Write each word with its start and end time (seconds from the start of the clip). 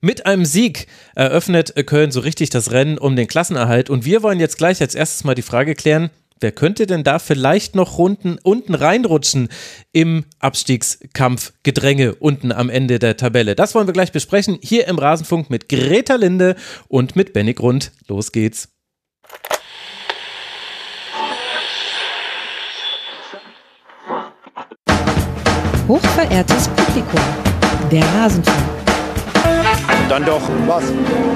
Mit 0.00 0.26
einem 0.26 0.44
Sieg 0.44 0.86
eröffnet 1.16 1.74
Köln 1.86 2.12
so 2.12 2.20
richtig 2.20 2.50
das 2.50 2.70
Rennen 2.70 2.98
um 2.98 3.16
den 3.16 3.26
Klassenerhalt 3.26 3.90
und 3.90 4.04
wir 4.04 4.22
wollen 4.22 4.38
jetzt 4.38 4.58
gleich 4.58 4.80
als 4.80 4.94
erstes 4.94 5.24
mal 5.24 5.34
die 5.34 5.42
Frage 5.42 5.74
klären, 5.74 6.10
wer 6.40 6.52
könnte 6.52 6.86
denn 6.86 7.02
da 7.02 7.18
vielleicht 7.18 7.74
noch 7.74 7.98
Runden 7.98 8.38
unten 8.40 8.74
reinrutschen 8.74 9.48
im 9.92 10.24
Abstiegskampf 10.38 11.52
Gedränge 11.64 12.14
unten 12.14 12.52
am 12.52 12.70
Ende 12.70 13.00
der 13.00 13.16
Tabelle? 13.16 13.56
Das 13.56 13.74
wollen 13.74 13.88
wir 13.88 13.92
gleich 13.92 14.12
besprechen 14.12 14.58
hier 14.62 14.86
im 14.86 15.00
Rasenfunk 15.00 15.50
mit 15.50 15.68
Greta 15.68 16.14
Linde 16.14 16.54
und 16.86 17.16
mit 17.16 17.32
Benny 17.32 17.54
Grund. 17.54 17.90
Los 18.06 18.30
geht's. 18.30 18.68
Hochverehrtes 25.88 26.68
Publikum, 26.68 27.20
der 27.90 28.04
Rasenfunk 28.14 28.87
dann 30.08 30.24
doch, 30.24 30.40
was? 30.66 30.84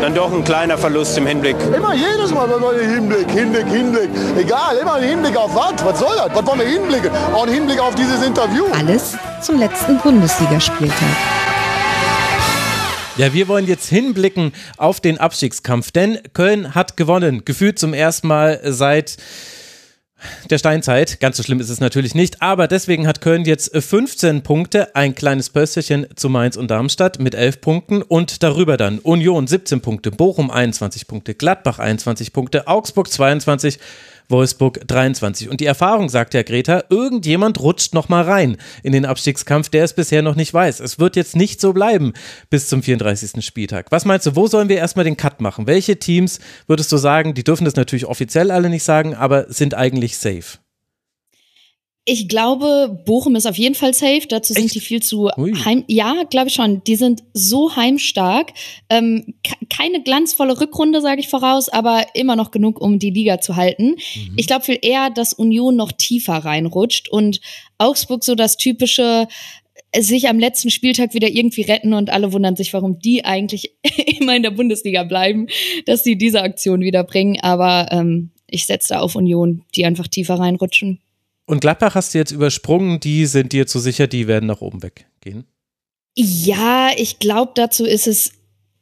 Dann 0.00 0.14
doch 0.14 0.32
ein 0.32 0.44
kleiner 0.44 0.78
Verlust 0.78 1.16
im 1.18 1.26
Hinblick. 1.26 1.56
Immer 1.74 1.94
jedes 1.94 2.32
Mal 2.32 2.48
wollen 2.48 2.78
wir 2.78 2.88
Hinblick, 2.88 3.30
Hinblick, 3.30 3.66
Hinblick. 3.66 4.10
Egal, 4.38 4.76
immer 4.80 4.94
ein 4.94 5.04
Hinblick 5.04 5.36
auf 5.36 5.54
was? 5.54 5.84
Was 5.84 5.98
soll 5.98 6.16
das? 6.16 6.30
Was 6.34 6.46
wollen 6.46 6.60
wir 6.60 6.66
hinblicken? 6.66 7.10
Auch 7.32 7.46
ein 7.46 7.52
Hinblick 7.52 7.80
auf 7.80 7.94
dieses 7.94 8.22
Interview. 8.22 8.64
Alles 8.72 9.16
zum 9.40 9.58
letzten 9.58 9.98
Bundesligaspieltag. 9.98 10.96
Ja, 13.18 13.34
wir 13.34 13.46
wollen 13.46 13.66
jetzt 13.66 13.88
hinblicken 13.88 14.52
auf 14.78 15.00
den 15.00 15.18
Abstiegskampf, 15.18 15.92
denn 15.92 16.18
Köln 16.32 16.74
hat 16.74 16.96
gewonnen, 16.96 17.44
gefühlt 17.44 17.78
zum 17.78 17.92
ersten 17.92 18.26
Mal 18.26 18.60
seit 18.64 19.18
der 20.50 20.58
Steinzeit. 20.58 21.20
Ganz 21.20 21.36
so 21.36 21.42
schlimm 21.42 21.60
ist 21.60 21.70
es 21.70 21.80
natürlich 21.80 22.14
nicht, 22.14 22.42
aber 22.42 22.68
deswegen 22.68 23.06
hat 23.06 23.20
Köln 23.20 23.44
jetzt 23.44 23.76
15 23.76 24.42
Punkte, 24.42 24.94
ein 24.94 25.14
kleines 25.14 25.50
Pösterchen 25.50 26.06
zu 26.16 26.28
Mainz 26.28 26.56
und 26.56 26.70
Darmstadt 26.70 27.18
mit 27.18 27.34
11 27.34 27.60
Punkten 27.60 28.02
und 28.02 28.42
darüber 28.42 28.76
dann 28.76 28.98
Union 28.98 29.46
17 29.46 29.80
Punkte, 29.80 30.10
Bochum 30.10 30.50
21 30.50 31.06
Punkte, 31.06 31.34
Gladbach 31.34 31.78
21 31.78 32.32
Punkte, 32.32 32.66
Augsburg 32.66 33.10
22 33.10 33.78
Wolfsburg 34.32 34.80
23. 34.88 35.48
Und 35.48 35.60
die 35.60 35.66
Erfahrung, 35.66 36.08
sagt 36.08 36.34
ja 36.34 36.42
Greta, 36.42 36.82
irgendjemand 36.90 37.60
rutscht 37.60 37.94
noch 37.94 38.08
mal 38.08 38.24
rein 38.24 38.56
in 38.82 38.92
den 38.92 39.04
Abstiegskampf, 39.04 39.68
der 39.68 39.84
es 39.84 39.92
bisher 39.92 40.22
noch 40.22 40.34
nicht 40.34 40.52
weiß. 40.52 40.80
Es 40.80 40.98
wird 40.98 41.14
jetzt 41.14 41.36
nicht 41.36 41.60
so 41.60 41.72
bleiben 41.72 42.12
bis 42.50 42.68
zum 42.68 42.82
34. 42.82 43.44
Spieltag. 43.44 43.86
Was 43.90 44.04
meinst 44.04 44.26
du, 44.26 44.34
wo 44.34 44.48
sollen 44.48 44.68
wir 44.68 44.78
erstmal 44.78 45.04
den 45.04 45.16
Cut 45.16 45.40
machen? 45.40 45.68
Welche 45.68 45.98
Teams 45.98 46.40
würdest 46.66 46.90
du 46.90 46.96
sagen, 46.96 47.34
die 47.34 47.44
dürfen 47.44 47.64
das 47.64 47.76
natürlich 47.76 48.06
offiziell 48.06 48.50
alle 48.50 48.68
nicht 48.68 48.82
sagen, 48.82 49.14
aber 49.14 49.46
sind 49.52 49.74
eigentlich 49.74 50.18
safe? 50.18 50.58
Ich 52.04 52.26
glaube, 52.26 53.00
Bochum 53.06 53.36
ist 53.36 53.46
auf 53.46 53.56
jeden 53.56 53.76
Fall 53.76 53.94
safe. 53.94 54.26
Dazu 54.28 54.54
sind 54.54 54.64
Echt? 54.64 54.74
die 54.74 54.80
viel 54.80 55.00
zu 55.00 55.30
Ui. 55.36 55.54
heim. 55.64 55.84
Ja, 55.86 56.24
glaube 56.28 56.48
ich 56.48 56.54
schon. 56.54 56.82
Die 56.82 56.96
sind 56.96 57.22
so 57.32 57.76
heimstark. 57.76 58.52
Ähm, 58.90 59.34
keine 59.70 60.02
glanzvolle 60.02 60.60
Rückrunde, 60.60 61.00
sage 61.00 61.20
ich 61.20 61.28
voraus, 61.28 61.68
aber 61.68 62.06
immer 62.14 62.34
noch 62.34 62.50
genug, 62.50 62.80
um 62.80 62.98
die 62.98 63.10
Liga 63.10 63.40
zu 63.40 63.54
halten. 63.54 63.90
Mhm. 64.16 64.34
Ich 64.36 64.48
glaube 64.48 64.64
viel 64.64 64.78
eher, 64.82 65.10
dass 65.10 65.32
Union 65.32 65.76
noch 65.76 65.92
tiefer 65.92 66.38
reinrutscht 66.38 67.08
und 67.08 67.40
Augsburg 67.78 68.24
so 68.24 68.34
das 68.34 68.56
typische 68.56 69.28
äh, 69.92 70.02
sich 70.02 70.28
am 70.28 70.40
letzten 70.40 70.70
Spieltag 70.70 71.14
wieder 71.14 71.28
irgendwie 71.28 71.62
retten 71.62 71.94
und 71.94 72.10
alle 72.10 72.32
wundern 72.32 72.56
sich, 72.56 72.72
warum 72.72 72.98
die 72.98 73.24
eigentlich 73.24 73.74
immer 74.18 74.34
in 74.34 74.42
der 74.42 74.50
Bundesliga 74.50 75.04
bleiben, 75.04 75.46
dass 75.86 76.02
sie 76.02 76.18
diese 76.18 76.42
Aktion 76.42 76.80
wieder 76.80 77.04
bringen. 77.04 77.38
Aber 77.42 77.86
ähm, 77.92 78.30
ich 78.48 78.66
setze 78.66 78.94
da 78.94 79.00
auf 79.00 79.14
Union, 79.14 79.62
die 79.76 79.84
einfach 79.84 80.08
tiefer 80.08 80.34
reinrutschen. 80.34 80.98
Und 81.52 81.60
Gladbach 81.60 81.94
hast 81.94 82.14
du 82.14 82.18
jetzt 82.18 82.30
übersprungen, 82.30 82.98
die 82.98 83.26
sind 83.26 83.52
dir 83.52 83.66
zu 83.66 83.78
sicher, 83.78 84.06
die 84.06 84.26
werden 84.26 84.46
nach 84.46 84.62
oben 84.62 84.82
weggehen. 84.82 85.44
Ja, 86.16 86.88
ich 86.96 87.18
glaube, 87.18 87.52
dazu 87.54 87.84
ist 87.84 88.06
es 88.06 88.32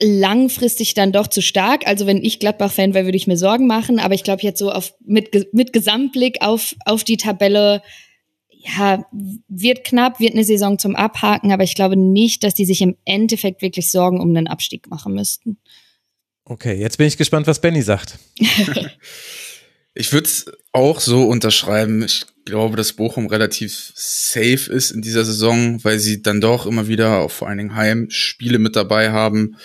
langfristig 0.01 0.95
dann 0.95 1.11
doch 1.11 1.27
zu 1.27 1.43
stark. 1.43 1.85
Also 1.89 2.07
wenn 2.07 2.25
ich 2.25 2.39
Gladbach-Fan 2.39 2.95
wäre, 2.95 3.07
würde 3.07 3.17
ich 3.17 3.27
mir 3.27 3.37
Sorgen 3.37 3.67
machen. 3.67 3.99
Aber 3.99 4.15
ich 4.15 4.23
glaube 4.23 4.43
jetzt 4.43 4.61
so 4.61 4.71
auf, 4.71 4.95
mit, 5.05 5.53
mit 5.53 5.73
Gesamtblick 5.73 6.43
auf, 6.43 6.77
auf 6.85 7.03
die 7.03 7.17
Tabelle, 7.17 7.83
ja, 8.53 9.05
wird 9.49 9.83
knapp, 9.83 10.21
wird 10.21 10.35
eine 10.35 10.45
Saison 10.45 10.79
zum 10.79 10.95
Abhaken. 10.95 11.51
Aber 11.51 11.65
ich 11.65 11.75
glaube 11.75 11.97
nicht, 11.97 12.45
dass 12.45 12.55
die 12.55 12.67
sich 12.67 12.83
im 12.83 12.97
Endeffekt 13.05 13.63
wirklich 13.63 13.91
Sorgen 13.91 14.21
um 14.21 14.33
den 14.33 14.47
Abstieg 14.47 14.89
machen 14.89 15.15
müssten. 15.15 15.59
Okay, 16.45 16.79
jetzt 16.79 16.99
bin 16.99 17.09
ich 17.09 17.17
gespannt, 17.17 17.49
was 17.49 17.61
Benny 17.61 17.83
sagt. 17.83 18.17
ich 19.95 20.13
würde 20.13 20.27
es 20.27 20.47
auch 20.73 21.01
so 21.01 21.25
unterschreiben. 21.25 22.03
Ich 22.03 22.27
glaube, 22.45 22.77
dass 22.77 22.93
Bochum 22.93 23.27
relativ 23.27 23.93
safe 23.95 24.73
ist 24.73 24.91
in 24.91 25.03
dieser 25.03 25.25
Saison, 25.25 25.83
weil 25.85 25.99
sie 25.99 26.23
dann 26.23 26.41
doch 26.41 26.67
immer 26.67 26.89
wieder 26.89 27.19
auch 27.19 27.31
vor 27.31 27.49
allen 27.49 27.59
Dingen 27.59 27.75
Heimspiele 27.75 28.59
mit 28.59 28.77
dabei 28.77 29.11
haben. 29.11 29.57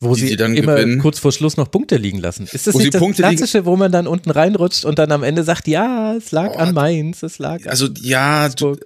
Wo 0.00 0.14
sie, 0.14 0.28
sie, 0.28 0.36
dann 0.36 0.56
immer 0.56 0.76
gewinnen. 0.76 1.00
kurz 1.00 1.18
vor 1.18 1.32
Schluss 1.32 1.56
noch 1.56 1.72
Punkte 1.72 1.96
liegen 1.96 2.18
lassen. 2.18 2.48
Ist 2.52 2.68
das 2.68 2.74
wo 2.74 2.78
nicht 2.78 2.94
das 2.94 3.00
Punkte 3.00 3.22
Klassische, 3.22 3.64
wo 3.64 3.76
man 3.76 3.90
dann 3.90 4.06
unten 4.06 4.30
reinrutscht 4.30 4.84
und 4.84 4.98
dann 4.98 5.10
am 5.10 5.24
Ende 5.24 5.42
sagt, 5.42 5.66
ja, 5.66 6.14
es 6.14 6.30
lag 6.30 6.52
oh, 6.54 6.58
an 6.58 6.72
Mainz, 6.72 7.24
es 7.24 7.40
lag 7.40 7.66
Also 7.66 7.88
ja, 8.00 8.48
du, 8.48 8.76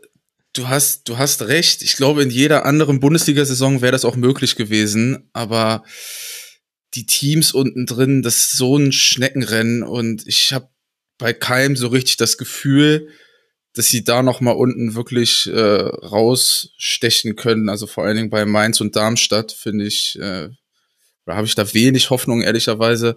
du, 0.54 0.69
hast, 0.69 1.09
du 1.10 1.19
hast 1.19 1.42
recht. 1.42 1.82
Ich 1.82 1.97
glaube, 1.97 2.22
in 2.22 2.31
jeder 2.31 2.65
anderen 2.65 2.98
Bundesliga-Saison 2.98 3.82
wäre 3.82 3.92
das 3.92 4.06
auch 4.06 4.16
möglich 4.16 4.56
gewesen, 4.56 5.28
aber 5.34 5.84
die 6.94 7.04
Teams 7.04 7.53
unten 7.53 7.84
drin, 7.84 8.22
das 8.22 8.37
ist 8.37 8.56
so 8.56 8.78
ein 8.78 8.92
Schneckenrennen 8.92 9.82
und 9.82 10.26
ich 10.26 10.53
habe 10.54 10.69
bei 11.22 11.33
keinem 11.33 11.77
so 11.77 11.87
richtig 11.87 12.16
das 12.16 12.37
Gefühl, 12.37 13.09
dass 13.75 13.87
sie 13.87 14.03
da 14.03 14.25
noch 14.25 14.41
mal 14.41 14.50
unten 14.50 14.97
wirklich 14.97 15.47
äh, 15.47 15.60
rausstechen 15.60 17.37
können. 17.37 17.69
Also 17.69 17.87
vor 17.87 18.05
allen 18.05 18.16
Dingen 18.16 18.31
bei 18.31 18.44
Mainz 18.44 18.81
und 18.81 18.97
Darmstadt 18.97 19.53
finde 19.53 19.87
ich, 19.87 20.19
äh, 20.21 20.49
da 21.25 21.37
habe 21.37 21.47
ich 21.47 21.55
da 21.55 21.72
wenig 21.72 22.10
Hoffnung 22.10 22.43
ehrlicherweise. 22.43 23.15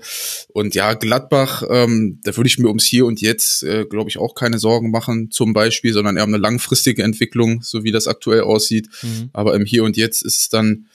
Und 0.54 0.76
ja, 0.76 0.94
Gladbach, 0.94 1.64
ähm, 1.68 2.22
da 2.24 2.38
würde 2.38 2.48
ich 2.48 2.60
mir 2.60 2.68
ums 2.68 2.86
Hier 2.86 3.08
und 3.08 3.22
Jetzt, 3.22 3.64
äh, 3.64 3.86
glaube 3.86 4.12
ich, 4.12 4.20
auch 4.20 4.36
keine 4.36 4.60
Sorgen 4.60 4.92
machen 4.92 5.32
zum 5.32 5.54
Beispiel, 5.54 5.92
sondern 5.92 6.16
eher 6.16 6.26
um 6.26 6.30
eine 6.30 6.38
langfristige 6.38 7.02
Entwicklung, 7.02 7.64
so 7.64 7.84
wie 7.84 7.92
das 7.92 8.08
aktuell 8.08 8.42
aussieht. 8.42 8.88
Mhm. 9.02 9.32
Aber 9.34 9.56
im 9.56 9.66
Hier 9.66 9.84
und 9.84 9.98
Jetzt 9.98 10.22
ist 10.22 10.42
es 10.42 10.50
dann 10.50 10.86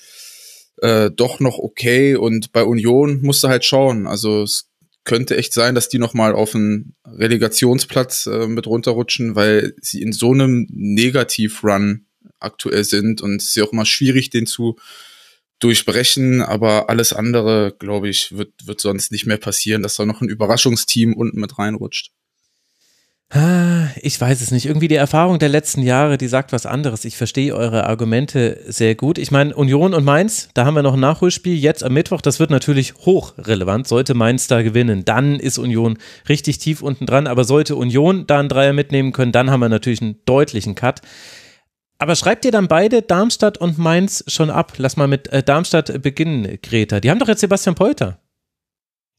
äh, 0.77 1.11
doch 1.11 1.41
noch 1.41 1.59
okay. 1.59 2.15
Und 2.15 2.53
bei 2.53 2.63
Union 2.63 3.21
musst 3.21 3.43
du 3.43 3.49
halt 3.49 3.65
schauen. 3.65 4.07
Also 4.07 4.45
es 4.45 4.70
könnte 5.11 5.37
echt 5.37 5.53
sein, 5.53 5.75
dass 5.75 5.89
die 5.89 5.99
nochmal 5.99 6.37
auf 6.37 6.55
einen 6.55 6.95
Relegationsplatz 7.05 8.27
äh, 8.27 8.47
mit 8.47 8.69
runterrutschen, 8.69 9.35
weil 9.35 9.75
sie 9.81 10.01
in 10.03 10.13
so 10.13 10.31
einem 10.31 10.69
Negativ-Run 10.71 12.07
aktuell 12.39 12.85
sind 12.85 13.21
und 13.21 13.43
es 13.43 13.49
ist 13.49 13.57
ja 13.57 13.65
auch 13.65 13.73
immer 13.73 13.87
schwierig, 13.87 14.31
den 14.31 14.47
zu 14.47 14.77
durchbrechen, 15.59 16.43
aber 16.43 16.89
alles 16.89 17.13
andere, 17.13 17.75
glaube 17.77 18.09
ich, 18.09 18.37
wird, 18.37 18.53
wird 18.65 18.81
sonst 18.81 19.11
nicht 19.11 19.27
mehr 19.27 19.37
passieren, 19.37 19.83
dass 19.83 19.97
da 19.97 20.07
noch 20.07 20.21
ein 20.21 20.29
Überraschungsteam 20.29 21.15
unten 21.15 21.41
mit 21.41 21.59
reinrutscht. 21.59 22.13
Ich 24.03 24.21
weiß 24.21 24.41
es 24.41 24.51
nicht. 24.51 24.67
Irgendwie 24.67 24.89
die 24.89 24.97
Erfahrung 24.97 25.39
der 25.39 25.49
letzten 25.49 25.83
Jahre, 25.83 26.19
die 26.19 26.27
sagt 26.27 26.53
was 26.53 26.67
anderes. 26.67 27.05
Ich 27.05 27.17
verstehe 27.17 27.55
eure 27.55 27.87
Argumente 27.87 28.59
sehr 28.67 28.97
gut. 28.97 29.19
Ich 29.19 29.31
meine, 29.31 29.55
Union 29.55 29.95
und 29.95 30.05
Mainz, 30.05 30.49
da 30.55 30.65
haben 30.65 30.75
wir 30.75 30.83
noch 30.83 30.95
ein 30.95 31.01
Nachholspiel 31.01 31.57
jetzt 31.57 31.85
am 31.85 31.93
Mittwoch. 31.93 32.23
Das 32.23 32.41
wird 32.41 32.51
natürlich 32.51 32.95
hochrelevant. 33.07 33.87
Sollte 33.87 34.15
Mainz 34.15 34.49
da 34.49 34.63
gewinnen, 34.63 35.05
dann 35.05 35.39
ist 35.39 35.59
Union 35.59 35.99
richtig 36.29 36.59
tief 36.59 36.83
unten 36.83 37.07
dran. 37.07 37.29
Aber 37.29 37.45
sollte 37.45 37.77
Union 37.77 38.27
da 38.27 38.41
einen 38.41 38.49
Dreier 38.49 38.73
mitnehmen 38.73 39.13
können, 39.13 39.31
dann 39.31 39.49
haben 39.49 39.61
wir 39.61 39.69
natürlich 39.69 40.03
einen 40.03 40.17
deutlichen 40.25 40.75
Cut. 40.75 41.01
Aber 41.99 42.17
schreibt 42.17 42.45
ihr 42.47 42.51
dann 42.51 42.67
beide 42.67 43.03
Darmstadt 43.03 43.59
und 43.59 43.79
Mainz 43.79 44.25
schon 44.27 44.51
ab? 44.51 44.73
Lass 44.79 44.97
mal 44.97 45.07
mit 45.07 45.29
äh, 45.29 45.43
Darmstadt 45.43 46.03
beginnen, 46.03 46.59
Greta. 46.63 46.99
Die 46.99 47.11
haben 47.11 47.19
doch 47.19 47.29
jetzt 47.29 47.41
Sebastian 47.41 47.77
Polter. 47.77 48.20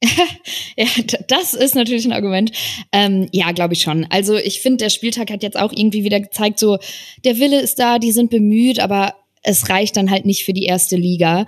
ja, 0.77 0.87
das 1.27 1.53
ist 1.53 1.75
natürlich 1.75 2.05
ein 2.05 2.13
Argument. 2.13 2.51
Ähm, 2.91 3.27
ja, 3.31 3.51
glaube 3.51 3.73
ich 3.73 3.81
schon. 3.81 4.05
Also 4.09 4.35
ich 4.35 4.61
finde, 4.61 4.77
der 4.77 4.89
Spieltag 4.89 5.29
hat 5.29 5.43
jetzt 5.43 5.59
auch 5.59 5.71
irgendwie 5.71 6.03
wieder 6.03 6.19
gezeigt, 6.19 6.59
so 6.59 6.79
der 7.23 7.39
Wille 7.39 7.61
ist 7.61 7.79
da, 7.79 7.99
die 7.99 8.11
sind 8.11 8.31
bemüht, 8.31 8.79
aber 8.79 9.15
es 9.43 9.69
reicht 9.69 9.97
dann 9.97 10.09
halt 10.09 10.25
nicht 10.25 10.43
für 10.43 10.53
die 10.53 10.65
erste 10.65 10.95
Liga. 10.95 11.45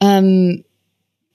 Ähm, 0.00 0.64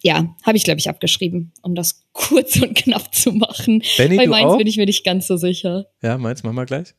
ja, 0.03 0.35
habe 0.43 0.57
ich, 0.57 0.63
glaube 0.63 0.79
ich, 0.79 0.89
abgeschrieben, 0.89 1.51
um 1.61 1.75
das 1.75 2.03
kurz 2.13 2.55
und 2.61 2.75
knapp 2.75 3.13
zu 3.13 3.33
machen. 3.33 3.83
Benny, 3.97 4.17
Bei 4.17 4.27
Mainz 4.27 4.51
auch? 4.51 4.57
bin 4.57 4.67
ich 4.67 4.77
mir 4.77 4.85
nicht 4.85 5.03
ganz 5.03 5.27
so 5.27 5.37
sicher. 5.37 5.87
Ja, 6.01 6.17
Mainz, 6.17 6.43
machen 6.43 6.55
wir 6.55 6.65
gleich 6.65 6.93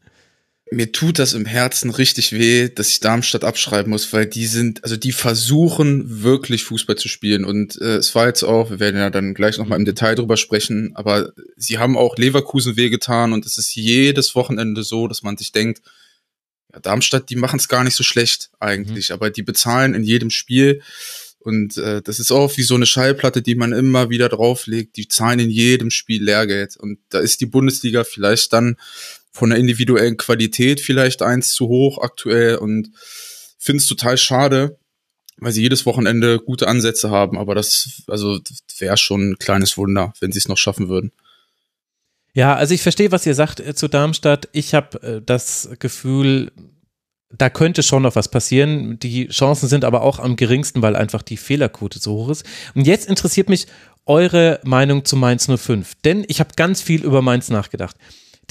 mir 0.72 0.90
tut 0.90 1.18
das 1.18 1.34
im 1.34 1.44
Herzen 1.44 1.90
richtig 1.90 2.32
weh, 2.32 2.68
dass 2.68 2.88
ich 2.88 3.00
Darmstadt 3.00 3.44
abschreiben 3.44 3.90
muss, 3.90 4.12
weil 4.12 4.26
die 4.26 4.46
sind, 4.46 4.82
also 4.82 4.96
die 4.96 5.12
versuchen 5.12 6.22
wirklich 6.22 6.64
Fußball 6.64 6.96
zu 6.96 7.08
spielen. 7.08 7.44
Und 7.44 7.80
äh, 7.80 7.96
es 7.96 8.14
war 8.14 8.26
jetzt 8.26 8.42
auch, 8.42 8.70
wir 8.70 8.80
werden 8.80 8.96
ja 8.96 9.10
dann 9.10 9.34
gleich 9.34 9.58
nochmal 9.58 9.78
im 9.78 9.84
Detail 9.84 10.14
drüber 10.14 10.36
sprechen, 10.36 10.92
aber 10.94 11.32
sie 11.56 11.78
haben 11.78 11.96
auch 11.96 12.16
Leverkusen 12.16 12.76
wehgetan 12.76 13.32
und 13.32 13.46
es 13.46 13.58
ist 13.58 13.74
jedes 13.74 14.34
Wochenende 14.34 14.82
so, 14.82 15.08
dass 15.08 15.22
man 15.22 15.36
sich 15.36 15.52
denkt, 15.52 15.82
ja, 16.72 16.80
Darmstadt, 16.80 17.28
die 17.28 17.36
machen 17.36 17.58
es 17.58 17.68
gar 17.68 17.84
nicht 17.84 17.96
so 17.96 18.02
schlecht 18.02 18.50
eigentlich, 18.58 19.10
mhm. 19.10 19.14
aber 19.14 19.30
die 19.30 19.42
bezahlen 19.42 19.94
in 19.94 20.04
jedem 20.04 20.30
Spiel. 20.30 20.80
Und 21.38 21.76
äh, 21.76 22.00
das 22.02 22.20
ist 22.20 22.30
auch 22.30 22.56
wie 22.56 22.62
so 22.62 22.76
eine 22.76 22.86
Schallplatte, 22.86 23.42
die 23.42 23.56
man 23.56 23.72
immer 23.72 24.10
wieder 24.10 24.28
drauflegt, 24.28 24.96
die 24.96 25.08
zahlen 25.08 25.40
in 25.40 25.50
jedem 25.50 25.90
Spiel 25.90 26.22
Lehrgeld. 26.22 26.76
Und 26.76 26.98
da 27.08 27.18
ist 27.18 27.40
die 27.40 27.46
Bundesliga 27.46 28.04
vielleicht 28.04 28.52
dann 28.52 28.76
von 29.32 29.50
der 29.50 29.58
individuellen 29.58 30.16
Qualität 30.16 30.80
vielleicht 30.80 31.22
eins 31.22 31.52
zu 31.52 31.68
hoch 31.68 31.98
aktuell 32.02 32.56
und 32.56 32.90
finde 33.58 33.78
es 33.78 33.86
total 33.86 34.18
schade, 34.18 34.78
weil 35.38 35.52
sie 35.52 35.62
jedes 35.62 35.86
Wochenende 35.86 36.38
gute 36.38 36.68
Ansätze 36.68 37.10
haben, 37.10 37.38
aber 37.38 37.54
das, 37.54 38.02
also 38.06 38.38
wäre 38.78 38.96
schon 38.96 39.30
ein 39.30 39.38
kleines 39.38 39.76
Wunder, 39.78 40.12
wenn 40.20 40.32
sie 40.32 40.38
es 40.38 40.48
noch 40.48 40.58
schaffen 40.58 40.88
würden. 40.88 41.12
Ja, 42.34 42.54
also 42.54 42.74
ich 42.74 42.82
verstehe, 42.82 43.12
was 43.12 43.26
ihr 43.26 43.34
sagt 43.34 43.60
äh, 43.60 43.74
zu 43.74 43.88
Darmstadt. 43.88 44.48
Ich 44.52 44.74
habe 44.74 45.02
äh, 45.02 45.22
das 45.24 45.68
Gefühl, 45.78 46.50
da 47.30 47.50
könnte 47.50 47.82
schon 47.82 48.02
noch 48.02 48.16
was 48.16 48.30
passieren. 48.30 48.98
Die 48.98 49.28
Chancen 49.28 49.68
sind 49.68 49.84
aber 49.84 50.02
auch 50.02 50.18
am 50.18 50.36
geringsten, 50.36 50.80
weil 50.80 50.96
einfach 50.96 51.22
die 51.22 51.36
Fehlerquote 51.36 51.98
so 51.98 52.14
hoch 52.14 52.30
ist. 52.30 52.44
Und 52.74 52.86
jetzt 52.86 53.08
interessiert 53.08 53.50
mich 53.50 53.66
eure 54.06 54.60
Meinung 54.64 55.04
zu 55.04 55.16
Mainz 55.16 55.46
05, 55.46 55.94
denn 56.04 56.24
ich 56.26 56.40
habe 56.40 56.50
ganz 56.56 56.80
viel 56.80 57.04
über 57.04 57.20
Mainz 57.22 57.50
nachgedacht 57.50 57.96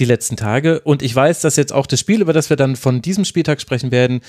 die 0.01 0.05
letzten 0.05 0.35
Tage 0.35 0.81
und 0.81 1.01
ich 1.01 1.15
weiß, 1.15 1.41
dass 1.41 1.55
jetzt 1.55 1.71
auch 1.71 1.87
das 1.87 1.99
Spiel, 1.99 2.21
über 2.21 2.33
das 2.33 2.49
wir 2.49 2.57
dann 2.57 2.75
von 2.75 3.01
diesem 3.01 3.23
Spieltag 3.23 3.61
sprechen 3.61 3.91
werden, 3.91 4.21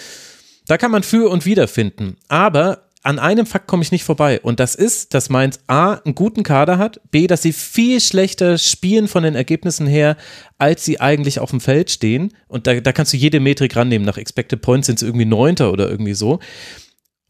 da 0.66 0.78
kann 0.78 0.92
man 0.92 1.02
für 1.02 1.30
und 1.30 1.44
wider 1.44 1.66
finden. 1.66 2.16
Aber 2.28 2.88
an 3.02 3.18
einem 3.18 3.46
Fakt 3.46 3.66
komme 3.66 3.82
ich 3.82 3.90
nicht 3.90 4.04
vorbei. 4.04 4.40
Und 4.40 4.60
das 4.60 4.76
ist, 4.76 5.12
dass 5.12 5.28
Mainz 5.28 5.58
A 5.66 5.94
einen 5.94 6.14
guten 6.14 6.44
Kader 6.44 6.78
hat, 6.78 7.00
B, 7.10 7.26
dass 7.26 7.42
sie 7.42 7.52
viel 7.52 8.00
schlechter 8.00 8.58
spielen 8.58 9.08
von 9.08 9.24
den 9.24 9.34
Ergebnissen 9.34 9.88
her, 9.88 10.16
als 10.58 10.84
sie 10.84 11.00
eigentlich 11.00 11.40
auf 11.40 11.50
dem 11.50 11.60
Feld 11.60 11.90
stehen. 11.90 12.32
Und 12.46 12.68
da, 12.68 12.80
da 12.80 12.92
kannst 12.92 13.12
du 13.12 13.16
jede 13.16 13.40
Metrik 13.40 13.74
rannehmen. 13.74 14.06
Nach 14.06 14.18
Expected 14.18 14.62
Points 14.62 14.86
sind 14.86 15.00
sie 15.00 15.06
irgendwie 15.06 15.24
Neunter 15.24 15.72
oder 15.72 15.90
irgendwie 15.90 16.14
so. 16.14 16.38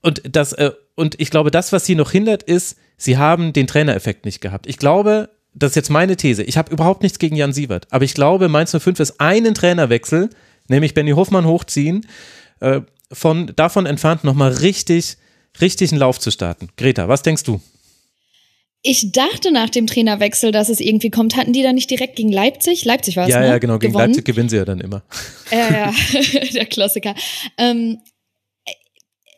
Und 0.02 0.20
das, 0.30 0.52
äh, 0.52 0.72
und 0.94 1.18
ich 1.18 1.30
glaube, 1.30 1.50
das, 1.50 1.72
was 1.72 1.86
sie 1.86 1.94
noch 1.94 2.10
hindert, 2.10 2.42
ist, 2.42 2.76
sie 2.98 3.16
haben 3.16 3.54
den 3.54 3.66
Trainereffekt 3.66 4.26
nicht 4.26 4.42
gehabt. 4.42 4.66
Ich 4.66 4.76
glaube, 4.76 5.30
das 5.54 5.72
ist 5.72 5.76
jetzt 5.76 5.90
meine 5.90 6.16
These. 6.16 6.42
Ich 6.42 6.56
habe 6.56 6.72
überhaupt 6.72 7.02
nichts 7.02 7.18
gegen 7.18 7.36
Jan 7.36 7.52
Sievert, 7.52 7.86
aber 7.90 8.04
ich 8.04 8.14
glaube, 8.14 8.48
Mainz 8.48 8.70
05 8.76 9.00
ist 9.00 9.20
einen 9.20 9.54
Trainerwechsel, 9.54 10.30
nämlich 10.68 10.94
Benny 10.94 11.12
Hofmann 11.12 11.46
hochziehen, 11.46 12.06
äh, 12.60 12.80
von 13.12 13.52
davon 13.56 13.86
entfernt 13.86 14.24
nochmal 14.24 14.52
richtig 14.52 15.16
richtig 15.60 15.92
einen 15.92 16.00
Lauf 16.00 16.18
zu 16.18 16.30
starten. 16.30 16.68
Greta, 16.76 17.08
was 17.08 17.22
denkst 17.22 17.44
du? 17.44 17.60
Ich 18.84 19.12
dachte 19.12 19.52
nach 19.52 19.70
dem 19.70 19.86
Trainerwechsel, 19.86 20.50
dass 20.50 20.68
es 20.68 20.80
irgendwie 20.80 21.10
kommt. 21.10 21.36
Hatten 21.36 21.52
die 21.52 21.62
da 21.62 21.72
nicht 21.72 21.88
direkt 21.88 22.16
gegen 22.16 22.32
Leipzig? 22.32 22.84
Leipzig 22.84 23.16
war 23.16 23.24
es, 23.24 23.30
Ja, 23.30 23.40
ne? 23.40 23.46
ja, 23.46 23.58
genau. 23.58 23.78
Gegen 23.78 23.92
Gewonnen? 23.92 24.08
Leipzig 24.08 24.24
gewinnen 24.24 24.48
sie 24.48 24.56
ja 24.56 24.64
dann 24.64 24.80
immer. 24.80 25.02
Ja, 25.52 25.70
ja, 25.70 25.94
der 26.54 26.66
Klassiker. 26.66 27.14
Ähm, 27.58 28.00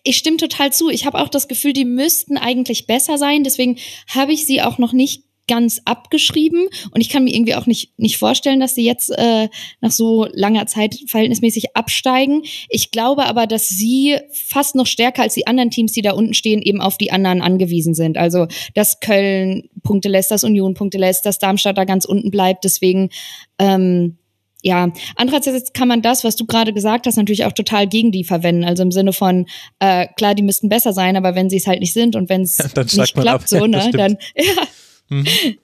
ich 0.03 0.17
stimme 0.17 0.39
total 0.39 0.73
zu. 0.73 0.89
Ich 0.89 1.05
habe 1.05 1.19
auch 1.19 1.29
das 1.29 1.49
Gefühl, 1.49 1.75
die 1.75 1.85
müssten 1.85 2.39
eigentlich 2.39 2.87
besser 2.87 3.19
sein. 3.19 3.45
Deswegen 3.45 3.77
habe 4.09 4.33
ich 4.33 4.47
sie 4.47 4.63
auch 4.63 4.79
noch 4.79 4.93
nicht 4.93 5.24
ganz 5.47 5.81
abgeschrieben 5.85 6.69
und 6.93 7.01
ich 7.01 7.09
kann 7.09 7.25
mir 7.25 7.35
irgendwie 7.35 7.55
auch 7.55 7.67
nicht 7.67 7.99
nicht 7.99 8.17
vorstellen, 8.17 8.61
dass 8.61 8.75
sie 8.75 8.85
jetzt 8.85 9.11
äh, 9.11 9.49
nach 9.81 9.91
so 9.91 10.27
langer 10.33 10.67
Zeit 10.67 10.99
verhältnismäßig 11.07 11.77
absteigen. 11.77 12.43
Ich 12.69 12.91
glaube 12.91 13.27
aber, 13.27 13.47
dass 13.47 13.69
sie 13.69 14.19
fast 14.33 14.75
noch 14.75 14.87
stärker 14.87 15.23
als 15.23 15.35
die 15.35 15.47
anderen 15.47 15.71
Teams, 15.71 15.93
die 15.93 16.03
da 16.03 16.13
unten 16.13 16.35
stehen, 16.35 16.63
eben 16.63 16.81
auf 16.81 16.99
die 16.99 17.13
anderen 17.13 17.43
angewiesen 17.43 17.95
sind. 17.95 18.17
Also 18.17 18.47
dass 18.75 19.01
Köln 19.01 19.69
Punkte 19.83 20.09
lässt, 20.09 20.31
dass 20.31 20.45
Union 20.45 20.75
Punkte 20.75 20.99
lässt, 20.99 21.27
dass 21.27 21.39
Darmstadt 21.39 21.77
da 21.79 21.85
ganz 21.85 22.05
unten 22.05 22.31
bleibt. 22.31 22.65
Deswegen 22.65 23.11
ähm, 23.59 24.19
ja, 24.65 24.91
andererseits 25.17 25.75
kann 25.75 25.89
man 25.89 26.01
das, 26.01 26.25
was 26.25 26.37
du 26.37 26.47
gerade 26.47 26.73
gesagt 26.73 27.07
hast, 27.07 27.17
natürlich 27.17 27.45
auch 27.45 27.53
total 27.53 27.87
gegen 27.87 28.13
die 28.13 28.25
verwenden. 28.25 28.65
Also 28.65 28.83
im 28.83 28.93
Sinne 28.93 29.13
von, 29.13 29.45
äh, 29.79 30.07
klar, 30.17 30.35
die 30.35 30.43
müssten 30.43 30.71
besser 30.71 30.95
sein, 30.95 31.17
aber 31.17 31.35
wenn 31.35 31.51
sie 31.51 31.59
es 31.59 31.67
halt 31.67 31.81
nicht 31.81 31.93
sind 31.93 32.17
und 32.17 32.31
wenn 32.31 32.43
es 32.43 32.57
Ja, 32.75 32.83
nicht 32.83 33.15
klappt, 33.15 33.43
ab. 33.43 33.49
so, 33.49 33.57
Ja, 33.59 33.67
ne, 33.67 33.81
stimmt. 33.83 33.99
dann, 33.99 34.13
ja, 34.37 34.63
Mhm. 35.09 35.27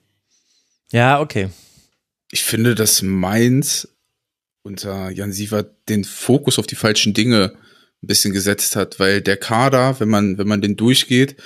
Ja, 0.93 1.21
okay. 1.21 1.49
Ich 2.31 2.43
finde, 2.43 2.75
dass 2.75 3.01
Mainz 3.01 3.87
unter 4.61 5.09
Jan 5.09 5.31
Sievert 5.31 5.73
den 5.87 6.03
Fokus 6.03 6.59
auf 6.59 6.67
die 6.67 6.75
falschen 6.75 7.13
Dinge 7.13 7.53
ein 8.03 8.07
bisschen 8.07 8.33
gesetzt 8.33 8.75
hat, 8.75 8.99
weil 8.99 9.21
der 9.21 9.37
Kader, 9.37 10.01
wenn 10.01 10.09
man, 10.09 10.37
wenn 10.37 10.49
man 10.49 10.61
den 10.61 10.75
durchgeht, 10.75 11.37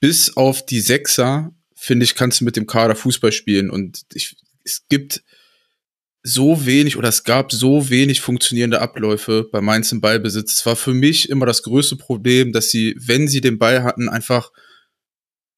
bis 0.00 0.36
auf 0.36 0.66
die 0.66 0.80
Sechser, 0.80 1.54
finde 1.74 2.04
ich, 2.04 2.14
kannst 2.14 2.40
du 2.40 2.44
mit 2.44 2.56
dem 2.56 2.66
Kader 2.66 2.94
Fußball 2.94 3.32
spielen 3.32 3.70
und 3.70 4.02
ich, 4.12 4.36
es 4.64 4.82
gibt 4.90 5.22
so 6.22 6.64
wenig 6.64 6.96
oder 6.96 7.08
es 7.08 7.24
gab 7.24 7.52
so 7.52 7.90
wenig 7.90 8.22
funktionierende 8.22 8.80
Abläufe 8.80 9.46
bei 9.52 9.60
Mainz 9.60 9.92
im 9.92 10.00
Ballbesitz. 10.00 10.54
Es 10.54 10.66
war 10.66 10.74
für 10.74 10.94
mich 10.94 11.28
immer 11.28 11.44
das 11.44 11.62
größte 11.62 11.96
Problem, 11.96 12.52
dass 12.52 12.70
sie, 12.70 12.96
wenn 12.98 13.28
sie 13.28 13.42
den 13.42 13.58
Ball 13.58 13.82
hatten, 13.82 14.08
einfach 14.08 14.50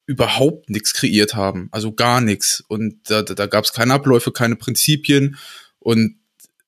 überhaupt 0.07 0.69
nichts 0.69 0.93
kreiert 0.93 1.35
haben. 1.35 1.67
Also 1.71 1.93
gar 1.93 2.21
nichts. 2.21 2.63
Und 2.67 2.97
da, 3.09 3.21
da, 3.21 3.45
gab 3.45 3.65
es 3.65 3.73
keine 3.73 3.93
Abläufe, 3.93 4.31
keine 4.31 4.55
Prinzipien 4.55 5.37
und 5.79 6.15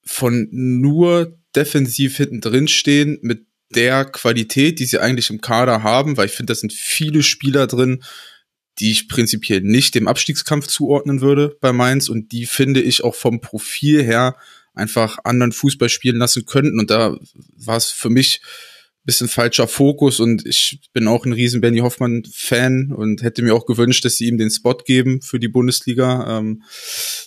von 0.03 0.47
nur 0.51 1.37
defensiv 1.55 2.17
hinten 2.17 2.41
drin 2.41 2.67
stehen 2.67 3.17
mit 3.21 3.45
der 3.73 4.05
Qualität, 4.05 4.79
die 4.79 4.85
sie 4.85 4.99
eigentlich 4.99 5.29
im 5.29 5.41
Kader 5.41 5.83
haben, 5.83 6.17
weil 6.17 6.25
ich 6.25 6.33
finde, 6.33 6.51
da 6.51 6.55
sind 6.55 6.73
viele 6.73 7.23
Spieler 7.23 7.65
drin, 7.65 8.03
die 8.79 8.91
ich 8.91 9.07
prinzipiell 9.07 9.61
nicht 9.61 9.95
dem 9.95 10.07
Abstiegskampf 10.07 10.67
zuordnen 10.67 11.21
würde 11.21 11.55
bei 11.61 11.71
Mainz 11.71 12.09
und 12.09 12.31
die 12.31 12.45
finde 12.45 12.81
ich 12.81 13.03
auch 13.03 13.15
vom 13.15 13.41
Profil 13.41 14.03
her 14.03 14.35
einfach 14.73 15.19
anderen 15.23 15.51
Fußball 15.51 15.89
spielen 15.89 16.17
lassen 16.17 16.45
könnten 16.45 16.79
und 16.79 16.89
da 16.89 17.17
war 17.57 17.77
es 17.77 17.91
für 17.91 18.09
mich 18.09 18.41
bisschen 19.09 19.27
falscher 19.27 19.67
Fokus 19.67 20.19
und 20.19 20.45
ich 20.45 20.79
bin 20.93 21.07
auch 21.07 21.25
ein 21.25 21.33
riesen 21.33 21.61
Benny 21.61 21.79
Hoffmann 21.79 22.23
Fan 22.31 22.91
und 22.91 23.23
hätte 23.23 23.41
mir 23.41 23.55
auch 23.55 23.65
gewünscht, 23.65 24.05
dass 24.05 24.17
sie 24.17 24.27
ihm 24.27 24.37
den 24.37 24.51
Spot 24.51 24.75
geben 24.75 25.23
für 25.23 25.39
die 25.39 25.47
Bundesliga 25.47 26.37
ähm, 26.37 26.61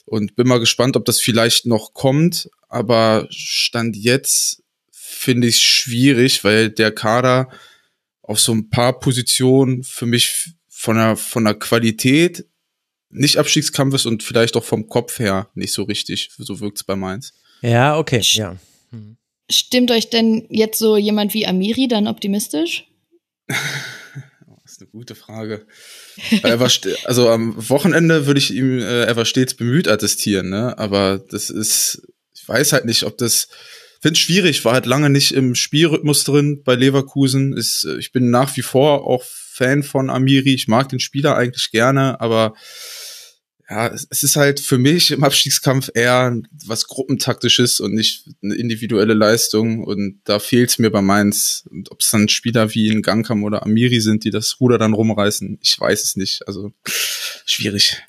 und 0.06 0.36
bin 0.36 0.46
mal 0.46 0.60
gespannt, 0.60 0.96
ob 0.96 1.04
das 1.04 1.18
vielleicht 1.18 1.66
noch 1.66 1.92
kommt, 1.92 2.48
aber 2.68 3.26
Stand 3.30 3.96
jetzt 3.96 4.62
finde 4.92 5.48
ich 5.48 5.60
schwierig, 5.64 6.44
weil 6.44 6.70
der 6.70 6.92
Kader 6.92 7.48
auf 8.22 8.38
so 8.38 8.52
ein 8.52 8.70
paar 8.70 9.00
Positionen 9.00 9.82
für 9.82 10.06
mich 10.06 10.52
von 10.68 10.94
der, 10.96 11.16
von 11.16 11.44
der 11.44 11.54
Qualität 11.54 12.46
nicht 13.10 13.38
Abstiegskampf 13.38 13.94
ist 13.94 14.06
und 14.06 14.22
vielleicht 14.22 14.56
auch 14.56 14.64
vom 14.64 14.86
Kopf 14.86 15.18
her 15.18 15.50
nicht 15.54 15.72
so 15.72 15.82
richtig. 15.82 16.30
So 16.38 16.60
wirkt's 16.60 16.84
bei 16.84 16.94
Mainz. 16.94 17.32
Ja, 17.60 17.98
okay, 17.98 18.20
ja. 18.22 18.56
Hm. 18.90 19.16
Stimmt 19.50 19.90
euch 19.90 20.10
denn 20.10 20.46
jetzt 20.50 20.78
so 20.78 20.96
jemand 20.96 21.34
wie 21.34 21.46
Amiri 21.46 21.88
dann 21.88 22.06
optimistisch? 22.06 22.86
Das 24.64 24.80
ist 24.80 24.80
eine 24.80 24.90
gute 24.90 25.14
Frage. 25.14 25.66
er 26.42 26.58
war 26.58 26.70
also 27.04 27.28
am 27.28 27.68
Wochenende 27.68 28.26
würde 28.26 28.38
ich 28.38 28.54
ihm, 28.54 28.78
äh, 28.78 29.04
er 29.04 29.16
war 29.16 29.26
stets 29.26 29.52
bemüht 29.52 29.86
attestieren, 29.86 30.48
ne? 30.48 30.78
Aber 30.78 31.18
das 31.18 31.50
ist, 31.50 32.00
ich 32.34 32.48
weiß 32.48 32.72
halt 32.72 32.86
nicht, 32.86 33.02
ob 33.02 33.18
das, 33.18 33.48
finde 34.00 34.18
schwierig, 34.18 34.64
war 34.64 34.72
halt 34.72 34.86
lange 34.86 35.10
nicht 35.10 35.32
im 35.32 35.54
Spielrhythmus 35.54 36.24
drin 36.24 36.62
bei 36.64 36.74
Leverkusen. 36.74 37.54
Ist, 37.54 37.84
äh, 37.84 37.98
ich 37.98 38.12
bin 38.12 38.30
nach 38.30 38.56
wie 38.56 38.62
vor 38.62 39.06
auch 39.06 39.22
Fan 39.24 39.82
von 39.82 40.08
Amiri. 40.08 40.54
Ich 40.54 40.68
mag 40.68 40.88
den 40.88 41.00
Spieler 41.00 41.36
eigentlich 41.36 41.70
gerne, 41.70 42.20
aber 42.20 42.54
ja, 43.72 43.86
es 43.88 44.22
ist 44.22 44.36
halt 44.36 44.60
für 44.60 44.76
mich 44.76 45.12
im 45.12 45.24
Abstiegskampf 45.24 45.90
eher 45.94 46.36
was 46.66 46.86
Gruppentaktisches 46.88 47.80
und 47.80 47.94
nicht 47.94 48.28
eine 48.42 48.54
individuelle 48.54 49.14
Leistung. 49.14 49.82
Und 49.82 50.20
da 50.24 50.40
fehlt 50.40 50.68
es 50.68 50.78
mir 50.78 50.90
bei 50.90 51.00
Mainz. 51.00 51.66
Und 51.70 51.90
ob 51.90 52.00
es 52.00 52.10
dann 52.10 52.28
Spieler 52.28 52.74
wie 52.74 52.90
ein 52.90 53.00
Gankam 53.00 53.44
oder 53.44 53.62
Amiri 53.62 54.02
sind, 54.02 54.24
die 54.24 54.30
das 54.30 54.60
Ruder 54.60 54.76
dann 54.76 54.92
rumreißen, 54.92 55.58
ich 55.62 55.80
weiß 55.80 56.04
es 56.04 56.16
nicht. 56.16 56.46
Also 56.46 56.72
schwierig. 57.46 58.02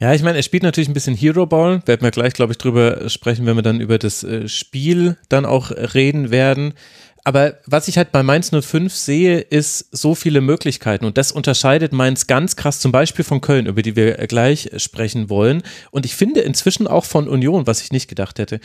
Ja, 0.00 0.14
ich 0.14 0.22
meine, 0.22 0.38
er 0.38 0.42
spielt 0.42 0.62
natürlich 0.62 0.88
ein 0.88 0.94
bisschen 0.94 1.16
Hero 1.16 1.44
Ball. 1.44 1.82
Werden 1.84 2.02
wir 2.02 2.10
gleich, 2.10 2.32
glaube 2.32 2.52
ich, 2.52 2.58
drüber 2.58 3.10
sprechen, 3.10 3.44
wenn 3.44 3.56
wir 3.56 3.62
dann 3.62 3.82
über 3.82 3.98
das 3.98 4.24
äh, 4.24 4.48
Spiel 4.48 5.18
dann 5.28 5.44
auch 5.44 5.70
reden 5.70 6.30
werden. 6.30 6.72
Aber 7.28 7.58
was 7.66 7.88
ich 7.88 7.98
halt 7.98 8.10
bei 8.10 8.22
Mainz 8.22 8.52
05 8.58 8.90
sehe, 8.90 9.40
ist 9.40 9.94
so 9.94 10.14
viele 10.14 10.40
Möglichkeiten. 10.40 11.04
Und 11.04 11.18
das 11.18 11.30
unterscheidet 11.30 11.92
Mainz 11.92 12.26
ganz 12.26 12.56
krass 12.56 12.80
zum 12.80 12.90
Beispiel 12.90 13.22
von 13.22 13.42
Köln, 13.42 13.66
über 13.66 13.82
die 13.82 13.96
wir 13.96 14.14
gleich 14.28 14.70
sprechen 14.78 15.28
wollen. 15.28 15.62
Und 15.90 16.06
ich 16.06 16.16
finde 16.16 16.40
inzwischen 16.40 16.86
auch 16.86 17.04
von 17.04 17.28
Union, 17.28 17.66
was 17.66 17.82
ich 17.82 17.92
nicht 17.92 18.08
gedacht 18.08 18.38
hätte. 18.38 18.60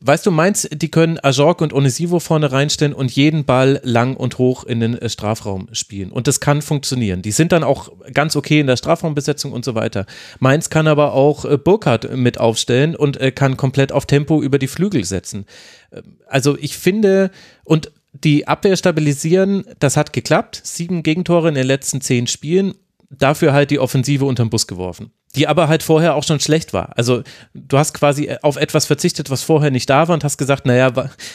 Weißt 0.00 0.26
du, 0.26 0.32
Mainz, 0.32 0.66
die 0.72 0.90
können 0.90 1.20
Ajorg 1.22 1.60
und 1.60 1.72
Onisivo 1.72 2.18
vorne 2.18 2.50
reinstellen 2.50 2.94
und 2.94 3.12
jeden 3.12 3.44
Ball 3.44 3.80
lang 3.84 4.16
und 4.16 4.38
hoch 4.38 4.64
in 4.64 4.80
den 4.80 4.98
äh, 4.98 5.08
Strafraum 5.08 5.68
spielen. 5.72 6.10
Und 6.10 6.26
das 6.26 6.40
kann 6.40 6.62
funktionieren. 6.62 7.22
Die 7.22 7.30
sind 7.30 7.52
dann 7.52 7.62
auch 7.62 7.92
ganz 8.12 8.34
okay 8.34 8.58
in 8.58 8.66
der 8.66 8.78
Strafraumbesetzung 8.78 9.52
und 9.52 9.64
so 9.64 9.76
weiter. 9.76 10.06
Mainz 10.40 10.68
kann 10.68 10.88
aber 10.88 11.12
auch 11.12 11.44
äh, 11.44 11.58
Burkhardt 11.58 12.16
mit 12.16 12.40
aufstellen 12.40 12.96
und 12.96 13.20
äh, 13.20 13.30
kann 13.30 13.56
komplett 13.56 13.92
auf 13.92 14.06
Tempo 14.06 14.42
über 14.42 14.58
die 14.58 14.66
Flügel 14.66 15.04
setzen. 15.04 15.46
Ähm, 15.92 16.16
Also 16.26 16.56
ich 16.58 16.76
finde, 16.76 17.30
und 17.62 17.92
die 18.12 18.48
Abwehr 18.48 18.76
stabilisieren, 18.76 19.64
das 19.78 19.96
hat 19.96 20.12
geklappt. 20.12 20.60
Sieben 20.64 21.02
Gegentore 21.02 21.48
in 21.48 21.54
den 21.54 21.66
letzten 21.66 22.00
zehn 22.00 22.26
Spielen. 22.26 22.74
Dafür 23.08 23.52
halt 23.52 23.70
die 23.70 23.80
Offensive 23.80 24.24
unterm 24.24 24.50
Bus 24.50 24.66
geworfen. 24.66 25.10
Die 25.36 25.46
aber 25.46 25.68
halt 25.68 25.82
vorher 25.82 26.14
auch 26.14 26.24
schon 26.24 26.40
schlecht 26.40 26.72
war. 26.72 26.96
Also 26.96 27.22
du 27.54 27.78
hast 27.78 27.94
quasi 27.94 28.30
auf 28.42 28.56
etwas 28.56 28.86
verzichtet, 28.86 29.30
was 29.30 29.42
vorher 29.42 29.70
nicht 29.70 29.88
da 29.90 30.08
war 30.08 30.14
und 30.14 30.24
hast 30.24 30.38
gesagt, 30.38 30.66
naja, 30.66 30.92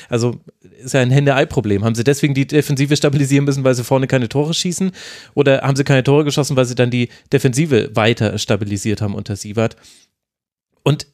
also 0.09 0.41
ist 0.81 0.93
ja 0.93 1.01
ein 1.01 1.11
Hände-Ei-Problem. 1.11 1.83
Haben 1.83 1.95
sie 1.95 2.03
deswegen 2.03 2.33
die 2.33 2.47
Defensive 2.47 2.95
stabilisieren 2.95 3.45
müssen, 3.45 3.63
weil 3.63 3.75
sie 3.75 3.83
vorne 3.83 4.07
keine 4.07 4.29
Tore 4.29 4.53
schießen? 4.53 4.91
Oder 5.33 5.61
haben 5.61 5.75
sie 5.75 5.85
keine 5.85 6.03
Tore 6.03 6.25
geschossen, 6.25 6.55
weil 6.57 6.65
sie 6.65 6.75
dann 6.75 6.91
die 6.91 7.09
Defensive 7.31 7.91
weiter 7.93 8.37
stabilisiert 8.37 9.01
haben 9.01 9.15
unter 9.15 9.35
Sievert? 9.35 9.77
Und 10.83 11.07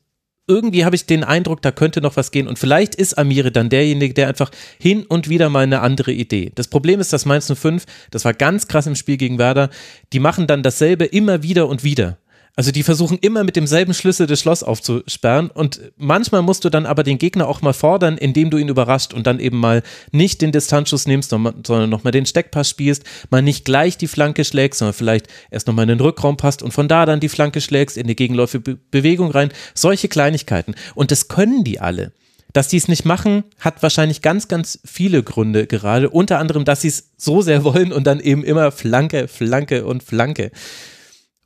irgendwie 0.51 0.83
habe 0.83 0.95
ich 0.95 1.05
den 1.05 1.23
Eindruck, 1.23 1.61
da 1.61 1.71
könnte 1.71 2.01
noch 2.01 2.17
was 2.17 2.31
gehen. 2.31 2.47
Und 2.47 2.59
vielleicht 2.59 2.95
ist 2.95 3.17
Amiri 3.17 3.51
dann 3.51 3.69
derjenige, 3.69 4.13
der 4.13 4.27
einfach 4.27 4.51
hin 4.79 5.05
und 5.05 5.29
wieder 5.29 5.49
mal 5.49 5.63
eine 5.63 5.81
andere 5.81 6.11
Idee. 6.11 6.51
Das 6.55 6.67
Problem 6.67 6.99
ist, 6.99 7.13
dass 7.13 7.25
Mainz 7.25 7.51
05, 7.51 7.85
das 8.11 8.25
war 8.25 8.33
ganz 8.33 8.67
krass 8.67 8.85
im 8.85 8.95
Spiel 8.95 9.17
gegen 9.17 9.37
Werder, 9.37 9.69
die 10.11 10.19
machen 10.19 10.47
dann 10.47 10.61
dasselbe 10.61 11.05
immer 11.05 11.41
wieder 11.41 11.69
und 11.69 11.83
wieder. 11.83 12.17
Also 12.55 12.71
die 12.71 12.83
versuchen 12.83 13.17
immer 13.21 13.45
mit 13.45 13.55
demselben 13.55 13.93
Schlüssel 13.93 14.27
das 14.27 14.41
Schloss 14.41 14.61
aufzusperren 14.61 15.49
und 15.49 15.79
manchmal 15.95 16.41
musst 16.41 16.65
du 16.65 16.69
dann 16.69 16.85
aber 16.85 17.03
den 17.03 17.17
Gegner 17.17 17.47
auch 17.47 17.61
mal 17.61 17.73
fordern, 17.73 18.17
indem 18.17 18.49
du 18.49 18.57
ihn 18.57 18.67
überrascht 18.67 19.13
und 19.13 19.25
dann 19.25 19.39
eben 19.39 19.57
mal 19.57 19.83
nicht 20.11 20.41
den 20.41 20.51
Distanzschuss 20.51 21.07
nimmst, 21.07 21.29
sondern 21.29 21.89
nochmal 21.89 22.11
den 22.11 22.25
Steckpass 22.25 22.69
spielst, 22.69 23.03
mal 23.29 23.41
nicht 23.41 23.63
gleich 23.63 23.97
die 23.97 24.07
Flanke 24.07 24.43
schlägst, 24.43 24.79
sondern 24.79 24.93
vielleicht 24.93 25.27
erst 25.49 25.67
nochmal 25.67 25.83
in 25.83 25.97
den 25.97 26.01
Rückraum 26.01 26.35
passt 26.35 26.61
und 26.61 26.73
von 26.73 26.89
da 26.89 27.05
dann 27.05 27.21
die 27.21 27.29
Flanke 27.29 27.61
schlägst, 27.61 27.95
in 27.95 28.07
die 28.07 28.17
gegenläufige 28.17 28.77
Bewegung 28.91 29.31
rein. 29.31 29.51
Solche 29.73 30.09
Kleinigkeiten. 30.09 30.75
Und 30.93 31.11
das 31.11 31.29
können 31.29 31.63
die 31.63 31.79
alle. 31.79 32.11
Dass 32.53 32.67
die 32.67 32.77
es 32.77 32.89
nicht 32.89 33.05
machen, 33.05 33.45
hat 33.59 33.81
wahrscheinlich 33.81 34.21
ganz, 34.21 34.49
ganz 34.49 34.79
viele 34.83 35.23
Gründe 35.23 35.67
gerade. 35.67 36.09
Unter 36.09 36.39
anderem, 36.39 36.65
dass 36.65 36.81
sie 36.81 36.89
es 36.89 37.11
so 37.15 37.41
sehr 37.41 37.63
wollen 37.63 37.93
und 37.93 38.05
dann 38.05 38.19
eben 38.19 38.43
immer 38.43 38.71
Flanke, 38.71 39.29
Flanke 39.29 39.85
und 39.85 40.03
Flanke. 40.03 40.51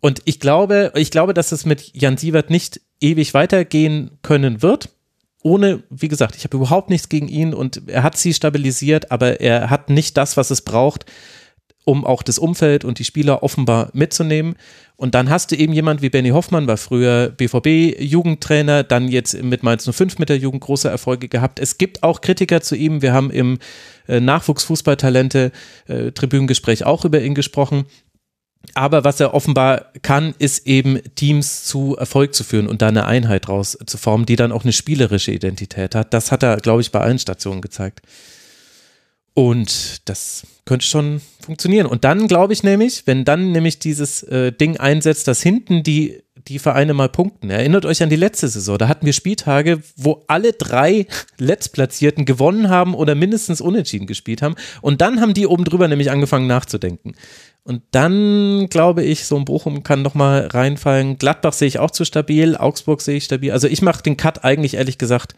Und 0.01 0.21
ich 0.25 0.39
glaube, 0.39 0.91
ich 0.95 1.11
glaube, 1.11 1.33
dass 1.33 1.51
es 1.51 1.65
mit 1.65 1.91
Jan 1.93 2.17
Sievert 2.17 2.49
nicht 2.49 2.81
ewig 2.99 3.33
weitergehen 3.33 4.11
können 4.21 4.61
wird. 4.61 4.89
Ohne, 5.41 5.83
wie 5.89 6.07
gesagt, 6.07 6.35
ich 6.35 6.43
habe 6.43 6.57
überhaupt 6.57 6.89
nichts 6.89 7.09
gegen 7.09 7.27
ihn 7.27 7.53
und 7.53 7.87
er 7.87 8.03
hat 8.03 8.17
sie 8.17 8.33
stabilisiert, 8.33 9.11
aber 9.11 9.41
er 9.41 9.69
hat 9.69 9.89
nicht 9.89 10.17
das, 10.17 10.37
was 10.37 10.49
es 10.49 10.61
braucht, 10.61 11.05
um 11.85 12.03
auch 12.03 12.23
das 12.23 12.39
Umfeld 12.39 12.83
und 12.83 12.97
die 12.97 13.03
Spieler 13.03 13.43
offenbar 13.43 13.89
mitzunehmen. 13.93 14.55
Und 14.97 15.13
dann 15.13 15.29
hast 15.29 15.51
du 15.51 15.55
eben 15.55 15.73
jemand 15.73 16.01
wie 16.01 16.09
Benny 16.09 16.29
Hoffmann, 16.29 16.67
war 16.67 16.77
früher 16.77 17.29
BVB-Jugendtrainer, 17.29 18.83
dann 18.83 19.07
jetzt 19.07 19.41
mit 19.43 19.61
Mainz 19.61 19.89
05 19.89 20.17
mit 20.17 20.29
der 20.29 20.37
Jugend 20.37 20.61
große 20.61 20.89
Erfolge 20.89 21.27
gehabt. 21.27 21.59
Es 21.59 21.77
gibt 21.77 22.01
auch 22.01 22.21
Kritiker 22.21 22.61
zu 22.61 22.75
ihm. 22.75 23.01
Wir 23.01 23.13
haben 23.13 23.29
im 23.29 23.59
äh, 24.07 24.19
Nachwuchsfußballtalente 24.19 25.51
äh, 25.87 26.11
auch 26.83 27.05
über 27.05 27.21
ihn 27.21 27.35
gesprochen. 27.35 27.85
Aber 28.73 29.03
was 29.03 29.19
er 29.19 29.33
offenbar 29.33 29.91
kann, 30.01 30.33
ist 30.39 30.67
eben 30.67 30.99
Teams 31.15 31.65
zu 31.65 31.95
Erfolg 31.97 32.33
zu 32.33 32.43
führen 32.43 32.67
und 32.67 32.81
da 32.81 32.87
eine 32.87 33.05
Einheit 33.05 33.47
draus 33.47 33.77
zu 33.85 33.97
formen, 33.97 34.25
die 34.25 34.35
dann 34.35 34.51
auch 34.51 34.63
eine 34.63 34.73
spielerische 34.73 35.31
Identität 35.31 35.95
hat. 35.95 36.13
Das 36.13 36.31
hat 36.31 36.43
er, 36.43 36.57
glaube 36.57 36.81
ich, 36.81 36.91
bei 36.91 36.99
allen 36.99 37.19
Stationen 37.19 37.61
gezeigt. 37.61 38.01
Und 39.35 40.07
das 40.09 40.47
könnte 40.63 40.85
schon 40.85 41.21
funktionieren. 41.41 41.87
Und 41.87 42.05
dann 42.05 42.27
glaube 42.27 42.53
ich 42.53 42.63
nämlich, 42.63 43.03
wenn 43.05 43.25
dann 43.25 43.51
nämlich 43.51 43.79
dieses 43.79 44.23
äh, 44.23 44.53
Ding 44.53 44.77
einsetzt, 44.77 45.27
dass 45.27 45.43
hinten 45.43 45.83
die, 45.83 46.23
die 46.47 46.57
Vereine 46.57 46.93
mal 46.93 47.09
punkten. 47.09 47.49
Erinnert 47.49 47.85
euch 47.85 48.01
an 48.01 48.09
die 48.09 48.15
letzte 48.15 48.47
Saison. 48.47 48.77
Da 48.77 48.87
hatten 48.87 49.05
wir 49.05 49.11
Spieltage, 49.11 49.81
wo 49.97 50.23
alle 50.27 50.53
drei 50.53 51.05
Letztplatzierten 51.37 52.23
gewonnen 52.23 52.69
haben 52.69 52.95
oder 52.95 53.13
mindestens 53.13 53.59
unentschieden 53.59 54.07
gespielt 54.07 54.41
haben. 54.41 54.55
Und 54.81 55.01
dann 55.01 55.19
haben 55.19 55.33
die 55.33 55.47
oben 55.47 55.65
drüber 55.65 55.89
nämlich 55.89 56.11
angefangen 56.11 56.47
nachzudenken. 56.47 57.13
Und 57.67 57.81
dann 57.91 58.67
glaube 58.69 59.03
ich, 59.03 59.25
so 59.25 59.35
ein 59.35 59.43
Bochum 59.43 59.81
kann 59.81 60.03
nochmal 60.03 60.45
reinfallen. 60.45 61.17
Gladbach 61.17 61.53
sehe 61.53 61.67
ich 61.67 61.79
auch 61.79 61.89
zu 61.89 62.05
stabil, 62.05 62.55
Augsburg 62.55 63.01
sehe 63.01 63.17
ich 63.17 63.23
stabil. 63.23 63.51
Also 63.51 63.67
ich 63.67 63.81
mache 63.81 64.03
den 64.03 64.17
Cut 64.17 64.43
eigentlich 64.43 64.75
ehrlich 64.75 64.99
gesagt 64.99 65.33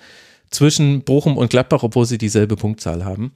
zwischen 0.51 1.03
Bochum 1.03 1.38
und 1.38 1.50
Gladbach, 1.50 1.84
obwohl 1.84 2.05
sie 2.05 2.17
dieselbe 2.17 2.57
Punktzahl 2.57 3.05
haben. 3.05 3.31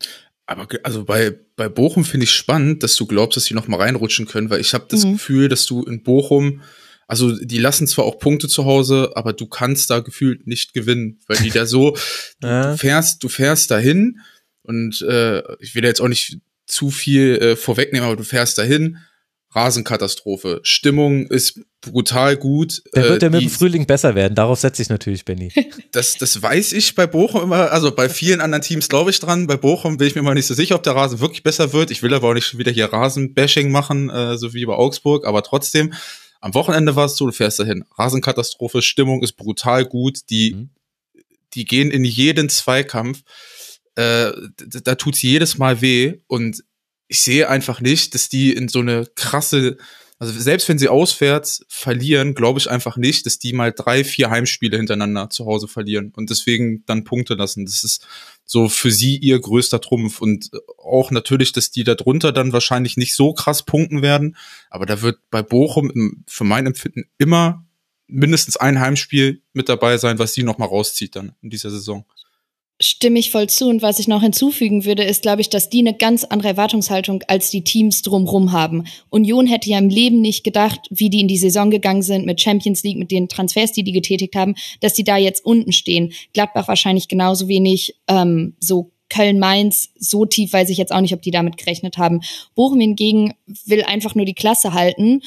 Aber 0.45 0.67
also 0.83 1.05
bei, 1.05 1.39
bei 1.55 1.69
Bochum 1.69 2.03
finde 2.03 2.25
ich 2.25 2.33
spannend, 2.33 2.83
dass 2.83 2.98
du 2.98 3.05
glaubst, 3.05 3.38
dass 3.38 3.45
sie 3.45 3.53
nochmal 3.53 3.79
reinrutschen 3.79 4.25
können, 4.25 4.50
weil 4.50 4.60
ich 4.60 4.74
habe 4.74 4.88
das 4.89 5.05
mhm. 5.05 5.13
Gefühl, 5.13 5.48
dass 5.48 5.65
du 5.65 5.83
in 5.83 6.03
Bochum, 6.03 6.62
also 7.07 7.33
die 7.33 7.60
lassen 7.60 7.88
zwar 7.88 8.03
auch 8.03 8.19
Punkte 8.19 8.50
zu 8.50 8.65
Hause, 8.65 9.13
aber 9.15 9.31
du 9.31 9.45
kannst 9.45 9.89
da 9.89 10.00
gefühlt 10.00 10.48
nicht 10.48 10.74
gewinnen, 10.74 11.21
weil 11.27 11.38
die 11.38 11.51
da 11.51 11.65
so, 11.65 11.95
ja. 12.43 12.71
du 12.71 12.77
fährst, 12.77 13.24
du 13.24 13.29
fährst 13.29 13.71
dahin 13.71 14.19
und 14.63 15.01
äh, 15.03 15.41
ich 15.62 15.75
will 15.75 15.86
jetzt 15.86 16.01
auch 16.01 16.10
nicht 16.10 16.39
zu 16.65 16.89
viel 16.89 17.38
äh, 17.38 17.56
vorwegnehmen, 17.56 18.06
aber 18.06 18.15
du 18.15 18.24
fährst 18.24 18.58
dahin, 18.58 18.98
Rasenkatastrophe. 19.53 20.62
Stimmung 20.63 21.27
ist 21.27 21.60
brutal 21.82 22.38
gut. 22.38 22.82
Der 22.96 23.03
wird 23.03 23.22
ja 23.22 23.27
äh, 23.27 23.32
mit 23.32 23.41
dem 23.41 23.50
Frühling 23.50 23.86
besser 23.86 24.15
werden. 24.15 24.34
Darauf 24.34 24.60
setze 24.60 24.82
ich 24.82 24.89
natürlich, 24.89 25.25
Benny. 25.25 25.51
Das, 25.91 26.15
das 26.15 26.41
weiß 26.41 26.72
ich 26.72 26.96
bei 26.96 27.06
Bochum 27.06 27.44
immer. 27.44 27.72
Also 27.72 27.91
bei 27.91 28.08
vielen 28.08 28.39
anderen 28.39 28.62
Teams 28.62 28.88
glaube 28.88 29.10
ich 29.10 29.20
dran. 29.20 29.48
Bei 29.48 29.58
Bochum 29.58 29.98
bin 29.98 30.08
ich 30.08 30.15
mir 30.15 30.22
mal 30.22 30.36
nicht 30.36 30.46
so 30.46 30.53
sicher, 30.53 30.75
ob 30.75 30.84
der 30.84 30.96
Rasen 30.96 31.20
wirklich 31.20 31.44
besser 31.44 31.74
wird. 31.74 31.91
Ich 31.91 32.01
will 32.01 32.13
aber 32.13 32.30
auch 32.30 32.34
nicht 32.34 32.58
wieder 32.58 32.72
hier 32.72 32.86
Rasenbashing 32.86 33.72
machen, 33.72 34.10
äh, 34.10 34.38
so 34.38 34.53
wie 34.53 34.65
bei 34.65 34.74
Augsburg. 34.74 35.25
Aber 35.25 35.44
trotzdem, 35.44 35.94
am 36.39 36.53
Wochenende 36.53 36.96
war 36.96 37.08
es 37.08 37.18
so, 37.18 37.25
du 37.25 37.34
fährst 37.34 37.60
dahin. 37.60 37.84
Rasenkatastrophe, 37.98 38.82
Stimmung 38.82 39.22
ist 39.22 39.34
brutal 39.34 39.84
gut. 39.84 40.20
Die, 40.30 40.53
mhm. 40.53 40.70
die 41.56 41.65
gehen 41.65 41.91
in 41.91 42.06
jeden 42.06 42.48
Zweikampf 42.48 43.24
äh, 43.95 44.31
da 44.83 44.95
tut's 44.95 45.21
jedes 45.21 45.57
Mal 45.57 45.81
weh 45.81 46.19
und 46.27 46.63
ich 47.07 47.21
sehe 47.21 47.50
einfach 47.50 47.81
nicht, 47.81 48.15
dass 48.15 48.29
die 48.29 48.53
in 48.53 48.69
so 48.69 48.79
eine 48.79 49.05
krasse, 49.15 49.77
also 50.17 50.39
selbst 50.39 50.69
wenn 50.69 50.79
sie 50.79 50.88
auswärts 50.88 51.65
verlieren, 51.67 52.36
glaube 52.36 52.57
ich 52.57 52.69
einfach 52.69 52.95
nicht, 52.95 53.25
dass 53.25 53.38
die 53.38 53.51
mal 53.51 53.74
drei, 53.74 54.05
vier 54.05 54.29
Heimspiele 54.29 54.77
hintereinander 54.77 55.29
zu 55.29 55.45
Hause 55.45 55.67
verlieren 55.67 56.13
und 56.15 56.29
deswegen 56.29 56.86
dann 56.86 57.03
Punkte 57.03 57.33
lassen. 57.33 57.65
Das 57.65 57.83
ist 57.83 58.07
so 58.45 58.69
für 58.69 58.91
sie 58.91 59.17
ihr 59.17 59.41
größter 59.41 59.81
Trumpf 59.81 60.21
und 60.21 60.51
auch 60.77 61.12
natürlich, 61.12 61.51
dass 61.51 61.69
die 61.69 61.83
da 61.83 61.95
drunter 61.95 62.31
dann 62.31 62.53
wahrscheinlich 62.53 62.95
nicht 62.95 63.13
so 63.13 63.33
krass 63.33 63.63
punkten 63.63 64.01
werden, 64.01 64.38
aber 64.69 64.86
da 64.86 65.01
wird 65.01 65.19
bei 65.31 65.43
Bochum 65.43 66.24
für 66.27 66.45
mein 66.45 66.65
Empfinden 66.65 67.10
immer 67.17 67.65
mindestens 68.07 68.55
ein 68.55 68.79
Heimspiel 68.79 69.41
mit 69.51 69.67
dabei 69.67 69.98
sein, 69.98 70.17
was 70.17 70.33
sie 70.33 70.43
noch 70.43 70.57
mal 70.57 70.65
rauszieht 70.65 71.17
dann 71.17 71.33
in 71.41 71.50
dieser 71.50 71.71
Saison 71.71 72.05
stimme 72.81 73.19
ich 73.19 73.31
voll 73.31 73.47
zu. 73.47 73.67
Und 73.69 73.81
was 73.81 74.00
ich 74.00 74.07
noch 74.07 74.21
hinzufügen 74.21 74.85
würde, 74.85 75.03
ist, 75.03 75.21
glaube 75.21 75.41
ich, 75.41 75.50
dass 75.50 75.69
die 75.69 75.79
eine 75.79 75.93
ganz 75.93 76.23
andere 76.23 76.50
Erwartungshaltung 76.50 77.23
als 77.27 77.50
die 77.50 77.63
Teams 77.63 78.01
drumrum 78.01 78.51
haben. 78.51 78.85
Union 79.09 79.47
hätte 79.47 79.69
ja 79.69 79.77
im 79.77 79.89
Leben 79.89 80.21
nicht 80.21 80.43
gedacht, 80.43 80.88
wie 80.89 81.09
die 81.09 81.21
in 81.21 81.27
die 81.27 81.38
Saison 81.38 81.69
gegangen 81.69 82.01
sind 82.01 82.25
mit 82.25 82.41
Champions 82.41 82.83
League, 82.83 82.97
mit 82.97 83.11
den 83.11 83.29
Transfers, 83.29 83.71
die 83.71 83.83
die 83.83 83.91
getätigt 83.91 84.35
haben, 84.35 84.55
dass 84.81 84.93
die 84.93 85.03
da 85.03 85.17
jetzt 85.17 85.45
unten 85.45 85.71
stehen. 85.71 86.11
Gladbach 86.33 86.67
wahrscheinlich 86.67 87.07
genauso 87.07 87.47
wenig, 87.47 87.95
ähm, 88.07 88.55
so 88.59 88.91
Köln-Mainz 89.09 89.89
so 90.00 90.25
tief 90.25 90.53
weiß 90.53 90.69
ich 90.69 90.77
jetzt 90.77 90.93
auch 90.93 91.01
nicht, 91.01 91.13
ob 91.13 91.21
die 91.21 91.31
damit 91.31 91.57
gerechnet 91.57 91.97
haben. 91.97 92.21
Bochum 92.55 92.79
hingegen 92.79 93.33
will 93.65 93.83
einfach 93.83 94.15
nur 94.15 94.25
die 94.25 94.33
Klasse 94.33 94.73
halten 94.73 95.21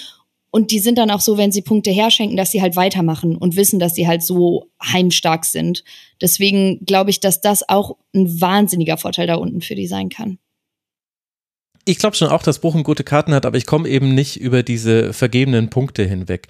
und 0.54 0.70
die 0.70 0.78
sind 0.78 0.98
dann 0.98 1.10
auch 1.10 1.20
so, 1.20 1.36
wenn 1.36 1.50
sie 1.50 1.62
Punkte 1.62 1.90
herschenken, 1.90 2.36
dass 2.36 2.52
sie 2.52 2.62
halt 2.62 2.76
weitermachen 2.76 3.34
und 3.34 3.56
wissen, 3.56 3.80
dass 3.80 3.96
sie 3.96 4.06
halt 4.06 4.22
so 4.22 4.70
heimstark 4.80 5.44
sind. 5.44 5.82
Deswegen 6.20 6.78
glaube 6.86 7.10
ich, 7.10 7.18
dass 7.18 7.40
das 7.40 7.68
auch 7.68 7.96
ein 8.14 8.40
wahnsinniger 8.40 8.96
Vorteil 8.96 9.26
da 9.26 9.34
unten 9.34 9.62
für 9.62 9.74
die 9.74 9.88
sein 9.88 10.10
kann 10.10 10.38
ich 11.86 11.98
glaube 11.98 12.16
schon 12.16 12.28
auch, 12.28 12.42
dass 12.42 12.60
Bochum 12.60 12.82
gute 12.82 13.04
Karten 13.04 13.34
hat, 13.34 13.44
aber 13.44 13.58
ich 13.58 13.66
komme 13.66 13.88
eben 13.88 14.14
nicht 14.14 14.40
über 14.40 14.62
diese 14.62 15.12
vergebenen 15.12 15.68
Punkte 15.68 16.04
hinweg. 16.04 16.48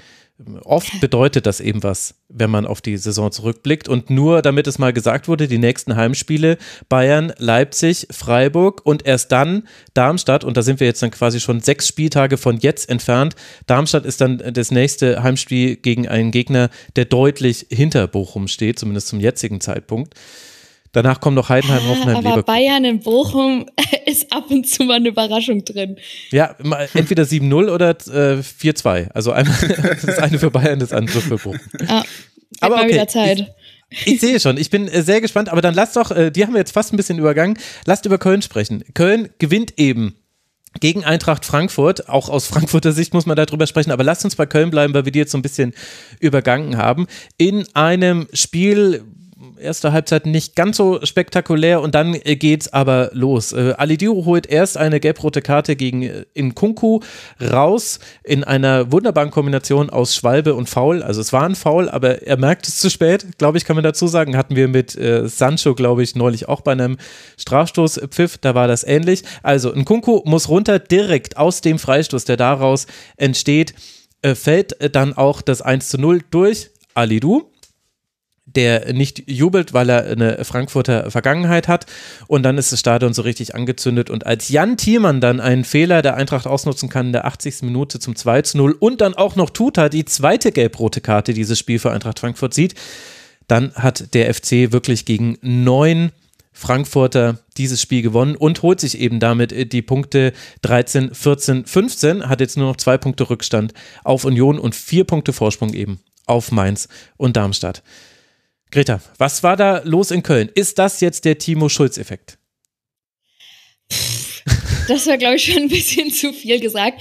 Oft 0.65 1.01
bedeutet 1.01 1.47
das 1.47 1.61
eben 1.61 1.85
was, 1.85 2.17
wenn 2.29 2.51
man 2.51 2.67
auf 2.67 2.81
die 2.81 2.97
Saison 2.97 3.31
zurückblickt. 3.31 3.89
Und 3.89 4.11
nur 4.11 4.43
damit 4.43 4.67
es 4.67 4.81
mal 4.81 4.93
gesagt 4.93 5.29
wurde, 5.29 5.47
die 5.47 5.59
nächsten 5.59 5.95
Heimspiele 5.95 6.59
Bayern, 6.89 7.33
Leipzig, 7.39 8.09
Freiburg 8.11 8.85
und 8.85 9.07
erst 9.07 9.31
dann 9.31 9.69
Darmstadt. 9.95 10.43
Und 10.43 10.57
da 10.57 10.63
sind 10.63 10.81
wir 10.81 10.89
jetzt 10.89 11.03
dann 11.03 11.13
quasi 11.13 11.39
schon 11.39 11.61
sechs 11.61 11.87
Spieltage 11.87 12.37
von 12.37 12.59
jetzt 12.59 12.89
entfernt. 12.89 13.37
Darmstadt 13.67 14.05
ist 14.05 14.21
dann 14.21 14.39
das 14.39 14.73
nächste 14.73 15.23
Heimspiel 15.23 15.77
gegen 15.77 16.09
einen 16.09 16.33
Gegner, 16.33 16.69
der 16.97 17.05
deutlich 17.05 17.67
hinter 17.71 18.09
Bochum 18.09 18.49
steht, 18.49 18.81
zumindest 18.81 19.07
zum 19.07 19.21
jetzigen 19.21 19.61
Zeitpunkt. 19.61 20.15
Danach 20.95 21.21
kommen 21.21 21.35
noch 21.35 21.49
Heidenheim, 21.49 21.83
ah, 21.85 21.89
Hoffenheim, 21.89 22.17
Aber 22.17 22.23
Leverkusen. 22.23 22.47
Bayern 22.47 22.85
in 22.85 23.01
Bochum 23.01 23.67
ist 24.07 24.33
ab 24.33 24.45
und 24.49 24.67
zu 24.67 24.85
mal 24.85 24.95
eine 24.95 25.09
Überraschung 25.09 25.65
drin. 25.65 25.97
Ja, 26.31 26.55
entweder 26.95 27.25
7-0 27.25 27.69
oder 27.69 27.91
äh, 27.91 28.41
4-2. 28.41 29.11
Also 29.11 29.33
einmal 29.33 29.57
das 30.07 30.19
eine 30.19 30.39
für 30.39 30.53
Bayern, 30.53 30.79
das 30.79 30.93
andere 30.93 31.21
für 31.21 31.37
Bochum. 31.37 31.59
Ah, 31.89 32.05
aber 32.61 32.77
okay, 32.77 32.91
wieder 32.91 33.09
Zeit. 33.09 33.55
Ich, 33.91 34.07
ich, 34.07 34.21
sehe 34.21 34.39
schon, 34.39 34.57
ich 34.57 34.71
bin 34.71 34.87
äh, 34.87 35.03
sehr 35.03 35.21
gespannt, 35.21 35.49
aber 35.49 35.61
dann 35.61 35.75
lasst 35.75 35.97
doch, 35.97 36.13
äh, 36.13 36.31
die 36.31 36.45
haben 36.45 36.53
wir 36.53 36.61
jetzt 36.61 36.73
fast 36.73 36.93
ein 36.93 36.97
bisschen 36.97 37.19
übergangen, 37.19 37.59
lasst 37.87 38.07
über 38.07 38.19
Köln 38.19 38.41
sprechen. 38.41 38.85
Köln 38.95 39.31
gewinnt 39.39 39.75
eben 39.79 40.15
gegen 40.79 41.05
Eintracht 41.05 41.45
Frankfurt. 41.45 42.09
Auch 42.09 42.29
aus 42.29 42.47
Frankfurter 42.47 42.93
Sicht 42.93 43.15
muss 43.15 43.27
man 43.27 43.37
darüber 43.37 43.67
sprechen, 43.67 43.91
aber 43.91 44.05
lasst 44.05 44.25
uns 44.25 44.37
bei 44.37 44.47
Köln 44.47 44.71
bleiben, 44.71 44.95
weil 44.95 45.05
wir 45.05 45.13
die 45.13 45.19
jetzt 45.19 45.33
so 45.33 45.39
ein 45.39 45.43
bisschen 45.43 45.75
übergangen 46.21 46.77
haben. 46.77 47.09
In 47.37 47.67
einem 47.75 48.29
Spiel, 48.33 49.03
erste 49.59 49.93
Halbzeit 49.93 50.27
nicht 50.27 50.57
ganz 50.57 50.77
so 50.77 51.01
spektakulär 51.05 51.81
und 51.81 51.95
dann 51.95 52.15
äh, 52.15 52.37
geht's 52.37 52.73
aber 52.73 53.11
los. 53.13 53.53
Äh, 53.53 53.75
Alidiru 53.77 54.25
holt 54.25 54.47
erst 54.47 54.77
eine 54.77 55.01
gelb-rote 55.01 55.43
Karte 55.43 55.77
gegen 55.77 56.03
äh, 56.03 56.25
Nkunku 56.37 57.01
raus 57.41 57.99
in 58.23 58.45
einer 58.45 58.93
wunderbaren 58.93 59.31
Kombination 59.31 59.91
aus 59.91 60.15
Schwalbe 60.15 60.55
und 60.55 60.69
Foul. 60.69 61.03
Also 61.03 61.21
es 61.21 61.33
war 61.33 61.45
ein 61.45 61.55
Foul, 61.55 61.89
aber 61.89 62.23
er 62.23 62.37
merkt 62.37 62.69
es 62.69 62.79
zu 62.79 62.91
spät, 62.91 63.39
glaube 63.39 63.59
ich, 63.59 63.65
kann 63.65 63.77
man 63.77 63.85
dazu 63.85 64.07
sagen. 64.07 64.37
Hatten 64.37 64.57
wir 64.57 64.69
mit 64.69 64.97
äh, 64.97 65.29
Sancho, 65.29 65.75
glaube 65.75 66.03
ich, 66.03 66.15
neulich 66.15 66.49
auch 66.49 66.61
bei 66.61 66.73
einem 66.73 66.97
Strafstoßpfiff, 67.39 68.39
da 68.39 68.55
war 68.55 68.69
das 68.69 68.85
ähnlich. 68.85 69.25
Also 69.43 69.73
Nkunku 69.75 70.23
muss 70.25 70.49
runter 70.49 70.79
direkt 70.79 71.37
aus 71.37 71.61
dem 71.61 71.79
Freistoß, 71.79 72.25
der 72.25 72.37
daraus 72.37 72.87
entsteht, 73.17 73.75
äh, 74.23 74.35
fällt 74.35 74.95
dann 74.95 75.13
auch 75.13 75.43
das 75.43 75.63
1 75.63 75.89
zu 75.89 75.99
0 75.99 76.21
durch 76.31 76.71
Alidu 76.95 77.51
der 78.47 78.93
nicht 78.93 79.29
jubelt, 79.29 79.73
weil 79.73 79.89
er 79.89 80.05
eine 80.05 80.45
Frankfurter 80.45 81.11
Vergangenheit 81.11 81.67
hat. 81.67 81.87
Und 82.27 82.43
dann 82.43 82.59
ist 82.59 82.73
das 82.73 82.81
Stadion 82.81 83.15
so 83.15 83.23
richtig 83.23 83.55
angezündet. 83.55 84.11
Und 84.11 84.27
als 84.27 84.49
Jan 84.49 84.77
Thielmann 84.77 85.21
dann 85.21 85.41
einen 85.41 85.65
Fehler 85.65 86.03
der 86.03 86.17
Eintracht 86.17 86.47
ausnutzen 86.47 86.89
kann 86.89 87.07
in 87.07 87.13
der 87.13 87.25
80. 87.25 87.63
Minute 87.63 87.99
zum 87.99 88.17
2 88.17 88.43
zu 88.43 88.59
0 88.59 88.77
und 88.79 89.01
dann 89.01 89.15
auch 89.15 89.37
noch 89.37 89.51
Tuta 89.51 89.89
die 89.89 90.05
zweite 90.05 90.53
gelb-rote 90.53 91.01
Karte 91.01 91.33
dieses 91.33 91.59
Spiel 91.59 91.79
für 91.79 91.91
Eintracht 91.91 92.19
Frankfurt 92.19 92.55
sieht, 92.55 92.75
dann 93.49 93.75
hat 93.75 94.15
der 94.15 94.33
FC 94.33 94.73
wirklich 94.73 95.05
gegen 95.05 95.39
neun 95.43 96.13
Frankfurter 96.53 97.41
dieses 97.57 97.83
Spiel 97.83 98.01
gewonnen 98.01 98.37
und 98.37 98.63
holt 98.63 98.79
sich 98.79 98.99
eben 98.99 99.19
damit 99.19 99.73
die 99.73 99.83
Punkte 99.83 100.33
13, 100.63 101.13
14, 101.13 101.67
15, 101.67 102.29
hat 102.29 102.41
jetzt 102.41 102.57
nur 102.57 102.69
noch 102.69 102.77
zwei 102.77 102.97
Punkte 102.97 103.29
Rückstand 103.29 103.75
auf 104.05 104.25
Union 104.25 104.59
und 104.59 104.75
vier 104.75 105.05
Punkte 105.05 105.33
Vorsprung 105.33 105.75
eben 105.75 105.99
auf 106.27 106.53
Mainz 106.53 106.89
und 107.17 107.37
Darmstadt. 107.37 107.83
Greta, 108.75 109.01
was 109.19 109.45
war 109.45 109.57
da 109.57 109.83
los 109.85 110.11
in 110.11 110.25
Köln? 110.25 110.51
Ist 110.53 110.81
das 110.81 111.01
jetzt 111.01 111.25
der 111.25 111.39
Timo 111.39 111.69
Schulz-Effekt? 111.69 112.39
Das 114.89 115.07
war, 115.07 115.17
glaube 115.17 115.37
ich, 115.37 115.45
schon 115.45 115.63
ein 115.63 115.69
bisschen 115.69 116.11
zu 116.11 116.33
viel 116.33 116.59
gesagt. 116.59 117.01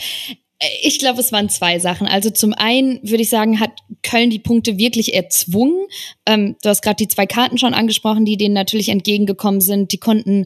Ich 0.83 0.99
glaube, 0.99 1.19
es 1.19 1.31
waren 1.31 1.49
zwei 1.49 1.79
Sachen. 1.79 2.05
Also 2.05 2.29
zum 2.29 2.53
einen 2.53 2.99
würde 3.01 3.23
ich 3.23 3.29
sagen, 3.29 3.59
hat 3.59 3.71
Köln 4.03 4.29
die 4.29 4.37
Punkte 4.37 4.77
wirklich 4.77 5.15
erzwungen. 5.15 5.87
Ähm, 6.27 6.57
du 6.61 6.69
hast 6.69 6.83
gerade 6.83 6.97
die 6.97 7.07
zwei 7.07 7.25
Karten 7.25 7.57
schon 7.57 7.73
angesprochen, 7.73 8.23
die 8.23 8.37
denen 8.37 8.53
natürlich 8.53 8.89
entgegengekommen 8.89 9.59
sind. 9.59 9.91
Die 9.93 9.99
konnten 9.99 10.45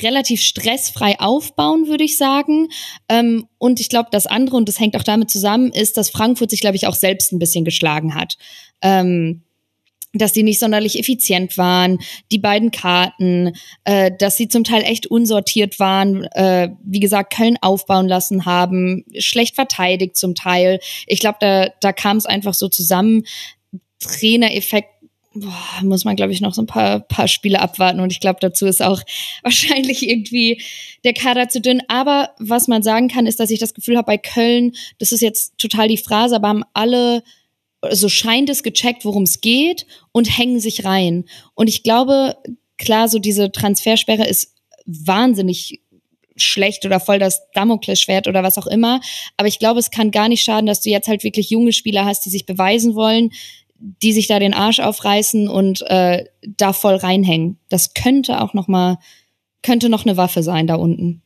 relativ 0.00 0.40
stressfrei 0.40 1.18
aufbauen, 1.18 1.88
würde 1.88 2.04
ich 2.04 2.16
sagen. 2.16 2.68
Ähm, 3.08 3.48
und 3.58 3.80
ich 3.80 3.88
glaube, 3.88 4.10
das 4.12 4.28
andere, 4.28 4.56
und 4.56 4.68
das 4.68 4.78
hängt 4.78 4.96
auch 4.96 5.02
damit 5.02 5.30
zusammen, 5.30 5.72
ist, 5.72 5.96
dass 5.96 6.10
Frankfurt 6.10 6.50
sich, 6.50 6.60
glaube 6.60 6.76
ich, 6.76 6.86
auch 6.86 6.94
selbst 6.94 7.32
ein 7.32 7.40
bisschen 7.40 7.64
geschlagen 7.64 8.14
hat. 8.14 8.38
Ähm, 8.82 9.42
dass 10.12 10.32
die 10.32 10.42
nicht 10.42 10.58
sonderlich 10.58 10.98
effizient 10.98 11.56
waren, 11.56 11.98
die 12.30 12.38
beiden 12.38 12.70
Karten, 12.70 13.52
äh, 13.84 14.10
dass 14.18 14.36
sie 14.36 14.48
zum 14.48 14.64
Teil 14.64 14.82
echt 14.82 15.06
unsortiert 15.06 15.78
waren, 15.78 16.24
äh, 16.32 16.70
wie 16.84 17.00
gesagt, 17.00 17.34
Köln 17.34 17.56
aufbauen 17.60 18.08
lassen 18.08 18.44
haben, 18.44 19.04
schlecht 19.18 19.54
verteidigt 19.54 20.16
zum 20.16 20.34
Teil. 20.34 20.80
Ich 21.06 21.20
glaube, 21.20 21.38
da, 21.40 21.68
da 21.80 21.92
kam 21.92 22.16
es 22.16 22.26
einfach 22.26 22.54
so 22.54 22.68
zusammen. 22.68 23.24
Trainereffekt 24.00 24.88
boah, 25.34 25.82
muss 25.82 26.04
man, 26.04 26.16
glaube 26.16 26.32
ich, 26.32 26.40
noch 26.40 26.54
so 26.54 26.62
ein 26.62 26.66
paar, 26.66 27.00
paar 27.00 27.28
Spiele 27.28 27.60
abwarten. 27.60 28.00
Und 28.00 28.12
ich 28.12 28.20
glaube, 28.20 28.38
dazu 28.40 28.66
ist 28.66 28.82
auch 28.82 29.00
wahrscheinlich 29.42 30.08
irgendwie 30.08 30.60
der 31.04 31.14
Kader 31.14 31.48
zu 31.48 31.60
dünn. 31.60 31.82
Aber 31.88 32.30
was 32.38 32.68
man 32.68 32.82
sagen 32.82 33.08
kann, 33.08 33.26
ist, 33.26 33.40
dass 33.40 33.50
ich 33.50 33.58
das 33.58 33.74
Gefühl 33.74 33.96
habe, 33.96 34.06
bei 34.06 34.18
Köln, 34.18 34.72
das 34.98 35.12
ist 35.12 35.22
jetzt 35.22 35.58
total 35.58 35.88
die 35.88 35.98
Phrase, 35.98 36.36
aber 36.36 36.48
haben 36.48 36.64
alle 36.74 37.22
so 37.90 38.08
scheint 38.08 38.48
es 38.48 38.62
gecheckt, 38.62 39.04
worum 39.04 39.24
es 39.24 39.40
geht 39.40 39.86
und 40.12 40.36
hängen 40.38 40.60
sich 40.60 40.84
rein. 40.84 41.24
Und 41.54 41.68
ich 41.68 41.82
glaube, 41.82 42.36
klar, 42.78 43.08
so 43.08 43.18
diese 43.18 43.50
Transfersperre 43.50 44.26
ist 44.26 44.54
wahnsinnig 44.86 45.80
schlecht 46.36 46.86
oder 46.86 47.00
voll 47.00 47.18
das 47.18 47.42
Damoklesschwert 47.52 48.26
oder 48.26 48.42
was 48.42 48.58
auch 48.58 48.66
immer. 48.66 49.00
Aber 49.36 49.48
ich 49.48 49.58
glaube, 49.58 49.80
es 49.80 49.90
kann 49.90 50.10
gar 50.10 50.28
nicht 50.28 50.42
schaden, 50.42 50.66
dass 50.66 50.80
du 50.80 50.90
jetzt 50.90 51.08
halt 51.08 51.24
wirklich 51.24 51.50
junge 51.50 51.72
Spieler 51.72 52.04
hast, 52.04 52.24
die 52.24 52.30
sich 52.30 52.46
beweisen 52.46 52.94
wollen, 52.94 53.30
die 53.78 54.12
sich 54.12 54.28
da 54.28 54.38
den 54.38 54.54
Arsch 54.54 54.80
aufreißen 54.80 55.48
und 55.48 55.82
äh, 55.82 56.24
da 56.42 56.72
voll 56.72 56.94
reinhängen. 56.94 57.58
Das 57.68 57.94
könnte 57.94 58.40
auch 58.40 58.54
noch 58.54 58.68
mal 58.68 58.98
könnte 59.62 59.88
noch 59.88 60.04
eine 60.04 60.16
Waffe 60.16 60.42
sein 60.42 60.66
da 60.66 60.74
unten. 60.74 61.21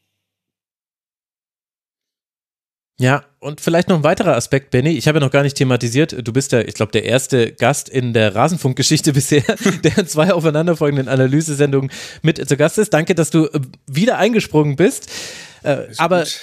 Ja, 2.99 3.25
und 3.41 3.61
vielleicht 3.61 3.89
noch 3.89 3.97
ein 3.97 4.05
weiterer 4.05 4.37
Aspekt, 4.37 4.71
Benny. 4.71 4.91
Ich 4.91 5.07
habe 5.07 5.19
ja 5.19 5.25
noch 5.25 5.31
gar 5.31 5.43
nicht 5.43 5.57
thematisiert. 5.57 6.17
Du 6.27 6.33
bist 6.33 6.53
ja, 6.53 6.61
ich 6.61 6.75
glaube, 6.75 6.93
der 6.93 7.05
erste 7.05 7.53
Gast 7.53 7.91
in 7.91 8.15
der 8.15 8.35
Rasenfunkgeschichte 8.35 9.13
bisher, 9.13 9.43
der 9.85 9.99
in 9.99 10.07
zwei 10.07 10.33
aufeinanderfolgenden 10.33 11.09
Analysesendungen 11.09 11.91
mit 12.23 12.49
zu 12.49 12.57
Gast 12.57 12.79
ist. 12.79 12.95
Danke, 12.95 13.15
dass 13.15 13.29
du 13.29 13.47
äh, 13.47 13.61
wieder 13.87 14.17
eingesprungen 14.17 14.77
bist. 14.77 15.11
Äh, 15.63 15.89
aber 15.99 16.21
gut. 16.21 16.41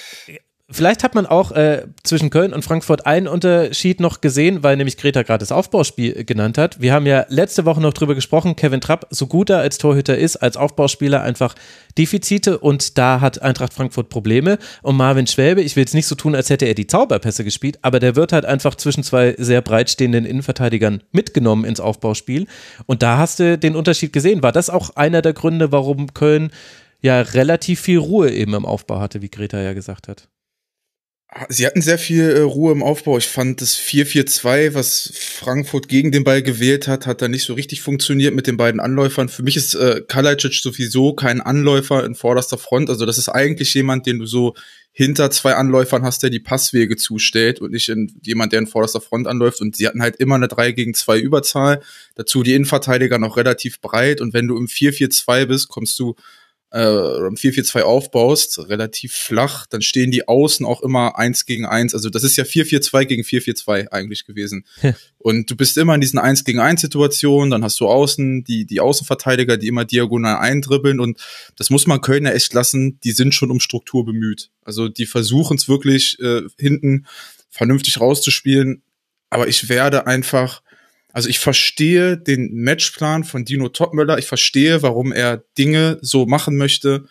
Vielleicht 0.70 1.04
hat 1.04 1.14
man 1.14 1.26
auch 1.26 1.52
äh, 1.52 1.86
zwischen 2.04 2.30
Köln 2.30 2.54
und 2.54 2.64
Frankfurt 2.64 3.04
einen 3.04 3.28
Unterschied 3.28 4.00
noch 4.00 4.22
gesehen, 4.22 4.62
weil 4.62 4.78
nämlich 4.78 4.96
Greta 4.96 5.22
gerade 5.22 5.40
das 5.40 5.52
Aufbauspiel 5.52 6.24
genannt 6.24 6.56
hat. 6.56 6.80
Wir 6.80 6.94
haben 6.94 7.04
ja 7.04 7.26
letzte 7.28 7.66
Woche 7.66 7.82
noch 7.82 7.92
drüber 7.92 8.14
gesprochen, 8.14 8.56
Kevin 8.56 8.80
Trapp, 8.80 9.06
so 9.10 9.26
gut 9.26 9.50
er 9.50 9.58
als 9.58 9.76
Torhüter 9.76 10.16
ist, 10.16 10.36
als 10.36 10.56
Aufbauspieler 10.56 11.22
einfach 11.22 11.54
Defizite 11.98 12.58
und 12.58 12.96
da 12.96 13.20
hat 13.20 13.42
Eintracht 13.42 13.74
Frankfurt 13.74 14.08
Probleme. 14.08 14.56
Und 14.80 14.96
Marvin 14.96 15.26
Schwäbe, 15.26 15.60
ich 15.60 15.76
will 15.76 15.82
jetzt 15.82 15.94
nicht 15.94 16.06
so 16.06 16.14
tun, 16.14 16.34
als 16.34 16.48
hätte 16.48 16.64
er 16.64 16.74
die 16.74 16.86
Zauberpässe 16.86 17.44
gespielt, 17.44 17.78
aber 17.82 18.00
der 18.00 18.16
wird 18.16 18.32
halt 18.32 18.46
einfach 18.46 18.74
zwischen 18.74 19.04
zwei 19.04 19.34
sehr 19.36 19.60
breitstehenden 19.60 20.24
Innenverteidigern 20.24 21.02
mitgenommen 21.12 21.66
ins 21.66 21.80
Aufbauspiel. 21.80 22.46
Und 22.86 23.02
da 23.02 23.18
hast 23.18 23.38
du 23.38 23.58
den 23.58 23.76
Unterschied 23.76 24.14
gesehen. 24.14 24.42
War 24.42 24.52
das 24.52 24.70
auch 24.70 24.96
einer 24.96 25.20
der 25.20 25.34
Gründe, 25.34 25.72
warum 25.72 26.14
Köln 26.14 26.52
ja 27.02 27.20
relativ 27.20 27.82
viel 27.82 27.98
Ruhe 27.98 28.30
eben 28.30 28.54
im 28.54 28.64
Aufbau 28.64 28.98
hatte, 28.98 29.20
wie 29.20 29.28
Greta 29.28 29.60
ja 29.60 29.74
gesagt 29.74 30.08
hat? 30.08 30.28
Sie 31.48 31.66
hatten 31.66 31.82
sehr 31.82 31.98
viel 31.98 32.30
äh, 32.30 32.40
Ruhe 32.40 32.72
im 32.72 32.82
Aufbau. 32.82 33.18
Ich 33.18 33.26
fand 33.26 33.60
das 33.60 33.76
4-4-2, 33.76 34.74
was 34.74 35.12
Frankfurt 35.14 35.88
gegen 35.88 36.12
den 36.12 36.22
Ball 36.22 36.42
gewählt 36.42 36.86
hat, 36.86 37.06
hat 37.06 37.22
da 37.22 37.28
nicht 37.28 37.44
so 37.44 37.54
richtig 37.54 37.82
funktioniert 37.82 38.34
mit 38.34 38.46
den 38.46 38.56
beiden 38.56 38.80
Anläufern. 38.80 39.28
Für 39.28 39.42
mich 39.42 39.56
ist 39.56 39.74
äh, 39.74 40.02
Kalajdzic 40.06 40.54
sowieso 40.54 41.12
kein 41.12 41.40
Anläufer 41.40 42.04
in 42.04 42.14
vorderster 42.14 42.56
Front. 42.56 42.88
Also 42.88 43.04
das 43.04 43.18
ist 43.18 43.28
eigentlich 43.28 43.74
jemand, 43.74 44.06
den 44.06 44.20
du 44.20 44.26
so 44.26 44.54
hinter 44.92 45.32
zwei 45.32 45.54
Anläufern 45.54 46.04
hast, 46.04 46.22
der 46.22 46.30
die 46.30 46.38
Passwege 46.38 46.96
zustellt 46.96 47.60
und 47.60 47.72
nicht 47.72 47.88
in, 47.88 48.14
jemand, 48.22 48.52
der 48.52 48.60
in 48.60 48.68
vorderster 48.68 49.00
Front 49.00 49.26
anläuft. 49.26 49.60
Und 49.60 49.74
sie 49.74 49.88
hatten 49.88 50.02
halt 50.02 50.16
immer 50.16 50.36
eine 50.36 50.46
3 50.46 50.70
gegen 50.70 50.94
2 50.94 51.18
Überzahl. 51.18 51.82
Dazu 52.14 52.44
die 52.44 52.54
Innenverteidiger 52.54 53.18
noch 53.18 53.36
relativ 53.36 53.80
breit. 53.80 54.20
Und 54.20 54.34
wenn 54.34 54.46
du 54.46 54.56
im 54.56 54.68
4-4-2 54.68 55.46
bist, 55.46 55.68
kommst 55.68 55.98
du 55.98 56.14
äh, 56.74 57.18
im 57.26 57.36
4-4-2 57.36 57.82
aufbaust, 57.82 58.58
relativ 58.68 59.12
flach, 59.12 59.64
dann 59.66 59.80
stehen 59.80 60.10
die 60.10 60.26
Außen 60.26 60.66
auch 60.66 60.82
immer 60.82 61.16
eins 61.16 61.46
gegen 61.46 61.66
eins. 61.66 61.94
Also 61.94 62.10
das 62.10 62.24
ist 62.24 62.34
ja 62.36 62.42
4-4-2 62.42 63.04
gegen 63.04 63.22
4-4-2 63.22 63.92
eigentlich 63.92 64.24
gewesen. 64.24 64.66
Und 65.18 65.48
du 65.48 65.56
bist 65.56 65.78
immer 65.78 65.94
in 65.94 66.00
diesen 66.00 66.18
eins 66.18 66.42
gegen 66.42 66.58
eins 66.58 66.80
Situationen, 66.80 67.52
dann 67.52 67.62
hast 67.62 67.78
du 67.78 67.86
außen 67.86 68.42
die, 68.42 68.66
die 68.66 68.80
Außenverteidiger, 68.80 69.56
die 69.56 69.68
immer 69.68 69.84
diagonal 69.84 70.38
eindribbeln 70.38 70.98
und 70.98 71.20
das 71.56 71.70
muss 71.70 71.86
man 71.86 72.00
Kölner 72.00 72.34
echt 72.34 72.52
lassen, 72.52 72.98
die 73.04 73.12
sind 73.12 73.34
schon 73.34 73.52
um 73.52 73.60
Struktur 73.60 74.04
bemüht. 74.04 74.50
Also 74.62 74.88
die 74.88 75.06
versuchen 75.06 75.56
es 75.56 75.68
wirklich 75.68 76.18
äh, 76.18 76.42
hinten 76.58 77.06
vernünftig 77.50 78.00
rauszuspielen, 78.00 78.82
aber 79.30 79.46
ich 79.46 79.68
werde 79.68 80.08
einfach 80.08 80.63
also 81.14 81.28
ich 81.28 81.38
verstehe 81.38 82.18
den 82.18 82.52
Matchplan 82.54 83.22
von 83.22 83.44
Dino 83.44 83.68
Topmöller. 83.68 84.18
Ich 84.18 84.26
verstehe, 84.26 84.82
warum 84.82 85.12
er 85.12 85.44
Dinge 85.56 85.98
so 86.02 86.26
machen 86.26 86.56
möchte. 86.56 87.06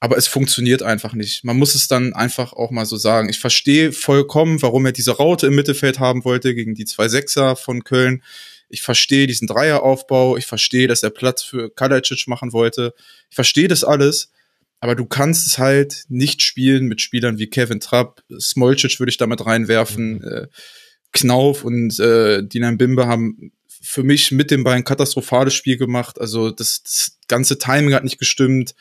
Aber 0.00 0.16
es 0.16 0.26
funktioniert 0.26 0.82
einfach 0.82 1.12
nicht. 1.12 1.44
Man 1.44 1.56
muss 1.56 1.76
es 1.76 1.86
dann 1.86 2.14
einfach 2.14 2.52
auch 2.52 2.72
mal 2.72 2.84
so 2.84 2.96
sagen. 2.96 3.28
Ich 3.28 3.38
verstehe 3.38 3.92
vollkommen, 3.92 4.60
warum 4.60 4.84
er 4.86 4.90
diese 4.90 5.12
Raute 5.12 5.46
im 5.46 5.54
Mittelfeld 5.54 6.00
haben 6.00 6.24
wollte 6.24 6.52
gegen 6.56 6.74
die 6.74 6.84
zwei 6.84 7.08
Sechser 7.08 7.54
von 7.54 7.84
Köln. 7.84 8.24
Ich 8.68 8.82
verstehe 8.82 9.28
diesen 9.28 9.46
Dreieraufbau. 9.46 10.36
Ich 10.36 10.46
verstehe, 10.46 10.88
dass 10.88 11.04
er 11.04 11.10
Platz 11.10 11.44
für 11.44 11.72
Kalajdzic 11.72 12.26
machen 12.26 12.52
wollte. 12.52 12.92
Ich 13.30 13.36
verstehe 13.36 13.68
das 13.68 13.84
alles. 13.84 14.32
Aber 14.80 14.96
du 14.96 15.06
kannst 15.06 15.46
es 15.46 15.58
halt 15.58 16.06
nicht 16.08 16.42
spielen 16.42 16.86
mit 16.86 17.00
Spielern 17.00 17.38
wie 17.38 17.46
Kevin 17.46 17.78
Trapp. 17.78 18.24
Smolcic 18.40 18.98
würde 18.98 19.10
ich 19.10 19.16
damit 19.16 19.46
reinwerfen. 19.46 20.14
Mhm. 20.14 20.48
Knauf 21.12 21.64
und 21.64 21.98
äh, 22.00 22.42
Dinan 22.42 22.78
Bimbe 22.78 23.06
haben 23.06 23.52
für 23.82 24.02
mich 24.04 24.30
mit 24.30 24.50
dem 24.50 24.64
Ball 24.64 24.76
ein 24.76 24.84
katastrophales 24.84 25.54
Spiel 25.54 25.76
gemacht. 25.76 26.20
Also 26.20 26.50
das, 26.50 26.82
das 26.82 27.18
ganze 27.28 27.58
Timing 27.58 27.94
hat 27.94 28.04
nicht 28.04 28.18
gestimmt. 28.18 28.74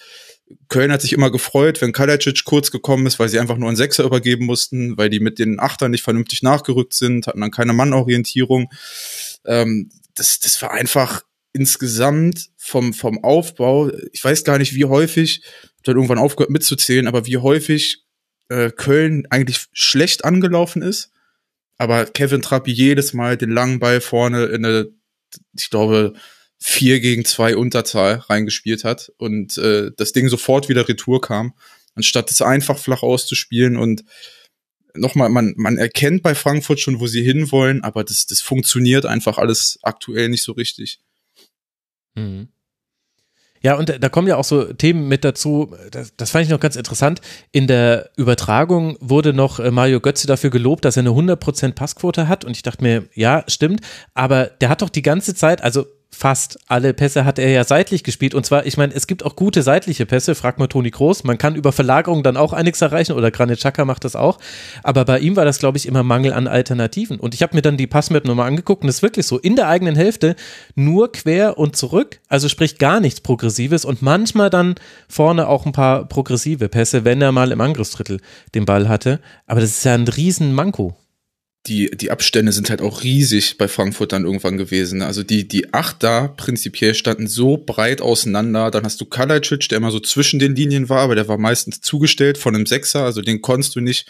Köln 0.70 0.92
hat 0.92 1.02
sich 1.02 1.14
immer 1.14 1.32
gefreut, 1.32 1.82
wenn 1.82 1.92
Kalajdzic 1.92 2.44
kurz 2.46 2.72
gekommen 2.72 3.06
ist, 3.08 3.20
weil 3.20 3.30
sie 3.30 3.40
einfach 3.40 3.58
nur 3.58 3.68
einen 3.68 3.78
Sechser 3.78 4.04
übergeben 4.04 4.46
mussten, 4.46 4.98
weil 4.98 5.10
die 5.10 5.20
mit 5.20 5.40
den 5.40 5.60
Achtern 5.60 5.92
nicht 5.92 6.04
vernünftig 6.04 6.44
nachgerückt 6.44 6.94
sind, 6.94 7.28
hatten 7.28 7.42
dann 7.42 7.52
keine 7.52 7.74
Mannorientierung. 7.74 8.70
Ähm, 9.46 9.90
das, 10.14 10.40
das 10.40 10.62
war 10.62 10.72
einfach 10.72 11.24
insgesamt 11.54 12.50
vom, 12.58 12.94
vom 12.94 13.24
Aufbau, 13.24 13.92
ich 14.12 14.24
weiß 14.24 14.44
gar 14.44 14.58
nicht, 14.58 14.76
wie 14.76 14.86
häufig, 14.86 15.42
ich 15.44 15.84
dann 15.84 15.96
irgendwann 15.96 16.18
aufgehört 16.18 16.52
mitzuzählen, 16.52 17.08
aber 17.08 17.26
wie 17.26 17.38
häufig 17.38 18.04
äh, 18.50 18.72
Köln 18.72 19.26
eigentlich 19.30 19.66
schlecht 19.74 20.24
angelaufen 20.26 20.82
ist 20.82 21.11
aber 21.82 22.06
Kevin 22.06 22.44
Trapp 22.44 22.68
jedes 22.68 23.12
Mal 23.14 23.38
den 23.38 23.50
langen 23.50 23.80
Ball 23.80 24.02
vorne 24.02 24.46
in 24.46 24.64
eine, 24.64 24.90
ich 25.58 25.72
glaube, 25.72 26.14
vier 26.60 27.00
gegen 27.00 27.26
zwei 27.26 27.58
Unterzahl 27.58 28.18
reingespielt 28.30 28.84
hat 28.84 29.12
und 29.18 29.58
äh, 29.58 29.90
das 29.98 30.12
Ding 30.12 30.30
sofort 30.30 30.70
wieder 30.70 30.88
retour 30.88 31.22
kam, 31.22 31.56
anstatt 31.96 32.30
es 32.30 32.44
einfach 32.44 32.78
flach 32.78 33.02
auszuspielen 33.02 33.78
und 33.78 34.04
nochmal, 34.94 35.30
man, 35.30 35.56
man 35.58 35.80
erkennt 35.80 36.22
bei 36.22 36.36
Frankfurt 36.36 36.80
schon, 36.80 37.00
wo 37.00 37.08
sie 37.08 37.24
hinwollen, 37.24 37.84
aber 37.84 38.04
das, 38.04 38.28
das 38.28 38.42
funktioniert 38.42 39.08
einfach 39.08 39.40
alles 39.40 39.80
aktuell 39.82 40.30
nicht 40.30 40.44
so 40.44 40.52
richtig. 40.52 41.00
Mhm. 42.14 42.50
Ja, 43.62 43.76
und 43.76 44.04
da 44.04 44.10
kommen 44.10 44.28
ja 44.28 44.38
auch 44.38 44.44
so 44.44 44.74
Themen 44.74 45.08
mit 45.08 45.24
dazu, 45.24 45.76
das, 45.92 46.16
das 46.18 46.32
fand 46.32 46.46
ich 46.46 46.52
noch 46.52 46.60
ganz 46.60 46.76
interessant. 46.76 47.22
In 47.52 47.68
der 47.68 48.10
Übertragung 48.18 48.98
wurde 49.00 49.34
noch 49.34 49.60
äh, 49.60 49.70
Mario 49.70 50.00
Götze 50.00 50.26
dafür 50.28 50.50
gelobt, 50.50 50.84
dass 50.84 50.98
er 50.98 51.02
eine 51.02 51.12
100% 51.12 51.74
Passquote 51.74 52.28
hat. 52.28 52.44
Und 52.44 52.52
ich 52.52 52.64
dachte 52.64 52.84
mir, 52.84 53.06
ja, 53.14 53.44
stimmt, 53.48 53.82
aber 54.14 54.46
der 54.46 54.70
hat 54.70 54.82
doch 54.82 54.90
die 54.90 55.04
ganze 55.04 55.36
Zeit, 55.36 55.64
also 55.64 55.86
fast 56.14 56.60
alle 56.68 56.94
Pässe 56.94 57.26
hat 57.26 57.40
er 57.40 57.50
ja 57.50 57.64
seitlich 57.64 58.04
gespielt. 58.04 58.36
Und 58.36 58.46
zwar, 58.46 58.66
ich 58.66 58.78
meine, 58.78 58.94
es 58.94 59.08
gibt 59.08 59.24
auch 59.24 59.36
gute 59.36 59.64
seitliche 59.64 60.06
Pässe, 60.06 60.36
fragt 60.36 60.60
mal 60.60 60.68
Toni 60.68 60.92
Groß. 60.92 61.24
Man 61.24 61.38
kann 61.38 61.56
über 61.56 61.72
Verlagerung 61.72 62.22
dann 62.22 62.38
auch 62.38 62.54
einiges 62.54 62.82
erreichen 62.82 63.14
oder 63.14 63.32
Granit 63.32 63.60
Xhaka 63.60 63.86
macht 63.86 64.04
das 64.04 64.16
auch. 64.16 64.38
Aber 64.84 65.06
bei 65.06 65.20
ihm 65.20 65.36
war 65.36 65.46
das, 65.46 65.60
glaube 65.60 65.78
ich, 65.78 65.88
immer 65.88 66.04
Mangel 66.04 66.34
an 66.34 66.48
Alternativen. 66.48 67.20
Und 67.20 67.34
ich 67.34 67.42
habe 67.42 67.56
mir 67.56 67.62
dann 67.62 67.78
die 67.78 67.88
Passmap 67.88 68.26
nochmal 68.26 68.48
angeguckt 68.48 68.84
und 68.84 68.90
es 68.90 68.98
ist 68.98 69.02
wirklich 69.02 69.26
so, 69.26 69.40
in 69.40 69.56
der 69.56 69.68
eigenen 69.68 69.96
Hälfte 69.96 70.36
nur 70.76 71.12
quer 71.12 71.58
und 71.58 71.76
zurück, 71.76 72.20
also 72.28 72.50
sprich 72.50 72.78
gar 72.78 73.00
nichts 73.00 73.22
Progressives 73.22 73.86
und 73.86 74.02
manchmal 74.02 74.50
dann 74.50 74.76
vorne 75.08 75.48
auch 75.48 75.66
ein 75.66 75.72
paar 75.72 76.06
progressive 76.06 76.70
Pässe, 76.70 77.06
wenn 77.06 77.22
er 77.22 77.32
mal 77.32 77.52
im 77.52 77.62
Angriffsdrittel 77.62 78.20
den 78.54 78.66
Ball 78.66 78.90
hatte. 78.90 79.20
Aber 79.48 79.62
das 79.62 79.72
ist 79.72 79.86
ja 79.86 79.94
ein 79.94 80.08
Riesenmanko 80.08 80.96
die, 81.68 81.92
die 81.92 82.10
Abstände 82.10 82.52
sind 82.52 82.72
halt 82.72 82.82
auch 82.82 83.04
riesig 83.04 83.58
bei 83.60 83.68
Frankfurt 83.68 84.14
dann 84.14 84.26
irgendwann 84.26 84.58
gewesen. 84.58 85.04
Also 85.04 85.22
die, 85.22 85.48
die 85.48 85.74
acht 85.74 86.02
da 86.02 86.28
prinzipiell 86.28 86.96
standen 86.96 87.28
so 87.28 87.58
breit 87.58 88.02
auseinander. 88.02 88.72
Dann 88.72 88.84
hast 88.84 89.00
du 89.00 89.06
Kalajdzic, 89.06 89.70
der 89.70 89.78
immer 89.78 89.92
so 89.92 90.00
zwischen 90.00 90.40
den 90.40 90.56
Linien 90.56 90.90
war, 90.90 91.02
aber 91.02 91.14
der 91.14 91.28
war 91.28 91.38
meistens 91.38 91.80
zugestellt 91.82 92.40
von 92.40 92.56
einem 92.56 92.66
Sechser. 92.66 93.04
Also 93.04 93.22
den 93.22 93.42
konntest 93.42 93.76
du 93.76 93.80
nicht 93.80 94.10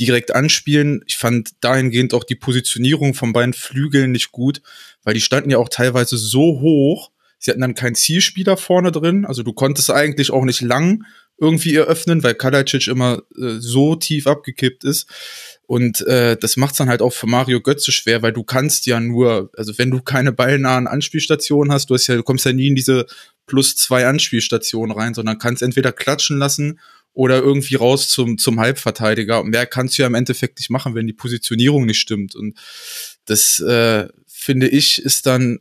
direkt 0.00 0.34
anspielen. 0.34 1.02
Ich 1.06 1.18
fand 1.18 1.50
dahingehend 1.60 2.14
auch 2.14 2.24
die 2.24 2.34
Positionierung 2.34 3.12
von 3.12 3.34
beiden 3.34 3.52
Flügeln 3.52 4.12
nicht 4.12 4.32
gut, 4.32 4.62
weil 5.02 5.12
die 5.12 5.20
standen 5.20 5.50
ja 5.50 5.58
auch 5.58 5.68
teilweise 5.68 6.16
so 6.16 6.60
hoch. 6.60 7.10
Sie 7.38 7.50
hatten 7.50 7.60
dann 7.60 7.74
keinen 7.74 7.94
Zielspieler 7.94 8.56
vorne 8.56 8.90
drin. 8.90 9.26
Also 9.26 9.42
du 9.42 9.52
konntest 9.52 9.90
eigentlich 9.90 10.30
auch 10.30 10.44
nicht 10.46 10.62
lang 10.62 11.04
irgendwie 11.38 11.74
eröffnen, 11.74 12.22
weil 12.22 12.34
Kalajdzic 12.34 12.88
immer 12.88 13.22
äh, 13.38 13.58
so 13.58 13.96
tief 13.96 14.26
abgekippt 14.26 14.84
ist. 14.84 15.06
Und 15.66 16.00
äh, 16.06 16.36
das 16.36 16.56
macht's 16.56 16.78
dann 16.78 16.88
halt 16.88 17.02
auch 17.02 17.12
für 17.12 17.26
Mario 17.26 17.60
Götze 17.60 17.90
schwer, 17.90 18.22
weil 18.22 18.32
du 18.32 18.44
kannst 18.44 18.86
ja 18.86 19.00
nur, 19.00 19.50
also 19.56 19.76
wenn 19.78 19.90
du 19.90 20.00
keine 20.00 20.32
ballnahen 20.32 20.86
Anspielstationen 20.86 21.72
hast, 21.72 21.90
du 21.90 21.94
hast 21.94 22.06
ja, 22.06 22.14
du 22.14 22.22
kommst 22.22 22.44
ja 22.44 22.52
nie 22.52 22.68
in 22.68 22.76
diese 22.76 23.06
plus 23.46 23.74
zwei 23.74 24.06
Anspielstationen 24.06 24.96
rein, 24.96 25.14
sondern 25.14 25.38
kannst 25.38 25.62
entweder 25.62 25.92
klatschen 25.92 26.38
lassen 26.38 26.78
oder 27.12 27.38
irgendwie 27.38 27.74
raus 27.74 28.08
zum, 28.08 28.38
zum 28.38 28.60
Halbverteidiger. 28.60 29.40
Und 29.40 29.50
mehr 29.50 29.66
kannst 29.66 29.98
du 29.98 30.02
ja 30.02 30.06
im 30.06 30.14
Endeffekt 30.14 30.58
nicht 30.58 30.70
machen, 30.70 30.94
wenn 30.94 31.06
die 31.06 31.12
Positionierung 31.12 31.86
nicht 31.86 31.98
stimmt. 31.98 32.36
Und 32.36 32.56
das, 33.24 33.58
äh, 33.60 34.08
finde 34.26 34.68
ich, 34.68 35.02
ist 35.02 35.26
dann 35.26 35.60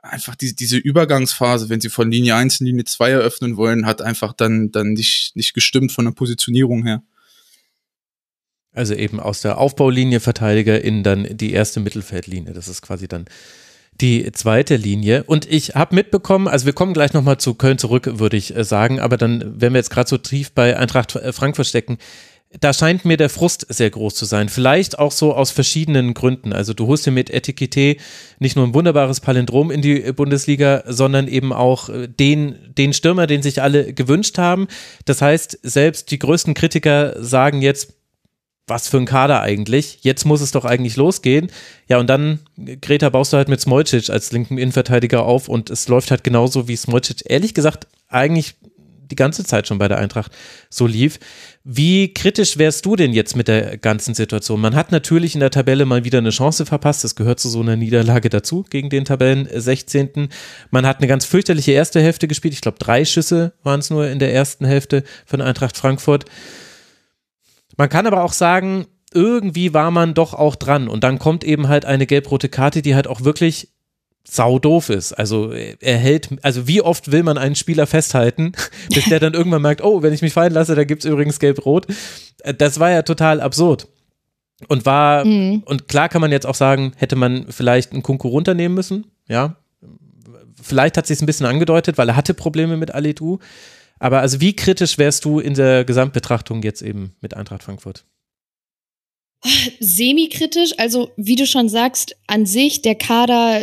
einfach 0.00 0.36
die, 0.36 0.54
diese 0.54 0.78
Übergangsphase, 0.78 1.68
wenn 1.68 1.80
sie 1.80 1.90
von 1.90 2.10
Linie 2.10 2.36
1 2.36 2.60
in 2.60 2.66
Linie 2.66 2.84
2 2.84 3.10
eröffnen 3.10 3.56
wollen, 3.56 3.84
hat 3.84 4.00
einfach 4.00 4.32
dann, 4.32 4.70
dann 4.70 4.92
nicht, 4.92 5.34
nicht 5.34 5.54
gestimmt 5.54 5.92
von 5.92 6.04
der 6.04 6.12
Positionierung 6.12 6.86
her. 6.86 7.02
Also 8.76 8.94
eben 8.94 9.20
aus 9.20 9.40
der 9.40 9.58
Aufbaulinie 9.58 10.20
Verteidiger 10.20 10.82
in 10.82 11.02
dann 11.02 11.26
die 11.30 11.52
erste 11.52 11.80
Mittelfeldlinie. 11.80 12.52
Das 12.52 12.68
ist 12.68 12.82
quasi 12.82 13.08
dann 13.08 13.26
die 14.00 14.30
zweite 14.32 14.76
Linie. 14.76 15.24
Und 15.24 15.50
ich 15.50 15.74
habe 15.74 15.94
mitbekommen, 15.94 16.48
also 16.48 16.66
wir 16.66 16.72
kommen 16.72 16.92
gleich 16.92 17.12
nochmal 17.12 17.38
zu 17.38 17.54
Köln 17.54 17.78
zurück, 17.78 18.18
würde 18.18 18.36
ich 18.36 18.54
äh, 18.54 18.64
sagen, 18.64 19.00
aber 19.00 19.16
dann, 19.16 19.54
wenn 19.56 19.72
wir 19.72 19.78
jetzt 19.78 19.90
gerade 19.90 20.08
so 20.08 20.18
tief 20.18 20.52
bei 20.52 20.76
Eintracht 20.76 21.16
äh, 21.16 21.32
Frankfurt 21.32 21.66
stecken, 21.66 21.98
da 22.60 22.72
scheint 22.72 23.04
mir 23.04 23.16
der 23.16 23.28
Frust 23.28 23.66
sehr 23.68 23.90
groß 23.90 24.14
zu 24.14 24.24
sein. 24.24 24.48
Vielleicht 24.48 24.98
auch 24.98 25.12
so 25.12 25.34
aus 25.34 25.50
verschiedenen 25.50 26.14
Gründen. 26.14 26.52
Also 26.52 26.74
du 26.74 26.86
holst 26.86 27.04
dir 27.04 27.10
mit 27.10 27.28
Etikette 27.28 27.96
nicht 28.38 28.56
nur 28.56 28.66
ein 28.66 28.72
wunderbares 28.72 29.20
Palindrom 29.20 29.70
in 29.70 29.82
die 29.82 30.00
Bundesliga, 30.12 30.84
sondern 30.86 31.28
eben 31.28 31.52
auch 31.52 31.88
äh, 31.88 32.08
den, 32.08 32.56
den 32.76 32.92
Stürmer, 32.92 33.26
den 33.26 33.42
sich 33.42 33.62
alle 33.62 33.92
gewünscht 33.92 34.38
haben. 34.38 34.68
Das 35.04 35.22
heißt, 35.22 35.58
selbst 35.62 36.10
die 36.10 36.18
größten 36.18 36.54
Kritiker 36.54 37.22
sagen 37.22 37.62
jetzt, 37.62 37.94
was 38.66 38.88
für 38.88 38.96
ein 38.96 39.06
Kader 39.06 39.42
eigentlich. 39.42 39.98
Jetzt 40.02 40.24
muss 40.24 40.40
es 40.40 40.50
doch 40.50 40.64
eigentlich 40.64 40.96
losgehen. 40.96 41.50
Ja, 41.88 41.98
und 41.98 42.08
dann, 42.08 42.40
Greta, 42.80 43.10
baust 43.10 43.32
du 43.32 43.36
halt 43.36 43.48
mit 43.48 43.60
Smolcic 43.60 44.10
als 44.10 44.32
linken 44.32 44.58
Innenverteidiger 44.58 45.24
auf 45.24 45.48
und 45.48 45.70
es 45.70 45.86
läuft 45.88 46.10
halt 46.10 46.24
genauso, 46.24 46.66
wie 46.66 46.76
Smolcic, 46.76 47.22
ehrlich 47.26 47.54
gesagt, 47.54 47.86
eigentlich 48.08 48.56
die 49.10 49.16
ganze 49.16 49.44
Zeit 49.44 49.68
schon 49.68 49.78
bei 49.78 49.86
der 49.86 49.98
Eintracht 49.98 50.32
so 50.68 50.86
lief. 50.86 51.20
Wie 51.62 52.12
kritisch 52.12 52.58
wärst 52.58 52.84
du 52.86 52.96
denn 52.96 53.12
jetzt 53.12 53.36
mit 53.36 53.46
der 53.46 53.78
ganzen 53.78 54.14
Situation? 54.14 54.60
Man 54.60 54.74
hat 54.74 54.90
natürlich 54.90 55.34
in 55.34 55.40
der 55.40 55.50
Tabelle 55.50 55.84
mal 55.84 56.04
wieder 56.04 56.18
eine 56.18 56.30
Chance 56.30 56.66
verpasst. 56.66 57.04
Das 57.04 57.14
gehört 57.14 57.38
zu 57.38 57.48
so 57.48 57.60
einer 57.60 57.76
Niederlage 57.76 58.30
dazu 58.30 58.64
gegen 58.68 58.90
den 58.90 59.04
Tabellen 59.04 59.48
16. 59.52 60.28
Man 60.70 60.86
hat 60.86 60.98
eine 60.98 61.06
ganz 61.06 61.24
fürchterliche 61.24 61.72
erste 61.72 62.00
Hälfte 62.00 62.26
gespielt. 62.28 62.54
Ich 62.54 62.60
glaube, 62.60 62.78
drei 62.78 63.04
Schüsse 63.04 63.52
waren 63.62 63.80
es 63.80 63.90
nur 63.90 64.08
in 64.08 64.18
der 64.18 64.34
ersten 64.34 64.64
Hälfte 64.64 65.04
von 65.24 65.40
Eintracht 65.40 65.76
Frankfurt. 65.76 66.24
Man 67.76 67.88
kann 67.88 68.06
aber 68.06 68.22
auch 68.22 68.32
sagen, 68.32 68.86
irgendwie 69.12 69.72
war 69.74 69.90
man 69.90 70.14
doch 70.14 70.34
auch 70.34 70.56
dran 70.56 70.88
und 70.88 71.04
dann 71.04 71.18
kommt 71.18 71.44
eben 71.44 71.68
halt 71.68 71.84
eine 71.84 72.06
gelb-rote 72.06 72.48
Karte, 72.48 72.82
die 72.82 72.94
halt 72.94 73.06
auch 73.06 73.22
wirklich 73.22 73.70
sau 74.28 74.58
doof 74.58 74.90
ist. 74.90 75.12
Also 75.12 75.52
er 75.52 75.98
hält, 75.98 76.30
also 76.42 76.66
wie 76.66 76.82
oft 76.82 77.12
will 77.12 77.22
man 77.22 77.38
einen 77.38 77.54
Spieler 77.54 77.86
festhalten, 77.86 78.52
bis 78.94 79.04
der 79.04 79.20
dann 79.20 79.34
irgendwann 79.34 79.62
merkt, 79.62 79.82
oh, 79.82 80.02
wenn 80.02 80.12
ich 80.12 80.22
mich 80.22 80.32
fallen 80.32 80.52
lasse, 80.52 80.74
da 80.74 80.84
gibt 80.84 81.04
es 81.04 81.10
übrigens 81.10 81.38
gelb-rot. 81.38 81.86
Das 82.58 82.80
war 82.80 82.90
ja 82.90 83.02
total 83.02 83.40
absurd. 83.40 83.88
Und 84.68 84.86
war, 84.86 85.24
mhm. 85.24 85.62
und 85.66 85.86
klar 85.86 86.08
kann 86.08 86.22
man 86.22 86.32
jetzt 86.32 86.46
auch 86.46 86.54
sagen, 86.54 86.92
hätte 86.96 87.14
man 87.14 87.46
vielleicht 87.50 87.92
einen 87.92 88.02
Kunku 88.02 88.28
runternehmen 88.28 88.74
müssen, 88.74 89.06
ja. 89.28 89.56
Vielleicht 90.62 90.96
hat 90.96 91.06
sich 91.06 91.20
ein 91.20 91.26
bisschen 91.26 91.46
angedeutet, 91.46 91.98
weil 91.98 92.08
er 92.08 92.16
hatte 92.16 92.34
Probleme 92.34 92.76
mit 92.76 92.92
Alidu. 92.94 93.38
Aber 93.98 94.20
also 94.20 94.40
wie 94.40 94.54
kritisch 94.54 94.98
wärst 94.98 95.24
du 95.24 95.40
in 95.40 95.54
der 95.54 95.84
Gesamtbetrachtung 95.84 96.62
jetzt 96.62 96.82
eben 96.82 97.14
mit 97.20 97.34
Eintracht 97.34 97.62
Frankfurt? 97.62 98.04
Semi-kritisch, 99.80 100.72
also 100.78 101.10
wie 101.16 101.36
du 101.36 101.46
schon 101.46 101.68
sagst, 101.68 102.16
an 102.26 102.46
sich 102.46 102.82
der 102.82 102.94
Kader, 102.94 103.60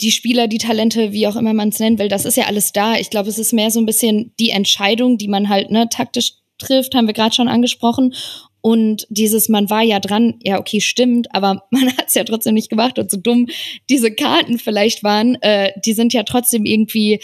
die 0.00 0.10
Spieler, 0.10 0.48
die 0.48 0.58
Talente, 0.58 1.12
wie 1.12 1.26
auch 1.26 1.36
immer 1.36 1.54
man 1.54 1.68
es 1.68 1.78
nennen 1.78 1.98
will, 1.98 2.08
das 2.08 2.24
ist 2.24 2.36
ja 2.36 2.44
alles 2.46 2.72
da. 2.72 2.96
Ich 2.96 3.10
glaube, 3.10 3.28
es 3.28 3.38
ist 3.38 3.52
mehr 3.52 3.70
so 3.70 3.78
ein 3.78 3.86
bisschen 3.86 4.32
die 4.40 4.50
Entscheidung, 4.50 5.18
die 5.18 5.28
man 5.28 5.48
halt 5.48 5.70
ne, 5.70 5.88
taktisch 5.88 6.34
trifft, 6.58 6.94
haben 6.94 7.06
wir 7.06 7.14
gerade 7.14 7.34
schon 7.34 7.48
angesprochen. 7.48 8.14
Und 8.62 9.06
dieses, 9.10 9.48
man 9.48 9.70
war 9.70 9.82
ja 9.82 9.98
dran, 10.00 10.38
ja, 10.42 10.58
okay, 10.58 10.80
stimmt, 10.80 11.34
aber 11.34 11.66
man 11.70 11.96
hat 11.96 12.08
es 12.08 12.14
ja 12.14 12.24
trotzdem 12.24 12.54
nicht 12.54 12.70
gemacht 12.70 12.98
und 12.98 13.10
so 13.10 13.16
dumm 13.16 13.48
diese 13.90 14.12
Karten 14.12 14.58
vielleicht 14.58 15.02
waren, 15.04 15.36
äh, 15.42 15.72
die 15.84 15.92
sind 15.92 16.12
ja 16.12 16.22
trotzdem 16.22 16.64
irgendwie 16.64 17.20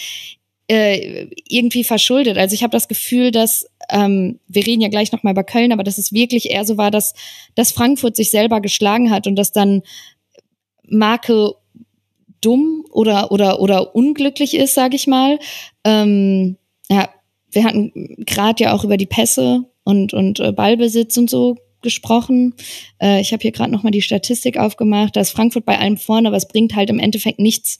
äh, 0.69 1.27
irgendwie 1.49 1.83
verschuldet. 1.83 2.37
Also 2.37 2.55
ich 2.55 2.63
habe 2.63 2.73
das 2.73 2.89
Gefühl, 2.89 3.31
dass 3.31 3.67
ähm, 3.89 4.39
wir 4.47 4.67
reden 4.67 4.83
ja 4.83 4.89
gleich 4.89 5.13
noch 5.13 5.23
mal 5.23 5.31
über 5.33 5.45
Köln, 5.45 5.73
aber 5.73 5.83
dass 5.83 5.99
es 5.99 6.13
wirklich 6.13 6.51
eher 6.51 6.65
so 6.65 6.77
war, 6.77 6.91
dass, 6.91 7.15
dass 7.55 7.73
Frankfurt 7.73 8.17
sich 8.17 8.31
selber 8.31 8.61
geschlagen 8.61 9.11
hat 9.11 9.27
und 9.27 9.37
dass 9.37 9.51
dann 9.51 9.83
Marke 10.87 11.55
dumm 12.41 12.85
oder 12.91 13.33
oder 13.33 13.61
oder 13.61 13.95
unglücklich 13.95 14.55
ist, 14.55 14.75
sage 14.75 14.97
ich 14.97 15.07
mal. 15.07 15.39
Ähm, 15.85 16.57
ja, 16.89 17.09
wir 17.51 17.65
hatten 17.65 17.93
gerade 18.27 18.63
ja 18.63 18.75
auch 18.75 18.85
über 18.85 18.97
die 18.97 19.07
Pässe 19.07 19.65
und 19.85 20.13
und 20.13 20.39
äh, 20.39 20.53
Ballbesitz 20.53 21.17
und 21.17 21.31
so 21.31 21.57
gesprochen. 21.81 22.55
Äh, 23.01 23.21
ich 23.21 23.33
habe 23.33 23.41
hier 23.41 23.53
gerade 23.53 23.73
noch 23.73 23.83
mal 23.83 23.91
die 23.91 24.03
Statistik 24.03 24.59
aufgemacht. 24.59 25.17
Da 25.17 25.21
ist 25.21 25.31
Frankfurt 25.31 25.65
bei 25.65 25.79
allem 25.79 25.97
vorne, 25.97 26.29
aber 26.29 26.37
es 26.37 26.49
bringt 26.49 26.77
halt 26.77 26.91
im 26.91 26.99
Endeffekt 26.99 27.39
nichts 27.39 27.79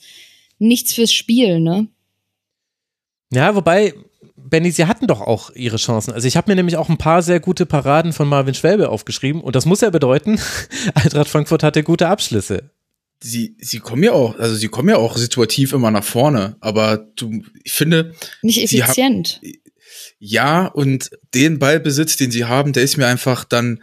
nichts 0.59 0.95
fürs 0.95 1.13
Spiel, 1.13 1.61
ne? 1.61 1.89
Ja, 3.33 3.55
wobei, 3.55 3.95
Benny, 4.37 4.71
sie 4.71 4.87
hatten 4.87 5.07
doch 5.07 5.21
auch 5.21 5.51
ihre 5.51 5.77
Chancen. 5.77 6.13
Also 6.13 6.27
ich 6.27 6.37
habe 6.37 6.51
mir 6.51 6.57
nämlich 6.57 6.77
auch 6.77 6.89
ein 6.89 6.99
paar 6.99 7.23
sehr 7.23 7.41
gute 7.41 7.67
Paraden 7.67 8.13
von 8.13 8.29
Marvin 8.29 8.55
Schwäbe 8.55 8.89
aufgeschrieben 8.89 9.43
und 9.43 9.55
das 9.57 9.67
muss 9.67 9.81
ja 9.81 9.91
bedeuten, 9.91 10.41
Eintracht 10.95 11.29
Frankfurt 11.29 11.63
hatte 11.63 11.83
gute 11.83 12.09
Abschlüsse. 12.09 12.71
Sie, 13.21 13.57
sie 13.59 13.81
kommen 13.81 14.05
ja 14.05 14.13
auch, 14.13 14.39
also 14.39 14.55
sie 14.55 14.69
kommen 14.69 14.89
ja 14.89 14.97
auch 14.97 15.17
situativ 15.17 15.73
immer 15.73 15.91
nach 15.91 16.05
vorne, 16.05 16.57
aber 16.61 17.09
du, 17.17 17.43
ich 17.65 17.73
finde. 17.73 18.15
Nicht 18.43 18.63
effizient. 18.63 19.41
Haben, 19.43 19.53
ja, 20.21 20.67
und 20.67 21.11
den 21.35 21.59
Ballbesitz, 21.59 22.17
den 22.17 22.31
sie 22.31 22.45
haben, 22.45 22.73
der 22.73 22.85
ist 22.85 22.97
mir 22.97 23.07
einfach 23.07 23.45
dann 23.45 23.83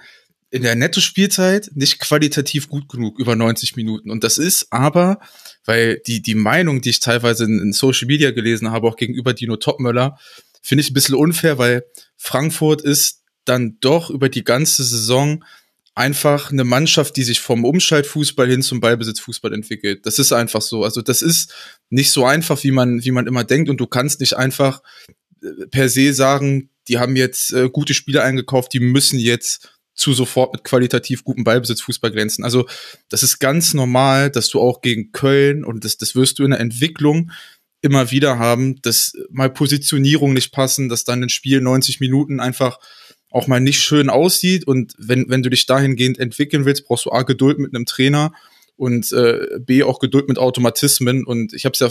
in 0.51 0.63
der 0.63 0.75
Netto-Spielzeit 0.75 1.71
nicht 1.73 1.99
qualitativ 1.99 2.69
gut 2.69 2.87
genug 2.87 3.19
über 3.19 3.35
90 3.35 3.75
Minuten. 3.75 4.09
Und 4.09 4.23
das 4.23 4.37
ist 4.37 4.67
aber 4.71 5.19
weil 5.65 6.01
die, 6.07 6.21
die 6.21 6.35
Meinung, 6.35 6.81
die 6.81 6.91
ich 6.91 6.99
teilweise 6.99 7.45
in, 7.45 7.59
in 7.59 7.73
Social 7.73 8.07
Media 8.07 8.31
gelesen 8.31 8.71
habe, 8.71 8.87
auch 8.87 8.95
gegenüber 8.95 9.33
Dino 9.33 9.57
Topmöller, 9.57 10.17
finde 10.61 10.83
ich 10.83 10.91
ein 10.91 10.93
bisschen 10.93 11.15
unfair, 11.15 11.57
weil 11.57 11.83
Frankfurt 12.17 12.81
ist 12.81 13.23
dann 13.45 13.77
doch 13.79 14.09
über 14.09 14.29
die 14.29 14.43
ganze 14.43 14.83
Saison 14.83 15.43
einfach 15.93 16.51
eine 16.51 16.63
Mannschaft, 16.63 17.15
die 17.15 17.23
sich 17.23 17.39
vom 17.39 17.63
Umschaltfußball 17.63 18.49
hin 18.49 18.61
zum 18.61 18.79
Ballbesitzfußball 18.79 19.53
entwickelt. 19.53 20.05
Das 20.05 20.19
ist 20.19 20.33
einfach 20.33 20.61
so. 20.61 20.83
Also 20.83 21.01
das 21.01 21.21
ist 21.21 21.53
nicht 21.89 22.11
so 22.11 22.25
einfach, 22.25 22.63
wie 22.63 22.71
man, 22.71 23.03
wie 23.03 23.11
man 23.11 23.27
immer 23.27 23.43
denkt. 23.43 23.69
Und 23.69 23.77
du 23.77 23.87
kannst 23.87 24.19
nicht 24.19 24.35
einfach 24.35 24.81
äh, 25.41 25.67
per 25.71 25.89
se 25.89 26.13
sagen, 26.13 26.69
die 26.87 26.99
haben 26.99 27.15
jetzt 27.15 27.53
äh, 27.53 27.69
gute 27.69 27.93
Spieler 27.93 28.23
eingekauft, 28.23 28.73
die 28.73 28.79
müssen 28.79 29.17
jetzt 29.17 29.74
zu 29.95 30.13
sofort 30.13 30.53
mit 30.53 30.63
qualitativ 30.63 31.23
gutem 31.23 31.43
Ballbesitz 31.43 31.81
Fußball 31.81 32.11
glänzen. 32.11 32.43
Also 32.43 32.67
das 33.09 33.23
ist 33.23 33.39
ganz 33.39 33.73
normal, 33.73 34.29
dass 34.29 34.49
du 34.49 34.59
auch 34.59 34.81
gegen 34.81 35.11
Köln 35.11 35.63
und 35.63 35.85
das, 35.85 35.97
das 35.97 36.15
wirst 36.15 36.37
du 36.37 36.43
in 36.43 36.51
der 36.51 36.59
Entwicklung 36.59 37.31
immer 37.81 38.11
wieder 38.11 38.37
haben, 38.39 38.81
dass 38.81 39.13
mal 39.29 39.49
Positionierung 39.49 40.33
nicht 40.33 40.51
passen, 40.51 40.89
dass 40.89 41.03
dann 41.03 41.23
ein 41.23 41.29
Spiel 41.29 41.61
90 41.61 41.99
Minuten 41.99 42.39
einfach 42.39 42.79
auch 43.29 43.47
mal 43.47 43.59
nicht 43.59 43.79
schön 43.79 44.09
aussieht. 44.09 44.65
Und 44.65 44.93
wenn, 44.97 45.29
wenn 45.29 45.43
du 45.43 45.49
dich 45.49 45.65
dahingehend 45.65 46.19
entwickeln 46.19 46.65
willst, 46.65 46.87
brauchst 46.87 47.05
du 47.05 47.11
A, 47.11 47.23
Geduld 47.23 47.59
mit 47.59 47.75
einem 47.75 47.85
Trainer 47.85 48.33
und 48.75 49.11
äh, 49.13 49.59
B, 49.59 49.83
auch 49.83 49.99
Geduld 49.99 50.27
mit 50.27 50.39
Automatismen. 50.39 51.25
Und 51.25 51.53
ich 51.53 51.65
habe 51.65 51.73
es 51.73 51.79
ja 51.79 51.87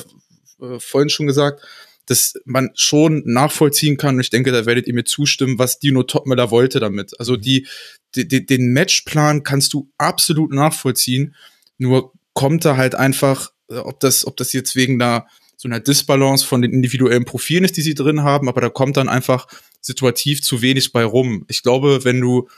äh, 0.66 0.80
vorhin 0.80 1.10
schon 1.10 1.26
gesagt, 1.26 1.62
dass 2.06 2.34
man 2.44 2.70
schon 2.74 3.22
nachvollziehen 3.24 3.96
kann, 3.96 4.16
und 4.16 4.20
ich 4.20 4.30
denke, 4.30 4.52
da 4.52 4.66
werdet 4.66 4.86
ihr 4.86 4.94
mir 4.94 5.04
zustimmen, 5.04 5.58
was 5.58 5.78
Dino 5.78 6.02
Topmiller 6.02 6.50
wollte 6.50 6.80
damit. 6.80 7.18
Also 7.18 7.36
die, 7.36 7.66
die, 8.14 8.46
den 8.46 8.72
Matchplan 8.72 9.42
kannst 9.42 9.72
du 9.72 9.90
absolut 9.98 10.52
nachvollziehen, 10.52 11.34
nur 11.78 12.12
kommt 12.34 12.64
da 12.64 12.76
halt 12.76 12.94
einfach, 12.94 13.52
äh, 13.68 13.76
ob 13.76 14.00
das, 14.00 14.26
ob 14.26 14.36
das 14.36 14.52
jetzt 14.52 14.76
wegen 14.76 15.00
einer 15.00 15.26
so 15.56 15.68
einer 15.68 15.80
Disbalance 15.80 16.44
von 16.44 16.60
den 16.60 16.72
individuellen 16.72 17.24
Profilen 17.24 17.64
ist, 17.64 17.76
die 17.78 17.82
sie 17.82 17.94
drin 17.94 18.22
haben, 18.22 18.48
aber 18.48 18.60
da 18.60 18.68
kommt 18.68 18.98
dann 18.98 19.08
einfach 19.08 19.46
situativ 19.80 20.42
zu 20.42 20.60
wenig 20.60 20.92
bei 20.92 21.04
rum. 21.04 21.46
Ich 21.48 21.62
glaube, 21.62 22.04
wenn 22.04 22.20
du, 22.20 22.48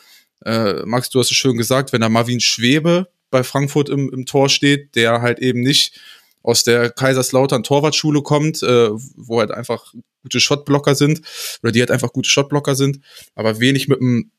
äh, 0.44 0.84
Max, 0.84 1.10
du 1.10 1.20
hast 1.20 1.30
es 1.30 1.36
schön 1.36 1.56
gesagt, 1.56 1.92
wenn 1.92 2.00
da 2.00 2.08
Marvin 2.08 2.40
Schwebe 2.40 3.08
bei 3.30 3.44
Frankfurt 3.44 3.90
im, 3.90 4.10
im 4.12 4.26
Tor 4.26 4.48
steht, 4.48 4.96
der 4.96 5.20
halt 5.20 5.38
eben 5.38 5.60
nicht 5.60 6.00
aus 6.46 6.62
der 6.62 6.90
Kaiserslautern 6.90 7.64
Torwartschule 7.64 8.22
kommt, 8.22 8.62
äh, 8.62 8.90
wo 9.16 9.40
halt 9.40 9.50
einfach 9.50 9.92
gute 10.22 10.40
Shotblocker 10.40 10.94
sind 10.94 11.20
oder 11.62 11.72
die 11.72 11.80
halt 11.80 11.90
einfach 11.90 12.12
gute 12.12 12.30
Shotblocker 12.30 12.76
sind, 12.76 13.00
aber 13.34 13.60
wenig 13.60 13.88
mit 13.88 14.00
dem 14.00 14.30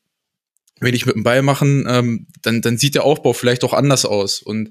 wenig 0.80 1.06
mit 1.06 1.16
dem 1.16 1.24
Ball 1.24 1.42
machen, 1.42 1.86
ähm, 1.88 2.26
dann 2.42 2.62
dann 2.62 2.78
sieht 2.78 2.94
der 2.94 3.04
Aufbau 3.04 3.32
vielleicht 3.32 3.62
auch 3.62 3.74
anders 3.74 4.04
aus 4.04 4.40
und 4.42 4.70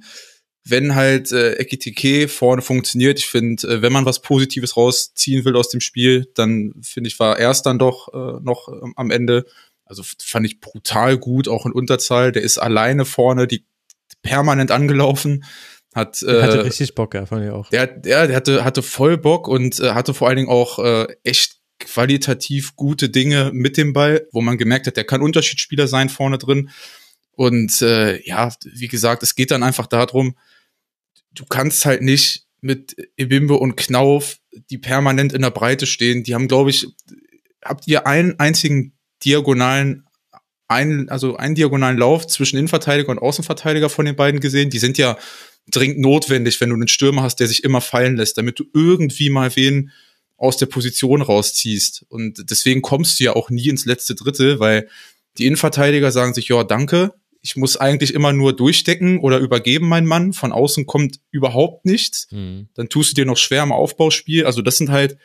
wenn 0.69 0.95
halt 0.95 1.31
äh, 1.31 1.53
Ekitike 1.53 2.27
vorne 2.27 2.61
funktioniert, 2.61 3.19
ich 3.19 3.27
finde, 3.27 3.67
äh, 3.67 3.81
wenn 3.81 3.93
man 3.93 4.05
was 4.05 4.21
Positives 4.21 4.75
rausziehen 4.75 5.45
will 5.45 5.55
aus 5.55 5.69
dem 5.69 5.79
Spiel, 5.79 6.29
dann 6.33 6.73
finde 6.81 7.07
ich, 7.09 7.19
war 7.19 7.39
er 7.39 7.51
es 7.51 7.61
dann 7.61 7.79
doch 7.79 8.13
äh, 8.13 8.39
noch 8.41 8.67
ähm, 8.67 8.93
am 8.97 9.11
Ende. 9.11 9.45
Also 9.85 10.03
fand 10.03 10.45
ich 10.45 10.59
brutal 10.59 11.17
gut, 11.17 11.47
auch 11.47 11.65
in 11.65 11.71
Unterzahl. 11.71 12.33
Der 12.33 12.41
ist 12.41 12.57
alleine 12.57 13.05
vorne, 13.05 13.47
die 13.47 13.63
permanent 14.21 14.71
angelaufen. 14.71 15.45
Hat, 15.97 16.21
äh, 16.21 16.43
hatte 16.43 16.63
richtig 16.63 16.93
Bock, 16.93 17.15
ja, 17.15 17.25
fand 17.25 17.43
ich 17.43 17.49
auch. 17.49 17.71
Der, 17.71 17.87
der, 17.87 18.27
der 18.27 18.35
hatte, 18.35 18.63
hatte 18.63 18.83
voll 18.83 19.17
Bock 19.17 19.47
und 19.47 19.79
äh, 19.79 19.93
hatte 19.93 20.13
vor 20.13 20.27
allen 20.27 20.37
Dingen 20.37 20.49
auch 20.49 20.77
äh, 20.77 21.07
echt 21.23 21.55
qualitativ 21.79 22.75
gute 22.75 23.09
Dinge 23.09 23.49
mit 23.51 23.77
dem 23.77 23.93
Ball, 23.93 24.27
wo 24.31 24.41
man 24.41 24.59
gemerkt 24.59 24.85
hat, 24.85 24.95
der 24.95 25.05
kann 25.05 25.23
Unterschiedsspieler 25.23 25.87
sein 25.87 26.09
vorne 26.09 26.37
drin. 26.37 26.69
Und 27.31 27.81
äh, 27.81 28.21
ja, 28.27 28.53
wie 28.63 28.87
gesagt, 28.87 29.23
es 29.23 29.33
geht 29.33 29.49
dann 29.49 29.63
einfach 29.63 29.87
darum, 29.87 30.37
du 31.31 31.45
kannst 31.45 31.87
halt 31.87 32.03
nicht 32.03 32.45
mit 32.61 32.95
Ebimbe 33.17 33.55
und 33.55 33.75
Knauf, 33.75 34.37
die 34.69 34.77
permanent 34.77 35.33
in 35.33 35.41
der 35.41 35.49
Breite 35.49 35.87
stehen, 35.87 36.23
die 36.23 36.35
haben, 36.35 36.47
glaube 36.47 36.69
ich, 36.69 36.89
habt 37.65 37.87
ihr 37.87 38.05
einen 38.05 38.39
einzigen 38.39 38.93
diagonalen, 39.25 40.05
einen, 40.67 41.09
also 41.09 41.37
einen 41.37 41.55
diagonalen 41.55 41.97
Lauf 41.97 42.27
zwischen 42.27 42.57
Innenverteidiger 42.57 43.09
und 43.09 43.17
Außenverteidiger 43.17 43.89
von 43.89 44.05
den 44.05 44.15
beiden 44.15 44.39
gesehen? 44.39 44.69
Die 44.69 44.77
sind 44.77 44.99
ja 44.99 45.17
dringend 45.69 45.99
notwendig, 45.99 46.59
wenn 46.61 46.69
du 46.69 46.75
einen 46.75 46.87
Stürmer 46.87 47.23
hast, 47.23 47.39
der 47.39 47.47
sich 47.47 47.63
immer 47.63 47.81
fallen 47.81 48.15
lässt, 48.15 48.37
damit 48.37 48.59
du 48.59 48.65
irgendwie 48.73 49.29
mal 49.29 49.55
wen 49.55 49.91
aus 50.37 50.57
der 50.57 50.67
Position 50.67 51.21
rausziehst. 51.21 52.05
Und 52.09 52.49
deswegen 52.49 52.81
kommst 52.81 53.19
du 53.19 53.25
ja 53.25 53.35
auch 53.35 53.49
nie 53.49 53.69
ins 53.69 53.85
letzte 53.85 54.15
Drittel, 54.15 54.59
weil 54.59 54.87
die 55.37 55.45
Innenverteidiger 55.45 56.11
sagen 56.11 56.33
sich, 56.33 56.47
ja, 56.47 56.63
danke, 56.63 57.13
ich 57.41 57.55
muss 57.55 57.77
eigentlich 57.77 58.13
immer 58.13 58.33
nur 58.33 58.55
durchdecken 58.55 59.19
oder 59.19 59.39
übergeben 59.39 59.87
mein 59.87 60.05
Mann. 60.05 60.33
Von 60.33 60.51
außen 60.51 60.85
kommt 60.85 61.19
überhaupt 61.31 61.85
nichts. 61.85 62.27
Mhm. 62.31 62.69
Dann 62.73 62.89
tust 62.89 63.11
du 63.11 63.15
dir 63.15 63.25
noch 63.25 63.37
schwer 63.37 63.63
im 63.63 63.71
Aufbauspiel. 63.71 64.45
Also 64.45 64.61
das 64.61 64.77
sind 64.77 64.89
halt 64.89 65.17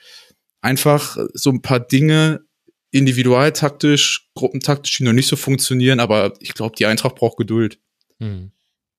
einfach 0.60 1.18
so 1.34 1.50
ein 1.50 1.62
paar 1.62 1.80
Dinge, 1.80 2.44
individualtaktisch, 2.90 4.30
gruppentaktisch, 4.34 4.98
die 4.98 5.04
noch 5.04 5.12
nicht 5.12 5.26
so 5.26 5.36
funktionieren. 5.36 5.98
Aber 5.98 6.34
ich 6.40 6.54
glaube, 6.54 6.76
die 6.76 6.86
Eintracht 6.86 7.16
braucht 7.16 7.38
Geduld. 7.38 7.78
Mhm. 8.18 8.52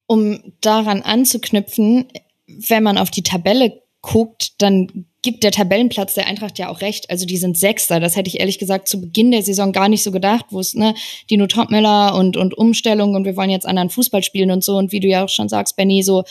Um 0.05 0.53
daran 0.61 1.01
anzuknüpfen, 1.01 2.07
wenn 2.47 2.83
man 2.83 2.97
auf 2.97 3.09
die 3.09 3.23
Tabelle 3.23 3.81
guckt, 4.01 4.61
dann 4.61 5.05
gibt 5.21 5.43
der 5.43 5.51
Tabellenplatz 5.51 6.13
der 6.13 6.27
Eintracht 6.27 6.59
ja 6.59 6.69
auch 6.69 6.81
recht. 6.81 7.09
Also 7.09 7.25
die 7.25 7.37
sind 7.37 7.57
Sechster. 7.57 8.01
Das 8.01 8.17
hätte 8.17 8.27
ich 8.27 8.41
ehrlich 8.41 8.59
gesagt 8.59 8.89
zu 8.89 8.99
Beginn 8.99 9.31
der 9.31 9.41
Saison 9.41 9.71
gar 9.71 9.87
nicht 9.87 10.03
so 10.03 10.11
gedacht, 10.11 10.47
wo 10.49 10.59
es, 10.59 10.75
ne, 10.75 10.93
Dino 11.29 11.47
Topmüller 11.47 12.13
und, 12.15 12.35
und 12.35 12.55
Umstellung 12.57 13.15
und 13.15 13.23
wir 13.23 13.37
wollen 13.37 13.49
jetzt 13.49 13.65
anderen 13.65 13.89
Fußball 13.89 14.21
spielen 14.21 14.51
und 14.51 14.63
so. 14.63 14.75
Und 14.75 14.91
wie 14.91 14.99
du 14.99 15.07
ja 15.07 15.23
auch 15.23 15.29
schon 15.29 15.47
sagst, 15.47 15.77
Benny, 15.77 16.03
so, 16.03 16.23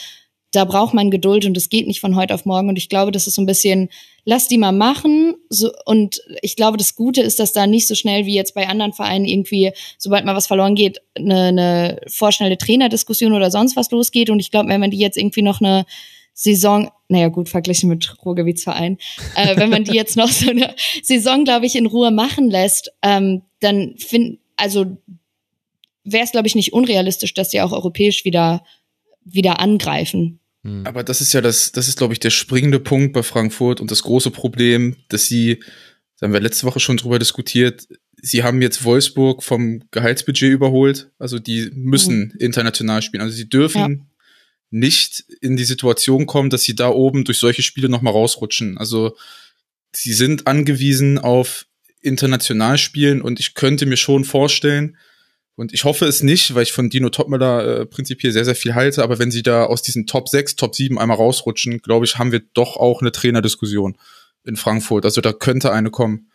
da 0.53 0.67
braucht 0.67 0.93
man 0.93 1.11
Geduld 1.11 1.47
und 1.47 1.57
es 1.57 1.71
geht 1.71 1.87
nicht 1.87 2.01
von 2.01 2.15
heute 2.15 2.35
auf 2.35 2.45
morgen. 2.45 2.69
Und 2.69 2.77
ich 2.77 2.91
glaube, 2.91 3.11
das 3.11 3.27
ist 3.27 3.37
so 3.37 3.43
ein 3.43 3.47
bisschen, 3.47 3.89
lass 4.25 4.49
die 4.49 4.59
mal 4.59 4.73
machen. 4.73 5.35
So, 5.49 5.73
und 5.87 6.23
ich 6.43 6.57
glaube, 6.57 6.77
das 6.77 6.95
Gute 6.95 7.23
ist, 7.23 7.41
dass 7.41 7.55
da 7.55 7.67
nicht 7.67 7.89
so 7.89 7.95
schnell 7.95 8.27
wie 8.27 8.35
jetzt 8.35 8.55
bei 8.55 8.69
anderen 8.69 8.93
Vereinen 8.93 9.25
irgendwie, 9.25 9.73
sobald 9.97 10.27
mal 10.27 10.37
was 10.37 10.47
verloren 10.47 10.75
geht, 10.75 11.01
eine, 11.15 11.45
eine 11.45 12.01
vorschnelle 12.07 12.59
Trainerdiskussion 12.59 13.33
oder 13.33 13.51
sonst 13.51 13.77
was 13.77 13.91
losgeht. 13.91 14.29
Und 14.29 14.41
ich 14.41 14.51
glaube, 14.51 14.69
wenn 14.69 14.81
man 14.81 14.91
die 14.91 14.99
jetzt 14.99 15.17
irgendwie 15.17 15.43
noch 15.43 15.63
eine 15.63 15.87
Saison, 16.35 16.91
naja 17.09 17.29
gut, 17.29 17.49
verglichen 17.49 17.89
mit 17.89 18.15
Ruhrgebietsverein, 18.23 18.99
äh, 19.37 19.57
wenn 19.57 19.71
man 19.71 19.85
die 19.85 19.97
jetzt 19.97 20.17
noch 20.19 20.29
so 20.29 20.51
eine 20.51 20.75
Saison, 21.03 21.45
glaube 21.45 21.65
ich, 21.65 21.77
in 21.77 21.87
Ruhe 21.87 22.11
machen 22.11 22.51
lässt, 22.51 22.93
ähm, 23.03 23.41
dann 23.61 23.95
find, 23.97 24.39
also 24.57 24.85
wäre 26.05 26.25
es, 26.25 26.33
glaube 26.33 26.47
ich, 26.47 26.55
nicht 26.55 26.75
unrealistisch, 26.75 27.33
dass 27.33 27.51
sie 27.51 27.63
auch 27.63 27.73
europäisch 27.73 28.27
wieder, 28.27 28.65
wieder 29.25 29.61
angreifen. 29.61 30.41
Hm. 30.63 30.87
Aber 30.87 31.03
das 31.05 31.21
ist 31.21 31.33
ja 31.33 31.41
das, 31.41 31.73
das 31.73 31.89
ist, 31.89 31.99
glaube 31.99 32.13
ich, 32.13 32.21
der 32.21 32.31
springende 32.31 32.81
Punkt 32.81 33.13
bei 33.13 33.23
Frankfurt 33.23 33.81
und 33.81 33.91
das 33.91 34.03
große 34.03 34.31
Problem, 34.31 34.97
dass 35.09 35.27
sie, 35.27 35.61
da 36.19 36.27
haben 36.27 36.33
wir 36.33 36.41
letzte 36.41 36.67
Woche 36.67 36.81
schon 36.81 36.97
drüber 36.97 37.19
diskutiert, 37.19 37.89
sie 38.21 38.45
haben 38.45 38.63
jetzt 38.63 38.85
Wolfsburg 38.85 39.43
vom 39.43 39.83
Gehaltsbudget 39.91 40.53
überholt. 40.53 41.11
Also 41.19 41.39
die 41.39 41.71
müssen 41.75 42.33
mhm. 42.33 42.35
international 42.39 43.03
spielen. 43.03 43.23
Also 43.23 43.35
sie 43.35 43.49
dürfen 43.49 43.81
ja 43.81 44.07
nicht 44.73 45.25
in 45.43 45.57
die 45.57 45.65
Situation 45.65 46.27
kommen, 46.27 46.49
dass 46.49 46.65
sie 46.65 46.75
da 46.75 46.89
oben 46.89 47.25
durch 47.25 47.39
solche 47.39 47.63
Spiele 47.63 47.91
nochmal 47.91 48.15
rausrutschen. 48.15 48.79
Also 48.79 49.17
sie 49.93 50.15
sind 50.15 50.47
angewiesen 50.47 51.19
auf 51.19 51.67
international 52.01 52.79
spielen 52.79 53.21
und 53.21 53.39
ich 53.39 53.55
könnte 53.55 53.85
mir 53.85 53.99
schon 53.99 54.25
vorstellen, 54.25 54.97
und 55.55 55.73
ich 55.75 55.85
hoffe 55.85 56.07
es 56.07 56.23
nicht, 56.23 56.55
weil 56.55 56.63
ich 56.63 56.73
von 56.73 56.89
Dino 56.89 57.11
Topmüller 57.11 57.81
äh, 57.81 57.87
prinzipiell 57.87 58.33
sehr, 58.33 58.45
sehr 58.45 58.55
viel 58.55 58.75
halte, 58.75 59.03
aber 59.03 59.19
wenn 59.19 59.31
sie 59.31 59.43
da 59.43 59.65
aus 59.65 59.83
diesen 59.83 60.07
Top 60.07 60.29
6, 60.29 60.57
Top 60.57 60.75
7 60.75 60.99
einmal 60.99 61.19
rausrutschen, 61.19 61.79
glaube 61.79 62.07
ich, 62.07 62.19
haben 62.19 62.33
wir 62.33 62.41
doch 62.55 62.77
auch 62.77 63.03
eine 63.03 63.13
Trainerdiskussion 63.13 63.97
in 64.45 64.57
Frankfurt. 64.57 65.05
Also 65.05 65.21
da 65.21 65.33
könnte 65.33 65.73
eine 65.73 65.91
kommen. 65.91 66.29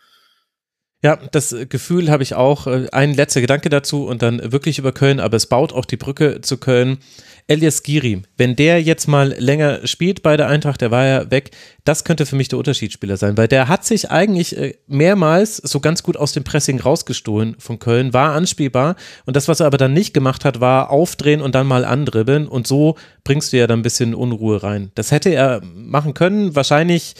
Ja, 1.03 1.15
das 1.15 1.55
Gefühl 1.69 2.09
habe 2.09 2.23
ich 2.23 2.33
auch. 2.33 2.67
Äh, 2.67 2.87
ein 2.91 3.13
letzter 3.13 3.41
Gedanke 3.41 3.69
dazu 3.69 4.05
und 4.05 4.21
dann 4.21 4.51
wirklich 4.51 4.79
über 4.79 4.91
Köln, 4.91 5.19
aber 5.19 5.37
es 5.37 5.47
baut 5.47 5.73
auch 5.73 5.85
die 5.85 5.97
Brücke 5.97 6.41
zu 6.41 6.57
Köln. 6.57 6.99
Elias 7.49 7.81
Giri, 7.81 8.23
wenn 8.35 8.57
der 8.57 8.81
jetzt 8.81 9.07
mal 9.07 9.33
länger 9.39 9.87
spielt 9.87 10.21
bei 10.21 10.35
der 10.35 10.47
Eintracht, 10.47 10.81
der 10.81 10.91
war 10.91 11.05
ja 11.05 11.31
weg, 11.31 11.51
das 11.85 12.03
könnte 12.03 12.25
für 12.25 12.35
mich 12.35 12.49
der 12.49 12.59
Unterschiedsspieler 12.59 13.15
sein, 13.15 13.37
weil 13.37 13.47
der 13.47 13.69
hat 13.69 13.85
sich 13.85 14.11
eigentlich 14.11 14.57
äh, 14.57 14.73
mehrmals 14.87 15.55
so 15.57 15.79
ganz 15.79 16.03
gut 16.03 16.17
aus 16.17 16.33
dem 16.33 16.43
Pressing 16.43 16.81
rausgestohlen 16.81 17.55
von 17.57 17.79
Köln, 17.79 18.13
war 18.13 18.33
anspielbar 18.33 18.97
und 19.25 19.37
das, 19.37 19.47
was 19.47 19.61
er 19.61 19.67
aber 19.67 19.77
dann 19.77 19.93
nicht 19.93 20.13
gemacht 20.13 20.43
hat, 20.43 20.59
war 20.59 20.89
aufdrehen 20.89 21.39
und 21.39 21.55
dann 21.55 21.67
mal 21.67 21.85
andribbeln 21.85 22.49
und 22.49 22.67
so 22.67 22.97
bringst 23.23 23.53
du 23.53 23.57
ja 23.57 23.67
dann 23.67 23.79
ein 23.79 23.83
bisschen 23.83 24.13
Unruhe 24.13 24.61
rein. 24.61 24.91
Das 24.95 25.11
hätte 25.11 25.29
er 25.33 25.61
machen 25.63 26.13
können, 26.13 26.53
wahrscheinlich 26.53 27.15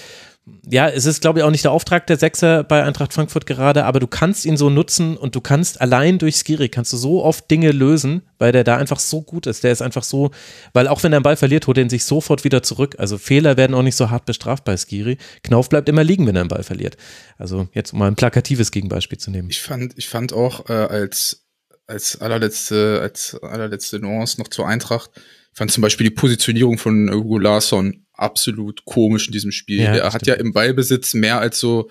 ja, 0.70 0.90
es 0.90 1.06
ist, 1.06 1.22
glaube 1.22 1.40
ich, 1.40 1.46
auch 1.46 1.52
nicht 1.52 1.64
der 1.64 1.72
Auftrag 1.72 2.08
der 2.08 2.18
Sechser 2.18 2.64
bei 2.64 2.84
Eintracht 2.84 3.14
Frankfurt 3.14 3.46
gerade, 3.46 3.86
aber 3.86 4.00
du 4.00 4.08
kannst 4.08 4.46
ihn 4.46 4.58
so 4.58 4.70
nutzen 4.70 5.16
und 5.16 5.36
du 5.36 5.42
kannst 5.42 5.80
allein 5.82 6.18
durch 6.20 6.36
Skiri 6.38 6.70
kannst 6.70 6.92
du 6.94 6.98
so 6.98 7.24
oft 7.24 7.50
Dinge 7.50 7.72
lösen, 7.72 8.22
weil 8.38 8.52
der 8.52 8.64
da 8.64 8.78
einfach 8.78 9.00
so 9.00 9.22
gut 9.22 9.48
ist. 9.48 9.64
Der 9.64 9.72
ist 9.72 9.82
einfach 9.82 10.04
so, 10.04 10.32
weil 10.74 10.88
auch 10.88 11.04
wenn 11.04 11.14
er 11.14 11.18
einen 11.18 11.24
Ball 11.24 11.38
verliert, 11.38 11.68
holt 11.68 11.78
er 11.78 11.84
ihn 11.84 11.90
sich 11.90 12.04
sofort 12.04 12.44
wieder 12.44 12.64
zurück. 12.64 12.96
Also 12.98 13.18
Fehler 13.18 13.58
werden 13.58 13.74
auch 13.74 13.82
nicht 13.82 13.96
so 13.96 14.10
hart 14.10 14.26
bestraft 14.26 14.64
bei 14.66 14.76
Skiri. 14.76 15.18
Knauf 15.44 15.70
bleibt 15.70 15.90
immer 15.90 16.04
liegen, 16.04 16.28
wenn 16.28 16.36
er 16.36 16.42
einen 16.42 16.50
Ball 16.50 16.64
verliert. 16.64 16.98
Also 17.38 17.68
jetzt 17.74 17.94
um 17.94 18.00
mal 18.00 18.08
ein 18.08 18.16
plakatives 18.16 18.72
Gegenbeispiel 18.72 19.18
zu 19.18 19.32
nehmen. 19.32 19.50
Ich 19.50 19.62
fand, 19.62 19.98
ich 19.98 20.10
fand 20.10 20.34
auch 20.34 20.70
äh, 20.70 20.74
als 20.74 21.46
als 21.88 22.20
allerletzte 22.20 23.00
als 23.02 23.38
allerletzte 23.42 24.00
Nuance 24.00 24.40
noch 24.40 24.50
zur 24.50 24.68
Eintracht. 24.68 25.12
Ich 25.16 25.58
fand 25.58 25.72
zum 25.72 25.82
Beispiel 25.82 26.10
die 26.10 26.16
Positionierung 26.16 26.78
von 26.78 27.10
Hugo 27.10 27.38
Larsson 27.40 28.06
absolut 28.18 28.86
komisch 28.86 29.28
in 29.28 29.34
diesem 29.34 29.52
Spiel. 29.52 29.82
Ja, 29.82 29.96
er 29.96 30.14
hat 30.14 30.22
stimmt. 30.22 30.28
ja 30.28 30.34
im 30.36 30.54
Ballbesitz 30.54 31.14
mehr 31.14 31.40
als 31.40 31.60
so, 31.60 31.90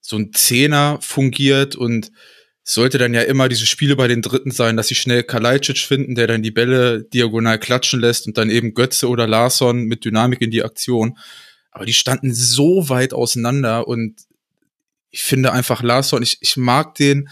so 0.00 0.16
ein 0.16 0.32
Zehner 0.32 0.98
fungiert 1.00 1.76
und 1.76 2.10
sollte 2.62 2.98
dann 2.98 3.14
ja 3.14 3.22
immer 3.22 3.48
diese 3.48 3.66
Spiele 3.66 3.94
bei 3.94 4.08
den 4.08 4.22
Dritten 4.22 4.50
sein, 4.50 4.76
dass 4.76 4.88
sie 4.88 4.96
schnell 4.96 5.22
Kalajdzic 5.22 5.78
finden, 5.78 6.16
der 6.16 6.26
dann 6.26 6.42
die 6.42 6.50
Bälle 6.50 7.04
diagonal 7.04 7.60
klatschen 7.60 8.00
lässt 8.00 8.26
und 8.26 8.38
dann 8.38 8.50
eben 8.50 8.74
Götze 8.74 9.08
oder 9.08 9.28
Larsson 9.28 9.84
mit 9.84 10.04
Dynamik 10.04 10.40
in 10.40 10.50
die 10.50 10.64
Aktion. 10.64 11.16
Aber 11.70 11.86
die 11.86 11.92
standen 11.92 12.34
so 12.34 12.88
weit 12.88 13.14
auseinander 13.14 13.86
und 13.86 14.22
ich 15.10 15.22
finde 15.22 15.52
einfach 15.52 15.82
Larsson, 15.82 16.22
ich, 16.22 16.38
ich 16.40 16.56
mag 16.56 16.96
den, 16.96 17.28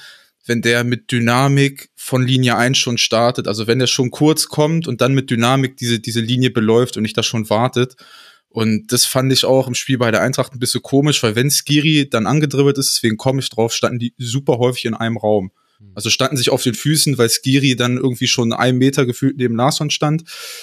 wenn 0.47 0.63
der 0.63 0.85
mit 0.85 1.11
Dynamik 1.11 1.91
von 1.97 2.27
Linie 2.27 2.57
1 2.57 2.77
schon 2.77 2.99
startet. 2.99 3.49
Also 3.49 3.67
wenn 3.67 3.79
der 3.79 3.87
schon 3.87 4.11
kurz 4.11 4.47
kommt 4.47 4.87
und 4.87 5.01
dann 5.01 5.15
mit 5.15 5.31
Dynamik 5.31 5.77
diese, 5.77 6.01
diese 6.01 6.21
Linie 6.21 6.51
beläuft 6.51 6.97
und 6.97 7.03
nicht 7.03 7.17
da 7.17 7.23
schon 7.23 7.49
wartet. 7.49 7.97
Und 8.49 8.93
das 8.93 9.05
fand 9.05 9.33
ich 9.33 9.45
auch 9.45 9.67
im 9.67 9.75
Spiel 9.75 9.99
bei 9.99 10.11
der 10.11 10.21
Eintracht 10.21 10.55
ein 10.55 10.61
bisschen 10.61 10.83
komisch, 10.83 11.23
weil 11.23 11.35
wenn 11.35 11.51
Skiri 11.51 12.09
dann 12.09 12.27
angedribbelt 12.27 12.79
ist, 12.79 12.95
deswegen 12.95 13.17
komme 13.17 13.41
ich 13.41 13.51
drauf, 13.51 13.75
standen 13.75 13.99
die 13.99 14.15
super 14.19 14.59
häufig 14.59 14.85
in 14.85 14.95
einem 14.95 15.17
Raum. 15.17 15.51
Hm. 15.79 15.91
Also 15.95 16.09
standen 16.09 16.37
sich 16.37 16.51
auf 16.51 16.63
den 16.63 16.75
Füßen, 16.75 17.19
weil 17.19 17.31
Skiri 17.31 17.75
dann 17.75 17.97
irgendwie 17.97 18.29
schon 18.29 18.53
einen 18.53 18.79
Meter 18.79 19.07
gefühlt 19.07 19.39
neben 19.39 19.57
Larson 19.57 19.91
stand. 19.91 20.23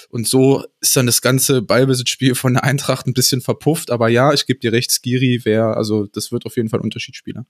Und 0.10 0.26
so 0.26 0.64
ist 0.80 0.96
dann 0.96 1.06
das 1.06 1.22
ganze 1.22 1.62
Ballbesitzspiel 1.62 2.36
von 2.36 2.54
der 2.54 2.64
Eintracht 2.64 3.08
ein 3.08 3.14
bisschen 3.14 3.42
verpufft. 3.42 3.92
Aber 3.92 4.08
ja, 4.08 4.32
ich 4.32 4.46
gebe 4.46 4.60
dir 4.60 4.72
recht, 4.72 4.92
Skiri 4.92 5.44
wäre, 5.44 5.76
also 5.76 6.06
das 6.06 6.32
wird 6.32 6.46
auf 6.46 6.56
jeden 6.56 6.70
Fall 6.70 6.80
Unterschiedsspieler. 6.80 7.46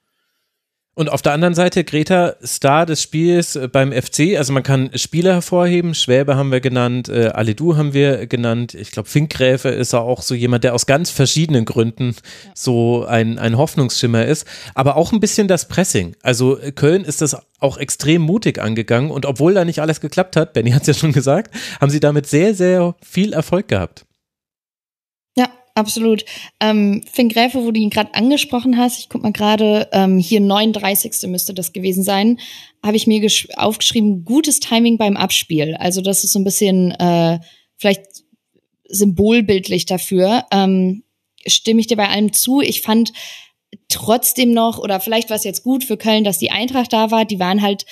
Und 0.93 1.09
auf 1.09 1.21
der 1.21 1.31
anderen 1.31 1.53
Seite 1.53 1.85
Greta, 1.85 2.35
Star 2.45 2.85
des 2.85 3.01
Spiels 3.01 3.55
äh, 3.55 3.69
beim 3.69 3.93
FC. 3.93 4.37
Also 4.37 4.51
man 4.51 4.61
kann 4.61 4.89
Spieler 4.95 5.35
hervorheben. 5.35 5.95
Schwäbe 5.95 6.35
haben 6.35 6.51
wir 6.51 6.59
genannt, 6.59 7.07
äh, 7.07 7.27
Alidu 7.27 7.77
haben 7.77 7.93
wir 7.93 8.27
genannt. 8.27 8.73
Ich 8.73 8.91
glaube, 8.91 9.07
Finkgräfe 9.07 9.69
ist 9.69 9.93
auch 9.93 10.21
so 10.21 10.35
jemand, 10.35 10.65
der 10.65 10.75
aus 10.75 10.85
ganz 10.85 11.09
verschiedenen 11.09 11.63
Gründen 11.63 12.15
so 12.53 13.05
ein, 13.05 13.39
ein 13.39 13.57
Hoffnungsschimmer 13.57 14.25
ist. 14.25 14.45
Aber 14.75 14.97
auch 14.97 15.13
ein 15.13 15.21
bisschen 15.21 15.47
das 15.47 15.69
Pressing. 15.69 16.17
Also 16.23 16.59
äh, 16.59 16.73
Köln 16.73 17.05
ist 17.05 17.21
das 17.21 17.37
auch 17.59 17.77
extrem 17.77 18.21
mutig 18.21 18.61
angegangen. 18.61 19.11
Und 19.11 19.25
obwohl 19.25 19.53
da 19.53 19.63
nicht 19.63 19.79
alles 19.79 20.01
geklappt 20.01 20.35
hat, 20.35 20.51
Benny 20.51 20.71
hat 20.71 20.81
es 20.81 20.87
ja 20.87 20.93
schon 20.93 21.13
gesagt, 21.13 21.55
haben 21.79 21.89
sie 21.89 22.01
damit 22.01 22.27
sehr, 22.27 22.53
sehr 22.53 22.95
viel 23.01 23.31
Erfolg 23.31 23.69
gehabt. 23.69 24.05
Absolut. 25.75 26.25
Ähm, 26.59 27.03
Finn 27.11 27.29
Gräfe, 27.29 27.63
wo 27.63 27.71
du 27.71 27.79
ihn 27.79 27.89
gerade 27.89 28.13
angesprochen 28.13 28.77
hast, 28.77 28.99
ich 28.99 29.09
guck 29.09 29.23
mal 29.23 29.31
gerade, 29.31 29.89
ähm, 29.93 30.17
hier 30.17 30.41
39. 30.41 31.29
müsste 31.29 31.53
das 31.53 31.71
gewesen 31.71 32.03
sein, 32.03 32.39
habe 32.83 32.97
ich 32.97 33.07
mir 33.07 33.25
aufgeschrieben, 33.55 34.25
gutes 34.25 34.59
Timing 34.59 34.97
beim 34.97 35.15
Abspiel. 35.15 35.75
Also 35.75 36.01
das 36.01 36.23
ist 36.23 36.33
so 36.33 36.39
ein 36.39 36.43
bisschen 36.43 36.91
äh, 36.91 37.39
vielleicht 37.77 38.01
symbolbildlich 38.87 39.85
dafür. 39.85 40.45
Ähm, 40.51 41.03
stimme 41.47 41.79
ich 41.79 41.87
dir 41.87 41.97
bei 41.97 42.09
allem 42.09 42.33
zu. 42.33 42.61
Ich 42.61 42.81
fand 42.81 43.13
trotzdem 43.87 44.51
noch, 44.51 44.79
oder 44.79 44.99
vielleicht 44.99 45.29
war 45.29 45.37
es 45.37 45.43
jetzt 45.43 45.63
gut 45.63 45.83
für 45.83 45.97
Köln, 45.97 46.23
dass 46.23 46.37
die 46.37 46.51
Eintracht 46.51 46.91
da 46.91 47.11
war. 47.11 47.25
Die 47.25 47.39
waren 47.39 47.61
halt 47.61 47.85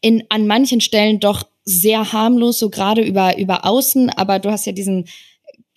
in, 0.00 0.24
an 0.28 0.46
manchen 0.46 0.80
Stellen 0.80 1.20
doch 1.20 1.44
sehr 1.64 2.12
harmlos, 2.12 2.58
so 2.58 2.70
gerade 2.70 3.02
über, 3.02 3.38
über 3.38 3.64
außen. 3.64 4.10
Aber 4.10 4.38
du 4.38 4.50
hast 4.50 4.66
ja 4.66 4.72
diesen 4.72 5.06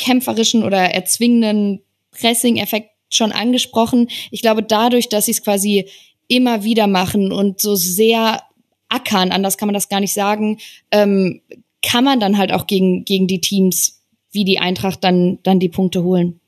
kämpferischen 0.02 0.64
oder 0.64 0.80
erzwingenden 0.80 1.82
Pressing-Effekt 2.12 2.90
schon 3.10 3.32
angesprochen. 3.32 4.10
Ich 4.32 4.42
glaube, 4.42 4.64
dadurch, 4.64 5.10
dass 5.10 5.26
sie 5.26 5.32
es 5.32 5.44
quasi 5.44 5.86
immer 6.28 6.64
wieder 6.64 6.88
machen 6.88 7.32
und 7.32 7.60
so 7.60 7.76
sehr 7.76 8.42
ackern, 8.90 9.32
anders 9.32 9.58
kann 9.58 9.68
man 9.68 9.74
das 9.74 9.90
gar 9.90 10.00
nicht 10.00 10.14
sagen, 10.14 10.60
ähm, 10.92 11.42
kann 11.84 12.04
man 12.04 12.20
dann 12.20 12.38
halt 12.38 12.52
auch 12.52 12.68
gegen, 12.68 13.06
gegen 13.06 13.28
die 13.28 13.42
Teams 13.42 14.02
wie 14.32 14.46
die 14.46 14.60
Eintracht 14.60 15.04
dann, 15.04 15.40
dann 15.44 15.60
die 15.60 15.70
Punkte 15.70 16.04
holen. 16.04 16.40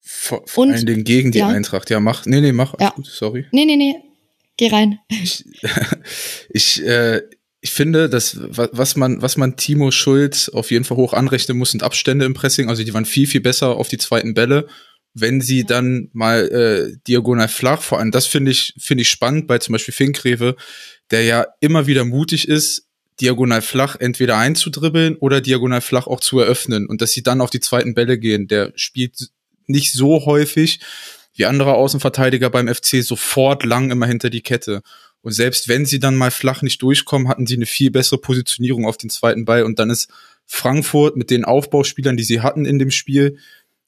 Vor, 0.00 0.42
vor 0.46 0.64
und, 0.64 0.72
allen 0.72 0.86
Dingen 0.86 1.04
gegen 1.04 1.32
die 1.32 1.38
ja. 1.38 1.48
Eintracht. 1.48 1.90
Ja, 1.90 2.00
mach. 2.00 2.26
Nee, 2.26 2.40
nee, 2.40 2.52
mach. 2.52 2.74
Ja. 2.78 2.90
Gut, 2.90 3.06
sorry. 3.06 3.46
Nee, 3.52 3.64
nee, 3.64 3.76
nee. 3.76 3.96
Geh 4.56 4.68
rein. 4.68 5.00
Ich, 5.08 5.44
ich, 6.50 6.82
äh, 6.82 7.22
ich 7.64 7.72
finde, 7.72 8.10
dass 8.10 8.36
was 8.38 8.94
man, 8.94 9.22
was 9.22 9.38
man 9.38 9.56
Timo 9.56 9.90
Schulz 9.90 10.50
auf 10.50 10.70
jeden 10.70 10.84
Fall 10.84 10.98
hoch 10.98 11.14
anrechnen 11.14 11.56
muss, 11.56 11.70
sind 11.70 11.82
Abstände 11.82 12.26
im 12.26 12.34
Pressing. 12.34 12.68
Also 12.68 12.84
die 12.84 12.92
waren 12.92 13.06
viel, 13.06 13.26
viel 13.26 13.40
besser 13.40 13.76
auf 13.76 13.88
die 13.88 13.96
zweiten 13.96 14.34
Bälle. 14.34 14.68
Wenn 15.14 15.40
sie 15.40 15.64
dann 15.64 16.10
mal 16.12 16.46
äh, 16.50 16.98
diagonal 17.08 17.48
flach, 17.48 17.80
vor 17.80 18.00
allem 18.00 18.10
das 18.10 18.26
finde 18.26 18.50
ich, 18.50 18.74
finde 18.78 19.00
ich 19.00 19.08
spannend 19.08 19.46
bei 19.46 19.56
zum 19.60 19.72
Beispiel 19.72 19.94
Finkrewe, 19.94 20.56
der 21.10 21.24
ja 21.24 21.46
immer 21.60 21.86
wieder 21.86 22.04
mutig 22.04 22.48
ist, 22.48 22.86
diagonal 23.22 23.62
flach 23.62 23.96
entweder 23.98 24.36
einzudribbeln 24.36 25.16
oder 25.16 25.40
diagonal 25.40 25.80
flach 25.80 26.06
auch 26.06 26.20
zu 26.20 26.40
eröffnen 26.40 26.86
und 26.86 27.00
dass 27.00 27.12
sie 27.12 27.22
dann 27.22 27.40
auf 27.40 27.48
die 27.48 27.60
zweiten 27.60 27.94
Bälle 27.94 28.18
gehen. 28.18 28.46
Der 28.46 28.74
spielt 28.76 29.30
nicht 29.66 29.94
so 29.94 30.26
häufig 30.26 30.80
wie 31.32 31.46
andere 31.46 31.72
Außenverteidiger 31.72 32.50
beim 32.50 32.68
FC 32.68 33.02
sofort 33.02 33.64
lang 33.64 33.90
immer 33.90 34.06
hinter 34.06 34.28
die 34.28 34.42
Kette. 34.42 34.82
Und 35.24 35.32
selbst 35.32 35.68
wenn 35.68 35.86
sie 35.86 35.98
dann 35.98 36.16
mal 36.16 36.30
flach 36.30 36.60
nicht 36.60 36.82
durchkommen, 36.82 37.28
hatten 37.28 37.46
sie 37.46 37.54
eine 37.54 37.64
viel 37.64 37.90
bessere 37.90 38.18
Positionierung 38.18 38.84
auf 38.86 38.98
den 38.98 39.08
zweiten 39.08 39.46
Ball. 39.46 39.62
Und 39.62 39.78
dann 39.78 39.88
ist 39.88 40.10
Frankfurt 40.44 41.16
mit 41.16 41.30
den 41.30 41.46
Aufbauspielern, 41.46 42.18
die 42.18 42.24
sie 42.24 42.42
hatten 42.42 42.66
in 42.66 42.78
dem 42.78 42.90
Spiel, 42.90 43.38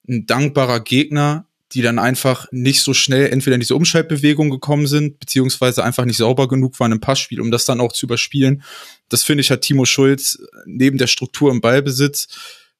ein 0.08 0.24
dankbarer 0.24 0.80
Gegner, 0.80 1.46
die 1.72 1.82
dann 1.82 1.98
einfach 1.98 2.46
nicht 2.52 2.80
so 2.80 2.94
schnell 2.94 3.28
entweder 3.30 3.54
in 3.54 3.60
diese 3.60 3.76
Umschaltbewegung 3.76 4.48
gekommen 4.48 4.86
sind, 4.86 5.20
beziehungsweise 5.20 5.84
einfach 5.84 6.06
nicht 6.06 6.16
sauber 6.16 6.48
genug 6.48 6.80
waren 6.80 6.92
im 6.92 7.00
Passspiel, 7.00 7.42
um 7.42 7.50
das 7.50 7.66
dann 7.66 7.80
auch 7.80 7.92
zu 7.92 8.06
überspielen. 8.06 8.62
Das 9.10 9.22
finde 9.22 9.42
ich, 9.42 9.50
hat 9.50 9.60
Timo 9.60 9.84
Schulz 9.84 10.38
neben 10.64 10.96
der 10.96 11.06
Struktur 11.06 11.50
im 11.50 11.60
Ballbesitz 11.60 12.28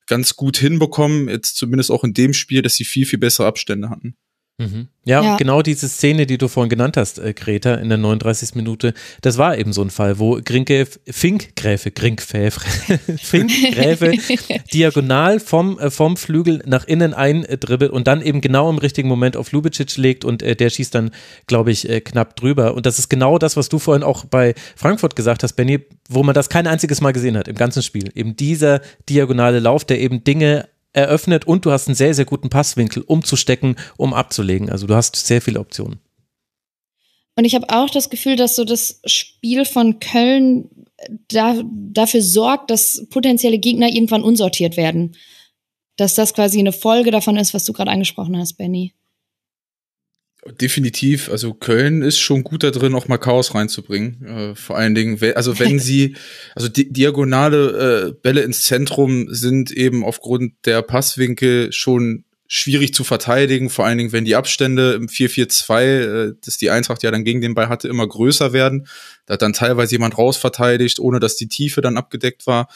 ganz 0.07 0.35
gut 0.35 0.57
hinbekommen, 0.57 1.29
jetzt 1.29 1.57
zumindest 1.57 1.90
auch 1.90 2.05
in 2.05 2.14
dem 2.14 2.33
Spiel, 2.33 2.62
dass 2.62 2.77
sie 2.77 2.85
viel, 2.85 3.05
viel 3.05 3.19
bessere 3.19 3.47
Abstände 3.47 3.90
hatten. 3.90 4.16
Mhm. 4.59 4.88
Ja, 5.05 5.23
ja, 5.23 5.37
genau 5.37 5.61
diese 5.61 5.87
Szene, 5.87 6.25
die 6.25 6.38
du 6.38 6.49
vorhin 6.49 6.71
genannt 6.71 6.97
hast, 6.97 7.19
äh, 7.19 7.35
Greta, 7.35 7.75
in 7.75 7.90
der 7.90 7.99
39. 7.99 8.55
Minute, 8.55 8.95
das 9.21 9.37
war 9.37 9.59
eben 9.59 9.75
so 9.75 9.83
ein 9.83 9.90
Fall, 9.90 10.19
wo 10.19 10.40
Grinke, 10.42 10.88
Finkgräfe, 11.07 11.90
Grinkfäf, 11.90 12.55
Finkgräfe 13.23 14.14
diagonal 14.73 15.40
vom, 15.40 15.79
äh, 15.79 15.90
vom 15.90 16.16
Flügel 16.16 16.62
nach 16.64 16.87
innen 16.87 17.12
eindribbelt 17.12 17.92
und 17.92 18.07
dann 18.07 18.23
eben 18.23 18.40
genau 18.40 18.71
im 18.71 18.79
richtigen 18.79 19.09
Moment 19.09 19.37
auf 19.37 19.53
Lubicic 19.53 19.95
legt 19.99 20.25
und 20.25 20.42
äh, 20.42 20.57
der 20.57 20.71
schießt 20.71 20.95
dann, 20.95 21.11
glaube 21.47 21.71
ich, 21.71 21.88
äh, 21.90 22.01
knapp 22.01 22.35
drüber. 22.37 22.75
Und 22.75 22.87
das 22.87 22.99
ist 22.99 23.11
genau 23.11 23.37
das, 23.37 23.59
was 23.59 23.69
du 23.69 23.79
vorhin 23.79 24.03
auch 24.03 24.25
bei 24.25 24.55
Frankfurt 24.75 25.16
gesagt 25.16 25.42
hast, 25.42 25.53
Benny, 25.53 25.81
wo 26.09 26.23
man 26.23 26.35
das 26.35 26.49
kein 26.49 26.66
einziges 26.66 27.03
Mal 27.03 27.12
gesehen 27.12 27.37
hat 27.37 27.47
im 27.47 27.57
ganzen 27.57 27.83
Spiel. 27.83 28.11
Eben 28.14 28.37
dieser 28.37 28.81
diagonale 29.07 29.61
Lauf, 29.61 29.85
der 29.85 30.01
eben 30.01 30.25
Dinge 30.25 30.66
eröffnet 30.97 31.47
und 31.47 31.65
du 31.65 31.71
hast 31.71 31.89
einen 31.89 31.95
sehr, 31.95 32.15
sehr 32.15 32.25
guten 32.25 32.49
Passwinkel, 32.49 33.03
um 33.07 33.23
zu 33.23 33.37
stecken, 33.37 33.77
um 33.97 34.15
abzulegen. 34.15 34.71
Also 34.71 34.87
du 34.87 34.95
hast 34.95 35.15
sehr 35.15 35.43
viele 35.43 35.61
Optionen. 35.61 36.01
Und 37.37 37.45
ich 37.45 37.55
habe 37.55 37.69
auch 37.69 37.91
das 37.91 38.09
Gefühl, 38.09 38.37
dass 38.37 38.57
so 38.57 38.65
das 38.65 39.01
Spiel 39.05 39.67
von 39.67 40.01
Köln 40.01 40.71
da, 41.29 41.63
dafür 41.63 42.23
sorgt, 42.23 42.71
dass 42.71 43.07
potenzielle 43.11 43.59
Gegner 43.59 43.89
irgendwann 43.89 44.23
unsortiert 44.23 44.79
werden. 44.79 45.17
Dass 45.97 46.15
das 46.15 46.33
quasi 46.33 46.59
eine 46.59 46.73
Folge 46.73 47.11
davon 47.11 47.37
ist, 47.37 47.53
was 47.53 47.65
du 47.65 47.75
gerade 47.75 47.91
angesprochen 47.91 48.39
hast, 48.39 48.55
Benny. 48.55 48.95
Definitiv, 50.61 51.29
also 51.31 51.55
Köln 51.55 52.03
ist 52.03 52.19
schon 52.19 52.45
gut 52.45 52.63
da 52.63 52.71
drin, 52.71 52.95
auch 52.95 53.09
mal 53.09 53.19
Chaos 53.19 53.55
reinzubringen. 53.55 54.25
Äh, 54.25 54.55
vor 54.55 54.77
allen 54.77 54.95
Dingen, 54.95 55.19
also 55.35 55.59
wenn 55.59 55.79
sie, 55.79 56.17
also 56.55 56.69
di 56.69 56.93
diagonale 56.93 58.09
äh, 58.09 58.13
Bälle 58.13 58.43
ins 58.43 58.63
Zentrum 58.63 59.27
sind 59.33 59.71
eben 59.71 60.05
aufgrund 60.05 60.55
der 60.65 60.83
Passwinkel 60.83 61.73
schon 61.73 62.25
schwierig 62.49 62.95
zu 62.95 63.03
verteidigen, 63.03 63.71
vor 63.71 63.87
allen 63.87 63.99
Dingen, 63.99 64.13
wenn 64.13 64.25
die 64.25 64.37
Abstände 64.37 64.93
im 64.95 65.09
4-4-2, 65.09 65.83
äh, 65.83 66.33
das 66.45 66.59
die 66.59 66.71
Eintracht 66.71 67.03
ja 67.03 67.11
dann 67.11 67.25
gegen 67.25 67.41
den 67.41 67.55
Ball 67.55 67.69
hatte, 67.69 67.89
immer 67.89 68.07
größer 68.07 68.53
werden. 68.53 68.87
Da 69.27 69.35
hat 69.35 69.43
dann 69.43 69.53
teilweise 69.53 69.93
jemand 69.93 70.17
rausverteidigt, 70.17 71.01
ohne 71.01 71.19
dass 71.19 71.37
die 71.37 71.49
Tiefe 71.49 71.81
dann 71.81 71.97
abgedeckt 71.97 72.47
war. 72.47 72.69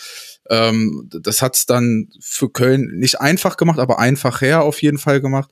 Ähm, 0.49 1.09
das 1.11 1.43
hat's 1.43 1.67
dann 1.67 2.09
für 2.21 2.51
Köln 2.51 2.91
nicht 2.97 3.21
einfach 3.21 3.57
gemacht, 3.57 3.79
aber 3.79 4.01
einfacher 4.01 4.63
auf 4.63 4.83
jeden 4.83 4.99
Fall 4.99 5.21
gemacht. 5.21 5.51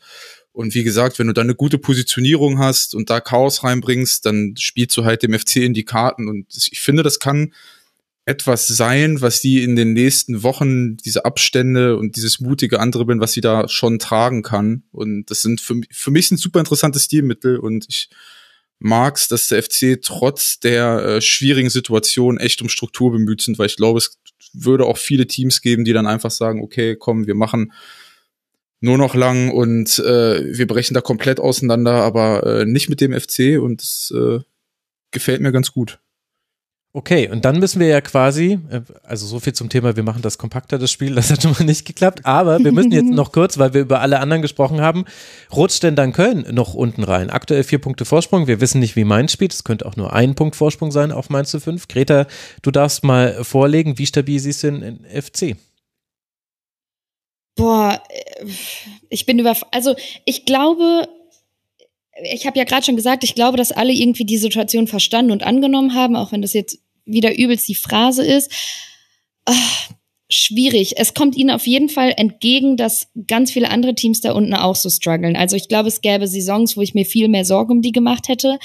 Und 0.58 0.74
wie 0.74 0.82
gesagt, 0.82 1.20
wenn 1.20 1.28
du 1.28 1.32
dann 1.32 1.46
eine 1.46 1.54
gute 1.54 1.78
Positionierung 1.78 2.58
hast 2.58 2.92
und 2.92 3.10
da 3.10 3.20
Chaos 3.20 3.62
reinbringst, 3.62 4.26
dann 4.26 4.56
spielst 4.58 4.96
du 4.96 5.04
halt 5.04 5.22
dem 5.22 5.32
FC 5.32 5.58
in 5.58 5.72
die 5.72 5.84
Karten. 5.84 6.26
Und 6.26 6.46
ich 6.52 6.80
finde, 6.80 7.04
das 7.04 7.20
kann 7.20 7.54
etwas 8.24 8.66
sein, 8.66 9.20
was 9.20 9.40
die 9.40 9.62
in 9.62 9.76
den 9.76 9.92
nächsten 9.92 10.42
Wochen, 10.42 10.96
diese 10.96 11.24
Abstände 11.24 11.96
und 11.96 12.16
dieses 12.16 12.40
mutige 12.40 12.80
Andribbeln, 12.80 13.20
was 13.20 13.34
sie 13.34 13.40
da 13.40 13.68
schon 13.68 14.00
tragen 14.00 14.42
kann. 14.42 14.82
Und 14.90 15.26
das 15.30 15.42
sind 15.42 15.60
für, 15.60 15.80
für 15.92 16.10
mich 16.10 16.28
ein 16.32 16.36
super 16.36 16.58
interessantes 16.58 17.04
Stilmittel 17.04 17.60
und 17.60 17.86
ich 17.88 18.10
mag's, 18.80 19.28
dass 19.28 19.46
der 19.46 19.62
FC 19.62 20.02
trotz 20.02 20.58
der 20.58 21.04
äh, 21.04 21.20
schwierigen 21.20 21.70
Situation 21.70 22.36
echt 22.36 22.62
um 22.62 22.68
Struktur 22.68 23.12
bemüht 23.12 23.42
sind, 23.42 23.60
weil 23.60 23.66
ich 23.66 23.76
glaube, 23.76 23.98
es 23.98 24.18
würde 24.52 24.86
auch 24.86 24.98
viele 24.98 25.28
Teams 25.28 25.60
geben, 25.60 25.84
die 25.84 25.92
dann 25.92 26.08
einfach 26.08 26.32
sagen, 26.32 26.64
okay, 26.64 26.96
komm, 26.96 27.28
wir 27.28 27.36
machen 27.36 27.70
nur 28.80 28.98
noch 28.98 29.14
lang 29.14 29.50
und 29.50 29.98
äh, 29.98 30.56
wir 30.56 30.66
brechen 30.66 30.94
da 30.94 31.00
komplett 31.00 31.40
auseinander, 31.40 32.02
aber 32.02 32.46
äh, 32.46 32.64
nicht 32.64 32.88
mit 32.88 33.00
dem 33.00 33.18
FC 33.18 33.60
und 33.60 33.82
es 33.82 34.12
äh, 34.16 34.40
gefällt 35.10 35.40
mir 35.40 35.52
ganz 35.52 35.72
gut. 35.72 35.98
Okay, 36.94 37.28
und 37.28 37.44
dann 37.44 37.58
müssen 37.58 37.80
wir 37.80 37.86
ja 37.86 38.00
quasi, 38.00 38.58
äh, 38.70 38.80
also 39.02 39.26
so 39.26 39.40
viel 39.40 39.52
zum 39.52 39.68
Thema, 39.68 39.94
wir 39.94 40.02
machen 40.02 40.22
das 40.22 40.38
kompakter, 40.38 40.78
das 40.78 40.90
Spiel, 40.90 41.14
das 41.16 41.30
hat 41.30 41.42
schon 41.42 41.52
mal 41.52 41.64
nicht 41.64 41.84
geklappt, 41.84 42.24
aber 42.24 42.58
wir 42.60 42.72
müssen 42.72 42.92
jetzt 42.92 43.10
noch 43.10 43.30
kurz, 43.30 43.58
weil 43.58 43.74
wir 43.74 43.82
über 43.82 44.00
alle 44.00 44.20
anderen 44.20 44.40
gesprochen 44.40 44.80
haben, 44.80 45.04
rutscht 45.54 45.82
denn 45.82 45.96
dann 45.96 46.12
Köln 46.12 46.46
noch 46.50 46.72
unten 46.74 47.04
rein? 47.04 47.28
Aktuell 47.30 47.62
vier 47.62 47.78
Punkte 47.78 48.04
Vorsprung, 48.04 48.46
wir 48.46 48.60
wissen 48.60 48.80
nicht, 48.80 48.96
wie 48.96 49.04
Mainz 49.04 49.32
spielt, 49.32 49.52
es 49.52 49.64
könnte 49.64 49.84
auch 49.84 49.96
nur 49.96 50.14
ein 50.14 50.34
Punkt 50.34 50.56
Vorsprung 50.56 50.90
sein 50.90 51.12
auf 51.12 51.28
Mainz 51.28 51.50
zu 51.50 51.60
fünf. 51.60 51.88
Greta, 51.88 52.26
du 52.62 52.70
darfst 52.70 53.04
mal 53.04 53.44
vorlegen, 53.44 53.98
wie 53.98 54.06
stabil 54.06 54.40
siehst 54.40 54.62
du 54.62 54.72
den 54.72 55.04
FC? 55.04 55.56
Boah, 57.58 58.00
äh, 58.08 58.46
ich 59.10 59.26
bin 59.26 59.40
über, 59.40 59.54
also 59.72 59.94
ich 60.24 60.44
glaube, 60.44 61.08
ich 62.22 62.46
habe 62.46 62.56
ja 62.56 62.64
gerade 62.64 62.86
schon 62.86 62.96
gesagt, 62.96 63.24
ich 63.24 63.34
glaube, 63.34 63.56
dass 63.56 63.72
alle 63.72 63.92
irgendwie 63.92 64.24
die 64.24 64.38
Situation 64.38 64.86
verstanden 64.86 65.32
und 65.32 65.42
angenommen 65.42 65.94
haben, 65.94 66.16
auch 66.16 66.32
wenn 66.32 66.40
das 66.40 66.52
jetzt 66.52 66.78
wieder 67.04 67.36
übelst 67.36 67.68
die 67.68 67.74
Phrase 67.74 68.24
ist. 68.24 68.52
Ah, 69.44 69.54
schwierig. 70.30 70.94
Es 70.98 71.14
kommt 71.14 71.36
ihnen 71.36 71.50
auf 71.50 71.66
jeden 71.66 71.88
Fall 71.88 72.14
entgegen, 72.16 72.76
dass 72.76 73.08
ganz 73.26 73.50
viele 73.50 73.70
andere 73.70 73.94
Teams 73.94 74.20
da 74.20 74.32
unten 74.32 74.54
auch 74.54 74.76
so 74.76 74.88
strugglen. 74.88 75.36
Also 75.36 75.56
ich 75.56 75.68
glaube, 75.68 75.88
es 75.88 76.00
gäbe 76.00 76.28
Saisons, 76.28 76.76
wo 76.76 76.82
ich 76.82 76.94
mir 76.94 77.06
viel 77.06 77.26
mehr 77.26 77.44
Sorgen 77.44 77.72
um 77.72 77.82
die 77.82 77.92
gemacht 77.92 78.28
hätte. 78.28 78.58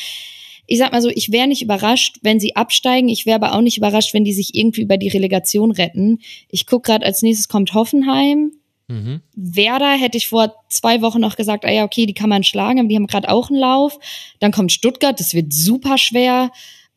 Ich 0.67 0.77
sag 0.77 0.91
mal 0.91 1.01
so, 1.01 1.09
ich 1.09 1.31
wäre 1.31 1.47
nicht 1.47 1.63
überrascht, 1.63 2.17
wenn 2.21 2.39
sie 2.39 2.55
absteigen. 2.55 3.09
Ich 3.09 3.25
wäre 3.25 3.35
aber 3.35 3.55
auch 3.55 3.61
nicht 3.61 3.77
überrascht, 3.77 4.13
wenn 4.13 4.23
die 4.23 4.33
sich 4.33 4.53
irgendwie 4.53 4.83
über 4.83 4.97
die 4.97 5.09
Relegation 5.09 5.71
retten. 5.71 6.19
Ich 6.49 6.67
guck 6.67 6.83
gerade, 6.83 7.05
als 7.05 7.23
nächstes 7.23 7.47
kommt 7.47 7.73
Hoffenheim. 7.73 8.51
Mhm. 8.93 9.21
Werder 9.35 9.93
hätte 9.93 10.17
ich 10.17 10.27
vor 10.27 10.53
zwei 10.69 11.01
Wochen 11.01 11.19
noch 11.19 11.35
gesagt, 11.35 11.65
ah 11.65 11.71
ja, 11.71 11.83
okay, 11.83 12.05
die 12.05 12.13
kann 12.13 12.29
man 12.29 12.43
schlagen, 12.43 12.79
aber 12.79 12.87
die 12.87 12.95
haben 12.95 13.07
gerade 13.07 13.29
auch 13.29 13.49
einen 13.49 13.59
Lauf. 13.59 13.97
Dann 14.39 14.51
kommt 14.51 14.71
Stuttgart, 14.71 15.19
das 15.19 15.33
wird 15.33 15.51
super 15.51 15.97
schwer. 15.97 16.51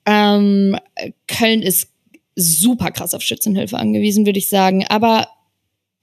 Ähm, 0.04 0.76
Köln 1.26 1.62
ist 1.62 1.88
super 2.34 2.90
krass 2.90 3.14
auf 3.14 3.22
Schützenhilfe 3.22 3.78
angewiesen, 3.78 4.26
würde 4.26 4.38
ich 4.38 4.50
sagen. 4.50 4.84
Aber 4.86 5.28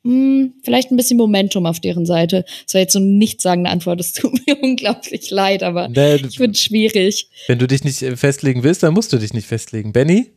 mh, 0.01 0.11
hm, 0.11 0.53
vielleicht 0.63 0.91
ein 0.91 0.97
bisschen 0.97 1.17
Momentum 1.17 1.67
auf 1.67 1.79
deren 1.79 2.05
Seite. 2.05 2.43
Das 2.65 2.73
war 2.73 2.81
jetzt 2.81 2.93
so 2.93 2.99
eine 2.99 3.07
nichtssagende 3.07 3.69
Antwort. 3.69 3.99
Das 3.99 4.13
tut 4.13 4.33
mir 4.47 4.57
unglaublich 4.61 5.29
leid, 5.29 5.61
aber 5.63 5.89
nee, 5.89 6.15
ich 6.15 6.37
finde 6.37 6.51
es 6.51 6.59
schwierig. 6.59 7.29
Wenn 7.47 7.59
du 7.59 7.67
dich 7.67 7.83
nicht 7.83 8.01
äh, 8.01 8.17
festlegen 8.17 8.63
willst, 8.63 8.81
dann 8.81 8.93
musst 8.93 9.13
du 9.13 9.17
dich 9.17 9.33
nicht 9.33 9.47
festlegen. 9.47 9.93
Benny? 9.93 10.31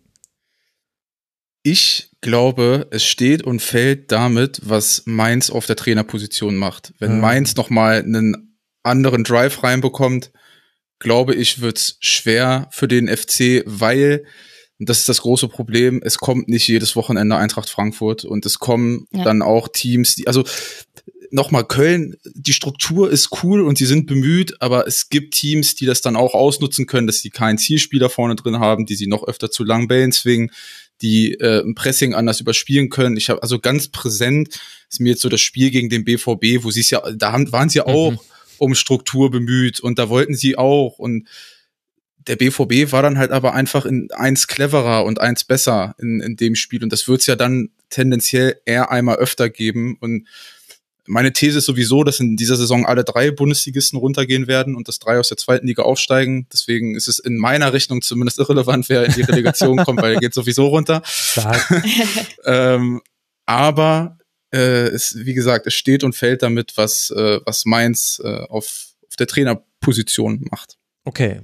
Ich 1.69 2.11
glaube, 2.21 2.87
es 2.93 3.05
steht 3.05 3.43
und 3.43 3.61
fällt 3.61 4.13
damit, 4.13 4.61
was 4.63 5.03
Mainz 5.05 5.51
auf 5.51 5.67
der 5.67 5.75
Trainerposition 5.75 6.55
macht. 6.55 6.95
Wenn 7.01 7.17
mhm. 7.17 7.21
Mainz 7.21 7.57
nochmal 7.57 8.05
einen 8.05 8.57
anderen 8.85 9.25
Drive 9.25 9.65
reinbekommt, 9.65 10.31
glaube 11.01 11.35
ich, 11.35 11.61
wird's 11.61 11.97
schwer 11.99 12.69
für 12.71 12.87
den 12.87 13.09
FC, 13.09 13.65
weil 13.67 14.25
und 14.79 14.89
das 14.89 15.01
ist 15.01 15.09
das 15.09 15.23
große 15.23 15.49
Problem. 15.49 16.01
Es 16.05 16.19
kommt 16.19 16.49
nicht 16.49 16.69
jedes 16.69 16.95
Wochenende 16.95 17.37
Eintracht 17.37 17.69
Frankfurt 17.69 18.25
und 18.25 18.47
es 18.47 18.61
kommen 18.61 19.09
ja. 19.11 19.25
dann 19.25 19.43
auch 19.43 19.67
Teams, 19.67 20.15
die, 20.15 20.29
also 20.29 20.45
nochmal 21.31 21.65
Köln, 21.65 22.15
die 22.35 22.53
Struktur 22.53 23.11
ist 23.11 23.43
cool 23.43 23.63
und 23.63 23.77
sie 23.77 23.87
sind 23.87 24.07
bemüht, 24.07 24.61
aber 24.63 24.87
es 24.87 25.09
gibt 25.09 25.35
Teams, 25.35 25.75
die 25.75 25.87
das 25.87 26.01
dann 26.01 26.15
auch 26.15 26.35
ausnutzen 26.35 26.87
können, 26.87 27.09
dass 27.09 27.19
sie 27.19 27.31
keinen 27.31 27.59
Zielspieler 27.59 28.09
vorne 28.09 28.37
drin 28.37 28.61
haben, 28.61 28.87
die 28.87 28.95
sie 28.95 29.09
noch 29.09 29.27
öfter 29.27 29.51
zu 29.51 29.65
langen 29.65 29.89
Bällen 29.89 30.13
zwingen, 30.13 30.51
die 31.03 31.35
äh, 31.35 31.63
ein 31.63 31.75
Pressing 31.75 32.15
anders 32.15 32.41
überspielen 32.41 32.89
können. 32.89 33.17
Ich 33.17 33.29
habe 33.29 33.43
also 33.43 33.59
ganz 33.59 33.89
präsent 33.89 34.59
ist 34.89 35.01
mir 35.01 35.11
jetzt 35.11 35.23
so 35.23 35.29
das 35.29 35.41
Spiel 35.41 35.71
gegen 35.71 35.89
den 35.89 36.05
BVB, 36.05 36.65
wo 36.65 36.71
sie 36.71 36.81
es 36.81 36.91
ja, 36.91 37.03
da 37.15 37.33
haben, 37.33 37.51
waren 37.53 37.69
sie 37.69 37.81
auch 37.81 38.13
mhm. 38.13 38.19
um 38.59 38.75
Struktur 38.75 39.31
bemüht 39.31 39.81
und 39.81 39.99
da 39.99 40.09
wollten 40.09 40.35
sie 40.35 40.57
auch 40.57 40.99
und 40.99 41.29
der 42.27 42.37
BVB 42.37 42.91
war 42.93 43.03
dann 43.03 43.19
halt 43.19 43.31
aber 43.31 43.55
einfach 43.55 43.87
in 43.87 44.11
eins 44.11 44.49
cleverer 44.49 45.05
und 45.05 45.21
eins 45.21 45.45
besser 45.45 45.95
in, 45.99 46.21
in 46.21 46.37
dem 46.37 46.57
Spiel. 46.57 46.83
Und 46.83 46.93
das 46.93 47.07
wird 47.07 47.21
es 47.21 47.27
ja 47.27 47.37
dann 47.37 47.71
tendenziell 47.89 48.61
eher 48.65 48.91
einmal 48.91 49.17
öfter 49.17 49.49
geben. 49.49 49.97
Und 50.01 50.27
meine 51.07 51.33
These 51.33 51.59
ist 51.59 51.67
sowieso, 51.67 52.05
dass 52.05 52.21
in 52.21 52.37
dieser 52.37 52.57
Saison 52.57 52.87
alle 52.87 53.05
drei 53.05 53.31
Bundesligisten 53.31 53.99
runtergehen 53.99 54.47
werden 54.47 54.75
und 54.77 54.89
dass 54.89 54.99
drei 54.99 55.19
aus 55.19 55.29
der 55.29 55.37
zweiten 55.37 55.67
Liga 55.67 55.83
aufsteigen. 55.83 56.47
Deswegen 56.53 56.95
ist 56.95 57.09
es 57.09 57.19
in 57.19 57.37
meiner 57.37 57.73
Rechnung 57.73 58.03
zumindest 58.03 58.39
irrelevant, 58.39 58.89
wer 58.89 59.05
in 59.05 59.13
die 59.13 59.23
Relegation 59.23 59.79
kommt, 59.79 60.03
weil 60.03 60.15
er 60.15 60.21
geht 60.21 60.35
sowieso 60.35 60.67
runter. 60.69 61.03
ähm, 62.45 63.01
aber 63.47 64.19
äh, 64.53 64.89
es, 64.89 65.17
wie 65.19 65.35
gesagt, 65.35 65.67
es 65.67 65.75
steht 65.75 66.05
und 66.05 66.15
fällt 66.15 66.43
damit, 66.43 66.77
was, 66.77 67.11
äh, 67.11 67.41
was 67.45 67.65
Mainz 67.65 68.21
äh, 68.25 68.45
auf, 68.49 68.95
auf 69.07 69.17
der 69.19 69.27
Trainerposition 69.27 70.47
macht. 70.51 70.77
Okay, 71.05 71.41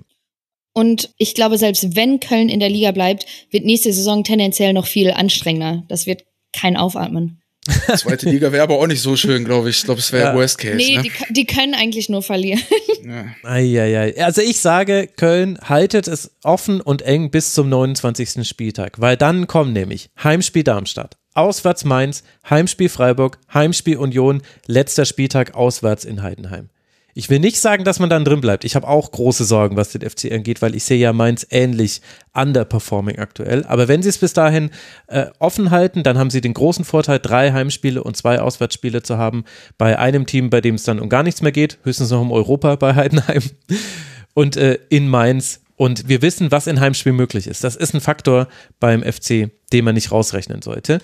und 0.74 1.10
ich 1.18 1.34
glaube, 1.34 1.58
selbst 1.58 1.96
wenn 1.96 2.20
Köln 2.20 2.48
in 2.48 2.60
der 2.60 2.70
Liga 2.70 2.92
bleibt, 2.92 3.26
wird 3.50 3.64
nächste 3.64 3.92
Saison 3.92 4.24
tendenziell 4.24 4.72
noch 4.72 4.86
viel 4.86 5.10
anstrengender. 5.10 5.84
Das 5.88 6.06
wird 6.06 6.24
kein 6.52 6.76
Aufatmen. 6.76 7.41
Zweite 7.96 8.28
Liga 8.28 8.50
wäre 8.50 8.64
aber 8.64 8.78
auch 8.78 8.86
nicht 8.88 9.02
so 9.02 9.16
schön, 9.16 9.44
glaube 9.44 9.70
ich. 9.70 9.78
Ich 9.78 9.84
glaube, 9.84 10.00
es 10.00 10.10
wäre 10.10 10.30
ja. 10.30 10.34
Worst 10.34 10.58
Case. 10.58 10.76
Nee, 10.76 10.96
ne? 10.96 11.02
die, 11.02 11.12
die, 11.32 11.46
können 11.46 11.74
eigentlich 11.74 12.08
nur 12.08 12.22
verlieren. 12.22 12.62
Ja. 13.04 13.26
Eieiei. 13.42 14.22
Also 14.22 14.42
ich 14.42 14.60
sage, 14.60 15.08
Köln 15.08 15.58
haltet 15.60 16.06
es 16.06 16.30
offen 16.44 16.80
und 16.80 17.02
eng 17.02 17.32
bis 17.32 17.52
zum 17.52 17.68
29. 17.68 18.46
Spieltag, 18.46 19.00
weil 19.00 19.16
dann 19.16 19.48
kommen 19.48 19.72
nämlich 19.72 20.10
Heimspiel 20.22 20.62
Darmstadt, 20.62 21.16
auswärts 21.34 21.84
Mainz, 21.84 22.22
Heimspiel 22.48 22.88
Freiburg, 22.88 23.38
Heimspiel 23.52 23.96
Union, 23.96 24.40
letzter 24.66 25.04
Spieltag 25.04 25.56
auswärts 25.56 26.04
in 26.04 26.22
Heidenheim. 26.22 26.68
Ich 27.14 27.28
will 27.28 27.40
nicht 27.40 27.60
sagen, 27.60 27.84
dass 27.84 27.98
man 27.98 28.08
dann 28.08 28.24
drin 28.24 28.40
bleibt. 28.40 28.64
Ich 28.64 28.74
habe 28.74 28.88
auch 28.88 29.10
große 29.10 29.44
Sorgen, 29.44 29.76
was 29.76 29.90
den 29.90 30.08
FC 30.08 30.32
angeht, 30.32 30.62
weil 30.62 30.74
ich 30.74 30.84
sehe 30.84 30.98
ja 30.98 31.12
Mainz 31.12 31.46
ähnlich 31.50 32.00
underperforming 32.32 33.18
aktuell. 33.18 33.64
Aber 33.64 33.86
wenn 33.86 34.02
sie 34.02 34.08
es 34.08 34.16
bis 34.16 34.32
dahin 34.32 34.70
äh, 35.08 35.26
offen 35.38 35.70
halten, 35.70 36.02
dann 36.04 36.16
haben 36.16 36.30
sie 36.30 36.40
den 36.40 36.54
großen 36.54 36.86
Vorteil, 36.86 37.18
drei 37.18 37.52
Heimspiele 37.52 38.02
und 38.02 38.16
zwei 38.16 38.40
Auswärtsspiele 38.40 39.02
zu 39.02 39.18
haben. 39.18 39.44
Bei 39.76 39.98
einem 39.98 40.24
Team, 40.24 40.48
bei 40.48 40.62
dem 40.62 40.76
es 40.76 40.84
dann 40.84 41.00
um 41.00 41.10
gar 41.10 41.22
nichts 41.22 41.42
mehr 41.42 41.52
geht, 41.52 41.78
höchstens 41.84 42.10
noch 42.10 42.22
um 42.22 42.32
Europa 42.32 42.76
bei 42.76 42.94
Heidenheim 42.94 43.42
und 44.34 44.56
äh, 44.56 44.78
in 44.88 45.08
Mainz. 45.08 45.60
Und 45.76 46.08
wir 46.08 46.22
wissen, 46.22 46.50
was 46.50 46.66
in 46.66 46.80
Heimspiel 46.80 47.12
möglich 47.12 47.46
ist. 47.46 47.62
Das 47.62 47.76
ist 47.76 47.92
ein 47.92 48.00
Faktor 48.00 48.48
beim 48.80 49.02
FC, 49.02 49.50
den 49.72 49.84
man 49.84 49.94
nicht 49.94 50.12
rausrechnen 50.12 50.62
sollte. 50.62 51.00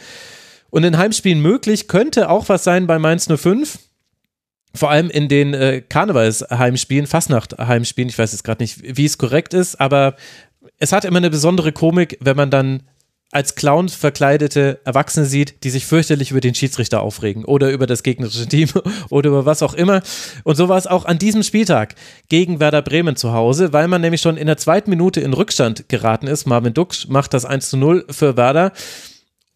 Und 0.71 0.85
in 0.85 0.97
Heimspielen 0.97 1.41
möglich 1.41 1.89
könnte 1.89 2.31
auch 2.31 2.49
was 2.49 2.65
sein 2.65 2.87
bei 2.87 2.99
Mainz 2.99 3.29
05 3.29 3.79
vor 4.75 4.91
allem 4.91 5.11
in 5.11 5.29
den 5.29 5.55
äh, 5.55 5.83
Karnevalsheimspielen, 5.87 7.07
Fastnacht-Heimspielen, 7.07 8.09
ich 8.09 8.19
weiß 8.19 8.33
jetzt 8.33 8.45
gerade 8.45 8.63
nicht, 8.63 8.81
wie 8.83 9.05
es 9.05 9.19
korrekt 9.19 9.55
ist, 9.55 9.81
aber 9.81 10.17
es 10.79 10.93
hat 10.93 11.05
immer 11.05 11.19
eine 11.19 11.31
besondere 11.31 11.73
Komik, 11.73 12.19
wenn 12.21 12.37
man 12.37 12.51
dann 12.51 12.83
als 13.31 13.55
Clown 13.57 13.91
verkleidete 13.91 14.81
Erwachsene 14.85 15.27
sieht, 15.27 15.63
die 15.63 15.69
sich 15.69 15.85
fürchterlich 15.85 16.31
über 16.31 16.41
den 16.41 16.55
Schiedsrichter 16.55 17.03
aufregen 17.03 17.45
oder 17.45 17.71
über 17.71 17.87
das 17.87 18.03
gegnerische 18.03 18.47
Team 18.47 18.71
oder 19.11 19.29
über 19.29 19.45
was 19.45 19.63
auch 19.63 19.75
immer. 19.75 20.01
Und 20.45 20.57
so 20.57 20.69
war 20.71 20.79
es 20.79 20.87
auch 20.87 21.05
an 21.05 21.19
diesem 21.19 21.43
Spieltag 21.43 21.95
gegen 22.29 22.59
Werder 22.59 22.81
Bremen 22.81 23.17
zu 23.17 23.33
Hause, 23.33 23.75
weil 23.75 23.87
man 23.87 24.01
nämlich 24.01 24.23
schon 24.23 24.39
in 24.39 24.47
der 24.47 24.57
zweiten 24.57 24.89
Minute 24.89 25.21
in 25.21 25.35
Rückstand 25.35 25.91
geraten 25.91 26.27
ist. 26.27 26.47
Marvin 26.47 26.73
Dux 26.73 27.07
macht 27.09 27.35
das 27.35 27.45
1 27.45 27.69
zu 27.69 27.77
0 27.77 28.07
für 28.11 28.39
Werder. 28.39 28.73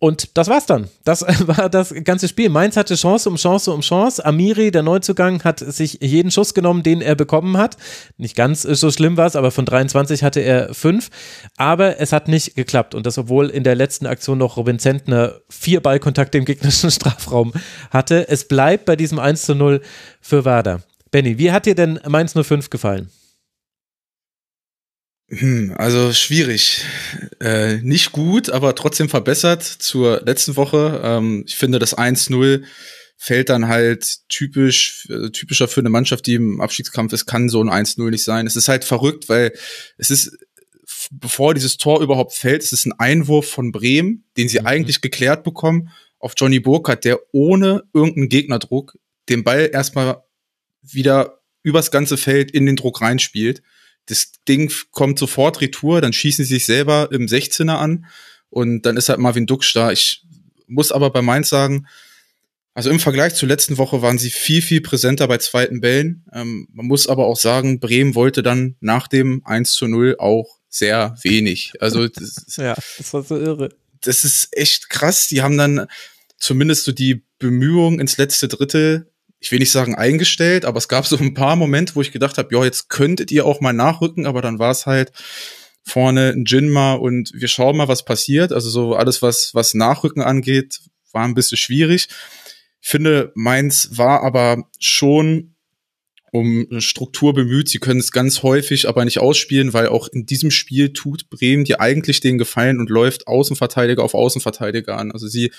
Und 0.03 0.37
das 0.37 0.49
war's 0.49 0.67
dann. 0.67 0.89
Das 1.05 1.23
war 1.47 1.71
das 1.71 1.95
ganze 2.03 2.27
Spiel. 2.27 2.49
Mainz 2.49 2.77
hatte 2.77 2.97
Chance 2.97 3.31
um 3.31 3.37
Chance 3.37 3.71
um 3.71 3.83
Chance. 3.83 4.27
Amiri, 4.27 4.73
der 4.73 4.83
Neuzugang, 4.83 5.45
hat 5.45 5.61
sich 5.61 5.99
jeden 6.01 6.33
Schuss 6.33 6.55
genommen, 6.55 6.83
den 6.83 7.01
er 7.01 7.15
bekommen 7.15 7.57
hat. 7.57 7.77
Nicht 8.17 8.35
ganz 8.35 8.63
so 8.63 8.91
schlimm 8.91 9.17
war 9.17 9.27
es, 9.27 9.37
aber 9.37 9.53
von 9.53 9.65
23 9.65 10.25
hatte 10.25 10.41
er 10.41 10.75
fünf. 10.75 11.09
Aber 11.57 12.01
es 12.01 12.13
hat 12.13 12.27
nicht 12.27 12.57
geklappt. 12.57 12.97
Und 12.97 13.07
das, 13.07 13.17
obwohl 13.17 13.49
in 13.49 13.63
der 13.63 13.77
letzten 13.77 14.07
Aktion 14.07 14.39
noch 14.39 14.57
Robin 14.57 14.81
Zentner 14.81 15.35
vier 15.49 15.81
Ballkontakte 15.81 16.37
im 16.37 16.47
gegnerischen 16.47 16.91
Strafraum 16.91 17.53
hatte. 17.93 18.29
Es 18.29 18.49
bleibt 18.49 18.87
bei 18.87 18.97
diesem 18.97 19.21
1 19.21 19.43
zu 19.43 19.55
0 19.55 19.83
für 20.21 20.45
Werder. 20.45 20.83
Benny, 21.13 21.39
wie 21.39 21.53
hat 21.53 21.65
dir 21.65 21.77
denn 21.77 22.01
Mainz 22.09 22.35
05 22.35 22.71
gefallen? 22.71 23.09
Hm, 25.33 25.73
also 25.79 26.13
schwierig. 26.13 26.85
Äh, 27.41 27.77
nicht 27.79 28.13
gut, 28.13 28.51
aber 28.51 28.75
trotzdem 28.75 29.09
verbessert 29.09 29.63
zur 29.63 30.21
letzten 30.27 30.57
Woche. 30.57 31.01
Ähm, 31.03 31.45
ich 31.47 31.57
finde, 31.57 31.79
das 31.79 31.97
1-0 31.97 32.63
fällt 33.17 33.49
dann 33.49 33.69
halt 33.69 34.29
typisch, 34.29 35.09
äh, 35.09 35.31
typischer 35.31 35.69
für 35.69 35.81
eine 35.81 35.89
Mannschaft, 35.89 36.27
die 36.27 36.35
im 36.35 36.61
Abstiegskampf 36.61 37.15
ist, 37.15 37.25
kann 37.25 37.49
so 37.49 37.65
ein 37.65 37.71
1-0 37.71 38.11
nicht 38.11 38.25
sein. 38.25 38.47
Es 38.47 38.57
ist 38.57 38.69
halt 38.69 38.85
verrückt, 38.85 39.31
weil 39.31 39.55
es 39.97 40.11
ist, 40.11 40.37
bevor 41.11 41.55
dieses 41.55 41.79
Tor 41.79 42.03
überhaupt 42.03 42.35
fällt, 42.35 42.63
es 42.63 42.73
ist 42.73 42.85
ein 42.85 42.99
Einwurf 42.99 43.49
von 43.49 43.73
Bremen, 43.73 44.27
den 44.37 44.51
sie 44.51 44.61
mhm. 44.61 44.67
eigentlich 44.67 45.01
geklärt 45.01 45.45
bekommen, 45.45 45.89
auf 46.19 46.35
Johnny 46.37 46.61
Burkhardt, 46.61 47.07
der 47.07 47.21
ohne 47.33 47.85
irgendeinen 47.95 48.29
Gegnerdruck 48.29 48.99
den 49.31 49.45
Ball 49.45 49.71
erstmal 49.73 50.23
wieder 50.83 51.41
übers 51.63 51.91
ganze 51.91 52.19
Feld 52.19 52.51
in 52.51 52.67
den 52.67 52.77
Druck 52.77 53.01
reinspielt 53.01 53.63
das 54.07 54.33
Ding 54.49 54.73
kommt 54.91 55.19
sofort 55.19 55.61
retour, 55.61 56.01
dann 56.01 56.13
schießen 56.13 56.45
sie 56.45 56.55
sich 56.55 56.67
selber 56.67 57.09
im 57.13 57.27
16er 57.27 57.77
an 57.77 58.07
und 58.51 58.83
dann 58.83 58.97
ist 58.97 59.09
halt 59.09 59.19
Marvin 59.19 59.47
Dux 59.47 59.73
da. 59.73 59.93
Ich 59.93 60.25
muss 60.67 60.93
aber 60.93 61.11
bei 61.11 61.23
Mainz 61.23 61.49
sagen, 61.49 61.87
also 62.75 62.91
im 62.91 63.01
Vergleich 63.01 63.35
zur 63.35 63.49
letzten 63.49 63.77
Woche 63.77 64.01
waren 64.01 64.19
sie 64.19 64.31
viel, 64.31 64.63
viel 64.63 64.81
präsenter 64.81 65.29
bei 65.29 65.39
zweiten 65.39 65.81
Bällen. 65.81 66.25
Ähm, 66.33 66.69
man 66.73 66.87
muss 66.87 67.07
aber 67.07 67.27
auch 67.27 67.37
sagen, 67.37 67.81
Bremen 67.81 68.15
wollte 68.15 68.43
dann 68.43 68.77
nach 68.81 69.09
dem 69.09 69.43
1 69.45 69.73
zu 69.73 69.89
0 69.89 70.17
auch 70.19 70.59
sehr 70.69 71.15
wenig. 71.23 71.75
Also 71.81 72.09
das, 72.09 72.57
ja, 72.57 72.75
das 72.97 73.13
war 73.13 73.23
so 73.23 73.37
irre. 73.37 73.71
Das 74.01 74.25
ist 74.25 74.49
echt 74.53 74.89
krass. 74.89 75.29
Die 75.29 75.43
haben 75.43 75.59
dann 75.59 75.87
zumindest 76.39 76.85
so 76.85 76.93
die 76.93 77.23
Bemühungen 77.39 78.01
ins 78.01 78.17
letzte 78.17 78.49
Drittel 78.49 79.12
ich 79.43 79.51
will 79.51 79.59
nicht 79.59 79.73
sagen 79.73 79.97
eingestellt, 79.97 80.65
aber 80.65 80.79
es 80.79 80.87
gab 80.87 81.05
so 81.05 81.19
ein 81.19 81.35
paar 81.35 81.57
Momente, 81.57 81.97
wo 81.97 82.01
ich 82.01 82.13
gedacht 82.13 82.39
habe, 82.39 82.55
ja, 82.55 82.65
jetzt 82.65 82.89
könntet 82.89 83.33
ihr 83.33 83.45
auch 83.45 83.61
mal 83.61 83.73
nachrücken, 83.73 84.25
aber 84.25 84.41
dann 84.41 84.61
war 84.61 84.71
es 84.71 84.87
halt 84.87 85.11
vorne 85.83 86.29
ein 86.29 86.45
Jinma 86.45 86.95
und 86.95 87.33
wir 87.35 87.49
schauen 87.49 87.77
mal, 87.77 87.89
was 87.89 88.05
passiert. 88.05 88.53
Also 88.53 88.71
so 88.71 88.95
alles, 88.95 89.21
was, 89.21 89.53
was 89.53 89.75
Nachrücken 89.75 90.23
angeht, 90.23 90.79
war 91.11 91.25
ein 91.25 91.35
bisschen 91.35 91.59
schwierig. 91.59 92.07
Ich 92.81 92.89
finde, 92.89 93.33
Mainz 93.35 93.89
war 93.91 94.23
aber 94.23 94.69
schon 94.79 95.57
um 96.31 96.67
Struktur 96.79 97.35
bemüht. 97.35 97.69
Sie 97.69 97.79
können 97.79 97.99
es 97.99 98.13
ganz 98.13 98.45
häufig 98.45 98.89
aber 98.89 99.05
nicht 99.05 99.19
ausspielen, 99.19 99.73
weil 99.73 99.89
auch 99.89 100.07
in 100.07 100.25
diesem 100.25 100.53
Spiel 100.53 100.93
tut 100.93 101.29
Bremen 101.31 101.65
dir 101.65 101.81
eigentlich 101.81 102.21
den 102.21 102.39
Gefallen 102.39 102.79
und 102.79 102.91
läuft 102.91 103.27
Außenverteidiger 103.27 104.05
auf 104.05 104.15
Außenverteidiger 104.15 104.97
an. 104.97 105.11
Also 105.11 105.27
sie 105.27 105.51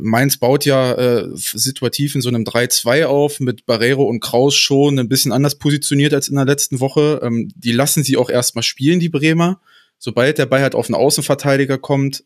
Mainz 0.00 0.36
baut 0.36 0.64
ja 0.64 0.92
äh, 0.92 1.28
situativ 1.34 2.14
in 2.14 2.20
so 2.20 2.28
einem 2.28 2.44
3-2 2.44 3.04
auf, 3.06 3.40
mit 3.40 3.66
Barrero 3.66 4.04
und 4.04 4.20
Kraus 4.20 4.54
schon 4.54 4.98
ein 4.98 5.08
bisschen 5.08 5.32
anders 5.32 5.56
positioniert 5.56 6.14
als 6.14 6.28
in 6.28 6.36
der 6.36 6.44
letzten 6.44 6.80
Woche. 6.80 7.20
Ähm, 7.22 7.50
die 7.54 7.72
lassen 7.72 8.02
sie 8.02 8.16
auch 8.16 8.30
erstmal 8.30 8.62
spielen, 8.62 9.00
die 9.00 9.08
Bremer. 9.08 9.60
Sobald 9.98 10.38
der 10.38 10.46
Ball 10.46 10.60
halt 10.60 10.74
auf 10.74 10.86
einen 10.86 10.94
Außenverteidiger 10.94 11.78
kommt, 11.78 12.24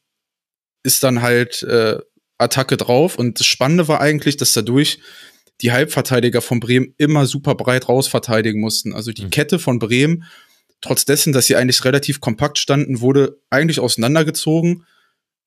ist 0.82 1.02
dann 1.02 1.22
halt 1.22 1.62
äh, 1.62 1.98
Attacke 2.38 2.76
drauf. 2.76 3.16
Und 3.16 3.40
das 3.40 3.46
Spannende 3.46 3.88
war 3.88 4.00
eigentlich, 4.00 4.36
dass 4.36 4.52
dadurch 4.52 4.98
die 5.60 5.72
Halbverteidiger 5.72 6.42
von 6.42 6.60
Bremen 6.60 6.94
immer 6.98 7.26
super 7.26 7.54
breit 7.54 7.88
raus 7.88 8.08
verteidigen 8.08 8.60
mussten. 8.60 8.92
Also 8.92 9.12
die 9.12 9.24
mhm. 9.24 9.30
Kette 9.30 9.58
von 9.58 9.78
Bremen, 9.78 10.24
trotz 10.80 11.04
dessen, 11.04 11.32
dass 11.32 11.46
sie 11.46 11.56
eigentlich 11.56 11.84
relativ 11.84 12.20
kompakt 12.20 12.58
standen, 12.58 13.00
wurde 13.00 13.38
eigentlich 13.50 13.78
auseinandergezogen 13.78 14.84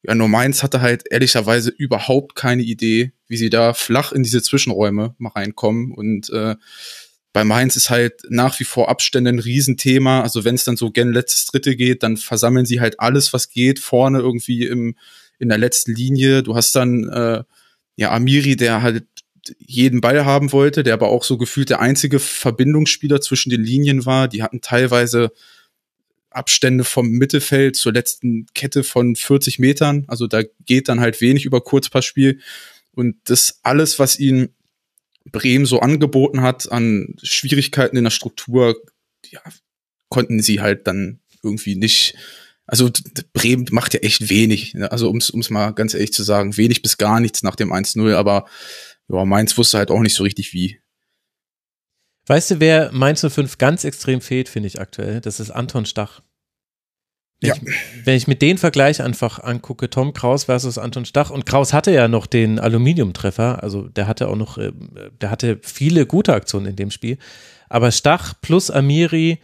ja, 0.07 0.15
nur 0.15 0.27
Mainz 0.27 0.61
hatte 0.61 0.81
halt 0.81 1.03
ehrlicherweise 1.09 1.69
überhaupt 1.69 2.35
keine 2.35 2.63
Idee, 2.63 3.13
wie 3.27 3.37
sie 3.37 3.49
da 3.49 3.73
flach 3.73 4.11
in 4.11 4.23
diese 4.23 4.41
Zwischenräume 4.41 5.15
mal 5.17 5.29
reinkommen. 5.29 5.91
Und 5.91 6.29
äh, 6.29 6.55
bei 7.33 7.43
Mainz 7.43 7.75
ist 7.75 7.89
halt 7.89 8.21
nach 8.29 8.59
wie 8.59 8.65
vor 8.65 8.89
Abstände 8.89 9.29
ein 9.29 9.39
Riesenthema. 9.39 10.21
Also 10.21 10.45
wenn 10.45 10.55
es 10.55 10.63
dann 10.63 10.77
so 10.77 10.91
gen 10.91 11.11
letztes 11.11 11.47
Dritte 11.47 11.75
geht, 11.75 12.03
dann 12.03 12.17
versammeln 12.17 12.65
sie 12.65 12.81
halt 12.81 12.99
alles, 12.99 13.33
was 13.33 13.49
geht, 13.49 13.79
vorne 13.79 14.19
irgendwie 14.19 14.65
im, 14.65 14.95
in 15.39 15.49
der 15.49 15.57
letzten 15.57 15.93
Linie. 15.93 16.43
Du 16.43 16.55
hast 16.55 16.75
dann 16.75 17.09
äh, 17.09 17.43
ja 17.95 18.11
Amiri, 18.11 18.55
der 18.55 18.81
halt 18.81 19.05
jeden 19.57 20.01
Ball 20.01 20.25
haben 20.25 20.51
wollte, 20.51 20.83
der 20.83 20.93
aber 20.93 21.09
auch 21.09 21.23
so 21.23 21.37
gefühlt 21.37 21.69
der 21.69 21.79
einzige 21.79 22.19
Verbindungsspieler 22.19 23.21
zwischen 23.21 23.49
den 23.49 23.63
Linien 23.63 24.05
war. 24.05 24.27
Die 24.27 24.43
hatten 24.43 24.61
teilweise 24.61 25.31
Abstände 26.35 26.83
vom 26.83 27.09
Mittelfeld 27.09 27.75
zur 27.75 27.93
letzten 27.93 28.45
Kette 28.53 28.83
von 28.83 29.15
40 29.15 29.59
Metern. 29.59 30.05
Also 30.07 30.27
da 30.27 30.41
geht 30.65 30.89
dann 30.89 30.99
halt 30.99 31.21
wenig 31.21 31.45
über 31.45 31.61
Kurzpassspiel. 31.61 32.39
Und 32.91 33.17
das 33.25 33.59
alles, 33.63 33.99
was 33.99 34.19
ihnen 34.19 34.49
Bremen 35.31 35.65
so 35.65 35.79
angeboten 35.79 36.41
hat 36.41 36.71
an 36.71 37.15
Schwierigkeiten 37.21 37.97
in 37.97 38.03
der 38.03 38.11
Struktur, 38.11 38.75
ja, 39.29 39.41
konnten 40.09 40.41
sie 40.41 40.61
halt 40.61 40.87
dann 40.87 41.19
irgendwie 41.43 41.75
nicht. 41.75 42.15
Also 42.67 42.89
Bremen 43.33 43.67
macht 43.71 43.93
ja 43.93 43.99
echt 44.01 44.29
wenig. 44.29 44.73
Ne? 44.73 44.91
Also 44.91 45.09
um 45.09 45.17
es 45.17 45.49
mal 45.49 45.71
ganz 45.71 45.93
ehrlich 45.93 46.13
zu 46.13 46.23
sagen, 46.23 46.57
wenig 46.57 46.81
bis 46.81 46.97
gar 46.97 47.19
nichts 47.19 47.43
nach 47.43 47.55
dem 47.55 47.71
1-0. 47.71 48.15
Aber 48.15 48.45
ja, 49.07 49.25
Mainz 49.25 49.57
wusste 49.57 49.77
halt 49.77 49.91
auch 49.91 50.01
nicht 50.01 50.15
so 50.15 50.23
richtig 50.23 50.53
wie. 50.53 50.79
Weißt 52.27 52.51
du, 52.51 52.59
wer 52.59 52.91
Mainz 52.91 53.21
05 53.21 53.57
ganz 53.57 53.83
extrem 53.83 54.21
fehlt, 54.21 54.49
finde 54.49 54.67
ich 54.67 54.79
aktuell? 54.79 55.21
Das 55.21 55.39
ist 55.39 55.51
Anton 55.51 55.85
Stach. 55.85 56.21
Wenn, 57.41 57.49
ja. 57.49 57.55
ich, 57.55 58.05
wenn 58.05 58.15
ich 58.15 58.27
mit 58.27 58.41
den 58.41 58.57
Vergleich 58.57 59.01
einfach 59.01 59.39
angucke, 59.39 59.89
Tom 59.89 60.13
Kraus 60.13 60.45
versus 60.45 60.77
Anton 60.77 61.05
Stach, 61.05 61.29
und 61.29 61.45
Kraus 61.45 61.73
hatte 61.73 61.91
ja 61.91 62.07
noch 62.07 62.25
den 62.25 62.59
Aluminiumtreffer, 62.59 63.61
also 63.61 63.89
der 63.89 64.07
hatte 64.07 64.29
auch 64.29 64.35
noch, 64.35 64.57
äh, 64.57 64.71
der 65.21 65.29
hatte 65.29 65.59
viele 65.61 66.05
gute 66.05 66.33
Aktionen 66.33 66.67
in 66.67 66.75
dem 66.75 66.91
Spiel. 66.91 67.17
Aber 67.69 67.91
Stach 67.91 68.33
plus 68.41 68.71
Amiri 68.71 69.39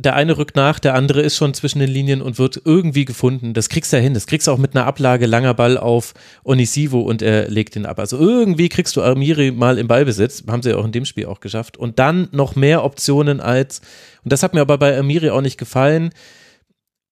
der 0.00 0.16
eine 0.16 0.38
rückt 0.38 0.56
nach, 0.56 0.78
der 0.78 0.94
andere 0.94 1.20
ist 1.20 1.36
schon 1.36 1.52
zwischen 1.52 1.78
den 1.78 1.90
Linien 1.90 2.22
und 2.22 2.38
wird 2.38 2.62
irgendwie 2.64 3.04
gefunden. 3.04 3.52
Das 3.52 3.68
kriegst 3.68 3.92
du 3.92 3.98
ja 3.98 4.02
hin. 4.02 4.14
Das 4.14 4.26
kriegst 4.26 4.46
du 4.46 4.50
auch 4.50 4.58
mit 4.58 4.74
einer 4.74 4.86
Ablage 4.86 5.26
langer 5.26 5.52
Ball 5.52 5.76
auf 5.76 6.14
Onisivo 6.42 7.00
und 7.00 7.20
er 7.20 7.48
legt 7.50 7.76
ihn 7.76 7.84
ab. 7.84 7.98
Also 7.98 8.16
irgendwie 8.16 8.70
kriegst 8.70 8.96
du 8.96 9.02
Amiri 9.02 9.50
mal 9.50 9.76
im 9.76 9.88
Ballbesitz. 9.88 10.44
Haben 10.48 10.62
sie 10.62 10.70
ja 10.70 10.76
auch 10.76 10.86
in 10.86 10.92
dem 10.92 11.04
Spiel 11.04 11.26
auch 11.26 11.40
geschafft. 11.40 11.76
Und 11.76 11.98
dann 11.98 12.28
noch 12.32 12.56
mehr 12.56 12.82
Optionen 12.82 13.40
als, 13.42 13.82
und 14.24 14.32
das 14.32 14.42
hat 14.42 14.54
mir 14.54 14.62
aber 14.62 14.78
bei 14.78 14.98
Amiri 14.98 15.28
auch 15.30 15.42
nicht 15.42 15.58
gefallen. 15.58 16.10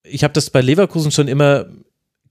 Ich 0.03 0.25
habe 0.25 0.33
das 0.33 0.49
bei 0.49 0.63
Leverkusen 0.63 1.13
schon 1.13 1.29
immer 1.29 1.67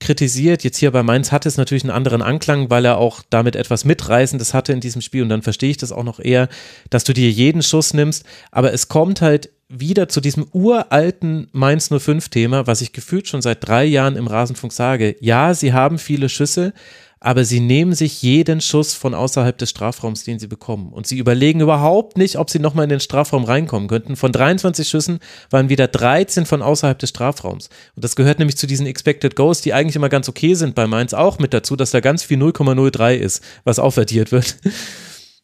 kritisiert. 0.00 0.64
Jetzt 0.64 0.78
hier 0.78 0.90
bei 0.90 1.04
Mainz 1.04 1.30
hat 1.30 1.46
es 1.46 1.56
natürlich 1.56 1.84
einen 1.84 1.92
anderen 1.92 2.22
Anklang, 2.22 2.68
weil 2.68 2.84
er 2.84 2.98
auch 2.98 3.22
damit 3.30 3.54
etwas 3.54 3.84
Mitreißendes 3.84 4.54
hatte 4.54 4.72
in 4.72 4.80
diesem 4.80 5.02
Spiel 5.02 5.22
und 5.22 5.28
dann 5.28 5.42
verstehe 5.42 5.70
ich 5.70 5.76
das 5.76 5.92
auch 5.92 6.04
noch 6.04 6.18
eher, 6.18 6.48
dass 6.90 7.04
du 7.04 7.12
dir 7.12 7.30
jeden 7.30 7.62
Schuss 7.62 7.94
nimmst. 7.94 8.24
Aber 8.50 8.72
es 8.72 8.88
kommt 8.88 9.20
halt 9.20 9.50
wieder 9.68 10.08
zu 10.08 10.20
diesem 10.20 10.46
uralten 10.52 11.48
Mainz 11.52 11.90
05 11.90 12.30
Thema, 12.30 12.66
was 12.66 12.80
ich 12.80 12.92
gefühlt 12.92 13.28
schon 13.28 13.42
seit 13.42 13.66
drei 13.66 13.84
Jahren 13.84 14.16
im 14.16 14.26
Rasenfunk 14.26 14.72
sage. 14.72 15.16
Ja, 15.20 15.52
sie 15.52 15.74
haben 15.74 15.98
viele 15.98 16.30
Schüsse, 16.30 16.72
aber 17.20 17.44
sie 17.44 17.60
nehmen 17.60 17.94
sich 17.94 18.22
jeden 18.22 18.60
Schuss 18.60 18.94
von 18.94 19.12
außerhalb 19.12 19.58
des 19.58 19.70
Strafraums, 19.70 20.24
den 20.24 20.38
sie 20.38 20.46
bekommen. 20.46 20.92
Und 20.92 21.06
sie 21.06 21.18
überlegen 21.18 21.60
überhaupt 21.60 22.16
nicht, 22.16 22.36
ob 22.36 22.48
sie 22.48 22.60
nochmal 22.60 22.84
in 22.84 22.90
den 22.90 23.00
Strafraum 23.00 23.44
reinkommen 23.44 23.88
könnten. 23.88 24.16
Von 24.16 24.32
23 24.32 24.88
Schüssen 24.88 25.18
waren 25.50 25.68
wieder 25.68 25.88
13 25.88 26.46
von 26.46 26.62
außerhalb 26.62 26.98
des 26.98 27.10
Strafraums. 27.10 27.68
Und 27.96 28.04
das 28.04 28.16
gehört 28.16 28.38
nämlich 28.38 28.56
zu 28.56 28.66
diesen 28.66 28.86
Expected 28.86 29.36
Goals, 29.36 29.60
die 29.60 29.74
eigentlich 29.74 29.96
immer 29.96 30.08
ganz 30.08 30.28
okay 30.28 30.54
sind 30.54 30.76
bei 30.76 30.86
Mainz, 30.86 31.12
auch 31.12 31.38
mit 31.38 31.52
dazu, 31.52 31.76
dass 31.76 31.90
da 31.90 32.00
ganz 32.00 32.22
viel 32.22 32.38
0,03 32.38 33.16
ist, 33.16 33.42
was 33.64 33.78
aufaddiert 33.78 34.32
wird. 34.32 34.56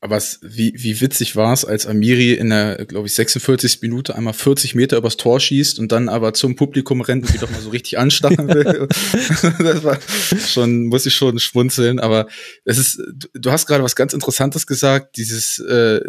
Aber 0.04 0.18
es, 0.18 0.38
wie, 0.42 0.74
wie 0.76 1.00
witzig 1.00 1.34
war 1.34 1.54
es, 1.54 1.64
als 1.64 1.86
Amiri 1.86 2.34
in 2.34 2.50
der, 2.50 2.84
glaube 2.84 3.06
ich, 3.06 3.14
46. 3.14 3.80
Minute 3.80 4.14
einmal 4.14 4.34
40 4.34 4.74
Meter 4.74 4.98
übers 4.98 5.16
Tor 5.16 5.40
schießt 5.40 5.78
und 5.78 5.92
dann 5.92 6.10
aber 6.10 6.34
zum 6.34 6.56
Publikum 6.56 7.00
rennt 7.00 7.24
und 7.24 7.32
die 7.32 7.38
doch 7.38 7.48
mal 7.48 7.62
so 7.62 7.70
richtig 7.70 7.96
anstacheln 7.96 8.48
will. 8.48 8.86
das 9.60 9.82
war 9.82 9.98
schon, 10.46 10.88
muss 10.88 11.06
ich 11.06 11.14
schon 11.14 11.38
schmunzeln. 11.38 12.00
Aber 12.00 12.26
es 12.66 12.76
ist, 12.76 13.00
du 13.32 13.50
hast 13.50 13.64
gerade 13.64 13.82
was 13.82 13.96
ganz 13.96 14.12
Interessantes 14.12 14.66
gesagt, 14.66 15.16
dieses, 15.16 15.58
äh, 15.60 16.02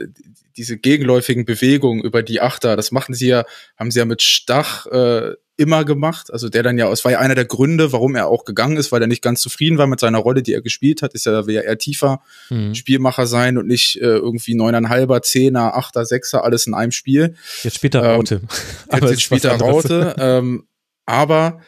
diese 0.57 0.77
gegenläufigen 0.77 1.45
Bewegungen 1.45 2.03
über 2.03 2.21
die 2.21 2.41
Achter, 2.41 2.75
das 2.75 2.91
machen 2.91 3.15
sie 3.15 3.27
ja, 3.27 3.45
haben 3.77 3.91
sie 3.91 3.99
ja 3.99 4.05
mit 4.05 4.21
Stach 4.21 4.87
äh, 4.87 5.35
immer 5.57 5.85
gemacht. 5.85 6.31
Also 6.31 6.49
der 6.49 6.63
dann 6.63 6.77
ja, 6.77 6.91
es 6.91 7.05
war 7.05 7.13
ja 7.13 7.19
einer 7.19 7.35
der 7.35 7.45
Gründe, 7.45 7.91
warum 7.91 8.15
er 8.15 8.27
auch 8.27 8.45
gegangen 8.45 8.77
ist, 8.77 8.91
weil 8.91 9.01
er 9.01 9.07
nicht 9.07 9.21
ganz 9.21 9.41
zufrieden 9.41 9.77
war 9.77 9.87
mit 9.87 9.99
seiner 9.99 10.17
Rolle, 10.17 10.43
die 10.43 10.53
er 10.53 10.61
gespielt 10.61 11.01
hat. 11.01 11.13
Ist 11.13 11.25
ja, 11.25 11.47
will 11.47 11.55
ja 11.55 11.61
eher 11.61 11.77
tiefer 11.77 12.21
mhm. 12.49 12.75
Spielmacher 12.75 13.27
sein 13.27 13.57
und 13.57 13.67
nicht 13.67 13.97
äh, 13.97 14.05
irgendwie 14.05 14.55
neuneinhalber, 14.55 15.21
zehner, 15.21 15.75
achter, 15.75 16.05
sechser, 16.05 16.43
alles 16.43 16.67
in 16.67 16.73
einem 16.73 16.91
Spiel. 16.91 17.35
Jetzt 17.63 17.77
spielt 17.77 17.95
er 17.95 18.03
ähm, 18.03 18.09
Raute. 18.11 18.35
Ähm, 18.35 18.47
aber 18.89 19.09
jetzt 19.09 19.21
spielt 19.21 19.45
er 19.45 19.55
Raute. 19.57 20.15
ähm, 20.17 20.67
aber 21.05 21.61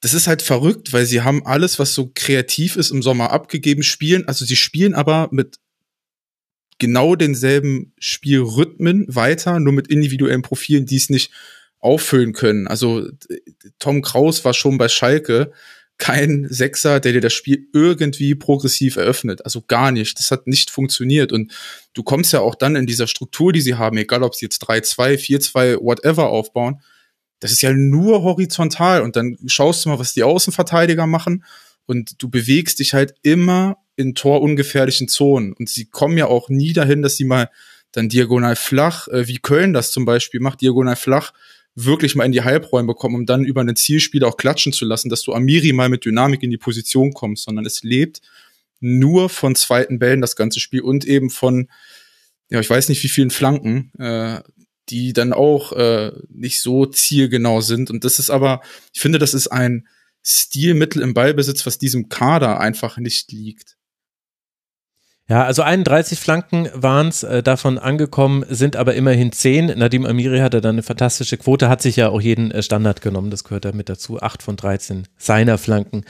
das 0.00 0.14
ist 0.14 0.26
halt 0.26 0.42
verrückt, 0.42 0.92
weil 0.92 1.06
sie 1.06 1.22
haben 1.22 1.46
alles, 1.46 1.78
was 1.78 1.94
so 1.94 2.10
kreativ 2.14 2.76
ist, 2.76 2.90
im 2.90 3.02
Sommer 3.02 3.30
abgegeben, 3.32 3.82
spielen. 3.82 4.28
Also 4.28 4.44
sie 4.44 4.56
spielen 4.56 4.94
aber 4.94 5.28
mit 5.30 5.58
genau 6.78 7.16
denselben 7.16 7.94
Spielrhythmen 7.98 9.06
weiter, 9.08 9.58
nur 9.60 9.72
mit 9.72 9.88
individuellen 9.88 10.42
Profilen, 10.42 10.86
die 10.86 10.96
es 10.96 11.08
nicht 11.08 11.30
auffüllen 11.84 12.32
können. 12.32 12.66
Also 12.66 13.08
Tom 13.78 14.02
Kraus 14.02 14.44
war 14.44 14.54
schon 14.54 14.78
bei 14.78 14.88
Schalke 14.88 15.52
kein 15.98 16.46
Sechser, 16.48 16.98
der 16.98 17.12
dir 17.12 17.20
das 17.20 17.32
Spiel 17.32 17.68
irgendwie 17.72 18.34
progressiv 18.34 18.96
eröffnet. 18.96 19.44
Also 19.44 19.62
gar 19.62 19.92
nicht. 19.92 20.18
Das 20.18 20.30
hat 20.30 20.46
nicht 20.46 20.70
funktioniert. 20.70 21.32
Und 21.32 21.52
du 21.92 22.02
kommst 22.02 22.32
ja 22.32 22.40
auch 22.40 22.54
dann 22.54 22.74
in 22.74 22.86
dieser 22.86 23.06
Struktur, 23.06 23.52
die 23.52 23.60
sie 23.60 23.74
haben, 23.74 23.96
egal 23.96 24.22
ob 24.22 24.34
sie 24.34 24.46
jetzt 24.46 24.62
3-2, 24.64 25.16
4-2, 25.18 25.76
whatever 25.80 26.30
aufbauen, 26.30 26.80
das 27.38 27.52
ist 27.52 27.62
ja 27.62 27.72
nur 27.72 28.22
horizontal. 28.22 29.02
Und 29.02 29.14
dann 29.14 29.36
schaust 29.46 29.84
du 29.84 29.90
mal, 29.90 29.98
was 29.98 30.14
die 30.14 30.24
Außenverteidiger 30.24 31.06
machen. 31.06 31.44
Und 31.86 32.20
du 32.22 32.28
bewegst 32.28 32.80
dich 32.80 32.94
halt 32.94 33.14
immer 33.22 33.76
in 33.94 34.14
torungefährlichen 34.14 35.06
Zonen. 35.06 35.52
Und 35.52 35.68
sie 35.68 35.84
kommen 35.84 36.18
ja 36.18 36.26
auch 36.26 36.48
nie 36.48 36.72
dahin, 36.72 37.02
dass 37.02 37.16
sie 37.16 37.24
mal 37.24 37.50
dann 37.92 38.08
diagonal 38.08 38.56
flach, 38.56 39.06
äh, 39.08 39.28
wie 39.28 39.38
Köln 39.38 39.72
das 39.72 39.92
zum 39.92 40.04
Beispiel 40.04 40.40
macht, 40.40 40.60
diagonal 40.60 40.96
flach 40.96 41.32
wirklich 41.74 42.14
mal 42.14 42.24
in 42.24 42.32
die 42.32 42.42
Halbräume 42.42 42.94
kommen, 42.94 43.16
um 43.16 43.26
dann 43.26 43.44
über 43.44 43.60
einen 43.60 43.76
Zielspiel 43.76 44.24
auch 44.24 44.36
klatschen 44.36 44.72
zu 44.72 44.84
lassen, 44.84 45.08
dass 45.08 45.22
du 45.22 45.32
Amiri 45.32 45.72
mal 45.72 45.88
mit 45.88 46.04
Dynamik 46.04 46.42
in 46.42 46.50
die 46.50 46.58
Position 46.58 47.12
kommst, 47.12 47.44
sondern 47.44 47.66
es 47.66 47.82
lebt 47.82 48.20
nur 48.80 49.30
von 49.30 49.54
zweiten 49.54 49.98
Bällen 49.98 50.20
das 50.20 50.36
ganze 50.36 50.60
Spiel 50.60 50.82
und 50.82 51.06
eben 51.06 51.30
von, 51.30 51.68
ja, 52.50 52.60
ich 52.60 52.68
weiß 52.68 52.90
nicht 52.90 53.02
wie 53.02 53.08
vielen 53.08 53.30
Flanken, 53.30 53.90
äh, 53.98 54.42
die 54.90 55.14
dann 55.14 55.32
auch 55.32 55.72
äh, 55.72 56.12
nicht 56.28 56.60
so 56.60 56.84
zielgenau 56.84 57.62
sind. 57.62 57.90
Und 57.90 58.04
das 58.04 58.18
ist 58.18 58.28
aber, 58.28 58.60
ich 58.92 59.00
finde, 59.00 59.18
das 59.18 59.32
ist 59.32 59.48
ein 59.48 59.88
Stilmittel 60.22 61.00
im 61.00 61.14
Ballbesitz, 61.14 61.64
was 61.64 61.78
diesem 61.78 62.10
Kader 62.10 62.60
einfach 62.60 62.98
nicht 62.98 63.32
liegt. 63.32 63.76
Ja, 65.26 65.44
also 65.44 65.62
31 65.62 66.20
Flanken 66.20 66.68
waren 66.74 67.08
es, 67.08 67.22
äh, 67.22 67.42
davon 67.42 67.78
angekommen 67.78 68.44
sind 68.50 68.76
aber 68.76 68.94
immerhin 68.94 69.32
10. 69.32 69.78
Nadim 69.78 70.04
Amiri 70.04 70.40
hatte 70.40 70.60
dann 70.60 70.74
eine 70.74 70.82
fantastische 70.82 71.38
Quote, 71.38 71.70
hat 71.70 71.80
sich 71.80 71.96
ja 71.96 72.10
auch 72.10 72.20
jeden 72.20 72.50
äh, 72.50 72.62
Standard 72.62 73.00
genommen, 73.00 73.30
das 73.30 73.42
gehört 73.42 73.64
da 73.64 73.72
mit 73.72 73.88
dazu. 73.88 74.20
8 74.20 74.42
von 74.42 74.56
13 74.56 75.08
seiner 75.16 75.56
Flanken 75.56 76.04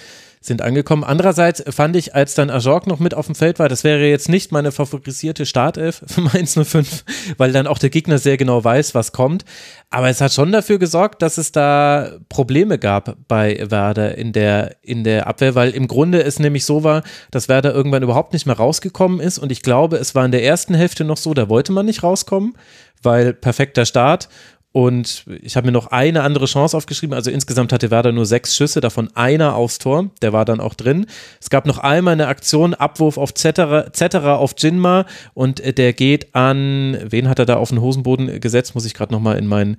sind 0.46 0.62
angekommen. 0.62 1.04
Andererseits 1.04 1.62
fand 1.74 1.96
ich, 1.96 2.14
als 2.14 2.34
dann 2.34 2.50
Ajorg 2.50 2.86
noch 2.86 2.98
mit 2.98 3.14
auf 3.14 3.26
dem 3.26 3.34
Feld 3.34 3.58
war, 3.58 3.68
das 3.68 3.82
wäre 3.82 4.06
jetzt 4.06 4.28
nicht 4.28 4.52
meine 4.52 4.72
favorisierte 4.72 5.46
Startelf 5.46 6.02
für 6.06 6.20
Mainz 6.20 6.54
05, 6.54 7.04
weil 7.38 7.52
dann 7.52 7.66
auch 7.66 7.78
der 7.78 7.90
Gegner 7.90 8.18
sehr 8.18 8.36
genau 8.36 8.62
weiß, 8.62 8.94
was 8.94 9.12
kommt. 9.12 9.44
Aber 9.90 10.08
es 10.08 10.20
hat 10.20 10.32
schon 10.32 10.52
dafür 10.52 10.78
gesorgt, 10.78 11.22
dass 11.22 11.38
es 11.38 11.52
da 11.52 12.12
Probleme 12.28 12.78
gab 12.78 13.16
bei 13.28 13.64
Werder 13.70 14.18
in 14.18 14.32
der, 14.32 14.76
in 14.82 15.04
der 15.04 15.26
Abwehr, 15.26 15.54
weil 15.54 15.70
im 15.70 15.88
Grunde 15.88 16.22
es 16.22 16.38
nämlich 16.38 16.64
so 16.64 16.84
war, 16.84 17.02
dass 17.30 17.48
Werder 17.48 17.72
irgendwann 17.72 18.02
überhaupt 18.02 18.32
nicht 18.32 18.44
mehr 18.44 18.56
rausgekommen 18.56 19.20
ist. 19.20 19.38
Und 19.38 19.52
ich 19.52 19.62
glaube, 19.62 19.96
es 19.96 20.14
war 20.14 20.24
in 20.24 20.32
der 20.32 20.44
ersten 20.44 20.74
Hälfte 20.74 21.04
noch 21.04 21.16
so, 21.16 21.32
da 21.32 21.48
wollte 21.48 21.72
man 21.72 21.86
nicht 21.86 22.02
rauskommen, 22.02 22.54
weil 23.02 23.32
perfekter 23.32 23.86
Start 23.86 24.28
Und 24.76 25.26
ich 25.40 25.56
habe 25.56 25.68
mir 25.68 25.72
noch 25.72 25.86
eine 25.92 26.24
andere 26.24 26.46
Chance 26.46 26.76
aufgeschrieben. 26.76 27.14
Also 27.14 27.30
insgesamt 27.30 27.72
hatte 27.72 27.92
Werder 27.92 28.10
nur 28.10 28.26
sechs 28.26 28.56
Schüsse, 28.56 28.80
davon 28.80 29.08
einer 29.14 29.54
aufs 29.54 29.78
Tor. 29.78 30.10
Der 30.20 30.32
war 30.32 30.44
dann 30.44 30.58
auch 30.58 30.74
drin. 30.74 31.06
Es 31.40 31.48
gab 31.48 31.64
noch 31.64 31.78
einmal 31.78 32.14
eine 32.14 32.26
Aktion, 32.26 32.74
Abwurf 32.74 33.16
auf 33.16 33.32
Zetterer, 33.34 33.92
Zetterer 33.92 34.40
auf 34.40 34.56
Jinma 34.58 35.06
und 35.32 35.60
äh, 35.60 35.72
der 35.72 35.92
geht 35.92 36.34
an, 36.34 36.98
wen 37.04 37.28
hat 37.28 37.38
er 37.38 37.46
da 37.46 37.54
auf 37.54 37.68
den 37.68 37.80
Hosenboden 37.80 38.40
gesetzt? 38.40 38.74
Muss 38.74 38.84
ich 38.84 38.94
gerade 38.94 39.12
nochmal 39.12 39.38
in 39.38 39.46
meinen, 39.46 39.76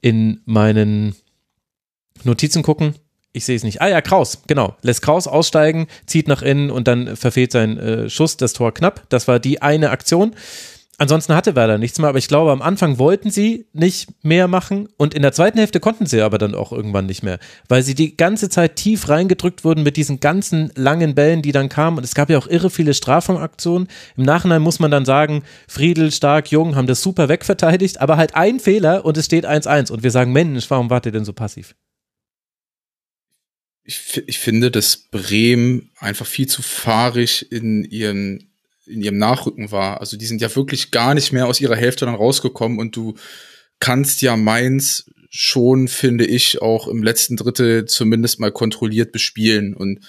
in 0.00 0.40
meinen 0.44 1.14
Notizen 2.24 2.64
gucken. 2.64 2.96
Ich 3.32 3.44
sehe 3.44 3.54
es 3.54 3.62
nicht. 3.62 3.80
Ah 3.80 3.88
ja, 3.88 4.00
Kraus, 4.00 4.42
genau. 4.48 4.74
Lässt 4.82 5.02
Kraus 5.02 5.28
aussteigen, 5.28 5.86
zieht 6.06 6.26
nach 6.26 6.42
innen 6.42 6.72
und 6.72 6.88
dann 6.88 7.14
verfehlt 7.14 7.52
sein 7.52 7.78
äh, 7.78 8.10
Schuss 8.10 8.36
das 8.36 8.54
Tor 8.54 8.74
knapp. 8.74 9.08
Das 9.08 9.28
war 9.28 9.38
die 9.38 9.62
eine 9.62 9.90
Aktion. 9.90 10.34
Ansonsten 10.98 11.34
hatte 11.34 11.54
Werder 11.54 11.76
nichts 11.76 11.98
mehr, 11.98 12.08
aber 12.08 12.16
ich 12.16 12.28
glaube, 12.28 12.52
am 12.52 12.62
Anfang 12.62 12.98
wollten 12.98 13.30
sie 13.30 13.66
nicht 13.74 14.24
mehr 14.24 14.48
machen 14.48 14.88
und 14.96 15.12
in 15.12 15.20
der 15.20 15.32
zweiten 15.32 15.58
Hälfte 15.58 15.78
konnten 15.78 16.06
sie 16.06 16.22
aber 16.22 16.38
dann 16.38 16.54
auch 16.54 16.72
irgendwann 16.72 17.04
nicht 17.04 17.22
mehr, 17.22 17.38
weil 17.68 17.82
sie 17.82 17.94
die 17.94 18.16
ganze 18.16 18.48
Zeit 18.48 18.76
tief 18.76 19.10
reingedrückt 19.10 19.62
wurden 19.62 19.82
mit 19.82 19.98
diesen 19.98 20.20
ganzen 20.20 20.72
langen 20.74 21.14
Bällen, 21.14 21.42
die 21.42 21.52
dann 21.52 21.68
kamen 21.68 21.98
und 21.98 22.04
es 22.04 22.14
gab 22.14 22.30
ja 22.30 22.38
auch 22.38 22.46
irre 22.46 22.70
viele 22.70 22.94
Strafraumaktionen. 22.94 23.88
Im 24.16 24.24
Nachhinein 24.24 24.62
muss 24.62 24.78
man 24.78 24.90
dann 24.90 25.04
sagen, 25.04 25.42
Friedel, 25.68 26.10
Stark, 26.12 26.50
Jung 26.50 26.76
haben 26.76 26.86
das 26.86 27.02
super 27.02 27.28
wegverteidigt, 27.28 28.00
aber 28.00 28.16
halt 28.16 28.34
ein 28.34 28.58
Fehler 28.58 29.04
und 29.04 29.18
es 29.18 29.26
steht 29.26 29.46
1-1 29.46 29.92
und 29.92 30.02
wir 30.02 30.10
sagen, 30.10 30.32
Mensch, 30.32 30.70
warum 30.70 30.88
wart 30.88 31.04
ihr 31.04 31.12
denn 31.12 31.26
so 31.26 31.34
passiv? 31.34 31.74
Ich, 33.84 34.22
ich 34.26 34.38
finde, 34.38 34.70
dass 34.70 34.96
Bremen 34.96 35.90
einfach 35.98 36.26
viel 36.26 36.48
zu 36.48 36.62
fahrig 36.62 37.52
in 37.52 37.84
ihren 37.84 38.55
in 38.86 39.02
ihrem 39.02 39.18
Nachrücken 39.18 39.70
war. 39.70 40.00
Also 40.00 40.16
die 40.16 40.26
sind 40.26 40.40
ja 40.40 40.54
wirklich 40.54 40.90
gar 40.90 41.14
nicht 41.14 41.32
mehr 41.32 41.46
aus 41.46 41.60
ihrer 41.60 41.76
Hälfte 41.76 42.06
dann 42.06 42.14
rausgekommen 42.14 42.78
und 42.78 42.96
du 42.96 43.14
kannst 43.80 44.22
ja 44.22 44.36
Mainz 44.36 45.10
schon, 45.30 45.88
finde 45.88 46.24
ich, 46.24 46.62
auch 46.62 46.88
im 46.88 47.02
letzten 47.02 47.36
Drittel 47.36 47.84
zumindest 47.84 48.40
mal 48.40 48.52
kontrolliert 48.52 49.12
bespielen. 49.12 49.74
Und 49.74 50.00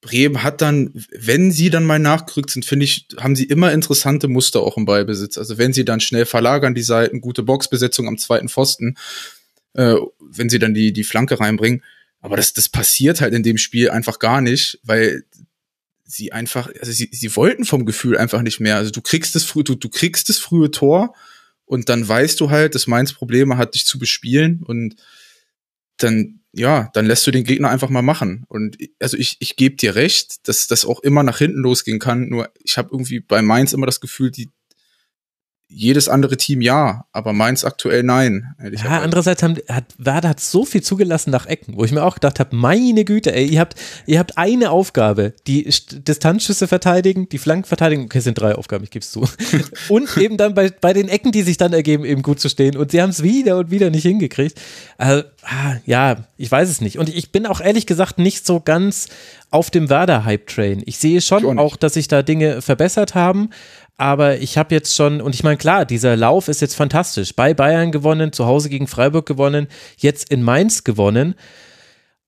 Bremen 0.00 0.42
hat 0.42 0.60
dann, 0.60 0.90
wenn 1.10 1.50
sie 1.50 1.70
dann 1.70 1.84
mal 1.84 1.98
nachgerückt 1.98 2.50
sind, 2.50 2.64
finde 2.64 2.84
ich, 2.84 3.08
haben 3.18 3.36
sie 3.36 3.44
immer 3.44 3.72
interessante 3.72 4.28
Muster 4.28 4.60
auch 4.60 4.76
im 4.76 4.84
Ballbesitz. 4.84 5.38
Also 5.38 5.58
wenn 5.58 5.72
sie 5.72 5.84
dann 5.84 6.00
schnell 6.00 6.26
verlagern 6.26 6.74
die 6.74 6.82
Seiten, 6.82 7.20
gute 7.20 7.42
Boxbesetzung 7.42 8.08
am 8.08 8.18
zweiten 8.18 8.48
Pfosten, 8.48 8.96
äh, 9.74 9.96
wenn 10.20 10.48
sie 10.48 10.58
dann 10.58 10.74
die, 10.74 10.92
die 10.92 11.04
Flanke 11.04 11.40
reinbringen. 11.40 11.82
Aber 12.20 12.36
das, 12.36 12.54
das 12.54 12.68
passiert 12.68 13.20
halt 13.20 13.34
in 13.34 13.42
dem 13.42 13.58
Spiel 13.58 13.90
einfach 13.90 14.18
gar 14.18 14.40
nicht, 14.40 14.78
weil 14.82 15.24
sie 16.04 16.32
einfach, 16.32 16.70
also 16.80 16.92
sie, 16.92 17.08
sie 17.12 17.34
wollten 17.36 17.64
vom 17.64 17.86
Gefühl 17.86 18.16
einfach 18.16 18.42
nicht 18.42 18.60
mehr. 18.60 18.76
Also 18.76 18.90
du 18.90 19.00
kriegst 19.00 19.34
das 19.34 19.44
frühe, 19.44 19.64
du, 19.64 19.74
du 19.74 19.88
kriegst 19.88 20.28
das 20.28 20.38
frühe 20.38 20.70
Tor 20.70 21.14
und 21.64 21.88
dann 21.88 22.06
weißt 22.06 22.40
du 22.40 22.50
halt, 22.50 22.74
dass 22.74 22.86
Mainz 22.86 23.12
Probleme 23.12 23.56
hat, 23.56 23.74
dich 23.74 23.86
zu 23.86 23.98
bespielen 23.98 24.62
und 24.62 24.96
dann, 25.96 26.40
ja, 26.52 26.90
dann 26.92 27.06
lässt 27.06 27.26
du 27.26 27.30
den 27.30 27.44
Gegner 27.44 27.70
einfach 27.70 27.88
mal 27.88 28.02
machen. 28.02 28.44
Und 28.48 28.76
also 29.00 29.16
ich, 29.16 29.36
ich 29.40 29.56
gebe 29.56 29.76
dir 29.76 29.94
recht, 29.94 30.46
dass 30.48 30.66
das 30.66 30.84
auch 30.84 31.00
immer 31.00 31.22
nach 31.22 31.38
hinten 31.38 31.58
losgehen 31.58 31.98
kann. 31.98 32.28
Nur 32.28 32.50
ich 32.62 32.76
habe 32.76 32.90
irgendwie 32.92 33.20
bei 33.20 33.42
Mainz 33.42 33.72
immer 33.72 33.86
das 33.86 34.00
Gefühl, 34.00 34.30
die, 34.30 34.50
jedes 35.74 36.08
andere 36.08 36.36
Team 36.36 36.60
ja, 36.60 37.04
aber 37.12 37.32
meins 37.32 37.64
aktuell 37.64 38.04
nein. 38.04 38.54
Ja, 38.72 39.00
andererseits 39.00 39.42
haben, 39.42 39.56
hat 39.68 39.84
Werder 39.98 40.28
hat 40.30 40.40
so 40.40 40.64
viel 40.64 40.82
zugelassen 40.82 41.30
nach 41.30 41.46
Ecken, 41.46 41.76
wo 41.76 41.84
ich 41.84 41.90
mir 41.90 42.04
auch 42.04 42.14
gedacht 42.14 42.38
habe, 42.38 42.54
meine 42.54 43.04
Güte, 43.04 43.34
ey, 43.34 43.46
ihr 43.46 43.60
habt, 43.60 43.74
ihr 44.06 44.20
habt 44.20 44.38
eine 44.38 44.70
Aufgabe, 44.70 45.32
die 45.48 45.64
Distanzschüsse 45.64 46.68
verteidigen, 46.68 47.28
die 47.28 47.38
Flanken 47.38 47.66
verteidigen, 47.66 48.04
okay, 48.04 48.18
es 48.18 48.24
sind 48.24 48.38
drei 48.38 48.54
Aufgaben, 48.54 48.84
ich 48.84 48.90
gebe 48.90 49.02
es 49.02 49.10
zu. 49.10 49.28
und 49.88 50.16
eben 50.16 50.36
dann 50.36 50.54
bei, 50.54 50.70
bei 50.70 50.92
den 50.92 51.08
Ecken, 51.08 51.32
die 51.32 51.42
sich 51.42 51.56
dann 51.56 51.72
ergeben, 51.72 52.04
eben 52.04 52.22
gut 52.22 52.38
zu 52.38 52.48
stehen. 52.48 52.76
Und 52.76 52.92
sie 52.92 53.02
haben 53.02 53.10
es 53.10 53.22
wieder 53.22 53.58
und 53.58 53.70
wieder 53.72 53.90
nicht 53.90 54.04
hingekriegt. 54.04 54.60
Also, 54.96 55.24
ja, 55.86 56.16
ich 56.36 56.50
weiß 56.50 56.68
es 56.68 56.80
nicht. 56.80 56.98
Und 56.98 57.08
ich 57.08 57.32
bin 57.32 57.46
auch 57.46 57.60
ehrlich 57.60 57.86
gesagt 57.86 58.18
nicht 58.18 58.46
so 58.46 58.60
ganz 58.60 59.08
auf 59.50 59.70
dem 59.70 59.88
Werder-Hype-Train. 59.88 60.82
Ich 60.86 60.98
sehe 60.98 61.20
schon 61.20 61.38
ich 61.38 61.44
auch, 61.44 61.56
auch, 61.56 61.76
dass 61.76 61.94
sich 61.94 62.08
da 62.08 62.22
Dinge 62.22 62.60
verbessert 62.60 63.14
haben, 63.14 63.50
aber 63.96 64.40
ich 64.40 64.58
habe 64.58 64.74
jetzt 64.74 64.94
schon, 64.94 65.20
und 65.20 65.34
ich 65.34 65.44
meine, 65.44 65.56
klar, 65.56 65.84
dieser 65.84 66.16
Lauf 66.16 66.48
ist 66.48 66.60
jetzt 66.60 66.74
fantastisch. 66.74 67.34
Bei 67.34 67.54
Bayern 67.54 67.92
gewonnen, 67.92 68.32
zu 68.32 68.46
Hause 68.46 68.68
gegen 68.68 68.88
Freiburg 68.88 69.26
gewonnen, 69.26 69.68
jetzt 69.96 70.30
in 70.30 70.42
Mainz 70.42 70.82
gewonnen. 70.82 71.34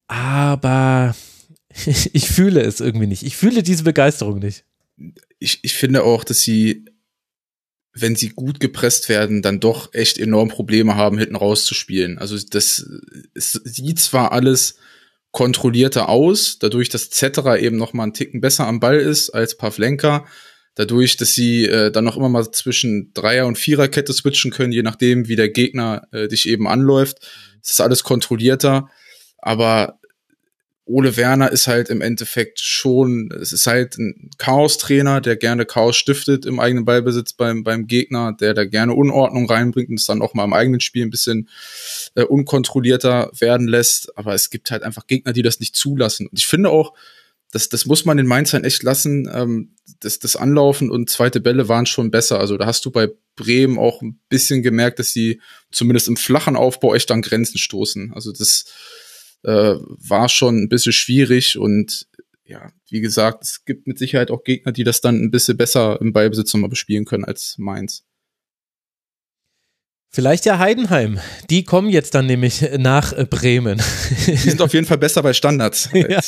Aber 0.06 1.14
ich 2.12 2.28
fühle 2.28 2.60
es 2.60 2.80
irgendwie 2.80 3.08
nicht. 3.08 3.24
Ich 3.24 3.36
fühle 3.36 3.62
diese 3.62 3.82
Begeisterung 3.82 4.38
nicht. 4.38 4.64
Ich, 5.38 5.58
ich 5.62 5.74
finde 5.74 6.04
auch, 6.04 6.22
dass 6.22 6.40
sie, 6.40 6.84
wenn 7.92 8.14
sie 8.14 8.28
gut 8.28 8.60
gepresst 8.60 9.08
werden, 9.08 9.42
dann 9.42 9.58
doch 9.58 9.92
echt 9.92 10.18
enorm 10.18 10.48
Probleme 10.48 10.94
haben, 10.94 11.18
hinten 11.18 11.36
rauszuspielen. 11.36 12.18
Also 12.18 12.38
das 12.48 12.88
es 13.34 13.52
sieht 13.64 13.98
zwar 13.98 14.30
alles 14.30 14.76
kontrollierter 15.32 16.08
aus, 16.08 16.58
dadurch, 16.58 16.88
dass 16.88 17.10
Zetterer 17.10 17.58
eben 17.58 17.76
noch 17.76 17.92
mal 17.92 18.04
einen 18.04 18.14
Ticken 18.14 18.40
besser 18.40 18.66
am 18.66 18.80
Ball 18.80 18.98
ist 18.98 19.30
als 19.30 19.56
Pavlenka 19.56 20.26
dadurch, 20.76 21.16
dass 21.16 21.34
sie 21.34 21.64
äh, 21.66 21.90
dann 21.90 22.04
noch 22.04 22.16
immer 22.16 22.28
mal 22.28 22.48
zwischen 22.52 23.12
Dreier- 23.12 23.46
und 23.46 23.58
Viererkette 23.58 24.12
switchen 24.12 24.52
können, 24.52 24.72
je 24.72 24.82
nachdem, 24.82 25.26
wie 25.26 25.36
der 25.36 25.48
Gegner 25.48 26.06
äh, 26.12 26.28
dich 26.28 26.48
eben 26.48 26.68
anläuft. 26.68 27.18
Das 27.60 27.72
ist 27.72 27.80
alles 27.80 28.04
kontrollierter, 28.04 28.88
aber 29.38 29.98
Ole 30.88 31.16
Werner 31.16 31.50
ist 31.50 31.66
halt 31.66 31.90
im 31.90 32.00
Endeffekt 32.00 32.60
schon, 32.60 33.32
es 33.40 33.52
ist 33.52 33.66
halt 33.66 33.98
ein 33.98 34.30
Chaos-Trainer, 34.38 35.20
der 35.20 35.34
gerne 35.34 35.66
Chaos 35.66 35.96
stiftet 35.96 36.46
im 36.46 36.60
eigenen 36.60 36.84
Ballbesitz 36.84 37.32
beim, 37.32 37.64
beim 37.64 37.88
Gegner, 37.88 38.36
der 38.38 38.54
da 38.54 38.64
gerne 38.64 38.94
Unordnung 38.94 39.50
reinbringt 39.50 39.88
und 39.88 39.98
es 39.98 40.06
dann 40.06 40.22
auch 40.22 40.34
mal 40.34 40.44
im 40.44 40.52
eigenen 40.52 40.78
Spiel 40.78 41.04
ein 41.04 41.10
bisschen 41.10 41.48
äh, 42.14 42.22
unkontrollierter 42.22 43.32
werden 43.36 43.66
lässt. 43.66 44.16
Aber 44.16 44.34
es 44.34 44.48
gibt 44.48 44.70
halt 44.70 44.84
einfach 44.84 45.08
Gegner, 45.08 45.32
die 45.32 45.42
das 45.42 45.58
nicht 45.58 45.74
zulassen. 45.74 46.28
Und 46.28 46.38
ich 46.38 46.46
finde 46.46 46.70
auch, 46.70 46.94
das, 47.56 47.70
das 47.70 47.86
muss 47.86 48.04
man 48.04 48.18
in 48.18 48.26
Mainz 48.26 48.52
halt 48.52 48.66
echt 48.66 48.82
lassen. 48.82 49.30
Ähm, 49.32 49.74
das, 50.00 50.18
das 50.18 50.36
Anlaufen 50.36 50.90
und 50.90 51.08
zweite 51.08 51.40
Bälle 51.40 51.68
waren 51.68 51.86
schon 51.86 52.10
besser. 52.10 52.38
Also 52.38 52.58
da 52.58 52.66
hast 52.66 52.84
du 52.84 52.90
bei 52.90 53.08
Bremen 53.34 53.78
auch 53.78 54.02
ein 54.02 54.20
bisschen 54.28 54.62
gemerkt, 54.62 54.98
dass 54.98 55.12
sie 55.12 55.40
zumindest 55.72 56.08
im 56.08 56.18
flachen 56.18 56.54
Aufbau 56.54 56.94
echt 56.94 57.10
an 57.10 57.22
Grenzen 57.22 57.56
stoßen. 57.56 58.12
Also 58.12 58.30
das 58.30 58.66
äh, 59.42 59.74
war 59.78 60.28
schon 60.28 60.58
ein 60.58 60.68
bisschen 60.68 60.92
schwierig 60.92 61.56
und 61.56 62.06
ja, 62.44 62.70
wie 62.90 63.00
gesagt, 63.00 63.42
es 63.42 63.64
gibt 63.64 63.86
mit 63.86 63.98
Sicherheit 63.98 64.30
auch 64.30 64.44
Gegner, 64.44 64.72
die 64.72 64.84
das 64.84 65.00
dann 65.00 65.16
ein 65.16 65.30
bisschen 65.30 65.56
besser 65.56 65.98
im 66.00 66.12
Ballbesitz 66.12 66.52
nochmal 66.52 66.70
bespielen 66.70 67.06
können 67.06 67.24
als 67.24 67.56
Mainz. 67.56 68.04
Vielleicht 70.16 70.46
ja 70.46 70.58
Heidenheim. 70.58 71.20
Die 71.50 71.64
kommen 71.64 71.90
jetzt 71.90 72.14
dann 72.14 72.24
nämlich 72.24 72.66
nach 72.78 73.12
Bremen. 73.28 73.82
Die 74.26 74.34
sind 74.34 74.62
auf 74.62 74.72
jeden 74.72 74.86
Fall 74.86 74.96
besser 74.96 75.22
bei 75.22 75.34
Standards. 75.34 75.90
ja, 75.92 76.22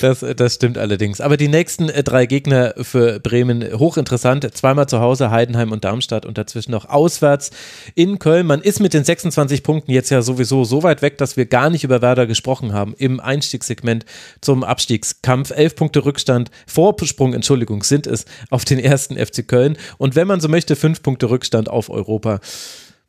das, 0.00 0.24
das 0.36 0.54
stimmt 0.54 0.78
allerdings. 0.78 1.20
Aber 1.20 1.36
die 1.36 1.48
nächsten 1.48 1.88
äh, 1.88 2.04
drei 2.04 2.26
Gegner 2.26 2.74
für 2.80 3.18
Bremen 3.18 3.64
hochinteressant. 3.76 4.48
Zweimal 4.54 4.88
zu 4.88 5.00
Hause 5.00 5.32
Heidenheim 5.32 5.72
und 5.72 5.82
Darmstadt 5.82 6.24
und 6.24 6.38
dazwischen 6.38 6.70
noch 6.70 6.88
auswärts 6.88 7.50
in 7.96 8.20
Köln. 8.20 8.46
Man 8.46 8.60
ist 8.60 8.78
mit 8.78 8.94
den 8.94 9.02
26 9.02 9.64
Punkten 9.64 9.90
jetzt 9.90 10.10
ja 10.10 10.22
sowieso 10.22 10.62
so 10.62 10.84
weit 10.84 11.02
weg, 11.02 11.18
dass 11.18 11.36
wir 11.36 11.46
gar 11.46 11.70
nicht 11.70 11.82
über 11.82 12.00
Werder 12.00 12.28
gesprochen 12.28 12.74
haben 12.74 12.94
im 12.96 13.18
Einstiegssegment 13.18 14.04
zum 14.40 14.62
Abstiegskampf. 14.62 15.50
Elf 15.50 15.74
Punkte 15.74 16.04
Rückstand, 16.04 16.52
Vorsprung, 16.68 17.34
Entschuldigung, 17.34 17.82
sind 17.82 18.06
es 18.06 18.24
auf 18.50 18.64
den 18.64 18.78
ersten 18.78 19.16
FC 19.16 19.48
Köln. 19.48 19.76
Und 19.96 20.14
wenn 20.14 20.28
man 20.28 20.38
so 20.38 20.46
möchte, 20.46 20.76
fünf 20.76 21.02
Punkte 21.02 21.28
Rückstand 21.28 21.68
auf 21.68 21.90
Europa. 21.90 22.38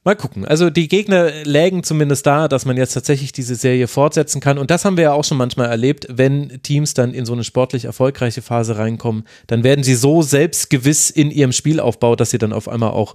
Mal 0.06 0.16
gucken. 0.16 0.46
Also 0.46 0.70
die 0.70 0.88
Gegner 0.88 1.30
lägen 1.44 1.84
zumindest 1.84 2.26
da, 2.26 2.48
dass 2.48 2.66
man 2.66 2.78
jetzt 2.78 2.94
tatsächlich 2.94 3.34
diese 3.34 3.56
Serie 3.56 3.88
fortsetzen 3.88 4.40
kann. 4.40 4.58
Und 4.58 4.72
das 4.72 4.86
haben 4.86 4.96
wir 4.96 5.04
ja 5.04 5.12
auch 5.12 5.26
schon 5.26 5.38
manchmal 5.38 5.70
erlebt, 5.70 6.08
wenn 6.10 6.62
Teams 6.64 6.94
dann 6.94 7.14
in 7.14 7.26
so 7.26 7.34
eine 7.34 7.44
sportlich 7.44 7.84
erfolgreiche 7.84 8.42
Phase 8.42 8.78
reinkommen, 8.78 9.26
dann 9.48 9.64
werden 9.66 9.84
sie 9.84 9.96
so 9.96 10.22
selbstgewiss 10.22 11.10
in 11.10 11.32
ihrem 11.32 11.52
Spielaufbau, 11.52 12.16
dass 12.16 12.30
sie 12.30 12.38
dann 12.38 12.54
auf 12.54 12.70
einmal 12.70 12.92
auch 12.92 13.14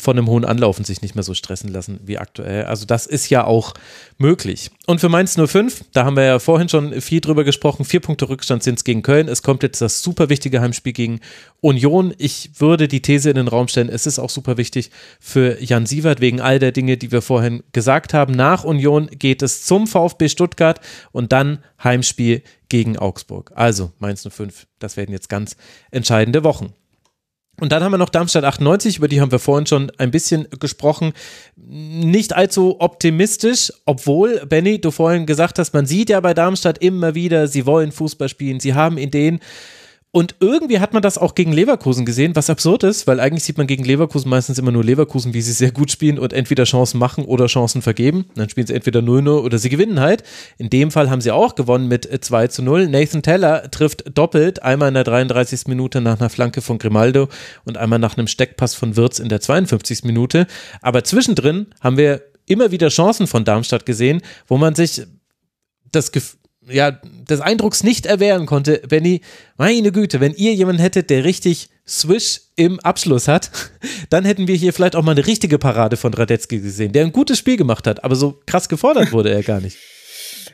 von 0.00 0.18
einem 0.18 0.28
hohen 0.28 0.44
Anlaufen 0.44 0.84
sich 0.84 1.02
nicht 1.02 1.14
mehr 1.14 1.22
so 1.22 1.34
stressen 1.34 1.70
lassen 1.70 2.00
wie 2.04 2.18
aktuell. 2.18 2.64
Also 2.64 2.86
das 2.86 3.06
ist 3.06 3.28
ja 3.30 3.44
auch 3.44 3.74
möglich. 4.18 4.70
Und 4.86 5.00
für 5.00 5.08
Mainz 5.08 5.36
05, 5.36 5.84
da 5.92 6.04
haben 6.04 6.16
wir 6.16 6.24
ja 6.24 6.38
vorhin 6.38 6.68
schon 6.68 7.00
viel 7.00 7.20
drüber 7.20 7.44
gesprochen, 7.44 7.84
vier 7.84 8.00
Punkte 8.00 8.28
Rückstand 8.28 8.62
sind 8.62 8.78
es 8.78 8.84
gegen 8.84 9.02
Köln. 9.02 9.28
Es 9.28 9.42
kommt 9.42 9.62
jetzt 9.62 9.80
das 9.80 10.02
super 10.02 10.28
wichtige 10.28 10.60
Heimspiel 10.60 10.92
gegen 10.92 11.20
Union. 11.60 12.14
Ich 12.18 12.50
würde 12.58 12.88
die 12.88 13.02
These 13.02 13.30
in 13.30 13.36
den 13.36 13.48
Raum 13.48 13.68
stellen, 13.68 13.88
es 13.88 14.06
ist 14.06 14.18
auch 14.18 14.30
super 14.30 14.56
wichtig 14.56 14.90
für 15.20 15.62
Jan 15.62 15.86
Sievert 15.86 16.20
wegen 16.20 16.40
all 16.40 16.58
der 16.58 16.72
Dinge, 16.72 16.96
die 16.96 17.12
wir 17.12 17.22
vorhin 17.22 17.62
gesagt 17.72 18.14
haben. 18.14 18.34
Nach 18.34 18.64
Union 18.64 19.08
geht 19.08 19.42
es 19.42 19.64
zum 19.64 19.86
VfB 19.86 20.28
Stuttgart 20.28 20.80
und 21.12 21.32
dann 21.32 21.62
Heimspiel 21.82 22.42
gegen 22.68 22.96
Augsburg. 22.98 23.52
Also 23.54 23.92
Mainz 23.98 24.26
05, 24.28 24.66
das 24.78 24.96
werden 24.96 25.12
jetzt 25.12 25.28
ganz 25.28 25.56
entscheidende 25.90 26.44
Wochen. 26.44 26.72
Und 27.60 27.72
dann 27.72 27.84
haben 27.84 27.92
wir 27.92 27.98
noch 27.98 28.08
Darmstadt 28.08 28.44
98, 28.44 28.96
über 28.96 29.08
die 29.08 29.20
haben 29.20 29.30
wir 29.30 29.38
vorhin 29.38 29.66
schon 29.66 29.92
ein 29.98 30.10
bisschen 30.10 30.48
gesprochen. 30.58 31.12
Nicht 31.56 32.34
allzu 32.34 32.80
optimistisch, 32.80 33.72
obwohl, 33.84 34.44
Benny, 34.46 34.80
du 34.80 34.90
vorhin 34.90 35.26
gesagt 35.26 35.58
hast, 35.58 35.74
man 35.74 35.86
sieht 35.86 36.10
ja 36.10 36.18
bei 36.20 36.34
Darmstadt 36.34 36.78
immer 36.78 37.14
wieder, 37.14 37.46
sie 37.46 37.66
wollen 37.66 37.92
Fußball 37.92 38.28
spielen, 38.28 38.60
sie 38.60 38.74
haben 38.74 38.96
Ideen. 38.96 39.40
Und 40.12 40.34
irgendwie 40.40 40.80
hat 40.80 40.92
man 40.92 41.02
das 41.02 41.18
auch 41.18 41.36
gegen 41.36 41.52
Leverkusen 41.52 42.04
gesehen, 42.04 42.34
was 42.34 42.50
absurd 42.50 42.82
ist, 42.82 43.06
weil 43.06 43.20
eigentlich 43.20 43.44
sieht 43.44 43.58
man 43.58 43.68
gegen 43.68 43.84
Leverkusen 43.84 44.28
meistens 44.28 44.58
immer 44.58 44.72
nur 44.72 44.82
Leverkusen, 44.82 45.34
wie 45.34 45.40
sie 45.40 45.52
sehr 45.52 45.70
gut 45.70 45.92
spielen 45.92 46.18
und 46.18 46.32
entweder 46.32 46.64
Chancen 46.64 46.98
machen 46.98 47.24
oder 47.24 47.46
Chancen 47.46 47.80
vergeben. 47.80 48.26
Dann 48.34 48.48
spielen 48.48 48.66
sie 48.66 48.74
entweder 48.74 49.00
0-0 49.00 49.40
oder 49.40 49.58
sie 49.58 49.68
gewinnen 49.68 50.00
halt. 50.00 50.24
In 50.58 50.68
dem 50.68 50.90
Fall 50.90 51.10
haben 51.10 51.20
sie 51.20 51.30
auch 51.30 51.54
gewonnen 51.54 51.86
mit 51.86 52.08
2 52.24 52.48
zu 52.48 52.62
0. 52.62 52.88
Nathan 52.88 53.22
Teller 53.22 53.70
trifft 53.70 54.02
doppelt, 54.18 54.64
einmal 54.64 54.88
in 54.88 54.94
der 54.94 55.04
33. 55.04 55.68
Minute 55.68 56.00
nach 56.00 56.18
einer 56.18 56.28
Flanke 56.30 56.60
von 56.60 56.78
Grimaldo 56.78 57.28
und 57.64 57.78
einmal 57.78 58.00
nach 58.00 58.18
einem 58.18 58.26
Steckpass 58.26 58.74
von 58.74 58.96
Wirtz 58.96 59.20
in 59.20 59.28
der 59.28 59.40
52. 59.40 60.02
Minute. 60.02 60.48
Aber 60.82 61.04
zwischendrin 61.04 61.68
haben 61.80 61.96
wir 61.96 62.22
immer 62.46 62.72
wieder 62.72 62.88
Chancen 62.88 63.28
von 63.28 63.44
Darmstadt 63.44 63.86
gesehen, 63.86 64.22
wo 64.48 64.56
man 64.56 64.74
sich 64.74 65.02
das 65.92 66.10
Gefühl 66.10 66.39
ja, 66.70 66.90
des 66.90 67.40
Eindrucks 67.40 67.82
nicht 67.82 68.06
erwehren 68.06 68.46
konnte, 68.46 68.82
Benny, 68.88 69.20
meine 69.56 69.92
Güte, 69.92 70.20
wenn 70.20 70.34
ihr 70.34 70.54
jemanden 70.54 70.80
hättet, 70.80 71.10
der 71.10 71.24
richtig 71.24 71.68
Swish 71.86 72.40
im 72.56 72.80
Abschluss 72.80 73.28
hat, 73.28 73.50
dann 74.10 74.24
hätten 74.24 74.46
wir 74.46 74.54
hier 74.54 74.72
vielleicht 74.72 74.96
auch 74.96 75.02
mal 75.02 75.12
eine 75.12 75.26
richtige 75.26 75.58
Parade 75.58 75.96
von 75.96 76.14
Radetzky 76.14 76.60
gesehen, 76.60 76.92
der 76.92 77.04
ein 77.04 77.12
gutes 77.12 77.38
Spiel 77.38 77.56
gemacht 77.56 77.86
hat, 77.86 78.04
aber 78.04 78.16
so 78.16 78.40
krass 78.46 78.68
gefordert 78.68 79.12
wurde 79.12 79.30
er 79.30 79.42
gar 79.42 79.60
nicht. 79.60 79.76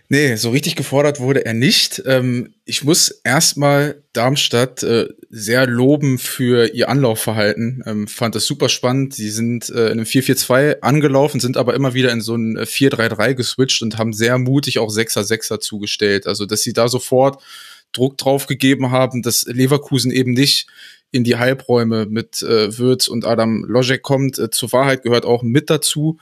Nee, 0.08 0.36
so 0.36 0.50
richtig 0.50 0.76
gefordert 0.76 1.18
wurde 1.18 1.44
er 1.44 1.54
nicht. 1.54 2.00
Ähm, 2.06 2.54
ich 2.64 2.84
muss 2.84 3.10
erstmal 3.24 4.02
Darmstadt 4.12 4.84
äh, 4.84 5.08
sehr 5.30 5.66
loben 5.66 6.18
für 6.18 6.72
ihr 6.72 6.88
Anlaufverhalten. 6.88 7.82
Ähm, 7.86 8.06
fand 8.06 8.36
das 8.36 8.46
super 8.46 8.68
spannend. 8.68 9.14
Sie 9.14 9.30
sind 9.30 9.68
äh, 9.68 9.86
in 9.86 9.92
einem 9.92 10.04
4-4-2 10.04 10.80
angelaufen, 10.80 11.40
sind 11.40 11.56
aber 11.56 11.74
immer 11.74 11.94
wieder 11.94 12.12
in 12.12 12.20
so 12.20 12.36
ein 12.36 12.56
4-3-3 12.56 13.34
geswitcht 13.34 13.82
und 13.82 13.98
haben 13.98 14.12
sehr 14.12 14.38
mutig 14.38 14.78
auch 14.78 14.90
6er-6er 14.90 15.58
zugestellt. 15.58 16.28
Also, 16.28 16.46
dass 16.46 16.62
sie 16.62 16.72
da 16.72 16.86
sofort 16.86 17.42
Druck 17.90 18.16
drauf 18.16 18.46
gegeben 18.46 18.92
haben, 18.92 19.22
dass 19.22 19.44
Leverkusen 19.46 20.12
eben 20.12 20.34
nicht 20.34 20.68
in 21.10 21.24
die 21.24 21.36
Halbräume 21.36 22.06
mit 22.06 22.42
äh, 22.42 22.78
Würz 22.78 23.08
und 23.08 23.24
Adam 23.24 23.64
Lojek 23.64 24.02
kommt. 24.02 24.38
Äh, 24.38 24.50
zur 24.50 24.70
Wahrheit 24.72 25.02
gehört 25.02 25.24
auch 25.24 25.42
mit 25.42 25.68
dazu 25.68 26.18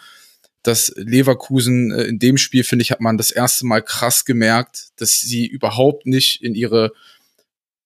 dass 0.65 0.93
Leverkusen 0.97 1.93
äh, 1.93 2.05
in 2.05 2.19
dem 2.19 2.37
Spiel, 2.37 2.65
finde 2.65 2.83
ich, 2.83 2.91
hat 2.91 3.01
man 3.01 3.17
das 3.17 3.31
erste 3.31 3.67
Mal 3.67 3.83
krass 3.83 4.25
gemerkt, 4.25 4.89
dass 4.97 5.21
sie 5.21 5.47
überhaupt 5.47 6.07
nicht 6.07 6.43
in 6.43 6.55
ihre 6.55 6.93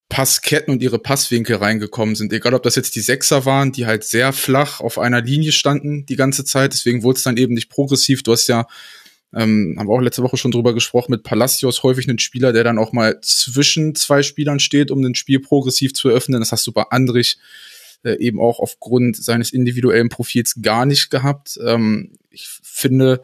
Passketten 0.08 0.72
und 0.72 0.82
ihre 0.82 0.98
Passwinkel 0.98 1.56
reingekommen 1.56 2.14
sind. 2.14 2.32
Egal, 2.32 2.54
ob 2.54 2.62
das 2.62 2.76
jetzt 2.76 2.96
die 2.96 3.00
Sechser 3.00 3.44
waren, 3.44 3.72
die 3.72 3.84
halt 3.84 4.04
sehr 4.04 4.32
flach 4.32 4.80
auf 4.80 4.98
einer 4.98 5.20
Linie 5.20 5.52
standen 5.52 6.06
die 6.06 6.16
ganze 6.16 6.44
Zeit. 6.44 6.72
Deswegen 6.72 7.02
wurde 7.02 7.18
es 7.18 7.24
dann 7.24 7.36
eben 7.36 7.52
nicht 7.52 7.68
progressiv. 7.68 8.22
Du 8.22 8.32
hast 8.32 8.46
ja, 8.46 8.66
ähm, 9.34 9.76
haben 9.78 9.86
wir 9.86 9.92
auch 9.92 10.00
letzte 10.00 10.22
Woche 10.22 10.38
schon 10.38 10.50
drüber 10.50 10.72
gesprochen, 10.72 11.10
mit 11.10 11.24
Palacios 11.24 11.82
häufig 11.82 12.08
einen 12.08 12.18
Spieler, 12.18 12.54
der 12.54 12.64
dann 12.64 12.78
auch 12.78 12.92
mal 12.92 13.20
zwischen 13.20 13.94
zwei 13.94 14.22
Spielern 14.22 14.60
steht, 14.60 14.90
um 14.90 15.02
den 15.02 15.14
Spiel 15.14 15.40
progressiv 15.40 15.92
zu 15.92 16.08
eröffnen. 16.08 16.40
Das 16.40 16.52
hast 16.52 16.66
du 16.66 16.72
bei 16.72 16.84
Andrich 16.88 17.36
äh, 18.02 18.16
eben 18.18 18.40
auch 18.40 18.60
aufgrund 18.60 19.16
seines 19.16 19.52
individuellen 19.52 20.08
Profils 20.08 20.56
gar 20.62 20.86
nicht 20.86 21.10
gehabt. 21.10 21.58
Ähm, 21.62 22.12
ich 22.30 22.48
finde, 22.78 23.22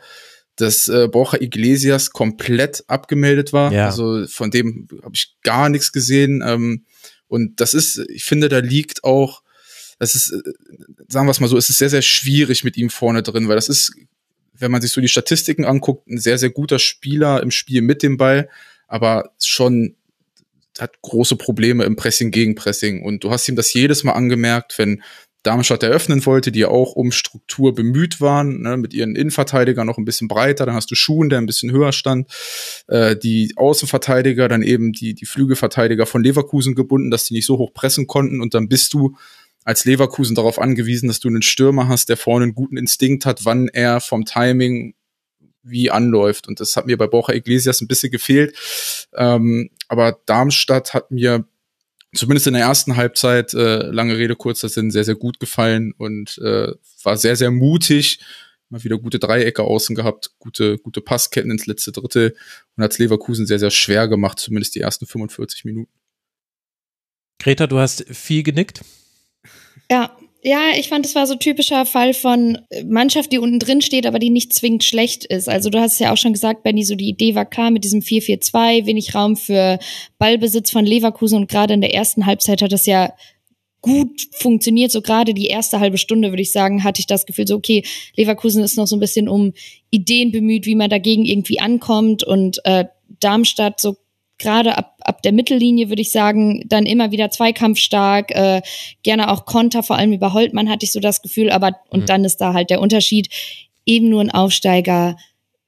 dass 0.56 0.88
äh, 0.88 1.08
Borja 1.08 1.40
Iglesias 1.40 2.10
komplett 2.10 2.84
abgemeldet 2.86 3.52
war. 3.52 3.72
Ja. 3.72 3.86
Also 3.86 4.26
von 4.26 4.50
dem 4.50 4.88
habe 5.02 5.14
ich 5.14 5.36
gar 5.42 5.68
nichts 5.68 5.92
gesehen. 5.92 6.42
Ähm, 6.46 6.84
und 7.26 7.60
das 7.60 7.74
ist, 7.74 7.98
ich 8.08 8.24
finde, 8.24 8.48
da 8.48 8.58
liegt 8.58 9.02
auch, 9.02 9.42
das 9.98 10.14
ist, 10.14 10.32
äh, 10.32 10.52
sagen 11.08 11.26
wir 11.26 11.32
es 11.32 11.40
mal 11.40 11.48
so, 11.48 11.56
es 11.56 11.70
ist 11.70 11.78
sehr, 11.78 11.90
sehr 11.90 12.02
schwierig 12.02 12.62
mit 12.62 12.76
ihm 12.76 12.90
vorne 12.90 13.22
drin, 13.22 13.48
weil 13.48 13.56
das 13.56 13.68
ist, 13.68 13.92
wenn 14.52 14.70
man 14.70 14.80
sich 14.80 14.92
so 14.92 15.00
die 15.00 15.08
Statistiken 15.08 15.64
anguckt, 15.64 16.06
ein 16.08 16.18
sehr, 16.18 16.38
sehr 16.38 16.50
guter 16.50 16.78
Spieler 16.78 17.42
im 17.42 17.50
Spiel 17.50 17.82
mit 17.82 18.02
dem 18.02 18.16
Ball, 18.16 18.48
aber 18.86 19.32
schon 19.42 19.96
hat 20.78 21.00
große 21.02 21.36
Probleme 21.36 21.84
im 21.84 21.96
Pressing 21.96 22.30
gegen 22.30 22.54
Pressing. 22.54 23.02
Und 23.02 23.24
du 23.24 23.30
hast 23.30 23.48
ihm 23.48 23.56
das 23.56 23.72
jedes 23.72 24.04
Mal 24.04 24.12
angemerkt, 24.12 24.78
wenn 24.78 25.02
Darmstadt 25.44 25.82
eröffnen 25.82 26.24
wollte, 26.26 26.50
die 26.50 26.60
ja 26.60 26.68
auch 26.68 26.92
um 26.92 27.12
Struktur 27.12 27.74
bemüht 27.74 28.20
waren, 28.20 28.62
ne, 28.62 28.76
mit 28.76 28.92
ihren 28.94 29.14
Innenverteidigern 29.14 29.86
noch 29.86 29.98
ein 29.98 30.04
bisschen 30.04 30.26
breiter, 30.26 30.66
dann 30.66 30.74
hast 30.74 30.90
du 30.90 30.94
Schuhen, 30.94 31.28
der 31.28 31.38
ein 31.38 31.46
bisschen 31.46 31.70
höher 31.70 31.92
stand, 31.92 32.28
äh, 32.88 33.16
die 33.16 33.52
Außenverteidiger, 33.56 34.48
dann 34.48 34.62
eben 34.62 34.92
die, 34.92 35.14
die 35.14 35.26
Flügelverteidiger 35.26 36.06
von 36.06 36.22
Leverkusen 36.24 36.74
gebunden, 36.74 37.10
dass 37.10 37.24
die 37.24 37.34
nicht 37.34 37.46
so 37.46 37.58
hoch 37.58 37.72
pressen 37.72 38.06
konnten 38.06 38.40
und 38.40 38.54
dann 38.54 38.68
bist 38.68 38.94
du 38.94 39.16
als 39.64 39.84
Leverkusen 39.84 40.34
darauf 40.34 40.58
angewiesen, 40.58 41.08
dass 41.08 41.20
du 41.20 41.28
einen 41.28 41.42
Stürmer 41.42 41.88
hast, 41.88 42.08
der 42.08 42.16
vorne 42.16 42.44
einen 42.44 42.54
guten 42.54 42.76
Instinkt 42.76 43.24
hat, 43.24 43.44
wann 43.44 43.68
er 43.68 44.00
vom 44.00 44.24
Timing 44.24 44.94
wie 45.62 45.90
anläuft. 45.90 46.46
Und 46.46 46.60
das 46.60 46.76
hat 46.76 46.86
mir 46.86 46.98
bei 46.98 47.06
Borja 47.06 47.34
Iglesias 47.34 47.80
ein 47.80 47.88
bisschen 47.88 48.12
gefehlt. 48.12 48.54
Ähm, 49.14 49.70
aber 49.88 50.18
Darmstadt 50.26 50.92
hat 50.92 51.10
mir 51.10 51.44
zumindest 52.14 52.46
in 52.46 52.54
der 52.54 52.62
ersten 52.62 52.96
Halbzeit, 52.96 53.54
äh, 53.54 53.86
lange 53.90 54.16
Rede, 54.16 54.36
kurzer 54.36 54.68
Sinn, 54.68 54.90
sehr, 54.90 55.04
sehr 55.04 55.14
gut 55.14 55.40
gefallen 55.40 55.92
und 55.96 56.38
äh, 56.38 56.72
war 57.02 57.16
sehr, 57.16 57.36
sehr 57.36 57.50
mutig. 57.50 58.20
Mal 58.70 58.82
wieder 58.82 58.98
gute 58.98 59.18
Dreiecke 59.18 59.62
außen 59.62 59.94
gehabt, 59.94 60.32
gute, 60.38 60.78
gute 60.78 61.00
Passketten 61.00 61.50
ins 61.50 61.66
letzte 61.66 61.92
Drittel 61.92 62.34
und 62.76 62.82
hat 62.82 62.98
Leverkusen 62.98 63.46
sehr, 63.46 63.58
sehr 63.58 63.70
schwer 63.70 64.08
gemacht, 64.08 64.38
zumindest 64.38 64.74
die 64.74 64.80
ersten 64.80 65.06
45 65.06 65.64
Minuten. 65.64 65.92
Greta, 67.38 67.66
du 67.66 67.78
hast 67.78 68.04
viel 68.08 68.42
genickt. 68.42 68.80
Ja, 69.90 70.16
ja, 70.46 70.72
ich 70.78 70.88
fand, 70.88 71.06
es 71.06 71.14
war 71.14 71.26
so 71.26 71.36
typischer 71.36 71.86
Fall 71.86 72.12
von 72.12 72.58
Mannschaft, 72.84 73.32
die 73.32 73.38
unten 73.38 73.58
drin 73.58 73.80
steht, 73.80 74.06
aber 74.06 74.18
die 74.18 74.28
nicht 74.28 74.52
zwingend 74.52 74.84
schlecht 74.84 75.24
ist. 75.24 75.48
Also 75.48 75.70
du 75.70 75.80
hast 75.80 75.94
es 75.94 75.98
ja 76.00 76.12
auch 76.12 76.18
schon 76.18 76.34
gesagt, 76.34 76.62
Benny, 76.62 76.84
so 76.84 76.96
die 76.96 77.08
Idee 77.08 77.34
war 77.34 77.46
klar 77.46 77.70
mit 77.70 77.82
diesem 77.82 78.00
4-4-2, 78.00 78.84
wenig 78.84 79.14
Raum 79.14 79.36
für 79.36 79.78
Ballbesitz 80.18 80.70
von 80.70 80.84
Leverkusen 80.84 81.38
und 81.38 81.50
gerade 81.50 81.72
in 81.72 81.80
der 81.80 81.94
ersten 81.94 82.26
Halbzeit 82.26 82.60
hat 82.60 82.72
das 82.72 82.84
ja 82.84 83.14
gut 83.80 84.28
funktioniert. 84.32 84.92
So 84.92 85.00
gerade 85.00 85.32
die 85.32 85.46
erste 85.46 85.80
halbe 85.80 85.96
Stunde, 85.96 86.28
würde 86.28 86.42
ich 86.42 86.52
sagen, 86.52 86.84
hatte 86.84 87.00
ich 87.00 87.06
das 87.06 87.24
Gefühl, 87.24 87.46
so 87.46 87.56
okay, 87.56 87.82
Leverkusen 88.14 88.62
ist 88.62 88.76
noch 88.76 88.86
so 88.86 88.96
ein 88.96 89.00
bisschen 89.00 89.30
um 89.30 89.54
Ideen 89.88 90.30
bemüht, 90.30 90.66
wie 90.66 90.74
man 90.74 90.90
dagegen 90.90 91.24
irgendwie 91.24 91.60
ankommt 91.60 92.22
und 92.22 92.60
äh, 92.64 92.84
Darmstadt 93.18 93.80
so 93.80 93.96
gerade 94.44 94.78
ab, 94.78 94.96
ab 95.00 95.22
der 95.22 95.32
Mittellinie, 95.32 95.88
würde 95.88 96.02
ich 96.02 96.12
sagen, 96.12 96.62
dann 96.68 96.86
immer 96.86 97.10
wieder 97.10 97.30
zweikampfstark, 97.30 98.30
äh, 98.30 98.62
gerne 99.02 99.32
auch 99.32 99.46
Konter, 99.46 99.82
vor 99.82 99.96
allem 99.96 100.12
über 100.12 100.32
Holtmann 100.32 100.70
hatte 100.70 100.84
ich 100.84 100.92
so 100.92 101.00
das 101.00 101.22
Gefühl, 101.22 101.50
aber 101.50 101.72
und 101.88 102.02
mhm. 102.02 102.06
dann 102.06 102.24
ist 102.24 102.40
da 102.40 102.52
halt 102.52 102.70
der 102.70 102.80
Unterschied, 102.80 103.28
eben 103.86 104.08
nur 104.08 104.20
ein 104.20 104.30
Aufsteiger, 104.30 105.16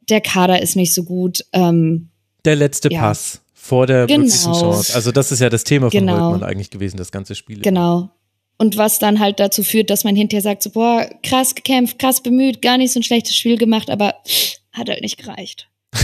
der 0.09 0.21
Kader 0.21 0.63
ist 0.63 0.77
nicht 0.77 0.95
so 0.95 1.03
gut. 1.03 1.45
Ähm, 1.53 2.11
der 2.45 2.57
letzte 2.57 2.93
ja. 2.93 3.01
Pass 3.01 3.41
vor 3.55 3.87
der 3.87 4.07
genau. 4.07 4.29
Chance. 4.29 4.95
Also 4.95 5.11
das 5.11 5.33
ist 5.33 5.41
ja 5.41 5.49
das 5.49 5.65
Thema 5.65 5.91
von 5.91 5.99
genau. 5.99 6.31
Holtmann 6.31 6.49
eigentlich 6.49 6.71
gewesen, 6.71 6.99
das 6.99 7.11
ganze 7.11 7.35
Spiel. 7.35 7.61
Genau. 7.63 8.11
Und 8.59 8.77
was 8.77 8.99
dann 8.99 9.19
halt 9.19 9.41
dazu 9.41 9.63
führt, 9.63 9.91
dass 9.91 10.05
man 10.05 10.17
hinterher 10.17 10.43
sagt, 10.43 10.63
so, 10.63 10.71
boah, 10.71 11.11
krass 11.23 11.55
gekämpft, 11.55 11.99
krass 11.99 12.23
bemüht, 12.23 12.63
gar 12.63 12.79
nicht 12.79 12.93
so 12.93 13.01
ein 13.01 13.03
schlechtes 13.03 13.37
Spiel 13.37 13.59
gemacht, 13.59 13.91
aber 13.91 14.15
hat 14.73 14.89
halt 14.89 15.03
nicht 15.03 15.19
gereicht. 15.19 15.69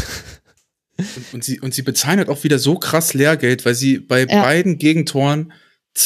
Und, 1.16 1.34
und, 1.34 1.44
sie, 1.44 1.60
und 1.60 1.74
sie 1.74 1.82
bezahlen 1.82 2.28
auch 2.28 2.44
wieder 2.44 2.58
so 2.58 2.76
krass 2.76 3.14
Lehrgeld, 3.14 3.64
weil 3.64 3.74
sie 3.74 3.98
bei 3.98 4.20
ja. 4.24 4.42
beiden 4.42 4.78
Gegentoren, 4.78 5.52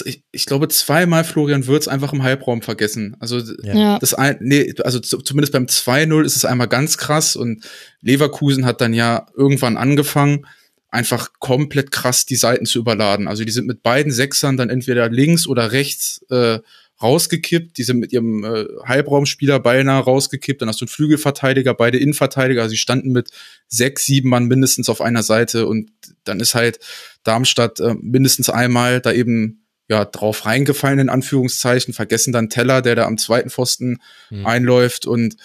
ich, 0.05 0.25
ich, 0.33 0.47
glaube, 0.47 0.67
zweimal 0.69 1.23
Florian 1.23 1.67
Würz 1.67 1.87
einfach 1.87 2.13
im 2.13 2.23
Halbraum 2.23 2.61
vergessen. 2.61 3.17
Also, 3.21 3.41
ja. 3.63 3.99
das 4.01 4.15
ein, 4.15 4.37
nee, 4.41 4.75
also 4.83 4.99
zumindest 4.99 5.53
beim 5.53 5.67
2-0 5.67 6.25
ist 6.25 6.37
es 6.37 6.45
einmal 6.45 6.69
ganz 6.69 6.99
krass 6.99 7.37
und 7.37 7.65
Leverkusen 8.01 8.67
hat 8.67 8.81
dann 8.81 8.95
ja 8.95 9.27
irgendwann 9.37 9.77
angefangen, 9.77 10.45
einfach 10.89 11.31
komplett 11.39 11.91
krass 11.91 12.27
die 12.27 12.37
Seiten 12.37 12.67
zu 12.67 12.79
überladen. 12.79 13.29
Also 13.29 13.45
die 13.45 13.53
sind 13.53 13.67
mit 13.67 13.83
beiden 13.83 14.13
Sechsern 14.13 14.57
dann 14.57 14.71
entweder 14.71 15.09
links 15.11 15.47
oder 15.47 15.73
rechts 15.73 16.25
äh, 16.31 16.61
rausgekippt, 17.03 17.77
die 17.77 17.83
sind 17.83 17.99
mit 17.99 18.13
ihrem 18.13 18.45
äh, 18.45 18.65
Halbraumspieler 18.85 19.61
beinahe 19.61 20.03
rausgekippt, 20.03 20.63
dann 20.63 20.69
hast 20.69 20.81
du 20.81 20.85
einen 20.85 20.91
Flügelverteidiger, 20.91 21.75
beide 21.75 21.99
Innenverteidiger, 21.99 22.63
also 22.63 22.71
sie 22.71 22.79
standen 22.79 23.13
mit 23.13 23.31
sechs, 23.69 24.07
sieben 24.07 24.31
Mann 24.31 24.47
mindestens 24.47 24.89
auf 24.89 25.01
einer 25.01 25.23
Seite. 25.23 25.67
Und 25.67 25.91
dann 26.25 26.41
ist 26.41 26.55
halt 26.55 26.79
Darmstadt 27.23 27.81
äh, 27.81 27.95
mindestens 28.01 28.49
einmal 28.49 29.01
da 29.01 29.13
eben 29.13 29.67
ja 29.89 30.05
drauf 30.05 30.47
reingefallen 30.47 30.99
in 30.99 31.09
Anführungszeichen, 31.09 31.95
vergessen 31.95 32.33
dann 32.33 32.51
Teller, 32.51 32.83
der 32.83 32.95
da 32.95 33.07
am 33.07 33.19
zweiten 33.19 33.51
Pfosten 33.51 33.99
mhm. 34.31 34.47
einläuft. 34.47 35.07
Und 35.07 35.37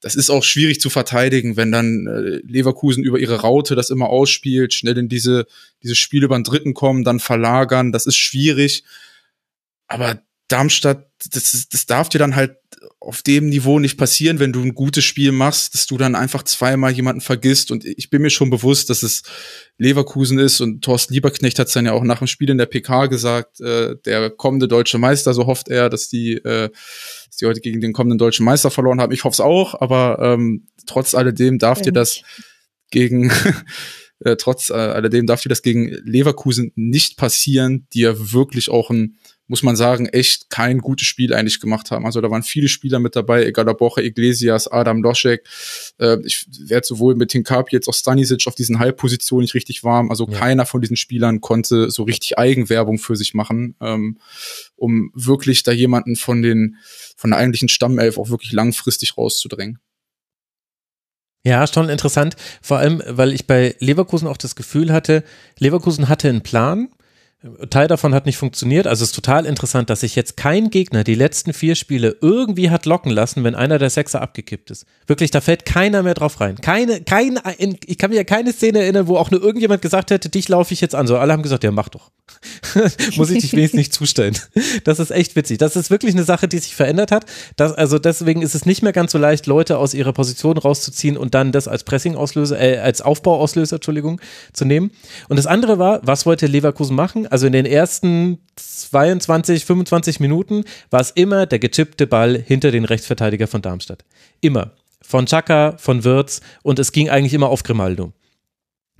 das 0.00 0.16
ist 0.16 0.30
auch 0.30 0.42
schwierig 0.42 0.80
zu 0.80 0.90
verteidigen, 0.90 1.56
wenn 1.56 1.70
dann 1.70 2.06
äh, 2.06 2.40
Leverkusen 2.46 3.04
über 3.04 3.18
ihre 3.18 3.40
Raute 3.40 3.74
das 3.74 3.90
immer 3.90 4.08
ausspielt, 4.08 4.74
schnell 4.74 4.98
in 4.98 5.08
diese 5.08 5.46
diese 5.82 5.94
Spiele 5.94 6.24
über 6.24 6.38
den 6.38 6.44
Dritten 6.44 6.74
kommen, 6.74 7.04
dann 7.04 7.20
verlagern, 7.20 7.92
das 7.92 8.06
ist 8.06 8.16
schwierig. 8.16 8.84
Aber 9.86 10.22
Darmstadt, 10.54 11.08
das, 11.32 11.68
das 11.68 11.86
darf 11.86 12.08
dir 12.08 12.18
dann 12.18 12.36
halt 12.36 12.56
auf 13.00 13.22
dem 13.22 13.48
Niveau 13.48 13.80
nicht 13.80 13.98
passieren, 13.98 14.38
wenn 14.38 14.52
du 14.52 14.62
ein 14.62 14.72
gutes 14.72 15.02
Spiel 15.02 15.32
machst, 15.32 15.74
dass 15.74 15.86
du 15.86 15.98
dann 15.98 16.14
einfach 16.14 16.44
zweimal 16.44 16.92
jemanden 16.92 17.20
vergisst. 17.20 17.72
Und 17.72 17.84
ich 17.84 18.08
bin 18.08 18.22
mir 18.22 18.30
schon 18.30 18.50
bewusst, 18.50 18.88
dass 18.88 19.02
es 19.02 19.24
Leverkusen 19.78 20.38
ist 20.38 20.60
und 20.60 20.82
Thorsten 20.84 21.12
Lieberknecht 21.12 21.58
hat 21.58 21.66
es 21.66 21.72
dann 21.72 21.86
ja 21.86 21.92
auch 21.92 22.04
nach 22.04 22.18
dem 22.18 22.28
Spiel 22.28 22.50
in 22.50 22.58
der 22.58 22.66
PK 22.66 23.06
gesagt, 23.06 23.60
äh, 23.60 23.96
der 24.04 24.30
kommende 24.30 24.68
deutsche 24.68 24.98
Meister, 24.98 25.34
so 25.34 25.46
hofft 25.46 25.68
er, 25.68 25.90
dass 25.90 26.08
die, 26.08 26.34
äh, 26.34 26.70
dass 26.70 27.36
die 27.40 27.46
heute 27.46 27.60
gegen 27.60 27.80
den 27.80 27.92
kommenden 27.92 28.18
deutschen 28.18 28.44
Meister 28.44 28.70
verloren 28.70 29.00
haben. 29.00 29.12
Ich 29.12 29.24
hoffe 29.24 29.34
es 29.34 29.40
auch, 29.40 29.80
aber 29.80 30.20
ähm, 30.20 30.68
trotz 30.86 31.16
alledem 31.16 31.58
darf 31.58 31.82
dir 31.82 31.92
das 31.92 32.22
gegen 32.92 33.32
äh, 34.20 34.36
trotz 34.36 34.70
äh, 34.70 34.74
alledem 34.74 35.26
darf 35.26 35.42
dir 35.42 35.48
das 35.48 35.62
gegen 35.62 35.88
Leverkusen 36.04 36.70
nicht 36.76 37.16
passieren, 37.16 37.88
die 37.92 38.02
ja 38.02 38.32
wirklich 38.32 38.70
auch 38.70 38.90
ein 38.90 39.18
muss 39.46 39.62
man 39.62 39.76
sagen, 39.76 40.06
echt 40.06 40.48
kein 40.48 40.78
gutes 40.78 41.06
Spiel 41.06 41.34
eigentlich 41.34 41.60
gemacht 41.60 41.90
haben. 41.90 42.06
Also 42.06 42.20
da 42.20 42.30
waren 42.30 42.42
viele 42.42 42.68
Spieler 42.68 42.98
mit 42.98 43.14
dabei, 43.14 43.44
egal 43.44 43.68
ob 43.68 43.78
Boche 43.78 44.02
Iglesias, 44.02 44.68
Adam 44.68 45.02
Loschek. 45.02 45.46
Äh, 45.98 46.18
ich 46.24 46.46
werde 46.66 46.86
sowohl 46.86 47.14
mit 47.14 47.32
Hinkapi 47.32 47.76
jetzt 47.76 47.88
auch 47.88 47.94
Stanisic 47.94 48.46
auf 48.46 48.54
diesen 48.54 48.78
Halbpositionen 48.78 49.42
nicht 49.42 49.54
richtig 49.54 49.84
warm. 49.84 50.10
Also 50.10 50.26
ja. 50.28 50.38
keiner 50.38 50.64
von 50.64 50.80
diesen 50.80 50.96
Spielern 50.96 51.40
konnte 51.40 51.90
so 51.90 52.04
richtig 52.04 52.38
Eigenwerbung 52.38 52.98
für 52.98 53.16
sich 53.16 53.34
machen, 53.34 53.76
ähm, 53.80 54.18
um 54.76 55.10
wirklich 55.14 55.62
da 55.62 55.72
jemanden 55.72 56.16
von 56.16 56.40
den 56.40 56.76
von 57.16 57.30
der 57.30 57.38
eigentlichen 57.38 57.68
Stammelf 57.68 58.18
auch 58.18 58.30
wirklich 58.30 58.52
langfristig 58.52 59.18
rauszudrängen. 59.18 59.78
Ja, 61.46 61.66
schon 61.66 61.90
interessant. 61.90 62.36
Vor 62.62 62.78
allem, 62.78 63.02
weil 63.06 63.34
ich 63.34 63.46
bei 63.46 63.76
Leverkusen 63.78 64.26
auch 64.26 64.38
das 64.38 64.56
Gefühl 64.56 64.90
hatte, 64.90 65.24
Leverkusen 65.58 66.08
hatte 66.08 66.30
einen 66.30 66.42
Plan 66.42 66.88
Teil 67.68 67.88
davon 67.88 68.14
hat 68.14 68.24
nicht 68.24 68.38
funktioniert. 68.38 68.86
Also 68.86 69.02
es 69.02 69.10
ist 69.10 69.14
total 69.14 69.44
interessant, 69.44 69.90
dass 69.90 70.00
sich 70.00 70.16
jetzt 70.16 70.38
kein 70.38 70.70
Gegner 70.70 71.04
die 71.04 71.14
letzten 71.14 71.52
vier 71.52 71.74
Spiele 71.74 72.16
irgendwie 72.22 72.70
hat 72.70 72.86
locken 72.86 73.10
lassen, 73.10 73.44
wenn 73.44 73.54
einer 73.54 73.78
der 73.78 73.90
Sechser 73.90 74.22
abgekippt 74.22 74.70
ist. 74.70 74.86
Wirklich, 75.06 75.30
da 75.30 75.42
fällt 75.42 75.66
keiner 75.66 76.02
mehr 76.02 76.14
drauf 76.14 76.40
rein. 76.40 76.56
Keine, 76.56 77.02
kein, 77.02 77.38
ich 77.58 77.98
kann 77.98 78.10
mir 78.10 78.16
ja 78.16 78.24
keine 78.24 78.52
Szene 78.54 78.80
erinnern, 78.80 79.08
wo 79.08 79.18
auch 79.18 79.30
nur 79.30 79.42
irgendjemand 79.42 79.82
gesagt 79.82 80.10
hätte, 80.10 80.30
dich 80.30 80.48
laufe 80.48 80.72
ich 80.72 80.80
jetzt 80.80 80.94
an. 80.94 81.06
So, 81.06 81.18
alle 81.18 81.34
haben 81.34 81.42
gesagt, 81.42 81.64
ja, 81.64 81.70
mach 81.70 81.90
doch. 81.90 82.10
Muss 83.16 83.30
ich 83.30 83.42
dich 83.42 83.52
wenigstens 83.52 83.78
nicht 83.78 83.92
zustellen. 83.92 84.38
Das 84.84 84.98
ist 84.98 85.10
echt 85.10 85.36
witzig. 85.36 85.58
Das 85.58 85.76
ist 85.76 85.90
wirklich 85.90 86.14
eine 86.14 86.24
Sache, 86.24 86.48
die 86.48 86.58
sich 86.58 86.74
verändert 86.74 87.12
hat. 87.12 87.26
Das, 87.56 87.72
also 87.72 87.98
deswegen 87.98 88.40
ist 88.40 88.54
es 88.54 88.64
nicht 88.64 88.82
mehr 88.82 88.92
ganz 88.92 89.12
so 89.12 89.18
leicht, 89.18 89.46
Leute 89.46 89.76
aus 89.76 89.92
ihrer 89.92 90.14
Position 90.14 90.56
rauszuziehen 90.56 91.18
und 91.18 91.34
dann 91.34 91.52
das 91.52 91.68
als 91.68 91.84
Pressing-Auslöser, 91.84 92.58
äh, 92.58 92.78
als 92.78 93.02
Aufbauauslöser, 93.02 93.76
Entschuldigung, 93.76 94.20
zu 94.54 94.64
nehmen. 94.64 94.92
Und 95.28 95.36
das 95.36 95.46
andere 95.46 95.78
war, 95.78 96.00
was 96.04 96.24
wollte 96.24 96.46
Leverkusen 96.46 96.96
machen? 96.96 97.26
Also 97.34 97.48
in 97.48 97.52
den 97.52 97.66
ersten 97.66 98.38
22, 98.54 99.64
25 99.64 100.20
Minuten 100.20 100.62
war 100.90 101.00
es 101.00 101.10
immer 101.10 101.46
der 101.46 101.58
gechippte 101.58 102.06
Ball 102.06 102.38
hinter 102.38 102.70
den 102.70 102.84
Rechtsverteidiger 102.84 103.48
von 103.48 103.60
Darmstadt. 103.60 104.04
Immer. 104.40 104.70
Von 105.02 105.26
Chaka, 105.26 105.74
von 105.76 106.04
Wirtz 106.04 106.42
und 106.62 106.78
es 106.78 106.92
ging 106.92 107.10
eigentlich 107.10 107.34
immer 107.34 107.48
auf 107.48 107.64
Grimaldo. 107.64 108.12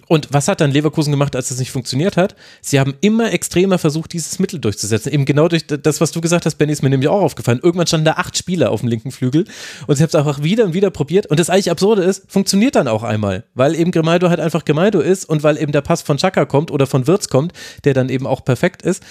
Und 0.09 0.29
was 0.33 0.49
hat 0.49 0.61
dann 0.61 0.71
Leverkusen 0.71 1.11
gemacht, 1.11 1.35
als 1.37 1.51
es 1.51 1.59
nicht 1.59 1.71
funktioniert 1.71 2.17
hat? 2.17 2.35
Sie 2.61 2.79
haben 2.81 2.95
immer 3.01 3.33
extremer 3.33 3.79
versucht, 3.79 4.13
dieses 4.13 4.39
Mittel 4.39 4.61
durchzusetzen. 4.61 5.13
Eben 5.13 5.25
genau 5.25 5.49
durch 5.49 5.67
das, 5.67 6.01
was 6.01 6.13
du 6.13 6.21
gesagt 6.21 6.47
hast, 6.47 6.57
Benny, 6.57 6.73
ist 6.73 6.83
mir 6.83 6.91
nämlich 6.91 7.09
auch 7.09 7.21
aufgefallen. 7.21 7.61
Irgendwann 7.63 7.87
standen 7.87 8.07
da 8.07 8.13
acht 8.13 8.37
Spieler 8.37 8.71
auf 8.71 8.81
dem 8.81 8.89
linken 8.89 9.11
Flügel 9.11 9.45
und 9.87 9.97
sie 9.97 10.03
haben 10.03 10.09
es 10.09 10.15
einfach 10.15 10.43
wieder 10.43 10.65
und 10.65 10.75
wieder 10.75 10.91
probiert. 10.91 11.27
Und 11.27 11.41
das 11.41 11.51
eigentlich 11.51 11.71
Absurde 11.71 12.03
ist, 12.03 12.25
funktioniert 12.29 12.75
dann 12.75 12.89
auch 12.89 13.03
einmal, 13.03 13.45
weil 13.55 13.75
eben 13.75 13.91
Grimaldo 13.91 14.29
halt 14.29 14.41
einfach 14.41 14.65
Grimaldo 14.65 15.01
ist 15.01 15.25
und 15.25 15.43
weil 15.43 15.57
eben 15.59 15.73
der 15.73 15.81
Pass 15.81 16.03
von 16.03 16.17
Chaka 16.17 16.45
kommt 16.45 16.71
oder 16.71 16.87
von 16.87 17.07
Wirtz 17.07 17.29
kommt, 17.29 17.53
der 17.85 17.95
dann 17.95 18.09
eben 18.09 18.27
auch 18.27 18.45
perfekt 18.45 18.83
ist. 18.83 19.03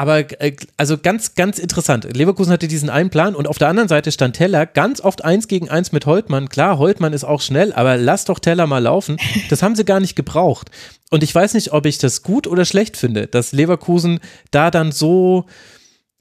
Aber 0.00 0.40
äh, 0.40 0.56
also 0.78 0.96
ganz, 0.96 1.34
ganz 1.34 1.58
interessant. 1.58 2.08
Leverkusen 2.16 2.50
hatte 2.50 2.68
diesen 2.68 2.88
einen 2.88 3.10
Plan 3.10 3.34
und 3.34 3.46
auf 3.46 3.58
der 3.58 3.68
anderen 3.68 3.90
Seite 3.90 4.10
stand 4.10 4.34
Teller 4.34 4.64
ganz 4.64 5.02
oft 5.02 5.22
eins 5.22 5.46
gegen 5.46 5.68
eins 5.68 5.92
mit 5.92 6.06
Holtmann. 6.06 6.48
Klar, 6.48 6.78
Holtmann 6.78 7.12
ist 7.12 7.24
auch 7.24 7.42
schnell, 7.42 7.74
aber 7.74 7.98
lass 7.98 8.24
doch 8.24 8.38
Teller 8.38 8.66
mal 8.66 8.78
laufen. 8.78 9.18
Das 9.50 9.62
haben 9.62 9.76
sie 9.76 9.84
gar 9.84 10.00
nicht 10.00 10.16
gebraucht. 10.16 10.70
Und 11.10 11.22
ich 11.22 11.34
weiß 11.34 11.52
nicht, 11.52 11.72
ob 11.72 11.84
ich 11.84 11.98
das 11.98 12.22
gut 12.22 12.46
oder 12.46 12.64
schlecht 12.64 12.96
finde, 12.96 13.26
dass 13.26 13.52
Leverkusen 13.52 14.20
da 14.50 14.70
dann 14.70 14.90
so, 14.90 15.44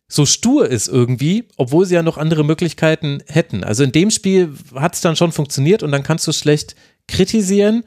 so 0.10 0.26
stur 0.26 0.68
ist 0.68 0.90
irgendwie, 0.90 1.46
obwohl 1.56 1.86
sie 1.86 1.96
ja 1.96 2.04
noch 2.04 2.18
andere 2.18 2.44
Möglichkeiten 2.44 3.24
hätten. 3.28 3.64
Also 3.64 3.86
in 3.86 3.94
dem 3.94 4.12
Spiel 4.12 4.56
hat 4.76 4.96
es 4.96 5.00
dann 5.00 5.16
schon 5.16 5.32
funktioniert 5.32 5.84
und 5.84 5.94
dann 5.94 6.04
kannst 6.04 6.28
du 6.28 6.34
schlecht 6.34 6.76
kritisieren. 7.08 7.86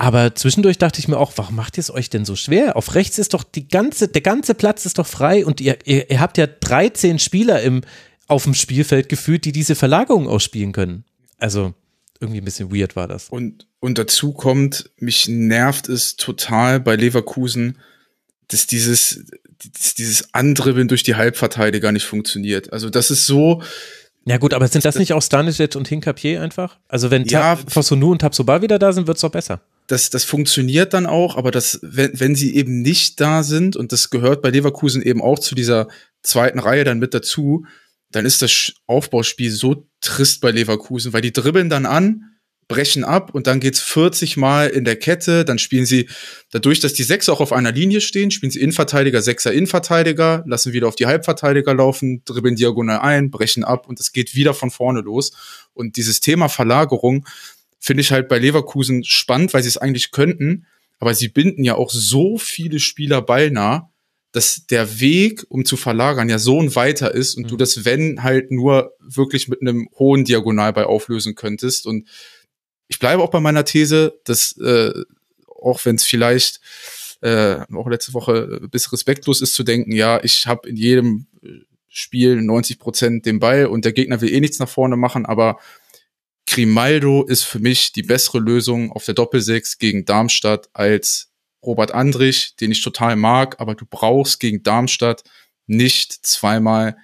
Aber 0.00 0.32
zwischendurch 0.36 0.78
dachte 0.78 1.00
ich 1.00 1.08
mir 1.08 1.18
auch, 1.18 1.32
warum 1.34 1.56
macht 1.56 1.76
ihr 1.76 1.80
es 1.80 1.90
euch 1.90 2.08
denn 2.08 2.24
so 2.24 2.36
schwer? 2.36 2.76
Auf 2.76 2.94
rechts 2.94 3.18
ist 3.18 3.34
doch 3.34 3.42
die 3.42 3.66
ganze, 3.66 4.06
der 4.06 4.22
ganze 4.22 4.54
Platz 4.54 4.86
ist 4.86 4.98
doch 4.98 5.08
frei 5.08 5.44
und 5.44 5.60
ihr, 5.60 5.76
ihr, 5.84 6.08
ihr 6.08 6.20
habt 6.20 6.38
ja 6.38 6.46
13 6.46 7.18
Spieler 7.18 7.60
im, 7.62 7.82
auf 8.28 8.44
dem 8.44 8.54
Spielfeld 8.54 9.08
gefühlt, 9.08 9.44
die 9.44 9.50
diese 9.50 9.74
Verlagerung 9.74 10.28
ausspielen 10.28 10.70
können. 10.70 11.04
Also 11.36 11.74
irgendwie 12.20 12.40
ein 12.40 12.44
bisschen 12.44 12.72
weird 12.72 12.94
war 12.94 13.08
das. 13.08 13.28
Und, 13.28 13.66
und 13.80 13.98
dazu 13.98 14.32
kommt, 14.32 14.88
mich 14.98 15.26
nervt 15.26 15.88
es 15.88 16.14
total 16.14 16.78
bei 16.78 16.94
Leverkusen, 16.94 17.78
dass 18.46 18.68
dieses, 18.68 19.24
dass 19.58 19.94
dieses 19.94 20.32
Andribbeln 20.32 20.86
durch 20.86 21.02
die 21.02 21.16
Halbverteidiger 21.16 21.90
nicht 21.90 22.06
funktioniert. 22.06 22.72
Also 22.72 22.88
das 22.88 23.10
ist 23.10 23.26
so, 23.26 23.64
ja 24.24 24.36
gut, 24.36 24.54
aber 24.54 24.68
sind 24.68 24.84
das 24.84 24.96
nicht 24.96 25.12
auch 25.12 25.22
Stanisic 25.22 25.74
und 25.74 25.88
Hinkapier 25.88 26.40
einfach? 26.40 26.78
Also 26.86 27.10
wenn 27.10 27.24
ja, 27.24 27.56
Fossonu 27.56 28.12
und 28.12 28.20
Tabsoba 28.20 28.62
wieder 28.62 28.78
da 28.78 28.92
sind, 28.92 29.08
wird's 29.08 29.22
doch 29.22 29.32
besser 29.32 29.60
das, 29.88 30.10
das 30.10 30.24
funktioniert 30.24 30.92
dann 30.92 31.06
auch, 31.06 31.36
aber 31.36 31.50
das, 31.50 31.80
wenn, 31.82 32.12
wenn 32.14 32.34
sie 32.34 32.54
eben 32.54 32.82
nicht 32.82 33.20
da 33.20 33.42
sind, 33.42 33.74
und 33.74 33.90
das 33.90 34.10
gehört 34.10 34.42
bei 34.42 34.50
Leverkusen 34.50 35.02
eben 35.02 35.22
auch 35.22 35.38
zu 35.38 35.54
dieser 35.54 35.88
zweiten 36.22 36.58
Reihe 36.58 36.84
dann 36.84 36.98
mit 36.98 37.14
dazu, 37.14 37.64
dann 38.10 38.26
ist 38.26 38.42
das 38.42 38.74
Aufbauspiel 38.86 39.50
so 39.50 39.86
trist 40.00 40.42
bei 40.42 40.50
Leverkusen, 40.50 41.12
weil 41.12 41.22
die 41.22 41.32
dribbeln 41.32 41.70
dann 41.70 41.86
an, 41.86 42.38
brechen 42.68 43.02
ab 43.02 43.34
und 43.34 43.46
dann 43.46 43.60
geht's 43.60 43.80
40 43.80 44.36
Mal 44.36 44.68
in 44.68 44.84
der 44.84 44.96
Kette, 44.96 45.46
dann 45.46 45.58
spielen 45.58 45.86
sie, 45.86 46.06
dadurch, 46.50 46.80
dass 46.80 46.92
die 46.92 47.02
Sechser 47.02 47.32
auch 47.32 47.40
auf 47.40 47.54
einer 47.54 47.72
Linie 47.72 48.02
stehen, 48.02 48.30
spielen 48.30 48.50
sie 48.50 48.60
Innenverteidiger, 48.60 49.22
Sechser, 49.22 49.54
Innenverteidiger, 49.54 50.44
lassen 50.46 50.74
wieder 50.74 50.86
auf 50.86 50.96
die 50.96 51.06
Halbverteidiger 51.06 51.72
laufen, 51.72 52.22
dribbeln 52.26 52.56
diagonal 52.56 52.98
ein, 52.98 53.30
brechen 53.30 53.64
ab 53.64 53.88
und 53.88 53.98
es 54.00 54.12
geht 54.12 54.34
wieder 54.34 54.52
von 54.52 54.70
vorne 54.70 55.00
los. 55.00 55.32
Und 55.72 55.96
dieses 55.96 56.20
Thema 56.20 56.50
Verlagerung, 56.50 57.26
finde 57.88 58.02
ich 58.02 58.12
halt 58.12 58.28
bei 58.28 58.38
Leverkusen 58.38 59.02
spannend, 59.02 59.54
weil 59.54 59.62
sie 59.62 59.70
es 59.70 59.78
eigentlich 59.78 60.10
könnten, 60.10 60.66
aber 60.98 61.14
sie 61.14 61.28
binden 61.28 61.64
ja 61.64 61.74
auch 61.74 61.90
so 61.90 62.36
viele 62.36 62.80
Spieler 62.80 63.22
ballnah, 63.22 63.90
dass 64.30 64.66
der 64.66 65.00
Weg, 65.00 65.46
um 65.48 65.64
zu 65.64 65.78
verlagern, 65.78 66.28
ja 66.28 66.38
so 66.38 66.60
ein 66.60 66.74
weiter 66.74 67.14
ist 67.14 67.34
und 67.34 67.44
mhm. 67.44 67.48
du 67.48 67.56
das, 67.56 67.86
wenn, 67.86 68.22
halt 68.22 68.50
nur 68.50 68.92
wirklich 69.00 69.48
mit 69.48 69.62
einem 69.62 69.88
hohen 69.98 70.26
Diagonalball 70.26 70.84
auflösen 70.84 71.34
könntest. 71.34 71.86
Und 71.86 72.06
ich 72.88 72.98
bleibe 72.98 73.22
auch 73.22 73.30
bei 73.30 73.40
meiner 73.40 73.64
These, 73.64 74.20
dass 74.24 74.54
äh, 74.58 74.92
auch 75.46 75.82
wenn 75.86 75.96
es 75.96 76.04
vielleicht 76.04 76.60
äh, 77.22 77.60
auch 77.74 77.88
letzte 77.88 78.12
Woche 78.12 78.60
ein 78.64 78.68
bisschen 78.68 78.90
respektlos 78.90 79.40
ist 79.40 79.54
zu 79.54 79.62
denken, 79.62 79.92
ja, 79.92 80.22
ich 80.22 80.46
habe 80.46 80.68
in 80.68 80.76
jedem 80.76 81.26
Spiel 81.88 82.42
90 82.42 82.78
Prozent 82.78 83.24
den 83.24 83.40
Ball 83.40 83.64
und 83.64 83.86
der 83.86 83.94
Gegner 83.94 84.20
will 84.20 84.30
eh 84.30 84.40
nichts 84.40 84.58
nach 84.58 84.68
vorne 84.68 84.98
machen, 84.98 85.24
aber 85.24 85.58
Grimaldo 86.50 87.24
ist 87.24 87.44
für 87.44 87.58
mich 87.58 87.92
die 87.92 88.02
bessere 88.02 88.38
Lösung 88.38 88.90
auf 88.92 89.04
der 89.04 89.14
Doppelsechs 89.14 89.78
gegen 89.78 90.06
Darmstadt 90.06 90.70
als 90.72 91.30
Robert 91.62 91.92
Andrich, 91.92 92.56
den 92.56 92.72
ich 92.72 92.82
total 92.82 93.16
mag, 93.16 93.60
aber 93.60 93.74
du 93.74 93.84
brauchst 93.88 94.40
gegen 94.40 94.62
Darmstadt 94.62 95.24
nicht 95.66 96.26
zweimal 96.26 96.96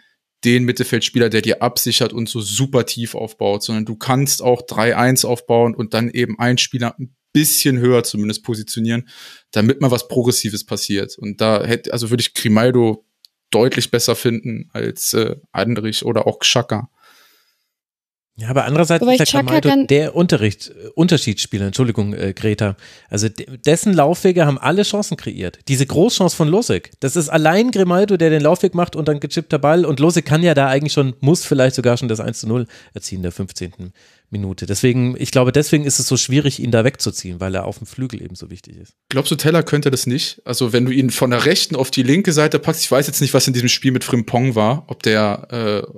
den 0.44 0.64
Mittelfeldspieler, 0.64 1.28
der 1.28 1.42
dir 1.42 1.62
absichert 1.62 2.12
und 2.12 2.28
so 2.28 2.40
super 2.40 2.86
tief 2.86 3.14
aufbaut, 3.14 3.62
sondern 3.62 3.84
du 3.84 3.96
kannst 3.96 4.42
auch 4.42 4.62
3-1 4.62 5.26
aufbauen 5.26 5.74
und 5.74 5.94
dann 5.94 6.10
eben 6.10 6.38
einen 6.38 6.58
Spieler 6.58 6.94
ein 6.98 7.14
bisschen 7.32 7.78
höher 7.78 8.04
zumindest 8.04 8.44
positionieren, 8.44 9.08
damit 9.50 9.80
mal 9.80 9.90
was 9.90 10.08
Progressives 10.08 10.64
passiert. 10.64 11.18
Und 11.18 11.40
da 11.40 11.64
hätte, 11.64 11.92
also 11.92 12.10
würde 12.10 12.22
ich 12.22 12.32
Grimaldo 12.34 13.04
deutlich 13.50 13.90
besser 13.90 14.16
finden 14.16 14.70
als 14.72 15.12
äh, 15.14 15.36
Andrich 15.52 16.04
oder 16.04 16.26
auch 16.26 16.38
Xhaka. 16.38 16.90
Ja, 18.36 18.48
aber 18.48 18.64
andererseits 18.64 19.00
Wobei 19.00 19.12
ist 19.14 19.32
der 19.32 19.42
Kamaldo 19.42 19.86
der 19.86 20.16
Unterricht, 20.16 20.70
äh, 20.70 20.88
Unterschiedsspieler, 20.94 21.66
Entschuldigung, 21.66 22.14
äh, 22.14 22.32
Greta. 22.32 22.76
Also 23.08 23.28
dessen 23.28 23.92
Laufwege 23.92 24.44
haben 24.44 24.58
alle 24.58 24.82
Chancen 24.82 25.16
kreiert. 25.16 25.60
Diese 25.68 25.86
Großchance 25.86 26.34
von 26.34 26.48
Losek, 26.48 26.90
das 26.98 27.14
ist 27.14 27.28
allein 27.28 27.70
Grimaldo, 27.70 28.16
der 28.16 28.30
den 28.30 28.42
Laufweg 28.42 28.74
macht 28.74 28.96
und 28.96 29.06
dann 29.06 29.20
gechippter 29.20 29.60
Ball 29.60 29.84
und 29.84 30.00
Losek 30.00 30.24
kann 30.26 30.42
ja 30.42 30.54
da 30.54 30.66
eigentlich 30.66 30.92
schon, 30.92 31.14
muss 31.20 31.44
vielleicht 31.44 31.76
sogar 31.76 31.96
schon 31.96 32.08
das 32.08 32.18
1 32.18 32.40
zu 32.40 32.48
0 32.48 32.66
erziehen, 32.92 33.22
der 33.22 33.30
15. 33.30 33.92
Minute. 34.34 34.66
Deswegen, 34.66 35.14
ich 35.18 35.30
glaube, 35.30 35.52
deswegen 35.52 35.84
ist 35.84 35.98
es 35.98 36.08
so 36.08 36.16
schwierig, 36.16 36.60
ihn 36.60 36.70
da 36.70 36.84
wegzuziehen, 36.84 37.40
weil 37.40 37.54
er 37.54 37.64
auf 37.64 37.78
dem 37.78 37.86
Flügel 37.86 38.20
eben 38.20 38.34
so 38.34 38.50
wichtig 38.50 38.76
ist. 38.76 38.94
Glaubst 39.08 39.30
du, 39.30 39.36
Teller 39.36 39.62
könnte 39.62 39.90
das 39.90 40.06
nicht? 40.06 40.42
Also, 40.44 40.72
wenn 40.72 40.84
du 40.84 40.90
ihn 40.90 41.10
von 41.10 41.30
der 41.30 41.46
rechten 41.46 41.76
auf 41.76 41.90
die 41.90 42.02
linke 42.02 42.32
Seite 42.32 42.58
packst, 42.58 42.82
ich 42.82 42.90
weiß 42.90 43.06
jetzt 43.06 43.20
nicht, 43.20 43.32
was 43.32 43.46
in 43.46 43.52
diesem 43.52 43.68
Spiel 43.68 43.92
mit 43.92 44.04
Frimpong 44.04 44.54
war, 44.54 44.84
ob 44.88 45.02
der 45.02 45.48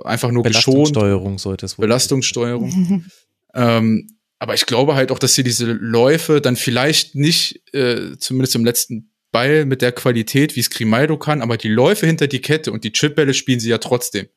äh, 0.05 0.07
einfach 0.07 0.30
nur 0.30 0.43
geschont. 0.43 0.66
Belastungssteuerung 0.66 1.39
sollte 1.39 1.66
es 1.66 1.78
wohl. 1.78 1.87
Belastungssteuerung. 1.87 3.05
ähm, 3.55 4.09
aber 4.39 4.55
ich 4.55 4.66
glaube 4.66 4.95
halt 4.95 5.11
auch, 5.11 5.18
dass 5.18 5.34
sie 5.34 5.45
diese 5.45 5.64
Läufe 5.72 6.41
dann 6.41 6.57
vielleicht 6.57 7.14
nicht, 7.14 7.62
äh, 7.72 8.16
zumindest 8.18 8.55
im 8.55 8.64
letzten 8.64 9.12
Ball 9.32 9.64
mit 9.64 9.82
der 9.82 9.93
Qualität, 9.93 10.57
wie 10.57 10.61
es 10.61 10.70
Grimaldo 10.70 11.18
kann, 11.18 11.43
aber 11.43 11.57
die 11.57 11.68
Läufe 11.68 12.07
hinter 12.07 12.26
die 12.26 12.41
Kette 12.41 12.70
und 12.70 12.84
die 12.84 12.93
Chipbälle 12.93 13.34
spielen 13.34 13.61
sie 13.61 13.70
ja 13.70 13.78
trotzdem 13.78 14.28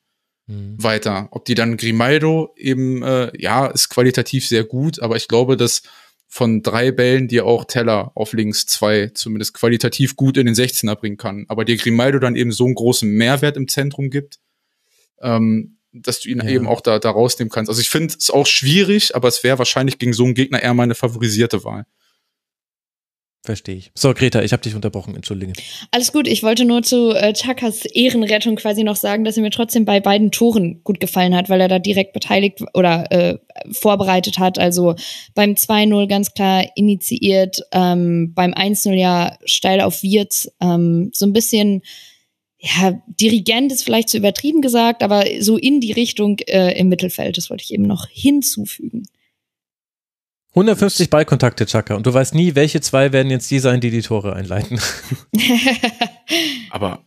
mhm. 0.49 0.75
weiter. 0.77 1.29
Ob 1.31 1.45
die 1.45 1.55
dann 1.55 1.77
Grimaldo 1.77 2.53
eben, 2.57 3.03
äh, 3.03 3.31
ja, 3.39 3.67
ist 3.67 3.89
qualitativ 3.89 4.47
sehr 4.47 4.63
gut, 4.63 4.99
aber 4.99 5.15
ich 5.15 5.27
glaube, 5.27 5.55
dass 5.55 5.83
von 6.27 6.61
drei 6.61 6.91
Bällen 6.91 7.27
die 7.27 7.41
auch 7.41 7.65
Teller 7.65 8.11
auf 8.15 8.33
links 8.33 8.65
zwei 8.67 9.09
zumindest 9.13 9.53
qualitativ 9.55 10.15
gut 10.15 10.37
in 10.37 10.45
den 10.45 10.55
16er 10.55 10.95
bringen 10.95 11.17
kann. 11.17 11.45
Aber 11.47 11.65
dir 11.65 11.77
Grimaldo 11.77 12.19
dann 12.19 12.35
eben 12.35 12.51
so 12.51 12.65
einen 12.65 12.75
großen 12.75 13.09
Mehrwert 13.09 13.57
im 13.57 13.67
Zentrum 13.67 14.11
gibt, 14.11 14.39
ähm, 15.21 15.77
dass 15.91 16.19
du 16.19 16.29
ihn 16.29 16.39
ja. 16.39 16.49
eben 16.49 16.67
auch 16.67 16.81
da, 16.81 16.99
da 16.99 17.09
rausnehmen 17.09 17.49
kannst. 17.49 17.69
Also 17.69 17.81
ich 17.81 17.89
finde 17.89 18.13
es 18.17 18.29
auch 18.29 18.45
schwierig, 18.45 19.15
aber 19.15 19.27
es 19.27 19.43
wäre 19.43 19.57
wahrscheinlich 19.57 19.97
gegen 19.97 20.13
so 20.13 20.23
einen 20.23 20.35
Gegner 20.35 20.61
eher 20.61 20.75
meine 20.75 20.93
favorisierte 20.93 21.63
Wahl. 21.63 21.85
Verstehe 23.49 23.77
ich. 23.77 23.91
So, 23.95 24.13
Greta, 24.13 24.43
ich 24.43 24.53
habe 24.53 24.61
dich 24.61 24.75
unterbrochen, 24.75 25.15
entschuldige. 25.15 25.53
Alles 25.89 26.13
gut, 26.13 26.27
ich 26.27 26.43
wollte 26.43 26.65
nur 26.65 26.83
zu 26.83 27.15
äh, 27.15 27.33
Chakas 27.33 27.83
Ehrenrettung 27.83 28.57
quasi 28.57 28.83
noch 28.83 28.95
sagen, 28.95 29.23
dass 29.23 29.37
er 29.37 29.41
mir 29.41 29.49
trotzdem 29.49 29.85
bei 29.85 29.99
beiden 29.99 30.29
Toren 30.29 30.83
gut 30.83 30.99
gefallen 30.99 31.33
hat, 31.35 31.49
weil 31.49 31.59
er 31.59 31.67
da 31.67 31.79
direkt 31.79 32.13
beteiligt 32.13 32.61
oder 32.75 33.11
äh, 33.11 33.39
vorbereitet 33.71 34.37
hat. 34.37 34.59
Also 34.59 34.93
beim 35.33 35.53
2-0 35.53 36.07
ganz 36.07 36.35
klar 36.35 36.63
initiiert, 36.75 37.63
ähm, 37.71 38.35
beim 38.35 38.53
1-0 38.53 38.93
ja 38.93 39.35
steil 39.45 39.81
auf 39.81 40.03
Wirtz, 40.03 40.51
ähm, 40.61 41.09
so 41.11 41.25
ein 41.25 41.33
bisschen 41.33 41.81
ja, 42.59 43.01
Dirigent 43.07 43.71
ist 43.71 43.83
vielleicht 43.83 44.09
zu 44.09 44.17
übertrieben 44.17 44.61
gesagt, 44.61 45.01
aber 45.01 45.25
so 45.39 45.57
in 45.57 45.81
die 45.81 45.93
Richtung 45.93 46.37
äh, 46.45 46.77
im 46.77 46.87
Mittelfeld, 46.89 47.35
das 47.35 47.49
wollte 47.49 47.63
ich 47.63 47.73
eben 47.73 47.87
noch 47.87 48.05
hinzufügen. 48.11 49.07
150 50.51 51.09
Ballkontakte, 51.09 51.65
Chaka, 51.65 51.95
und 51.95 52.05
du 52.05 52.13
weißt 52.13 52.33
nie, 52.33 52.55
welche 52.55 52.81
zwei 52.81 53.13
werden 53.13 53.29
jetzt 53.29 53.51
die 53.51 53.59
sein, 53.59 53.81
die 53.81 53.91
die 53.91 54.01
Tore 54.01 54.33
einleiten. 54.33 54.79
Aber 56.71 57.05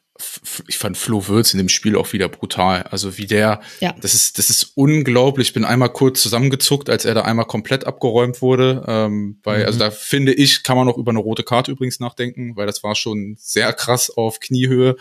ich 0.69 0.79
fand 0.79 0.97
Flo 0.97 1.27
Würz 1.27 1.53
in 1.53 1.59
dem 1.59 1.69
Spiel 1.69 1.97
auch 1.97 2.13
wieder 2.13 2.29
brutal. 2.29 2.83
Also 2.85 3.19
wie 3.19 3.27
der, 3.27 3.61
ja. 3.81 3.95
das 4.01 4.15
ist, 4.15 4.39
das 4.39 4.51
ist 4.51 4.73
unglaublich. 4.75 5.49
Ich 5.49 5.55
bin 5.55 5.65
einmal 5.65 5.91
kurz 5.91 6.23
zusammengezuckt, 6.23 6.91
als 6.91 7.05
er 7.05 7.15
da 7.15 7.23
einmal 7.23 7.47
komplett 7.47 7.85
abgeräumt 7.85 8.43
wurde. 8.43 8.85
Ähm, 8.87 9.41
weil, 9.43 9.61
mhm. 9.61 9.67
also 9.67 9.79
da 9.79 9.91
finde 9.91 10.33
ich, 10.33 10.63
kann 10.63 10.77
man 10.77 10.87
noch 10.87 10.99
über 10.99 11.11
eine 11.11 11.19
rote 11.19 11.43
Karte 11.43 11.73
übrigens 11.73 12.01
nachdenken, 12.01 12.57
weil 12.57 12.67
das 12.67 12.83
war 12.83 12.95
schon 12.95 13.37
sehr 13.39 13.73
krass 13.73 14.11
auf 14.11 14.41
Kniehöhe 14.41 14.97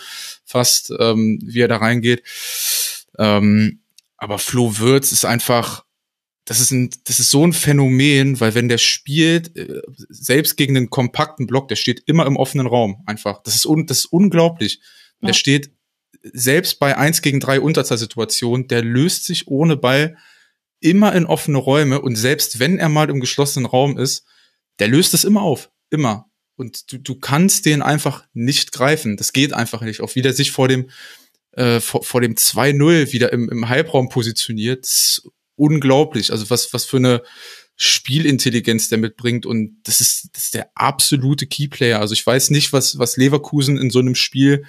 fast, 0.45 0.91
ähm, 0.99 1.39
wie 1.43 1.61
er 1.61 1.67
da 1.67 1.77
reingeht. 1.77 2.23
Ähm, 3.17 3.81
aber 4.17 4.39
Flo 4.39 4.77
Würz 4.77 5.11
ist 5.11 5.25
einfach, 5.25 5.83
das 6.45 6.59
ist 6.59 6.71
ein, 6.71 6.89
das 7.03 7.19
ist 7.19 7.29
so 7.29 7.45
ein 7.45 7.53
Phänomen, 7.53 8.39
weil 8.39 8.55
wenn 8.55 8.67
der 8.67 8.79
spielt, 8.79 9.55
äh, 9.55 9.81
selbst 10.09 10.57
gegen 10.57 10.75
einen 10.75 10.89
kompakten 10.89 11.47
Block, 11.47 11.67
der 11.67 11.75
steht 11.75 12.03
immer 12.07 12.25
im 12.25 12.37
offenen 12.37 12.67
Raum 12.67 13.03
einfach. 13.05 13.41
Das 13.43 13.55
ist, 13.55 13.65
un, 13.65 13.85
das 13.85 13.99
ist 13.99 14.05
unglaublich. 14.05 14.79
Ja. 15.21 15.27
Der 15.27 15.33
steht 15.33 15.71
selbst 16.23 16.79
bei 16.79 16.97
eins 16.97 17.21
gegen 17.21 17.39
drei 17.39 17.59
Unterzahlsituationen, 17.59 18.67
der 18.67 18.83
löst 18.83 19.25
sich 19.25 19.47
ohne 19.47 19.77
Ball 19.77 20.17
immer 20.79 21.13
in 21.13 21.25
offene 21.25 21.57
Räume 21.57 22.01
und 22.01 22.15
selbst 22.15 22.59
wenn 22.59 22.79
er 22.79 22.89
mal 22.89 23.09
im 23.09 23.19
geschlossenen 23.19 23.67
Raum 23.67 23.97
ist, 23.97 24.25
der 24.79 24.87
löst 24.87 25.13
es 25.13 25.23
immer 25.23 25.41
auf. 25.41 25.71
Immer. 25.89 26.29
Und 26.55 26.91
du, 26.91 26.97
du 26.97 27.15
kannst 27.15 27.65
den 27.65 27.81
einfach 27.81 28.25
nicht 28.33 28.71
greifen. 28.71 29.17
Das 29.17 29.33
geht 29.33 29.53
einfach 29.53 29.81
nicht. 29.81 30.01
Auch 30.01 30.15
wie 30.15 30.21
der 30.21 30.33
sich 30.33 30.51
vor 30.51 30.67
dem, 30.67 30.89
äh, 31.51 31.79
vor, 31.79 32.03
vor 32.03 32.21
dem 32.21 32.35
2-0 32.35 33.11
wieder 33.13 33.31
im, 33.31 33.49
im 33.49 33.69
Halbraum 33.69 34.09
positioniert, 34.09 35.21
unglaublich. 35.61 36.31
Also 36.31 36.49
was, 36.49 36.73
was 36.73 36.85
für 36.85 36.97
eine 36.97 37.21
Spielintelligenz 37.75 38.89
der 38.89 38.97
mitbringt 38.97 39.45
und 39.45 39.77
das 39.83 40.01
ist, 40.01 40.29
das 40.33 40.45
ist 40.45 40.53
der 40.55 40.71
absolute 40.75 41.45
Keyplayer. 41.45 41.99
Also 41.99 42.13
ich 42.13 42.25
weiß 42.25 42.49
nicht, 42.49 42.73
was, 42.73 42.97
was 42.97 43.15
Leverkusen 43.15 43.77
in 43.77 43.91
so 43.91 43.99
einem 43.99 44.15
Spiel 44.15 44.65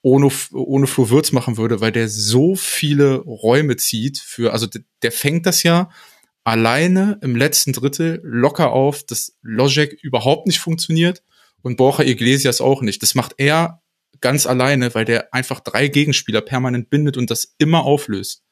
ohne, 0.00 0.30
ohne 0.52 0.86
Flo 0.86 1.10
Würz 1.10 1.32
machen 1.32 1.58
würde, 1.58 1.80
weil 1.80 1.92
der 1.92 2.08
so 2.08 2.56
viele 2.56 3.16
Räume 3.16 3.76
zieht 3.76 4.18
für, 4.18 4.52
also 4.52 4.66
der, 4.66 4.82
der 5.02 5.12
fängt 5.12 5.46
das 5.46 5.62
ja 5.62 5.90
alleine 6.44 7.18
im 7.22 7.36
letzten 7.36 7.72
Drittel 7.72 8.20
locker 8.24 8.72
auf, 8.72 9.04
dass 9.04 9.36
Logic 9.42 9.92
überhaupt 10.02 10.46
nicht 10.46 10.58
funktioniert 10.58 11.22
und 11.60 11.76
Borja 11.76 12.04
Iglesias 12.04 12.60
auch 12.60 12.80
nicht. 12.82 13.02
Das 13.02 13.14
macht 13.14 13.34
er 13.36 13.82
ganz 14.20 14.46
alleine, 14.46 14.94
weil 14.94 15.04
der 15.04 15.32
einfach 15.34 15.60
drei 15.60 15.88
Gegenspieler 15.88 16.40
permanent 16.40 16.90
bindet 16.90 17.16
und 17.16 17.30
das 17.30 17.54
immer 17.58 17.84
auflöst. 17.84 18.42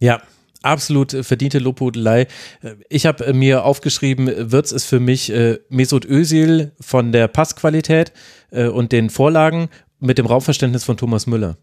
Ja, 0.00 0.22
absolut 0.62 1.12
verdiente 1.12 1.58
Lobhudelei. 1.58 2.26
Ich 2.88 3.06
habe 3.06 3.32
mir 3.32 3.64
aufgeschrieben, 3.64 4.52
Wirtz 4.52 4.72
ist 4.72 4.86
für 4.86 5.00
mich 5.00 5.30
äh, 5.32 5.58
Mesut 5.68 6.04
Özil 6.04 6.72
von 6.80 7.12
der 7.12 7.28
Passqualität 7.28 8.12
äh, 8.50 8.66
und 8.66 8.92
den 8.92 9.10
Vorlagen 9.10 9.68
mit 9.98 10.18
dem 10.18 10.26
Raumverständnis 10.26 10.84
von 10.84 10.96
Thomas 10.96 11.26
Müller. 11.26 11.56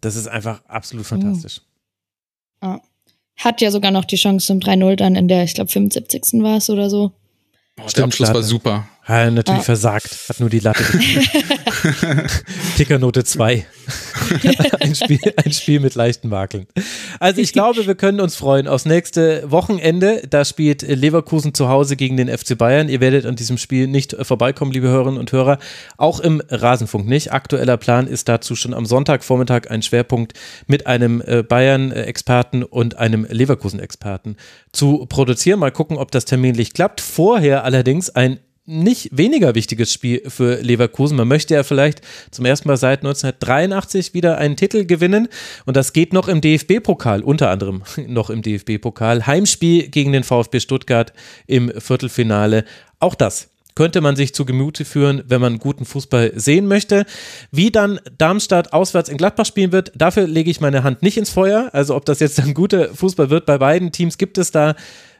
Das 0.00 0.16
ist 0.16 0.28
einfach 0.28 0.64
absolut 0.66 1.06
oh. 1.06 1.08
fantastisch. 1.08 1.62
Oh. 2.60 2.76
Hat 3.36 3.60
ja 3.60 3.70
sogar 3.70 3.90
noch 3.90 4.04
die 4.04 4.16
Chance 4.16 4.46
zum 4.46 4.58
3-0 4.58 4.96
dann 4.96 5.14
in 5.14 5.28
der, 5.28 5.44
ich 5.44 5.54
glaube, 5.54 5.70
75. 5.70 6.42
war 6.42 6.56
es 6.56 6.68
oder 6.70 6.90
so. 6.90 7.12
Oh, 7.80 7.88
der 7.96 8.04
Abschluss 8.04 8.34
war 8.34 8.42
super. 8.42 8.88
Hat 9.08 9.32
natürlich 9.32 9.60
ah. 9.60 9.64
versagt, 9.64 10.18
hat 10.28 10.38
nur 10.38 10.50
die 10.50 10.58
Latte. 10.58 10.84
Tickernote 12.76 13.24
2. 13.24 13.64
ein, 14.80 14.94
Spiel, 14.94 15.18
ein 15.42 15.52
Spiel 15.52 15.80
mit 15.80 15.94
leichten 15.94 16.28
Makeln. 16.28 16.66
Also 17.18 17.40
ich 17.40 17.54
glaube, 17.54 17.86
wir 17.86 17.94
können 17.94 18.20
uns 18.20 18.36
freuen 18.36 18.68
aufs 18.68 18.84
nächste 18.84 19.50
Wochenende. 19.50 20.20
Da 20.28 20.44
spielt 20.44 20.82
Leverkusen 20.82 21.54
zu 21.54 21.70
Hause 21.70 21.96
gegen 21.96 22.18
den 22.18 22.28
FC 22.28 22.58
Bayern. 22.58 22.90
Ihr 22.90 23.00
werdet 23.00 23.24
an 23.24 23.34
diesem 23.34 23.56
Spiel 23.56 23.86
nicht 23.86 24.14
vorbeikommen, 24.20 24.72
liebe 24.72 24.88
Hörerinnen 24.88 25.18
und 25.18 25.32
Hörer. 25.32 25.58
Auch 25.96 26.20
im 26.20 26.42
Rasenfunk 26.50 27.08
nicht. 27.08 27.32
Aktueller 27.32 27.78
Plan 27.78 28.06
ist 28.08 28.28
dazu 28.28 28.56
schon 28.56 28.74
am 28.74 28.84
Sonntagvormittag 28.84 29.70
ein 29.70 29.80
Schwerpunkt 29.80 30.34
mit 30.66 30.86
einem 30.86 31.22
äh, 31.22 31.42
Bayern-Experten 31.42 32.62
und 32.62 32.98
einem 32.98 33.24
Leverkusen-Experten 33.24 34.36
zu 34.70 35.06
produzieren. 35.06 35.60
Mal 35.60 35.72
gucken, 35.72 35.96
ob 35.96 36.10
das 36.10 36.26
terminlich 36.26 36.74
klappt. 36.74 37.00
Vorher 37.00 37.64
allerdings 37.64 38.10
ein 38.10 38.38
nicht 38.68 39.08
weniger 39.10 39.54
wichtiges 39.54 39.92
Spiel 39.92 40.22
für 40.28 40.60
Leverkusen. 40.60 41.16
Man 41.16 41.26
möchte 41.26 41.54
ja 41.54 41.62
vielleicht 41.62 42.02
zum 42.30 42.44
ersten 42.44 42.68
Mal 42.68 42.76
seit 42.76 43.00
1983 43.00 44.12
wieder 44.12 44.38
einen 44.38 44.56
Titel 44.56 44.84
gewinnen 44.84 45.28
und 45.64 45.76
das 45.76 45.94
geht 45.94 46.12
noch 46.12 46.28
im 46.28 46.40
DFB-Pokal, 46.40 47.22
unter 47.22 47.50
anderem 47.50 47.82
noch 48.06 48.28
im 48.30 48.42
DFB-Pokal. 48.42 49.26
Heimspiel 49.26 49.88
gegen 49.88 50.12
den 50.12 50.22
VfB 50.22 50.60
Stuttgart 50.60 51.14
im 51.46 51.72
Viertelfinale. 51.80 52.64
Auch 53.00 53.14
das 53.14 53.48
könnte 53.74 54.00
man 54.00 54.16
sich 54.16 54.34
zu 54.34 54.44
Gemüte 54.44 54.84
führen, 54.84 55.22
wenn 55.28 55.40
man 55.40 55.58
guten 55.58 55.84
Fußball 55.84 56.32
sehen 56.34 56.66
möchte. 56.66 57.06
Wie 57.52 57.70
dann 57.70 58.00
Darmstadt 58.18 58.72
auswärts 58.72 59.08
in 59.08 59.16
Gladbach 59.16 59.46
spielen 59.46 59.72
wird, 59.72 59.92
dafür 59.94 60.26
lege 60.26 60.50
ich 60.50 60.60
meine 60.60 60.82
Hand 60.82 61.02
nicht 61.02 61.16
ins 61.16 61.30
Feuer. 61.30 61.70
Also 61.72 61.94
ob 61.94 62.04
das 62.04 62.18
jetzt 62.20 62.40
ein 62.40 62.54
guter 62.54 62.92
Fußball 62.92 63.30
wird, 63.30 63.46
bei 63.46 63.56
beiden 63.56 63.92
Teams 63.92 64.18
gibt 64.18 64.36
es 64.36 64.50
da 64.50 64.74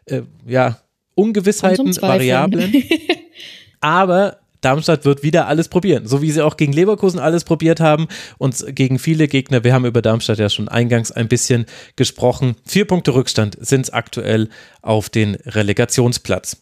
äh, 0.06 0.22
ja 0.44 0.78
Ungewissheiten, 1.18 2.00
Variablen. 2.00 2.84
Aber 3.80 4.38
Darmstadt 4.60 5.04
wird 5.04 5.22
wieder 5.22 5.46
alles 5.46 5.68
probieren, 5.68 6.06
so 6.06 6.22
wie 6.22 6.30
sie 6.30 6.44
auch 6.44 6.56
gegen 6.56 6.72
Leverkusen 6.72 7.20
alles 7.20 7.44
probiert 7.44 7.80
haben 7.80 8.08
und 8.38 8.64
gegen 8.74 8.98
viele 8.98 9.28
Gegner. 9.28 9.62
Wir 9.64 9.72
haben 9.72 9.84
über 9.84 10.02
Darmstadt 10.02 10.38
ja 10.38 10.48
schon 10.48 10.68
eingangs 10.68 11.12
ein 11.12 11.28
bisschen 11.28 11.66
gesprochen. 11.96 12.56
Vier 12.64 12.84
Punkte 12.84 13.14
Rückstand 13.14 13.56
sind 13.60 13.82
es 13.82 13.90
aktuell 13.90 14.48
auf 14.82 15.10
den 15.10 15.34
Relegationsplatz. 15.34 16.56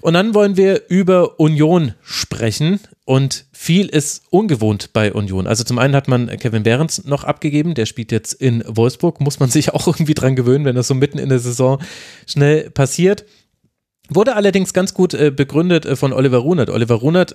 Und 0.00 0.14
dann 0.14 0.34
wollen 0.34 0.56
wir 0.56 0.82
über 0.88 1.40
Union 1.40 1.94
sprechen 2.02 2.80
und 3.04 3.46
viel 3.52 3.86
ist 3.86 4.24
ungewohnt 4.30 4.92
bei 4.92 5.12
Union. 5.12 5.46
Also 5.46 5.64
zum 5.64 5.78
einen 5.78 5.94
hat 5.94 6.08
man 6.08 6.28
Kevin 6.38 6.62
Behrens 6.62 7.04
noch 7.04 7.24
abgegeben, 7.24 7.74
der 7.74 7.86
spielt 7.86 8.12
jetzt 8.12 8.34
in 8.34 8.62
Wolfsburg, 8.66 9.20
muss 9.20 9.40
man 9.40 9.48
sich 9.48 9.72
auch 9.74 9.86
irgendwie 9.86 10.14
dran 10.14 10.36
gewöhnen, 10.36 10.64
wenn 10.64 10.76
das 10.76 10.88
so 10.88 10.94
mitten 10.94 11.18
in 11.18 11.28
der 11.28 11.38
Saison 11.38 11.80
schnell 12.26 12.70
passiert. 12.70 13.24
Wurde 14.08 14.36
allerdings 14.36 14.72
ganz 14.72 14.94
gut 14.94 15.14
äh, 15.14 15.30
begründet 15.30 15.84
äh, 15.84 15.96
von 15.96 16.12
Oliver 16.12 16.38
Runert. 16.38 16.70
Oliver 16.70 16.94
Runert, 16.96 17.34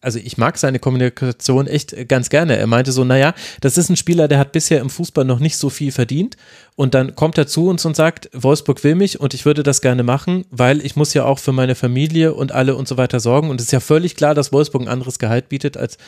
also 0.00 0.18
ich 0.22 0.38
mag 0.38 0.58
seine 0.58 0.78
Kommunikation 0.78 1.66
echt 1.66 1.92
äh, 1.92 2.04
ganz 2.04 2.30
gerne. 2.30 2.56
Er 2.56 2.66
meinte 2.66 2.92
so, 2.92 3.04
naja, 3.04 3.34
das 3.60 3.78
ist 3.78 3.88
ein 3.88 3.96
Spieler, 3.96 4.28
der 4.28 4.38
hat 4.38 4.52
bisher 4.52 4.80
im 4.80 4.90
Fußball 4.90 5.24
noch 5.24 5.40
nicht 5.40 5.56
so 5.56 5.70
viel 5.70 5.90
verdient. 5.90 6.36
Und 6.76 6.94
dann 6.94 7.16
kommt 7.16 7.38
er 7.38 7.46
zu 7.46 7.68
uns 7.68 7.84
und 7.84 7.96
sagt, 7.96 8.30
Wolfsburg 8.32 8.84
will 8.84 8.94
mich 8.94 9.18
und 9.18 9.34
ich 9.34 9.44
würde 9.44 9.62
das 9.62 9.80
gerne 9.80 10.02
machen, 10.02 10.44
weil 10.50 10.84
ich 10.84 10.94
muss 10.94 11.14
ja 11.14 11.24
auch 11.24 11.38
für 11.38 11.52
meine 11.52 11.74
Familie 11.74 12.34
und 12.34 12.52
alle 12.52 12.76
und 12.76 12.86
so 12.86 12.96
weiter 12.96 13.18
sorgen. 13.18 13.50
Und 13.50 13.60
es 13.60 13.66
ist 13.66 13.72
ja 13.72 13.80
völlig 13.80 14.14
klar, 14.14 14.34
dass 14.34 14.52
Wolfsburg 14.52 14.82
ein 14.82 14.88
anderes 14.88 15.18
Gehalt 15.18 15.48
bietet 15.48 15.76
als 15.76 15.98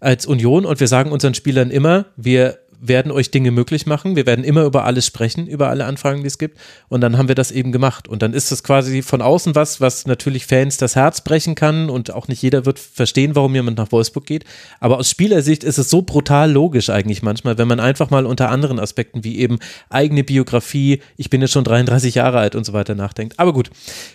als 0.00 0.26
Union 0.26 0.66
und 0.66 0.80
wir 0.80 0.88
sagen 0.88 1.12
unseren 1.12 1.34
Spielern 1.34 1.70
immer, 1.70 2.06
wir 2.16 2.58
werden 2.82 3.12
euch 3.12 3.30
Dinge 3.30 3.52
möglich 3.52 3.86
machen. 3.86 4.16
Wir 4.16 4.26
werden 4.26 4.44
immer 4.44 4.64
über 4.64 4.84
alles 4.84 5.06
sprechen, 5.06 5.46
über 5.46 5.68
alle 5.68 5.84
Anfragen, 5.84 6.22
die 6.22 6.26
es 6.26 6.36
gibt. 6.36 6.58
Und 6.88 7.00
dann 7.00 7.16
haben 7.16 7.28
wir 7.28 7.36
das 7.36 7.52
eben 7.52 7.70
gemacht. 7.70 8.08
Und 8.08 8.22
dann 8.22 8.34
ist 8.34 8.50
das 8.50 8.64
quasi 8.64 9.02
von 9.02 9.22
außen 9.22 9.54
was, 9.54 9.80
was 9.80 10.04
natürlich 10.06 10.46
Fans 10.46 10.76
das 10.76 10.96
Herz 10.96 11.22
brechen 11.22 11.54
kann. 11.54 11.88
Und 11.88 12.12
auch 12.12 12.26
nicht 12.26 12.42
jeder 12.42 12.66
wird 12.66 12.80
verstehen, 12.80 13.36
warum 13.36 13.54
jemand 13.54 13.78
nach 13.78 13.92
Wolfsburg 13.92 14.26
geht. 14.26 14.44
Aber 14.80 14.98
aus 14.98 15.08
Spielersicht 15.08 15.62
ist 15.62 15.78
es 15.78 15.88
so 15.88 16.02
brutal 16.02 16.50
logisch 16.50 16.90
eigentlich 16.90 17.22
manchmal, 17.22 17.56
wenn 17.56 17.68
man 17.68 17.78
einfach 17.78 18.10
mal 18.10 18.26
unter 18.26 18.50
anderen 18.50 18.80
Aspekten 18.80 19.22
wie 19.22 19.38
eben 19.38 19.58
eigene 19.88 20.24
Biografie, 20.24 21.00
ich 21.16 21.30
bin 21.30 21.40
jetzt 21.40 21.52
schon 21.52 21.64
33 21.64 22.16
Jahre 22.16 22.38
alt 22.38 22.56
und 22.56 22.64
so 22.64 22.72
weiter 22.72 22.96
nachdenkt. 22.96 23.38
Aber 23.38 23.52
gut, 23.52 23.70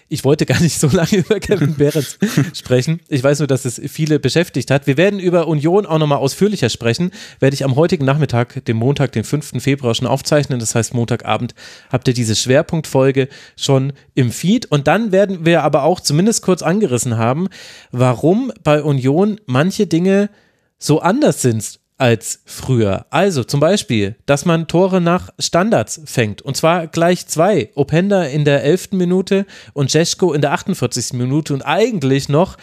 ich 0.10 0.26
wollte 0.26 0.46
gar 0.46 0.60
nicht 0.60 0.78
so 0.78 0.88
lange 0.92 1.18
über 1.18 1.40
Kevin 1.40 1.76
Behrens 1.76 2.18
sprechen. 2.54 3.00
Ich 3.08 3.24
weiß 3.24 3.40
nur, 3.40 3.48
dass 3.48 3.64
es 3.64 3.82
viele 3.88 4.20
beschäftigt 4.20 4.72
hat. 4.72 4.88
Wir 4.88 4.98
werden 4.98 5.20
über 5.20 5.48
Union 5.48 5.86
auch 5.86 6.00
nochmal 6.00 6.18
ausführlicher 6.18 6.70
sprechen. 6.70 7.12
Werde 7.40 7.54
ich 7.54 7.64
am 7.64 7.76
heutigen 7.78 8.04
Nachmittag 8.04 8.57
dem 8.62 8.78
Montag, 8.78 9.12
den 9.12 9.24
5. 9.24 9.62
Februar 9.62 9.96
schon 9.96 10.08
aufzeichnen. 10.08 10.60
Das 10.60 10.76
heißt, 10.76 10.94
Montagabend 10.94 11.56
habt 11.92 12.08
ihr 12.08 12.14
diese 12.14 12.36
Schwerpunktfolge 12.36 13.28
schon 13.56 13.94
im 14.14 14.32
Feed. 14.32 14.66
Und 14.66 14.88
dann 14.88 15.12
werden 15.12 15.46
wir 15.46 15.64
aber 15.64 15.84
auch 15.84 16.00
zumindest 16.00 16.42
kurz 16.42 16.62
angerissen 16.62 17.18
haben, 17.18 17.48
warum 17.92 18.52
bei 18.64 18.82
Union 18.82 19.40
manche 19.46 19.88
Dinge 19.88 20.30
so 20.78 21.00
anders 21.02 21.42
sind 21.42 21.80
als 21.98 22.42
früher. 22.46 23.08
Also 23.10 23.44
zum 23.44 23.60
Beispiel, 23.60 24.16
dass 24.28 24.46
man 24.46 24.68
Tore 24.68 25.02
nach 25.02 25.30
Standards 25.40 26.02
fängt. 26.06 26.42
Und 26.42 26.56
zwar 26.56 26.88
gleich 26.88 27.28
zwei. 27.28 27.72
Openda 27.74 28.24
in 28.24 28.46
der 28.46 28.64
11. 28.64 28.92
Minute 28.92 29.46
und 29.74 29.92
Jeschko 29.92 30.34
in 30.34 30.42
der 30.42 30.54
48. 30.54 31.14
Minute. 31.14 31.54
Und 31.54 31.64
eigentlich 31.64 32.30
noch 32.30 32.58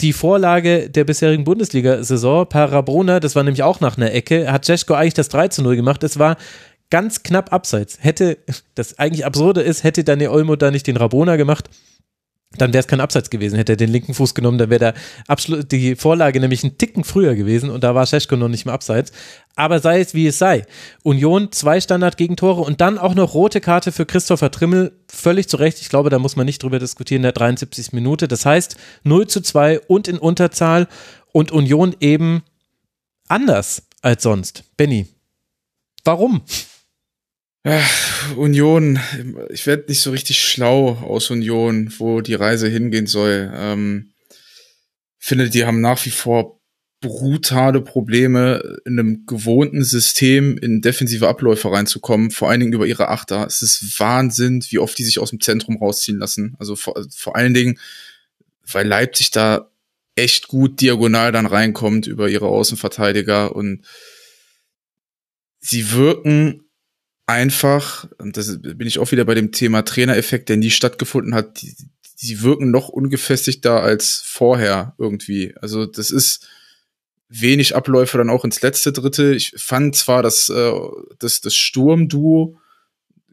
die 0.00 0.12
Vorlage 0.12 0.90
der 0.90 1.04
bisherigen 1.04 1.44
Bundesliga-Saison, 1.44 2.48
Parabrona, 2.48 3.18
das 3.20 3.34
war 3.34 3.42
nämlich 3.42 3.62
auch 3.62 3.80
nach 3.80 3.96
einer 3.96 4.12
Ecke, 4.12 4.50
hat 4.52 4.68
Jeschko 4.68 4.94
eigentlich 4.94 5.14
das 5.14 5.28
3 5.28 5.48
zu 5.48 5.62
0 5.62 5.76
gemacht. 5.76 6.04
Es 6.04 6.18
war 6.18 6.36
ganz 6.90 7.22
knapp 7.22 7.52
abseits. 7.52 7.98
Hätte, 8.00 8.38
das 8.74 8.98
eigentlich 8.98 9.26
absurde 9.26 9.60
ist, 9.62 9.82
hätte 9.82 10.04
Daniel 10.04 10.30
Olmo 10.30 10.56
da 10.56 10.70
nicht 10.70 10.86
den 10.86 10.96
Rabona 10.96 11.36
gemacht, 11.36 11.68
dann 12.56 12.72
wäre 12.72 12.80
es 12.80 12.86
kein 12.86 13.00
Abseits 13.00 13.28
gewesen. 13.28 13.56
Hätte 13.56 13.74
er 13.74 13.76
den 13.76 13.90
linken 13.90 14.14
Fuß 14.14 14.34
genommen, 14.34 14.56
dann 14.56 14.70
wäre 14.70 14.94
die 15.70 15.96
Vorlage 15.96 16.40
nämlich 16.40 16.64
einen 16.64 16.78
Ticken 16.78 17.04
früher 17.04 17.34
gewesen 17.34 17.68
und 17.68 17.84
da 17.84 17.94
war 17.94 18.06
Scheschko 18.06 18.36
noch 18.36 18.48
nicht 18.48 18.64
mehr 18.64 18.74
Abseits. 18.74 19.12
Aber 19.54 19.80
sei 19.80 20.00
es 20.00 20.14
wie 20.14 20.26
es 20.26 20.38
sei. 20.38 20.64
Union 21.02 21.52
zwei 21.52 21.78
Standard-Gegentore 21.80 22.62
und 22.62 22.80
dann 22.80 22.96
auch 22.96 23.14
noch 23.14 23.34
rote 23.34 23.60
Karte 23.60 23.92
für 23.92 24.06
Christopher 24.06 24.50
Trimmel. 24.50 24.92
Völlig 25.08 25.48
zu 25.48 25.58
Recht. 25.58 25.80
Ich 25.82 25.90
glaube, 25.90 26.08
da 26.08 26.18
muss 26.18 26.36
man 26.36 26.46
nicht 26.46 26.62
drüber 26.62 26.78
diskutieren 26.78 27.20
in 27.20 27.24
der 27.24 27.32
73. 27.32 27.92
Minute. 27.92 28.28
Das 28.28 28.46
heißt 28.46 28.76
0 29.04 29.26
zu 29.26 29.42
2 29.42 29.80
und 29.80 30.08
in 30.08 30.18
Unterzahl 30.18 30.88
und 31.32 31.52
Union 31.52 31.94
eben 32.00 32.42
anders 33.28 33.82
als 34.00 34.22
sonst. 34.22 34.64
Benny, 34.78 35.06
warum? 36.04 36.42
Union, 38.36 38.98
ich 39.50 39.66
werde 39.66 39.84
nicht 39.88 40.00
so 40.00 40.10
richtig 40.10 40.38
schlau 40.38 40.92
aus 40.96 41.30
Union, 41.30 41.92
wo 41.98 42.20
die 42.20 42.34
Reise 42.34 42.68
hingehen 42.68 43.06
soll. 43.06 43.50
Ähm, 43.54 44.12
finde, 45.18 45.50
die 45.50 45.64
haben 45.64 45.80
nach 45.80 46.04
wie 46.06 46.10
vor 46.10 46.58
brutale 47.00 47.80
Probleme, 47.80 48.80
in 48.84 48.98
einem 48.98 49.26
gewohnten 49.26 49.84
System 49.84 50.58
in 50.58 50.80
defensive 50.80 51.28
Abläufe 51.28 51.70
reinzukommen, 51.70 52.30
vor 52.30 52.50
allen 52.50 52.60
Dingen 52.60 52.72
über 52.72 52.86
ihre 52.86 53.08
Achter. 53.08 53.46
Es 53.46 53.62
ist 53.62 54.00
Wahnsinn, 54.00 54.64
wie 54.70 54.78
oft 54.78 54.98
die 54.98 55.04
sich 55.04 55.20
aus 55.20 55.30
dem 55.30 55.40
Zentrum 55.40 55.76
rausziehen 55.76 56.18
lassen. 56.18 56.56
Also 56.58 56.74
vor, 56.74 56.94
vor 57.14 57.36
allen 57.36 57.54
Dingen, 57.54 57.78
weil 58.70 58.86
Leipzig 58.86 59.30
da 59.30 59.70
echt 60.16 60.48
gut 60.48 60.80
diagonal 60.80 61.30
dann 61.30 61.46
reinkommt 61.46 62.08
über 62.08 62.28
ihre 62.28 62.46
Außenverteidiger 62.46 63.54
und 63.54 63.84
sie 65.60 65.92
wirken 65.92 66.67
einfach, 67.28 68.08
und 68.18 68.36
das 68.36 68.60
bin 68.60 68.86
ich 68.86 68.98
auch 68.98 69.12
wieder 69.12 69.24
bei 69.24 69.34
dem 69.34 69.52
Thema 69.52 69.82
Trainereffekt, 69.82 70.48
der 70.48 70.56
nie 70.56 70.70
stattgefunden 70.70 71.34
hat, 71.34 71.60
die, 71.60 71.76
die 72.22 72.42
wirken 72.42 72.70
noch 72.70 72.88
ungefestigter 72.88 73.82
als 73.82 74.22
vorher 74.24 74.94
irgendwie. 74.98 75.54
Also 75.60 75.84
das 75.84 76.10
ist 76.10 76.48
wenig 77.28 77.76
Abläufe 77.76 78.16
dann 78.16 78.30
auch 78.30 78.44
ins 78.44 78.62
letzte 78.62 78.92
Drittel. 78.92 79.36
Ich 79.36 79.52
fand 79.56 79.94
zwar, 79.94 80.22
dass 80.22 80.48
äh, 80.48 80.72
das, 81.18 81.42
das 81.42 81.54
Sturmduo 81.54 82.56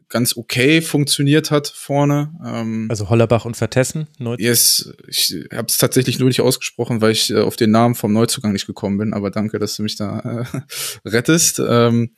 ganz 0.08 0.36
okay 0.36 0.82
funktioniert 0.82 1.50
hat 1.50 1.66
vorne. 1.66 2.32
Ähm, 2.44 2.86
also 2.90 3.08
Hollerbach 3.08 3.46
und 3.46 3.56
Vertessen? 3.56 4.08
Yes, 4.38 4.92
ich 5.08 5.34
habe 5.52 5.66
es 5.68 5.78
tatsächlich 5.78 6.18
nur 6.18 6.28
nicht 6.28 6.42
ausgesprochen, 6.42 7.00
weil 7.00 7.12
ich 7.12 7.30
äh, 7.30 7.40
auf 7.40 7.56
den 7.56 7.70
Namen 7.70 7.94
vom 7.94 8.12
Neuzugang 8.12 8.52
nicht 8.52 8.66
gekommen 8.66 8.98
bin, 8.98 9.14
aber 9.14 9.30
danke, 9.30 9.58
dass 9.58 9.74
du 9.74 9.82
mich 9.82 9.96
da 9.96 10.20
äh, 10.20 10.60
rettest. 11.08 11.62
Ähm, 11.66 12.14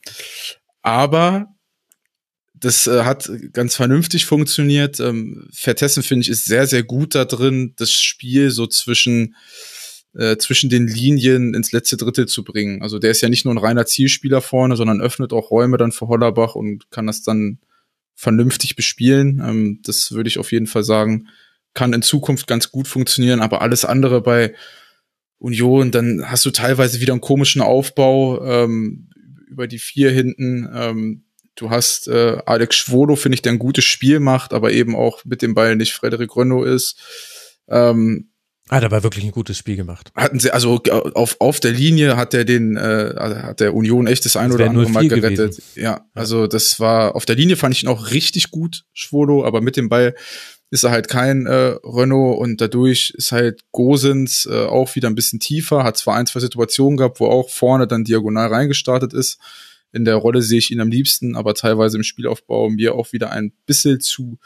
aber 0.81 1.55
das 2.59 2.87
äh, 2.87 3.03
hat 3.03 3.29
ganz 3.53 3.75
vernünftig 3.75 4.25
funktioniert. 4.25 4.99
Ähm, 4.99 5.47
Vertessen, 5.51 6.03
finde 6.03 6.23
ich, 6.23 6.29
ist 6.29 6.45
sehr, 6.45 6.67
sehr 6.67 6.83
gut 6.83 7.15
da 7.15 7.25
drin, 7.25 7.73
das 7.77 7.91
Spiel 7.91 8.51
so 8.51 8.67
zwischen, 8.67 9.35
äh, 10.13 10.37
zwischen 10.37 10.69
den 10.69 10.87
Linien 10.87 11.53
ins 11.53 11.71
letzte 11.71 11.97
Drittel 11.97 12.27
zu 12.27 12.43
bringen. 12.43 12.81
Also 12.81 12.99
der 12.99 13.11
ist 13.11 13.21
ja 13.21 13.29
nicht 13.29 13.45
nur 13.45 13.53
ein 13.53 13.59
reiner 13.59 13.85
Zielspieler 13.85 14.41
vorne, 14.41 14.75
sondern 14.75 15.01
öffnet 15.01 15.33
auch 15.33 15.51
Räume 15.51 15.77
dann 15.77 15.91
für 15.91 16.07
Hollerbach 16.07 16.55
und 16.55 16.91
kann 16.91 17.07
das 17.07 17.21
dann 17.23 17.59
vernünftig 18.15 18.75
bespielen. 18.75 19.41
Ähm, 19.45 19.79
das 19.83 20.11
würde 20.11 20.27
ich 20.27 20.39
auf 20.39 20.51
jeden 20.51 20.67
Fall 20.67 20.83
sagen, 20.83 21.27
kann 21.73 21.93
in 21.93 22.01
Zukunft 22.01 22.47
ganz 22.47 22.71
gut 22.71 22.87
funktionieren, 22.87 23.41
aber 23.41 23.61
alles 23.61 23.85
andere 23.85 24.21
bei 24.21 24.53
Union, 25.37 25.91
dann 25.91 26.29
hast 26.29 26.45
du 26.45 26.51
teilweise 26.51 26.99
wieder 26.99 27.13
einen 27.13 27.21
komischen 27.21 27.61
Aufbau 27.61 28.43
ähm, 28.43 29.09
über 29.47 29.67
die 29.67 29.79
vier 29.79 30.11
hinten. 30.11 30.67
Ähm, 30.73 31.23
Du 31.59 31.69
hast 31.69 32.07
äh, 32.07 32.37
Alex 32.45 32.77
Schwodo, 32.77 33.17
finde 33.17 33.35
ich, 33.35 33.41
der 33.41 33.51
ein 33.51 33.59
gutes 33.59 33.83
Spiel 33.83 34.21
macht, 34.21 34.53
aber 34.53 34.71
eben 34.71 34.95
auch 34.95 35.25
mit 35.25 35.41
dem 35.41 35.53
Ball 35.53 35.75
nicht 35.75 35.93
Frederik 35.93 36.35
Renault 36.35 36.67
ist. 36.67 36.95
Ähm, 37.67 38.29
hat 38.69 38.83
aber 38.83 39.03
wirklich 39.03 39.25
ein 39.25 39.31
gutes 39.31 39.57
Spiel 39.57 39.75
gemacht. 39.75 40.11
Hatten 40.15 40.39
sie, 40.39 40.51
also 40.51 40.79
auf, 41.15 41.35
auf 41.39 41.59
der 41.59 41.71
Linie 41.71 42.15
hat 42.17 42.33
er 42.33 42.45
den, 42.45 42.77
äh, 42.77 43.13
hat 43.17 43.59
der 43.59 43.73
Union 43.73 44.05
echt 44.07 44.25
das 44.25 44.37
ein 44.37 44.51
oder 44.51 44.69
andere 44.69 44.89
Mal 44.89 45.07
gerettet. 45.07 45.61
Ja, 45.75 46.05
also 46.13 46.45
das 46.47 46.79
war, 46.79 47.15
auf 47.15 47.25
der 47.25 47.35
Linie 47.35 47.57
fand 47.57 47.75
ich 47.75 47.83
ihn 47.83 47.89
auch 47.89 48.11
richtig 48.11 48.51
gut, 48.51 48.85
Schwodo, 48.93 49.43
aber 49.43 49.61
mit 49.61 49.75
dem 49.75 49.89
Ball 49.89 50.15
ist 50.69 50.83
er 50.83 50.91
halt 50.91 51.07
kein 51.07 51.47
äh, 51.47 51.77
Renault 51.83 52.39
und 52.39 52.61
dadurch 52.61 53.11
ist 53.17 53.31
halt 53.31 53.63
Gosens 53.71 54.47
äh, 54.49 54.65
auch 54.65 54.95
wieder 54.95 55.09
ein 55.09 55.15
bisschen 55.15 55.39
tiefer, 55.39 55.83
hat 55.83 55.97
zwar 55.97 56.15
ein, 56.15 56.27
zwei 56.27 56.39
Situationen 56.39 56.95
gehabt, 56.95 57.19
wo 57.19 57.25
auch 57.25 57.49
vorne 57.49 57.87
dann 57.87 58.03
diagonal 58.03 58.49
reingestartet 58.49 59.13
ist, 59.13 59.39
in 59.91 60.05
der 60.05 60.15
Rolle 60.15 60.41
sehe 60.41 60.59
ich 60.59 60.71
ihn 60.71 60.81
am 60.81 60.91
liebsten, 60.91 61.35
aber 61.35 61.53
teilweise 61.53 61.97
im 61.97 62.03
Spielaufbau 62.03 62.69
mir 62.69 62.95
auch 62.95 63.11
wieder 63.11 63.31
ein 63.31 63.51
bisschen 63.65 63.99
zu 63.99 64.39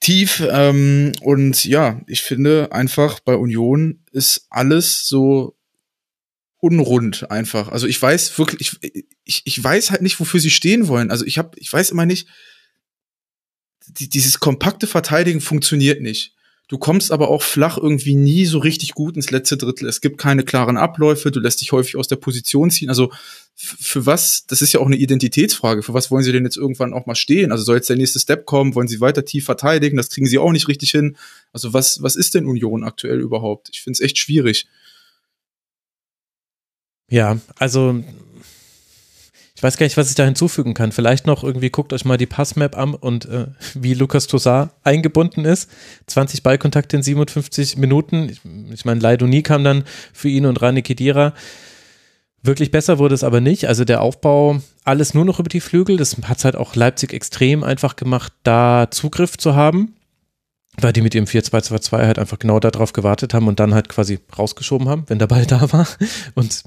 tief. 0.00 0.42
Ähm, 0.50 1.12
und 1.22 1.64
ja, 1.64 2.00
ich 2.06 2.22
finde 2.22 2.72
einfach 2.72 3.20
bei 3.20 3.36
Union 3.36 4.04
ist 4.12 4.46
alles 4.50 5.08
so 5.08 5.56
unrund 6.58 7.30
einfach. 7.30 7.68
Also 7.68 7.86
ich 7.86 8.00
weiß 8.00 8.38
wirklich, 8.38 8.72
ich, 8.82 9.06
ich, 9.24 9.42
ich 9.44 9.62
weiß 9.62 9.90
halt 9.90 10.02
nicht, 10.02 10.18
wofür 10.20 10.40
sie 10.40 10.50
stehen 10.50 10.88
wollen. 10.88 11.10
Also 11.10 11.24
ich 11.26 11.38
habe, 11.38 11.58
ich 11.58 11.72
weiß 11.72 11.90
immer 11.90 12.06
nicht, 12.06 12.28
die, 13.86 14.08
dieses 14.08 14.40
kompakte 14.40 14.86
Verteidigen 14.86 15.40
funktioniert 15.40 16.00
nicht. 16.00 16.34
Du 16.66 16.78
kommst 16.78 17.12
aber 17.12 17.28
auch 17.28 17.42
flach 17.42 17.76
irgendwie 17.76 18.14
nie 18.14 18.46
so 18.46 18.58
richtig 18.58 18.94
gut 18.94 19.16
ins 19.16 19.30
letzte 19.30 19.58
Drittel. 19.58 19.86
Es 19.86 20.00
gibt 20.00 20.16
keine 20.16 20.44
klaren 20.44 20.78
Abläufe, 20.78 21.30
du 21.30 21.38
lässt 21.38 21.60
dich 21.60 21.72
häufig 21.72 21.96
aus 21.96 22.08
der 22.08 22.16
Position 22.16 22.70
ziehen. 22.70 22.88
Also 22.88 23.12
für 23.54 24.06
was, 24.06 24.46
das 24.46 24.62
ist 24.62 24.72
ja 24.72 24.80
auch 24.80 24.86
eine 24.86 24.96
Identitätsfrage, 24.96 25.82
für 25.82 25.92
was 25.92 26.10
wollen 26.10 26.24
sie 26.24 26.32
denn 26.32 26.44
jetzt 26.44 26.56
irgendwann 26.56 26.94
auch 26.94 27.04
mal 27.04 27.14
stehen? 27.14 27.52
Also 27.52 27.64
soll 27.64 27.76
jetzt 27.76 27.90
der 27.90 27.96
nächste 27.96 28.18
Step 28.18 28.46
kommen, 28.46 28.74
wollen 28.74 28.88
sie 28.88 29.00
weiter 29.02 29.26
tief 29.26 29.44
verteidigen, 29.44 29.98
das 29.98 30.08
kriegen 30.08 30.26
sie 30.26 30.38
auch 30.38 30.52
nicht 30.52 30.68
richtig 30.68 30.90
hin. 30.90 31.16
Also 31.52 31.74
was, 31.74 32.02
was 32.02 32.16
ist 32.16 32.34
denn 32.34 32.46
Union 32.46 32.82
aktuell 32.82 33.20
überhaupt? 33.20 33.68
Ich 33.70 33.82
finde 33.82 33.98
es 33.98 34.00
echt 34.00 34.18
schwierig. 34.18 34.66
Ja, 37.10 37.38
also 37.56 38.02
weiß 39.64 39.78
gar 39.78 39.86
nicht, 39.86 39.96
was 39.96 40.10
ich 40.10 40.14
da 40.14 40.24
hinzufügen 40.24 40.74
kann. 40.74 40.92
Vielleicht 40.92 41.26
noch 41.26 41.42
irgendwie 41.42 41.70
guckt 41.70 41.94
euch 41.94 42.04
mal 42.04 42.18
die 42.18 42.26
Passmap 42.26 42.76
an 42.76 42.94
und 42.94 43.24
äh, 43.24 43.46
wie 43.74 43.94
Lukas 43.94 44.26
Tossar 44.26 44.70
eingebunden 44.84 45.44
ist. 45.44 45.70
20 46.06 46.42
Ballkontakte 46.42 46.96
in 46.96 47.02
57 47.02 47.78
Minuten. 47.78 48.28
Ich, 48.28 48.40
ich 48.72 48.84
meine, 48.84 49.00
Leidoni 49.00 49.42
kam 49.42 49.64
dann 49.64 49.84
für 50.12 50.28
ihn 50.28 50.46
und 50.46 50.60
Rani 50.60 50.82
Kedira. 50.82 51.32
Wirklich 52.42 52.70
besser 52.70 52.98
wurde 52.98 53.14
es 53.14 53.24
aber 53.24 53.40
nicht. 53.40 53.66
Also 53.66 53.86
der 53.86 54.02
Aufbau, 54.02 54.60
alles 54.84 55.14
nur 55.14 55.24
noch 55.24 55.40
über 55.40 55.48
die 55.48 55.62
Flügel. 55.62 55.96
Das 55.96 56.14
hat 56.24 56.38
es 56.38 56.44
halt 56.44 56.56
auch 56.56 56.76
Leipzig 56.76 57.14
extrem 57.14 57.64
einfach 57.64 57.96
gemacht, 57.96 58.34
da 58.42 58.88
Zugriff 58.90 59.38
zu 59.38 59.54
haben. 59.56 59.96
Weil 60.76 60.92
die 60.92 61.00
mit 61.00 61.14
ihrem 61.14 61.24
4-2-2-2 61.24 61.98
halt 61.98 62.18
einfach 62.18 62.38
genau 62.38 62.60
darauf 62.60 62.92
gewartet 62.92 63.32
haben 63.32 63.48
und 63.48 63.60
dann 63.60 63.72
halt 63.72 63.88
quasi 63.88 64.18
rausgeschoben 64.36 64.88
haben, 64.88 65.04
wenn 65.06 65.18
der 65.18 65.28
Ball 65.28 65.46
da 65.46 65.72
war. 65.72 65.88
Und 66.34 66.64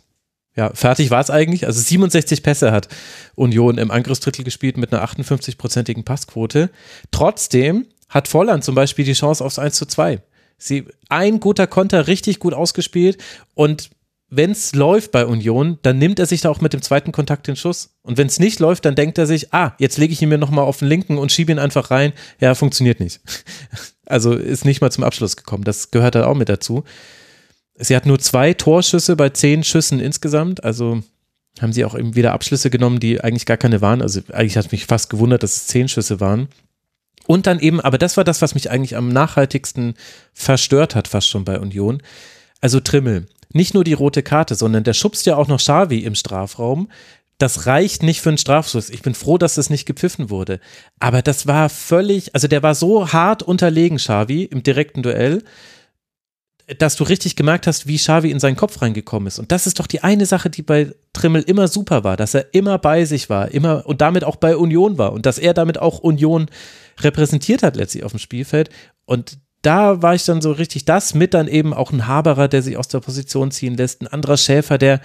ja, 0.58 0.72
fertig 0.74 1.12
war 1.12 1.22
es 1.22 1.30
eigentlich. 1.30 1.68
Also 1.68 1.80
67 1.80 2.42
Pässe 2.42 2.72
hat 2.72 2.90
Union 3.36 3.78
im 3.78 3.92
Angriffsdrittel 3.92 4.44
gespielt 4.44 4.76
mit 4.76 4.92
einer 4.92 5.08
58-prozentigen 5.08 6.04
Passquote. 6.04 6.72
Trotzdem 7.12 7.86
hat 8.10 8.28
Volland 8.28 8.64
zum 8.64 8.74
Beispiel 8.74 9.06
die 9.06 9.14
Chance 9.14 9.46
aufs 9.46 9.60
1 9.60 9.76
zu 9.76 9.86
2. 9.86 10.20
Sie, 10.58 10.86
ein 11.10 11.40
guter 11.40 11.68
Konter 11.68 12.08
richtig 12.08 12.40
gut 12.40 12.56
ausgespielt 12.56 13.24
und 13.54 13.92
wenn 14.30 14.52
es 14.52 14.76
läuft 14.76 15.12
bei 15.12 15.26
Union, 15.26 15.80
dann 15.84 16.00
nimmt 16.00 16.20
er 16.20 16.26
sich 16.26 16.42
da 16.42 16.50
auch 16.50 16.60
mit 16.60 16.74
dem 16.74 16.82
zweiten 16.82 17.14
Kontakt 17.14 17.48
den 17.48 17.56
Schuss. 17.56 17.96
Und 18.02 18.18
wenn 18.18 18.28
es 18.28 18.40
nicht 18.40 18.60
läuft, 18.60 18.84
dann 18.84 18.96
denkt 18.96 19.18
er 19.18 19.26
sich, 19.26 19.54
ah, 19.54 19.74
jetzt 19.80 19.98
lege 19.98 20.12
ich 20.12 20.22
ihn 20.22 20.28
mir 20.28 20.38
nochmal 20.38 20.66
auf 20.66 20.80
den 20.80 20.90
linken 20.90 21.18
und 21.18 21.32
schiebe 21.32 21.52
ihn 21.52 21.60
einfach 21.60 21.92
rein. 21.92 22.12
Ja, 22.42 22.56
funktioniert 22.56 23.00
nicht. 23.00 23.22
Also 24.10 24.32
ist 24.32 24.64
nicht 24.64 24.80
mal 24.80 24.90
zum 24.90 25.04
Abschluss 25.04 25.36
gekommen. 25.36 25.66
Das 25.66 25.92
gehört 25.92 26.16
da 26.16 26.28
auch 26.28 26.34
mit 26.34 26.48
dazu. 26.48 26.86
Sie 27.80 27.96
hat 27.96 28.06
nur 28.06 28.20
zwei 28.20 28.54
Torschüsse 28.54 29.16
bei 29.16 29.30
zehn 29.30 29.64
Schüssen 29.64 30.00
insgesamt. 30.00 30.64
Also 30.64 31.02
haben 31.62 31.74
sie 31.74 31.86
auch 31.86 31.98
eben 31.98 32.16
wieder 32.16 32.34
Abschlüsse 32.34 32.70
genommen, 32.70 33.00
die 33.00 33.22
eigentlich 33.22 33.46
gar 33.46 33.58
keine 33.58 33.82
waren. 33.82 34.02
Also 34.02 34.22
eigentlich 34.32 34.58
hat 34.58 34.72
mich 34.72 34.86
fast 34.86 35.10
gewundert, 35.10 35.44
dass 35.44 35.56
es 35.56 35.68
zehn 35.68 35.88
Schüsse 35.88 36.20
waren. 36.20 36.50
Und 37.26 37.46
dann 37.46 37.60
eben, 37.60 37.82
aber 37.82 37.98
das 37.98 38.18
war 38.18 38.24
das, 38.24 38.42
was 38.42 38.56
mich 38.56 38.72
eigentlich 38.72 38.96
am 38.96 39.10
nachhaltigsten 39.10 39.96
verstört 40.34 40.96
hat, 40.96 41.08
fast 41.08 41.28
schon 41.28 41.44
bei 41.44 41.60
Union. 41.60 42.02
Also 42.62 42.80
Trimmel. 42.80 43.28
Nicht 43.54 43.74
nur 43.74 43.84
die 43.84 43.94
rote 43.94 44.24
Karte, 44.24 44.56
sondern 44.56 44.84
der 44.84 44.94
schubst 44.94 45.26
ja 45.26 45.36
auch 45.36 45.48
noch 45.48 45.60
Xavi 45.60 46.00
im 46.00 46.16
Strafraum. 46.16 46.90
Das 47.38 47.66
reicht 47.66 48.02
nicht 48.02 48.22
für 48.22 48.30
einen 48.30 48.38
Strafschuss. 48.38 48.90
Ich 48.90 49.02
bin 49.02 49.14
froh, 49.14 49.38
dass 49.38 49.56
das 49.56 49.70
nicht 49.70 49.86
gepfiffen 49.86 50.30
wurde. 50.30 50.60
Aber 51.00 51.22
das 51.22 51.48
war 51.48 51.70
völlig, 51.70 52.34
also 52.34 52.48
der 52.48 52.64
war 52.64 52.76
so 52.76 53.14
hart 53.14 53.44
unterlegen, 53.44 53.98
Xavi, 53.98 54.44
im 54.44 54.64
direkten 54.64 55.04
Duell 55.04 55.44
dass 56.80 56.98
du 56.98 57.06
richtig 57.06 57.38
gemerkt 57.38 57.66
hast, 57.66 57.88
wie 57.88 57.96
Xavi 57.96 58.30
in 58.30 58.40
seinen 58.40 58.58
Kopf 58.58 58.82
reingekommen 58.82 59.28
ist. 59.28 59.40
Und 59.40 59.52
das 59.52 59.68
ist 59.68 59.80
doch 59.80 59.88
die 59.88 60.04
eine 60.04 60.26
Sache, 60.26 60.50
die 60.50 60.62
bei 60.62 60.94
Trimmel 61.14 61.44
immer 61.44 61.70
super 61.70 62.04
war, 62.04 62.18
dass 62.18 62.34
er 62.34 62.54
immer 62.54 62.78
bei 62.78 63.06
sich 63.06 63.30
war, 63.30 63.52
immer 63.52 63.86
und 63.86 64.02
damit 64.02 64.26
auch 64.26 64.36
bei 64.36 64.58
Union 64.58 64.98
war 64.98 65.14
und 65.14 65.26
dass 65.26 65.38
er 65.38 65.54
damit 65.54 65.80
auch 65.80 66.00
Union 66.00 66.48
repräsentiert 67.00 67.64
hat 67.64 67.78
letztlich 67.78 68.04
auf 68.04 68.12
dem 68.12 68.20
Spielfeld. 68.20 68.70
Und 69.06 69.38
da 69.62 70.02
war 70.02 70.14
ich 70.14 70.26
dann 70.26 70.42
so 70.42 70.52
richtig 70.52 70.84
das 70.84 71.14
mit 71.14 71.34
dann 71.34 71.48
eben 71.48 71.74
auch 71.74 71.92
ein 71.92 72.06
Haberer, 72.06 72.50
der 72.50 72.62
sich 72.62 72.76
aus 72.76 72.90
der 72.90 73.00
Position 73.00 73.52
ziehen 73.52 73.76
lässt, 73.76 74.02
ein 74.02 74.08
anderer 74.08 74.38
Schäfer, 74.38 74.78
der 74.78 75.00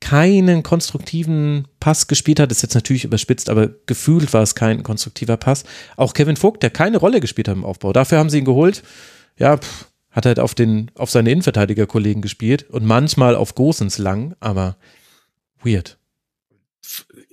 keinen 0.00 0.62
konstruktiven 0.62 1.66
Pass 1.80 2.08
gespielt 2.08 2.38
hat, 2.38 2.50
ist 2.50 2.62
jetzt 2.62 2.74
natürlich 2.74 3.04
überspitzt, 3.04 3.48
aber 3.48 3.70
gefühlt 3.86 4.34
war 4.34 4.42
es 4.42 4.54
kein 4.54 4.82
konstruktiver 4.82 5.38
Pass. 5.38 5.64
Auch 5.96 6.12
Kevin 6.12 6.36
Vogt, 6.36 6.62
der 6.62 6.68
keine 6.68 6.98
Rolle 6.98 7.20
gespielt 7.20 7.48
hat 7.48 7.56
im 7.56 7.64
Aufbau. 7.64 7.94
Dafür 7.94 8.18
haben 8.18 8.28
sie 8.28 8.38
ihn 8.38 8.44
geholt. 8.44 8.82
Ja, 9.38 9.56
pff, 9.56 9.86
hat 10.14 10.26
halt 10.26 10.38
auf 10.38 10.54
den, 10.54 10.90
auf 10.94 11.10
seine 11.10 11.32
Innenverteidigerkollegen 11.32 12.22
gespielt 12.22 12.70
und 12.70 12.86
manchmal 12.86 13.34
auf 13.34 13.54
Gosens 13.54 13.98
lang, 13.98 14.36
aber 14.38 14.76
weird. 15.62 15.98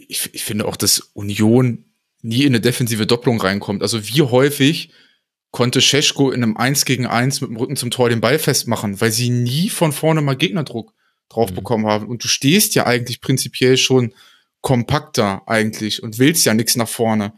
Ich, 0.07 0.33
ich 0.33 0.43
finde 0.43 0.65
auch, 0.65 0.75
dass 0.75 0.99
Union 1.13 1.85
nie 2.23 2.41
in 2.41 2.47
eine 2.47 2.59
defensive 2.59 3.05
Doppelung 3.05 3.39
reinkommt. 3.39 3.83
Also 3.83 4.07
wie 4.07 4.23
häufig 4.23 4.91
konnte 5.51 5.79
Scheschko 5.79 6.31
in 6.31 6.43
einem 6.43 6.57
1 6.57 6.85
gegen 6.85 7.05
1 7.05 7.41
mit 7.41 7.51
dem 7.51 7.57
Rücken 7.57 7.75
zum 7.75 7.91
Tor 7.91 8.09
den 8.09 8.21
Ball 8.21 8.39
festmachen, 8.39 8.99
weil 8.99 9.11
sie 9.11 9.29
nie 9.29 9.69
von 9.69 9.91
vorne 9.91 10.21
mal 10.21 10.35
Gegnerdruck 10.35 10.93
drauf 11.29 11.51
mhm. 11.51 11.55
bekommen 11.55 11.85
haben. 11.85 12.07
Und 12.07 12.23
du 12.23 12.27
stehst 12.27 12.73
ja 12.73 12.87
eigentlich 12.87 13.21
prinzipiell 13.21 13.77
schon 13.77 14.13
kompakter 14.61 15.43
eigentlich 15.47 16.01
und 16.01 16.17
willst 16.17 16.45
ja 16.45 16.55
nichts 16.55 16.75
nach 16.75 16.89
vorne. 16.89 17.33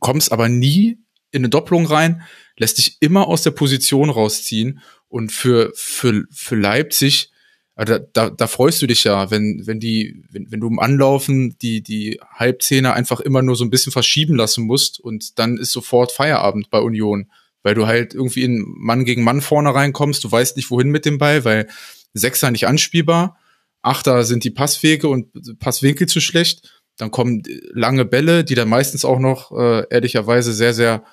Kommst 0.00 0.32
aber 0.32 0.48
nie 0.48 0.98
in 1.30 1.40
eine 1.40 1.48
Doppelung 1.48 1.86
rein, 1.86 2.22
lässt 2.56 2.78
dich 2.78 2.96
immer 3.00 3.26
aus 3.28 3.42
der 3.42 3.50
Position 3.50 4.10
rausziehen. 4.10 4.80
Und 5.08 5.30
für, 5.30 5.72
für, 5.74 6.24
für 6.30 6.56
Leipzig, 6.56 7.30
also 7.74 7.98
da, 7.98 8.04
da, 8.12 8.30
da 8.30 8.46
freust 8.46 8.80
du 8.82 8.86
dich 8.86 9.04
ja, 9.04 9.30
wenn, 9.30 9.62
wenn 9.66 9.78
die, 9.78 10.24
wenn, 10.30 10.50
wenn 10.50 10.60
du 10.60 10.66
im 10.66 10.78
Anlaufen 10.78 11.56
die, 11.58 11.82
die 11.82 12.18
Halbzehner 12.28 12.94
einfach 12.94 13.20
immer 13.20 13.42
nur 13.42 13.54
so 13.54 13.64
ein 13.64 13.70
bisschen 13.70 13.92
verschieben 13.92 14.34
lassen 14.34 14.64
musst 14.64 14.98
und 14.98 15.38
dann 15.38 15.58
ist 15.58 15.72
sofort 15.72 16.10
Feierabend 16.10 16.70
bei 16.70 16.80
Union, 16.80 17.30
weil 17.62 17.74
du 17.74 17.86
halt 17.86 18.14
irgendwie 18.14 18.44
in 18.44 18.64
Mann 18.66 19.04
gegen 19.04 19.24
Mann 19.24 19.42
vorne 19.42 19.74
reinkommst, 19.74 20.24
du 20.24 20.32
weißt 20.32 20.56
nicht 20.56 20.70
wohin 20.70 20.90
mit 20.90 21.04
dem 21.04 21.18
Ball, 21.18 21.44
weil 21.44 21.68
Sechser 22.14 22.50
nicht 22.50 22.66
anspielbar, 22.66 23.38
Achter 23.82 24.24
sind 24.24 24.42
die 24.42 24.50
Passwege 24.50 25.08
und 25.08 25.58
Passwinkel 25.60 26.08
zu 26.08 26.20
schlecht, 26.20 26.75
dann 26.96 27.10
kommen 27.10 27.42
lange 27.72 28.04
Bälle, 28.04 28.44
die 28.44 28.54
dann 28.54 28.68
meistens 28.68 29.04
auch 29.04 29.18
noch 29.18 29.52
äh, 29.52 29.84
ehrlicherweise 29.90 30.52
sehr, 30.52 30.74
sehr 30.74 31.04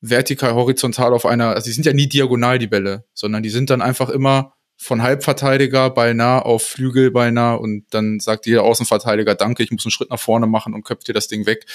vertikal, 0.00 0.54
horizontal 0.54 1.12
auf 1.12 1.26
einer, 1.26 1.54
also 1.54 1.66
die 1.66 1.72
sind 1.72 1.86
ja 1.86 1.92
nie 1.92 2.08
diagonal, 2.08 2.58
die 2.58 2.66
Bälle, 2.66 3.04
sondern 3.14 3.42
die 3.42 3.50
sind 3.50 3.70
dann 3.70 3.82
einfach 3.82 4.08
immer 4.08 4.54
von 4.76 5.02
Halbverteidiger 5.02 5.90
beinahe 5.90 6.44
auf 6.46 6.62
Flügel 6.62 7.10
beinahe 7.10 7.58
und 7.58 7.84
dann 7.90 8.18
sagt 8.18 8.46
jeder 8.46 8.62
Außenverteidiger, 8.62 9.34
danke, 9.34 9.62
ich 9.62 9.70
muss 9.70 9.84
einen 9.84 9.90
Schritt 9.90 10.08
nach 10.08 10.18
vorne 10.18 10.46
machen 10.46 10.72
und 10.72 10.84
köpft 10.84 11.06
dir 11.06 11.12
das 11.12 11.28
Ding 11.28 11.44
weg. 11.44 11.66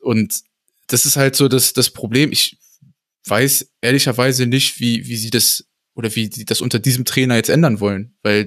Und 0.00 0.42
das 0.88 1.06
ist 1.06 1.16
halt 1.16 1.34
so 1.34 1.48
das, 1.48 1.72
das 1.72 1.88
Problem. 1.88 2.30
Ich 2.30 2.58
weiß 3.26 3.70
ehrlicherweise 3.80 4.44
nicht, 4.44 4.80
wie, 4.80 5.06
wie 5.06 5.16
sie 5.16 5.30
das 5.30 5.64
oder 5.94 6.14
wie 6.14 6.30
sie 6.30 6.44
das 6.44 6.60
unter 6.60 6.78
diesem 6.78 7.06
Trainer 7.06 7.36
jetzt 7.36 7.48
ändern 7.48 7.80
wollen, 7.80 8.14
weil 8.22 8.44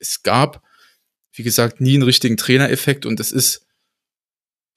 es 0.00 0.24
gab, 0.24 0.62
wie 1.36 1.42
gesagt, 1.42 1.80
nie 1.80 1.94
einen 1.94 2.02
richtigen 2.02 2.36
Trainereffekt 2.36 3.06
und 3.06 3.20
es 3.20 3.32
ist, 3.32 3.66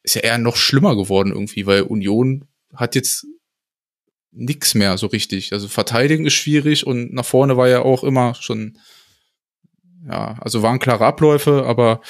ist 0.03 0.15
ja 0.15 0.21
eher 0.21 0.37
noch 0.37 0.55
schlimmer 0.55 0.95
geworden 0.95 1.31
irgendwie, 1.31 1.65
weil 1.65 1.83
Union 1.83 2.47
hat 2.73 2.95
jetzt 2.95 3.25
nix 4.31 4.75
mehr 4.75 4.97
so 4.97 5.07
richtig. 5.07 5.53
Also 5.53 5.67
verteidigen 5.67 6.25
ist 6.25 6.33
schwierig 6.33 6.85
und 6.85 7.13
nach 7.13 7.25
vorne 7.25 7.57
war 7.57 7.67
ja 7.67 7.81
auch 7.81 8.03
immer 8.03 8.35
schon, 8.35 8.77
ja, 10.05 10.37
also 10.39 10.61
waren 10.61 10.79
klare 10.79 11.05
Abläufe, 11.05 11.65
aber 11.65 12.01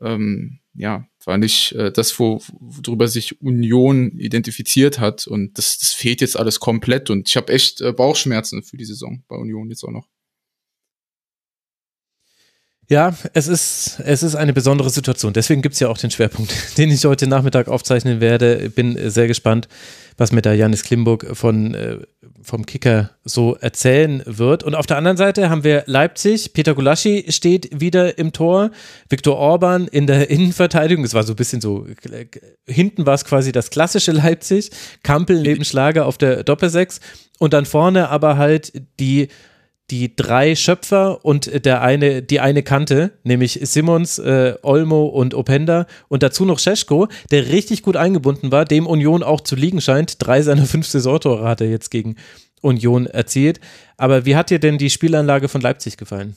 ähm, 0.00 0.60
ja, 0.74 1.06
war 1.24 1.38
nicht 1.38 1.72
äh, 1.72 1.92
das, 1.92 2.18
wo, 2.18 2.40
worüber 2.58 3.08
sich 3.08 3.40
Union 3.40 4.12
identifiziert 4.18 4.98
hat. 4.98 5.26
Und 5.26 5.58
das, 5.58 5.78
das 5.78 5.92
fehlt 5.92 6.20
jetzt 6.20 6.38
alles 6.38 6.60
komplett. 6.60 7.10
Und 7.10 7.28
ich 7.28 7.36
habe 7.36 7.52
echt 7.52 7.80
äh, 7.80 7.92
Bauchschmerzen 7.92 8.62
für 8.62 8.76
die 8.76 8.84
Saison 8.84 9.24
bei 9.28 9.36
Union 9.36 9.68
jetzt 9.68 9.84
auch 9.84 9.90
noch. 9.90 10.08
Ja, 12.90 13.14
es 13.34 13.46
ist, 13.46 14.00
es 14.04 14.24
ist 14.24 14.34
eine 14.34 14.52
besondere 14.52 14.90
Situation. 14.90 15.32
Deswegen 15.32 15.62
gibt 15.62 15.74
es 15.74 15.80
ja 15.80 15.86
auch 15.86 15.96
den 15.96 16.10
Schwerpunkt, 16.10 16.52
den 16.76 16.90
ich 16.90 17.04
heute 17.04 17.28
Nachmittag 17.28 17.68
aufzeichnen 17.68 18.20
werde. 18.20 18.68
Bin 18.68 18.98
sehr 19.10 19.28
gespannt, 19.28 19.68
was 20.16 20.32
mir 20.32 20.42
da 20.42 20.52
Janis 20.52 20.82
Klimburg 20.82 21.24
von, 21.34 21.72
äh, 21.74 21.98
vom 22.42 22.66
Kicker 22.66 23.10
so 23.24 23.54
erzählen 23.54 24.24
wird. 24.26 24.64
Und 24.64 24.74
auf 24.74 24.86
der 24.86 24.96
anderen 24.96 25.16
Seite 25.16 25.50
haben 25.50 25.62
wir 25.62 25.84
Leipzig. 25.86 26.52
Peter 26.52 26.74
Gulaschi 26.74 27.26
steht 27.28 27.80
wieder 27.80 28.18
im 28.18 28.32
Tor. 28.32 28.72
Viktor 29.08 29.36
Orban 29.36 29.86
in 29.86 30.08
der 30.08 30.28
Innenverteidigung. 30.30 31.04
Es 31.04 31.14
war 31.14 31.22
so 31.22 31.34
ein 31.34 31.36
bisschen 31.36 31.60
so, 31.60 31.86
hinten 32.66 33.06
war 33.06 33.14
es 33.14 33.24
quasi 33.24 33.52
das 33.52 33.70
klassische 33.70 34.10
Leipzig. 34.10 34.72
Kampel 35.04 35.42
neben 35.42 35.64
Schlager 35.64 36.06
auf 36.06 36.18
der 36.18 36.42
Doppelsechs. 36.42 36.98
Und 37.38 37.52
dann 37.52 37.66
vorne 37.66 38.08
aber 38.08 38.36
halt 38.36 38.72
die 38.98 39.28
die 39.90 40.14
drei 40.14 40.54
Schöpfer 40.54 41.24
und 41.24 41.64
der 41.64 41.82
eine, 41.82 42.22
die 42.22 42.40
eine 42.40 42.62
Kante, 42.62 43.12
nämlich 43.24 43.58
Simmons, 43.62 44.18
äh, 44.18 44.54
Olmo 44.62 45.06
und 45.06 45.34
Openda 45.34 45.86
und 46.08 46.22
dazu 46.22 46.44
noch 46.44 46.58
Scheschko, 46.58 47.08
der 47.30 47.48
richtig 47.48 47.82
gut 47.82 47.96
eingebunden 47.96 48.52
war, 48.52 48.64
dem 48.64 48.86
Union 48.86 49.22
auch 49.22 49.40
zu 49.40 49.56
liegen 49.56 49.80
scheint. 49.80 50.16
Drei 50.18 50.42
seiner 50.42 50.66
fünf 50.66 50.86
Saisontore 50.86 51.48
hat 51.48 51.60
er 51.60 51.68
jetzt 51.68 51.90
gegen 51.90 52.16
Union 52.60 53.06
erzielt. 53.06 53.60
Aber 53.96 54.26
wie 54.26 54.36
hat 54.36 54.50
dir 54.50 54.58
denn 54.58 54.78
die 54.78 54.90
Spielanlage 54.90 55.48
von 55.48 55.60
Leipzig 55.60 55.96
gefallen? 55.96 56.36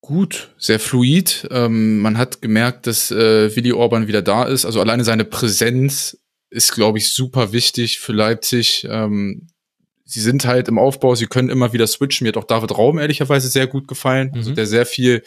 Gut, 0.00 0.50
sehr 0.56 0.78
fluid. 0.78 1.48
Ähm, 1.50 1.98
man 1.98 2.16
hat 2.16 2.40
gemerkt, 2.40 2.86
dass 2.86 3.10
äh, 3.10 3.54
Willi 3.56 3.72
Orban 3.72 4.06
wieder 4.06 4.22
da 4.22 4.44
ist. 4.44 4.64
Also 4.64 4.80
alleine 4.80 5.04
seine 5.04 5.24
Präsenz 5.24 6.16
ist, 6.48 6.72
glaube 6.72 6.98
ich, 6.98 7.12
super 7.12 7.52
wichtig 7.52 7.98
für 7.98 8.12
Leipzig. 8.12 8.86
Ähm, 8.88 9.48
sie 10.06 10.20
sind 10.20 10.46
halt 10.46 10.68
im 10.68 10.78
Aufbau, 10.78 11.14
sie 11.14 11.26
können 11.26 11.50
immer 11.50 11.72
wieder 11.72 11.86
switchen. 11.86 12.24
Mir 12.24 12.28
hat 12.28 12.36
auch 12.38 12.44
David 12.44 12.70
Raum 12.78 12.98
ehrlicherweise 12.98 13.48
sehr 13.48 13.66
gut 13.66 13.88
gefallen, 13.88 14.28
also 14.28 14.36
mhm. 14.36 14.40
also 14.40 14.52
der 14.54 14.66
sehr 14.66 14.86
viel 14.86 15.22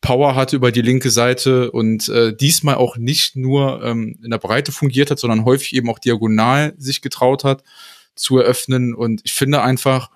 Power 0.00 0.34
hatte 0.34 0.56
über 0.56 0.72
die 0.72 0.82
linke 0.82 1.10
Seite 1.10 1.70
und 1.70 2.08
äh, 2.08 2.34
diesmal 2.34 2.76
auch 2.76 2.96
nicht 2.96 3.36
nur 3.36 3.82
ähm, 3.84 4.18
in 4.22 4.30
der 4.30 4.38
Breite 4.38 4.72
fungiert 4.72 5.10
hat, 5.10 5.18
sondern 5.18 5.44
häufig 5.44 5.74
eben 5.74 5.90
auch 5.90 5.98
diagonal 5.98 6.74
sich 6.78 7.02
getraut 7.02 7.44
hat 7.44 7.62
zu 8.16 8.38
eröffnen. 8.38 8.94
Und 8.94 9.20
ich 9.24 9.32
finde 9.32 9.62
einfach, 9.62 10.10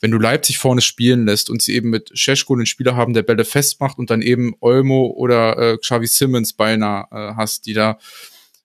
wenn 0.00 0.10
du 0.10 0.18
Leipzig 0.18 0.58
vorne 0.58 0.82
spielen 0.82 1.26
lässt 1.26 1.48
und 1.48 1.62
sie 1.62 1.74
eben 1.74 1.88
mit 1.88 2.10
Scheschko 2.14 2.54
einen 2.54 2.66
Spieler 2.66 2.96
haben, 2.96 3.14
der 3.14 3.22
Bälle 3.22 3.46
festmacht 3.46 3.98
und 3.98 4.10
dann 4.10 4.20
eben 4.20 4.54
Olmo 4.60 5.06
oder 5.06 5.58
äh, 5.58 5.78
Xavi 5.78 6.06
Simmons 6.06 6.52
beinahe 6.52 7.06
äh, 7.10 7.34
hast, 7.34 7.64
die 7.64 7.72
da 7.72 7.98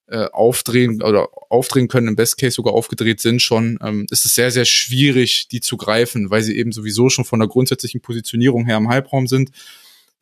äh, 0.07 0.26
aufdrehen 0.32 1.02
oder 1.02 1.30
aufdrehen 1.49 1.88
können, 1.88 2.10
im 2.10 2.15
Best 2.15 2.38
Case 2.38 2.56
sogar 2.56 2.73
aufgedreht 2.73 3.19
sind 3.22 3.41
schon, 3.41 3.80
ähm, 3.82 4.06
ist 4.11 4.26
es 4.26 4.36
sehr, 4.36 4.52
sehr 4.52 4.65
schwierig, 4.65 5.48
die 5.48 5.61
zu 5.61 5.77
greifen, 5.77 6.30
weil 6.30 6.44
sie 6.44 6.57
eben 6.57 6.72
sowieso 6.72 7.10
schon 7.10 7.26
von 7.26 7.40
der 7.40 7.49
grundsätzlichen 7.49 8.02
Positionierung 8.02 8.65
her 8.65 8.77
im 8.77 8.90
Halbraum 8.90 9.27
sind. 9.27 9.52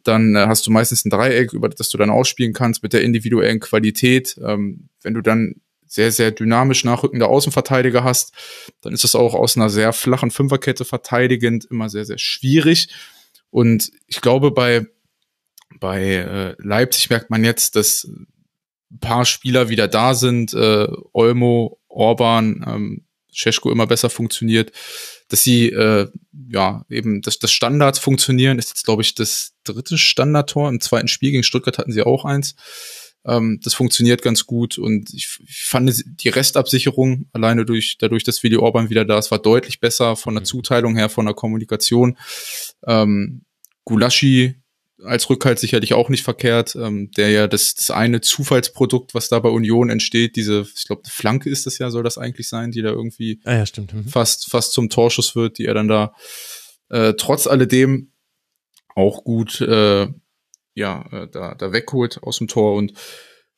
Dann 0.03 0.35
äh, 0.35 0.45
hast 0.47 0.65
du 0.67 0.71
meistens 0.71 1.05
ein 1.05 1.09
Dreieck, 1.09 1.53
über 1.53 1.69
das 1.69 1.89
du 1.89 1.97
dann 1.97 2.09
ausspielen 2.09 2.53
kannst 2.53 2.83
mit 2.83 2.93
der 2.93 3.03
individuellen 3.03 3.59
Qualität. 3.59 4.39
Ähm, 4.43 4.89
wenn 5.01 5.13
du 5.13 5.21
dann 5.21 5.55
sehr, 5.85 6.11
sehr 6.11 6.31
dynamisch 6.31 6.83
nachrückende 6.85 7.27
Außenverteidiger 7.27 8.03
hast, 8.03 8.33
dann 8.81 8.93
ist 8.93 9.03
das 9.03 9.15
auch 9.15 9.35
aus 9.35 9.55
einer 9.57 9.69
sehr 9.69 9.93
flachen 9.93 10.31
Fünferkette 10.31 10.85
verteidigend 10.85 11.65
immer 11.65 11.89
sehr, 11.89 12.05
sehr 12.05 12.17
schwierig. 12.17 12.87
Und 13.51 13.91
ich 14.07 14.21
glaube, 14.21 14.51
bei, 14.51 14.87
bei 15.79 16.03
äh, 16.03 16.55
Leipzig 16.57 17.09
merkt 17.09 17.29
man 17.29 17.43
jetzt, 17.43 17.75
dass 17.75 18.09
paar 18.99 19.25
Spieler 19.25 19.69
wieder 19.69 19.87
da 19.87 20.13
sind, 20.13 20.53
äh, 20.53 20.87
Olmo, 21.13 21.79
Orban, 21.87 22.63
ähm, 22.67 23.05
Scheschko 23.31 23.71
immer 23.71 23.87
besser 23.87 24.09
funktioniert, 24.09 24.71
dass 25.27 25.43
sie 25.43 25.69
äh, 25.69 26.07
ja 26.49 26.85
eben 26.89 27.21
dass 27.21 27.39
das 27.39 27.51
Standards 27.51 27.99
funktionieren, 27.99 28.59
ist 28.59 28.69
jetzt 28.69 28.85
glaube 28.85 29.01
ich 29.01 29.15
das 29.15 29.53
dritte 29.63 29.97
Standardtor 29.97 30.69
im 30.69 30.79
zweiten 30.79 31.07
Spiel 31.07 31.31
gegen 31.31 31.43
Stuttgart 31.43 31.77
hatten 31.77 31.91
sie 31.91 32.03
auch 32.03 32.25
eins. 32.25 32.55
Ähm, 33.25 33.59
das 33.63 33.73
funktioniert 33.73 34.21
ganz 34.21 34.45
gut 34.45 34.77
und 34.77 35.13
ich, 35.13 35.39
ich 35.47 35.63
fand 35.63 36.03
die 36.05 36.29
Restabsicherung 36.29 37.27
alleine 37.31 37.65
durch 37.65 37.97
dadurch, 37.97 38.23
dass 38.23 38.43
Willi 38.43 38.57
Orban 38.57 38.89
wieder 38.89 39.05
da 39.05 39.17
ist, 39.17 39.31
war 39.31 39.39
deutlich 39.39 39.79
besser 39.79 40.15
von 40.15 40.35
der 40.35 40.41
mhm. 40.41 40.45
Zuteilung 40.45 40.95
her, 40.95 41.09
von 41.09 41.25
der 41.25 41.35
Kommunikation. 41.35 42.17
Ähm, 42.85 43.45
Gulaschi 43.85 44.55
als 45.03 45.29
Rückhalt 45.29 45.59
sicherlich 45.59 45.93
auch 45.93 46.09
nicht 46.09 46.23
verkehrt, 46.23 46.75
ähm, 46.75 47.11
der 47.11 47.29
ja 47.29 47.47
das, 47.47 47.75
das 47.75 47.91
eine 47.91 48.21
Zufallsprodukt, 48.21 49.13
was 49.13 49.29
da 49.29 49.39
bei 49.39 49.49
Union 49.49 49.89
entsteht, 49.89 50.35
diese, 50.35 50.65
ich 50.75 50.85
glaube, 50.85 51.03
Flanke 51.07 51.49
ist 51.49 51.65
das 51.65 51.77
ja, 51.77 51.89
soll 51.89 52.03
das 52.03 52.17
eigentlich 52.17 52.47
sein, 52.47 52.71
die 52.71 52.81
da 52.81 52.89
irgendwie 52.89 53.41
ah 53.45 53.53
ja, 53.57 53.65
stimmt. 53.65 53.93
Mhm. 53.93 54.07
fast, 54.07 54.49
fast 54.49 54.73
zum 54.73 54.89
Torschuss 54.89 55.35
wird, 55.35 55.57
die 55.57 55.65
er 55.65 55.73
dann 55.73 55.87
da 55.87 56.13
äh, 56.89 57.13
trotz 57.13 57.47
alledem 57.47 58.11
auch 58.95 59.23
gut 59.23 59.61
äh, 59.61 60.07
ja, 60.75 61.05
äh, 61.11 61.27
da, 61.31 61.55
da 61.55 61.71
wegholt 61.71 62.21
aus 62.23 62.37
dem 62.37 62.47
Tor 62.47 62.75
und 62.75 62.93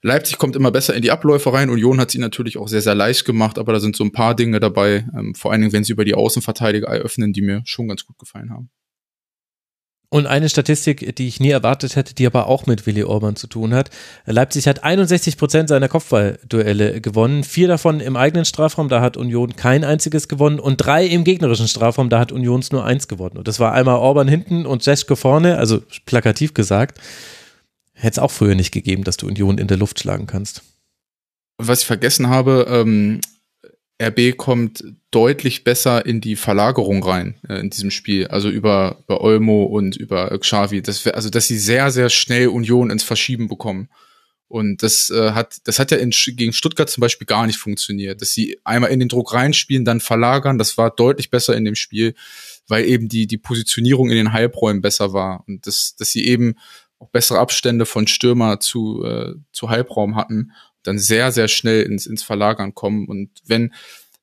Leipzig 0.01 0.37
kommt 0.37 0.55
immer 0.55 0.69
besser 0.69 0.93
in 0.93 1.01
die 1.01 1.09
Abläufe 1.09 1.51
rein. 1.51 1.71
Union 1.71 1.99
hat 1.99 2.11
sie 2.11 2.19
natürlich 2.19 2.59
auch 2.59 2.67
sehr, 2.67 2.83
sehr 2.83 2.93
leicht 2.93 3.25
gemacht, 3.25 3.57
aber 3.57 3.73
da 3.73 3.79
sind 3.79 3.95
so 3.95 4.03
ein 4.03 4.11
paar 4.11 4.35
Dinge 4.35 4.59
dabei, 4.59 5.07
ähm, 5.17 5.33
vor 5.33 5.51
allen 5.51 5.61
Dingen, 5.61 5.73
wenn 5.73 5.83
sie 5.83 5.93
über 5.93 6.05
die 6.05 6.13
Außenverteidiger 6.13 6.87
eröffnen, 6.87 7.33
die 7.33 7.41
mir 7.41 7.63
schon 7.65 7.87
ganz 7.87 8.05
gut 8.05 8.19
gefallen 8.19 8.51
haben. 8.51 8.69
Und 10.09 10.27
eine 10.27 10.49
Statistik, 10.49 11.15
die 11.15 11.27
ich 11.27 11.39
nie 11.39 11.49
erwartet 11.49 11.95
hätte, 11.95 12.13
die 12.13 12.25
aber 12.25 12.47
auch 12.47 12.67
mit 12.67 12.85
Willi 12.85 13.03
Orban 13.03 13.35
zu 13.35 13.47
tun 13.47 13.73
hat. 13.73 13.89
Leipzig 14.25 14.67
hat 14.67 14.83
61 14.83 15.37
Prozent 15.37 15.69
seiner 15.69 15.89
Kopfballduelle 15.89 17.01
gewonnen. 17.01 17.43
Vier 17.43 17.67
davon 17.67 17.99
im 17.99 18.15
eigenen 18.15 18.45
Strafraum, 18.45 18.87
da 18.87 19.01
hat 19.01 19.17
Union 19.17 19.55
kein 19.55 19.83
einziges 19.83 20.27
gewonnen. 20.27 20.59
Und 20.59 20.77
drei 20.77 21.05
im 21.05 21.23
gegnerischen 21.23 21.67
Strafraum, 21.67 22.09
da 22.09 22.19
hat 22.19 22.31
Union 22.31 22.63
nur 22.71 22.85
eins 22.85 23.07
gewonnen. 23.07 23.37
Und 23.37 23.47
das 23.47 23.59
war 23.59 23.73
einmal 23.73 23.97
Orban 23.97 24.27
hinten 24.27 24.65
und 24.65 24.85
Jeschke 24.85 25.15
vorne, 25.15 25.57
also 25.57 25.81
plakativ 26.05 26.53
gesagt. 26.53 26.99
Hätte 27.93 28.11
es 28.11 28.19
auch 28.19 28.31
früher 28.31 28.55
nicht 28.55 28.71
gegeben, 28.71 29.03
dass 29.03 29.17
du 29.17 29.27
Union 29.27 29.57
in 29.57 29.67
der 29.67 29.77
Luft 29.77 29.99
schlagen 29.99 30.27
kannst. 30.27 30.61
Was 31.57 31.81
ich 31.81 31.87
vergessen 31.87 32.29
habe, 32.29 32.67
ähm, 32.69 33.21
RB 34.01 34.35
kommt 34.35 34.83
deutlich 35.11 35.63
besser 35.63 36.05
in 36.05 36.19
die 36.19 36.35
Verlagerung 36.35 37.03
rein 37.03 37.35
äh, 37.47 37.59
in 37.59 37.69
diesem 37.69 37.91
Spiel, 37.91 38.27
also 38.27 38.49
über, 38.49 38.99
über 39.03 39.21
Olmo 39.21 39.63
und 39.63 39.95
über 39.95 40.37
Xavi. 40.37 40.81
Das, 40.81 41.05
also, 41.07 41.29
dass 41.29 41.47
sie 41.47 41.57
sehr, 41.57 41.91
sehr 41.91 42.09
schnell 42.09 42.49
Union 42.49 42.89
ins 42.89 43.03
Verschieben 43.03 43.47
bekommen. 43.47 43.89
Und 44.47 44.83
das 44.83 45.09
äh, 45.09 45.31
hat, 45.31 45.57
das 45.63 45.79
hat 45.79 45.91
ja 45.91 45.97
in, 45.97 46.11
gegen 46.11 46.53
Stuttgart 46.53 46.89
zum 46.89 47.01
Beispiel 47.01 47.25
gar 47.25 47.47
nicht 47.47 47.57
funktioniert, 47.57 48.21
dass 48.21 48.31
sie 48.31 48.59
einmal 48.63 48.91
in 48.91 48.99
den 48.99 49.09
Druck 49.09 49.33
reinspielen, 49.33 49.85
dann 49.85 50.01
verlagern. 50.01 50.57
Das 50.57 50.77
war 50.77 50.91
deutlich 50.91 51.29
besser 51.29 51.55
in 51.55 51.65
dem 51.65 51.75
Spiel, 51.75 52.13
weil 52.67 52.85
eben 52.85 53.09
die 53.09 53.27
die 53.27 53.37
Positionierung 53.37 54.09
in 54.09 54.17
den 54.17 54.33
Halbräumen 54.33 54.81
besser 54.81 55.13
war 55.13 55.43
und 55.47 55.65
dass 55.65 55.95
dass 55.95 56.11
sie 56.11 56.25
eben 56.27 56.55
auch 56.99 57.09
bessere 57.09 57.39
Abstände 57.39 57.85
von 57.85 58.07
Stürmer 58.07 58.59
zu 58.59 59.03
äh, 59.03 59.33
zu 59.51 59.69
Halbraum 59.69 60.15
hatten 60.15 60.51
dann 60.87 60.99
sehr, 60.99 61.31
sehr 61.31 61.47
schnell 61.47 61.83
ins, 61.83 62.05
ins 62.05 62.23
Verlagern 62.23 62.73
kommen. 62.73 63.07
Und 63.07 63.29
wenn, 63.45 63.73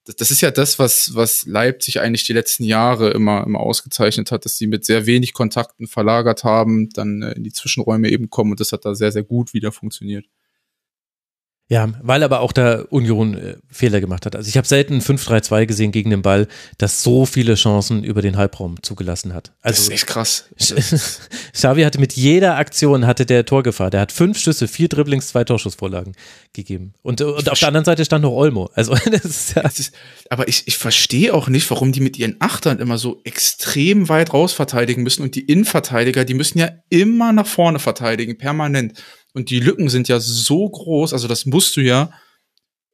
das, 0.05 0.17
das 0.17 0.31
ist 0.31 0.41
ja 0.41 0.51
das, 0.51 0.79
was, 0.79 1.15
was 1.15 1.47
Leipzig 1.47 2.01
eigentlich 2.01 2.25
die 2.25 2.33
letzten 2.33 2.65
Jahre 2.65 3.11
immer, 3.11 3.45
immer 3.47 3.61
ausgezeichnet 3.61 4.33
hat, 4.33 4.45
dass 4.45 4.59
sie 4.59 4.67
mit 4.67 4.85
sehr 4.85 5.07
wenig 5.07 5.33
Kontakten 5.33 5.87
verlagert 5.87 6.45
haben, 6.45 6.91
dann 6.91 7.23
äh, 7.23 7.33
in 7.33 7.45
die 7.45 7.53
Zwischenräume 7.53 8.11
eben 8.11 8.31
kommen 8.31 8.53
und 8.53 8.61
das 8.61 8.73
hat 8.73 8.85
da 8.85 8.95
sehr, 8.95 9.13
sehr 9.13 9.23
gut 9.23 9.55
wieder 9.55 9.73
funktioniert. 9.73 10.27
Ja, 11.73 11.89
weil 12.03 12.23
aber 12.23 12.41
auch 12.41 12.53
da 12.53 12.83
Union 12.91 13.33
äh, 13.33 13.57
Fehler 13.71 14.03
gemacht 14.03 14.27
hat. 14.27 14.37
Also 14.37 14.47
ich 14.47 14.59
habe 14.59 14.67
selten 14.69 14.99
5-3-2 15.01 15.65
gesehen 15.65 15.91
gegen 15.91 16.11
den 16.11 16.21
Ball, 16.21 16.47
das 16.77 17.03
so 17.03 17.25
viele 17.25 17.55
Chancen 17.55 18.05
über 18.05 18.21
den 18.21 18.37
Halbraum 18.37 18.83
zugelassen 18.83 19.33
hat. 19.33 19.53
Also, 19.63 19.77
das 19.77 19.85
ist 19.85 19.91
echt 19.91 20.07
krass. 20.07 20.51
Xavi 21.55 21.85
hatte 21.85 21.99
mit 21.99 22.13
jeder 22.13 22.59
Aktion 22.59 23.07
hatte 23.07 23.25
der 23.25 23.47
Torgefahr. 23.47 23.89
Der 23.89 24.03
hat 24.03 24.13
fünf 24.13 24.39
Schüsse, 24.39 24.69
vier 24.69 24.89
Dribblings, 24.89 25.29
zwei 25.29 25.45
Torschussvorlagen 25.45 26.15
gegeben. 26.53 26.93
Und, 27.01 27.23
und 27.23 27.49
auf 27.49 27.59
der 27.59 27.69
anderen 27.69 27.87
Seite 27.87 28.05
stand 28.05 28.21
noch 28.25 28.33
Olmo. 28.33 28.69
Also 28.75 28.95
das 29.11 29.25
ist 29.25 29.57
ja. 29.57 29.63
Das 29.63 29.79
ist, 29.79 29.95
aber 30.29 30.49
ich, 30.49 30.69
ich 30.69 30.77
verstehe 30.77 31.33
auch 31.33 31.49
nicht, 31.49 31.71
warum 31.71 31.93
die 31.93 32.01
mit 32.01 32.19
ihren 32.19 32.37
Achtern 32.41 32.81
immer 32.81 32.99
so 32.99 33.23
extrem 33.25 34.11
weit 34.11 34.35
raus 34.35 34.53
verteidigen 34.53 35.03
müssen 35.03 35.23
und 35.23 35.37
die 35.37 35.47
Innenverteidiger, 35.47 36.27
die 36.27 36.35
müssen 36.35 36.59
ja 36.59 36.69
immer 36.91 37.33
nach 37.33 37.47
vorne 37.47 37.79
verteidigen, 37.79 38.37
permanent. 38.37 39.03
Und 39.33 39.51
die 39.51 39.61
Lücken 39.61 39.89
sind 39.89 40.09
ja 40.09 40.21
so 40.21 40.69
groß, 40.69 41.13
also 41.13 41.29
das 41.29 41.47
musst 41.47 41.77
du 41.77 41.81
ja, 41.81 42.13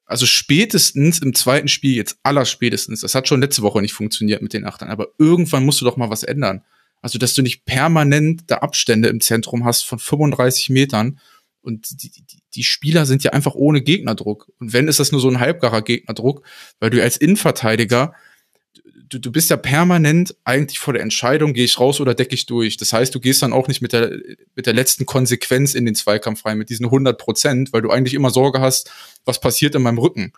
also 0.05 0.25
spätestens 0.25 1.19
im 1.19 1.35
zweiten 1.35 1.69
Spiel, 1.69 1.95
jetzt 1.95 2.19
aller 2.23 2.45
spätestens, 2.45 3.01
das 3.01 3.15
hat 3.15 3.29
schon 3.29 3.41
letzte 3.41 3.63
Woche 3.63 3.83
nicht 3.83 3.93
funktioniert 3.93 4.41
mit 4.41 4.53
den 4.53 4.65
Achtern, 4.65 4.89
aber 4.89 5.09
irgendwann 5.19 5.65
musst 5.65 5.81
du 5.81 5.85
doch 5.85 5.97
mal 5.97 6.11
was 6.11 6.23
ändern. 6.23 6.63
Also, 7.01 7.19
dass 7.19 7.35
du 7.35 7.43
nicht 7.43 7.65
permanent 7.65 8.45
da 8.49 8.57
Abstände 8.57 9.09
im 9.09 9.21
Zentrum 9.21 9.65
hast 9.65 9.83
von 9.83 9.99
35 9.99 10.71
Metern 10.71 11.21
und 11.61 12.03
die, 12.03 12.11
die, 12.11 12.25
die 12.55 12.65
Spieler 12.65 13.07
sind 13.07 13.23
ja 13.23 13.33
einfach 13.33 13.55
ohne 13.55 13.83
Gegnerdruck. 13.83 14.51
Und 14.59 14.73
wenn, 14.73 14.89
ist 14.89 15.01
das 15.01 15.13
nur 15.13 15.21
so 15.21 15.29
ein 15.29 15.39
halbgarer 15.39 15.83
Gegnerdruck, 15.83 16.43
weil 16.81 16.91
du 16.91 17.03
als 17.03 17.17
Innenverteidiger 17.17 18.15
du, 19.09 19.19
du 19.19 19.33
bist 19.33 19.51
ja 19.51 19.57
permanent 19.57 20.37
eigentlich 20.45 20.79
vor 20.79 20.95
der 20.95 21.03
Entscheidung, 21.03 21.55
gehe 21.55 21.65
ich 21.65 21.81
raus 21.81 22.01
oder 22.01 22.15
decke 22.15 22.35
ich 22.35 22.47
durch. 22.47 22.77
Das 22.77 22.93
heißt, 22.93 23.15
du 23.15 23.21
gehst 23.21 23.43
dann 23.43 23.53
auch 23.53 23.69
nicht 23.69 23.81
mit 23.81 23.93
der, 23.93 24.19
mit 24.55 24.67
der 24.67 24.75
letzten 24.75 25.07
Konsequenz 25.07 25.75
in 25.75 25.85
den 25.87 25.95
Zweikampf 25.95 26.45
rein, 26.45 26.59
mit 26.59 26.71
diesen 26.71 26.87
100 26.87 27.19
Prozent, 27.19 27.73
weil 27.73 27.83
du 27.83 27.91
eigentlich 27.91 28.15
immer 28.15 28.31
Sorge 28.31 28.61
hast, 28.61 28.91
was 29.25 29.41
passiert 29.41 29.75
in 29.75 29.83
meinem 29.83 29.99
Rücken. 29.99 30.33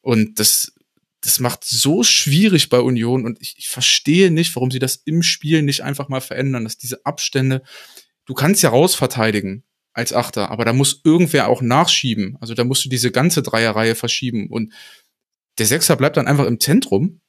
Und 0.00 0.38
das, 0.38 0.72
das 1.20 1.40
macht 1.40 1.64
so 1.64 2.02
schwierig 2.02 2.68
bei 2.68 2.80
Union 2.80 3.24
und 3.24 3.40
ich, 3.40 3.56
ich 3.58 3.68
verstehe 3.68 4.30
nicht, 4.30 4.54
warum 4.54 4.70
sie 4.70 4.78
das 4.78 4.96
im 5.04 5.22
Spiel 5.22 5.62
nicht 5.62 5.82
einfach 5.82 6.08
mal 6.08 6.20
verändern, 6.20 6.64
dass 6.64 6.78
diese 6.78 7.04
Abstände, 7.06 7.62
du 8.26 8.34
kannst 8.34 8.62
ja 8.62 8.70
rausverteidigen 8.70 9.64
als 9.92 10.12
Achter, 10.12 10.50
aber 10.50 10.64
da 10.64 10.72
muss 10.72 11.00
irgendwer 11.04 11.48
auch 11.48 11.62
nachschieben. 11.62 12.36
Also 12.40 12.54
da 12.54 12.64
musst 12.64 12.84
du 12.84 12.88
diese 12.88 13.10
ganze 13.10 13.42
Dreierreihe 13.42 13.94
verschieben 13.94 14.50
und 14.50 14.72
der 15.58 15.66
Sechser 15.66 15.96
bleibt 15.96 16.16
dann 16.16 16.26
einfach 16.26 16.46
im 16.46 16.58
Zentrum 16.58 17.20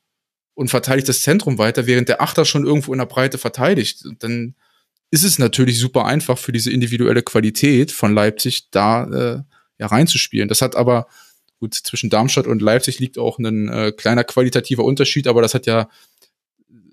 und 0.55 0.69
verteidigt 0.69 1.07
das 1.07 1.21
Zentrum 1.21 1.57
weiter, 1.57 1.85
während 1.85 2.09
der 2.09 2.21
Achter 2.21 2.45
schon 2.45 2.65
irgendwo 2.65 2.93
in 2.93 2.99
der 2.99 3.05
Breite 3.05 3.37
verteidigt. 3.37 4.05
Und 4.05 4.23
dann 4.23 4.55
ist 5.11 5.23
es 5.23 5.37
natürlich 5.37 5.79
super 5.79 6.05
einfach 6.05 6.37
für 6.37 6.51
diese 6.51 6.71
individuelle 6.71 7.21
Qualität 7.21 7.91
von 7.91 8.13
Leipzig 8.15 8.69
da 8.71 9.03
äh, 9.05 9.43
ja 9.77 9.87
reinzuspielen. 9.87 10.49
Das 10.49 10.61
hat 10.61 10.75
aber 10.75 11.07
gut 11.59 11.75
zwischen 11.75 12.09
Darmstadt 12.09 12.47
und 12.47 12.61
Leipzig 12.61 12.99
liegt 12.99 13.17
auch 13.17 13.37
ein 13.37 13.69
äh, 13.69 13.91
kleiner 13.91 14.23
qualitativer 14.23 14.83
Unterschied, 14.83 15.27
aber 15.27 15.41
das 15.41 15.53
hat 15.53 15.65
ja 15.67 15.89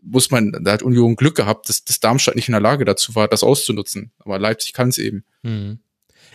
muss 0.04 0.30
man, 0.30 0.52
da 0.64 0.72
hat 0.72 0.82
Union 0.82 1.14
Glück 1.14 1.36
gehabt, 1.36 1.68
dass, 1.68 1.84
dass 1.84 2.00
Darmstadt 2.00 2.34
nicht 2.34 2.48
in 2.48 2.52
der 2.52 2.60
Lage 2.60 2.84
dazu 2.84 3.14
war, 3.14 3.28
das 3.28 3.44
auszunutzen. 3.44 4.10
Aber 4.18 4.38
Leipzig 4.38 4.72
kann 4.72 4.88
es 4.88 4.98
eben. 4.98 5.24
Mhm. 5.42 5.78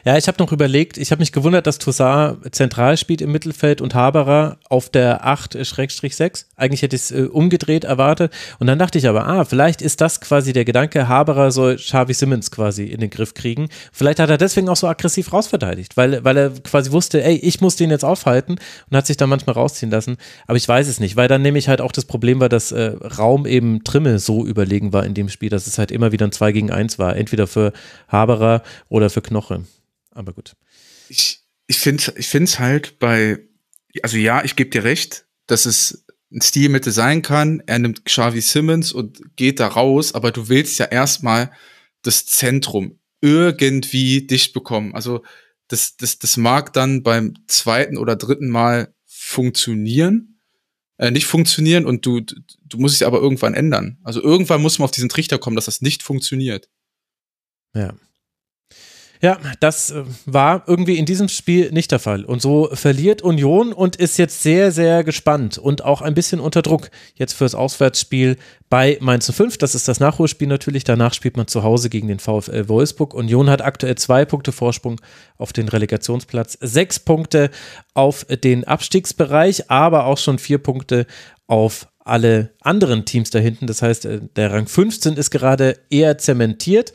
Ja, 0.05 0.15
ich 0.15 0.27
habe 0.27 0.41
noch 0.41 0.51
überlegt, 0.51 0.97
ich 0.97 1.11
habe 1.11 1.19
mich 1.19 1.31
gewundert, 1.31 1.67
dass 1.67 1.79
Toussaint 1.79 2.55
zentral 2.55 2.97
spielt 2.97 3.21
im 3.21 3.31
Mittelfeld 3.31 3.81
und 3.81 3.95
Haberer 3.95 4.57
auf 4.69 4.89
der 4.89 5.25
8-6. 5.25 6.45
Eigentlich 6.55 6.81
hätte 6.81 6.95
ich 6.95 7.01
es 7.03 7.11
äh, 7.11 7.23
umgedreht 7.23 7.83
erwartet. 7.83 8.31
Und 8.59 8.67
dann 8.67 8.79
dachte 8.79 8.99
ich 8.99 9.07
aber, 9.07 9.27
ah, 9.27 9.43
vielleicht 9.43 9.81
ist 9.81 9.99
das 9.99 10.21
quasi 10.21 10.53
der 10.53 10.65
Gedanke, 10.65 11.07
Haberer 11.07 11.51
soll 11.51 11.77
Xavi 11.77 12.13
Simmons 12.13 12.51
quasi 12.51 12.85
in 12.85 13.01
den 13.01 13.09
Griff 13.09 13.33
kriegen. 13.33 13.69
Vielleicht 13.91 14.19
hat 14.19 14.29
er 14.29 14.37
deswegen 14.37 14.69
auch 14.69 14.75
so 14.75 14.87
aggressiv 14.87 15.33
rausverteidigt, 15.33 15.97
weil, 15.97 16.23
weil 16.23 16.37
er 16.37 16.49
quasi 16.51 16.91
wusste, 16.91 17.23
ey, 17.23 17.35
ich 17.35 17.59
muss 17.59 17.75
den 17.75 17.89
jetzt 17.89 18.05
aufhalten 18.05 18.59
und 18.89 18.97
hat 18.97 19.07
sich 19.07 19.17
dann 19.17 19.29
manchmal 19.29 19.55
rausziehen 19.55 19.91
lassen. 19.91 20.17
Aber 20.45 20.57
ich 20.57 20.67
weiß 20.67 20.87
es 20.87 20.99
nicht, 20.99 21.15
weil 21.15 21.27
dann 21.27 21.41
nehme 21.41 21.57
ich 21.57 21.67
halt 21.67 21.81
auch 21.81 21.91
das 21.91 22.05
Problem 22.05 22.39
war, 22.39 22.49
dass 22.49 22.71
äh, 22.71 22.93
Raum 23.17 23.45
eben 23.45 23.83
Trimme 23.83 24.19
so 24.19 24.45
überlegen 24.45 24.93
war 24.93 25.05
in 25.05 25.15
dem 25.15 25.27
Spiel, 25.27 25.49
dass 25.49 25.67
es 25.67 25.77
halt 25.77 25.91
immer 25.91 26.11
wieder 26.11 26.27
ein 26.27 26.31
2 26.31 26.51
gegen 26.51 26.71
1 26.71 26.99
war. 26.99 27.15
Entweder 27.17 27.47
für 27.47 27.73
Haberer 28.07 28.61
oder 28.89 29.09
für 29.09 29.21
Knoche 29.21 29.63
aber 30.17 30.33
gut. 30.33 30.55
Ich, 31.09 31.43
ich 31.67 31.77
finde 31.77 32.13
ich 32.17 32.27
finde 32.27 32.45
es 32.45 32.59
halt 32.59 32.99
bei, 32.99 33.39
also 34.01 34.17
ja, 34.17 34.43
ich 34.43 34.55
gebe 34.55 34.69
dir 34.69 34.83
recht, 34.83 35.25
dass 35.45 35.65
es 35.65 36.05
ein 36.31 36.41
Stilmittel 36.41 36.91
sein 36.91 37.21
kann. 37.21 37.61
Er 37.67 37.79
nimmt 37.79 38.03
Xavi 38.03 38.41
Simmons 38.41 38.91
und 38.91 39.35
geht 39.35 39.59
da 39.59 39.67
raus, 39.67 40.13
aber 40.13 40.31
du 40.31 40.49
willst 40.49 40.79
ja 40.79 40.85
erstmal 40.85 41.51
das 42.01 42.25
Zentrum 42.25 42.99
irgendwie 43.21 44.27
dicht 44.27 44.53
bekommen. 44.53 44.93
Also 44.93 45.23
das, 45.67 45.97
das, 45.97 46.19
das 46.19 46.37
mag 46.37 46.73
dann 46.73 47.03
beim 47.03 47.33
zweiten 47.47 47.97
oder 47.97 48.15
dritten 48.15 48.49
Mal 48.49 48.93
funktionieren, 49.05 50.39
äh, 50.97 51.11
nicht 51.11 51.25
funktionieren 51.25 51.85
und 51.85 52.05
du, 52.05 52.21
du 52.21 52.77
musst 52.77 52.95
es 52.95 53.03
aber 53.03 53.19
irgendwann 53.19 53.53
ändern. 53.53 53.99
Also 54.03 54.21
irgendwann 54.21 54.61
muss 54.61 54.79
man 54.79 54.85
auf 54.85 54.91
diesen 54.91 55.09
Trichter 55.09 55.37
kommen, 55.37 55.55
dass 55.55 55.65
das 55.65 55.81
nicht 55.81 56.03
funktioniert. 56.03 56.69
Ja. 57.73 57.95
Ja, 59.21 59.37
das 59.59 59.91
äh, 59.91 60.03
war 60.25 60.63
irgendwie 60.67 60.97
in 60.97 61.05
diesem 61.05 61.27
Spiel 61.27 61.71
nicht 61.71 61.91
der 61.91 61.99
Fall. 61.99 62.23
Und 62.25 62.41
so 62.41 62.69
verliert 62.73 63.21
Union 63.21 63.73
und 63.73 63.95
ist 63.95 64.17
jetzt 64.17 64.43
sehr, 64.43 64.71
sehr 64.71 65.03
gespannt 65.03 65.57
und 65.57 65.83
auch 65.83 66.01
ein 66.01 66.13
bisschen 66.13 66.39
unter 66.39 66.61
Druck 66.61 66.89
jetzt 67.15 67.33
fürs 67.33 67.55
Auswärtsspiel 67.55 68.37
bei 68.69 68.97
Mainz 69.01 69.31
05. 69.31 69.57
Das 69.57 69.75
ist 69.75 69.87
das 69.87 69.99
Nachholspiel 69.99 70.47
natürlich. 70.47 70.83
Danach 70.83 71.13
spielt 71.13 71.37
man 71.37 71.47
zu 71.47 71.63
Hause 71.63 71.89
gegen 71.89 72.07
den 72.07 72.19
VfL 72.19 72.67
Wolfsburg. 72.67 73.13
Union 73.13 73.49
hat 73.49 73.61
aktuell 73.61 73.95
zwei 73.95 74.25
Punkte 74.25 74.51
Vorsprung 74.51 75.01
auf 75.37 75.53
den 75.53 75.69
Relegationsplatz, 75.69 76.57
sechs 76.61 76.99
Punkte 76.99 77.49
auf 77.93 78.25
den 78.25 78.65
Abstiegsbereich, 78.65 79.71
aber 79.71 80.05
auch 80.05 80.17
schon 80.17 80.39
vier 80.39 80.59
Punkte 80.59 81.07
auf 81.47 81.87
alle 82.07 82.51
anderen 82.67 83.05
Teams 83.05 83.29
da 83.29 83.39
hinten. 83.39 83.65
Das 83.65 83.81
heißt, 83.81 84.05
äh, 84.05 84.19
der 84.35 84.51
Rang 84.51 84.67
15 84.67 85.15
ist 85.15 85.31
gerade 85.31 85.77
eher 85.89 86.17
zementiert. 86.17 86.93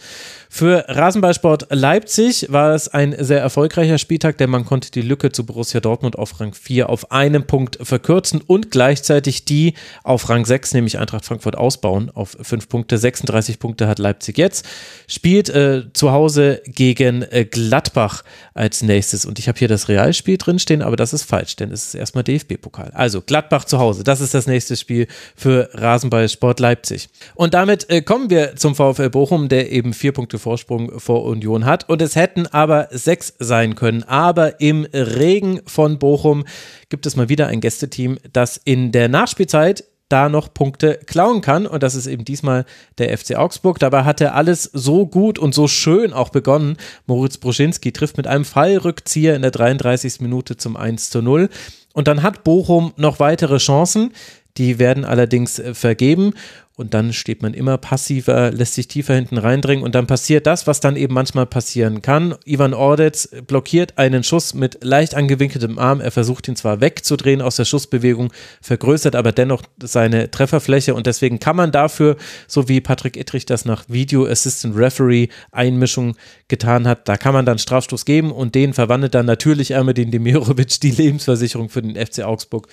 Für 0.55 0.85
Rasenballsport 0.87 1.69
Leipzig 1.71 2.49
war 2.51 2.75
es 2.75 2.87
ein 2.87 3.17
sehr 3.19 3.41
erfolgreicher 3.41 3.97
Spieltag, 3.97 4.37
denn 4.37 4.51
man 4.51 4.67
konnte 4.67 4.91
die 4.91 5.01
Lücke 5.01 5.33
zu 5.33 5.47
Borussia 5.47 5.81
Dortmund 5.81 6.19
auf 6.19 6.41
Rang 6.41 6.53
4 6.53 6.91
auf 6.91 7.11
einen 7.11 7.47
Punkt 7.47 7.79
verkürzen 7.81 8.43
und 8.47 8.71
gleichzeitig 8.71 9.47
die 9.47 9.73
auf 10.03 10.29
Rang 10.29 10.45
6, 10.45 10.75
nämlich 10.75 10.99
Eintracht 10.99 11.25
Frankfurt, 11.25 11.57
ausbauen 11.57 12.11
auf 12.11 12.37
5 12.39 12.69
Punkte. 12.69 12.99
36 12.99 13.59
Punkte 13.61 13.89
hat 13.89 13.99
Leipzig 13.99 14.37
jetzt. 14.37 14.69
Spielt 15.09 15.49
äh, 15.49 15.85
zu 15.95 16.13
Hause 16.13 16.61
gegen 16.67 17.23
äh, 17.23 17.47
Gladbach 17.47 18.23
als 18.53 18.83
nächstes. 18.83 19.25
Und 19.25 19.39
ich 19.39 19.49
habe 19.49 19.59
hier 19.59 19.69
das 19.69 19.89
Realspiel 19.89 20.37
drinstehen, 20.37 20.83
aber 20.83 20.97
das 20.97 21.15
ist 21.15 21.23
falsch, 21.23 21.57
denn 21.57 21.71
es 21.71 21.87
ist 21.87 21.95
erstmal 21.95 22.25
DFB-Pokal. 22.25 22.91
Also 22.93 23.23
Gladbach 23.23 23.65
zu 23.65 23.79
Hause, 23.79 24.05
das 24.05 24.21
ist 24.21 24.35
das 24.35 24.47
nächste 24.47 24.77
Spiel 24.77 25.07
für 25.35 25.62
Rasenballsport 25.73 26.61
Leipzig. 26.61 27.09
Und 27.35 27.55
damit 27.55 27.89
äh, 27.91 28.03
kommen 28.03 28.31
wir 28.31 28.57
zum 28.57 28.75
VfL 28.75 29.11
Bochum, 29.11 29.49
der 29.49 29.73
eben 29.73 29.93
vier 29.93 30.13
Punkte 30.13 30.39
Vorsprung 30.39 30.99
vor 30.99 31.25
Union 31.25 31.65
hat. 31.65 31.89
Und 31.89 32.03
es 32.03 32.17
hätten 32.17 32.47
aber 32.47 32.89
sechs 32.91 33.35
sein 33.39 33.75
können. 33.75 34.03
Aber 34.05 34.61
im 34.61 34.87
Regen 34.93 35.61
von 35.67 35.99
Bochum 35.99 36.45
gibt 36.89 37.07
es 37.07 37.17
mal 37.17 37.29
wieder 37.29 37.47
ein 37.47 37.61
Gästeteam, 37.61 38.19
das 38.33 38.61
in 38.65 38.93
der 38.93 39.09
Nachspielzeit 39.09 39.85
da 40.13 40.29
noch 40.29 40.53
Punkte 40.53 41.01
klauen 41.07 41.41
kann. 41.41 41.67
Und 41.67 41.83
das 41.83 41.95
ist 41.95 42.07
eben 42.07 42.25
diesmal 42.25 42.67
der 42.99 43.17
FC 43.17 43.35
Augsburg. 43.35 43.79
Dabei 43.79 44.05
hat 44.05 44.21
er 44.21 44.35
alles 44.35 44.65
so 44.65 45.07
gut 45.07 45.39
und 45.39 45.55
so 45.55 45.69
schön 45.69 46.13
auch 46.13 46.29
begonnen. 46.29 46.77
Moritz 47.07 47.39
Broschinski 47.39 47.93
trifft 47.93 48.19
mit 48.19 48.27
einem 48.27 48.45
Fallrückzieher 48.45 49.35
in 49.35 49.43
der 49.43 49.51
33. 49.51 50.21
Minute 50.21 50.59
zum 50.59 50.77
1 50.77 51.09
zu 51.09 51.23
0. 51.23 51.49
Und 51.95 52.09
dann 52.09 52.23
hat 52.23 52.45
Bochum 52.45 52.93
noch 52.97 53.21
weitere 53.21 53.59
Chancen. 53.59 54.13
Die 54.59 54.79
werden 54.79 55.05
allerdings 55.05 55.59
äh, 55.59 55.75
vergeben 55.75 56.35
und 56.75 56.95
dann 56.95 57.13
steht 57.13 57.43
man 57.43 57.53
immer 57.53 57.77
passiver, 57.77 58.51
lässt 58.51 58.75
sich 58.75 58.89
tiefer 58.89 59.15
hinten 59.15 59.37
reindringen 59.37 59.85
und 59.85 59.95
dann 59.95 60.07
passiert 60.07 60.47
das, 60.47 60.67
was 60.67 60.81
dann 60.81 60.97
eben 60.97 61.13
manchmal 61.13 61.47
passieren 61.47 62.01
kann. 62.01 62.35
Ivan 62.45 62.73
Ordetz 62.73 63.29
blockiert 63.47 63.99
einen 63.99 64.25
Schuss 64.25 64.55
mit 64.55 64.83
leicht 64.83 65.15
angewinkeltem 65.15 65.79
Arm. 65.79 66.01
Er 66.01 66.11
versucht 66.11 66.49
ihn 66.49 66.57
zwar 66.57 66.81
wegzudrehen 66.81 67.43
aus 67.43 67.57
der 67.57 67.67
Schussbewegung, 67.67 68.33
vergrößert 68.63 69.15
aber 69.17 69.33
dennoch 69.33 69.63
seine 69.83 70.31
Trefferfläche 70.31 70.95
und 70.95 71.07
deswegen 71.07 71.39
kann 71.39 71.57
man 71.57 71.73
dafür, 71.73 72.17
so 72.49 72.69
wie 72.69 72.81
Patrick 72.81 73.17
Ittrich 73.19 73.45
das 73.45 73.67
nach 73.67 73.85
Video 73.89 74.27
Assistant 74.27 74.75
Referee 74.77 75.29
Einmischung 75.51 76.17
getan 76.49 76.89
hat, 76.89 77.07
da 77.07 77.17
kann 77.17 77.35
man 77.35 77.45
dann 77.45 77.59
Strafstoß 77.59 78.07
geben 78.07 78.33
und 78.33 78.55
den 78.55 78.73
verwandelt 78.73 79.15
dann 79.15 79.27
natürlich 79.27 79.73
Ermedin 79.73 80.11
Demirovic 80.11 80.81
die 80.81 80.91
Lebensversicherung 80.91 81.69
für 81.69 81.83
den 81.83 81.95
FC 81.95 82.25
Augsburg. 82.25 82.69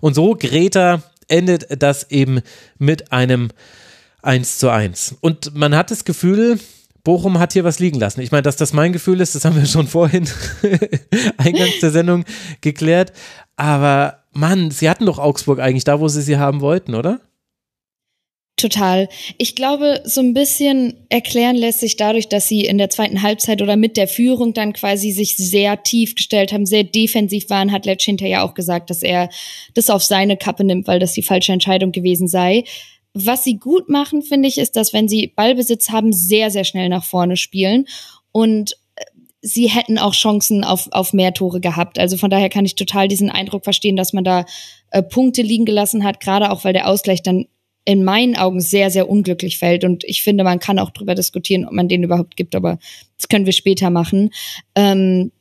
Und 0.00 0.14
so 0.14 0.36
Greta 0.38 1.02
endet 1.28 1.82
das 1.82 2.10
eben 2.10 2.40
mit 2.78 3.12
einem 3.12 3.50
1 4.22 4.58
zu 4.58 4.70
1. 4.70 5.16
Und 5.20 5.54
man 5.54 5.74
hat 5.74 5.90
das 5.90 6.04
Gefühl, 6.04 6.58
Bochum 7.04 7.38
hat 7.38 7.52
hier 7.52 7.64
was 7.64 7.78
liegen 7.78 7.98
lassen. 7.98 8.22
Ich 8.22 8.32
meine, 8.32 8.42
dass 8.42 8.56
das 8.56 8.72
mein 8.72 8.92
Gefühl 8.92 9.20
ist, 9.20 9.34
das 9.34 9.44
haben 9.44 9.56
wir 9.56 9.66
schon 9.66 9.86
vorhin 9.86 10.26
eingangs 11.36 11.80
der 11.80 11.90
Sendung 11.90 12.24
geklärt. 12.62 13.12
Aber 13.56 14.24
Mann, 14.32 14.70
sie 14.70 14.88
hatten 14.88 15.06
doch 15.06 15.18
Augsburg 15.18 15.60
eigentlich 15.60 15.84
da, 15.84 16.00
wo 16.00 16.08
sie 16.08 16.22
sie 16.22 16.38
haben 16.38 16.60
wollten, 16.60 16.94
oder? 16.94 17.20
Total. 18.56 19.08
Ich 19.36 19.56
glaube, 19.56 20.02
so 20.04 20.20
ein 20.20 20.32
bisschen 20.32 21.06
erklären 21.08 21.56
lässt 21.56 21.80
sich 21.80 21.96
dadurch, 21.96 22.28
dass 22.28 22.46
sie 22.46 22.64
in 22.64 22.78
der 22.78 22.88
zweiten 22.88 23.20
Halbzeit 23.20 23.60
oder 23.60 23.76
mit 23.76 23.96
der 23.96 24.06
Führung 24.06 24.54
dann 24.54 24.72
quasi 24.72 25.10
sich 25.10 25.36
sehr 25.36 25.82
tief 25.82 26.14
gestellt 26.14 26.52
haben, 26.52 26.64
sehr 26.64 26.84
defensiv 26.84 27.50
waren, 27.50 27.72
hat 27.72 27.84
Letsch 27.84 28.04
hinterher 28.04 28.44
auch 28.44 28.54
gesagt, 28.54 28.90
dass 28.90 29.02
er 29.02 29.28
das 29.74 29.90
auf 29.90 30.04
seine 30.04 30.36
Kappe 30.36 30.62
nimmt, 30.62 30.86
weil 30.86 31.00
das 31.00 31.14
die 31.14 31.22
falsche 31.22 31.52
Entscheidung 31.52 31.90
gewesen 31.90 32.28
sei. 32.28 32.62
Was 33.12 33.42
sie 33.42 33.58
gut 33.58 33.88
machen, 33.88 34.22
finde 34.22 34.48
ich, 34.48 34.58
ist, 34.58 34.76
dass 34.76 34.92
wenn 34.92 35.08
sie 35.08 35.32
Ballbesitz 35.34 35.90
haben, 35.90 36.12
sehr, 36.12 36.52
sehr 36.52 36.64
schnell 36.64 36.88
nach 36.88 37.04
vorne 37.04 37.36
spielen 37.36 37.86
und 38.30 38.74
äh, 38.94 39.04
sie 39.42 39.66
hätten 39.66 39.98
auch 39.98 40.14
Chancen 40.14 40.62
auf, 40.62 40.88
auf 40.92 41.12
mehr 41.12 41.34
Tore 41.34 41.60
gehabt. 41.60 41.98
Also 41.98 42.16
von 42.16 42.30
daher 42.30 42.50
kann 42.50 42.66
ich 42.66 42.76
total 42.76 43.08
diesen 43.08 43.30
Eindruck 43.30 43.64
verstehen, 43.64 43.96
dass 43.96 44.12
man 44.12 44.22
da 44.22 44.44
äh, 44.90 45.02
Punkte 45.02 45.42
liegen 45.42 45.64
gelassen 45.64 46.04
hat, 46.04 46.20
gerade 46.20 46.52
auch 46.52 46.62
weil 46.62 46.72
der 46.72 46.88
Ausgleich 46.88 47.20
dann 47.20 47.46
in 47.84 48.04
meinen 48.04 48.36
Augen 48.36 48.60
sehr, 48.60 48.90
sehr 48.90 49.08
unglücklich 49.08 49.58
fällt. 49.58 49.84
Und 49.84 50.04
ich 50.04 50.22
finde, 50.22 50.44
man 50.44 50.58
kann 50.58 50.78
auch 50.78 50.90
drüber 50.90 51.14
diskutieren, 51.14 51.66
ob 51.66 51.72
man 51.72 51.88
den 51.88 52.02
überhaupt 52.02 52.36
gibt, 52.36 52.54
aber 52.54 52.78
das 53.16 53.28
können 53.28 53.46
wir 53.46 53.52
später 53.52 53.90
machen. 53.90 54.30
Ähm, 54.74 55.32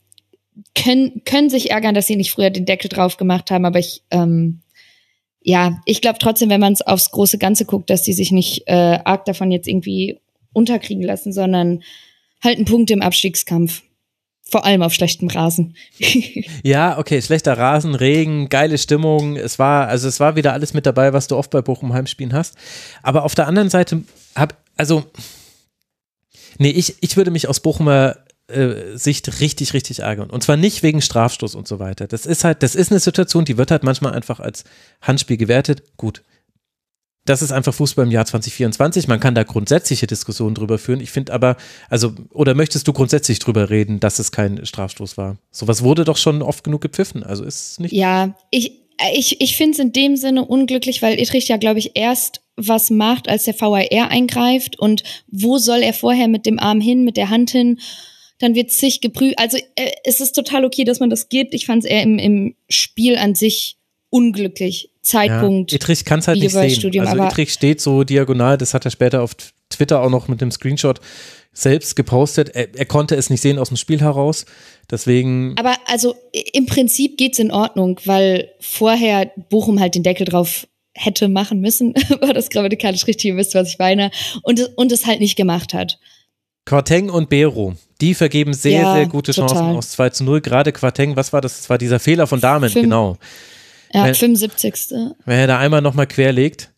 können, 0.75 1.21
können 1.25 1.49
sich 1.49 1.71
ärgern, 1.71 1.95
dass 1.95 2.07
sie 2.07 2.15
nicht 2.15 2.31
früher 2.31 2.49
den 2.49 2.65
Deckel 2.65 2.89
drauf 2.89 3.17
gemacht 3.17 3.49
haben, 3.49 3.65
aber 3.65 3.79
ich, 3.79 4.03
ähm, 4.11 4.61
ja, 5.41 5.81
ich 5.85 6.01
glaube 6.01 6.19
trotzdem, 6.19 6.49
wenn 6.49 6.61
man 6.61 6.73
es 6.73 6.81
aufs 6.81 7.11
große 7.11 7.37
Ganze 7.37 7.65
guckt, 7.65 7.89
dass 7.89 8.03
die 8.03 8.13
sich 8.13 8.31
nicht 8.31 8.63
äh, 8.67 8.99
arg 9.03 9.25
davon 9.25 9.51
jetzt 9.51 9.67
irgendwie 9.67 10.19
unterkriegen 10.53 11.03
lassen, 11.03 11.33
sondern 11.33 11.81
halt 12.43 12.57
einen 12.57 12.65
Punkt 12.65 12.91
im 12.91 13.01
Abstiegskampf. 13.01 13.83
Vor 14.49 14.65
allem 14.65 14.83
auf 14.83 14.93
schlechtem 14.93 15.29
Rasen. 15.29 15.75
ja, 16.63 16.97
okay, 16.97 17.21
schlechter 17.21 17.57
Rasen, 17.57 17.95
Regen, 17.95 18.49
geile 18.49 18.77
Stimmung. 18.77 19.35
Es 19.35 19.57
war, 19.57 19.87
also 19.87 20.07
es 20.07 20.19
war 20.19 20.35
wieder 20.35 20.53
alles 20.53 20.73
mit 20.73 20.85
dabei, 20.85 21.13
was 21.13 21.27
du 21.27 21.37
oft 21.37 21.49
bei 21.49 21.61
Bochum 21.61 21.93
Heimspielen 21.93 22.33
hast. 22.33 22.55
Aber 23.01 23.23
auf 23.23 23.35
der 23.35 23.47
anderen 23.47 23.69
Seite 23.69 24.03
hab, 24.35 24.57
also, 24.75 25.05
nee, 26.57 26.69
ich, 26.69 26.95
ich 27.01 27.17
würde 27.17 27.31
mich 27.31 27.47
aus 27.47 27.61
Bochumer 27.61 28.17
äh, 28.47 28.97
Sicht 28.97 29.39
richtig, 29.39 29.73
richtig 29.73 29.99
ärgern. 29.99 30.29
Und 30.29 30.43
zwar 30.43 30.57
nicht 30.57 30.83
wegen 30.83 31.01
Strafstoß 31.01 31.55
und 31.55 31.67
so 31.67 31.79
weiter. 31.79 32.07
Das 32.07 32.25
ist 32.25 32.43
halt, 32.43 32.61
das 32.61 32.75
ist 32.75 32.91
eine 32.91 32.99
Situation, 32.99 33.45
die 33.45 33.57
wird 33.57 33.71
halt 33.71 33.83
manchmal 33.83 34.13
einfach 34.13 34.39
als 34.39 34.65
Handspiel 35.01 35.37
gewertet. 35.37 35.83
Gut, 35.97 36.21
das 37.25 37.41
ist 37.41 37.51
einfach 37.51 37.73
Fußball 37.73 38.05
im 38.05 38.11
Jahr 38.11 38.25
2024. 38.25 39.07
Man 39.07 39.19
kann 39.19 39.35
da 39.35 39.43
grundsätzliche 39.43 40.07
Diskussionen 40.07 40.55
drüber 40.55 40.77
führen. 40.77 40.99
Ich 40.99 41.11
finde 41.11 41.33
aber, 41.33 41.55
also, 41.89 42.13
oder 42.31 42.53
möchtest 42.53 42.87
du 42.87 42.93
grundsätzlich 42.93 43.39
drüber 43.39 43.69
reden, 43.69 43.99
dass 43.99 44.19
es 44.19 44.31
kein 44.31 44.65
Strafstoß 44.65 45.17
war? 45.17 45.37
Sowas 45.49 45.83
wurde 45.83 46.03
doch 46.03 46.17
schon 46.17 46.41
oft 46.41 46.63
genug 46.63 46.81
gepfiffen. 46.81 47.23
Also 47.23 47.45
ist 47.45 47.79
nicht. 47.79 47.93
Ja, 47.93 48.35
ich, 48.49 48.73
ich, 49.13 49.39
ich 49.39 49.55
finde 49.55 49.73
es 49.73 49.79
in 49.79 49.93
dem 49.93 50.17
Sinne 50.17 50.43
unglücklich, 50.43 51.01
weil 51.01 51.19
Ittrich 51.19 51.47
ja, 51.47 51.57
glaube 51.57 51.79
ich, 51.79 51.91
erst 51.95 52.41
was 52.57 52.89
macht, 52.89 53.29
als 53.29 53.45
der 53.45 53.59
VAR 53.59 54.09
eingreift. 54.09 54.77
Und 54.77 55.03
wo 55.27 55.57
soll 55.57 55.81
er 55.81 55.93
vorher 55.93 56.27
mit 56.27 56.45
dem 56.45 56.59
Arm 56.59 56.81
hin, 56.81 57.05
mit 57.05 57.15
der 57.15 57.29
Hand 57.29 57.51
hin? 57.51 57.79
Dann 58.39 58.53
wird 58.53 58.71
sich 58.71 58.99
geprüft. 58.99 59.39
Also 59.39 59.57
äh, 59.75 59.91
es 60.03 60.19
ist 60.19 60.33
total 60.33 60.65
okay, 60.65 60.83
dass 60.83 60.99
man 60.99 61.09
das 61.09 61.29
gibt. 61.29 61.53
Ich 61.53 61.65
fand 61.67 61.85
es 61.85 61.89
eher 61.89 62.03
im, 62.03 62.19
im 62.19 62.55
Spiel 62.67 63.17
an 63.17 63.33
sich 63.33 63.77
unglücklich. 64.09 64.89
Zeitpunkt. 65.03 65.71
Ja, 65.71 65.75
Etrich 65.75 66.05
kann 66.05 66.19
es 66.19 66.27
halt 66.27 66.39
nicht 66.39 66.51
sehen. 66.51 66.99
Also 67.01 67.23
Etrich 67.23 67.53
steht 67.53 67.81
so 67.81 68.03
diagonal, 68.03 68.57
das 68.57 68.73
hat 68.73 68.85
er 68.85 68.91
später 68.91 69.21
auf 69.21 69.35
Twitter 69.69 70.01
auch 70.01 70.09
noch 70.09 70.27
mit 70.27 70.41
dem 70.41 70.49
Screenshot 70.49 70.99
selbst 71.51 71.95
gepostet. 71.95 72.49
Er, 72.55 72.73
er, 72.75 72.85
konnte 72.85 73.15
es 73.15 73.29
nicht 73.29 73.41
sehen 73.41 73.59
aus 73.59 73.67
dem 73.67 73.77
Spiel 73.77 74.01
heraus. 74.01 74.45
Deswegen. 74.89 75.55
Aber 75.57 75.75
also 75.85 76.15
im 76.31 76.65
Prinzip 76.65 77.17
geht's 77.17 77.37
in 77.37 77.51
Ordnung, 77.51 77.99
weil 78.05 78.49
vorher 78.59 79.31
Bochum 79.49 79.79
halt 79.79 79.95
den 79.95 80.03
Deckel 80.03 80.25
drauf 80.25 80.67
hätte 80.95 81.27
machen 81.27 81.59
müssen, 81.59 81.93
war 82.21 82.33
das 82.33 82.49
grammatikalisch 82.49 83.07
richtig, 83.07 83.25
ihr 83.25 83.37
wisst, 83.37 83.55
was 83.55 83.69
ich 83.69 83.79
meine, 83.79 84.11
und, 84.43 84.71
und 84.75 84.91
es 84.91 85.05
halt 85.05 85.19
nicht 85.19 85.35
gemacht 85.35 85.73
hat. 85.73 85.99
Quarteng 86.65 87.09
und 87.09 87.29
Bero, 87.29 87.73
die 87.99 88.13
vergeben 88.13 88.53
sehr, 88.53 88.81
ja, 88.81 88.93
sehr 88.93 89.07
gute 89.07 89.31
Chancen 89.31 89.57
total. 89.57 89.75
aus 89.75 89.91
2 89.91 90.09
zu 90.11 90.23
0. 90.23 90.41
Gerade 90.41 90.71
Quarteng, 90.71 91.15
was 91.15 91.33
war 91.33 91.41
das? 91.41 91.57
Das 91.57 91.69
war 91.69 91.77
dieser 91.77 91.99
Fehler 91.99 92.25
von 92.25 92.39
Damen, 92.39 92.69
Fünf, 92.69 92.83
genau. 92.83 93.17
Ja, 93.93 94.05
wenn, 94.05 94.15
75. 94.15 94.91
Wenn 95.25 95.39
er 95.39 95.47
da 95.47 95.59
einmal 95.59 95.81
nochmal 95.81 96.07
querlegt, 96.07 96.71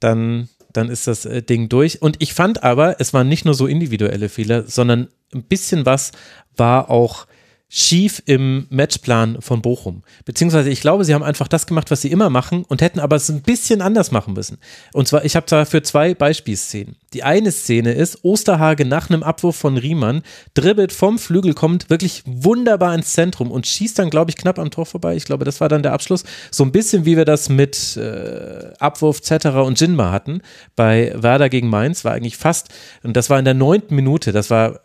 dann, 0.00 0.48
dann 0.72 0.88
ist 0.90 1.06
das 1.06 1.24
äh, 1.24 1.42
Ding 1.42 1.68
durch. 1.68 2.02
Und 2.02 2.16
ich 2.20 2.34
fand 2.34 2.62
aber, 2.64 3.00
es 3.00 3.14
waren 3.14 3.28
nicht 3.28 3.44
nur 3.44 3.54
so 3.54 3.66
individuelle 3.66 4.28
Fehler, 4.28 4.64
sondern 4.66 5.08
ein 5.32 5.44
bisschen 5.44 5.86
was 5.86 6.12
war 6.56 6.90
auch 6.90 7.26
schief 7.68 8.22
im 8.26 8.66
Matchplan 8.70 9.38
von 9.40 9.60
Bochum. 9.60 10.02
Beziehungsweise 10.24 10.70
ich 10.70 10.80
glaube, 10.80 11.04
sie 11.04 11.14
haben 11.14 11.24
einfach 11.24 11.48
das 11.48 11.66
gemacht, 11.66 11.90
was 11.90 12.00
sie 12.00 12.12
immer 12.12 12.30
machen 12.30 12.64
und 12.64 12.80
hätten 12.80 13.00
aber 13.00 13.16
es 13.16 13.28
ein 13.28 13.42
bisschen 13.42 13.82
anders 13.82 14.12
machen 14.12 14.34
müssen. 14.34 14.58
Und 14.92 15.08
zwar, 15.08 15.24
ich 15.24 15.34
habe 15.34 15.46
dafür 15.48 15.82
zwei 15.82 16.14
Beispielszenen. 16.14 16.94
Die 17.12 17.24
eine 17.24 17.50
Szene 17.50 17.92
ist, 17.92 18.24
Osterhage 18.24 18.84
nach 18.84 19.10
einem 19.10 19.22
Abwurf 19.24 19.56
von 19.56 19.78
Riemann 19.78 20.22
dribbelt 20.54 20.92
vom 20.92 21.18
Flügel, 21.18 21.54
kommt 21.54 21.90
wirklich 21.90 22.22
wunderbar 22.24 22.94
ins 22.94 23.12
Zentrum 23.14 23.50
und 23.50 23.66
schießt 23.66 23.98
dann, 23.98 24.10
glaube 24.10 24.30
ich, 24.30 24.36
knapp 24.36 24.58
am 24.58 24.70
Tor 24.70 24.86
vorbei. 24.86 25.16
Ich 25.16 25.24
glaube, 25.24 25.44
das 25.44 25.60
war 25.60 25.68
dann 25.68 25.82
der 25.82 25.92
Abschluss. 25.92 26.22
So 26.52 26.64
ein 26.64 26.72
bisschen 26.72 27.04
wie 27.04 27.16
wir 27.16 27.24
das 27.24 27.48
mit 27.48 27.96
äh, 27.96 28.72
Abwurf 28.78 29.22
Zetterer 29.22 29.64
und 29.64 29.80
Jinma 29.80 30.12
hatten 30.12 30.40
bei 30.76 31.12
Werder 31.16 31.48
gegen 31.48 31.68
Mainz, 31.68 32.04
war 32.04 32.12
eigentlich 32.12 32.36
fast, 32.36 32.68
und 33.02 33.16
das 33.16 33.28
war 33.28 33.38
in 33.38 33.44
der 33.44 33.54
neunten 33.54 33.96
Minute, 33.96 34.32
das 34.32 34.50
war 34.50 34.80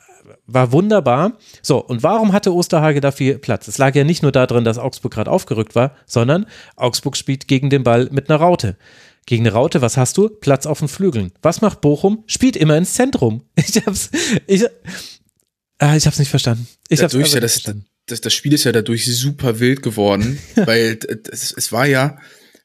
war 0.53 0.71
wunderbar. 0.71 1.37
So, 1.61 1.83
und 1.83 2.03
warum 2.03 2.33
hatte 2.33 2.53
Osterhage 2.53 3.01
da 3.01 3.11
viel 3.11 3.37
Platz? 3.37 3.67
Es 3.67 3.77
lag 3.77 3.95
ja 3.95 4.03
nicht 4.03 4.21
nur 4.23 4.31
darin, 4.31 4.63
dass 4.63 4.77
Augsburg 4.77 5.13
gerade 5.13 5.31
aufgerückt 5.31 5.75
war, 5.75 5.95
sondern 6.05 6.45
Augsburg 6.75 7.17
spielt 7.17 7.47
gegen 7.47 7.69
den 7.69 7.83
Ball 7.83 8.09
mit 8.11 8.29
einer 8.29 8.39
Raute. 8.39 8.77
Gegen 9.25 9.43
eine 9.45 9.53
Raute, 9.53 9.81
was 9.81 9.97
hast 9.97 10.17
du? 10.17 10.29
Platz 10.29 10.65
auf 10.65 10.79
den 10.79 10.87
Flügeln. 10.87 11.31
Was 11.41 11.61
macht 11.61 11.81
Bochum? 11.81 12.23
Spielt 12.25 12.55
immer 12.55 12.77
ins 12.77 12.93
Zentrum. 12.93 13.43
Ich 13.55 13.85
hab's, 13.85 14.09
ich, 14.47 14.63
äh, 14.63 15.97
ich 15.97 16.05
hab's 16.05 16.19
nicht 16.19 16.29
verstanden. 16.29 16.67
Ich 16.89 16.99
dadurch 16.99 17.23
hab's 17.23 17.33
ja, 17.33 17.39
das, 17.39 17.53
verstanden. 17.53 17.85
Das, 18.07 18.21
das 18.21 18.33
Spiel 18.33 18.53
ist 18.53 18.63
ja 18.63 18.71
dadurch 18.71 19.05
super 19.05 19.59
wild 19.59 19.83
geworden, 19.83 20.39
weil 20.55 20.97
es, 21.31 21.53
es 21.55 21.71
war 21.71 21.85
ja, 21.85 22.17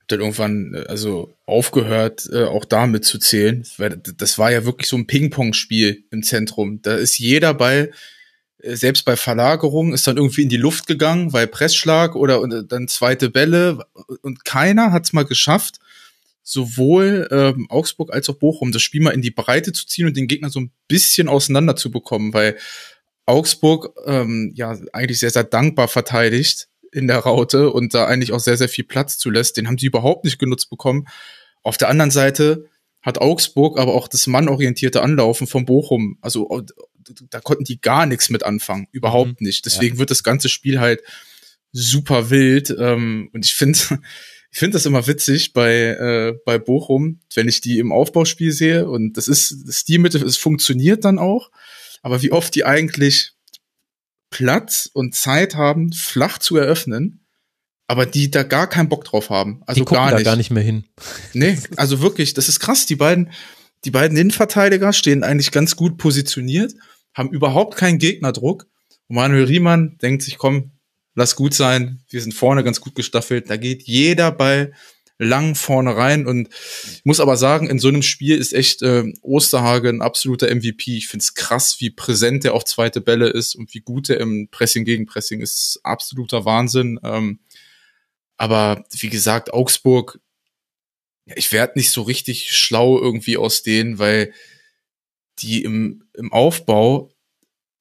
dann 0.08 0.20
irgendwann 0.20 0.74
äh, 0.74 0.86
also 0.88 1.34
aufgehört, 1.46 2.28
äh, 2.32 2.44
auch 2.44 2.64
damit 2.64 3.04
zu 3.04 3.18
zählen, 3.18 3.66
weil 3.78 3.96
das 3.96 4.38
war 4.38 4.50
ja 4.50 4.64
wirklich 4.64 4.88
so 4.88 4.96
ein 4.96 5.06
Ping-Pong-Spiel 5.06 6.04
im 6.10 6.22
Zentrum. 6.22 6.80
Da 6.82 6.94
ist 6.94 7.18
jeder 7.18 7.54
Ball, 7.54 7.90
äh, 8.58 8.76
selbst 8.76 9.04
bei 9.04 9.16
Verlagerung, 9.16 9.92
ist 9.92 10.06
dann 10.06 10.16
irgendwie 10.16 10.42
in 10.42 10.48
die 10.48 10.56
Luft 10.56 10.86
gegangen, 10.86 11.32
weil 11.32 11.46
Pressschlag 11.46 12.14
oder 12.14 12.42
äh, 12.42 12.64
dann 12.66 12.88
zweite 12.88 13.30
Bälle 13.30 13.84
und 14.22 14.44
keiner 14.44 14.92
hat 14.92 15.04
es 15.04 15.12
mal 15.12 15.24
geschafft, 15.24 15.78
sowohl 16.42 17.26
ähm, 17.32 17.66
Augsburg 17.70 18.12
als 18.12 18.28
auch 18.28 18.36
Bochum 18.36 18.70
das 18.70 18.82
Spiel 18.82 19.02
mal 19.02 19.10
in 19.10 19.22
die 19.22 19.32
Breite 19.32 19.72
zu 19.72 19.86
ziehen 19.86 20.06
und 20.06 20.16
den 20.16 20.28
Gegner 20.28 20.48
so 20.48 20.60
ein 20.60 20.70
bisschen 20.86 21.28
auseinander 21.28 21.74
zu 21.74 21.90
bekommen, 21.90 22.32
weil 22.32 22.56
Augsburg 23.26 23.92
ähm, 24.06 24.52
ja 24.54 24.78
eigentlich 24.92 25.18
sehr, 25.18 25.30
sehr 25.30 25.42
dankbar 25.42 25.88
verteidigt 25.88 26.68
in 26.92 27.06
der 27.06 27.18
Raute 27.18 27.70
und 27.70 27.94
da 27.94 28.06
eigentlich 28.06 28.32
auch 28.32 28.40
sehr, 28.40 28.56
sehr 28.56 28.68
viel 28.68 28.84
Platz 28.84 29.18
zulässt. 29.18 29.56
Den 29.56 29.66
haben 29.66 29.76
die 29.76 29.86
überhaupt 29.86 30.24
nicht 30.24 30.38
genutzt 30.38 30.70
bekommen. 30.70 31.06
Auf 31.62 31.76
der 31.76 31.88
anderen 31.88 32.10
Seite 32.10 32.66
hat 33.02 33.18
Augsburg 33.18 33.78
aber 33.78 33.94
auch 33.94 34.08
das 34.08 34.26
mannorientierte 34.26 35.02
Anlaufen 35.02 35.46
von 35.46 35.64
Bochum. 35.64 36.18
Also 36.20 36.62
da 37.30 37.40
konnten 37.40 37.64
die 37.64 37.80
gar 37.80 38.06
nichts 38.06 38.30
mit 38.30 38.42
anfangen. 38.42 38.88
Überhaupt 38.92 39.40
mhm. 39.40 39.46
nicht. 39.46 39.64
Deswegen 39.66 39.96
ja. 39.96 39.98
wird 40.00 40.10
das 40.10 40.22
ganze 40.22 40.48
Spiel 40.48 40.80
halt 40.80 41.02
super 41.72 42.30
wild. 42.30 42.74
Ähm, 42.78 43.30
und 43.32 43.44
ich 43.44 43.54
finde, 43.54 43.78
ich 44.50 44.58
finde 44.58 44.74
das 44.74 44.86
immer 44.86 45.06
witzig 45.06 45.52
bei, 45.52 45.72
äh, 45.72 46.34
bei 46.44 46.58
Bochum, 46.58 47.20
wenn 47.34 47.48
ich 47.48 47.60
die 47.60 47.78
im 47.78 47.92
Aufbauspiel 47.92 48.52
sehe 48.52 48.88
und 48.88 49.16
das 49.16 49.28
ist 49.28 49.64
das 49.66 49.80
Stilmittel, 49.80 50.22
es 50.22 50.38
funktioniert 50.38 51.04
dann 51.04 51.18
auch, 51.18 51.50
aber 52.02 52.22
wie 52.22 52.32
oft 52.32 52.54
die 52.54 52.64
eigentlich 52.64 53.32
Platz 54.30 54.88
und 54.92 55.14
Zeit 55.14 55.54
haben, 55.54 55.92
flach 55.92 56.38
zu 56.38 56.56
eröffnen, 56.56 57.26
aber 57.86 58.06
die 58.06 58.30
da 58.30 58.42
gar 58.42 58.68
keinen 58.68 58.88
Bock 58.88 59.04
drauf 59.04 59.30
haben. 59.30 59.62
Also 59.66 59.84
die 59.84 59.90
gar 59.94 60.10
nicht. 60.10 60.20
da 60.20 60.30
gar 60.30 60.36
nicht 60.36 60.50
mehr 60.50 60.62
hin. 60.62 60.84
Nee, 61.32 61.58
also 61.76 62.00
wirklich, 62.00 62.34
das 62.34 62.48
ist 62.48 62.60
krass. 62.60 62.86
Die 62.86 62.96
beiden, 62.96 63.30
die 63.84 63.90
beiden 63.90 64.16
Innenverteidiger 64.16 64.92
stehen 64.92 65.22
eigentlich 65.22 65.52
ganz 65.52 65.76
gut 65.76 65.96
positioniert, 65.98 66.74
haben 67.14 67.30
überhaupt 67.30 67.76
keinen 67.76 67.98
Gegnerdruck. 67.98 68.66
Und 69.08 69.16
Manuel 69.16 69.44
Riemann 69.44 69.98
denkt 69.98 70.22
sich, 70.22 70.38
komm, 70.38 70.72
lass 71.14 71.36
gut 71.36 71.54
sein, 71.54 72.02
wir 72.10 72.20
sind 72.20 72.34
vorne 72.34 72.64
ganz 72.64 72.80
gut 72.80 72.94
gestaffelt. 72.94 73.48
Da 73.48 73.56
geht 73.56 73.84
jeder 73.84 74.32
Ball 74.32 74.72
lang 75.18 75.54
vorne 75.54 75.96
rein 75.96 76.26
und 76.26 76.48
ich 76.50 77.04
muss 77.04 77.20
aber 77.20 77.36
sagen, 77.36 77.68
in 77.70 77.78
so 77.78 77.88
einem 77.88 78.02
Spiel 78.02 78.36
ist 78.36 78.52
echt 78.52 78.82
äh, 78.82 79.04
Osterhage 79.22 79.88
ein 79.88 80.02
absoluter 80.02 80.54
MVP. 80.54 80.96
Ich 80.96 81.08
find's 81.08 81.34
krass, 81.34 81.76
wie 81.80 81.90
präsent 81.90 82.44
er 82.44 82.54
auf 82.54 82.64
zweite 82.64 83.00
Bälle 83.00 83.28
ist 83.28 83.54
und 83.54 83.72
wie 83.72 83.80
gut 83.80 84.10
er 84.10 84.20
im 84.20 84.48
Pressing 84.50 84.84
gegen 84.84 85.06
Pressing 85.06 85.40
ist. 85.40 85.80
Absoluter 85.82 86.44
Wahnsinn. 86.44 87.00
Ähm, 87.02 87.40
aber 88.36 88.84
wie 88.92 89.08
gesagt, 89.08 89.54
Augsburg, 89.54 90.20
ich 91.34 91.50
werde 91.50 91.78
nicht 91.78 91.90
so 91.90 92.02
richtig 92.02 92.50
schlau 92.52 93.00
irgendwie 93.00 93.38
aus 93.38 93.62
denen, 93.62 93.98
weil 93.98 94.32
die 95.38 95.64
im, 95.64 96.04
im 96.14 96.32
Aufbau 96.32 97.10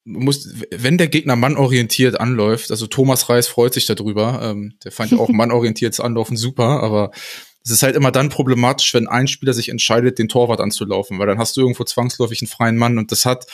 muss, 0.06 0.48
wenn 0.70 0.98
der 0.98 1.08
Gegner 1.08 1.36
mannorientiert 1.36 2.18
anläuft, 2.20 2.70
also 2.70 2.86
Thomas 2.86 3.28
Reis 3.28 3.48
freut 3.48 3.74
sich 3.74 3.86
darüber, 3.86 4.40
ähm, 4.42 4.74
der 4.84 4.92
fand 4.92 5.12
auch 5.18 5.28
mannorientiertes 5.30 6.00
Anlaufen 6.00 6.36
super, 6.36 6.82
aber 6.82 7.10
es 7.64 7.72
ist 7.72 7.82
halt 7.82 7.96
immer 7.96 8.12
dann 8.12 8.28
problematisch, 8.28 8.94
wenn 8.94 9.08
ein 9.08 9.26
Spieler 9.26 9.52
sich 9.52 9.68
entscheidet, 9.68 10.20
den 10.20 10.28
Torwart 10.28 10.60
anzulaufen, 10.60 11.18
weil 11.18 11.26
dann 11.26 11.38
hast 11.38 11.56
du 11.56 11.62
irgendwo 11.62 11.82
zwangsläufig 11.82 12.40
einen 12.40 12.48
freien 12.48 12.76
Mann 12.76 12.96
und 12.96 13.10
das 13.10 13.26
hat 13.26 13.46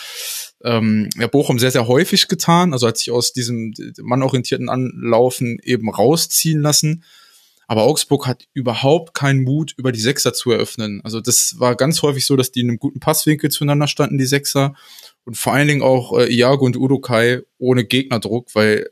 ähm, 0.62 1.08
ja, 1.16 1.26
Bochum 1.26 1.58
sehr, 1.58 1.70
sehr 1.70 1.88
häufig 1.88 2.28
getan, 2.28 2.74
also 2.74 2.86
hat 2.86 2.98
sich 2.98 3.10
aus 3.10 3.32
diesem 3.32 3.72
mannorientierten 4.02 4.68
Anlaufen 4.68 5.58
eben 5.62 5.88
rausziehen 5.88 6.60
lassen. 6.60 7.04
Aber 7.66 7.84
Augsburg 7.84 8.26
hat 8.26 8.44
überhaupt 8.52 9.14
keinen 9.14 9.44
Mut, 9.44 9.72
über 9.78 9.92
die 9.92 10.00
Sechser 10.00 10.34
zu 10.34 10.50
eröffnen. 10.50 11.00
Also 11.04 11.22
das 11.22 11.58
war 11.58 11.74
ganz 11.74 12.02
häufig 12.02 12.26
so, 12.26 12.36
dass 12.36 12.52
die 12.52 12.60
in 12.60 12.68
einem 12.68 12.78
guten 12.78 13.00
Passwinkel 13.00 13.50
zueinander 13.50 13.86
standen, 13.86 14.18
die 14.18 14.26
Sechser. 14.26 14.74
Und 15.24 15.36
vor 15.36 15.52
allen 15.52 15.68
Dingen 15.68 15.82
auch 15.82 16.18
äh, 16.18 16.32
Iago 16.32 16.64
und 16.64 16.76
Udokai 16.76 17.42
ohne 17.58 17.84
Gegnerdruck, 17.84 18.54
weil 18.54 18.90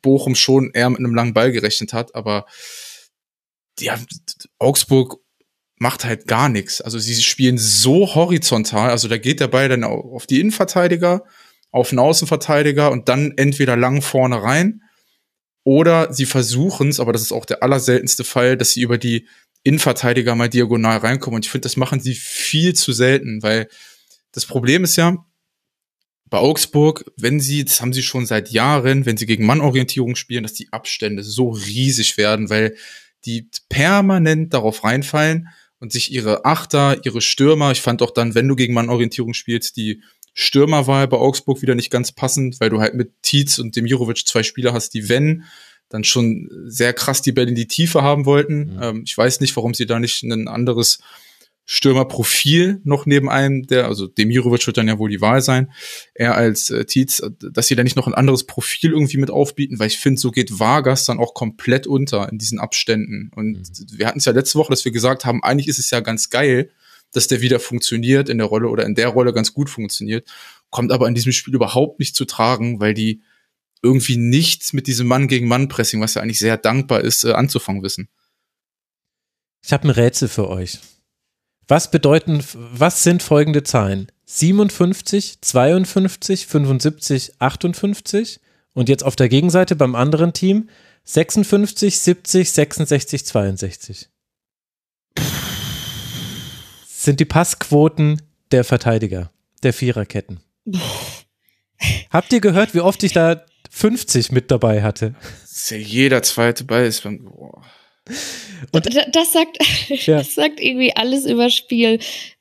Bochum 0.00 0.34
schon 0.34 0.70
eher 0.72 0.90
mit 0.90 1.00
einem 1.00 1.14
langen 1.14 1.34
Ball 1.34 1.52
gerechnet 1.52 1.92
hat. 1.92 2.14
Aber 2.14 2.46
ja, 3.80 3.98
Augsburg 4.58 5.18
macht 5.78 6.04
halt 6.04 6.26
gar 6.26 6.48
nichts. 6.48 6.80
Also 6.80 6.98
sie 6.98 7.14
spielen 7.22 7.58
so 7.58 8.14
horizontal, 8.14 8.90
also 8.90 9.08
da 9.08 9.18
geht 9.18 9.40
der 9.40 9.48
Ball 9.48 9.68
dann 9.68 9.84
auf 9.84 10.26
die 10.26 10.40
Innenverteidiger, 10.40 11.24
auf 11.70 11.90
den 11.90 11.98
Außenverteidiger 11.98 12.90
und 12.90 13.08
dann 13.08 13.32
entweder 13.36 13.76
lang 13.76 14.00
vorne 14.00 14.42
rein 14.42 14.82
oder 15.64 16.12
sie 16.14 16.26
versuchen 16.26 16.88
es, 16.88 17.00
aber 17.00 17.12
das 17.12 17.22
ist 17.22 17.32
auch 17.32 17.44
der 17.44 17.62
allerseltenste 17.62 18.24
Fall, 18.24 18.56
dass 18.56 18.70
sie 18.70 18.82
über 18.82 18.98
die 18.98 19.26
Innenverteidiger 19.64 20.36
mal 20.36 20.48
diagonal 20.48 20.98
reinkommen. 20.98 21.36
Und 21.36 21.44
ich 21.44 21.50
finde, 21.50 21.64
das 21.64 21.76
machen 21.76 21.98
sie 21.98 22.14
viel 22.14 22.74
zu 22.74 22.92
selten, 22.92 23.42
weil 23.42 23.68
das 24.30 24.46
Problem 24.46 24.84
ist 24.84 24.94
ja, 24.94 25.26
bei 26.28 26.38
Augsburg, 26.38 27.04
wenn 27.16 27.40
sie, 27.40 27.64
das 27.64 27.80
haben 27.80 27.92
sie 27.92 28.02
schon 28.02 28.26
seit 28.26 28.50
Jahren, 28.50 29.06
wenn 29.06 29.16
sie 29.16 29.26
gegen 29.26 29.46
Mannorientierung 29.46 30.16
spielen, 30.16 30.42
dass 30.42 30.54
die 30.54 30.72
Abstände 30.72 31.22
so 31.22 31.50
riesig 31.50 32.16
werden, 32.16 32.50
weil 32.50 32.76
die 33.24 33.48
permanent 33.68 34.52
darauf 34.52 34.84
reinfallen 34.84 35.48
und 35.78 35.92
sich 35.92 36.12
ihre 36.12 36.44
Achter, 36.44 37.04
ihre 37.04 37.20
Stürmer, 37.20 37.70
ich 37.70 37.80
fand 37.80 38.02
auch 38.02 38.10
dann, 38.10 38.34
wenn 38.34 38.48
du 38.48 38.56
gegen 38.56 38.74
Mannorientierung 38.74 39.34
spielst, 39.34 39.76
die 39.76 40.02
Stürmerwahl 40.34 41.08
bei 41.08 41.16
Augsburg 41.16 41.62
wieder 41.62 41.74
nicht 41.74 41.90
ganz 41.90 42.12
passend, 42.12 42.60
weil 42.60 42.70
du 42.70 42.80
halt 42.80 42.94
mit 42.94 43.22
Tietz 43.22 43.58
und 43.58 43.74
Demirovic 43.76 44.26
zwei 44.26 44.42
Spieler 44.42 44.72
hast, 44.72 44.94
die 44.94 45.08
wenn, 45.08 45.44
dann 45.88 46.04
schon 46.04 46.50
sehr 46.66 46.92
krass 46.92 47.22
die 47.22 47.32
Bälle 47.32 47.50
in 47.50 47.54
die 47.54 47.68
Tiefe 47.68 48.02
haben 48.02 48.26
wollten. 48.26 48.74
Mhm. 48.74 48.82
Ähm, 48.82 49.02
ich 49.06 49.16
weiß 49.16 49.40
nicht, 49.40 49.54
warum 49.56 49.74
sie 49.74 49.86
da 49.86 49.98
nicht 49.98 50.22
ein 50.24 50.48
anderes 50.48 50.98
Stürmerprofil 51.68 52.80
noch 52.84 53.06
neben 53.06 53.28
einem, 53.28 53.66
der, 53.66 53.86
also 53.86 54.06
Demirovic 54.06 54.66
wird 54.68 54.76
dann 54.76 54.86
ja 54.86 55.00
wohl 55.00 55.10
die 55.10 55.20
Wahl 55.20 55.42
sein, 55.42 55.72
er 56.14 56.36
als 56.36 56.70
äh, 56.70 56.84
Tietz, 56.84 57.20
dass 57.40 57.66
sie 57.66 57.74
da 57.74 57.82
nicht 57.82 57.96
noch 57.96 58.06
ein 58.06 58.14
anderes 58.14 58.44
Profil 58.44 58.92
irgendwie 58.92 59.18
mit 59.18 59.30
aufbieten, 59.30 59.80
weil 59.80 59.88
ich 59.88 59.98
finde, 59.98 60.20
so 60.20 60.30
geht 60.30 60.60
Vargas 60.60 61.04
dann 61.04 61.18
auch 61.18 61.34
komplett 61.34 61.88
unter 61.88 62.30
in 62.30 62.38
diesen 62.38 62.60
Abständen. 62.60 63.32
Und 63.34 63.58
mhm. 63.58 63.98
wir 63.98 64.06
hatten 64.06 64.20
es 64.20 64.24
ja 64.24 64.32
letzte 64.32 64.60
Woche, 64.60 64.70
dass 64.70 64.84
wir 64.84 64.92
gesagt 64.92 65.24
haben, 65.24 65.42
eigentlich 65.42 65.66
ist 65.66 65.80
es 65.80 65.90
ja 65.90 65.98
ganz 65.98 66.30
geil, 66.30 66.70
dass 67.12 67.26
der 67.26 67.40
wieder 67.40 67.58
funktioniert 67.58 68.28
in 68.28 68.38
der 68.38 68.46
Rolle 68.46 68.68
oder 68.68 68.86
in 68.86 68.94
der 68.94 69.08
Rolle 69.08 69.32
ganz 69.32 69.52
gut 69.52 69.68
funktioniert, 69.68 70.28
kommt 70.70 70.92
aber 70.92 71.08
in 71.08 71.14
diesem 71.14 71.32
Spiel 71.32 71.54
überhaupt 71.54 71.98
nicht 71.98 72.14
zu 72.14 72.26
tragen, 72.26 72.78
weil 72.78 72.94
die 72.94 73.22
irgendwie 73.82 74.16
nichts 74.16 74.72
mit 74.72 74.86
diesem 74.86 75.08
Mann 75.08 75.26
gegen 75.26 75.48
Mann 75.48 75.68
Pressing, 75.68 76.00
was 76.00 76.14
ja 76.14 76.22
eigentlich 76.22 76.38
sehr 76.38 76.56
dankbar 76.56 77.00
ist, 77.00 77.24
äh, 77.24 77.32
anzufangen 77.32 77.82
wissen. 77.82 78.08
Ich 79.64 79.72
habe 79.72 79.88
ein 79.88 79.90
Rätsel 79.90 80.28
für 80.28 80.48
euch. 80.48 80.78
Was 81.68 81.90
bedeuten, 81.90 82.44
was 82.54 83.02
sind 83.02 83.22
folgende 83.24 83.64
Zahlen? 83.64 84.12
57, 84.26 85.40
52, 85.40 86.46
75, 86.46 87.32
58 87.40 88.40
und 88.72 88.88
jetzt 88.88 89.02
auf 89.02 89.16
der 89.16 89.28
Gegenseite 89.28 89.74
beim 89.74 89.96
anderen 89.96 90.32
Team 90.32 90.68
56, 91.04 91.98
70, 91.98 92.52
66, 92.52 93.26
62. 93.26 94.08
Sind 96.86 97.20
die 97.20 97.24
Passquoten 97.24 98.22
der 98.52 98.64
Verteidiger, 98.64 99.30
der 99.62 99.72
Viererketten. 99.72 100.40
Habt 102.10 102.32
ihr 102.32 102.40
gehört, 102.40 102.74
wie 102.74 102.80
oft 102.80 103.02
ich 103.02 103.12
da 103.12 103.44
50 103.70 104.30
mit 104.30 104.50
dabei 104.50 104.82
hatte? 104.82 105.14
Ja 105.68 105.76
jeder 105.76 106.22
zweite 106.22 106.64
Ball 106.64 106.86
ist 106.86 107.02
beim. 107.02 107.24
Boah. 107.24 107.62
Und 108.72 108.86
das 109.12 109.32
sagt, 109.32 109.58
ja. 110.06 110.18
das 110.18 110.34
sagt 110.34 110.60
irgendwie 110.60 110.94
alles 110.94 111.26
über 111.26 111.50
Spiel 111.50 111.98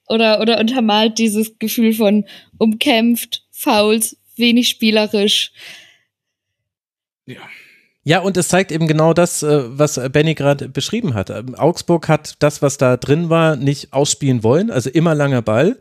oder, 0.07 0.39
oder 0.39 0.59
untermalt 0.59 1.17
dieses 1.17 1.57
Gefühl 1.59 1.93
von 1.93 2.25
umkämpft, 2.57 3.43
Fouls, 3.51 4.17
wenig 4.35 4.69
spielerisch. 4.69 5.51
Ja. 7.25 7.41
Ja, 8.07 8.19
und 8.19 8.37
es 8.37 8.49
zeigt 8.49 8.71
eben 8.71 8.87
genau 8.87 9.15
das, 9.15 9.41
äh, 9.41 9.63
was 9.79 9.99
Benny 10.11 10.35
gerade 10.35 10.69
beschrieben 10.69 11.15
hat. 11.15 11.31
Ähm, 11.31 11.55
Augsburg 11.55 12.07
hat 12.07 12.35
das, 12.37 12.61
was 12.61 12.77
da 12.77 12.97
drin 12.97 13.31
war, 13.31 13.55
nicht 13.55 13.93
ausspielen 13.93 14.43
wollen, 14.43 14.69
also 14.69 14.91
immer 14.91 15.15
langer 15.15 15.41
Ball. 15.41 15.79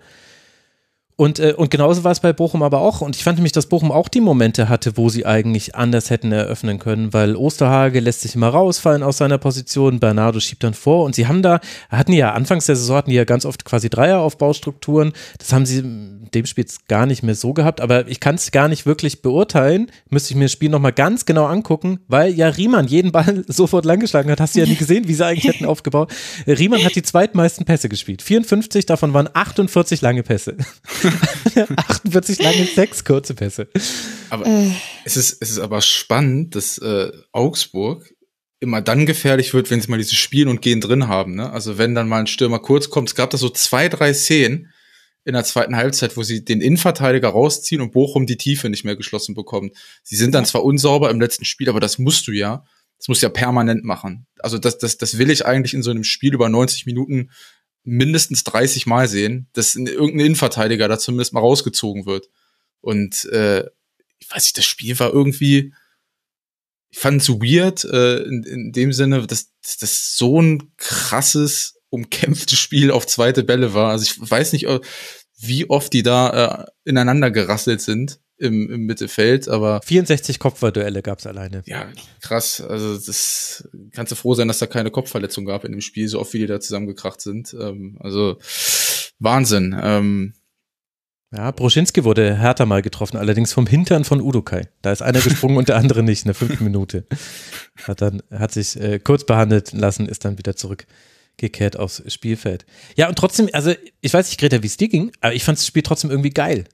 Und, 1.17 1.39
äh, 1.39 1.55
und 1.57 1.71
genauso 1.71 2.03
war 2.03 2.11
es 2.11 2.19
bei 2.19 2.33
Bochum 2.33 2.63
aber 2.63 2.81
auch. 2.81 3.01
Und 3.01 3.15
ich 3.15 3.23
fand 3.23 3.39
nämlich, 3.39 3.53
dass 3.53 3.67
Bochum 3.67 3.93
auch 3.93 4.09
die 4.09 4.21
Momente 4.21 4.69
hatte, 4.69 4.97
wo 4.97 5.09
sie 5.09 5.25
eigentlich 5.25 5.77
anders 5.77 6.11
hätten 6.11 6.33
eröffnen 6.33 6.81
können, 6.81 7.13
weil 7.13 7.37
Osterhage 7.37 8.01
lässt 8.01 8.23
sich 8.23 8.35
immer 8.35 8.49
rausfallen 8.49 9.05
aus 9.05 9.19
seiner 9.19 9.39
Position, 9.39 10.01
Bernardo 10.01 10.41
schiebt 10.41 10.65
dann 10.65 10.75
vor 10.75 11.05
und 11.05 11.15
sie 11.15 11.29
haben 11.29 11.43
da, 11.43 11.61
hatten 11.89 12.13
ja 12.13 12.33
anfangs 12.33 12.67
der 12.67 12.75
Saison 12.75 12.97
hatten 12.97 13.11
die 13.11 13.17
ja 13.17 13.25
ganz 13.25 13.47
oft 13.47 13.65
quasi 13.65 13.89
Dreieraufbaustrukturen. 13.91 15.13
Das 15.39 15.53
haben 15.53 15.67
sie 15.67 15.83
dem 15.83 16.47
Spiel 16.47 16.65
jetzt 16.65 16.89
gar 16.89 17.07
nicht 17.07 17.23
mehr 17.23 17.37
so 17.37 17.53
gehabt, 17.53 17.81
aber 17.81 18.09
ich 18.09 18.19
kann 18.19 18.35
es 18.35 18.51
gar 18.51 18.67
nicht 18.67 18.85
wirklich 18.85 19.23
beurteilen. 19.23 19.91
Müsste 20.11 20.33
ich 20.33 20.37
mir 20.37 20.47
das 20.47 20.53
Spiel 20.53 20.69
nochmal 20.69 20.93
ganz 20.93 21.27
genau 21.27 21.47
angucken, 21.47 22.01
weil 22.09 22.33
ja 22.33 22.49
Riemann 22.49 22.89
jeden 22.89 23.13
Ball 23.13 23.45
sofort 23.49 23.85
langgeschlagen 23.85 24.33
hat. 24.33 24.41
Hast 24.41 24.57
du 24.57 24.61
ja 24.61 24.67
nie 24.67 24.75
gesehen, 24.75 25.07
wie 25.07 25.15
sie 25.15 25.25
eigentlich 25.25 25.45
hätten 25.45 25.65
aufgebaut. 25.65 26.13
Riemann 26.47 26.85
hat 26.85 26.97
die 26.97 27.03
zweitmeisten 27.03 27.65
Pässe 27.65 27.89
gespielt. 27.89 28.21
54, 28.21 28.87
davon 28.87 29.15
waren 29.15 29.29
48 29.33 30.01
lange 30.01 30.25
Pässe. 30.25 30.57
48 31.77 32.43
lange, 32.43 32.67
sechs 32.67 33.05
kurze 33.05 33.35
Pässe. 33.35 33.69
Aber 34.31 34.47
äh. 34.47 34.71
es, 35.05 35.17
ist, 35.17 35.41
es 35.41 35.51
ist 35.51 35.59
aber 35.59 35.81
spannend, 35.81 36.55
dass 36.55 36.79
äh, 36.79 37.13
Augsburg 37.33 38.15
immer 38.61 38.81
dann 38.81 39.07
gefährlich 39.07 39.55
wird, 39.55 39.71
wenn 39.71 39.81
sie 39.81 39.91
mal 39.91 39.99
dieses 39.99 40.15
Spielen 40.15 40.49
und 40.49 40.63
Gehen 40.63 40.81
drin 40.81 41.07
haben. 41.09 41.35
Ne? 41.35 41.51
Also 41.51 41.79
wenn 41.79 41.95
dann 41.95 42.09
mal 42.09 42.21
ein 42.21 42.27
Stürmer 42.27 42.59
kurz 42.59 42.91
kommt, 42.91 43.09
es 43.09 43.15
gab 43.15 43.31
da 43.31 43.37
so 43.37 43.51
zwei, 43.51 43.89
drei 43.89 44.13
Szenen 44.15 44.73
in 45.25 45.35
der 45.35 45.45
zweiten 45.45 45.77
Halbzeit, 45.77 46.17
wo 46.17 46.23
sie 46.23 46.45
den 46.45 46.61
Innenverteidiger 46.61 47.29
rausziehen 47.29 47.81
und 47.81 47.93
Bochum 47.93 48.27
die 48.27 48.37
Tiefe 48.37 48.69
nicht 48.69 48.85
mehr 48.85 48.97
geschlossen 48.97 49.35
bekommt. 49.35 49.75
Sie 50.03 50.17
sind 50.17 50.35
dann 50.35 50.45
zwar 50.45 50.65
unsauber 50.65 51.11
im 51.11 51.21
letzten 51.21 51.45
Spiel, 51.45 51.69
aber 51.69 51.81
das 51.81 51.99
musst 51.99 52.27
du 52.27 52.33
ja. 52.33 52.65
Das 52.99 53.09
musst 53.09 53.23
du 53.23 53.27
ja 53.27 53.31
permanent 53.31 53.85
machen. 53.85 54.27
Also 54.39 54.57
das, 54.57 54.79
das, 54.79 54.97
das 54.99 55.19
will 55.19 55.31
ich 55.31 55.45
eigentlich 55.45 55.75
in 55.75 55.83
so 55.83 55.91
einem 55.91 56.05
Spiel 56.05 56.33
über 56.33 56.49
90 56.49 56.87
Minuten 56.87 57.31
mindestens 57.85 58.45
30 58.45 58.87
Mal 58.87 59.09
sehen, 59.09 59.49
dass 59.53 59.77
irgendein 59.77 60.27
Innenverteidiger 60.27 60.89
da 60.89 60.99
zumindest 60.99 61.35
mal 61.35 61.41
rausgezogen 61.41 62.07
wird. 62.07 62.29
Und 62.81 63.27
äh, 63.27 63.65
ich 64.19 64.31
weiß 64.31 64.45
nicht, 64.45 64.59
das 64.59 64.65
Spiel 64.65 64.99
war 64.99 65.13
irgendwie, 65.13 65.75
ich 66.91 66.99
fand 66.99 67.21
es 67.21 67.29
weird, 67.29 67.85
äh, 67.85 68.23
in, 68.23 68.43
in 68.43 68.73
dem 68.73 68.93
Sinne, 68.93 69.27
dass 69.27 69.53
das 69.81 70.17
so 70.17 70.41
ein 70.41 70.73
krasses, 70.77 71.79
umkämpftes 71.91 72.59
Spiel 72.59 72.91
auf 72.91 73.07
zweite 73.07 73.45
Bälle 73.45 73.75
war. 73.75 73.91
Also 73.91 74.05
ich 74.05 74.31
weiß 74.31 74.53
nicht, 74.53 74.67
wie 75.39 75.69
oft 75.69 75.93
die 75.93 76.03
da 76.03 76.65
äh, 76.65 76.67
ineinander 76.85 77.31
gerasselt 77.31 77.81
sind. 77.81 78.21
Im, 78.37 78.71
im 78.71 78.81
Mittelfeld, 78.87 79.49
aber 79.49 79.81
64 79.83 80.39
Kopfballduelle 80.39 81.03
gab 81.03 81.21
es 81.21 81.27
alleine. 81.27 81.63
Ja, 81.67 81.89
krass. 82.21 82.61
Also 82.61 82.99
das 82.99 83.69
kannst 83.93 84.13
du 84.13 84.17
froh 84.17 84.35
sein, 84.35 84.49
dass 84.49 84.59
da 84.59 84.67
keine 84.67 84.91
Kopfverletzung 84.91 85.45
gab 85.45 85.65
in 85.65 85.73
dem 85.73 85.81
Spiel, 85.81 86.09
so 86.09 86.21
oft 86.21 86.33
wie 86.33 86.39
die 86.39 86.47
da 86.47 86.61
zusammengekracht 86.61 87.21
sind. 87.21 87.55
Ähm, 87.59 87.97
also 88.01 88.39
Wahnsinn. 89.19 89.77
Ähm, 89.81 90.35
ja, 91.37 91.51
Broschinski 91.51 92.05
wurde 92.05 92.37
härter 92.37 92.65
mal 92.65 92.83
getroffen, 92.83 93.17
allerdings 93.17 93.53
vom 93.53 93.67
Hintern 93.67 94.05
von 94.05 94.21
Udokai. 94.21 94.69
Da 94.83 94.93
ist 94.93 95.03
einer 95.03 95.21
gesprungen 95.21 95.57
und 95.57 95.69
der 95.69 95.77
andere 95.77 96.03
nicht 96.03 96.23
in 96.23 96.29
der 96.29 96.35
fünften 96.35 96.63
Minute. 96.63 97.07
Hat 97.83 98.03
dann, 98.03 98.23
hat 98.31 98.53
sich 98.53 98.79
äh, 98.81 99.01
kurz 99.01 99.25
behandelt 99.27 99.73
lassen, 99.73 100.09
ist 100.09 100.25
dann 100.25 100.39
wieder 100.39 100.55
zurückgekehrt 100.55 101.77
aufs 101.77 102.03
Spielfeld. 102.13 102.67
Ja, 102.95 103.09
und 103.09 103.17
trotzdem, 103.17 103.49
also 103.53 103.73
ich 104.01 104.15
weiß 104.15 104.29
nicht, 104.29 104.39
Greta, 104.39 104.63
wie 104.63 104.69
es 104.69 104.77
dir 104.77 104.89
ging, 104.89 105.11
aber 105.21 105.35
ich 105.35 105.43
fand 105.43 105.59
das 105.59 105.67
Spiel 105.67 105.83
trotzdem 105.83 106.11
irgendwie 106.11 106.31
geil. 106.31 106.67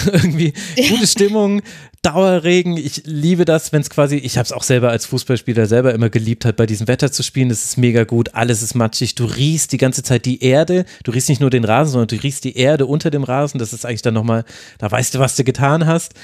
irgendwie 0.12 0.52
gute 0.88 1.06
Stimmung, 1.06 1.62
Dauerregen. 2.02 2.76
Ich 2.76 3.02
liebe 3.04 3.44
das, 3.44 3.72
wenn 3.72 3.80
es 3.80 3.88
quasi, 3.88 4.16
ich 4.16 4.36
habe 4.36 4.44
es 4.44 4.50
auch 4.50 4.64
selber 4.64 4.90
als 4.90 5.06
Fußballspieler 5.06 5.66
selber 5.66 5.94
immer 5.94 6.10
geliebt, 6.10 6.44
halt 6.44 6.56
bei 6.56 6.66
diesem 6.66 6.88
Wetter 6.88 7.12
zu 7.12 7.22
spielen. 7.22 7.48
Das 7.48 7.62
ist 7.64 7.78
mega 7.78 8.02
gut, 8.02 8.34
alles 8.34 8.60
ist 8.60 8.74
matschig. 8.74 9.14
Du 9.14 9.24
riechst 9.24 9.70
die 9.70 9.76
ganze 9.76 10.02
Zeit 10.02 10.24
die 10.26 10.42
Erde. 10.42 10.84
Du 11.04 11.12
riechst 11.12 11.28
nicht 11.28 11.40
nur 11.40 11.50
den 11.50 11.62
Rasen, 11.62 11.92
sondern 11.92 12.08
du 12.08 12.20
riechst 12.20 12.42
die 12.42 12.56
Erde 12.56 12.86
unter 12.86 13.12
dem 13.12 13.22
Rasen. 13.22 13.60
Das 13.60 13.72
ist 13.72 13.86
eigentlich 13.86 14.02
dann 14.02 14.14
nochmal, 14.14 14.44
da 14.78 14.90
weißt 14.90 15.14
du, 15.14 15.20
was 15.20 15.36
du 15.36 15.44
getan 15.44 15.86
hast. 15.86 16.14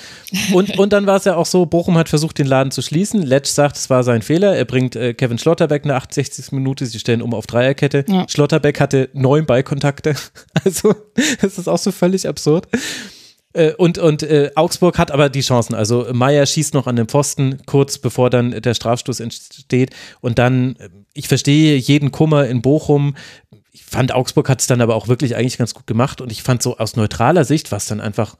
Und, 0.53 0.77
und 0.81 0.93
dann 0.93 1.07
war 1.07 1.17
es 1.17 1.25
ja 1.25 1.37
auch 1.37 1.47
so, 1.47 1.65
Bochum 1.65 1.97
hat 1.97 2.09
versucht, 2.09 2.39
den 2.39 2.49
Laden 2.49 2.73
zu 2.73 2.83
schließen. 2.83 3.23
Letsch 3.23 3.47
sagt, 3.47 3.77
es 3.77 3.89
war 3.89 4.03
sein 4.03 4.23
Fehler. 4.23 4.57
Er 4.57 4.65
bringt 4.65 4.97
äh, 4.97 5.15
Kevin 5.15 5.39
Schlotterbeck 5.39 5.85
eine 5.85 5.95
68. 5.95 6.51
Minute. 6.51 6.87
Sie 6.87 6.99
stellen 6.99 7.23
um 7.23 7.35
auf 7.35 7.47
Dreierkette. 7.47 8.05
Ja. 8.09 8.27
Schlotterbeck 8.29 8.81
hatte 8.81 9.11
neun 9.13 9.47
Ballkontakte. 9.47 10.17
Also, 10.65 10.95
das 11.41 11.57
ist 11.57 11.69
auch 11.69 11.79
so 11.79 11.93
völlig 11.93 12.27
absurd. 12.27 12.67
Äh, 13.59 13.75
und 13.75 13.99
und 13.99 14.23
äh, 14.23 14.53
Augsburg 14.55 14.99
hat 14.99 15.11
aber 15.11 15.29
die 15.29 15.41
Chancen. 15.41 15.75
Also 15.75 16.07
Meier 16.13 16.47
schießt 16.47 16.75
noch 16.75 16.87
an 16.87 16.97
den 16.97 17.09
Pfosten, 17.09 17.59
kurz 17.67 17.99
bevor 17.99 18.31
dann 18.31 18.53
der 18.63 18.75
Strafstoß 18.75 19.21
entsteht. 19.21 19.91
Und 20.21 20.39
dann, 20.39 20.77
äh, 20.77 20.89
ich 21.13 21.27
verstehe 21.27 21.77
jeden 21.77 22.13
Kummer 22.13 22.47
in 22.47 22.63
Bochum. 22.63 23.17
Ich 23.73 23.85
fand, 23.85 24.13
Augsburg 24.15 24.49
hat 24.49 24.61
es 24.61 24.69
dann 24.69 24.81
aber 24.81 24.95
auch 24.95 25.09
wirklich 25.09 25.35
eigentlich 25.35 25.59
ganz 25.59 25.75
gut 25.75 25.87
gemacht. 25.89 26.21
Und 26.21 26.31
ich 26.31 26.43
fand 26.43 26.63
so 26.63 26.79
aus 26.79 26.95
neutraler 26.95 27.45
Sicht 27.45 27.73
war 27.73 27.79
es 27.79 27.87
dann 27.87 28.01
einfach 28.01 28.37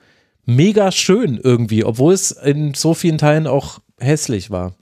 mega 0.47 0.93
schön 0.93 1.39
irgendwie, 1.43 1.85
obwohl 1.85 2.15
es 2.15 2.31
in 2.31 2.75
so 2.75 2.95
vielen 2.95 3.19
Teilen 3.19 3.49
auch 3.49 3.81
hässlich 3.99 4.51
war. 4.51 4.75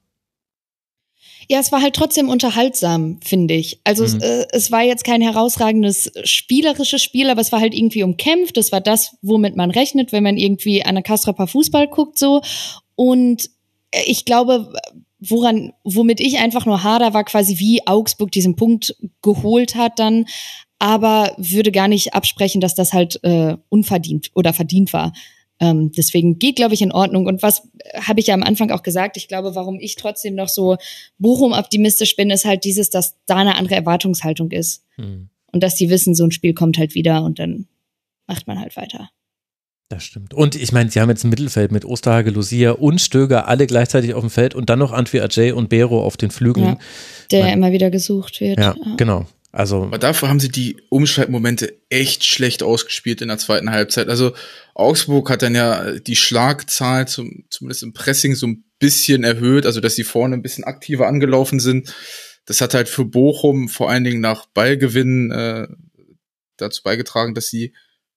Ja, 1.48 1.60
es 1.60 1.70
war 1.70 1.80
halt 1.80 1.94
trotzdem 1.94 2.28
unterhaltsam, 2.28 3.20
finde 3.24 3.54
ich. 3.54 3.80
Also 3.84 4.02
mhm. 4.02 4.08
es, 4.08 4.14
äh, 4.22 4.46
es 4.50 4.72
war 4.72 4.82
jetzt 4.82 5.04
kein 5.04 5.20
herausragendes 5.20 6.10
spielerisches 6.24 7.02
Spiel, 7.02 7.30
aber 7.30 7.40
es 7.40 7.52
war 7.52 7.60
halt 7.60 7.74
irgendwie 7.74 8.02
umkämpft. 8.02 8.56
Das 8.56 8.72
war 8.72 8.80
das, 8.80 9.16
womit 9.22 9.56
man 9.56 9.70
rechnet, 9.70 10.12
wenn 10.12 10.24
man 10.24 10.36
irgendwie 10.36 10.84
an 10.84 10.96
der 10.96 11.04
Kastrapa 11.04 11.46
Fußball 11.46 11.88
guckt 11.88 12.18
so. 12.18 12.42
Und 12.94 13.50
äh, 13.92 14.02
ich 14.06 14.24
glaube, 14.24 14.72
woran, 15.20 15.72
womit 15.84 16.20
ich 16.20 16.38
einfach 16.38 16.66
nur 16.66 16.82
hader, 16.82 17.14
war 17.14 17.24
quasi, 17.24 17.58
wie 17.58 17.86
Augsburg 17.86 18.32
diesen 18.32 18.56
Punkt 18.56 18.96
geholt 19.22 19.74
hat 19.74 19.98
dann, 19.98 20.26
aber 20.78 21.34
würde 21.38 21.72
gar 21.72 21.88
nicht 21.88 22.14
absprechen, 22.14 22.60
dass 22.60 22.74
das 22.74 22.92
halt 22.92 23.20
äh, 23.22 23.56
unverdient 23.68 24.30
oder 24.34 24.52
verdient 24.52 24.92
war. 24.92 25.12
Ähm, 25.58 25.92
deswegen 25.92 26.38
geht, 26.38 26.56
glaube 26.56 26.74
ich, 26.74 26.82
in 26.82 26.92
Ordnung. 26.92 27.26
Und 27.26 27.42
was 27.42 27.68
äh, 27.78 28.00
habe 28.00 28.20
ich 28.20 28.26
ja 28.26 28.34
am 28.34 28.42
Anfang 28.42 28.70
auch 28.70 28.82
gesagt, 28.82 29.16
ich 29.16 29.28
glaube, 29.28 29.54
warum 29.54 29.78
ich 29.80 29.96
trotzdem 29.96 30.34
noch 30.34 30.48
so 30.48 30.76
Bochum 31.18 31.52
optimistisch 31.52 32.16
bin, 32.16 32.30
ist 32.30 32.44
halt 32.44 32.64
dieses, 32.64 32.90
dass 32.90 33.14
da 33.26 33.36
eine 33.36 33.56
andere 33.56 33.76
Erwartungshaltung 33.76 34.50
ist. 34.50 34.84
Hm. 34.96 35.28
Und 35.52 35.62
dass 35.62 35.76
die 35.76 35.88
wissen, 35.88 36.14
so 36.14 36.24
ein 36.24 36.32
Spiel 36.32 36.52
kommt 36.52 36.76
halt 36.78 36.94
wieder 36.94 37.24
und 37.24 37.38
dann 37.38 37.66
macht 38.26 38.46
man 38.46 38.60
halt 38.60 38.76
weiter. 38.76 39.08
Das 39.88 40.02
stimmt. 40.02 40.34
Und 40.34 40.56
ich 40.56 40.72
meine, 40.72 40.90
sie 40.90 41.00
haben 41.00 41.08
jetzt 41.10 41.22
ein 41.22 41.30
Mittelfeld 41.30 41.70
mit 41.70 41.84
Osterhage, 41.84 42.30
Lucia 42.30 42.72
und 42.72 43.00
Stöger 43.00 43.46
alle 43.46 43.68
gleichzeitig 43.68 44.14
auf 44.14 44.20
dem 44.20 44.30
Feld 44.30 44.54
und 44.56 44.68
dann 44.68 44.80
noch 44.80 44.92
Antwi 44.92 45.20
Ajay 45.20 45.52
und 45.52 45.68
Bero 45.68 46.04
auf 46.04 46.16
den 46.16 46.32
Flügeln. 46.32 46.66
Ja, 46.66 46.78
der 47.30 47.44
Man, 47.44 47.52
immer 47.52 47.72
wieder 47.72 47.90
gesucht 47.90 48.40
wird. 48.40 48.58
Ja, 48.58 48.74
ja. 48.74 48.94
genau. 48.96 49.26
Also 49.52 49.84
Aber 49.84 49.98
dafür 49.98 50.28
haben 50.28 50.40
sie 50.40 50.50
die 50.50 50.76
Umschaltmomente 50.90 51.80
echt 51.88 52.24
schlecht 52.24 52.62
ausgespielt 52.62 53.22
in 53.22 53.28
der 53.28 53.38
zweiten 53.38 53.70
Halbzeit. 53.70 54.08
Also 54.08 54.34
Augsburg 54.74 55.30
hat 55.30 55.42
dann 55.42 55.54
ja 55.54 55.92
die 55.92 56.16
Schlagzahl 56.16 57.08
zum, 57.08 57.44
zumindest 57.48 57.82
im 57.82 57.94
Pressing 57.94 58.34
so 58.34 58.48
ein 58.48 58.64
bisschen 58.78 59.24
erhöht, 59.24 59.64
also 59.64 59.80
dass 59.80 59.94
sie 59.94 60.04
vorne 60.04 60.34
ein 60.34 60.42
bisschen 60.42 60.64
aktiver 60.64 61.06
angelaufen 61.06 61.60
sind. 61.60 61.94
Das 62.44 62.60
hat 62.60 62.74
halt 62.74 62.88
für 62.88 63.04
Bochum 63.04 63.68
vor 63.68 63.90
allen 63.90 64.04
Dingen 64.04 64.20
nach 64.20 64.46
Ballgewinn 64.46 65.30
äh, 65.30 65.66
dazu 66.56 66.82
beigetragen, 66.82 67.34
dass 67.34 67.48
sie 67.48 67.72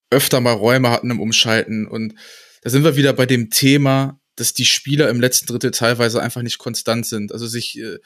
öfter 0.10 0.42
mal 0.42 0.54
Räume 0.54 0.90
hatten 0.90 1.12
im 1.12 1.22
Umschalten. 1.22 1.88
Und 1.88 2.16
da 2.62 2.70
sind 2.70 2.84
wir 2.84 2.96
wieder 2.96 3.14
bei 3.14 3.26
dem 3.26 3.50
Thema, 3.50 4.20
dass 4.36 4.54
die 4.54 4.66
Spieler 4.66 5.10
im 5.10 5.20
letzten 5.20 5.48
Drittel 5.48 5.72
teilweise 5.72 6.22
einfach 6.22 6.42
nicht 6.42 6.58
konstant 6.58 7.06
sind. 7.06 7.32
Also 7.32 7.48
sich 7.48 7.80
äh, 7.80 7.98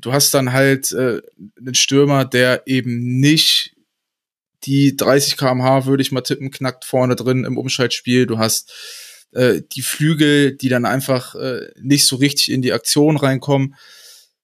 du 0.00 0.12
hast 0.12 0.32
dann 0.34 0.52
halt 0.52 0.92
äh, 0.92 1.20
einen 1.58 1.74
Stürmer, 1.74 2.24
der 2.24 2.62
eben 2.66 3.18
nicht 3.20 3.74
die 4.64 4.96
30 4.96 5.36
kmh, 5.36 5.86
würde 5.86 6.02
ich 6.02 6.12
mal 6.12 6.22
tippen, 6.22 6.50
knackt 6.50 6.84
vorne 6.84 7.16
drin 7.16 7.44
im 7.44 7.58
Umschaltspiel. 7.58 8.26
Du 8.26 8.38
hast 8.38 8.72
äh, 9.32 9.62
die 9.72 9.82
Flügel, 9.82 10.56
die 10.56 10.68
dann 10.68 10.84
einfach 10.84 11.34
äh, 11.34 11.68
nicht 11.80 12.06
so 12.06 12.16
richtig 12.16 12.50
in 12.50 12.62
die 12.62 12.72
Aktion 12.72 13.16
reinkommen. 13.16 13.74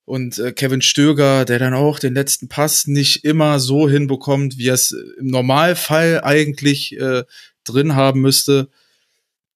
Und 0.05 0.37
äh, 0.37 0.51
Kevin 0.53 0.81
Stöger, 0.81 1.45
der 1.45 1.59
dann 1.59 1.73
auch 1.73 1.99
den 1.99 2.13
letzten 2.13 2.47
Pass 2.47 2.85
nicht 2.85 3.25
immer 3.25 3.59
so 3.59 3.89
hinbekommt, 3.89 4.57
wie 4.57 4.67
er 4.67 4.75
es 4.75 4.91
im 4.91 5.27
Normalfall 5.27 6.21
eigentlich 6.23 6.97
äh, 6.97 7.23
drin 7.63 7.95
haben 7.95 8.21
müsste. 8.21 8.69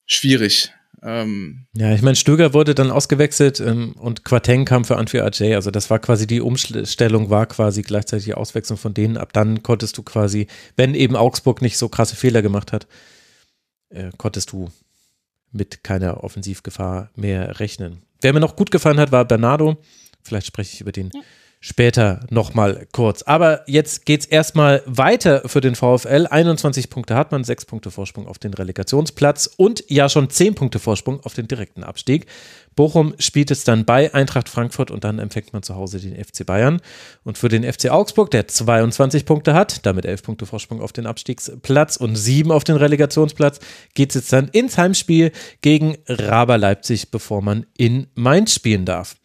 Schwierig. 0.06 0.72
Ähm, 1.02 1.68
ja, 1.76 1.94
ich 1.94 2.02
meine, 2.02 2.16
Stöger 2.16 2.54
wurde 2.54 2.76
dann 2.76 2.92
ausgewechselt 2.92 3.60
ähm, 3.60 3.94
und 3.94 4.26
Quateng 4.26 4.66
kam 4.66 4.86
für 4.86 4.98
Antwi 4.98 5.22
Ajay. 5.22 5.56
Also 5.56 5.72
das 5.72 5.90
war 5.90 6.00
quasi 6.00 6.28
die 6.28 6.42
Umstellung, 6.42 7.30
war 7.30 7.46
quasi 7.46 7.82
gleichzeitig 7.82 8.26
die 8.26 8.34
Auswechslung 8.34 8.78
von 8.78 8.94
denen. 8.94 9.18
Ab 9.18 9.34
dann 9.34 9.64
konntest 9.64 9.98
du 9.98 10.04
quasi, 10.04 10.48
wenn 10.76 10.96
eben 10.96 11.16
Augsburg 11.16 11.62
nicht 11.62 11.78
so 11.78 11.90
krasse 11.90 12.16
Fehler 12.16 12.42
gemacht 12.42 12.74
hat, 12.74 12.88
äh, 13.90 14.12
konntest 14.18 14.52
du 14.52 14.70
mit 15.52 15.84
keiner 15.84 16.24
Offensivgefahr 16.24 17.10
mehr 17.16 17.60
rechnen. 17.60 18.04
Wer 18.22 18.34
mir 18.34 18.40
noch 18.40 18.56
gut 18.56 18.72
gefallen 18.72 19.00
hat, 19.00 19.12
war 19.12 19.26
Bernardo. 19.26 19.78
Vielleicht 20.22 20.48
spreche 20.48 20.74
ich 20.74 20.82
über 20.82 20.92
den 20.92 21.12
ja 21.14 21.22
später 21.60 22.22
nochmal 22.30 22.88
kurz. 22.94 23.22
Aber 23.24 23.64
jetzt 23.68 24.06
geht 24.06 24.22
es 24.22 24.26
erstmal 24.26 24.82
weiter 24.86 25.44
für 25.46 25.60
den 25.60 25.76
VfL. 25.76 26.28
21 26.30 26.90
Punkte 26.90 27.16
hat 27.16 27.32
man, 27.32 27.44
6 27.44 27.66
Punkte 27.66 27.92
Vorsprung 27.92 28.28
auf 28.28 28.40
den 28.40 28.54
Relegationsplatz 28.54 29.50
und 29.58 29.84
ja 29.90 30.08
schon 30.08 30.30
10 30.30 30.56
Punkte 30.56 30.80
Vorsprung 30.80 31.20
auf 31.24 31.34
den 31.34 31.48
direkten 31.48 31.84
Abstieg. 31.84 32.28
Bochum 32.76 33.14
spielt 33.20 33.52
es 33.52 33.66
dann 33.66 33.84
bei 33.84 34.14
Eintracht 34.14 34.48
Frankfurt 34.48 34.90
und 34.90 35.04
dann 35.04 35.20
empfängt 35.20 35.52
man 35.52 35.64
zu 35.64 35.76
Hause 35.76 36.00
den 36.00 36.16
FC 36.16 36.46
Bayern. 36.46 36.80
Und 37.26 37.38
für 37.38 37.50
den 37.50 37.70
FC 37.70 37.90
Augsburg, 37.90 38.32
der 38.32 38.48
22 38.48 39.26
Punkte 39.26 39.54
hat, 39.54 39.86
damit 39.86 40.06
11 40.06 40.24
Punkte 40.24 40.46
Vorsprung 40.46 40.82
auf 40.82 40.94
den 40.94 41.06
Abstiegsplatz 41.06 41.98
und 41.98 42.16
7 42.16 42.54
auf 42.54 42.64
den 42.64 42.78
Relegationsplatz, 42.78 43.60
geht 43.96 44.12
es 44.12 44.16
jetzt 44.16 44.32
dann 44.32 44.48
ins 44.48 44.78
Heimspiel 44.78 45.34
gegen 45.60 45.98
Raber 46.08 46.58
Leipzig, 46.58 47.12
bevor 47.12 47.42
man 47.42 47.66
in 47.76 48.08
Mainz 48.16 48.54
spielen 48.54 48.86
darf. 48.86 49.18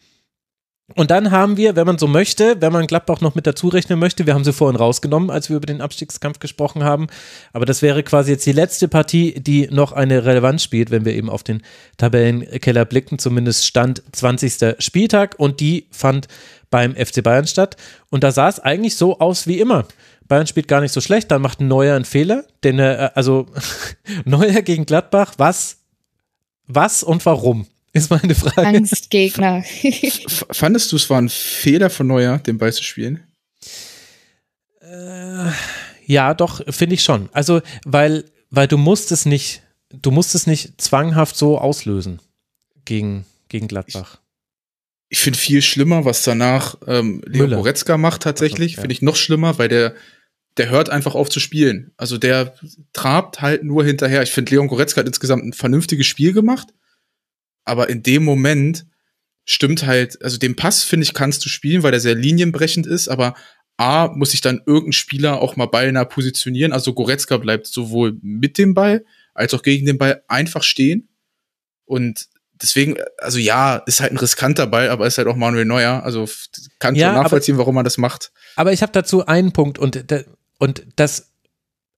Und 0.93 1.09
dann 1.09 1.31
haben 1.31 1.57
wir, 1.57 1.75
wenn 1.75 1.87
man 1.87 1.97
so 1.97 2.05
möchte, 2.05 2.61
wenn 2.61 2.71
man 2.71 2.85
Gladbach 2.85 3.19
noch 3.19 3.33
mit 3.33 3.47
dazu 3.47 3.69
rechnen 3.69 3.97
möchte, 3.97 4.27
wir 4.27 4.35
haben 4.35 4.43
sie 4.43 4.53
vorhin 4.53 4.75
rausgenommen, 4.75 5.31
als 5.31 5.49
wir 5.49 5.57
über 5.57 5.65
den 5.65 5.81
Abstiegskampf 5.81 6.37
gesprochen 6.37 6.83
haben, 6.83 7.07
aber 7.53 7.65
das 7.65 7.81
wäre 7.81 8.03
quasi 8.03 8.33
jetzt 8.33 8.45
die 8.45 8.51
letzte 8.51 8.87
Partie, 8.87 9.33
die 9.39 9.67
noch 9.71 9.93
eine 9.93 10.25
Relevanz 10.25 10.61
spielt, 10.61 10.91
wenn 10.91 11.03
wir 11.03 11.15
eben 11.15 11.27
auf 11.27 11.41
den 11.41 11.63
Tabellenkeller 11.97 12.85
blicken, 12.85 13.17
zumindest 13.17 13.65
Stand 13.65 14.03
20. 14.11 14.75
Spieltag 14.77 15.39
und 15.39 15.59
die 15.59 15.87
fand 15.89 16.27
beim 16.69 16.95
FC 16.95 17.23
Bayern 17.23 17.47
statt 17.47 17.77
und 18.11 18.23
da 18.23 18.31
sah 18.31 18.47
es 18.47 18.59
eigentlich 18.59 18.95
so 18.95 19.17
aus 19.17 19.47
wie 19.47 19.59
immer. 19.59 19.87
Bayern 20.27 20.45
spielt 20.45 20.67
gar 20.67 20.81
nicht 20.81 20.93
so 20.93 21.01
schlecht, 21.01 21.31
dann 21.31 21.41
macht 21.41 21.61
Neuer 21.61 21.95
einen 21.95 22.05
Fehler, 22.05 22.45
denn 22.63 22.77
äh, 22.77 23.09
also 23.15 23.47
Neuer 24.25 24.61
gegen 24.61 24.85
Gladbach, 24.85 25.33
was, 25.37 25.77
was 26.67 27.01
und 27.01 27.25
warum? 27.25 27.65
Ist 27.95 28.11
meine 28.11 28.35
Frage. 28.35 28.67
Angstgegner. 28.67 29.63
Fandest 30.51 30.91
du, 30.91 30.97
es 30.97 31.09
war 31.09 31.21
ein 31.21 31.29
Fehler 31.29 31.89
von 31.89 32.07
Neuer, 32.07 32.39
den 32.39 32.57
Ball 32.57 32.73
zu 32.73 32.83
spielen? 32.83 33.23
Äh, 34.81 35.49
ja, 36.05 36.33
doch, 36.33 36.61
finde 36.73 36.95
ich 36.95 37.03
schon. 37.03 37.29
Also, 37.31 37.61
weil, 37.85 38.25
weil 38.49 38.67
du 38.67 38.77
musst 38.77 39.13
es 39.13 39.25
nicht, 39.25 39.63
du 39.89 40.11
musst 40.11 40.35
es 40.35 40.45
nicht 40.45 40.79
zwanghaft 40.81 41.37
so 41.37 41.57
auslösen 41.57 42.19
gegen, 42.83 43.25
gegen 43.47 43.69
Gladbach. 43.69 44.19
Ich, 45.07 45.17
ich 45.17 45.19
finde 45.19 45.39
viel 45.39 45.61
schlimmer, 45.61 46.03
was 46.03 46.23
danach 46.23 46.75
ähm, 46.87 47.21
Leo 47.25 47.43
Müller. 47.43 47.57
Goretzka 47.57 47.97
macht 47.97 48.23
tatsächlich. 48.23 48.73
Also, 48.73 48.75
ja. 48.75 48.81
Finde 48.81 48.93
ich 48.93 49.01
noch 49.01 49.15
schlimmer, 49.15 49.57
weil 49.57 49.69
der, 49.69 49.95
der 50.57 50.69
hört 50.69 50.89
einfach 50.89 51.15
auf 51.15 51.29
zu 51.29 51.39
spielen. 51.39 51.93
Also 51.95 52.17
der 52.17 52.55
trabt 52.91 53.39
halt 53.39 53.63
nur 53.63 53.85
hinterher. 53.85 54.21
Ich 54.21 54.31
finde, 54.31 54.53
Leon 54.53 54.67
Goretzka 54.67 54.99
hat 54.99 55.07
insgesamt 55.07 55.45
ein 55.45 55.53
vernünftiges 55.53 56.07
Spiel 56.07 56.33
gemacht 56.33 56.73
aber 57.65 57.89
in 57.89 58.03
dem 58.03 58.23
Moment 58.23 58.85
stimmt 59.43 59.85
halt, 59.85 60.23
also 60.23 60.37
den 60.37 60.55
Pass, 60.55 60.83
finde 60.83 61.03
ich, 61.03 61.13
kannst 61.13 61.45
du 61.45 61.49
spielen, 61.49 61.83
weil 61.83 61.91
der 61.91 61.99
sehr 61.99 62.15
linienbrechend 62.15 62.87
ist, 62.87 63.07
aber 63.07 63.35
A, 63.77 64.07
muss 64.07 64.31
sich 64.31 64.41
dann 64.41 64.61
irgendein 64.65 64.93
Spieler 64.93 65.41
auch 65.41 65.55
mal 65.55 65.65
ballnah 65.65 66.05
positionieren. 66.05 66.71
Also 66.71 66.93
Goretzka 66.93 67.37
bleibt 67.37 67.67
sowohl 67.67 68.17
mit 68.21 68.57
dem 68.57 68.73
Ball 68.73 69.03
als 69.33 69.53
auch 69.53 69.63
gegen 69.63 69.85
den 69.85 69.97
Ball 69.97 70.23
einfach 70.29 70.63
stehen. 70.63 71.09
Und 71.83 72.29
deswegen, 72.53 72.95
also 73.17 73.37
ja, 73.37 73.75
ist 73.85 73.99
halt 73.99 74.13
ein 74.13 74.17
riskanter 74.17 74.65
Ball, 74.65 74.89
aber 74.89 75.05
ist 75.05 75.17
halt 75.17 75.27
auch 75.27 75.35
Manuel 75.35 75.65
Neuer. 75.65 76.03
Also 76.03 76.27
kann 76.79 76.95
ja, 76.95 77.13
schon 77.13 77.21
nachvollziehen, 77.21 77.55
aber, 77.55 77.63
warum 77.63 77.75
man 77.75 77.83
das 77.83 77.97
macht. 77.97 78.31
Aber 78.55 78.71
ich 78.71 78.81
habe 78.81 78.93
dazu 78.93 79.25
einen 79.25 79.51
Punkt 79.51 79.77
und, 79.77 80.05
und 80.57 80.87
das 80.95 81.33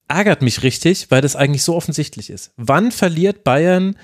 ärgert 0.08 0.42
mich 0.42 0.64
richtig, 0.64 1.12
weil 1.12 1.22
das 1.22 1.36
eigentlich 1.36 1.64
so 1.64 1.76
offensichtlich 1.76 2.32
ist. 2.32 2.54
Wann 2.58 2.92
verliert 2.92 3.44
Bayern 3.44 3.98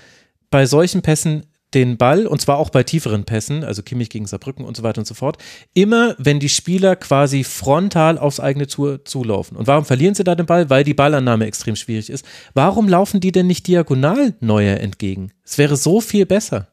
bei 0.51 0.67
solchen 0.67 1.01
Pässen 1.01 1.47
den 1.73 1.97
Ball, 1.97 2.27
und 2.27 2.41
zwar 2.41 2.57
auch 2.57 2.69
bei 2.69 2.83
tieferen 2.83 3.23
Pässen, 3.23 3.63
also 3.63 3.81
Kimmich 3.81 4.09
gegen 4.09 4.25
Saarbrücken 4.25 4.65
und 4.65 4.77
so 4.77 4.83
weiter 4.83 4.99
und 4.99 5.05
so 5.05 5.13
fort, 5.13 5.37
immer 5.73 6.15
wenn 6.17 6.39
die 6.39 6.49
Spieler 6.49 6.95
quasi 6.95 7.43
frontal 7.43 8.17
aufs 8.17 8.39
eigene 8.39 8.67
zu, 8.67 8.97
zulaufen. 8.97 9.57
Und 9.57 9.67
warum 9.67 9.85
verlieren 9.85 10.15
sie 10.15 10.23
da 10.23 10.35
den 10.35 10.45
Ball? 10.45 10.69
Weil 10.69 10.83
die 10.83 10.93
Ballannahme 10.93 11.45
extrem 11.45 11.75
schwierig 11.75 12.09
ist. 12.09 12.25
Warum 12.53 12.87
laufen 12.87 13.19
die 13.19 13.31
denn 13.31 13.47
nicht 13.47 13.67
diagonal 13.67 14.35
Neuer 14.39 14.77
entgegen? 14.77 15.31
Es 15.43 15.57
wäre 15.57 15.77
so 15.77 16.01
viel 16.01 16.25
besser. 16.25 16.69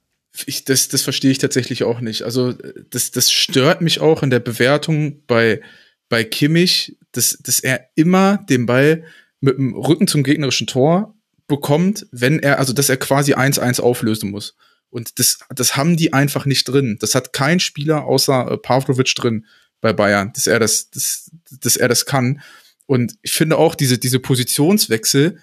Ich, 0.46 0.64
das, 0.64 0.88
das 0.88 1.02
verstehe 1.02 1.32
ich 1.32 1.38
tatsächlich 1.38 1.82
auch 1.82 2.00
nicht. 2.00 2.22
Also, 2.22 2.52
das, 2.90 3.10
das 3.10 3.32
stört 3.32 3.80
mich 3.80 4.00
auch 4.00 4.22
in 4.22 4.30
der 4.30 4.40
Bewertung 4.40 5.22
bei, 5.26 5.60
bei 6.08 6.22
Kimmich, 6.24 6.96
dass, 7.12 7.38
dass 7.42 7.60
er 7.60 7.88
immer 7.96 8.38
den 8.48 8.66
Ball 8.66 9.04
mit 9.40 9.56
dem 9.56 9.74
Rücken 9.74 10.06
zum 10.06 10.22
gegnerischen 10.22 10.66
Tor 10.66 11.14
bekommt, 11.48 12.06
wenn 12.12 12.38
er, 12.38 12.58
also 12.58 12.72
dass 12.72 12.88
er 12.88 12.96
quasi 12.96 13.34
1-1 13.34 13.80
auflösen 13.80 14.30
muss. 14.30 14.56
Und 14.90 15.18
das, 15.18 15.38
das 15.54 15.76
haben 15.76 15.96
die 15.96 16.12
einfach 16.12 16.46
nicht 16.46 16.64
drin. 16.64 16.98
Das 17.00 17.14
hat 17.14 17.32
kein 17.32 17.60
Spieler 17.60 18.04
außer 18.04 18.50
äh, 18.50 18.58
Pavlovic 18.58 19.14
drin 19.14 19.46
bei 19.80 19.92
Bayern, 19.92 20.32
dass 20.34 20.46
er 20.46 20.58
das, 20.58 20.90
dass, 20.90 21.30
dass 21.60 21.76
er 21.76 21.88
das 21.88 22.06
kann. 22.06 22.42
Und 22.86 23.14
ich 23.22 23.32
finde 23.32 23.56
auch 23.56 23.74
diese, 23.74 23.98
diese 23.98 24.18
Positionswechsel, 24.18 25.38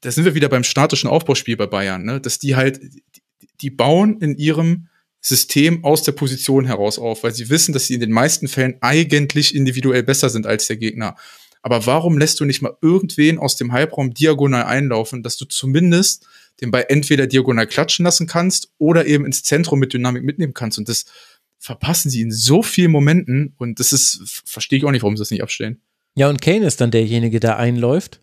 da 0.00 0.10
sind 0.10 0.24
wir 0.24 0.34
wieder 0.34 0.48
beim 0.48 0.64
statischen 0.64 1.10
Aufbauspiel 1.10 1.56
bei 1.56 1.66
Bayern, 1.66 2.04
ne? 2.04 2.20
dass 2.20 2.38
die 2.38 2.56
halt, 2.56 2.80
die 3.60 3.70
bauen 3.70 4.18
in 4.20 4.36
ihrem 4.38 4.88
System 5.20 5.84
aus 5.84 6.02
der 6.02 6.12
Position 6.12 6.64
heraus 6.64 6.98
auf, 6.98 7.22
weil 7.22 7.34
sie 7.34 7.50
wissen, 7.50 7.74
dass 7.74 7.86
sie 7.86 7.94
in 7.94 8.00
den 8.00 8.12
meisten 8.12 8.48
Fällen 8.48 8.76
eigentlich 8.80 9.54
individuell 9.54 10.02
besser 10.02 10.30
sind 10.30 10.46
als 10.46 10.66
der 10.66 10.78
Gegner. 10.78 11.16
Aber 11.60 11.84
warum 11.84 12.16
lässt 12.16 12.40
du 12.40 12.46
nicht 12.46 12.62
mal 12.62 12.76
irgendwen 12.80 13.38
aus 13.38 13.56
dem 13.56 13.72
Halbraum 13.72 14.14
diagonal 14.14 14.64
einlaufen, 14.64 15.22
dass 15.22 15.36
du 15.36 15.44
zumindest 15.44 16.26
den 16.60 16.70
Ball 16.70 16.86
entweder 16.88 17.26
diagonal 17.26 17.66
klatschen 17.66 18.04
lassen 18.04 18.26
kannst 18.26 18.72
oder 18.78 19.06
eben 19.06 19.24
ins 19.24 19.42
Zentrum 19.42 19.78
mit 19.78 19.92
Dynamik 19.92 20.22
mitnehmen 20.22 20.54
kannst. 20.54 20.78
Und 20.78 20.88
das 20.88 21.06
verpassen 21.58 22.10
sie 22.10 22.22
in 22.22 22.32
so 22.32 22.62
vielen 22.62 22.90
Momenten 22.90 23.54
und 23.58 23.80
das 23.80 23.92
ist, 23.92 24.42
verstehe 24.44 24.78
ich 24.78 24.84
auch 24.84 24.90
nicht, 24.90 25.02
warum 25.02 25.16
sie 25.16 25.22
das 25.22 25.30
nicht 25.30 25.42
abstellen. 25.42 25.80
Ja, 26.14 26.28
und 26.28 26.42
Kane 26.42 26.66
ist 26.66 26.80
dann 26.80 26.90
derjenige, 26.90 27.40
der 27.40 27.58
einläuft. 27.58 28.20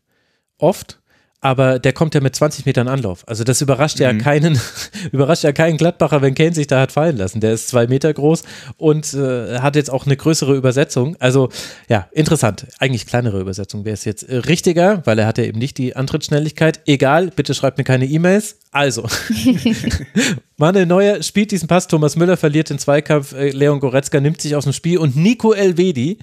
Oft 0.58 1.00
aber 1.40 1.78
der 1.78 1.94
kommt 1.94 2.16
ja 2.16 2.22
mit 2.22 2.36
20 2.36 2.66
Metern 2.66 2.88
Anlauf. 2.88 3.28
Also 3.28 3.44
das 3.44 3.62
überrascht 3.62 3.98
mhm. 3.98 4.04
ja 4.04 4.14
keinen, 4.14 4.60
überrascht 5.12 5.44
ja 5.44 5.52
keinen 5.52 5.78
Gladbacher, 5.78 6.22
wenn 6.22 6.34
Kane 6.34 6.54
sich 6.54 6.68
da 6.68 6.82
hat 6.82 6.92
fallen 6.92 7.18
lassen. 7.18 7.42
Der 7.42 7.54
ist 7.54 7.68
zwei 7.68 7.88
Meter 7.88 8.12
groß 8.12 8.44
und 8.78 9.14
äh, 9.14 9.60
hat 9.60 9.76
jetzt 9.76 9.92
auch 9.92 10.06
eine 10.06 10.18
größere 10.18 10.56
Übersetzung. 10.56 11.16
Also 11.20 11.50
ja, 11.90 12.08
interessant. 12.12 12.66
Eigentlich 12.80 13.06
kleinere 13.06 13.40
Übersetzung 13.40 13.86
wäre 13.86 13.94
es 13.94 14.04
jetzt 14.04 14.24
äh, 14.24 14.38
richtiger, 14.38 15.06
weil 15.06 15.20
er 15.20 15.28
hat 15.28 15.38
ja 15.38 15.44
eben 15.44 15.60
nicht 15.60 15.78
die 15.78 15.96
Antrittsschnelligkeit. 15.96 16.82
Egal, 16.88 17.32
bitte 17.36 17.54
schreibt 17.54 17.78
mir 17.78 17.84
keine 17.84 18.06
E-Mails. 18.06 18.58
Also, 18.72 19.08
Manuel 20.58 20.86
Neuer 20.88 21.22
spielt 21.24 21.52
diesen 21.52 21.68
Pass, 21.68 21.88
Thomas 21.88 22.16
Müller 22.16 22.38
verliert 22.38 22.70
den 22.70 22.80
Zweikampf, 22.80 23.34
äh, 23.34 23.50
Leon 23.52 23.80
Goretzka 23.80 24.20
nimmt 24.20 24.42
sich 24.42 24.56
aus 24.56 24.64
dem 24.64 24.74
Spiel 24.74 24.98
und 24.98 25.16
Nico 25.16 25.54
Elvedi 25.54 26.18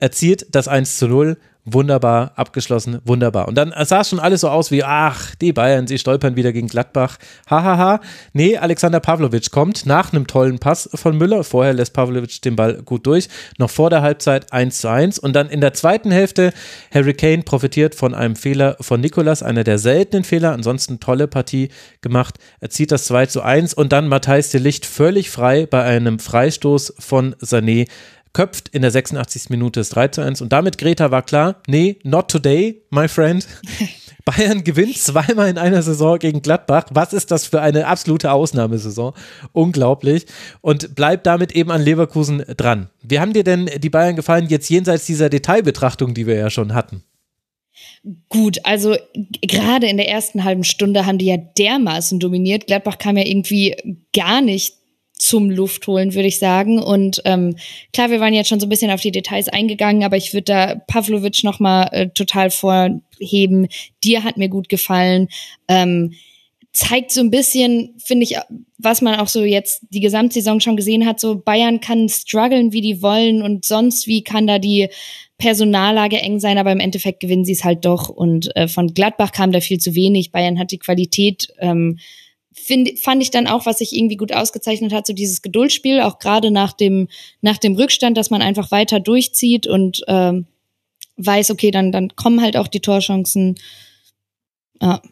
erzielt 0.00 0.46
das 0.54 0.68
1 0.68 0.98
zu 0.98 1.08
0 1.08 1.36
wunderbar 1.64 2.32
abgeschlossen, 2.36 3.00
wunderbar. 3.04 3.48
Und 3.48 3.54
dann 3.56 3.72
sah 3.84 4.00
es 4.00 4.08
schon 4.08 4.18
alles 4.18 4.40
so 4.40 4.48
aus 4.48 4.70
wie, 4.70 4.82
ach, 4.82 5.34
die 5.36 5.52
Bayern, 5.52 5.86
sie 5.86 5.98
stolpern 5.98 6.36
wieder 6.36 6.52
gegen 6.52 6.68
Gladbach. 6.68 7.18
Hahaha. 7.48 7.70
Ha, 7.70 7.78
ha. 7.78 8.00
Nee, 8.32 8.56
Alexander 8.56 9.00
Pavlovic 9.00 9.50
kommt 9.50 9.86
nach 9.86 10.12
einem 10.12 10.26
tollen 10.26 10.58
Pass 10.58 10.88
von 10.94 11.16
Müller. 11.16 11.44
Vorher 11.44 11.74
lässt 11.74 11.92
Pavlovic 11.92 12.40
den 12.42 12.56
Ball 12.56 12.82
gut 12.82 13.06
durch. 13.06 13.28
Noch 13.58 13.70
vor 13.70 13.90
der 13.90 14.02
Halbzeit 14.02 14.52
1 14.52 14.80
zu 14.80 14.88
1. 14.88 15.18
Und 15.18 15.34
dann 15.34 15.48
in 15.48 15.60
der 15.60 15.74
zweiten 15.74 16.10
Hälfte, 16.10 16.52
Harry 16.92 17.14
Kane 17.14 17.42
profitiert 17.42 17.94
von 17.94 18.14
einem 18.14 18.36
Fehler 18.36 18.76
von 18.80 19.00
Nikolas, 19.00 19.42
einer 19.42 19.64
der 19.64 19.78
seltenen 19.78 20.24
Fehler. 20.24 20.52
Ansonsten 20.52 21.00
tolle 21.00 21.28
Partie 21.28 21.68
gemacht. 22.00 22.36
Er 22.60 22.70
zieht 22.70 22.90
das 22.90 23.04
2 23.04 23.26
zu 23.26 23.42
1 23.42 23.74
und 23.74 23.92
dann 23.92 24.08
Matthijs 24.08 24.50
de 24.50 24.60
Licht 24.60 24.86
völlig 24.86 25.30
frei 25.30 25.66
bei 25.66 25.82
einem 25.82 26.18
Freistoß 26.18 26.94
von 26.98 27.34
Sané 27.36 27.86
köpft 28.32 28.68
in 28.68 28.82
der 28.82 28.90
86. 28.90 29.50
Minute 29.50 29.80
das 29.80 29.90
3 29.90 30.08
zu 30.08 30.20
1 30.22 30.40
und 30.40 30.52
damit 30.52 30.78
Greta 30.78 31.10
war 31.10 31.22
klar, 31.22 31.56
nee, 31.66 31.98
not 32.04 32.28
today, 32.28 32.82
my 32.90 33.08
friend. 33.08 33.46
Bayern 34.24 34.64
gewinnt 34.64 34.96
zweimal 34.98 35.48
in 35.48 35.58
einer 35.58 35.82
Saison 35.82 36.18
gegen 36.18 36.42
Gladbach. 36.42 36.86
Was 36.90 37.12
ist 37.12 37.30
das 37.30 37.46
für 37.46 37.60
eine 37.60 37.86
absolute 37.86 38.30
Ausnahmesaison? 38.30 39.14
Unglaublich. 39.52 40.26
Und 40.60 40.94
bleibt 40.94 41.26
damit 41.26 41.52
eben 41.52 41.70
an 41.70 41.82
Leverkusen 41.82 42.44
dran. 42.56 42.90
Wie 43.02 43.18
haben 43.18 43.32
dir 43.32 43.44
denn 43.44 43.68
die 43.78 43.90
Bayern 43.90 44.16
gefallen, 44.16 44.48
jetzt 44.48 44.68
jenseits 44.68 45.06
dieser 45.06 45.30
Detailbetrachtung, 45.30 46.14
die 46.14 46.26
wir 46.26 46.36
ja 46.36 46.50
schon 46.50 46.74
hatten? 46.74 47.02
Gut, 48.28 48.58
also 48.64 48.96
gerade 49.42 49.86
in 49.86 49.96
der 49.96 50.08
ersten 50.08 50.44
halben 50.44 50.64
Stunde 50.64 51.06
haben 51.06 51.18
die 51.18 51.26
ja 51.26 51.36
dermaßen 51.36 52.18
dominiert. 52.18 52.66
Gladbach 52.66 52.98
kam 52.98 53.16
ja 53.16 53.24
irgendwie 53.24 53.76
gar 54.14 54.40
nicht 54.40 54.74
zum 55.20 55.50
Luft 55.50 55.86
holen, 55.86 56.14
würde 56.14 56.28
ich 56.28 56.38
sagen. 56.38 56.82
Und 56.82 57.22
ähm, 57.24 57.56
klar, 57.92 58.10
wir 58.10 58.20
waren 58.20 58.34
jetzt 58.34 58.48
schon 58.48 58.60
so 58.60 58.66
ein 58.66 58.70
bisschen 58.70 58.90
auf 58.90 59.00
die 59.00 59.12
Details 59.12 59.48
eingegangen, 59.48 60.02
aber 60.02 60.16
ich 60.16 60.32
würde 60.32 60.44
da 60.44 60.74
Pavlovic 60.74 61.44
nochmal 61.44 61.88
äh, 61.92 62.08
total 62.08 62.50
vorheben. 62.50 63.68
Dir 64.02 64.24
hat 64.24 64.36
mir 64.36 64.48
gut 64.48 64.68
gefallen. 64.68 65.28
Ähm, 65.68 66.12
zeigt 66.72 67.10
so 67.10 67.20
ein 67.20 67.30
bisschen, 67.30 67.94
finde 67.98 68.24
ich, 68.24 68.36
was 68.78 69.02
man 69.02 69.18
auch 69.18 69.26
so 69.28 69.42
jetzt 69.42 69.82
die 69.90 70.00
Gesamtsaison 70.00 70.60
schon 70.60 70.76
gesehen 70.76 71.04
hat, 71.04 71.18
so 71.18 71.36
Bayern 71.36 71.80
kann 71.80 72.08
strugglen, 72.08 72.72
wie 72.72 72.80
die 72.80 73.02
wollen 73.02 73.42
und 73.42 73.64
sonst 73.64 74.06
wie 74.06 74.22
kann 74.22 74.46
da 74.46 74.58
die 74.58 74.88
Personallage 75.36 76.18
eng 76.18 76.38
sein, 76.38 76.58
aber 76.58 76.70
im 76.70 76.80
Endeffekt 76.80 77.20
gewinnen 77.20 77.44
sie 77.44 77.52
es 77.52 77.64
halt 77.64 77.84
doch. 77.84 78.08
Und 78.08 78.54
äh, 78.56 78.68
von 78.68 78.94
Gladbach 78.94 79.32
kam 79.32 79.52
da 79.52 79.60
viel 79.60 79.78
zu 79.78 79.94
wenig. 79.94 80.30
Bayern 80.30 80.58
hat 80.58 80.70
die 80.70 80.78
Qualität 80.78 81.48
ähm, 81.58 81.98
find, 82.64 82.98
fand 82.98 83.22
ich 83.22 83.30
dann 83.30 83.46
auch, 83.46 83.66
was 83.66 83.78
sich 83.78 83.94
irgendwie 83.94 84.16
gut 84.16 84.32
ausgezeichnet 84.32 84.92
hat, 84.92 85.06
so 85.06 85.12
dieses 85.12 85.42
Geduldsspiel, 85.42 86.00
auch 86.00 86.18
gerade 86.18 86.50
nach 86.50 86.72
dem, 86.72 87.08
nach 87.40 87.58
dem 87.58 87.74
Rückstand, 87.74 88.16
dass 88.16 88.30
man 88.30 88.42
einfach 88.42 88.70
weiter 88.70 89.00
durchzieht 89.00 89.66
und 89.66 90.02
ähm, 90.06 90.46
weiß, 91.16 91.50
okay, 91.50 91.70
dann, 91.70 91.92
dann 91.92 92.14
kommen 92.16 92.40
halt 92.40 92.56
auch 92.56 92.68
die 92.68 92.80
Torchancen. 92.80 93.58
Ja, 94.80 95.02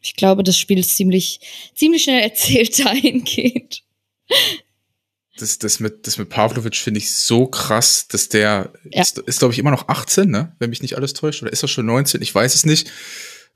ich 0.00 0.16
glaube, 0.16 0.42
das 0.42 0.58
Spiel 0.58 0.78
ist 0.78 0.96
ziemlich, 0.96 1.40
ziemlich 1.74 2.04
schnell 2.04 2.20
erzählt 2.22 2.84
dahingehend. 2.84 3.82
Das, 5.38 5.58
das 5.58 5.80
mit, 5.80 6.06
das 6.06 6.18
mit 6.18 6.28
Pavlovic 6.28 6.76
finde 6.76 6.98
ich 6.98 7.12
so 7.14 7.46
krass, 7.46 8.06
dass 8.08 8.28
der 8.28 8.72
ja. 8.90 9.02
ist, 9.02 9.18
ist 9.18 9.38
glaube 9.38 9.54
ich, 9.54 9.58
immer 9.58 9.70
noch 9.70 9.88
18, 9.88 10.30
ne? 10.30 10.54
Wenn 10.58 10.70
mich 10.70 10.82
nicht 10.82 10.96
alles 10.96 11.14
täuscht. 11.14 11.42
Oder 11.42 11.52
ist 11.52 11.62
er 11.62 11.68
schon 11.68 11.86
19? 11.86 12.20
Ich 12.20 12.34
weiß 12.34 12.54
es 12.54 12.66
nicht. 12.66 12.90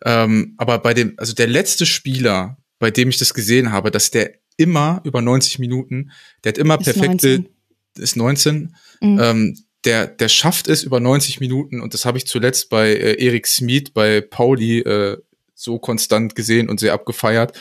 Ähm, 0.04 0.54
aber 0.56 0.78
bei 0.78 0.94
dem, 0.94 1.14
also 1.18 1.34
der 1.34 1.46
letzte 1.46 1.84
Spieler, 1.84 2.56
bei 2.84 2.90
dem 2.90 3.08
ich 3.08 3.16
das 3.16 3.32
gesehen 3.32 3.72
habe, 3.72 3.90
dass 3.90 4.10
der 4.10 4.34
immer 4.58 5.00
über 5.04 5.22
90 5.22 5.58
Minuten, 5.58 6.10
der 6.44 6.50
hat 6.50 6.58
immer 6.58 6.78
ist 6.78 6.84
perfekte, 6.84 7.28
19. 7.28 7.48
ist 7.96 8.16
19, 8.16 8.76
mhm. 9.00 9.20
ähm, 9.22 9.58
der, 9.86 10.06
der 10.06 10.28
schafft 10.28 10.68
es 10.68 10.82
über 10.82 11.00
90 11.00 11.40
Minuten 11.40 11.80
und 11.80 11.94
das 11.94 12.04
habe 12.04 12.18
ich 12.18 12.26
zuletzt 12.26 12.68
bei 12.68 12.90
äh, 12.90 13.24
Erik 13.24 13.46
Smith, 13.46 13.84
bei 13.94 14.20
Pauli 14.20 14.80
äh, 14.80 15.16
so 15.54 15.78
konstant 15.78 16.34
gesehen 16.34 16.68
und 16.68 16.78
sehr 16.78 16.92
abgefeiert. 16.92 17.58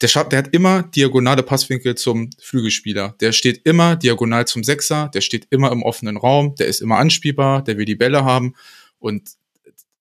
Der, 0.00 0.08
schafft, 0.08 0.32
der 0.32 0.40
hat 0.40 0.52
immer 0.52 0.82
diagonale 0.82 1.44
Passwinkel 1.44 1.94
zum 1.94 2.30
Flügelspieler. 2.40 3.14
Der 3.20 3.30
steht 3.30 3.60
immer 3.66 3.94
diagonal 3.94 4.48
zum 4.48 4.64
Sechser, 4.64 5.12
der 5.14 5.20
steht 5.20 5.46
immer 5.50 5.70
im 5.70 5.84
offenen 5.84 6.16
Raum, 6.16 6.56
der 6.56 6.66
ist 6.66 6.80
immer 6.80 6.98
anspielbar, 6.98 7.62
der 7.62 7.78
will 7.78 7.84
die 7.84 7.94
Bälle 7.94 8.24
haben 8.24 8.56
und 8.98 9.28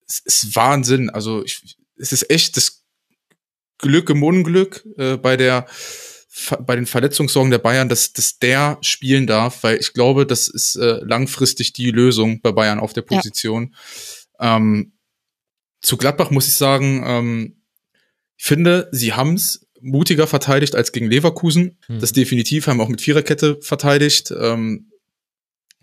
es 0.08 0.22
ist 0.22 0.56
Wahnsinn. 0.56 1.12
Also 1.12 1.46
ich, 1.46 1.78
es 2.00 2.12
ist 2.12 2.32
echt 2.32 2.58
das 2.58 2.82
Glück 3.78 4.10
im 4.10 4.24
Unglück 4.24 4.86
äh, 4.98 5.18
bei 5.18 5.38
der 5.38 5.68
bei 6.60 6.76
den 6.76 6.86
Verletzungssorgen 6.86 7.50
der 7.50 7.60
Bayern, 7.60 7.88
dass, 7.88 8.12
dass 8.12 8.40
der 8.40 8.78
spielen 8.82 9.26
darf, 9.26 9.64
weil 9.64 9.78
ich 9.78 9.94
glaube, 9.94 10.26
das 10.26 10.48
ist 10.48 10.76
äh, 10.76 11.00
langfristig 11.02 11.72
die 11.74 11.92
Lösung 11.92 12.42
bei 12.42 12.52
Bayern 12.52 12.80
auf 12.80 12.94
der 12.94 13.04
Position. 13.04 13.74
Ja. 14.40 14.58
Ähm, 14.58 14.94
zu 15.82 15.98
Gladbach 15.98 16.32
muss 16.32 16.48
ich 16.48 16.56
sagen, 16.56 17.04
ähm, 17.06 17.62
ich 18.38 18.44
finde, 18.44 18.90
sie 18.92 19.14
haben's 19.14 19.66
mutiger 19.80 20.28
verteidigt 20.28 20.76
als 20.76 20.92
gegen 20.92 21.10
Leverkusen. 21.10 21.78
Mhm. 21.88 22.00
Das 22.00 22.12
definitiv 22.12 22.68
haben 22.68 22.82
auch 22.82 22.90
mit 22.90 23.02
Viererkette 23.02 23.60
verteidigt. 23.62 24.34
Ähm, 24.38 24.92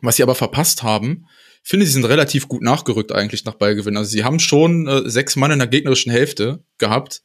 was 0.02 0.16
sie 0.16 0.22
aber 0.22 0.34
verpasst 0.34 0.82
haben, 0.82 1.26
ich 1.62 1.70
finde, 1.70 1.86
sie 1.86 1.92
sind 1.92 2.04
relativ 2.04 2.48
gut 2.48 2.60
nachgerückt 2.60 3.12
eigentlich 3.12 3.44
nach 3.44 3.54
Ballgewinn. 3.54 3.96
Also 3.96 4.10
sie 4.10 4.24
haben 4.24 4.40
schon 4.40 4.88
äh, 4.88 5.08
sechs 5.08 5.36
Mann 5.36 5.52
in 5.52 5.60
der 5.60 5.68
gegnerischen 5.68 6.10
Hälfte 6.10 6.64
gehabt 6.78 7.22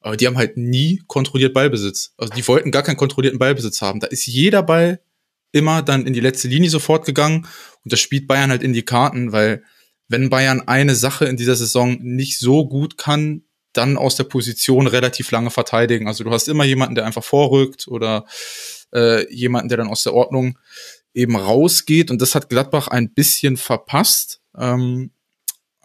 aber 0.00 0.16
die 0.16 0.26
haben 0.26 0.38
halt 0.38 0.56
nie 0.56 1.02
kontrolliert 1.06 1.54
Ballbesitz. 1.54 2.12
Also 2.16 2.32
die 2.32 2.46
wollten 2.48 2.70
gar 2.70 2.82
keinen 2.82 2.96
kontrollierten 2.96 3.38
Ballbesitz 3.38 3.82
haben. 3.82 4.00
Da 4.00 4.06
ist 4.06 4.26
jeder 4.26 4.62
Ball 4.62 5.00
immer 5.52 5.82
dann 5.82 6.06
in 6.06 6.12
die 6.12 6.20
letzte 6.20 6.48
Linie 6.48 6.70
sofort 6.70 7.04
gegangen 7.04 7.46
und 7.84 7.92
das 7.92 8.00
spielt 8.00 8.26
Bayern 8.26 8.50
halt 8.50 8.62
in 8.62 8.72
die 8.72 8.84
Karten, 8.84 9.32
weil 9.32 9.62
wenn 10.08 10.30
Bayern 10.30 10.62
eine 10.66 10.94
Sache 10.94 11.26
in 11.26 11.36
dieser 11.36 11.56
Saison 11.56 11.98
nicht 12.02 12.38
so 12.38 12.66
gut 12.66 12.98
kann, 12.98 13.42
dann 13.72 13.96
aus 13.96 14.16
der 14.16 14.24
Position 14.24 14.86
relativ 14.86 15.30
lange 15.30 15.50
verteidigen. 15.50 16.08
Also 16.08 16.24
du 16.24 16.30
hast 16.30 16.48
immer 16.48 16.64
jemanden, 16.64 16.96
der 16.96 17.06
einfach 17.06 17.22
vorrückt 17.22 17.86
oder 17.86 18.26
äh, 18.92 19.32
jemanden, 19.32 19.68
der 19.68 19.78
dann 19.78 19.88
aus 19.88 20.02
der 20.02 20.14
Ordnung 20.14 20.58
eben 21.14 21.36
rausgeht. 21.36 22.10
Und 22.10 22.20
das 22.20 22.34
hat 22.34 22.48
Gladbach 22.48 22.88
ein 22.88 23.12
bisschen 23.12 23.56
verpasst. 23.56 24.40
Ähm, 24.56 25.12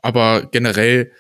aber 0.02 0.48
generell, 0.48 1.12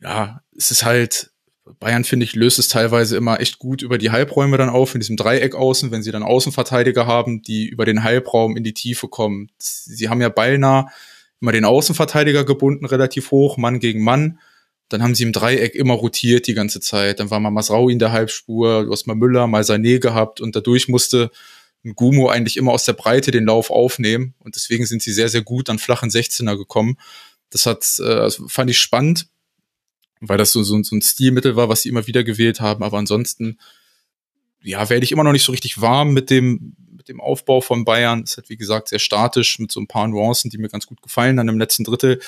ja, 0.00 0.42
es 0.56 0.70
ist 0.70 0.84
halt, 0.84 1.29
Bayern, 1.78 2.04
finde 2.04 2.24
ich, 2.24 2.34
löst 2.34 2.58
es 2.58 2.68
teilweise 2.68 3.16
immer 3.16 3.40
echt 3.40 3.58
gut 3.58 3.82
über 3.82 3.98
die 3.98 4.10
Halbräume 4.10 4.56
dann 4.56 4.68
auf, 4.68 4.94
in 4.94 5.00
diesem 5.00 5.16
Dreieck 5.16 5.54
außen, 5.54 5.90
wenn 5.90 6.02
sie 6.02 6.12
dann 6.12 6.22
Außenverteidiger 6.22 7.06
haben, 7.06 7.42
die 7.42 7.68
über 7.68 7.84
den 7.84 8.02
Halbraum 8.02 8.56
in 8.56 8.64
die 8.64 8.74
Tiefe 8.74 9.08
kommen. 9.08 9.50
Sie 9.58 10.08
haben 10.08 10.20
ja 10.20 10.28
beinahe 10.28 10.86
immer 11.40 11.52
den 11.52 11.64
Außenverteidiger 11.64 12.44
gebunden, 12.44 12.84
relativ 12.84 13.30
hoch, 13.30 13.56
Mann 13.56 13.80
gegen 13.80 14.02
Mann. 14.02 14.38
Dann 14.88 15.02
haben 15.02 15.14
sie 15.14 15.22
im 15.22 15.32
Dreieck 15.32 15.74
immer 15.74 15.94
rotiert 15.94 16.46
die 16.46 16.54
ganze 16.54 16.80
Zeit. 16.80 17.20
Dann 17.20 17.30
war 17.30 17.40
mal 17.40 17.50
Masraui 17.50 17.92
in 17.92 17.98
der 17.98 18.12
Halbspur, 18.12 18.84
du 18.84 18.92
hast 18.92 19.06
mal 19.06 19.14
Müller, 19.14 19.46
mal 19.46 19.62
Sané 19.62 20.00
gehabt 20.00 20.40
und 20.40 20.56
dadurch 20.56 20.88
musste 20.88 21.30
ein 21.84 21.94
Gumo 21.94 22.28
eigentlich 22.28 22.56
immer 22.56 22.72
aus 22.72 22.84
der 22.84 22.92
Breite 22.92 23.30
den 23.30 23.46
Lauf 23.46 23.70
aufnehmen 23.70 24.34
und 24.38 24.56
deswegen 24.56 24.84
sind 24.84 25.02
sie 25.02 25.12
sehr, 25.12 25.28
sehr 25.28 25.42
gut 25.42 25.70
an 25.70 25.78
flachen 25.78 26.10
16er 26.10 26.56
gekommen. 26.56 26.98
Das 27.48 27.66
hat, 27.66 27.98
äh, 28.00 28.30
fand 28.48 28.70
ich 28.70 28.78
spannend, 28.78 29.28
weil 30.20 30.38
das 30.38 30.52
so, 30.52 30.62
so, 30.62 30.82
so 30.82 30.94
ein 30.94 31.02
Stilmittel 31.02 31.56
war, 31.56 31.68
was 31.68 31.82
sie 31.82 31.88
immer 31.88 32.06
wieder 32.06 32.24
gewählt 32.24 32.60
haben. 32.60 32.84
Aber 32.84 32.98
ansonsten, 32.98 33.58
ja, 34.62 34.88
werde 34.90 35.04
ich 35.04 35.12
immer 35.12 35.24
noch 35.24 35.32
nicht 35.32 35.44
so 35.44 35.52
richtig 35.52 35.80
warm 35.80 36.12
mit 36.12 36.30
dem, 36.30 36.76
mit 36.90 37.08
dem 37.08 37.20
Aufbau 37.20 37.60
von 37.60 37.84
Bayern. 37.84 38.22
Es 38.22 38.32
ist 38.32 38.36
halt, 38.36 38.50
wie 38.50 38.56
gesagt, 38.56 38.88
sehr 38.88 38.98
statisch 38.98 39.58
mit 39.58 39.72
so 39.72 39.80
ein 39.80 39.86
paar 39.86 40.06
Nuancen, 40.08 40.50
die 40.50 40.58
mir 40.58 40.68
ganz 40.68 40.86
gut 40.86 41.00
gefallen 41.02 41.36
dann 41.36 41.48
im 41.48 41.58
letzten 41.58 41.84
Drittel. 41.84 42.20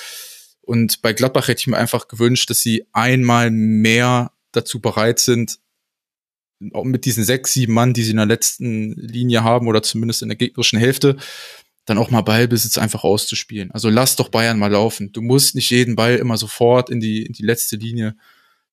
Und 0.63 1.03
bei 1.03 1.13
Gladbach 1.13 1.49
hätte 1.49 1.61
ich 1.61 1.67
mir 1.67 1.77
einfach 1.77 2.09
gewünscht, 2.09 2.49
dass 2.49 2.63
sie 2.63 2.87
einmal 2.93 3.51
mehr 3.51 4.33
dazu 4.53 4.81
bereit 4.81 5.19
sind, 5.19 5.59
auch 6.73 6.85
mit 6.85 7.05
diesen 7.05 7.25
sechs, 7.25 7.53
sieben 7.53 7.75
Mann, 7.75 7.93
die 7.93 8.05
sie 8.05 8.13
in 8.13 8.19
der 8.19 8.27
letzten 8.27 8.93
Linie 8.93 9.43
haben 9.43 9.67
oder 9.67 9.83
zumindest 9.83 10.23
in 10.23 10.29
der 10.29 10.37
gegnerischen 10.37 10.79
Hälfte, 10.79 11.17
dann 11.85 11.99
auch 11.99 12.11
mal 12.11 12.23
Ballbesitz 12.23 12.79
einfach 12.79 13.05
auszuspielen. 13.05 13.71
Also 13.73 13.89
lass 13.89 14.17
doch 14.17 14.29
Bayern 14.29 14.59
mal 14.59 14.71
laufen. 14.71 15.13
Du 15.13 15.21
musst 15.21 15.55
nicht 15.55 15.71
jeden 15.71 15.97
Ball 15.97 16.17
immer 16.17 16.37
sofort 16.37 16.91
in 16.91 17.01
die, 17.01 17.27
in 17.27 17.33
die 17.33 17.43
letzte 17.43 17.77
Linie 17.77 18.17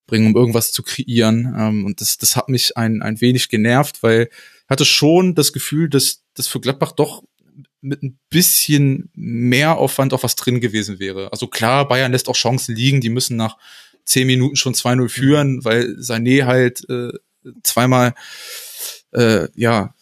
bringen, 0.06 0.26
um 0.26 0.36
irgendwas 0.36 0.72
zu 0.72 0.82
kreieren. 0.82 1.54
Ähm, 1.58 1.84
und 1.86 2.00
das, 2.00 2.18
das 2.18 2.36
hat 2.36 2.48
mich 2.48 2.76
ein, 2.76 3.02
ein 3.02 3.20
wenig 3.20 3.48
genervt, 3.48 4.02
weil 4.02 4.28
ich 4.30 4.70
hatte 4.70 4.84
schon 4.84 5.34
das 5.34 5.52
Gefühl, 5.52 5.88
dass 5.88 6.22
das 6.34 6.46
für 6.46 6.60
Gladbach 6.60 6.92
doch 6.92 7.24
mit 7.80 8.02
ein 8.02 8.18
bisschen 8.28 9.10
mehr 9.14 9.78
Aufwand 9.78 10.12
auch 10.12 10.22
was 10.22 10.36
drin 10.36 10.60
gewesen 10.60 10.98
wäre. 10.98 11.32
Also 11.32 11.46
klar, 11.46 11.88
Bayern 11.88 12.12
lässt 12.12 12.28
auch 12.28 12.36
Chancen 12.36 12.76
liegen, 12.76 13.00
die 13.00 13.08
müssen 13.08 13.36
nach 13.36 13.56
zehn 14.04 14.26
Minuten 14.26 14.56
schon 14.56 14.74
2-0 14.74 15.08
führen, 15.08 15.64
weil 15.64 15.96
Sané 15.98 16.44
halt 16.44 16.88
äh, 16.88 17.12
zweimal 17.62 18.14
äh, 19.12 19.48
ja 19.54 19.94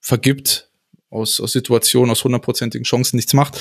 vergibt 0.00 0.70
aus, 1.12 1.40
aus 1.40 1.52
Situationen, 1.52 2.10
aus 2.10 2.24
hundertprozentigen 2.24 2.84
Chancen 2.84 3.16
nichts 3.16 3.34
macht. 3.34 3.60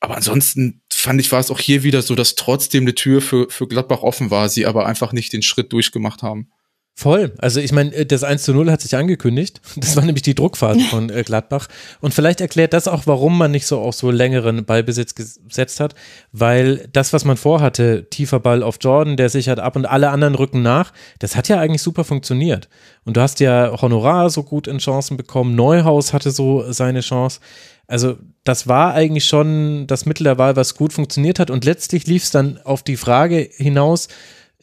Aber 0.00 0.16
ansonsten 0.16 0.82
fand 0.92 1.20
ich, 1.20 1.32
war 1.32 1.40
es 1.40 1.50
auch 1.50 1.58
hier 1.58 1.82
wieder 1.82 2.02
so, 2.02 2.14
dass 2.14 2.36
trotzdem 2.36 2.84
eine 2.84 2.94
Tür 2.94 3.20
für, 3.20 3.50
für 3.50 3.66
Gladbach 3.66 4.02
offen 4.02 4.30
war, 4.30 4.48
sie 4.48 4.66
aber 4.66 4.86
einfach 4.86 5.12
nicht 5.12 5.32
den 5.32 5.42
Schritt 5.42 5.72
durchgemacht 5.72 6.22
haben. 6.22 6.50
Voll. 6.98 7.30
Also 7.38 7.60
ich 7.60 7.70
meine, 7.70 8.06
das 8.06 8.24
1 8.24 8.42
zu 8.42 8.52
0 8.52 8.72
hat 8.72 8.80
sich 8.80 8.96
angekündigt. 8.96 9.60
Das 9.76 9.94
war 9.94 10.04
nämlich 10.04 10.22
die 10.22 10.34
Druckphase 10.34 10.80
von 10.80 11.10
äh, 11.10 11.22
Gladbach. 11.22 11.68
Und 12.00 12.12
vielleicht 12.12 12.40
erklärt 12.40 12.72
das 12.72 12.88
auch, 12.88 13.06
warum 13.06 13.38
man 13.38 13.52
nicht 13.52 13.66
so 13.66 13.78
auf 13.78 13.94
so 13.94 14.10
längeren 14.10 14.64
Ballbesitz 14.64 15.14
gesetzt 15.14 15.78
hat, 15.78 15.94
weil 16.32 16.88
das, 16.92 17.12
was 17.12 17.24
man 17.24 17.36
vorhatte, 17.36 18.08
tiefer 18.10 18.40
Ball 18.40 18.64
auf 18.64 18.78
Jordan, 18.80 19.16
der 19.16 19.28
sichert 19.28 19.60
ab 19.60 19.76
und 19.76 19.86
alle 19.86 20.10
anderen 20.10 20.34
rücken 20.34 20.62
nach, 20.62 20.92
das 21.20 21.36
hat 21.36 21.46
ja 21.46 21.60
eigentlich 21.60 21.82
super 21.82 22.02
funktioniert. 22.02 22.68
Und 23.04 23.16
du 23.16 23.20
hast 23.20 23.38
ja 23.38 23.80
Honorar 23.80 24.28
so 24.28 24.42
gut 24.42 24.66
in 24.66 24.78
Chancen 24.78 25.16
bekommen, 25.16 25.54
Neuhaus 25.54 26.12
hatte 26.12 26.32
so 26.32 26.64
seine 26.72 27.00
Chance. 27.00 27.38
Also 27.86 28.18
das 28.42 28.66
war 28.66 28.94
eigentlich 28.94 29.24
schon 29.24 29.86
das 29.86 30.04
Mittel 30.04 30.24
der 30.24 30.38
Wahl, 30.38 30.56
was 30.56 30.74
gut 30.74 30.92
funktioniert 30.92 31.38
hat. 31.38 31.50
Und 31.50 31.64
letztlich 31.64 32.08
lief 32.08 32.24
es 32.24 32.32
dann 32.32 32.58
auf 32.64 32.82
die 32.82 32.96
Frage 32.96 33.48
hinaus, 33.54 34.08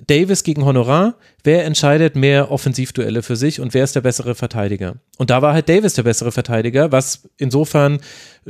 Davis 0.02 0.44
gegen 0.44 0.66
Honorar, 0.66 1.16
wer 1.46 1.64
entscheidet 1.64 2.18
mehr 2.18 2.52
Offensivduelle 2.52 3.24
für 3.24 3.38
sich 3.38 3.62
und 3.62 3.74
wer 3.74 3.86
ist 3.86 3.96
der 3.96 4.02
bessere 4.02 4.36
Verteidiger? 4.36 4.96
Und 5.18 5.30
da 5.30 5.42
war 5.42 5.54
halt 5.54 5.70
Davis 5.70 5.94
der 5.94 6.04
bessere 6.04 6.34
Verteidiger, 6.34 6.92
was 6.92 7.30
insofern 7.38 8.00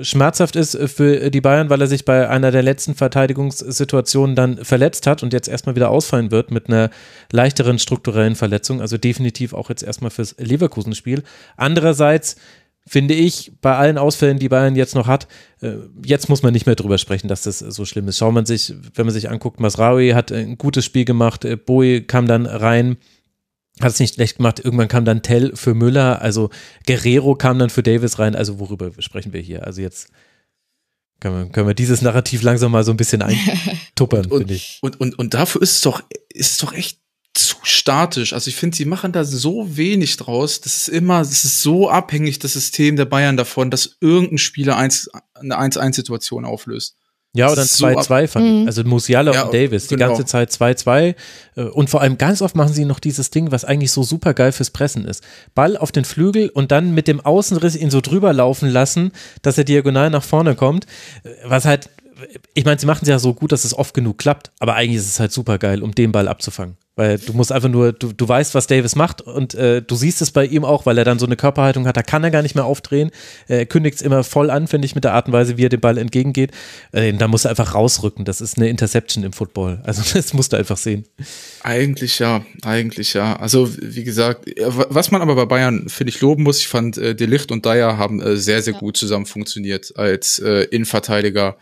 schmerzhaft 0.02 0.56
ist 0.56 0.76
für 0.88 1.30
die 1.30 1.42
Bayern, 1.42 1.70
weil 1.70 1.82
er 1.82 1.88
sich 1.88 2.04
bei 2.04 2.28
einer 2.28 2.50
der 2.50 2.64
letzten 2.64 2.96
Verteidigungssituationen 2.96 4.36
dann 4.36 4.66
verletzt 4.66 5.06
hat 5.06 5.22
und 5.22 5.34
jetzt 5.34 5.48
erstmal 5.48 5.76
wieder 5.76 5.92
ausfallen 5.92 6.32
wird 6.32 6.50
mit 6.50 6.68
einer 6.68 6.90
leichteren 7.32 7.78
strukturellen 7.78 8.36
Verletzung, 8.36 8.82
also 8.82 8.98
definitiv 8.98 9.54
auch 9.54 9.70
jetzt 9.70 9.84
erstmal 9.84 10.10
fürs 10.10 10.36
Leverkusen-Spiel. 10.40 11.22
Andererseits 11.58 12.38
finde 12.88 13.16
ich, 13.16 13.52
bei 13.62 13.76
allen 13.76 13.98
Ausfällen, 13.98 14.38
die 14.38 14.50
Bayern 14.50 14.76
jetzt 14.76 14.96
noch 14.96 15.08
hat, 15.08 15.28
äh, 15.62 15.74
jetzt 16.06 16.30
muss 16.30 16.44
man 16.44 16.54
nicht 16.54 16.66
mehr 16.66 16.76
drüber 16.76 16.98
sprechen, 16.98 17.28
dass 17.28 17.44
das 17.44 17.60
so 17.60 17.86
schlimm 17.86 18.08
ist. 18.08 18.18
Schaut 18.18 18.34
man 18.34 18.46
sich, 18.46 18.74
wenn 18.94 19.06
man 19.06 19.14
sich 19.14 19.30
anguckt, 19.30 19.60
Masraoui 19.60 20.12
hat 20.12 20.32
ein 20.32 20.58
gutes 20.58 20.86
Spiel 20.86 21.06
gemacht, 21.06 21.46
äh, 21.46 21.56
Bowie 21.56 22.02
kam 22.02 22.28
dann 22.28 22.46
rein, 22.46 22.98
hat 23.82 23.92
es 23.92 24.00
nicht 24.00 24.16
schlecht 24.16 24.38
gemacht, 24.38 24.60
irgendwann 24.64 24.88
kam 24.88 25.04
dann 25.04 25.24
Tell 25.24 25.56
für 25.56 25.74
Müller, 25.74 26.22
also 26.22 26.50
Guerrero 26.86 27.36
kam 27.36 27.58
dann 27.60 27.70
für 27.70 27.84
Davis 27.84 28.20
rein, 28.20 28.36
also 28.36 28.60
worüber 28.60 28.92
sprechen 29.00 29.34
wir 29.34 29.42
hier? 29.42 29.66
Also 29.66 29.82
jetzt 29.82 30.12
können 31.20 31.46
wir, 31.46 31.52
können 31.52 31.68
wir 31.68 31.74
dieses 31.74 32.02
Narrativ 32.02 32.44
langsam 32.44 32.72
mal 32.72 32.84
so 32.84 32.92
ein 32.92 32.98
bisschen 32.98 33.22
eintuppern, 33.24 34.30
finde 34.30 34.54
ich. 34.54 34.80
Und, 34.82 35.00
und, 35.02 35.18
und 35.18 35.34
dafür 35.34 35.62
ist 35.64 35.72
es 35.72 35.82
doch, 35.82 36.04
ist 36.30 36.52
es 36.52 36.58
doch 36.60 36.72
echt 36.72 37.00
zu 37.36 37.58
statisch. 37.64 38.34
Also 38.34 38.50
ich 38.50 38.56
finde, 38.56 38.78
sie 38.78 38.86
machen 38.86 39.12
da 39.12 39.24
so 39.24 39.78
wenig 39.78 40.18
draus. 40.18 40.62
Das 40.62 40.78
ist 40.78 40.88
immer, 40.88 41.20
das 41.20 41.44
ist 41.44 41.62
so 41.62 41.90
abhängig, 41.90 42.40
das 42.40 42.54
System 42.54 42.96
der 42.96 43.06
Bayern 43.06 43.38
davon, 43.38 43.70
dass 43.70 43.98
irgendein 44.00 44.38
Spieler 44.38 44.78
eins, 44.78 45.10
eine 45.34 45.60
1-1-Situation 45.60 46.46
auflöst. 46.46 46.96
Ja, 47.36 47.52
oder 47.52 47.64
ein 47.64 47.68
2-2 47.68 48.22
so 48.22 48.28
fand 48.28 48.46
ich. 48.46 48.52
Mhm. 48.62 48.68
Also 48.68 48.84
Musiala 48.86 49.34
ja, 49.34 49.44
und 49.44 49.54
Davis, 49.54 49.88
die 49.88 49.96
genau. 49.96 50.08
ganze 50.08 50.26
Zeit 50.26 50.52
2-2. 50.52 51.16
Äh, 51.56 51.62
und 51.64 51.90
vor 51.90 52.00
allem 52.00 52.18
ganz 52.18 52.42
oft 52.42 52.56
machen 52.56 52.74
sie 52.74 52.86
noch 52.86 53.00
dieses 53.00 53.30
Ding, 53.30 53.52
was 53.52 53.66
eigentlich 53.66 53.92
so 53.92 54.04
super 54.04 54.34
geil 54.34 54.54
fürs 54.54 54.70
Pressen 54.70 55.06
ist. 55.06 55.22
Ball 55.54 55.76
auf 55.76 55.92
den 55.92 56.06
Flügel 56.06 56.48
und 56.50 56.72
dann 56.72 56.94
mit 56.94 57.10
dem 57.10 57.20
Außenriss 57.20 57.76
ihn 57.76 57.92
so 57.92 58.00
drüber 58.00 58.32
laufen 58.32 58.70
lassen, 58.70 59.12
dass 59.42 59.58
er 59.58 59.66
diagonal 59.66 60.10
nach 60.10 60.24
vorne 60.24 60.56
kommt. 60.56 60.86
Äh, 61.24 61.32
was 61.44 61.66
halt, 61.66 61.90
ich 62.54 62.64
meine, 62.64 62.80
sie 62.80 62.86
machen 62.86 63.02
es 63.02 63.10
ja 63.10 63.20
so 63.20 63.34
gut, 63.34 63.52
dass 63.52 63.66
es 63.66 63.78
oft 63.78 63.94
genug 63.94 64.18
klappt, 64.18 64.52
aber 64.60 64.76
eigentlich 64.76 65.00
ist 65.00 65.10
es 65.10 65.20
halt 65.20 65.34
super 65.34 65.58
geil, 65.58 65.84
um 65.84 65.94
den 65.94 66.14
Ball 66.14 66.30
abzufangen. 66.30 66.78
Weil 66.96 67.18
du 67.18 67.34
musst 67.34 67.52
einfach 67.52 67.68
nur, 67.68 67.92
du, 67.92 68.14
du 68.14 68.28
weißt, 68.28 68.56
was 68.56 68.68
Davis 68.68 68.96
macht 68.96 69.22
und 69.22 69.54
äh, 69.54 69.82
du 69.82 69.96
siehst 69.96 70.22
es 70.22 70.32
bei 70.32 70.46
ihm 70.46 70.64
auch, 70.64 70.86
weil 70.86 70.98
er 70.98 71.04
dann 71.04 71.20
so 71.20 71.26
eine 71.26 71.36
Körperhaltung 71.36 71.88
hat, 71.88 71.98
da 71.98 72.04
kann 72.04 72.24
er 72.24 72.32
gar 72.32 72.42
nicht 72.42 72.56
mehr 72.56 72.64
aufdrehen. 72.64 73.12
Er 73.48 73.66
kündigt 73.66 73.98
es 73.98 74.02
immer 74.02 74.24
voll 74.24 74.50
an, 74.50 74.68
finde 74.68 74.86
ich, 74.86 74.96
mit 74.96 75.04
der 75.04 75.14
Art 75.14 75.28
und 75.28 75.34
Weise, 75.34 75.58
wie 75.58 75.66
er 75.66 75.70
dem 75.70 75.82
Ball 75.82 75.98
entgegengeht. 75.98 76.52
Äh, 76.94 77.12
da 77.14 77.28
muss 77.28 77.44
er 77.44 77.50
einfach 77.50 77.74
rausrücken. 77.74 78.24
Das 78.24 78.40
ist 78.40 78.58
eine 78.58 78.70
Interception 78.70 79.26
im 79.26 79.34
Football. 79.34 79.82
Also 79.84 80.04
das 80.14 80.34
musst 80.34 80.54
du 80.54 80.58
einfach 80.58 80.78
sehen. 80.78 81.06
Eigentlich 81.64 82.20
ja, 82.20 82.46
eigentlich 82.64 83.14
ja. 83.14 83.36
Also 83.36 83.70
wie 83.82 84.06
gesagt, 84.06 84.50
was 84.58 85.12
man 85.12 85.22
aber 85.22 85.36
bei 85.36 85.46
Bayern, 85.46 85.90
finde 85.90 86.12
ich, 86.12 86.22
loben 86.22 86.44
muss, 86.44 86.60
ich 86.60 86.70
fand, 86.70 86.98
äh, 86.98 87.14
Delicht 87.14 87.52
und 87.52 87.66
Dyer 87.66 87.98
haben 87.98 88.22
äh, 88.22 88.38
sehr, 88.38 88.62
sehr 88.62 88.74
ja. 88.74 88.80
gut 88.80 88.96
zusammen 88.96 89.26
funktioniert 89.26 89.92
als 89.98 90.40
äh, 90.40 90.64
Innenverteidiger. 90.72 91.58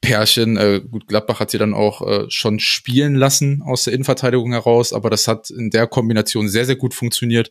Pärchen. 0.00 0.56
Äh, 0.56 0.80
gut, 0.88 1.08
Gladbach 1.08 1.40
hat 1.40 1.50
sie 1.50 1.58
dann 1.58 1.74
auch 1.74 2.06
äh, 2.06 2.30
schon 2.30 2.60
spielen 2.60 3.16
lassen 3.16 3.62
aus 3.62 3.84
der 3.84 3.94
Innenverteidigung 3.94 4.52
heraus, 4.52 4.92
aber 4.92 5.10
das 5.10 5.26
hat 5.26 5.50
in 5.50 5.70
der 5.70 5.86
Kombination 5.86 6.48
sehr, 6.48 6.64
sehr 6.64 6.76
gut 6.76 6.94
funktioniert. 6.94 7.50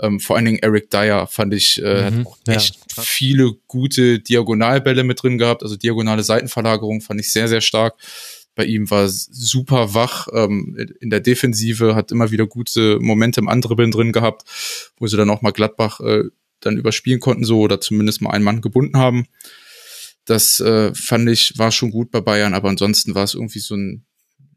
Ähm, 0.00 0.20
vor 0.20 0.36
allen 0.36 0.44
Dingen 0.44 0.58
Eric 0.60 0.90
Dyer 0.90 1.26
fand 1.26 1.54
ich, 1.54 1.82
äh, 1.82 2.10
mhm, 2.10 2.18
hat 2.20 2.26
auch 2.26 2.38
echt 2.46 2.76
ja. 2.96 3.02
viele 3.02 3.52
gute 3.66 4.20
Diagonalbälle 4.20 5.02
mit 5.02 5.22
drin 5.22 5.38
gehabt, 5.38 5.62
also 5.62 5.76
diagonale 5.76 6.22
Seitenverlagerung 6.22 7.00
fand 7.00 7.20
ich 7.20 7.32
sehr, 7.32 7.48
sehr 7.48 7.60
stark. 7.60 7.94
Bei 8.54 8.64
ihm 8.64 8.90
war 8.90 9.08
super 9.08 9.94
wach 9.94 10.28
ähm, 10.32 10.76
in 11.00 11.10
der 11.10 11.20
Defensive, 11.20 11.94
hat 11.94 12.12
immer 12.12 12.30
wieder 12.30 12.46
gute 12.46 12.98
Momente 13.00 13.40
im 13.40 13.48
Andribbeln 13.48 13.90
drin 13.90 14.12
gehabt, 14.12 14.42
wo 14.98 15.06
sie 15.06 15.16
dann 15.16 15.30
auch 15.30 15.42
mal 15.42 15.52
Gladbach 15.52 16.00
äh, 16.00 16.24
dann 16.60 16.76
überspielen 16.76 17.18
konnten, 17.18 17.44
so 17.44 17.60
oder 17.60 17.80
zumindest 17.80 18.20
mal 18.20 18.30
einen 18.30 18.44
Mann 18.44 18.60
gebunden 18.60 18.98
haben. 18.98 19.26
Das 20.24 20.60
äh, 20.60 20.94
fand 20.94 21.28
ich, 21.28 21.58
war 21.58 21.72
schon 21.72 21.90
gut 21.90 22.10
bei 22.10 22.20
Bayern, 22.20 22.54
aber 22.54 22.68
ansonsten 22.68 23.14
war 23.14 23.24
es 23.24 23.34
irgendwie 23.34 23.58
so 23.58 23.74
ein. 23.74 24.04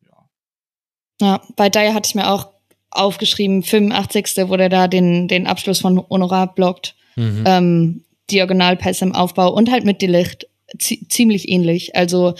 Ja, 0.04 1.28
ja 1.28 1.42
bei 1.56 1.70
Dyer 1.70 1.94
hatte 1.94 2.08
ich 2.08 2.16
mir 2.16 2.30
auch 2.30 2.50
aufgeschrieben, 2.92 3.64
85. 3.64 4.48
wo 4.48 4.58
der 4.58 4.70
da 4.70 4.88
den, 4.88 5.28
den 5.28 5.48
Abschluss 5.48 5.80
von 5.80 6.08
Honorar 6.10 6.54
blockt. 6.54 6.96
Mhm. 7.16 7.44
Ähm, 7.46 8.02
Diagonalpässe 8.32 9.06
im 9.06 9.14
Aufbau 9.14 9.54
und 9.54 9.70
halt 9.72 9.86
mit 9.86 10.02
Delicht 10.02 10.48
ziemlich 10.80 11.48
ähnlich. 11.48 11.96
Also 11.96 12.34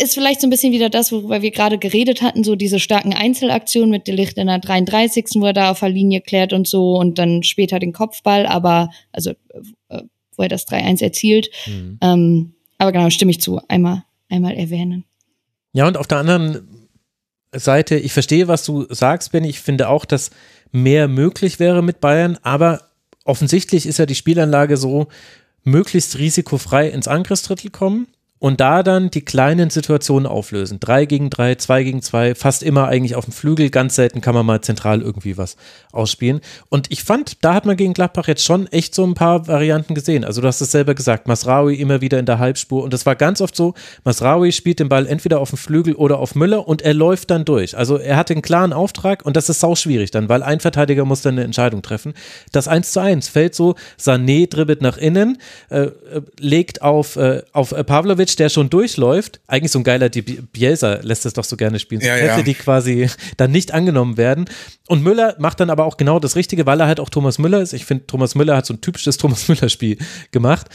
ist 0.00 0.14
vielleicht 0.14 0.40
so 0.40 0.46
ein 0.46 0.50
bisschen 0.50 0.72
wieder 0.72 0.90
das, 0.90 1.12
worüber 1.12 1.42
wir 1.42 1.50
gerade 1.50 1.78
geredet 1.78 2.22
hatten, 2.22 2.44
so 2.44 2.56
diese 2.56 2.80
starken 2.80 3.12
Einzelaktionen 3.12 3.90
mit 3.90 4.08
Delicht 4.08 4.36
in 4.36 4.48
der 4.48 4.58
33. 4.58 5.26
wo 5.36 5.46
er 5.46 5.52
da 5.52 5.70
auf 5.70 5.80
der 5.80 5.90
Linie 5.90 6.20
klärt 6.20 6.52
und 6.52 6.66
so 6.66 6.96
und 6.96 7.18
dann 7.18 7.42
später 7.42 7.78
den 7.78 7.92
Kopfball, 7.92 8.46
aber 8.46 8.90
also 9.12 9.32
äh, 9.88 10.02
wo 10.36 10.42
er 10.42 10.48
das 10.48 10.66
3-1 10.66 11.02
erzielt. 11.02 11.50
Mhm. 11.66 11.98
Ähm, 12.00 12.54
aber 12.78 12.92
genau, 12.92 13.10
stimme 13.10 13.30
ich 13.30 13.40
zu. 13.40 13.60
Einmal, 13.68 14.04
einmal 14.28 14.54
erwähnen. 14.54 15.04
Ja, 15.72 15.86
und 15.86 15.96
auf 15.96 16.06
der 16.06 16.18
anderen 16.18 16.90
Seite, 17.52 17.96
ich 17.96 18.12
verstehe, 18.12 18.48
was 18.48 18.64
du 18.64 18.86
sagst, 18.92 19.32
Benny. 19.32 19.48
Ich 19.48 19.60
finde 19.60 19.88
auch, 19.88 20.04
dass 20.04 20.30
mehr 20.72 21.08
möglich 21.08 21.58
wäre 21.58 21.82
mit 21.82 22.00
Bayern, 22.00 22.38
aber 22.42 22.82
offensichtlich 23.24 23.86
ist 23.86 23.98
ja 23.98 24.06
die 24.06 24.14
Spielanlage 24.14 24.76
so, 24.76 25.08
möglichst 25.64 26.18
risikofrei 26.18 26.88
ins 26.88 27.08
Angriffsdrittel 27.08 27.70
kommen 27.70 28.06
und 28.38 28.60
da 28.60 28.82
dann 28.82 29.10
die 29.10 29.24
kleinen 29.24 29.70
Situationen 29.70 30.26
auflösen. 30.26 30.78
Drei 30.78 31.06
gegen 31.06 31.30
drei, 31.30 31.54
zwei 31.54 31.82
gegen 31.84 32.02
zwei, 32.02 32.34
fast 32.34 32.62
immer 32.62 32.88
eigentlich 32.88 33.14
auf 33.14 33.24
dem 33.24 33.32
Flügel. 33.32 33.70
Ganz 33.70 33.94
selten 33.94 34.20
kann 34.20 34.34
man 34.34 34.44
mal 34.44 34.60
zentral 34.60 35.00
irgendwie 35.00 35.38
was 35.38 35.56
ausspielen. 35.90 36.40
Und 36.68 36.92
ich 36.92 37.02
fand, 37.02 37.42
da 37.42 37.54
hat 37.54 37.64
man 37.64 37.76
gegen 37.76 37.94
Gladbach 37.94 38.28
jetzt 38.28 38.44
schon 38.44 38.66
echt 38.66 38.94
so 38.94 39.04
ein 39.04 39.14
paar 39.14 39.48
Varianten 39.48 39.94
gesehen. 39.94 40.22
Also 40.24 40.42
du 40.42 40.48
hast 40.48 40.60
es 40.60 40.70
selber 40.70 40.94
gesagt, 40.94 41.28
Masraui 41.28 41.76
immer 41.76 42.02
wieder 42.02 42.18
in 42.18 42.26
der 42.26 42.38
Halbspur. 42.38 42.82
Und 42.82 42.92
das 42.92 43.06
war 43.06 43.16
ganz 43.16 43.40
oft 43.40 43.56
so, 43.56 43.72
Masraui 44.04 44.52
spielt 44.52 44.80
den 44.80 44.90
Ball 44.90 45.06
entweder 45.06 45.40
auf 45.40 45.50
dem 45.50 45.58
Flügel 45.58 45.94
oder 45.94 46.18
auf 46.18 46.34
Müller 46.34 46.68
und 46.68 46.82
er 46.82 46.92
läuft 46.92 47.30
dann 47.30 47.46
durch. 47.46 47.76
Also 47.76 47.96
er 47.96 48.18
hat 48.18 48.30
einen 48.30 48.42
klaren 48.42 48.74
Auftrag 48.74 49.24
und 49.24 49.36
das 49.36 49.48
ist 49.48 49.60
sau 49.60 49.74
schwierig 49.74 50.10
dann, 50.10 50.28
weil 50.28 50.42
ein 50.42 50.60
Verteidiger 50.60 51.06
muss 51.06 51.22
dann 51.22 51.34
eine 51.34 51.44
Entscheidung 51.44 51.80
treffen. 51.80 52.12
Das 52.52 52.68
1 52.68 52.92
zu 52.92 53.00
1 53.00 53.28
fällt 53.28 53.54
so, 53.54 53.76
Sané 53.98 54.48
dribbelt 54.48 54.82
nach 54.82 54.98
innen, 54.98 55.38
äh, 55.70 55.84
äh 55.84 55.92
legt 56.38 56.82
auf, 56.82 57.16
äh, 57.16 57.42
auf 57.52 57.70
Pavlovic 57.86 58.25
Ibrahimovic, 58.26 58.36
der 58.36 58.48
schon 58.48 58.70
durchläuft, 58.70 59.40
eigentlich 59.46 59.72
so 59.72 59.78
ein 59.78 59.84
geiler, 59.84 60.08
die 60.08 60.22
Bielsa 60.22 61.00
lässt 61.02 61.26
es 61.26 61.32
doch 61.32 61.44
so 61.44 61.56
gerne 61.56 61.78
spielen, 61.78 62.00
so 62.00 62.06
ja, 62.06 62.14
Pässe, 62.14 62.38
ja. 62.38 62.42
die 62.42 62.54
quasi 62.54 63.08
dann 63.36 63.50
nicht 63.50 63.72
angenommen 63.72 64.16
werden. 64.16 64.46
Und 64.88 65.02
Müller 65.02 65.36
macht 65.38 65.60
dann 65.60 65.70
aber 65.70 65.84
auch 65.84 65.96
genau 65.96 66.18
das 66.18 66.36
Richtige, 66.36 66.66
weil 66.66 66.80
er 66.80 66.86
halt 66.86 67.00
auch 67.00 67.10
Thomas 67.10 67.38
Müller 67.38 67.60
ist. 67.60 67.72
Ich 67.72 67.84
finde, 67.84 68.06
Thomas 68.06 68.34
Müller 68.34 68.56
hat 68.56 68.66
so 68.66 68.74
ein 68.74 68.80
typisches 68.80 69.16
Thomas 69.18 69.48
Müller-Spiel 69.48 69.98
gemacht. 70.32 70.66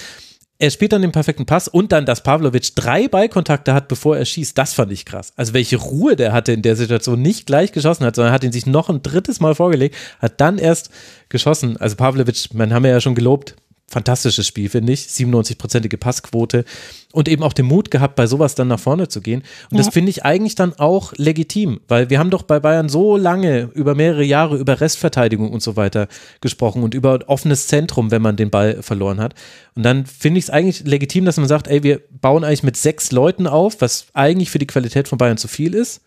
Er 0.59 0.69
spielt 0.69 0.93
dann 0.93 1.01
den 1.01 1.11
perfekten 1.11 1.47
Pass 1.47 1.67
und 1.67 1.91
dann, 1.91 2.05
dass 2.05 2.21
Pavlovic 2.21 2.75
drei 2.75 3.07
Ballkontakte 3.07 3.73
hat, 3.73 3.87
bevor 3.87 4.15
er 4.15 4.25
schießt, 4.25 4.55
das 4.55 4.73
fand 4.73 4.91
ich 4.91 5.05
krass. 5.05 5.33
Also 5.35 5.55
welche 5.55 5.77
Ruhe 5.77 6.15
der 6.15 6.33
hatte 6.33 6.51
in 6.51 6.61
der 6.61 6.75
Situation, 6.75 7.19
nicht 7.19 7.47
gleich 7.47 7.71
geschossen 7.71 8.05
hat, 8.05 8.15
sondern 8.15 8.31
hat 8.31 8.43
ihn 8.43 8.51
sich 8.51 8.67
noch 8.67 8.87
ein 8.87 9.01
drittes 9.01 9.39
Mal 9.39 9.55
vorgelegt, 9.55 9.95
hat 10.19 10.39
dann 10.39 10.59
erst 10.59 10.91
geschossen. 11.29 11.77
Also 11.77 11.95
Pavlovic, 11.95 12.53
man 12.53 12.75
haben 12.75 12.83
wir 12.83 12.91
ja 12.91 13.01
schon 13.01 13.15
gelobt, 13.15 13.55
fantastisches 13.91 14.47
Spiel, 14.47 14.69
finde 14.69 14.93
ich. 14.93 15.01
97-prozentige 15.01 15.97
Passquote 15.97 16.65
und 17.11 17.27
eben 17.27 17.43
auch 17.43 17.53
den 17.53 17.65
Mut 17.65 17.91
gehabt, 17.91 18.15
bei 18.15 18.25
sowas 18.25 18.55
dann 18.55 18.69
nach 18.69 18.79
vorne 18.79 19.07
zu 19.07 19.21
gehen. 19.21 19.43
Und 19.69 19.77
ja. 19.77 19.83
das 19.83 19.93
finde 19.93 20.09
ich 20.09 20.23
eigentlich 20.23 20.55
dann 20.55 20.73
auch 20.73 21.13
legitim, 21.17 21.81
weil 21.87 22.09
wir 22.09 22.19
haben 22.19 22.29
doch 22.29 22.43
bei 22.43 22.59
Bayern 22.59 22.89
so 22.89 23.17
lange 23.17 23.69
über 23.73 23.95
mehrere 23.95 24.23
Jahre 24.23 24.57
über 24.57 24.79
Restverteidigung 24.79 25.51
und 25.51 25.61
so 25.61 25.75
weiter 25.75 26.07
gesprochen 26.39 26.83
und 26.83 26.93
über 26.93 27.19
offenes 27.27 27.67
Zentrum, 27.67 28.11
wenn 28.11 28.21
man 28.21 28.37
den 28.37 28.49
Ball 28.49 28.81
verloren 28.81 29.19
hat. 29.19 29.35
Und 29.75 29.83
dann 29.83 30.05
finde 30.05 30.39
ich 30.39 30.45
es 30.45 30.49
eigentlich 30.49 30.85
legitim, 30.85 31.25
dass 31.25 31.37
man 31.37 31.47
sagt, 31.47 31.67
ey, 31.67 31.83
wir 31.83 32.01
bauen 32.09 32.43
eigentlich 32.43 32.63
mit 32.63 32.77
sechs 32.77 33.11
Leuten 33.11 33.47
auf, 33.47 33.81
was 33.81 34.07
eigentlich 34.13 34.49
für 34.49 34.59
die 34.59 34.67
Qualität 34.67 35.07
von 35.07 35.17
Bayern 35.17 35.37
zu 35.37 35.47
viel 35.47 35.75
ist 35.75 36.01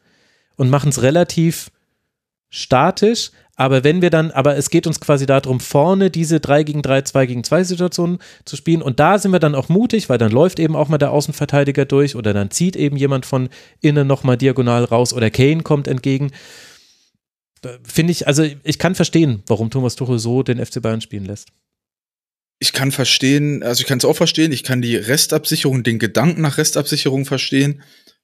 und 0.57 0.71
machen 0.71 0.89
es 0.89 1.03
relativ 1.03 1.71
statisch, 2.51 3.33
aber 3.57 3.85
wenn 3.85 4.03
wir 4.03 4.11
dann, 4.11 4.31
aber 4.33 4.57
es 4.57 4.69
geht 4.69 4.87
uns 4.87 4.99
quasi 5.01 5.27
darum, 5.27 5.61
vorne 5.61 6.11
diese 6.11 6.41
3 6.41 6.65
gegen 6.65 6.83
3, 6.83 7.03
2 7.03 7.27
gegen 7.27 7.45
2 7.45 7.65
Situationen 7.65 8.19
zu 8.45 8.57
spielen. 8.57 8.83
Und 8.83 8.99
da 8.99 9.19
sind 9.19 9.33
wir 9.33 9.39
dann 9.39 9.55
auch 9.55 9.69
mutig, 9.69 10.09
weil 10.09 10.19
dann 10.19 10.33
läuft 10.33 10.59
eben 10.59 10.75
auch 10.75 10.89
mal 10.89 10.99
der 10.99 11.13
Außenverteidiger 11.13 11.85
durch 11.85 12.17
oder 12.17 12.35
dann 12.35 12.51
zieht 12.51 12.75
eben 12.75 12.97
jemand 12.97 13.27
von 13.27 13.49
innen 13.81 14.07
nochmal 14.07 14.37
diagonal 14.37 14.85
raus 14.85 15.13
oder 15.13 15.31
Kane 15.31 15.63
kommt 15.63 15.87
entgegen. 15.87 16.33
Finde 17.85 18.11
ich, 18.11 18.27
also 18.27 18.45
ich 18.63 18.79
kann 18.79 18.95
verstehen, 18.95 19.43
warum 19.47 19.71
Thomas 19.71 19.95
Tuchel 19.95 20.19
so 20.19 20.43
den 20.43 20.65
FC 20.65 20.83
Bayern 20.83 21.01
spielen 21.01 21.25
lässt. 21.25 21.49
Ich 22.59 22.73
kann 22.73 22.93
verstehen, 22.93 23.63
also 23.63 23.81
ich 23.83 23.87
kann 23.87 23.99
es 23.99 24.05
auch 24.05 24.17
verstehen, 24.17 24.53
ich 24.53 24.65
kann 24.65 24.83
die 24.83 24.97
Restabsicherung, 24.97 25.83
den 25.83 25.99
Gedanken 25.99 26.41
nach 26.41 26.59
Restabsicherung 26.59 27.25
verstehen. 27.25 27.83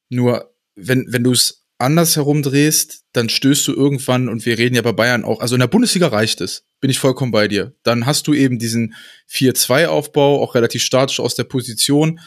Nur 0.09 0.53
wenn, 0.75 1.07
wenn 1.09 1.25
du 1.25 1.33
es 1.33 1.60
andersherum 1.81 2.43
drehst, 2.43 3.05
dann 3.13 3.29
stößt 3.29 3.67
du 3.69 3.75
irgendwann, 3.75 4.29
und 4.29 4.47
wir 4.47 4.59
reden 4.59 4.75
ja 4.75 4.83
bei 4.83 4.93
Bayern 4.93 5.25
auch, 5.25 5.41
also 5.41 5.55
in 5.55 5.61
der 5.61 5.67
Bundesliga 5.67 6.09
reicht 6.09 6.41
es, 6.41 6.65
bin 6.81 6.91
ich 6.91 6.99
vollkommen 6.99 7.33
bei 7.33 7.49
dir. 7.49 7.75
Dann 7.83 8.07
hast 8.07 8.27
du 8.27 8.35
eben 8.35 8.59
diesen 8.59 8.95
4-2-Aufbau, 9.31 10.43
auch 10.43 10.55
relativ 10.55 10.83
statisch 10.83 11.21
aus 11.21 11.35
der 11.35 11.45
Position. 11.45 12.21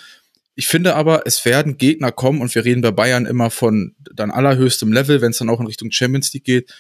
Ich 0.56 0.68
finde 0.68 0.96
aber, 0.96 1.24
es 1.26 1.46
werden 1.46 1.78
Gegner 1.78 2.12
kommen, 2.12 2.42
und 2.42 2.54
wir 2.56 2.66
reden 2.66 2.82
bei 2.82 2.92
Bayern 2.92 3.26
immer 3.26 3.50
von 3.50 3.96
dann 4.14 4.32
allerhöchstem 4.32 4.92
Level, 4.92 5.22
wenn 5.22 5.32
es 5.32 5.38
dann 5.38 5.50
auch 5.50 5.60
in 5.60 5.68
Richtung 5.68 5.92
Champions 5.92 6.34
League 6.34 6.46
geht, 6.46 6.74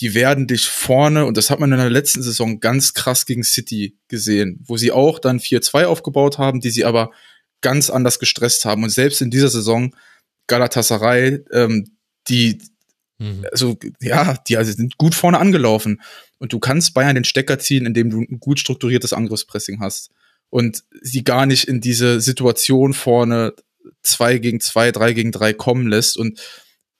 die 0.00 0.14
werden 0.14 0.46
dich 0.46 0.66
vorne, 0.66 1.26
und 1.26 1.36
das 1.36 1.50
hat 1.50 1.60
man 1.60 1.72
in 1.72 1.78
der 1.78 1.90
letzten 1.90 2.22
Saison 2.22 2.60
ganz 2.60 2.94
krass 2.94 3.26
gegen 3.26 3.42
City 3.42 3.98
gesehen, 4.08 4.60
wo 4.64 4.76
sie 4.76 4.92
auch 4.92 5.18
dann 5.18 5.40
4-2 5.40 5.84
aufgebaut 5.84 6.38
haben, 6.38 6.60
die 6.60 6.70
sie 6.70 6.84
aber 6.84 7.10
ganz 7.60 7.90
anders 7.90 8.20
gestresst 8.20 8.64
haben. 8.64 8.84
Und 8.84 8.90
selbst 8.90 9.20
in 9.20 9.30
dieser 9.30 9.48
Saison 9.48 9.94
Galatasaray, 10.48 11.44
ähm, 11.52 11.96
die, 12.26 12.58
mhm. 13.18 13.46
also 13.52 13.78
ja, 14.00 14.36
die 14.48 14.56
also 14.56 14.72
sind 14.72 14.98
gut 14.98 15.14
vorne 15.14 15.38
angelaufen. 15.38 16.02
Und 16.38 16.52
du 16.52 16.58
kannst 16.58 16.94
Bayern 16.94 17.14
den 17.14 17.24
Stecker 17.24 17.58
ziehen, 17.58 17.86
indem 17.86 18.10
du 18.10 18.20
ein 18.20 18.40
gut 18.40 18.58
strukturiertes 18.58 19.12
Angriffspressing 19.12 19.80
hast. 19.80 20.10
Und 20.50 20.84
sie 21.00 21.24
gar 21.24 21.46
nicht 21.46 21.68
in 21.68 21.80
diese 21.80 22.20
Situation 22.20 22.94
vorne 22.94 23.54
zwei 24.02 24.38
gegen 24.38 24.60
zwei, 24.60 24.92
drei 24.92 25.12
gegen 25.12 25.32
drei 25.32 25.52
kommen 25.52 25.88
lässt. 25.88 26.16
Und 26.16 26.40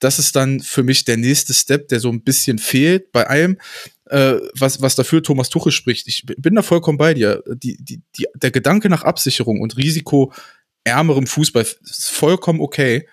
das 0.01 0.19
ist 0.19 0.37
dann 0.37 0.61
für 0.61 0.83
mich 0.83 1.05
der 1.05 1.17
nächste 1.17 1.55
Step, 1.55 1.89
der 1.89 2.01
so 2.01 2.11
ein 2.11 2.23
bisschen 2.23 2.59
fehlt 2.59 3.11
bei 3.13 3.27
allem, 3.27 3.59
äh, 4.07 4.35
was, 4.55 4.81
was 4.81 4.95
dafür 4.95 5.23
Thomas 5.23 5.49
Tuchel 5.49 5.73
spricht. 5.73 6.09
Ich 6.09 6.25
bin 6.27 6.55
da 6.55 6.63
vollkommen 6.63 6.99
bei 6.99 7.15
dir. 7.15 7.43
Die, 7.47 7.77
die, 7.83 8.03
die, 8.17 8.27
der 8.35 8.51
Gedanke 8.51 8.89
nach 8.89 9.03
Absicherung 9.03 9.61
und 9.61 9.77
risikoärmerem 9.77 11.27
Fußball 11.27 11.63
ist 11.63 12.11
vollkommen 12.11 12.61
okay. 12.61 13.09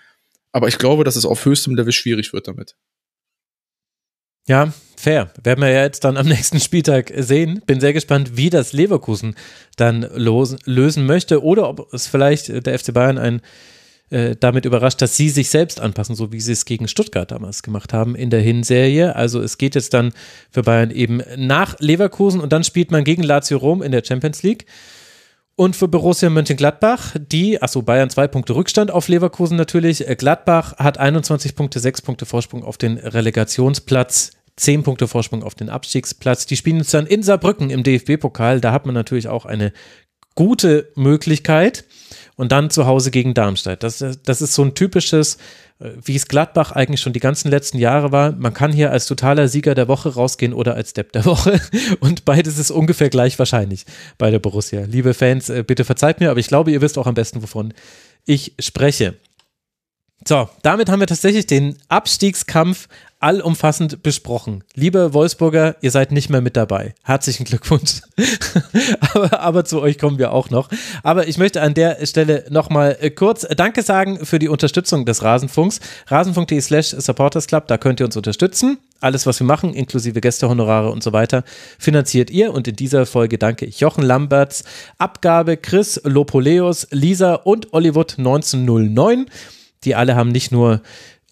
Aber 0.56 0.70
ich 0.70 0.78
glaube, 0.78 1.04
dass 1.04 1.18
es 1.18 1.26
auf 1.26 1.44
höchstem 1.44 1.76
Level 1.76 1.92
schwierig 1.92 2.32
wird 2.32 2.48
damit. 2.48 2.78
Ja, 4.48 4.72
fair. 4.96 5.34
Werden 5.44 5.60
wir 5.60 5.70
ja 5.70 5.84
jetzt 5.84 6.06
dann 6.06 6.16
am 6.16 6.28
nächsten 6.30 6.62
Spieltag 6.62 7.12
sehen. 7.14 7.62
Bin 7.66 7.82
sehr 7.82 7.92
gespannt, 7.92 8.38
wie 8.38 8.50
das 8.50 8.72
Leverkusen 8.72 9.36
dann 9.76 10.08
losen, 10.16 10.58
lösen 10.64 11.06
möchte 11.06 11.44
oder 11.44 11.68
ob 11.68 11.94
es 11.94 12.08
vielleicht 12.08 12.66
der 12.66 12.80
FC 12.80 12.94
Bayern 12.94 13.18
ein 13.18 13.42
äh, 14.12 14.38
damit 14.40 14.64
überrascht, 14.64 15.02
dass 15.02 15.18
sie 15.18 15.28
sich 15.28 15.50
selbst 15.50 15.82
anpassen, 15.82 16.16
so 16.16 16.32
wie 16.32 16.40
sie 16.40 16.54
es 16.54 16.64
gegen 16.64 16.88
Stuttgart 16.88 17.30
damals 17.30 17.62
gemacht 17.62 17.92
haben 17.92 18.16
in 18.16 18.30
der 18.30 18.40
Hinserie. 18.40 19.14
Also 19.14 19.42
es 19.42 19.58
geht 19.58 19.76
jetzt 19.76 19.94
dann 19.94 20.14
für 20.52 20.64
Bayern 20.64 20.92
eben 20.92 21.22
nach 21.36 21.78
Leverkusen 21.80 22.40
und 22.40 22.54
dann 22.54 22.64
spielt 22.64 22.92
man 22.92 23.04
gegen 23.04 23.24
Lazio 23.24 23.58
Rom 23.58 23.82
in 23.82 23.92
der 23.92 24.06
Champions 24.06 24.42
League. 24.42 24.68
Und 25.58 25.78
für 25.78 25.88
Borussia 25.88 26.30
Mönchengladbach, 26.30 27.16
die, 27.18 27.62
achso, 27.62 27.82
Bayern 27.82 28.10
zwei 28.10 28.28
Punkte 28.28 28.56
Rückstand 28.56 28.92
auf 28.92 29.08
Leverkusen 29.08 29.56
natürlich. 29.56 30.08
Äh, 30.08 30.16
Gladbach 30.16 30.78
hat 30.78 30.98
21 30.98 31.56
Punkte, 31.56 31.80
sechs 31.80 32.02
Punkte 32.02 32.26
Vorsprung 32.26 32.64
auf 32.64 32.78
den 32.78 32.98
Relegationsplatz, 32.98 34.32
zehn 34.58 34.84
Punkte 34.84 35.08
Vorsprung 35.08 35.44
auf 35.44 35.56
den 35.56 35.70
Abstiegsplatz. 35.70 36.46
Die 36.46 36.58
spielen 36.58 36.78
jetzt 36.78 36.94
dann 36.94 37.08
in 37.08 37.24
Saarbrücken 37.24 37.70
im 37.70 37.84
DFB-Pokal. 37.84 38.60
Da 38.60 38.74
hat 38.74 38.86
man 38.86 38.96
natürlich 38.96 39.30
auch 39.30 39.46
eine 39.46 39.72
gute 40.36 40.92
Möglichkeit. 40.96 41.86
Und 42.36 42.52
dann 42.52 42.70
zu 42.70 42.86
Hause 42.86 43.12
gegen 43.12 43.34
Darmstadt. 43.34 43.82
Das, 43.82 44.00
das 44.00 44.42
ist 44.42 44.54
so 44.54 44.62
ein 44.62 44.76
typisches 44.76 45.36
äh, 45.36 45.40
wie 45.80 46.16
es 46.16 46.28
Gladbach 46.28 46.72
eigentlich 46.72 47.02
schon 47.02 47.14
die 47.14 47.20
ganzen 47.20 47.50
letzten 47.50 47.78
Jahre 47.78 48.12
war. 48.12 48.32
Man 48.32 48.54
kann 48.54 48.72
hier 48.72 48.92
als 48.92 49.08
totaler 49.08 49.50
Sieger 49.50 49.76
der 49.76 49.88
Woche 49.88 50.14
rausgehen 50.14 50.54
oder 50.54 50.76
als 50.76 50.94
Depp 50.94 51.12
der 51.12 51.26
Woche. 51.26 51.60
Und 52.00 52.24
beides 52.24 52.58
ist 52.58 52.72
ungefähr 52.72 53.10
gleich 53.10 53.38
wahrscheinlich 53.38 53.86
bei 54.18 54.32
der 54.32 54.40
Borussia. 54.40 54.86
Liebe 54.86 55.14
Fans, 55.14 55.50
äh, 55.50 55.64
bitte 55.64 55.84
verzeiht 55.84 56.22
mir, 56.22 56.32
aber 56.32 56.40
ich 56.40 56.48
glaube, 56.48 56.72
ihr 56.72 56.82
wisst 56.82 56.98
auch 56.98 57.08
am 57.08 57.14
besten, 57.14 57.44
wovon 57.44 57.74
ich 58.26 58.54
spreche. 58.60 59.16
So, 60.26 60.50
damit 60.62 60.90
haben 60.90 61.02
wir 61.02 61.08
tatsächlich 61.08 61.46
den 61.46 61.78
Abstiegskampf 61.90 62.88
allumfassend 63.26 64.04
besprochen. 64.04 64.64
Liebe 64.76 65.16
Wolfsburger, 65.16 65.78
ihr 65.82 65.90
seid 65.90 66.12
nicht 66.12 66.30
mehr 66.30 66.42
mit 66.42 66.56
dabei. 66.56 66.94
Herzlichen 67.02 67.44
Glückwunsch. 67.46 68.02
aber, 69.00 69.40
aber, 69.40 69.66
zu 69.66 69.82
euch 69.82 69.98
kommen 69.98 70.20
wir 70.20 70.32
auch 70.32 70.52
noch. 70.52 70.70
Aber 71.02 71.28
ich 71.28 71.40
möchte 71.40 71.64
an 71.64 71.74
der 71.74 72.06
Stelle 72.06 72.46
nochmal 72.52 72.98
äh, 73.02 73.10
kurz 73.10 73.48
Danke 73.58 73.82
sagen 73.82 74.24
für 74.24 74.38
die 74.38 74.48
Unterstützung 74.48 75.08
des 75.08 75.24
Rasenfunks. 75.24 75.80
Rasenfunk.de 76.06 76.62
slash 76.62 76.90
supportersclub, 76.90 77.68
da 77.68 77.80
könnt 77.80 78.00
ihr 78.00 78.06
uns 78.06 78.16
unterstützen. 78.16 78.78
Alles, 79.02 79.26
was 79.26 79.40
wir 79.40 79.48
machen, 79.48 79.74
inklusive 79.74 80.22
Gästehonorare 80.22 80.92
und 80.92 81.02
so 81.02 81.12
weiter, 81.12 81.44
finanziert 81.80 82.30
ihr. 82.30 82.54
Und 82.54 82.68
in 82.68 82.76
dieser 82.76 83.08
Folge 83.08 83.40
danke 83.40 83.66
ich 83.66 83.80
Jochen 83.80 84.04
Lamberts, 84.04 84.66
Abgabe 85.00 85.58
Chris 85.58 86.00
Lopoleus, 86.04 86.88
Lisa 86.92 87.34
und 87.34 87.74
Ollywood 87.74 88.20
1909. 88.20 89.26
Die 89.84 89.96
alle 89.96 90.16
haben 90.16 90.30
nicht 90.30 90.52
nur 90.52 90.82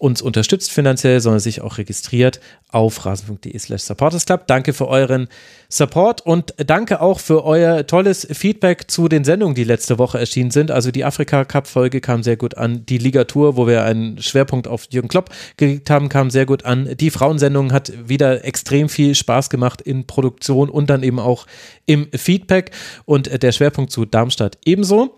uns 0.04 0.20
unterstützt 0.20 0.70
finanziell, 0.70 1.18
sondern 1.20 1.40
sich 1.40 1.62
auch 1.62 1.78
registriert 1.78 2.38
auf 2.68 3.06
rasen.de 3.06 3.58
slash 3.58 3.84
supportersclub. 3.84 4.46
Danke 4.46 4.74
für 4.74 4.86
euren 4.86 5.28
Support 5.70 6.20
und 6.20 6.52
danke 6.58 7.00
auch 7.00 7.20
für 7.20 7.42
euer 7.42 7.86
tolles 7.86 8.28
Feedback 8.30 8.90
zu 8.90 9.08
den 9.08 9.24
Sendungen, 9.24 9.54
die 9.54 9.64
letzte 9.64 9.98
Woche 9.98 10.18
erschienen 10.18 10.50
sind. 10.50 10.70
Also 10.70 10.90
die 10.90 11.06
Afrika 11.06 11.46
Cup 11.46 11.66
Folge 11.66 12.02
kam 12.02 12.22
sehr 12.22 12.36
gut 12.36 12.58
an. 12.58 12.84
Die 12.84 12.98
Ligatur, 12.98 13.56
wo 13.56 13.66
wir 13.66 13.82
einen 13.84 14.20
Schwerpunkt 14.20 14.68
auf 14.68 14.88
Jürgen 14.90 15.08
Klopp 15.08 15.30
gelegt 15.56 15.88
haben, 15.88 16.10
kam 16.10 16.28
sehr 16.28 16.44
gut 16.44 16.66
an. 16.66 16.94
Die 17.00 17.08
Frauensendung 17.08 17.72
hat 17.72 17.90
wieder 18.06 18.44
extrem 18.44 18.90
viel 18.90 19.14
Spaß 19.14 19.48
gemacht 19.48 19.80
in 19.80 20.06
Produktion 20.06 20.68
und 20.68 20.90
dann 20.90 21.02
eben 21.02 21.18
auch 21.18 21.46
im 21.86 22.08
Feedback 22.12 22.72
und 23.06 23.42
der 23.42 23.52
Schwerpunkt 23.52 23.90
zu 23.90 24.04
Darmstadt 24.04 24.58
ebenso. 24.66 25.16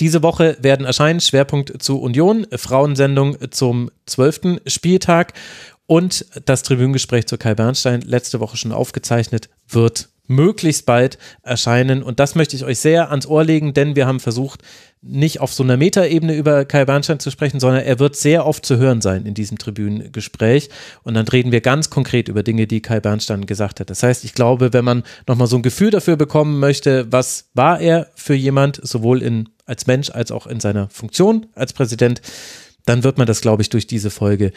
Diese 0.00 0.22
Woche 0.22 0.56
werden 0.60 0.86
erscheinen 0.86 1.20
Schwerpunkt 1.20 1.82
zu 1.82 2.00
Union, 2.00 2.46
Frauensendung 2.54 3.36
zum 3.50 3.90
zwölften 4.06 4.60
Spieltag 4.66 5.34
und 5.86 6.26
das 6.44 6.62
Tribünengespräch 6.62 7.26
zu 7.26 7.36
Kai 7.36 7.54
Bernstein, 7.54 8.00
letzte 8.02 8.40
Woche 8.40 8.56
schon 8.56 8.72
aufgezeichnet, 8.72 9.50
wird 9.68 10.08
möglichst 10.26 10.86
bald 10.86 11.18
erscheinen. 11.42 12.02
Und 12.02 12.20
das 12.20 12.34
möchte 12.34 12.56
ich 12.56 12.64
euch 12.64 12.78
sehr 12.78 13.10
ans 13.10 13.26
Ohr 13.26 13.44
legen, 13.44 13.74
denn 13.74 13.96
wir 13.96 14.06
haben 14.06 14.20
versucht, 14.20 14.62
nicht 15.02 15.40
auf 15.40 15.52
so 15.52 15.64
einer 15.64 15.76
Metaebene 15.76 16.34
über 16.34 16.64
Kai 16.64 16.84
Bernstein 16.84 17.18
zu 17.18 17.30
sprechen, 17.30 17.58
sondern 17.58 17.82
er 17.82 17.98
wird 17.98 18.14
sehr 18.14 18.46
oft 18.46 18.64
zu 18.64 18.76
hören 18.76 19.00
sein 19.00 19.26
in 19.26 19.34
diesem 19.34 19.58
Tribünengespräch. 19.58 20.70
Und 21.02 21.14
dann 21.14 21.26
reden 21.26 21.50
wir 21.50 21.60
ganz 21.60 21.90
konkret 21.90 22.28
über 22.28 22.44
Dinge, 22.44 22.68
die 22.68 22.80
Kai 22.80 23.00
Bernstein 23.00 23.46
gesagt 23.46 23.80
hat. 23.80 23.90
Das 23.90 24.04
heißt, 24.04 24.24
ich 24.24 24.32
glaube, 24.32 24.72
wenn 24.72 24.84
man 24.84 25.02
nochmal 25.26 25.48
so 25.48 25.56
ein 25.56 25.62
Gefühl 25.62 25.90
dafür 25.90 26.16
bekommen 26.16 26.60
möchte, 26.60 27.10
was 27.10 27.50
war 27.54 27.80
er 27.80 28.10
für 28.14 28.34
jemand, 28.34 28.80
sowohl 28.82 29.22
in, 29.22 29.48
als 29.66 29.88
Mensch 29.88 30.10
als 30.10 30.30
auch 30.30 30.46
in 30.46 30.60
seiner 30.60 30.88
Funktion 30.88 31.46
als 31.54 31.72
Präsident, 31.72 32.22
dann 32.86 33.04
wird 33.04 33.18
man 33.18 33.26
das, 33.26 33.40
glaube 33.40 33.62
ich, 33.62 33.70
durch 33.70 33.86
diese 33.86 34.10
Folge 34.10 34.52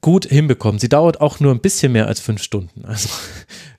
gut 0.00 0.26
hinbekommen. 0.26 0.78
Sie 0.78 0.88
dauert 0.88 1.20
auch 1.20 1.40
nur 1.40 1.52
ein 1.52 1.60
bisschen 1.60 1.92
mehr 1.92 2.06
als 2.06 2.20
fünf 2.20 2.42
Stunden. 2.42 2.84
Also 2.84 3.08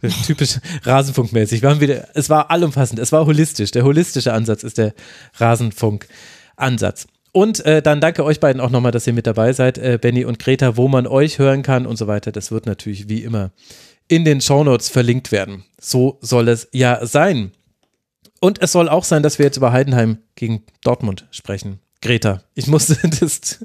typisch 0.25 0.59
Rasenfunkmäßig. 0.83 1.61
Wir 1.61 1.69
haben 1.69 1.81
wieder, 1.81 2.09
es 2.13 2.29
war 2.29 2.51
allumfassend, 2.51 2.99
es 2.99 3.11
war 3.11 3.25
holistisch. 3.25 3.71
Der 3.71 3.83
holistische 3.83 4.33
Ansatz 4.33 4.63
ist 4.63 4.77
der 4.77 4.93
Rasenfunk-Ansatz. 5.37 7.07
Und 7.33 7.65
äh, 7.65 7.81
dann 7.81 8.01
danke 8.01 8.25
euch 8.25 8.39
beiden 8.39 8.61
auch 8.61 8.69
nochmal, 8.69 8.91
dass 8.91 9.07
ihr 9.07 9.13
mit 9.13 9.25
dabei 9.25 9.53
seid, 9.53 9.77
äh, 9.77 9.97
Benny 9.99 10.25
und 10.25 10.37
Greta, 10.37 10.75
wo 10.75 10.87
man 10.87 11.07
euch 11.07 11.39
hören 11.39 11.63
kann 11.63 11.85
und 11.85 11.97
so 11.97 12.07
weiter. 12.07 12.31
Das 12.31 12.51
wird 12.51 12.65
natürlich 12.65 13.07
wie 13.07 13.23
immer 13.23 13.51
in 14.07 14.25
den 14.25 14.41
Shownotes 14.41 14.89
verlinkt 14.89 15.31
werden. 15.31 15.63
So 15.79 16.17
soll 16.21 16.49
es 16.49 16.67
ja 16.73 17.05
sein. 17.05 17.53
Und 18.41 18.61
es 18.61 18.73
soll 18.73 18.89
auch 18.89 19.05
sein, 19.05 19.23
dass 19.23 19.39
wir 19.39 19.45
jetzt 19.45 19.57
über 19.57 19.71
Heidenheim 19.71 20.17
gegen 20.35 20.63
Dortmund 20.83 21.27
sprechen. 21.31 21.79
Greta, 22.01 22.43
ich 22.53 22.67
musste 22.67 22.97
das. 23.19 23.59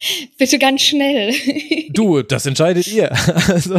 Bitte 0.38 0.58
ganz 0.58 0.82
schnell. 0.82 1.34
Du, 1.90 2.22
das 2.22 2.46
entscheidet 2.46 2.86
ihr. 2.88 3.10
Also, 3.48 3.78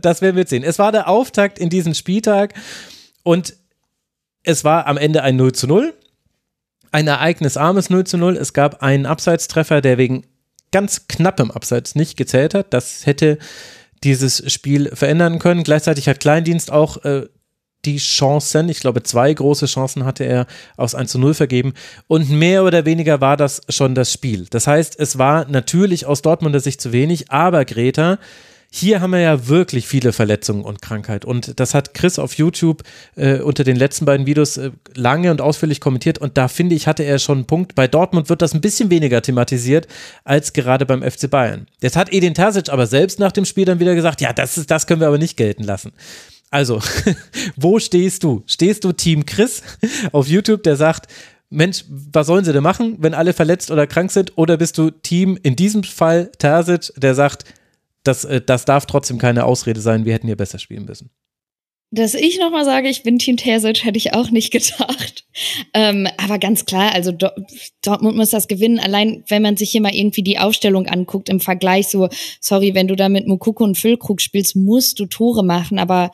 das 0.00 0.20
werden 0.20 0.36
wir 0.36 0.46
sehen. 0.46 0.62
Es 0.62 0.78
war 0.78 0.92
der 0.92 1.08
Auftakt 1.08 1.58
in 1.58 1.70
diesen 1.70 1.94
Spieltag 1.94 2.54
und 3.22 3.54
es 4.42 4.64
war 4.64 4.86
am 4.86 4.96
Ende 4.96 5.22
ein 5.22 5.36
0 5.36 5.52
zu 5.52 5.66
0. 5.66 5.94
Ein 6.92 7.06
ereignisarmes 7.06 7.90
0 7.90 8.04
zu 8.04 8.16
0. 8.16 8.36
Es 8.36 8.52
gab 8.52 8.82
einen 8.82 9.06
Abseitstreffer, 9.06 9.80
der 9.80 9.98
wegen 9.98 10.24
ganz 10.72 11.08
knappem 11.08 11.50
Abseits 11.50 11.94
nicht 11.94 12.16
gezählt 12.16 12.54
hat. 12.54 12.72
Das 12.72 13.06
hätte 13.06 13.38
dieses 14.04 14.52
Spiel 14.52 14.94
verändern 14.94 15.38
können. 15.38 15.62
Gleichzeitig 15.62 16.08
hat 16.08 16.20
Kleindienst 16.20 16.70
auch 16.70 17.04
äh, 17.04 17.26
die 17.86 17.98
Chancen. 17.98 18.68
Ich 18.68 18.80
glaube, 18.80 19.02
zwei 19.02 19.32
große 19.32 19.66
Chancen 19.66 20.04
hatte 20.04 20.24
er 20.24 20.46
aus 20.76 20.94
1 20.94 21.12
zu 21.12 21.18
0 21.18 21.34
vergeben. 21.34 21.72
Und 22.08 22.28
mehr 22.30 22.64
oder 22.64 22.84
weniger 22.84 23.20
war 23.20 23.36
das 23.36 23.62
schon 23.68 23.94
das 23.94 24.12
Spiel. 24.12 24.46
Das 24.50 24.66
heißt, 24.66 24.98
es 24.98 25.18
war 25.18 25.46
natürlich 25.48 26.06
aus 26.06 26.22
Dortmunder 26.22 26.60
Sicht 26.60 26.80
zu 26.80 26.92
wenig, 26.92 27.30
aber 27.30 27.64
Greta, 27.64 28.18
hier 28.70 29.00
haben 29.00 29.12
wir 29.12 29.20
ja 29.20 29.48
wirklich 29.48 29.86
viele 29.86 30.12
Verletzungen 30.12 30.64
und 30.64 30.82
Krankheit. 30.82 31.24
Und 31.24 31.58
das 31.60 31.72
hat 31.72 31.94
Chris 31.94 32.18
auf 32.18 32.34
YouTube 32.34 32.82
äh, 33.14 33.38
unter 33.38 33.64
den 33.64 33.76
letzten 33.76 34.04
beiden 34.04 34.26
Videos 34.26 34.56
äh, 34.56 34.70
lange 34.94 35.30
und 35.30 35.40
ausführlich 35.40 35.80
kommentiert. 35.80 36.18
Und 36.18 36.36
da 36.36 36.48
finde 36.48 36.74
ich, 36.74 36.86
hatte 36.86 37.02
er 37.02 37.18
schon 37.18 37.38
einen 37.38 37.46
Punkt. 37.46 37.74
Bei 37.74 37.88
Dortmund 37.88 38.28
wird 38.28 38.42
das 38.42 38.54
ein 38.54 38.60
bisschen 38.60 38.90
weniger 38.90 39.22
thematisiert 39.22 39.86
als 40.24 40.52
gerade 40.52 40.84
beim 40.84 41.02
FC 41.02 41.30
Bayern. 41.30 41.66
Jetzt 41.80 41.96
hat 41.96 42.12
Edin 42.12 42.34
Terzic 42.34 42.68
aber 42.68 42.86
selbst 42.86 43.18
nach 43.18 43.32
dem 43.32 43.44
Spiel 43.44 43.64
dann 43.64 43.80
wieder 43.80 43.94
gesagt, 43.94 44.20
ja, 44.20 44.32
das, 44.32 44.58
ist, 44.58 44.70
das 44.70 44.86
können 44.86 45.00
wir 45.00 45.08
aber 45.08 45.18
nicht 45.18 45.36
gelten 45.36 45.62
lassen. 45.62 45.92
Also, 46.50 46.80
wo 47.56 47.78
stehst 47.78 48.24
du? 48.24 48.42
Stehst 48.46 48.84
du 48.84 48.92
Team 48.92 49.26
Chris 49.26 49.62
auf 50.12 50.28
YouTube, 50.28 50.62
der 50.62 50.76
sagt, 50.76 51.08
Mensch, 51.48 51.84
was 51.88 52.26
sollen 52.26 52.44
sie 52.44 52.52
denn 52.52 52.62
machen, 52.62 52.96
wenn 52.98 53.14
alle 53.14 53.32
verletzt 53.32 53.70
oder 53.70 53.86
krank 53.86 54.10
sind? 54.10 54.36
Oder 54.36 54.56
bist 54.56 54.78
du 54.78 54.90
Team, 54.90 55.38
in 55.42 55.54
diesem 55.56 55.84
Fall 55.84 56.30
Terzic, 56.38 56.92
der 56.96 57.14
sagt, 57.14 57.44
das, 58.02 58.24
äh, 58.24 58.40
das 58.40 58.64
darf 58.64 58.86
trotzdem 58.86 59.18
keine 59.18 59.44
Ausrede 59.44 59.80
sein, 59.80 60.04
wir 60.04 60.14
hätten 60.14 60.26
hier 60.26 60.36
besser 60.36 60.58
spielen 60.58 60.84
müssen? 60.84 61.10
Dass 61.92 62.14
ich 62.14 62.40
nochmal 62.40 62.64
sage, 62.64 62.88
ich 62.88 63.04
bin 63.04 63.20
Team 63.20 63.36
Terzic, 63.36 63.84
hätte 63.84 63.96
ich 63.96 64.12
auch 64.12 64.30
nicht 64.30 64.50
gedacht. 64.52 65.24
Ähm, 65.72 66.08
aber 66.16 66.38
ganz 66.40 66.64
klar, 66.64 66.92
also 66.92 67.12
Do 67.12 67.28
Dortmund 67.82 68.16
muss 68.16 68.30
das 68.30 68.48
gewinnen. 68.48 68.80
Allein, 68.80 69.22
wenn 69.28 69.42
man 69.42 69.56
sich 69.56 69.70
hier 69.70 69.80
mal 69.80 69.94
irgendwie 69.94 70.22
die 70.22 70.38
Aufstellung 70.38 70.86
anguckt 70.88 71.28
im 71.28 71.38
Vergleich, 71.38 71.88
so, 71.88 72.08
sorry, 72.40 72.74
wenn 72.74 72.88
du 72.88 72.96
da 72.96 73.08
mit 73.08 73.28
Mukoko 73.28 73.62
und 73.62 73.78
Füllkrug 73.78 74.20
spielst, 74.20 74.56
musst 74.56 74.98
du 74.98 75.06
Tore 75.06 75.44
machen. 75.44 75.78
Aber 75.78 76.10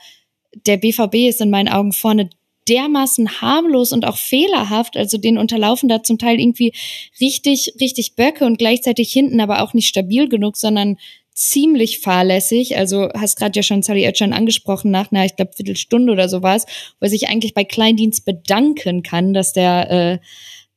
der 0.66 0.76
BVB 0.76 1.28
ist 1.28 1.40
in 1.40 1.50
meinen 1.50 1.68
Augen 1.68 1.92
vorne 1.92 2.30
dermaßen 2.68 3.40
harmlos 3.40 3.92
und 3.92 4.04
auch 4.06 4.16
fehlerhaft. 4.16 4.96
Also 4.96 5.18
den 5.18 5.38
unterlaufen 5.38 5.88
da 5.88 6.02
zum 6.02 6.18
Teil 6.18 6.38
irgendwie 6.38 6.72
richtig, 7.20 7.74
richtig 7.80 8.14
Böcke 8.14 8.44
und 8.46 8.58
gleichzeitig 8.58 9.12
hinten 9.12 9.40
aber 9.40 9.62
auch 9.62 9.74
nicht 9.74 9.88
stabil 9.88 10.28
genug, 10.28 10.56
sondern 10.56 10.96
ziemlich 11.34 12.00
fahrlässig. 12.00 12.76
Also 12.76 13.08
hast 13.14 13.36
gerade 13.36 13.58
ja 13.58 13.62
schon 13.62 13.82
Sally 13.82 14.06
Özcan 14.06 14.32
angesprochen, 14.32 14.90
nach 14.90 15.10
einer, 15.10 15.24
ich 15.24 15.34
glaube, 15.34 15.52
Viertelstunde 15.56 16.12
oder 16.12 16.28
sowas, 16.28 16.66
wo 17.00 17.06
er 17.06 17.10
sich 17.10 17.28
eigentlich 17.28 17.54
bei 17.54 17.64
Kleindienst 17.64 18.24
bedanken 18.24 19.02
kann, 19.02 19.32
dass 19.32 19.52
der 19.52 19.90
äh, 19.90 20.18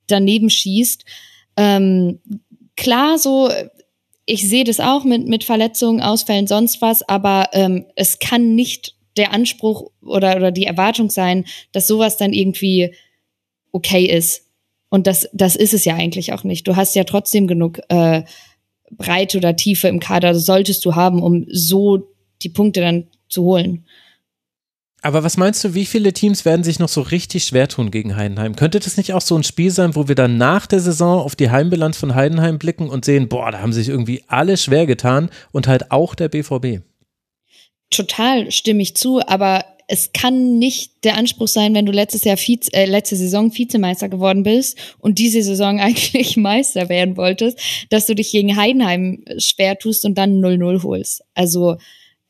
daneben 0.07 0.49
schießt. 0.49 1.05
Ähm, 1.57 2.19
klar, 2.75 3.17
so 3.19 3.49
ich 4.25 4.47
sehe 4.49 4.63
das 4.63 4.79
auch 4.79 5.03
mit, 5.03 5.27
mit 5.27 5.43
Verletzungen, 5.43 6.01
Ausfällen, 6.01 6.47
sonst 6.47 6.81
was, 6.81 7.07
aber 7.07 7.49
ähm, 7.53 7.85
es 7.95 8.17
kann 8.19 8.55
nicht 8.55 8.94
der 9.17 9.33
Anspruch 9.33 9.91
oder, 10.01 10.35
oder 10.35 10.51
die 10.51 10.65
Erwartung 10.65 11.09
sein, 11.09 11.45
dass 11.71 11.87
sowas 11.87 12.17
dann 12.17 12.33
irgendwie 12.33 12.93
okay 13.71 14.05
ist. 14.05 14.45
Und 14.89 15.07
das, 15.07 15.27
das 15.33 15.55
ist 15.55 15.73
es 15.73 15.85
ja 15.85 15.95
eigentlich 15.95 16.33
auch 16.33 16.43
nicht. 16.43 16.67
Du 16.67 16.75
hast 16.75 16.95
ja 16.95 17.03
trotzdem 17.03 17.47
genug 17.47 17.79
äh, 17.89 18.23
Breite 18.91 19.37
oder 19.37 19.55
Tiefe 19.55 19.87
im 19.87 19.99
Kader, 19.99 20.35
solltest 20.35 20.85
du 20.85 20.95
haben, 20.95 21.21
um 21.21 21.45
so 21.49 22.07
die 22.41 22.49
Punkte 22.49 22.81
dann 22.81 23.07
zu 23.29 23.43
holen. 23.43 23.85
Aber 25.01 25.23
was 25.23 25.37
meinst 25.37 25.63
du, 25.63 25.75
wie 25.75 25.85
viele 25.85 26.13
Teams 26.13 26.45
werden 26.45 26.63
sich 26.63 26.79
noch 26.79 26.89
so 26.89 27.01
richtig 27.01 27.43
schwer 27.43 27.67
tun 27.67 27.91
gegen 27.91 28.15
Heidenheim? 28.15 28.55
Könnte 28.55 28.79
das 28.79 28.97
nicht 28.97 29.13
auch 29.13 29.21
so 29.21 29.35
ein 29.35 29.43
Spiel 29.43 29.69
sein, 29.69 29.95
wo 29.95 30.07
wir 30.07 30.15
dann 30.15 30.37
nach 30.37 30.65
der 30.65 30.79
Saison 30.79 31.19
auf 31.19 31.35
die 31.35 31.51
Heimbilanz 31.51 31.97
von 31.97 32.15
Heidenheim 32.15 32.57
blicken 32.57 32.89
und 32.89 33.05
sehen, 33.05 33.29
boah, 33.29 33.51
da 33.51 33.61
haben 33.61 33.71
sich 33.71 33.87
irgendwie 33.87 34.23
alle 34.27 34.57
schwer 34.57 34.87
getan 34.87 35.29
und 35.51 35.67
halt 35.67 35.91
auch 35.91 36.15
der 36.15 36.29
BVB? 36.29 36.81
Total 37.95 38.51
stimmig 38.51 38.95
zu, 38.95 39.21
aber 39.25 39.65
es 39.87 40.11
kann 40.13 40.57
nicht 40.57 41.03
der 41.03 41.15
Anspruch 41.15 41.47
sein, 41.47 41.75
wenn 41.75 41.85
du 41.85 41.91
letztes 41.91 42.23
Jahr 42.23 42.37
Vize, 42.37 42.73
äh, 42.73 42.85
letzte 42.85 43.15
Saison 43.15 43.55
Vizemeister 43.55 44.09
geworden 44.09 44.43
bist 44.43 44.77
und 44.99 45.19
diese 45.19 45.43
Saison 45.43 45.79
eigentlich 45.79 46.37
Meister 46.37 46.89
werden 46.89 47.17
wolltest, 47.17 47.59
dass 47.89 48.05
du 48.05 48.15
dich 48.15 48.31
gegen 48.31 48.55
Heidenheim 48.55 49.23
schwer 49.37 49.77
tust 49.77 50.05
und 50.05 50.17
dann 50.17 50.39
0-0 50.39 50.83
holst. 50.83 51.23
Also 51.33 51.77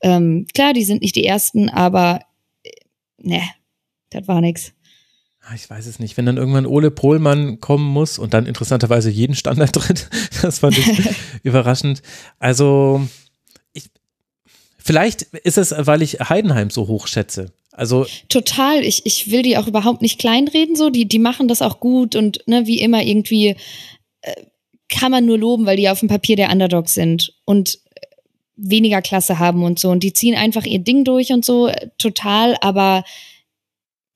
ähm, 0.02 0.46
klar, 0.54 0.74
die 0.74 0.84
sind 0.84 1.02
nicht 1.02 1.16
die 1.16 1.26
ersten, 1.26 1.70
aber 1.70 2.22
äh, 2.64 2.72
ne, 3.18 3.42
das 4.10 4.28
war 4.28 4.42
nix. 4.42 4.74
Ah, 5.48 5.54
ich 5.54 5.70
weiß 5.70 5.86
es 5.86 6.00
nicht. 6.00 6.18
Wenn 6.18 6.26
dann 6.26 6.38
irgendwann 6.38 6.66
Ole 6.66 6.90
Pohlmann 6.90 7.60
kommen 7.60 7.88
muss 7.88 8.18
und 8.18 8.34
dann 8.34 8.48
interessanterweise 8.48 9.12
jeden 9.12 9.36
Standard 9.36 9.74
tritt, 9.74 10.10
das 10.42 10.60
fand 10.60 10.78
ich 10.78 10.88
überraschend. 11.44 12.02
Also 12.40 13.08
Vielleicht 14.86 15.24
ist 15.24 15.58
es, 15.58 15.74
weil 15.76 16.04
ich 16.04 16.20
Heidenheim 16.20 16.70
so 16.70 16.88
hoch 16.88 17.08
schätze. 17.08 17.52
Also 17.72 18.06
total. 18.30 18.84
Ich, 18.84 19.04
ich 19.08 19.32
will 19.32 19.42
die 19.42 19.58
auch 19.58 19.66
überhaupt 19.66 20.04
nicht 20.04 20.20
kleinreden. 20.20 20.76
So, 20.76 20.92
die 20.92 21.08
die 21.08 21.18
machen 21.18 21.48
das 21.48 21.64
auch 21.64 21.80
gut 21.80 22.16
und 22.16 22.44
ne, 22.46 22.68
wie 22.68 22.80
immer 22.80 23.02
irgendwie 23.02 23.56
äh, 24.22 24.44
kann 24.88 25.12
man 25.12 25.26
nur 25.26 25.40
loben, 25.40 25.66
weil 25.66 25.78
die 25.78 25.90
auf 25.90 26.02
dem 26.02 26.08
Papier 26.08 26.36
der 26.36 26.52
Underdogs 26.52 26.94
sind 26.94 27.34
und 27.46 27.80
äh, 27.96 28.06
weniger 28.58 29.02
Klasse 29.02 29.40
haben 29.40 29.64
und 29.64 29.80
so. 29.80 29.90
Und 29.90 30.04
die 30.04 30.14
ziehen 30.14 30.36
einfach 30.36 30.66
ihr 30.66 30.78
Ding 30.78 31.04
durch 31.04 31.32
und 31.32 31.44
so 31.44 31.72
total. 31.98 32.56
Aber 32.62 33.04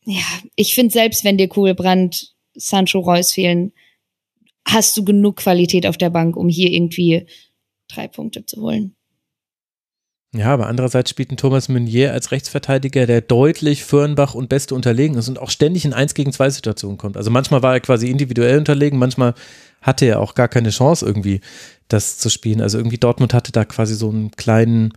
ja, 0.06 0.22
ich 0.56 0.76
finde 0.76 0.94
selbst, 0.94 1.24
wenn 1.24 1.40
dir 1.40 1.48
Kohlbrand, 1.48 2.36
Sancho 2.54 3.00
Reus 3.00 3.32
fehlen, 3.32 3.74
hast 4.68 4.96
du 4.96 5.04
genug 5.04 5.38
Qualität 5.38 5.88
auf 5.88 5.98
der 5.98 6.12
Bank, 6.12 6.38
um 6.38 6.48
hier 6.48 6.72
irgendwie 6.72 7.26
drei 7.88 8.08
Punkte 8.08 8.46
zu 8.46 8.62
holen. 8.62 8.96
Ja, 10.32 10.54
aber 10.54 10.68
andererseits 10.68 11.10
spielt 11.10 11.32
ein 11.32 11.38
Thomas 11.38 11.70
Meunier 11.70 12.14
als 12.14 12.32
Rechtsverteidiger, 12.32 13.08
der 13.08 13.22
deutlich 13.22 13.84
Fürnbach 13.84 14.36
und 14.36 14.48
Beste 14.48 14.76
unterlegen 14.76 15.18
ist 15.18 15.28
und 15.28 15.40
auch 15.40 15.50
ständig 15.50 15.86
in 15.86 15.94
1 15.94 16.14
gegen 16.14 16.32
2 16.32 16.52
Situationen 16.52 17.00
kommt. 17.00 17.18
Also 17.18 17.32
manchmal 17.32 17.64
war 17.64 17.74
er 17.74 17.80
quasi 17.80 18.12
individuell 18.12 18.60
unterlegen, 18.60 19.00
manchmal 19.00 19.34
hatte 19.82 20.06
er 20.06 20.20
auch 20.20 20.36
gar 20.36 20.48
keine 20.48 20.70
Chance 20.70 21.04
irgendwie 21.04 21.42
das 21.88 22.20
zu 22.20 22.30
spielen. 22.30 22.62
Also 22.62 22.78
irgendwie 22.78 23.00
Dortmund 23.00 23.34
hatte 23.34 23.52
da 23.52 23.66
quasi 23.66 23.96
so 23.96 24.10
einen 24.10 24.30
kleinen, 24.30 24.94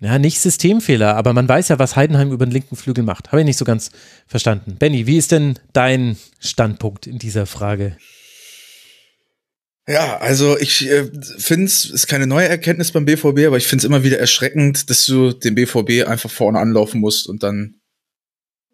ja, 0.00 0.16
nicht 0.20 0.38
Systemfehler, 0.38 1.16
aber 1.16 1.32
man 1.32 1.48
weiß 1.48 1.66
ja, 1.66 1.80
was 1.80 1.96
Heidenheim 1.96 2.30
über 2.30 2.46
den 2.46 2.52
linken 2.52 2.76
Flügel 2.76 3.02
macht. 3.02 3.32
Habe 3.32 3.40
ich 3.40 3.46
nicht 3.46 3.58
so 3.58 3.64
ganz 3.64 3.90
verstanden. 4.28 4.76
Benny, 4.78 5.08
wie 5.08 5.16
ist 5.16 5.32
denn 5.32 5.58
dein 5.72 6.16
Standpunkt 6.38 7.08
in 7.08 7.18
dieser 7.18 7.46
Frage? 7.46 7.96
Ja, 9.90 10.18
also 10.18 10.56
ich 10.56 10.88
äh, 10.88 11.10
finde 11.38 11.64
es 11.64 11.84
ist 11.84 12.06
keine 12.06 12.28
neue 12.28 12.46
Erkenntnis 12.46 12.92
beim 12.92 13.06
BVB, 13.06 13.46
aber 13.46 13.56
ich 13.56 13.66
finde 13.66 13.80
es 13.80 13.84
immer 13.84 14.04
wieder 14.04 14.20
erschreckend, 14.20 14.88
dass 14.88 15.04
du 15.04 15.32
den 15.32 15.56
BVB 15.56 16.06
einfach 16.06 16.30
vorne 16.30 16.60
anlaufen 16.60 17.00
musst 17.00 17.28
und 17.28 17.42
dann 17.42 17.80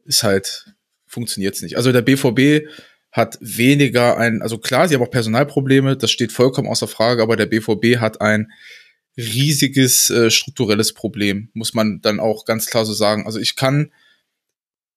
ist 0.05 0.22
halt 0.22 0.74
funktioniert's 1.06 1.62
nicht. 1.62 1.78
Also 1.78 1.90
der 1.90 2.02
BVB 2.02 2.68
hat 3.12 3.38
weniger 3.40 4.18
ein, 4.18 4.43
also 4.43 4.59
klar, 4.59 4.88
sie 4.88 4.94
haben 4.94 5.02
auch 5.02 5.10
Personalprobleme, 5.10 5.97
das 5.97 6.10
steht 6.10 6.32
vollkommen 6.32 6.68
außer 6.68 6.86
Frage, 6.86 7.22
aber 7.22 7.36
der 7.36 7.47
BVB 7.47 7.98
hat 7.98 8.20
ein 8.20 8.52
riesiges 9.16 10.10
äh, 10.10 10.30
strukturelles 10.30 10.93
Problem, 10.93 11.48
muss 11.55 11.72
man 11.72 12.02
dann 12.02 12.20
auch 12.20 12.44
ganz 12.44 12.66
klar 12.66 12.84
so 12.84 12.93
sagen. 12.93 13.24
Also 13.24 13.38
ich 13.38 13.56
kann 13.56 13.90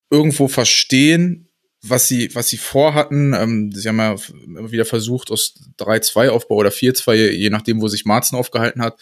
irgendwo 0.10 0.50
verstehen, 0.50 1.49
was 1.82 2.08
sie, 2.08 2.34
was 2.36 2.50
sie 2.50 2.58
vorhatten. 2.58 3.34
Ähm, 3.34 3.72
sie 3.72 3.88
haben 3.88 4.00
ja 4.00 4.16
immer 4.46 4.72
wieder 4.72 4.86
versucht, 4.86 5.32
aus 5.32 5.56
3-2-Aufbau 5.80 6.56
oder 6.56 6.70
4-2, 6.70 7.32
je 7.32 7.50
nachdem, 7.50 7.82
wo 7.82 7.88
sich 7.88 8.06
Marzen 8.06 8.36
aufgehalten 8.36 8.82
hat. 8.82 9.00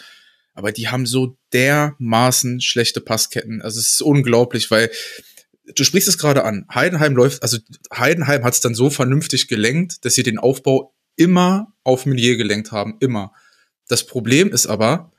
Aber 0.54 0.72
die 0.72 0.88
haben 0.88 1.06
so 1.06 1.38
dermaßen 1.54 2.62
schlechte 2.62 3.02
Passketten. 3.02 3.62
Also 3.62 3.80
es 3.80 3.92
ist 3.94 4.02
unglaublich, 4.02 4.72
weil 4.72 4.90
du 5.76 5.84
sprichst 5.84 6.08
es 6.08 6.18
gerade 6.18 6.44
an. 6.44 6.66
Heidenheim 6.74 7.16
läuft, 7.16 7.44
also 7.44 7.58
Heidenheim 7.94 8.44
hat 8.44 8.54
es 8.54 8.62
dann 8.62 8.76
so 8.76 8.90
vernünftig 8.90 9.48
gelenkt, 9.48 10.06
dass 10.06 10.16
sie 10.16 10.24
den 10.24 10.40
Aufbau 10.40 10.94
immer 11.16 11.74
auf 11.84 12.06
Meunier 12.06 12.38
gelenkt 12.38 12.72
haben, 12.72 12.98
immer. 13.00 13.34
Das 13.88 14.06
Problem 14.06 14.52
ist 14.52 14.68
aber, 14.68 15.12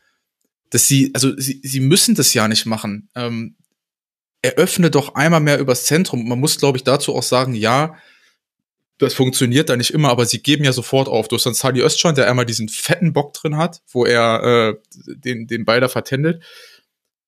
dass 0.70 0.86
sie, 0.86 1.10
also 1.14 1.36
sie, 1.39 1.60
sie 1.62 1.80
müssen 1.80 2.14
das 2.14 2.35
ja 2.35 2.48
nicht 2.48 2.66
machen. 2.66 3.09
Ähm, 3.14 3.56
eröffne 4.43 4.90
doch 4.90 5.15
einmal 5.15 5.40
mehr 5.40 5.59
übers 5.59 5.85
Zentrum. 5.85 6.28
Man 6.28 6.40
muss, 6.40 6.59
glaube 6.59 6.78
ich, 6.78 6.85
dazu 6.85 7.15
auch 7.15 7.23
sagen, 7.23 7.55
ja, 7.55 7.97
das 8.98 9.15
funktioniert 9.15 9.69
da 9.69 9.77
nicht 9.77 9.90
immer, 9.90 10.10
aber 10.10 10.27
sie 10.27 10.43
geben 10.43 10.65
ja 10.65 10.73
sofort 10.73 11.09
auf. 11.09 11.28
Du 11.28 11.36
hast 11.36 11.47
dann 11.47 11.55
Sali 11.55 11.82
Östschan, 11.82 12.15
der 12.15 12.28
einmal 12.28 12.47
diesen 12.47 12.69
fetten 12.69 13.12
Bock 13.12 13.32
drin 13.32 13.56
hat, 13.56 13.81
wo 13.93 14.05
er 14.05 14.43
äh, 14.43 14.74
den, 15.06 15.47
den 15.47 15.65
Ball 15.65 15.81
da 15.81 15.89
vertändelt. 15.89 16.43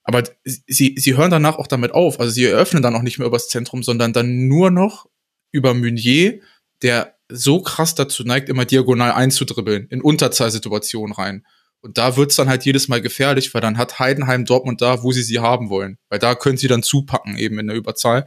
Aber 0.02 0.24
sie, 0.44 0.96
sie 0.98 1.16
hören 1.16 1.30
danach 1.30 1.56
auch 1.56 1.68
damit 1.68 1.92
auf. 1.92 2.18
Also 2.18 2.32
sie 2.32 2.44
eröffnen 2.44 2.82
dann 2.82 2.96
auch 2.96 3.02
nicht 3.02 3.18
mehr 3.18 3.28
übers 3.28 3.48
Zentrum, 3.48 3.82
sondern 3.82 4.12
dann 4.12 4.48
nur 4.48 4.70
noch 4.70 5.08
über 5.52 5.74
Meunier, 5.74 6.40
der 6.82 7.16
so 7.28 7.62
krass 7.62 7.94
dazu 7.94 8.24
neigt, 8.24 8.48
immer 8.48 8.64
diagonal 8.64 9.12
einzudribbeln, 9.12 9.86
in 9.88 10.02
Unterzahlsituationen 10.02 11.14
rein. 11.14 11.46
Und 11.80 11.96
da 11.98 12.16
wird's 12.16 12.36
dann 12.36 12.48
halt 12.48 12.64
jedes 12.64 12.88
Mal 12.88 13.00
gefährlich, 13.00 13.54
weil 13.54 13.60
dann 13.60 13.78
hat 13.78 13.98
Heidenheim 13.98 14.44
Dortmund 14.44 14.82
da, 14.82 15.02
wo 15.02 15.12
sie 15.12 15.22
sie 15.22 15.38
haben 15.38 15.70
wollen. 15.70 15.98
Weil 16.08 16.18
da 16.18 16.34
können 16.34 16.58
sie 16.58 16.68
dann 16.68 16.82
zupacken, 16.82 17.38
eben 17.38 17.58
in 17.58 17.68
der 17.68 17.76
Überzahl. 17.76 18.26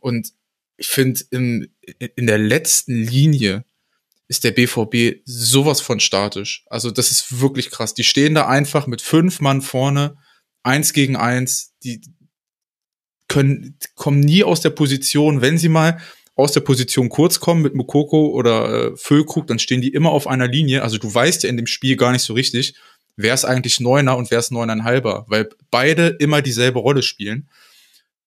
Und 0.00 0.32
ich 0.76 0.88
finde, 0.88 1.20
in, 1.30 1.72
in 2.16 2.26
der 2.26 2.38
letzten 2.38 2.94
Linie 2.94 3.64
ist 4.28 4.44
der 4.44 4.52
BVB 4.52 5.22
sowas 5.24 5.80
von 5.80 6.00
statisch. 6.00 6.64
Also 6.66 6.90
das 6.90 7.10
ist 7.10 7.40
wirklich 7.40 7.70
krass. 7.70 7.94
Die 7.94 8.04
stehen 8.04 8.34
da 8.34 8.48
einfach 8.48 8.86
mit 8.86 9.00
fünf 9.00 9.40
Mann 9.40 9.62
vorne, 9.62 10.16
eins 10.62 10.92
gegen 10.92 11.16
eins. 11.16 11.74
Die 11.84 12.00
können, 13.28 13.78
kommen 13.94 14.20
nie 14.20 14.44
aus 14.44 14.60
der 14.60 14.70
Position, 14.70 15.40
wenn 15.40 15.58
sie 15.58 15.68
mal 15.68 16.00
aus 16.36 16.52
der 16.52 16.60
Position 16.60 17.08
kurz 17.08 17.38
kommen 17.40 17.62
mit 17.62 17.74
Mukoko 17.74 18.28
oder 18.28 18.92
äh, 18.92 18.96
Füllkrug, 18.96 19.46
dann 19.46 19.58
stehen 19.58 19.80
die 19.80 19.92
immer 19.92 20.10
auf 20.10 20.26
einer 20.26 20.48
Linie. 20.48 20.82
Also 20.82 20.98
du 20.98 21.12
weißt 21.12 21.44
ja 21.44 21.48
in 21.48 21.56
dem 21.56 21.66
Spiel 21.66 21.96
gar 21.96 22.12
nicht 22.12 22.22
so 22.22 22.34
richtig, 22.34 22.74
wer 23.16 23.34
ist 23.34 23.44
eigentlich 23.44 23.80
Neuner 23.80 24.16
und 24.16 24.30
wer 24.30 24.40
ist 24.40 24.50
Neuneinhalber, 24.50 25.26
weil 25.28 25.48
beide 25.70 26.08
immer 26.18 26.42
dieselbe 26.42 26.80
Rolle 26.80 27.02
spielen. 27.02 27.48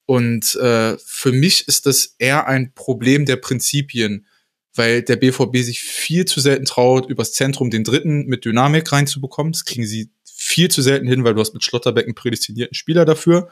Und 0.05 0.55
äh, 0.55 0.97
für 1.05 1.33
mich 1.33 1.67
ist 1.67 1.85
das 1.85 2.15
eher 2.17 2.47
ein 2.47 2.73
Problem 2.73 3.25
der 3.25 3.35
Prinzipien, 3.35 4.25
weil 4.73 5.01
der 5.01 5.17
BVB 5.17 5.57
sich 5.57 5.81
viel 5.81 6.23
zu 6.23 6.39
selten 6.39 6.63
traut, 6.63 7.09
übers 7.09 7.33
Zentrum 7.33 7.69
den 7.69 7.83
dritten 7.83 8.25
mit 8.27 8.45
Dynamik 8.45 8.89
reinzubekommen. 8.89 9.51
Das 9.51 9.65
kriegen 9.65 9.85
sie 9.85 10.11
viel 10.23 10.71
zu 10.71 10.81
selten 10.81 11.07
hin, 11.07 11.25
weil 11.25 11.33
du 11.33 11.41
hast 11.41 11.53
mit 11.53 11.63
Schlotterbeck 11.63 12.05
einen 12.05 12.15
prädestinierten 12.15 12.75
Spieler 12.75 13.03
dafür. 13.03 13.49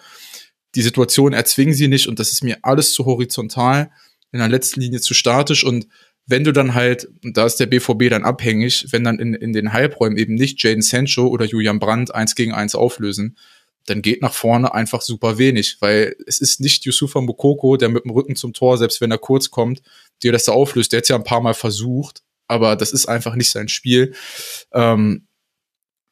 Die 0.76 0.82
Situation 0.82 1.34
erzwingen 1.34 1.74
sie 1.74 1.90
nicht 1.90 2.08
und 2.08 2.20
das 2.20 2.32
ist 2.32 2.44
mir 2.44 2.60
alles 2.62 2.94
zu 2.94 3.06
horizontal 3.06 3.92
in 4.36 4.40
der 4.40 4.50
letzten 4.50 4.82
Linie 4.82 5.02
zu 5.02 5.14
statisch 5.14 5.64
und 5.64 5.88
wenn 6.28 6.44
du 6.44 6.52
dann 6.52 6.74
halt, 6.74 7.08
und 7.24 7.38
da 7.38 7.46
ist 7.46 7.60
der 7.60 7.68
BVB 7.68 8.10
dann 8.10 8.24
abhängig, 8.24 8.88
wenn 8.92 9.04
dann 9.04 9.20
in, 9.20 9.34
in 9.36 9.54
den 9.54 9.74
Halbräumen 9.74 10.18
eben 10.18 10.34
nicht 10.34 10.62
Jaden 10.64 10.82
Sancho 10.82 11.28
oder 11.28 11.46
Julian 11.46 11.80
Brandt 11.80 12.14
eins 12.14 12.36
gegen 12.36 12.52
eins 12.52 12.74
auflösen, 12.74 13.38
dann 13.86 14.02
geht 14.02 14.24
nach 14.24 14.34
vorne 14.34 14.74
einfach 14.74 15.02
super 15.02 15.38
wenig, 15.38 15.78
weil 15.80 16.16
es 16.26 16.40
ist 16.40 16.60
nicht 16.60 16.86
Yusufa 16.86 17.22
Mukoko, 17.22 17.78
der 17.78 17.90
mit 17.90 18.04
dem 18.04 18.12
Rücken 18.12 18.36
zum 18.36 18.54
Tor, 18.54 18.80
selbst 18.80 19.00
wenn 19.02 19.12
er 19.12 19.20
kurz 19.20 19.52
kommt, 19.52 19.84
dir 20.24 20.32
das 20.32 20.46
da 20.46 20.54
auflöst. 20.54 20.92
Der 20.92 20.98
hat 20.98 21.08
ja 21.08 21.16
ein 21.16 21.24
paar 21.24 21.42
Mal 21.42 21.54
versucht, 21.54 22.24
aber 22.48 22.76
das 22.76 22.92
ist 22.92 23.06
einfach 23.06 23.36
nicht 23.36 23.52
sein 23.52 23.68
Spiel. 23.68 24.16
Ähm, 24.74 25.28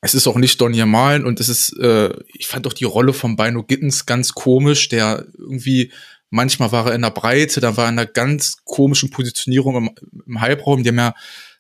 es 0.02 0.14
ist 0.14 0.28
auch 0.28 0.36
nicht 0.36 0.62
Donny 0.62 0.86
Malen 0.86 1.26
und 1.26 1.40
es 1.40 1.50
ist, 1.50 1.80
äh, 1.80 2.14
ich 2.34 2.46
fand 2.46 2.68
auch 2.68 2.74
die 2.74 2.84
Rolle 2.84 3.14
von 3.14 3.36
Bino 3.38 3.64
Gittens 3.64 4.06
ganz 4.06 4.34
komisch, 4.34 4.90
der 4.90 5.26
irgendwie 5.38 5.92
Manchmal 6.34 6.72
war 6.72 6.88
er 6.88 6.96
in 6.96 7.04
der 7.04 7.12
Breite, 7.12 7.62
da 7.62 7.78
war 7.78 7.86
er 7.86 7.90
in 7.90 8.00
einer 8.00 8.08
ganz 8.08 8.58
komischen 8.66 9.12
Positionierung 9.12 9.76
im, 9.76 9.92
im 10.26 10.42
Halbraum. 10.42 10.82
Die 10.82 10.90
haben 10.90 10.98
ja 10.98 11.14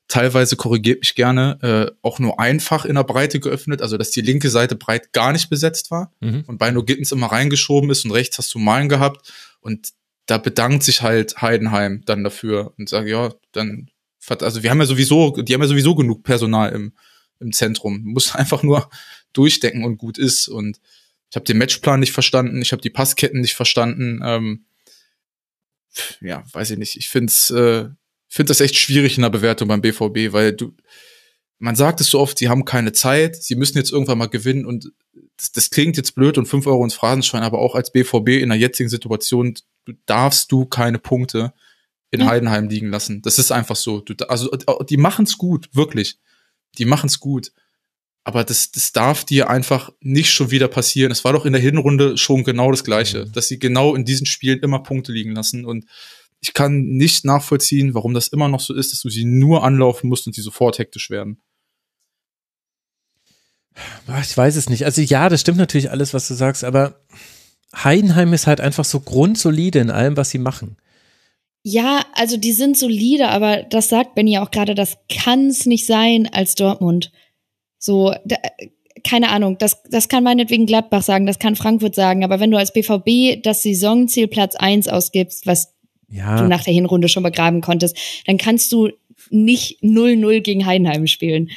teilweise, 0.07 0.55
korrigiert 0.55 1.01
mich 1.01 1.13
gerne, 1.13 1.59
äh, 1.61 1.95
auch 2.01 2.17
nur 2.17 2.39
einfach 2.39 2.83
in 2.83 2.95
der 2.95 3.03
Breite 3.03 3.39
geöffnet, 3.39 3.83
also 3.83 3.97
dass 3.97 4.09
die 4.09 4.21
linke 4.21 4.49
Seite 4.49 4.75
breit 4.75 5.13
gar 5.13 5.31
nicht 5.31 5.51
besetzt 5.51 5.91
war 5.91 6.11
mhm. 6.21 6.43
und 6.47 6.57
bei 6.57 6.71
No 6.71 6.83
Gittens 6.83 7.11
immer 7.11 7.27
reingeschoben 7.27 7.91
ist 7.91 8.03
und 8.03 8.11
rechts 8.11 8.39
hast 8.39 8.51
du 8.55 8.57
Malen 8.57 8.89
gehabt 8.89 9.31
und 9.61 9.89
da 10.25 10.39
bedankt 10.39 10.81
sich 10.81 11.03
halt 11.03 11.39
Heidenheim 11.39 12.01
dann 12.05 12.23
dafür 12.23 12.73
und 12.79 12.89
sagt, 12.89 13.07
ja, 13.07 13.31
dann, 13.51 13.91
also 14.27 14.63
wir 14.63 14.71
haben 14.71 14.79
ja 14.79 14.87
sowieso, 14.87 15.39
die 15.39 15.53
haben 15.53 15.61
ja 15.61 15.67
sowieso 15.67 15.93
genug 15.93 16.23
Personal 16.23 16.71
im, 16.71 16.93
im 17.39 17.51
Zentrum, 17.51 18.01
muss 18.03 18.33
einfach 18.35 18.63
nur 18.63 18.89
durchdecken 19.33 19.83
und 19.83 19.97
gut 19.97 20.17
ist 20.17 20.47
und 20.47 20.79
ich 21.33 21.35
habe 21.35 21.45
den 21.45 21.57
Matchplan 21.57 21.99
nicht 21.99 22.11
verstanden, 22.11 22.61
ich 22.61 22.73
habe 22.73 22.83
die 22.83 22.91
Passketten 22.91 23.41
nicht 23.41 23.55
verstanden. 23.55 24.21
Ähm, 24.23 24.65
ja, 26.21 26.43
weiß 26.53 26.69
ich 26.69 26.77
nicht. 26.77 26.95
Ich 26.95 27.09
find's, 27.09 27.49
äh, 27.49 27.89
find 28.27 28.51
das 28.51 28.61
echt 28.61 28.75
schwierig 28.75 29.17
in 29.17 29.23
der 29.23 29.31
Bewertung 29.31 29.67
beim 29.67 29.81
BVB, 29.81 30.31
weil 30.31 30.53
du, 30.53 30.75
man 31.57 31.75
sagt 31.75 32.01
es 32.01 32.11
so 32.11 32.19
oft, 32.19 32.37
sie 32.37 32.49
haben 32.49 32.65
keine 32.65 32.91
Zeit, 32.91 33.35
sie 33.35 33.55
müssen 33.55 33.79
jetzt 33.79 33.91
irgendwann 33.91 34.19
mal 34.19 34.29
gewinnen 34.29 34.63
und 34.63 34.91
das, 35.37 35.51
das 35.51 35.71
klingt 35.71 35.97
jetzt 35.97 36.13
blöd 36.13 36.37
und 36.37 36.45
fünf 36.45 36.67
Euro 36.67 36.83
ins 36.83 36.93
Phrasenschwein, 36.93 37.41
aber 37.41 37.57
auch 37.57 37.73
als 37.73 37.91
BVB 37.91 38.29
in 38.39 38.49
der 38.49 38.59
jetzigen 38.59 38.89
Situation 38.89 39.55
du, 39.85 39.93
darfst 40.05 40.51
du 40.51 40.65
keine 40.65 40.99
Punkte 40.99 41.51
in 42.11 42.19
ja. 42.19 42.27
Heidenheim 42.27 42.69
liegen 42.69 42.91
lassen. 42.91 43.23
Das 43.23 43.39
ist 43.39 43.51
einfach 43.51 43.75
so. 43.75 44.01
Du, 44.01 44.13
also 44.29 44.51
die 44.87 44.97
machen's 44.97 45.39
gut, 45.39 45.67
wirklich. 45.73 46.19
Die 46.77 46.85
machen's 46.85 47.19
gut. 47.19 47.51
Aber 48.23 48.43
das, 48.43 48.71
das 48.71 48.93
darf 48.93 49.25
dir 49.25 49.49
einfach 49.49 49.91
nicht 49.99 50.31
schon 50.31 50.49
wieder 50.49 50.69
passieren. 50.69 51.11
Es 51.11 51.25
war 51.25 51.33
doch 51.33 51.45
in 51.45 51.53
der 51.53 51.61
Hinrunde 51.61 52.17
schon 52.17 52.43
genau 52.43 52.71
das 52.71 52.83
Gleiche, 52.83 53.25
mhm. 53.25 53.31
dass 53.33 53.47
sie 53.47 53.59
genau 53.59 53.95
in 53.95 54.05
diesen 54.05 54.25
Spielen 54.25 54.59
immer 54.59 54.79
Punkte 54.79 55.11
liegen 55.11 55.33
lassen. 55.33 55.65
Und 55.65 55.85
ich 56.39 56.53
kann 56.53 56.83
nicht 56.83 57.25
nachvollziehen, 57.25 57.93
warum 57.93 58.13
das 58.13 58.29
immer 58.29 58.47
noch 58.47 58.61
so 58.61 58.73
ist, 58.73 58.93
dass 58.93 59.01
du 59.01 59.09
sie 59.09 59.25
nur 59.25 59.63
anlaufen 59.63 60.09
musst 60.09 60.27
und 60.27 60.33
sie 60.33 60.41
sofort 60.41 60.79
hektisch 60.79 61.09
werden. 61.09 61.41
Ich 64.21 64.37
weiß 64.37 64.55
es 64.55 64.69
nicht. 64.69 64.85
Also 64.85 65.01
ja, 65.01 65.29
das 65.29 65.41
stimmt 65.41 65.57
natürlich 65.57 65.89
alles, 65.91 66.13
was 66.13 66.27
du 66.27 66.33
sagst, 66.33 66.63
aber 66.63 67.01
Heidenheim 67.75 68.33
ist 68.33 68.47
halt 68.47 68.61
einfach 68.61 68.85
so 68.85 68.99
grundsolide 68.99 69.79
in 69.79 69.89
allem, 69.89 70.15
was 70.15 70.29
sie 70.29 70.37
machen. 70.37 70.77
Ja, 71.63 72.05
also 72.13 72.37
die 72.37 72.51
sind 72.51 72.77
solide, 72.77 73.29
aber 73.29 73.63
das 73.63 73.89
sagt 73.89 74.15
Benny 74.15 74.37
auch 74.37 74.51
gerade, 74.51 74.75
das 74.75 74.97
kann 75.09 75.47
es 75.47 75.65
nicht 75.65 75.85
sein 75.85 76.29
als 76.31 76.55
Dortmund. 76.55 77.11
So, 77.83 78.15
da, 78.23 78.37
keine 79.03 79.29
Ahnung, 79.29 79.57
das, 79.57 79.83
das 79.89 80.07
kann 80.07 80.23
meinetwegen 80.23 80.65
Gladbach 80.65 81.01
sagen, 81.01 81.25
das 81.25 81.37
kann 81.37 81.57
Frankfurt 81.57 81.95
sagen, 81.95 82.23
aber 82.23 82.39
wenn 82.39 82.49
du 82.49 82.57
als 82.57 82.71
BVB 82.71 83.43
das 83.43 83.61
Saisonziel 83.61 84.29
Platz 84.29 84.55
eins 84.55 84.87
ausgibst, 84.87 85.45
was 85.45 85.73
ja. 86.07 86.41
du 86.41 86.47
nach 86.47 86.63
der 86.63 86.73
Hinrunde 86.73 87.09
schon 87.09 87.23
begraben 87.23 87.59
konntest, 87.59 87.97
dann 88.25 88.37
kannst 88.37 88.71
du 88.71 88.89
nicht 89.31 89.83
0-0 89.83 90.39
gegen 90.39 90.65
Heidenheim 90.65 91.07
spielen. 91.07 91.49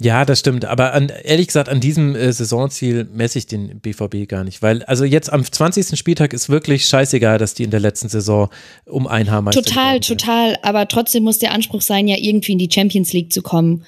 Ja, 0.00 0.24
das 0.24 0.40
stimmt. 0.40 0.64
Aber 0.64 0.92
an, 0.92 1.12
ehrlich 1.22 1.46
gesagt, 1.46 1.68
an 1.68 1.80
diesem 1.80 2.16
äh, 2.16 2.32
Saisonziel 2.32 3.08
messe 3.12 3.38
ich 3.38 3.46
den 3.46 3.80
BVB 3.80 4.26
gar 4.26 4.42
nicht. 4.42 4.60
Weil, 4.60 4.82
also 4.82 5.04
jetzt 5.04 5.32
am 5.32 5.44
20. 5.44 5.96
Spieltag 5.96 6.32
ist 6.32 6.48
wirklich 6.48 6.86
scheißegal, 6.86 7.38
dass 7.38 7.54
die 7.54 7.62
in 7.62 7.70
der 7.70 7.78
letzten 7.78 8.08
Saison 8.08 8.50
um 8.86 9.06
ein 9.06 9.30
Haar 9.30 9.48
Total, 9.52 10.00
total. 10.00 10.56
Aber 10.62 10.88
trotzdem 10.88 11.22
muss 11.22 11.38
der 11.38 11.52
Anspruch 11.52 11.80
sein, 11.80 12.08
ja 12.08 12.16
irgendwie 12.18 12.52
in 12.52 12.58
die 12.58 12.68
Champions 12.70 13.12
League 13.12 13.32
zu 13.32 13.40
kommen. 13.40 13.84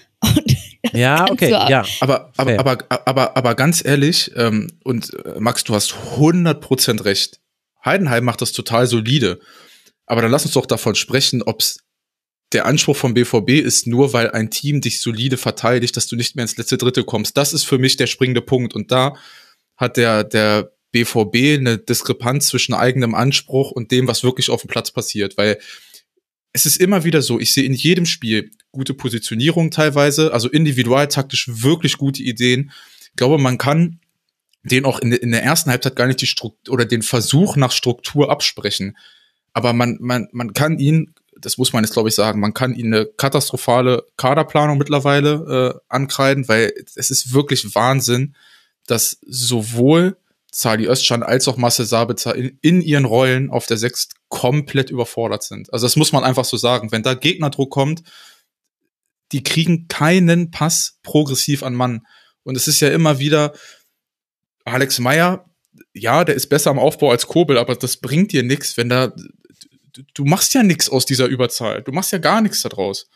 Ja, 0.93 1.31
okay, 1.31 1.51
ja. 1.51 1.85
Aber, 2.01 2.33
aber, 2.37 2.59
aber, 2.59 2.79
aber, 3.07 3.37
aber 3.37 3.55
ganz 3.55 3.85
ehrlich, 3.85 4.31
ähm, 4.37 4.69
und 4.85 5.13
äh, 5.25 5.39
Max, 5.39 5.65
du 5.65 5.75
hast 5.75 5.95
100% 6.19 7.05
recht. 7.05 7.41
Heidenheim 7.85 8.25
macht 8.25 8.43
das 8.43 8.53
total 8.53 8.87
solide. 8.87 9.41
Aber 10.07 10.23
dann 10.23 10.31
lass 10.31 10.45
uns 10.45 10.55
doch 10.55 10.67
davon 10.67 10.95
sprechen, 10.95 11.43
ob 11.43 11.61
es 11.61 11.81
der 12.53 12.67
Anspruch 12.67 12.97
vom 12.97 13.15
BVB 13.15 13.51
ist 13.51 13.87
nur, 13.87 14.13
weil 14.13 14.31
ein 14.31 14.51
Team 14.51 14.81
dich 14.81 15.01
solide 15.01 15.37
verteidigt, 15.37 15.97
dass 15.97 16.07
du 16.07 16.17
nicht 16.17 16.37
mehr 16.37 16.45
ins 16.45 16.57
letzte 16.57 16.79
Drittel 16.79 17.05
kommst. 17.05 17.37
Das 17.37 17.53
ist 17.53 17.65
für 17.65 17.79
mich 17.79 17.97
der 17.97 18.07
springende 18.07 18.41
Punkt. 18.41 18.75
Und 18.75 18.93
da 18.93 19.17
hat 19.77 19.97
der, 19.97 20.23
der 20.23 20.73
BVB 20.93 21.59
eine 21.59 21.79
Diskrepanz 21.79 22.47
zwischen 22.47 22.73
eigenem 22.73 23.15
Anspruch 23.15 23.73
und 23.73 23.91
dem, 23.91 24.07
was 24.07 24.23
wirklich 24.23 24.49
auf 24.49 24.63
dem 24.63 24.69
Platz 24.69 24.93
passiert. 24.93 25.37
Weil 25.37 25.59
es 26.53 26.67
ist 26.67 26.81
immer 26.81 27.05
wieder 27.05 27.21
so, 27.21 27.41
ich 27.41 27.53
sehe 27.53 27.65
in 27.65 27.75
jedem 27.75 28.07
Spiel 28.07 28.53
gute 28.77 28.95
Positionierung 28.95 29.71
teilweise, 29.71 30.33
also 30.33 30.49
individualtaktisch 30.49 31.49
wirklich 31.49 31.97
gute 31.99 32.23
Ideen. 32.23 32.71
Ich 33.11 33.17
glaube, 33.17 33.39
man 33.39 33.59
kann 33.59 34.01
den 34.63 34.85
auch 34.85 34.99
in, 34.99 35.13
in 35.13 35.31
der 35.31 35.43
ersten 35.43 35.71
Halbzeit 35.71 35.97
gar 35.97 36.07
nicht 36.07 36.21
die 36.21 36.27
Struktur 36.27 36.75
oder 36.75 36.85
den 36.85 37.03
Versuch 37.03 37.57
nach 37.57 37.73
Struktur 37.73 38.31
absprechen. 38.31 38.97
Aber 39.53 39.73
man, 39.73 39.97
man, 40.01 40.29
man 40.33 40.53
kann 40.53 40.79
ihn 40.79 41.15
das 41.39 41.59
muss 41.59 41.73
man 41.73 41.85
jetzt 41.85 41.93
glaube 41.93 42.09
ich 42.09 42.15
sagen, 42.15 42.41
man 42.41 42.55
kann 42.55 42.75
ihnen 42.75 42.95
eine 42.95 43.07
katastrophale 43.07 44.07
Kaderplanung 44.17 44.79
mittlerweile 44.79 45.75
äh, 45.77 45.81
ankreiden, 45.89 46.49
weil 46.49 46.73
es 46.95 47.11
ist 47.11 47.35
wirklich 47.35 47.75
Wahnsinn, 47.75 48.35
dass 48.87 49.19
sowohl 49.27 50.17
Sali 50.51 50.87
Özcan 50.87 51.23
als 51.23 51.49
auch 51.49 51.59
Marcel 51.59 51.85
Sabitzer 51.85 52.35
in, 52.35 52.59
in 52.63 52.81
ihren 52.81 53.05
Rollen 53.05 53.51
auf 53.51 53.67
der 53.67 53.77
Sechs 53.77 54.09
komplett 54.29 54.91
überfordert 54.91 55.43
sind. 55.43 55.71
Also 55.73 55.85
das 55.85 55.97
muss 55.97 56.13
man 56.13 56.25
einfach 56.25 56.47
so 56.47 56.57
sagen. 56.57 56.93
Wenn 56.93 57.03
da 57.03 57.13
Gegnerdruck 57.13 57.71
kommt, 57.71 58.03
die 59.33 59.43
kriegen 59.43 59.89
keinen 59.89 60.51
Pass 60.51 60.99
progressiv 61.03 61.63
an 61.63 61.75
Mann. 61.75 62.07
Und 62.43 62.57
es 62.57 62.69
ist 62.69 62.81
ja 62.81 62.89
immer 62.89 63.19
wieder 63.19 63.53
Alex 64.65 64.99
Meyer, 64.99 65.49
ja, 65.93 66.25
der 66.25 66.35
ist 66.35 66.49
besser 66.49 66.71
am 66.71 66.79
Aufbau 66.79 67.11
als 67.11 67.27
Kobel, 67.27 67.59
aber 67.59 67.75
das 67.77 67.99
bringt 67.99 68.33
dir 68.33 68.43
nichts, 68.43 68.77
wenn 68.77 68.89
da 68.89 69.13
du 70.15 70.25
machst 70.25 70.55
ja 70.55 70.63
nichts 70.63 70.89
aus 70.89 71.07
dieser 71.07 71.27
Überzahl. 71.27 71.83
Du 71.83 71.93
machst 71.93 72.13
ja 72.13 72.19
gar 72.19 72.41
nichts 72.41 72.63
daraus. 72.63 73.09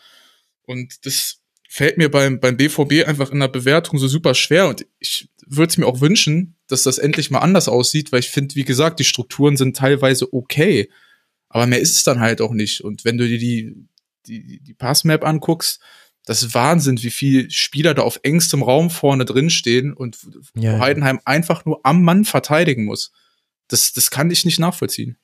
Und 0.63 1.05
das 1.05 1.39
fällt 1.69 1.99
mir 1.99 2.11
beim, 2.11 2.41
beim 2.41 2.57
BVB 2.57 3.07
einfach 3.07 3.31
in 3.31 3.41
der 3.41 3.49
Bewertung 3.49 3.99
so 3.99 4.09
super 4.09 4.35
schwer. 4.35 4.69
Und 4.69 4.87
ich 4.99 5.29
würde 5.47 5.71
es 5.71 5.77
mir 5.77 5.87
auch 5.87 6.01
wünschen, 6.01 6.57
dass 6.69 6.83
das 6.83 6.99
endlich 6.99 7.31
mal 7.31 7.41
anders 7.41 7.69
aussieht, 7.69 8.13
weil 8.13 8.21
ich 8.21 8.31
finde, 8.31 8.55
wie 8.55 8.65
gesagt, 8.65 9.01
die 9.01 9.05
Strukturen 9.05 9.57
sind 9.57 9.77
teilweise 9.77 10.33
okay. 10.33 10.91
Aber 11.49 11.67
mehr 11.67 11.81
ist 11.81 11.97
es 11.97 12.03
dann 12.03 12.21
halt 12.21 12.41
auch 12.41 12.53
nicht. 12.53 12.83
Und 12.83 13.05
wenn 13.05 13.19
du 13.19 13.27
dir 13.27 13.39
die, 13.39 13.77
die, 14.27 14.61
die 14.61 14.75
Passmap 14.75 15.25
anguckst, 15.25 15.81
das 16.31 16.45
ist 16.45 16.55
Wahnsinn, 16.55 17.03
wie 17.03 17.11
viel 17.11 17.51
Spieler 17.51 17.93
da 17.93 18.03
auf 18.03 18.21
engstem 18.23 18.63
Raum 18.63 18.89
vorne 18.89 19.25
drin 19.25 19.51
stehen 19.51 19.93
und 19.93 20.17
ja, 20.55 20.79
Heidenheim 20.79 21.19
einfach 21.25 21.65
nur 21.65 21.81
am 21.83 22.05
Mann 22.05 22.25
verteidigen 22.25 22.85
muss. 22.85 23.11
Das, 23.67 23.93
das 23.93 24.13
kann 24.13 24.31
ich 24.31 24.45
nicht 24.45 24.61
nachvollziehen. 24.61 25.17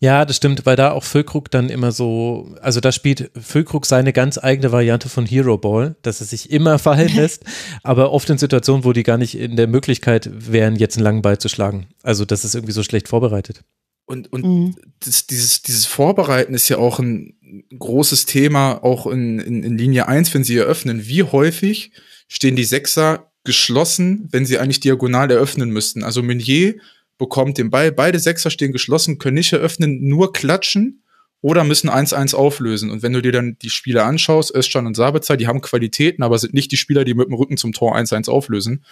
Ja, 0.00 0.24
das 0.24 0.38
stimmt, 0.38 0.66
weil 0.66 0.74
da 0.74 0.90
auch 0.90 1.04
Füllkrug 1.04 1.52
dann 1.52 1.70
immer 1.70 1.92
so, 1.92 2.52
also 2.60 2.80
da 2.80 2.90
spielt 2.90 3.30
Füllkrug 3.40 3.86
seine 3.86 4.12
ganz 4.12 4.36
eigene 4.36 4.72
Variante 4.72 5.08
von 5.08 5.24
Hero 5.24 5.56
Ball, 5.56 5.94
dass 6.02 6.20
er 6.20 6.26
sich 6.26 6.50
immer 6.50 6.80
fallen 6.80 7.08
lässt, 7.14 7.44
aber 7.84 8.10
oft 8.10 8.28
in 8.28 8.36
Situationen, 8.36 8.84
wo 8.84 8.92
die 8.92 9.04
gar 9.04 9.18
nicht 9.18 9.38
in 9.38 9.54
der 9.54 9.68
Möglichkeit 9.68 10.28
wären, 10.32 10.74
jetzt 10.74 10.96
einen 10.96 11.04
langen 11.04 11.22
Ball 11.22 11.38
zu 11.38 11.48
schlagen. 11.48 11.86
Also 12.02 12.24
das 12.24 12.44
ist 12.44 12.56
irgendwie 12.56 12.74
so 12.74 12.82
schlecht 12.82 13.06
vorbereitet. 13.06 13.62
Und, 14.06 14.32
und 14.32 14.44
mhm. 14.44 14.76
das, 15.00 15.26
dieses, 15.26 15.62
dieses 15.62 15.86
Vorbereiten 15.86 16.54
ist 16.54 16.68
ja 16.68 16.76
auch 16.76 16.98
ein 16.98 17.36
großes 17.78 18.26
Thema, 18.26 18.82
auch 18.84 19.06
in, 19.06 19.38
in, 19.38 19.62
in 19.62 19.78
Linie 19.78 20.08
1, 20.08 20.34
wenn 20.34 20.44
sie 20.44 20.56
eröffnen. 20.56 21.06
Wie 21.06 21.22
häufig 21.22 21.92
stehen 22.28 22.56
die 22.56 22.64
Sechser 22.64 23.30
geschlossen, 23.44 24.28
wenn 24.30 24.46
sie 24.46 24.58
eigentlich 24.58 24.80
diagonal 24.80 25.30
eröffnen 25.30 25.70
müssten? 25.70 26.02
Also 26.02 26.22
Meunier 26.22 26.74
bekommt 27.16 27.58
den 27.58 27.70
Ball, 27.70 27.92
beide 27.92 28.18
Sechser 28.18 28.50
stehen 28.50 28.72
geschlossen, 28.72 29.18
können 29.18 29.36
nicht 29.36 29.52
eröffnen, 29.52 30.06
nur 30.06 30.32
klatschen 30.32 31.02
oder 31.40 31.64
müssen 31.64 31.90
1-1 31.90 32.34
auflösen. 32.34 32.90
Und 32.90 33.02
wenn 33.02 33.12
du 33.12 33.22
dir 33.22 33.32
dann 33.32 33.56
die 33.60 33.70
Spieler 33.70 34.04
anschaust, 34.04 34.54
Özcan 34.54 34.86
und 34.86 34.96
Sabitzer, 34.96 35.36
die 35.36 35.46
haben 35.46 35.60
Qualitäten, 35.60 36.22
aber 36.22 36.38
sind 36.38 36.54
nicht 36.54 36.72
die 36.72 36.76
Spieler, 36.76 37.04
die 37.04 37.14
mit 37.14 37.28
dem 37.28 37.34
Rücken 37.34 37.56
zum 37.56 37.72
Tor 37.72 37.96
1-1 37.96 38.30
auflösen, 38.30 38.84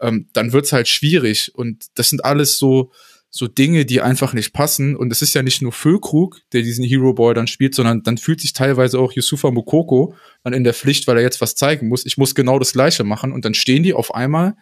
ähm, 0.00 0.28
dann 0.32 0.52
wird's 0.52 0.72
halt 0.72 0.88
schwierig. 0.88 1.52
Und 1.54 1.86
das 1.94 2.08
sind 2.08 2.24
alles 2.24 2.58
so, 2.58 2.92
so 3.30 3.46
Dinge, 3.46 3.84
die 3.84 4.00
einfach 4.00 4.32
nicht 4.32 4.52
passen. 4.52 4.96
Und 4.96 5.12
es 5.12 5.22
ist 5.22 5.34
ja 5.34 5.42
nicht 5.42 5.62
nur 5.62 5.72
Füllkrug, 5.72 6.40
der 6.52 6.62
diesen 6.62 6.84
Hero 6.84 7.14
Boy 7.14 7.32
dann 7.32 7.46
spielt, 7.46 7.74
sondern 7.74 8.02
dann 8.02 8.18
fühlt 8.18 8.40
sich 8.40 8.52
teilweise 8.52 8.98
auch 8.98 9.12
Yusufa 9.12 9.50
Mukoko 9.50 10.14
dann 10.42 10.52
in 10.52 10.64
der 10.64 10.74
Pflicht, 10.74 11.06
weil 11.06 11.16
er 11.16 11.22
jetzt 11.22 11.40
was 11.40 11.54
zeigen 11.54 11.88
muss. 11.88 12.04
Ich 12.04 12.18
muss 12.18 12.34
genau 12.34 12.58
das 12.58 12.72
Gleiche 12.72 13.04
machen. 13.04 13.32
Und 13.32 13.44
dann 13.44 13.54
stehen 13.54 13.84
die 13.84 13.94
auf 13.94 14.14
einmal 14.14 14.56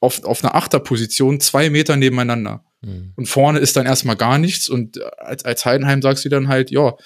auf, 0.00 0.24
auf 0.24 0.42
einer 0.42 0.56
Achterposition 0.56 1.40
zwei 1.40 1.70
Meter 1.70 1.96
nebeneinander. 1.96 2.64
Mhm. 2.80 3.12
Und 3.14 3.26
vorne 3.26 3.60
ist 3.60 3.76
dann 3.76 3.86
erstmal 3.86 4.16
gar 4.16 4.38
nichts. 4.38 4.68
Und 4.68 5.00
als, 5.18 5.44
als 5.44 5.64
Heidenheim 5.64 6.02
sagst 6.02 6.24
du 6.24 6.28
dann 6.28 6.48
halt, 6.48 6.72
ja, 6.72 6.96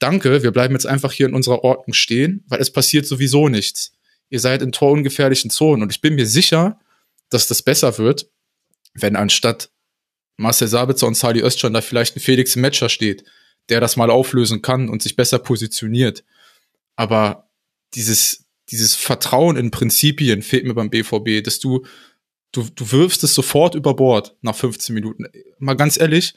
danke, 0.00 0.42
wir 0.42 0.50
bleiben 0.50 0.74
jetzt 0.74 0.86
einfach 0.86 1.12
hier 1.12 1.26
in 1.26 1.34
unserer 1.34 1.62
Ordnung 1.62 1.94
stehen, 1.94 2.44
weil 2.48 2.60
es 2.60 2.72
passiert 2.72 3.06
sowieso 3.06 3.48
nichts. 3.48 3.92
Ihr 4.28 4.40
seid 4.40 4.62
in 4.62 4.72
torungefährlichen 4.72 5.50
Zonen. 5.50 5.82
Und 5.82 5.92
ich 5.92 6.00
bin 6.00 6.16
mir 6.16 6.26
sicher, 6.26 6.80
dass 7.28 7.46
das 7.46 7.62
besser 7.62 7.98
wird, 7.98 8.28
wenn 8.94 9.14
anstatt 9.14 9.70
Marcel 10.40 10.68
Sabitzer 10.68 11.06
und 11.06 11.16
Sali 11.16 11.42
Özcan 11.42 11.72
da 11.72 11.80
vielleicht 11.80 12.16
ein 12.16 12.20
Felix 12.20 12.56
Metscher 12.56 12.88
steht, 12.88 13.24
der 13.68 13.80
das 13.80 13.96
mal 13.96 14.10
auflösen 14.10 14.62
kann 14.62 14.88
und 14.88 15.02
sich 15.02 15.14
besser 15.14 15.38
positioniert. 15.38 16.24
Aber 16.96 17.50
dieses, 17.94 18.46
dieses 18.70 18.94
Vertrauen 18.94 19.56
in 19.56 19.70
Prinzipien 19.70 20.42
fehlt 20.42 20.64
mir 20.64 20.74
beim 20.74 20.90
BVB, 20.90 21.44
dass 21.44 21.60
du 21.60 21.84
du, 22.52 22.66
du 22.74 22.90
wirfst 22.90 23.22
es 23.22 23.34
sofort 23.34 23.74
über 23.74 23.94
Bord 23.94 24.36
nach 24.40 24.56
15 24.56 24.94
Minuten. 24.94 25.26
Mal 25.58 25.74
ganz 25.74 26.00
ehrlich, 26.00 26.34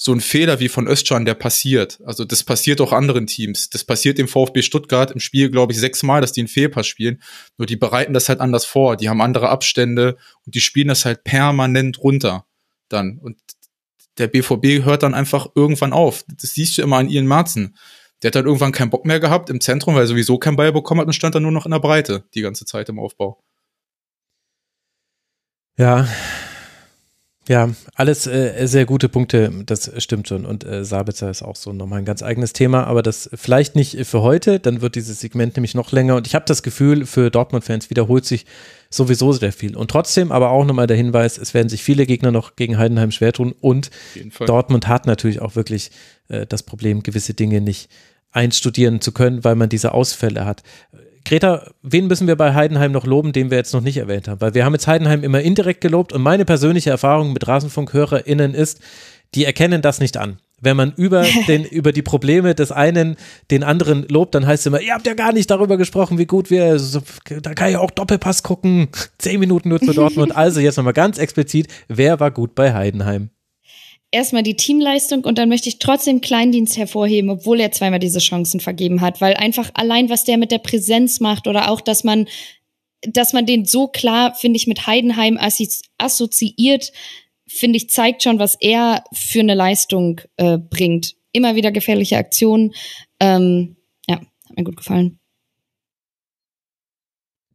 so 0.00 0.12
ein 0.12 0.20
Fehler 0.20 0.60
wie 0.60 0.68
von 0.68 0.86
Özcan, 0.86 1.24
der 1.24 1.34
passiert. 1.34 2.00
Also 2.04 2.24
das 2.24 2.44
passiert 2.44 2.80
auch 2.80 2.92
anderen 2.92 3.26
Teams. 3.26 3.68
Das 3.68 3.84
passiert 3.84 4.16
dem 4.18 4.28
VfB 4.28 4.62
Stuttgart 4.62 5.10
im 5.10 5.18
Spiel, 5.20 5.50
glaube 5.50 5.72
ich, 5.72 5.78
sechsmal, 5.78 6.20
dass 6.20 6.32
die 6.32 6.40
einen 6.40 6.48
Fehlpass 6.48 6.86
spielen. 6.86 7.20
Nur 7.56 7.66
die 7.66 7.76
bereiten 7.76 8.14
das 8.14 8.28
halt 8.28 8.40
anders 8.40 8.64
vor. 8.64 8.96
Die 8.96 9.08
haben 9.08 9.20
andere 9.20 9.48
Abstände 9.48 10.16
und 10.46 10.54
die 10.54 10.60
spielen 10.60 10.88
das 10.88 11.04
halt 11.04 11.24
permanent 11.24 11.98
runter 11.98 12.47
dann. 12.88 13.18
Und 13.18 13.38
der 14.18 14.28
BVB 14.28 14.84
hört 14.84 15.02
dann 15.02 15.14
einfach 15.14 15.48
irgendwann 15.54 15.92
auf. 15.92 16.24
Das 16.40 16.50
siehst 16.50 16.78
du 16.78 16.82
immer 16.82 16.96
an 16.96 17.08
Ian 17.08 17.26
Marzen. 17.26 17.76
Der 18.22 18.28
hat 18.28 18.34
dann 18.34 18.46
irgendwann 18.46 18.72
keinen 18.72 18.90
Bock 18.90 19.04
mehr 19.04 19.20
gehabt 19.20 19.48
im 19.48 19.60
Zentrum, 19.60 19.94
weil 19.94 20.02
er 20.02 20.08
sowieso 20.08 20.38
keinen 20.38 20.56
Ball 20.56 20.72
bekommen 20.72 21.00
hat 21.00 21.06
und 21.06 21.12
stand 21.12 21.34
dann 21.34 21.44
nur 21.44 21.52
noch 21.52 21.66
in 21.66 21.70
der 21.70 21.78
Breite 21.78 22.24
die 22.34 22.40
ganze 22.40 22.64
Zeit 22.64 22.88
im 22.88 22.98
Aufbau. 22.98 23.42
Ja, 25.76 26.08
ja, 27.48 27.70
alles 27.94 28.26
äh, 28.26 28.66
sehr 28.66 28.84
gute 28.84 29.08
Punkte, 29.08 29.50
das 29.64 29.90
stimmt 30.02 30.28
schon. 30.28 30.44
Und 30.44 30.64
äh, 30.64 30.84
Sabitzer 30.84 31.30
ist 31.30 31.42
auch 31.42 31.56
so 31.56 31.72
nochmal 31.72 32.00
ein 32.00 32.04
ganz 32.04 32.22
eigenes 32.22 32.52
Thema, 32.52 32.84
aber 32.86 33.02
das 33.02 33.30
vielleicht 33.32 33.74
nicht 33.74 34.06
für 34.06 34.20
heute, 34.20 34.60
dann 34.60 34.82
wird 34.82 34.96
dieses 34.96 35.20
Segment 35.20 35.56
nämlich 35.56 35.74
noch 35.74 35.90
länger. 35.90 36.16
Und 36.16 36.26
ich 36.26 36.34
habe 36.34 36.44
das 36.44 36.62
Gefühl, 36.62 37.06
für 37.06 37.30
Dortmund-Fans 37.30 37.88
wiederholt 37.88 38.26
sich 38.26 38.44
sowieso 38.90 39.32
sehr 39.32 39.52
viel. 39.52 39.76
Und 39.76 39.90
trotzdem 39.90 40.32
aber 40.32 40.50
auch 40.50 40.64
nochmal 40.64 40.86
der 40.86 40.96
Hinweis, 40.96 41.38
es 41.38 41.54
werden 41.54 41.68
sich 41.68 41.82
viele 41.82 42.06
Gegner 42.06 42.30
noch 42.30 42.56
gegen 42.56 42.78
Heidenheim 42.78 43.10
schwer 43.10 43.32
tun. 43.32 43.54
Und 43.60 43.90
Dortmund 44.46 44.88
hat 44.88 45.06
natürlich 45.06 45.40
auch 45.40 45.56
wirklich 45.56 45.90
äh, 46.28 46.46
das 46.46 46.62
Problem, 46.62 47.02
gewisse 47.02 47.34
Dinge 47.34 47.60
nicht 47.60 47.90
einstudieren 48.30 49.00
zu 49.00 49.12
können, 49.12 49.44
weil 49.44 49.54
man 49.54 49.68
diese 49.68 49.92
Ausfälle 49.92 50.44
hat. 50.44 50.62
Greta, 51.24 51.70
wen 51.82 52.06
müssen 52.06 52.26
wir 52.26 52.36
bei 52.36 52.54
Heidenheim 52.54 52.92
noch 52.92 53.04
loben, 53.04 53.32
den 53.32 53.50
wir 53.50 53.58
jetzt 53.58 53.74
noch 53.74 53.82
nicht 53.82 53.98
erwähnt 53.98 54.28
haben? 54.28 54.40
Weil 54.40 54.54
wir 54.54 54.64
haben 54.64 54.72
jetzt 54.72 54.86
Heidenheim 54.86 55.22
immer 55.22 55.40
indirekt 55.40 55.80
gelobt 55.80 56.12
und 56.12 56.22
meine 56.22 56.44
persönliche 56.44 56.90
Erfahrung 56.90 57.32
mit 57.32 57.46
RasenfunkhörerInnen 57.46 58.54
ist, 58.54 58.80
die 59.34 59.44
erkennen 59.44 59.82
das 59.82 60.00
nicht 60.00 60.16
an. 60.16 60.38
Wenn 60.60 60.76
man 60.76 60.92
über, 60.96 61.24
den, 61.48 61.64
über 61.64 61.92
die 61.92 62.02
Probleme 62.02 62.54
des 62.54 62.72
einen 62.72 63.16
den 63.50 63.62
anderen 63.62 64.06
lobt, 64.08 64.34
dann 64.34 64.46
heißt 64.46 64.60
es 64.60 64.66
immer, 64.66 64.80
ihr 64.80 64.94
habt 64.94 65.06
ja 65.06 65.14
gar 65.14 65.32
nicht 65.32 65.50
darüber 65.50 65.76
gesprochen, 65.76 66.18
wie 66.18 66.26
gut 66.26 66.50
wir, 66.50 66.80
da 67.42 67.54
kann 67.54 67.70
ich 67.70 67.76
auch 67.76 67.90
Doppelpass 67.90 68.42
gucken, 68.42 68.88
zehn 69.18 69.40
Minuten 69.40 69.68
nur 69.68 69.80
zu 69.80 69.92
Dortmund. 69.92 70.32
Also 70.38 70.60
jetzt 70.60 70.76
nochmal 70.76 70.92
ganz 70.92 71.18
explizit, 71.18 71.66
wer 71.88 72.20
war 72.20 72.30
gut 72.30 72.54
bei 72.54 72.72
Heidenheim? 72.72 73.30
erstmal 74.10 74.42
die 74.42 74.56
Teamleistung 74.56 75.24
und 75.24 75.38
dann 75.38 75.48
möchte 75.48 75.68
ich 75.68 75.78
trotzdem 75.78 76.20
Kleindienst 76.20 76.76
hervorheben, 76.76 77.30
obwohl 77.30 77.60
er 77.60 77.72
zweimal 77.72 77.98
diese 77.98 78.20
Chancen 78.20 78.60
vergeben 78.60 79.00
hat, 79.00 79.20
weil 79.20 79.34
einfach 79.34 79.70
allein 79.74 80.08
was 80.08 80.24
der 80.24 80.38
mit 80.38 80.50
der 80.50 80.58
Präsenz 80.58 81.20
macht 81.20 81.46
oder 81.46 81.70
auch, 81.70 81.80
dass 81.80 82.04
man, 82.04 82.26
dass 83.02 83.32
man 83.32 83.46
den 83.46 83.64
so 83.64 83.88
klar, 83.88 84.34
finde 84.34 84.56
ich, 84.56 84.66
mit 84.66 84.86
Heidenheim 84.86 85.38
assoziiert, 85.98 86.92
finde 87.48 87.78
ich, 87.78 87.90
zeigt 87.90 88.22
schon, 88.22 88.38
was 88.38 88.56
er 88.60 89.04
für 89.12 89.40
eine 89.40 89.54
Leistung 89.54 90.20
äh, 90.36 90.58
bringt. 90.58 91.14
Immer 91.32 91.54
wieder 91.56 91.72
gefährliche 91.72 92.16
Aktionen. 92.16 92.74
Ähm, 93.20 93.76
ja, 94.06 94.16
hat 94.16 94.56
mir 94.56 94.64
gut 94.64 94.76
gefallen. 94.76 95.18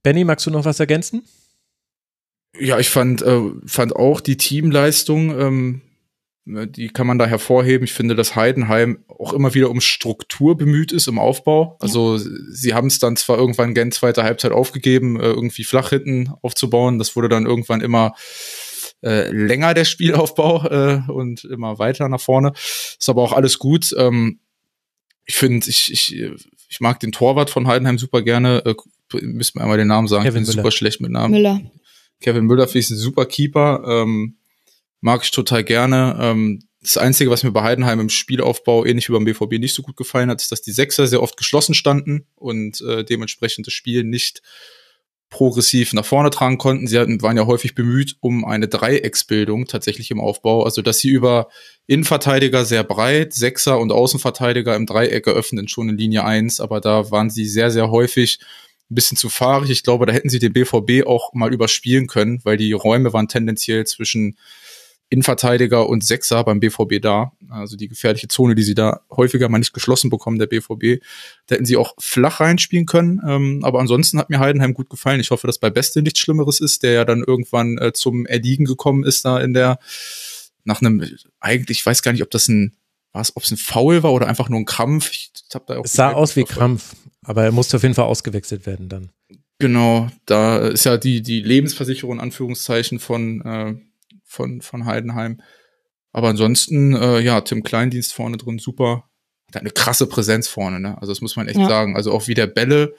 Benny, 0.01 0.23
magst 0.23 0.45
du 0.45 0.51
noch 0.51 0.65
was 0.65 0.79
ergänzen? 0.79 1.23
Ja, 2.59 2.79
ich 2.79 2.89
fand, 2.89 3.21
äh, 3.21 3.41
fand 3.65 3.95
auch 3.95 4.19
die 4.19 4.37
Teamleistung 4.37 5.39
ähm, 5.39 5.81
die 6.45 6.89
kann 6.89 7.07
man 7.07 7.17
da 7.17 7.25
hervorheben. 7.25 7.85
Ich 7.85 7.93
finde, 7.93 8.15
dass 8.15 8.35
Heidenheim 8.35 9.03
auch 9.07 9.33
immer 9.33 9.53
wieder 9.53 9.69
um 9.69 9.79
Struktur 9.79 10.57
bemüht 10.57 10.91
ist 10.91 11.07
im 11.07 11.17
Aufbau. 11.17 11.77
Also 11.79 12.17
ja. 12.17 12.23
sie 12.49 12.73
haben 12.73 12.87
es 12.87 12.99
dann 12.99 13.15
zwar 13.15 13.37
irgendwann 13.37 13.73
gen 13.73 13.91
zweite 13.91 14.23
Halbzeit 14.23 14.51
aufgegeben, 14.51 15.19
äh, 15.19 15.23
irgendwie 15.23 15.63
flach 15.63 15.89
hinten 15.89 16.33
aufzubauen. 16.41 16.99
Das 16.99 17.15
wurde 17.15 17.29
dann 17.29 17.45
irgendwann 17.45 17.79
immer 17.79 18.13
äh, 19.03 19.29
länger 19.29 19.73
der 19.73 19.85
Spielaufbau 19.85 20.65
äh, 20.65 21.01
und 21.11 21.43
immer 21.43 21.79
weiter 21.79 22.09
nach 22.09 22.21
vorne. 22.21 22.53
Ist 22.55 23.09
aber 23.09 23.21
auch 23.21 23.33
alles 23.33 23.59
gut. 23.59 23.93
Ähm, 23.97 24.39
ich 25.25 25.35
finde, 25.35 25.69
ich, 25.69 25.91
ich, 25.91 26.15
ich 26.69 26.79
mag 26.79 26.99
den 26.99 27.11
Torwart 27.11 27.49
von 27.49 27.67
Heidenheim 27.67 27.97
super 27.97 28.21
gerne. 28.21 28.63
Äh, 28.65 28.75
müssen 29.21 29.59
wir 29.59 29.63
einmal 29.63 29.77
den 29.77 29.87
Namen 29.87 30.07
sagen. 30.07 30.23
Kevin 30.23 30.45
super 30.45 30.71
schlecht 30.71 31.01
mit 31.01 31.11
Namen. 31.11 31.31
Müller. 31.31 31.61
Kevin 32.21 32.45
Müller 32.45 32.67
finde 32.67 32.79
ich 32.79 32.89
ein 32.89 32.97
super 32.97 33.25
Keeper. 33.25 33.83
Ähm, 33.85 34.37
mag 35.01 35.23
ich 35.23 35.31
total 35.31 35.63
gerne. 35.63 36.17
Ähm, 36.19 36.63
das 36.81 36.97
Einzige, 36.97 37.29
was 37.29 37.43
mir 37.43 37.51
bei 37.51 37.63
Heidenheim 37.63 37.99
im 37.99 38.09
Spielaufbau 38.09 38.85
ähnlich 38.85 39.07
wie 39.07 39.13
beim 39.13 39.23
BVB 39.23 39.59
nicht 39.59 39.73
so 39.73 39.83
gut 39.83 39.95
gefallen 39.95 40.29
hat, 40.29 40.41
ist, 40.41 40.51
dass 40.51 40.61
die 40.61 40.71
Sechser 40.71 41.07
sehr 41.07 41.21
oft 41.21 41.37
geschlossen 41.37 41.73
standen 41.73 42.25
und 42.35 42.81
äh, 42.81 43.05
dementsprechend 43.05 43.67
das 43.67 43.73
Spiel 43.73 44.03
nicht 44.03 44.41
progressiv 45.33 45.93
nach 45.93 46.05
vorne 46.05 46.29
tragen 46.29 46.59
konnten. 46.59 46.85
Sie 46.85 46.99
hatten, 46.99 47.19
waren 47.23 47.35
ja 47.35 47.47
häufig 47.47 47.73
bemüht 47.73 48.17
um 48.19 48.45
eine 48.45 48.67
Dreiecksbildung 48.67 49.65
tatsächlich 49.65 50.11
im 50.11 50.21
Aufbau, 50.21 50.63
also 50.63 50.83
dass 50.83 50.99
sie 50.99 51.09
über 51.09 51.49
Innenverteidiger 51.87 52.65
sehr 52.65 52.83
breit, 52.83 53.33
Sechser 53.33 53.79
und 53.79 53.91
Außenverteidiger 53.91 54.75
im 54.75 54.85
Dreieck 54.85 55.25
eröffnen, 55.25 55.67
schon 55.67 55.89
in 55.89 55.97
Linie 55.97 56.23
eins. 56.23 56.59
aber 56.59 56.79
da 56.81 57.09
waren 57.09 57.31
sie 57.31 57.47
sehr, 57.47 57.71
sehr 57.71 57.89
häufig 57.89 58.39
ein 58.91 58.95
bisschen 58.95 59.17
zu 59.17 59.27
fahrig. 59.27 59.71
Ich 59.71 59.81
glaube, 59.81 60.05
da 60.05 60.13
hätten 60.13 60.29
sie 60.29 60.37
den 60.37 60.53
BVB 60.53 61.07
auch 61.07 61.33
mal 61.33 61.51
überspielen 61.51 62.05
können, 62.05 62.39
weil 62.43 62.57
die 62.57 62.71
Räume 62.71 63.11
waren 63.11 63.27
tendenziell 63.27 63.87
zwischen 63.87 64.37
Innenverteidiger 65.13 65.87
und 65.87 66.03
Sechser 66.03 66.43
beim 66.43 66.59
BVB 66.59 66.99
da. 66.99 67.33
Also 67.49 67.77
die 67.77 67.87
gefährliche 67.87 68.27
Zone, 68.27 68.55
die 68.55 68.63
sie 68.63 68.73
da 68.73 69.01
häufiger 69.11 69.47
mal 69.47 69.59
nicht 69.59 69.71
geschlossen 69.73 70.09
bekommen, 70.09 70.39
der 70.39 70.47
BVB. 70.47 71.03
Da 71.45 71.55
hätten 71.55 71.65
sie 71.65 71.77
auch 71.77 71.93
flach 71.99 72.39
reinspielen 72.39 72.87
können. 72.87 73.21
Ähm, 73.25 73.59
aber 73.63 73.79
ansonsten 73.79 74.17
hat 74.17 74.31
mir 74.31 74.39
Heidenheim 74.39 74.73
gut 74.73 74.89
gefallen. 74.89 75.19
Ich 75.19 75.29
hoffe, 75.29 75.45
dass 75.45 75.59
bei 75.59 75.69
Beste 75.69 76.01
nichts 76.01 76.19
Schlimmeres 76.19 76.59
ist, 76.59 76.81
der 76.81 76.93
ja 76.93 77.05
dann 77.05 77.23
irgendwann 77.23 77.77
äh, 77.77 77.93
zum 77.93 78.25
Erliegen 78.25 78.65
gekommen 78.65 79.03
ist 79.03 79.23
da 79.23 79.39
in 79.39 79.53
der, 79.53 79.77
nach 80.63 80.81
einem, 80.81 81.07
eigentlich, 81.39 81.79
ich 81.79 81.85
weiß 81.85 82.01
gar 82.01 82.11
nicht, 82.11 82.23
ob 82.23 82.31
das 82.31 82.47
ein, 82.47 82.75
was, 83.11 83.35
ob 83.35 83.43
es 83.43 83.51
ein 83.51 83.57
Foul 83.57 84.01
war 84.01 84.13
oder 84.13 84.27
einfach 84.27 84.49
nur 84.49 84.59
ein 84.59 84.65
Krampf. 84.65 85.11
Ich 85.11 85.31
hab 85.53 85.67
da 85.67 85.77
auch 85.77 85.85
es 85.85 85.93
sah 85.93 86.13
aus 86.13 86.35
wie 86.35 86.43
Krampf, 86.43 86.95
aber 87.21 87.43
er 87.43 87.51
musste 87.51 87.77
auf 87.77 87.83
jeden 87.83 87.93
Fall 87.93 88.05
ausgewechselt 88.05 88.65
werden 88.65 88.89
dann. 88.89 89.11
Genau, 89.59 90.09
da 90.25 90.57
ist 90.57 90.85
ja 90.85 90.97
die, 90.97 91.21
die 91.21 91.41
Lebensversicherung, 91.41 92.15
in 92.15 92.19
Anführungszeichen, 92.19 92.97
von, 92.97 93.41
äh, 93.41 93.75
von, 94.33 94.61
von 94.61 94.85
Heidenheim. 94.85 95.41
Aber 96.11 96.29
ansonsten, 96.29 96.95
äh, 96.95 97.19
ja, 97.19 97.41
Tim 97.41 97.63
Kleindienst 97.63 98.13
vorne 98.13 98.37
drin, 98.37 98.59
super. 98.59 99.09
Hat 99.53 99.61
eine 99.61 99.71
krasse 99.71 100.07
Präsenz 100.07 100.47
vorne, 100.47 100.79
ne? 100.79 100.97
Also 100.99 101.11
das 101.11 101.21
muss 101.21 101.35
man 101.35 101.47
echt 101.47 101.59
ja. 101.59 101.67
sagen. 101.67 101.95
Also 101.95 102.11
auch 102.11 102.27
wie 102.27 102.33
der 102.33 102.47
Bälle, 102.47 102.95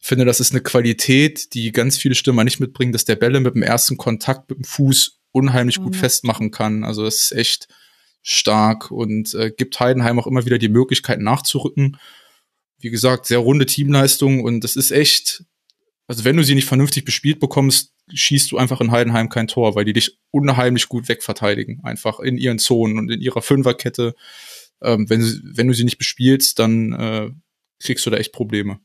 ich 0.00 0.06
finde, 0.06 0.24
das 0.24 0.40
ist 0.40 0.52
eine 0.52 0.62
Qualität, 0.62 1.52
die 1.52 1.72
ganz 1.72 1.98
viele 1.98 2.14
Stürmer 2.14 2.42
nicht 2.42 2.58
mitbringen, 2.58 2.92
dass 2.92 3.04
der 3.04 3.16
Bälle 3.16 3.40
mit 3.40 3.54
dem 3.54 3.62
ersten 3.62 3.98
Kontakt 3.98 4.48
mit 4.48 4.58
dem 4.58 4.64
Fuß 4.64 5.20
unheimlich 5.32 5.78
mhm. 5.78 5.84
gut 5.84 5.96
festmachen 5.96 6.50
kann. 6.50 6.84
Also 6.84 7.04
das 7.04 7.16
ist 7.16 7.32
echt 7.32 7.68
stark 8.22 8.90
und 8.90 9.34
äh, 9.34 9.50
gibt 9.50 9.78
Heidenheim 9.78 10.18
auch 10.18 10.26
immer 10.26 10.46
wieder 10.46 10.58
die 10.58 10.68
Möglichkeit 10.70 11.20
nachzurücken. 11.20 11.98
Wie 12.78 12.90
gesagt, 12.90 13.26
sehr 13.26 13.38
runde 13.38 13.66
Teamleistung 13.66 14.42
und 14.42 14.64
das 14.64 14.76
ist 14.76 14.90
echt, 14.90 15.44
also 16.10 16.24
wenn 16.24 16.36
du 16.36 16.42
sie 16.42 16.56
nicht 16.56 16.66
vernünftig 16.66 17.04
bespielt 17.04 17.38
bekommst, 17.38 17.92
schießt 18.12 18.50
du 18.50 18.58
einfach 18.58 18.80
in 18.80 18.90
Heidenheim 18.90 19.28
kein 19.28 19.46
Tor, 19.46 19.76
weil 19.76 19.84
die 19.84 19.92
dich 19.92 20.18
unheimlich 20.32 20.88
gut 20.88 21.08
wegverteidigen, 21.08 21.84
einfach 21.84 22.18
in 22.18 22.36
ihren 22.36 22.58
Zonen 22.58 22.98
und 22.98 23.12
in 23.12 23.20
ihrer 23.20 23.42
Fünferkette. 23.42 24.16
Ähm, 24.82 25.08
wenn, 25.08 25.40
wenn 25.44 25.68
du 25.68 25.72
sie 25.72 25.84
nicht 25.84 25.98
bespielst, 25.98 26.58
dann 26.58 26.92
äh, 26.94 27.30
kriegst 27.78 28.04
du 28.04 28.10
da 28.10 28.16
echt 28.16 28.32
Probleme. 28.32 28.80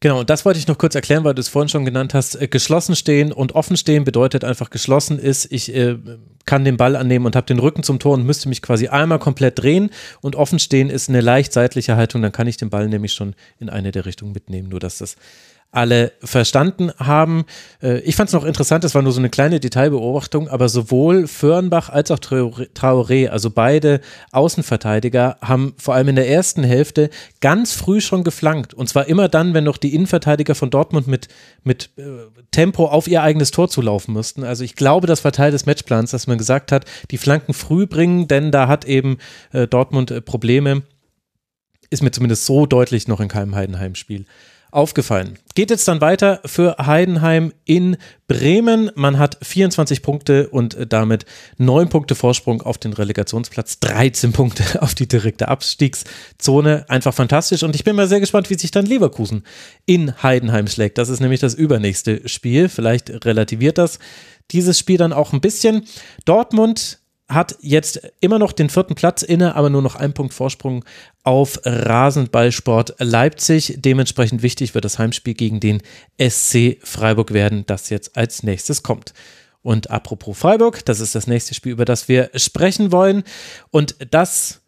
Genau, 0.00 0.20
und 0.20 0.30
das 0.30 0.46
wollte 0.46 0.58
ich 0.58 0.66
noch 0.66 0.78
kurz 0.78 0.94
erklären, 0.94 1.24
weil 1.24 1.34
du 1.34 1.40
es 1.40 1.48
vorhin 1.48 1.68
schon 1.68 1.84
genannt 1.84 2.14
hast. 2.14 2.34
Äh, 2.34 2.48
geschlossen 2.48 2.96
stehen 2.96 3.30
und 3.30 3.52
offen 3.52 3.76
stehen 3.76 4.04
bedeutet 4.04 4.42
einfach 4.42 4.70
geschlossen 4.70 5.18
ist, 5.18 5.52
ich 5.52 5.74
äh, 5.74 5.98
kann 6.46 6.64
den 6.64 6.78
Ball 6.78 6.96
annehmen 6.96 7.26
und 7.26 7.36
habe 7.36 7.46
den 7.46 7.58
Rücken 7.58 7.82
zum 7.82 7.98
Tor 7.98 8.14
und 8.14 8.24
müsste 8.24 8.48
mich 8.48 8.62
quasi 8.62 8.88
einmal 8.88 9.18
komplett 9.18 9.58
drehen. 9.58 9.90
Und 10.22 10.34
offen 10.34 10.58
stehen 10.58 10.88
ist 10.88 11.10
eine 11.10 11.20
leicht 11.20 11.52
seitliche 11.52 11.96
Haltung, 11.96 12.22
dann 12.22 12.32
kann 12.32 12.46
ich 12.46 12.56
den 12.56 12.70
Ball 12.70 12.88
nämlich 12.88 13.12
schon 13.12 13.34
in 13.58 13.68
eine 13.68 13.92
der 13.92 14.06
Richtungen 14.06 14.32
mitnehmen, 14.32 14.70
nur 14.70 14.80
dass 14.80 14.96
das 14.96 15.16
alle 15.74 16.12
verstanden 16.22 16.92
haben. 16.98 17.44
Äh, 17.82 17.98
ich 18.00 18.16
fand 18.16 18.28
es 18.28 18.34
noch 18.34 18.44
interessant, 18.44 18.84
das 18.84 18.94
war 18.94 19.02
nur 19.02 19.12
so 19.12 19.20
eine 19.20 19.30
kleine 19.30 19.60
Detailbeobachtung, 19.60 20.48
aber 20.48 20.68
sowohl 20.68 21.26
Föhrenbach 21.26 21.90
als 21.90 22.10
auch 22.10 22.18
Traoré, 22.18 23.28
also 23.28 23.50
beide 23.50 24.00
Außenverteidiger, 24.32 25.36
haben 25.40 25.74
vor 25.76 25.94
allem 25.94 26.08
in 26.08 26.16
der 26.16 26.28
ersten 26.28 26.62
Hälfte 26.62 27.10
ganz 27.40 27.72
früh 27.72 28.00
schon 28.00 28.24
geflankt. 28.24 28.74
Und 28.74 28.88
zwar 28.88 29.06
immer 29.06 29.28
dann, 29.28 29.54
wenn 29.54 29.64
noch 29.64 29.76
die 29.76 29.94
Innenverteidiger 29.94 30.54
von 30.54 30.70
Dortmund 30.70 31.06
mit, 31.06 31.28
mit 31.62 31.90
äh, 31.96 32.02
Tempo 32.50 32.86
auf 32.86 33.08
ihr 33.08 33.22
eigenes 33.22 33.50
Tor 33.50 33.68
zulaufen 33.68 34.14
mussten. 34.14 34.44
Also 34.44 34.64
ich 34.64 34.76
glaube, 34.76 35.06
das 35.06 35.24
war 35.24 35.32
Teil 35.32 35.50
des 35.50 35.66
Matchplans, 35.66 36.10
dass 36.10 36.26
man 36.26 36.38
gesagt 36.38 36.72
hat, 36.72 36.84
die 37.10 37.18
Flanken 37.18 37.54
früh 37.54 37.86
bringen, 37.86 38.28
denn 38.28 38.52
da 38.52 38.68
hat 38.68 38.84
eben 38.84 39.18
äh, 39.52 39.66
Dortmund 39.66 40.24
Probleme. 40.24 40.82
Ist 41.90 42.02
mir 42.02 42.10
zumindest 42.10 42.46
so 42.46 42.66
deutlich 42.66 43.08
noch 43.08 43.20
in 43.20 43.28
keinem 43.28 43.54
Heidenheim-Spiel 43.54 44.26
aufgefallen. 44.74 45.38
Geht 45.54 45.70
jetzt 45.70 45.86
dann 45.86 46.00
weiter 46.00 46.40
für 46.44 46.76
Heidenheim 46.84 47.52
in 47.64 47.96
Bremen. 48.26 48.90
Man 48.96 49.18
hat 49.18 49.38
24 49.40 50.02
Punkte 50.02 50.48
und 50.48 50.76
damit 50.88 51.26
9 51.58 51.88
Punkte 51.88 52.14
Vorsprung 52.14 52.60
auf 52.60 52.78
den 52.78 52.92
Relegationsplatz, 52.92 53.78
13 53.80 54.32
Punkte 54.32 54.64
auf 54.82 54.94
die 54.94 55.06
direkte 55.06 55.48
Abstiegszone. 55.48 56.86
Einfach 56.88 57.14
fantastisch 57.14 57.62
und 57.62 57.76
ich 57.76 57.84
bin 57.84 57.94
mal 57.94 58.08
sehr 58.08 58.20
gespannt, 58.20 58.50
wie 58.50 58.58
sich 58.58 58.72
dann 58.72 58.86
Leverkusen 58.86 59.44
in 59.86 60.22
Heidenheim 60.22 60.66
schlägt. 60.66 60.98
Das 60.98 61.08
ist 61.08 61.20
nämlich 61.20 61.40
das 61.40 61.54
übernächste 61.54 62.28
Spiel. 62.28 62.68
Vielleicht 62.68 63.24
relativiert 63.24 63.78
das 63.78 63.98
dieses 64.50 64.78
Spiel 64.78 64.98
dann 64.98 65.12
auch 65.12 65.32
ein 65.32 65.40
bisschen. 65.40 65.84
Dortmund 66.24 66.98
hat 67.28 67.56
jetzt 67.60 68.00
immer 68.20 68.38
noch 68.38 68.52
den 68.52 68.68
vierten 68.68 68.94
Platz 68.94 69.22
inne, 69.22 69.54
aber 69.56 69.70
nur 69.70 69.82
noch 69.82 69.96
ein 69.96 70.12
Punkt 70.12 70.34
Vorsprung 70.34 70.84
auf 71.22 71.60
Rasenballsport 71.64 72.96
Leipzig. 72.98 73.74
Dementsprechend 73.78 74.42
wichtig 74.42 74.74
wird 74.74 74.84
das 74.84 74.98
Heimspiel 74.98 75.34
gegen 75.34 75.58
den 75.58 75.82
SC 76.20 76.78
Freiburg 76.82 77.32
werden, 77.32 77.64
das 77.66 77.88
jetzt 77.88 78.16
als 78.16 78.42
nächstes 78.42 78.82
kommt. 78.82 79.14
Und 79.62 79.90
apropos 79.90 80.36
Freiburg, 80.36 80.84
das 80.84 81.00
ist 81.00 81.14
das 81.14 81.26
nächste 81.26 81.54
Spiel, 81.54 81.72
über 81.72 81.86
das 81.86 82.08
wir 82.08 82.30
sprechen 82.34 82.92
wollen. 82.92 83.24
Und 83.70 83.96
das, 84.10 84.60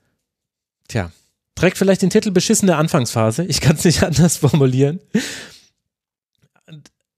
tja, 0.88 1.12
trägt 1.54 1.76
vielleicht 1.76 2.00
den 2.00 2.10
Titel 2.10 2.30
beschissene 2.30 2.76
Anfangsphase. 2.76 3.44
Ich 3.44 3.60
kann 3.60 3.76
es 3.76 3.84
nicht 3.84 4.02
anders 4.04 4.38
formulieren. 4.38 5.00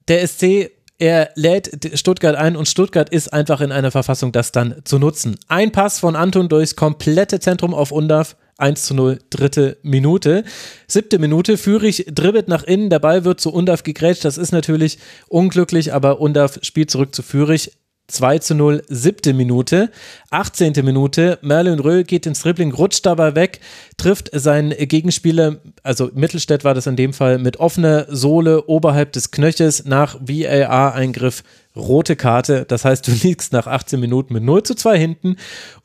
Der 0.08 0.26
SC 0.26 0.72
er 0.98 1.30
lädt 1.36 1.98
Stuttgart 1.98 2.36
ein 2.36 2.56
und 2.56 2.68
Stuttgart 2.68 3.08
ist 3.08 3.32
einfach 3.32 3.60
in 3.60 3.70
einer 3.70 3.90
Verfassung, 3.90 4.32
das 4.32 4.52
dann 4.52 4.76
zu 4.84 4.98
nutzen. 4.98 5.36
Ein 5.46 5.70
Pass 5.70 6.00
von 6.00 6.16
Anton 6.16 6.48
durchs 6.48 6.76
komplette 6.76 7.40
Zentrum 7.40 7.72
auf 7.74 7.92
Undav. 7.92 8.36
1 8.60 8.86
zu 8.86 8.94
0, 8.94 9.20
dritte 9.30 9.78
Minute. 9.82 10.42
Siebte 10.88 11.20
Minute, 11.20 11.56
Führig 11.56 12.06
dribbelt 12.12 12.48
nach 12.48 12.64
innen, 12.64 12.90
der 12.90 12.98
Ball 12.98 13.24
wird 13.24 13.40
zu 13.40 13.52
Undav 13.52 13.84
gegrätscht. 13.84 14.24
Das 14.24 14.36
ist 14.36 14.50
natürlich 14.50 14.98
unglücklich, 15.28 15.94
aber 15.94 16.20
Undav 16.20 16.58
spielt 16.62 16.90
zurück 16.90 17.14
zu 17.14 17.22
Führig. 17.22 17.70
2 18.08 18.38
zu 18.38 18.54
0, 18.54 18.82
siebte 18.88 19.34
Minute. 19.34 19.90
18. 20.30 20.72
Minute, 20.82 21.38
Merlin 21.42 21.78
Röhl 21.78 22.04
geht 22.04 22.26
ins 22.26 22.40
Dribbling, 22.40 22.72
rutscht 22.72 23.04
dabei 23.04 23.34
weg, 23.34 23.60
trifft 23.98 24.30
seinen 24.32 24.70
Gegenspieler, 24.70 25.56
also 25.82 26.10
Mittelstädt 26.14 26.64
war 26.64 26.74
das 26.74 26.86
in 26.86 26.96
dem 26.96 27.12
Fall, 27.12 27.38
mit 27.38 27.58
offener 27.58 28.06
Sohle 28.08 28.64
oberhalb 28.66 29.12
des 29.12 29.30
Knöchels 29.30 29.84
nach 29.84 30.16
VAR-Eingriff 30.20 31.44
rote 31.78 32.16
Karte. 32.16 32.64
Das 32.66 32.84
heißt, 32.84 33.06
du 33.06 33.12
liegst 33.22 33.52
nach 33.52 33.66
18 33.66 33.98
Minuten 34.00 34.34
mit 34.34 34.42
0 34.42 34.62
zu 34.62 34.74
2 34.74 34.98
hinten 34.98 35.36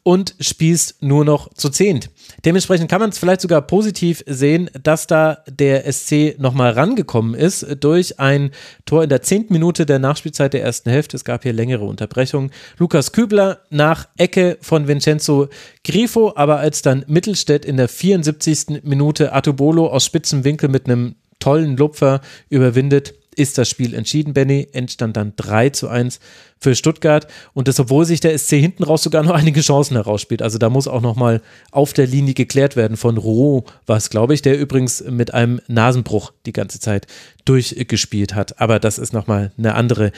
und 0.04 0.36
spielst 0.40 1.02
nur 1.02 1.24
noch 1.24 1.54
zu 1.54 1.70
10. 1.70 2.02
Dementsprechend 2.44 2.90
kann 2.90 3.00
man 3.00 3.12
es 3.12 3.18
vielleicht 3.18 3.42
sogar 3.42 3.62
positiv 3.62 4.24
sehen, 4.28 4.70
dass 4.82 5.08
da 5.08 5.38
der 5.48 5.92
SC 5.92 6.36
nochmal 6.40 6.72
rangekommen 6.72 7.36
ist 7.36 7.66
durch 7.80 8.20
ein 8.20 8.52
Tor 8.86 9.04
in 9.04 9.10
der 9.10 9.22
10. 9.22 9.46
Minute 9.50 9.86
der 9.86 10.00
Nachspielzeit 10.00 10.54
der 10.54 10.64
ersten 10.64 10.90
Hälfte. 10.90 11.16
Es 11.16 11.24
gab 11.24 11.44
hier 11.44 11.54
längere 11.54 11.86
Unterbrechungen. 11.86 12.52
Lukas 12.78 13.14
Kübler 13.14 13.60
nach 13.70 14.10
Ecke 14.18 14.58
von 14.62 14.88
Vincenzo 14.88 15.48
Grifo, 15.86 16.34
aber 16.36 16.58
als 16.58 16.82
dann 16.82 17.06
Mittelstädt 17.08 17.64
in 17.64 17.78
der 17.78 17.88
74. 17.88 18.84
Minute 18.84 19.34
Atubolo 19.34 19.88
aus 19.88 20.06
spitzem 20.06 20.44
Winkel 20.44 20.70
mit 20.70 20.86
einem 20.86 21.16
tollen 21.40 21.76
Lupfer 21.76 22.22
überwindet, 22.50 23.16
ist 23.34 23.58
das 23.58 23.70
Spiel 23.70 23.94
entschieden, 23.94 24.34
Benny. 24.34 24.68
Endstand 24.72 25.18
dann 25.18 25.34
3 25.36 25.70
zu 25.70 25.88
1 25.90 26.20
für 26.60 26.76
Stuttgart. 26.76 27.28
Und 27.54 27.68
das, 27.68 27.80
obwohl 27.80 28.06
sich 28.06 28.20
der 28.20 28.38
SC 28.38 28.52
hinten 28.52 28.84
raus 28.84 29.04
sogar 29.04 29.24
noch 29.24 29.34
einige 29.36 29.62
Chancen 29.62 29.96
herausspielt. 29.96 30.42
Also 30.42 30.58
da 30.58 30.70
muss 30.70 30.88
auch 30.88 31.02
nochmal 31.02 31.42
auf 31.72 31.94
der 31.94 32.08
Linie 32.08 32.34
geklärt 32.34 32.76
werden 32.76 32.98
von 32.98 33.18
Roux, 33.18 33.64
was 33.86 34.10
glaube 34.10 34.34
ich, 34.34 34.42
der 34.42 34.60
übrigens 34.60 35.04
mit 35.04 35.34
einem 35.34 35.60
Nasenbruch 35.68 36.32
die 36.46 36.54
ganze 36.54 36.80
Zeit 36.80 37.08
durchgespielt 37.46 38.36
hat. 38.36 38.60
Aber 38.62 38.80
das 38.80 38.98
ist 38.98 39.14
nochmal 39.14 39.52
eine 39.58 39.76
andere 39.76 40.12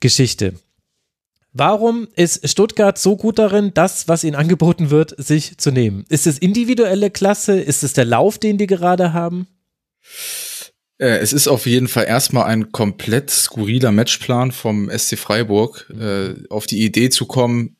Geschichte. 0.00 0.54
Warum 1.56 2.08
ist 2.16 2.48
Stuttgart 2.48 2.98
so 2.98 3.16
gut 3.16 3.38
darin, 3.38 3.70
das, 3.74 4.08
was 4.08 4.24
ihnen 4.24 4.34
angeboten 4.34 4.90
wird, 4.90 5.14
sich 5.24 5.56
zu 5.56 5.70
nehmen? 5.70 6.04
Ist 6.08 6.26
es 6.26 6.36
individuelle 6.36 7.10
Klasse? 7.10 7.60
Ist 7.60 7.84
es 7.84 7.92
der 7.92 8.04
Lauf, 8.04 8.38
den 8.38 8.58
die 8.58 8.66
gerade 8.66 9.12
haben? 9.12 9.46
Äh, 10.98 11.18
es 11.18 11.32
ist 11.32 11.48
auf 11.48 11.66
jeden 11.66 11.88
Fall 11.88 12.04
erstmal 12.06 12.44
ein 12.44 12.72
komplett 12.72 13.30
skurriler 13.30 13.92
Matchplan 13.92 14.52
vom 14.52 14.90
SC 14.90 15.18
Freiburg, 15.18 15.90
äh, 15.98 16.34
auf 16.50 16.66
die 16.66 16.84
Idee 16.84 17.10
zu 17.10 17.26
kommen, 17.26 17.76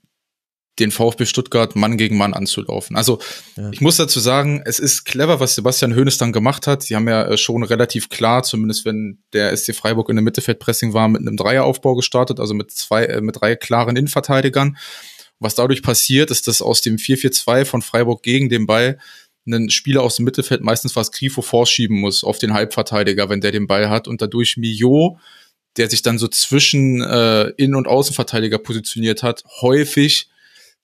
den 0.81 0.91
VfB 0.91 1.24
Stuttgart 1.27 1.77
Mann 1.77 1.97
gegen 1.97 2.16
Mann 2.16 2.35
anzulaufen. 2.35 2.97
Also 2.97 3.20
ja. 3.57 3.70
ich 3.70 3.81
muss 3.81 3.97
dazu 3.97 4.19
sagen, 4.19 4.62
es 4.65 4.81
ist 4.81 5.05
clever, 5.05 5.39
was 5.39 5.55
Sebastian 5.55 5.95
Hoeneß 5.95 6.19
dann 6.19 6.32
gemacht 6.32 6.66
hat. 6.66 6.82
Sie 6.82 6.97
haben 6.97 7.09
ja 7.09 7.24
äh, 7.27 7.36
schon 7.36 7.62
relativ 7.62 8.09
klar, 8.09 8.43
zumindest 8.43 8.85
wenn 8.85 9.23
der 9.32 9.57
SC 9.57 9.74
Freiburg 9.74 10.09
in 10.09 10.16
der 10.16 10.24
Mittelfeldpressing 10.24 10.93
war, 10.93 11.09
mit 11.09 11.20
einem 11.20 11.36
Dreieraufbau 11.36 11.95
gestartet, 11.95 12.41
also 12.41 12.55
mit 12.55 12.73
zwei, 12.73 13.05
äh, 13.05 13.20
mit 13.20 13.41
drei 13.41 13.55
klaren 13.55 13.97
Innenverteidigern. 13.97 14.77
Was 15.39 15.55
dadurch 15.55 15.82
passiert, 15.82 16.31
ist, 16.31 16.49
dass 16.49 16.62
aus 16.62 16.81
dem 16.81 16.97
4-4-2 16.97 17.65
von 17.65 17.82
Freiburg 17.82 18.23
gegen 18.23 18.49
den 18.49 18.66
Ball 18.66 18.99
einen 19.47 19.71
Spieler 19.71 20.03
aus 20.03 20.16
dem 20.16 20.25
Mittelfeld, 20.25 20.62
meistens 20.62 20.97
was 20.97 21.12
Grifo 21.12 21.43
vorschieben 21.43 22.01
muss 22.01 22.25
auf 22.25 22.39
den 22.39 22.55
Halbverteidiger, 22.55 23.29
wenn 23.29 23.41
der 23.41 23.53
den 23.53 23.66
Ball 23.66 23.91
hat 23.91 24.09
und 24.09 24.23
dadurch 24.23 24.57
Mio, 24.57 25.19
der 25.77 25.91
sich 25.91 26.03
dann 26.03 26.19
so 26.19 26.29
zwischen 26.29 27.03
äh, 27.03 27.51
Innen- 27.57 27.75
und 27.75 27.89
Außenverteidiger 27.89 28.59
positioniert 28.59 29.23
hat, 29.23 29.45
häufig 29.61 30.29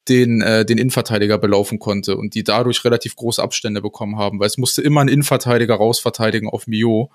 den, 0.09 0.41
äh, 0.41 0.65
den 0.65 0.78
Innenverteidiger 0.78 1.39
belaufen 1.39 1.78
konnte 1.78 2.16
und 2.16 2.35
die 2.35 2.45
dadurch 2.45 2.85
relativ 2.85 3.16
große 3.16 3.43
Abstände 3.43 3.81
bekommen 3.81 4.16
haben, 4.16 4.41
weil 4.41 4.47
es 4.47 4.59
musste 4.59 4.82
immer 4.82 5.01
ein 5.03 5.09
Innenverteidiger 5.09 5.74
rausverteidigen 5.74 6.49
auf 6.49 6.66
Mio 6.66 7.11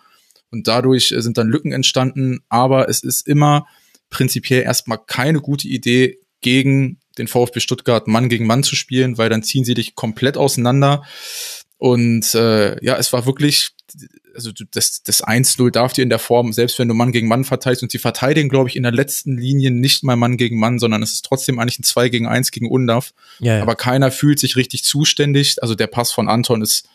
und 0.51 0.67
dadurch 0.67 1.11
äh, 1.11 1.21
sind 1.21 1.37
dann 1.37 1.49
Lücken 1.49 1.71
entstanden, 1.71 2.39
aber 2.49 2.89
es 2.89 3.03
ist 3.03 3.27
immer 3.27 3.67
prinzipiell 4.09 4.63
erstmal 4.63 4.99
keine 5.05 5.41
gute 5.41 5.67
Idee, 5.67 6.19
gegen 6.45 6.99
den 7.17 7.27
VfB 7.27 7.59
Stuttgart 7.59 8.07
Mann 8.07 8.29
gegen 8.29 8.45
Mann 8.45 8.63
zu 8.63 8.75
spielen, 8.75 9.17
weil 9.17 9.29
dann 9.29 9.43
ziehen 9.43 9.65
sie 9.65 9.73
dich 9.73 9.95
komplett 9.95 10.37
auseinander. 10.37 11.03
Und 11.77 12.33
äh, 12.35 12.83
ja, 12.83 12.97
es 12.97 13.13
war 13.13 13.25
wirklich, 13.25 13.71
also 14.33 14.51
das, 14.71 15.03
das 15.03 15.23
1-0 15.23 15.71
darf 15.71 15.93
dir 15.93 16.03
in 16.03 16.09
der 16.09 16.19
Form, 16.19 16.53
selbst 16.53 16.79
wenn 16.79 16.87
du 16.87 16.93
Mann 16.93 17.11
gegen 17.11 17.27
Mann 17.27 17.45
verteidigst, 17.45 17.83
und 17.83 17.91
sie 17.91 17.99
verteidigen, 17.99 18.49
glaube 18.49 18.69
ich, 18.69 18.75
in 18.75 18.83
der 18.83 18.91
letzten 18.91 19.37
Linie 19.37 19.71
nicht 19.71 20.03
mal 20.03 20.15
Mann 20.15 20.37
gegen 20.37 20.59
Mann, 20.59 20.79
sondern 20.79 21.03
es 21.03 21.13
ist 21.13 21.25
trotzdem 21.25 21.59
eigentlich 21.59 21.79
ein 21.79 21.83
2 21.83 22.09
gegen 22.09 22.27
1 22.27 22.51
gegen 22.51 22.69
Undaf. 22.69 23.13
Ja, 23.39 23.57
ja. 23.57 23.61
Aber 23.61 23.75
keiner 23.75 24.11
fühlt 24.11 24.39
sich 24.39 24.55
richtig 24.55 24.83
zuständig. 24.83 25.61
Also 25.61 25.75
der 25.75 25.87
Pass 25.87 26.11
von 26.11 26.29
Anton 26.29 26.61
ist 26.61 26.87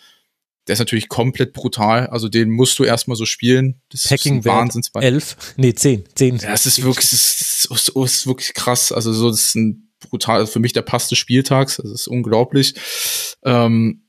der 0.66 0.74
ist 0.74 0.78
natürlich 0.78 1.08
komplett 1.08 1.52
brutal. 1.52 2.06
Also 2.08 2.28
den 2.28 2.50
musst 2.50 2.78
du 2.78 2.84
erstmal 2.84 3.16
so 3.16 3.26
spielen. 3.26 3.80
Das 3.90 4.04
Packing 4.04 4.38
ist 4.38 4.46
ein 4.46 4.52
Wahnsinnsball. 4.52 5.02
Elf, 5.02 5.36
nee, 5.56 5.74
zehn, 5.74 6.04
zehn. 6.14 6.36
Ja, 6.36 6.52
es 6.52 6.66
ist 6.66 6.82
wirklich, 6.82 7.06
es 7.06 7.12
ist, 7.12 7.70
es 7.70 7.88
ist 7.88 8.26
wirklich 8.26 8.54
krass. 8.54 8.92
Also 8.92 9.12
so, 9.12 9.30
das 9.30 9.46
ist 9.46 9.56
ein 9.56 9.89
brutal, 10.08 10.46
für 10.46 10.60
mich 10.60 10.72
der 10.72 10.82
Pass 10.82 11.08
des 11.08 11.18
Spieltags. 11.18 11.76
Das 11.76 11.90
ist 11.90 12.08
unglaublich. 12.08 12.74
Ähm, 13.44 14.02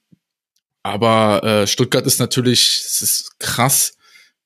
aber 0.84 1.44
äh, 1.44 1.68
Stuttgart 1.68 2.06
ist 2.06 2.20
natürlich, 2.20 2.84
es 2.86 3.02
ist 3.02 3.40
krass, 3.40 3.98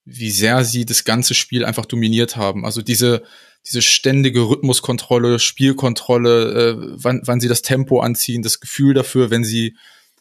wie 0.03 0.31
sehr 0.31 0.63
sie 0.65 0.85
das 0.85 1.03
ganze 1.03 1.33
Spiel 1.33 1.65
einfach 1.65 1.85
dominiert 1.85 2.35
haben. 2.35 2.65
Also 2.65 2.81
diese, 2.81 3.23
diese 3.65 3.81
ständige 3.81 4.41
Rhythmuskontrolle, 4.41 5.39
Spielkontrolle, 5.39 6.51
äh, 6.51 6.75
wann, 6.77 7.21
wann 7.25 7.39
sie 7.39 7.47
das 7.47 7.61
Tempo 7.61 8.01
anziehen, 8.01 8.43
das 8.43 8.59
Gefühl 8.59 8.93
dafür, 8.93 9.29
wenn 9.29 9.43
sie 9.43 9.75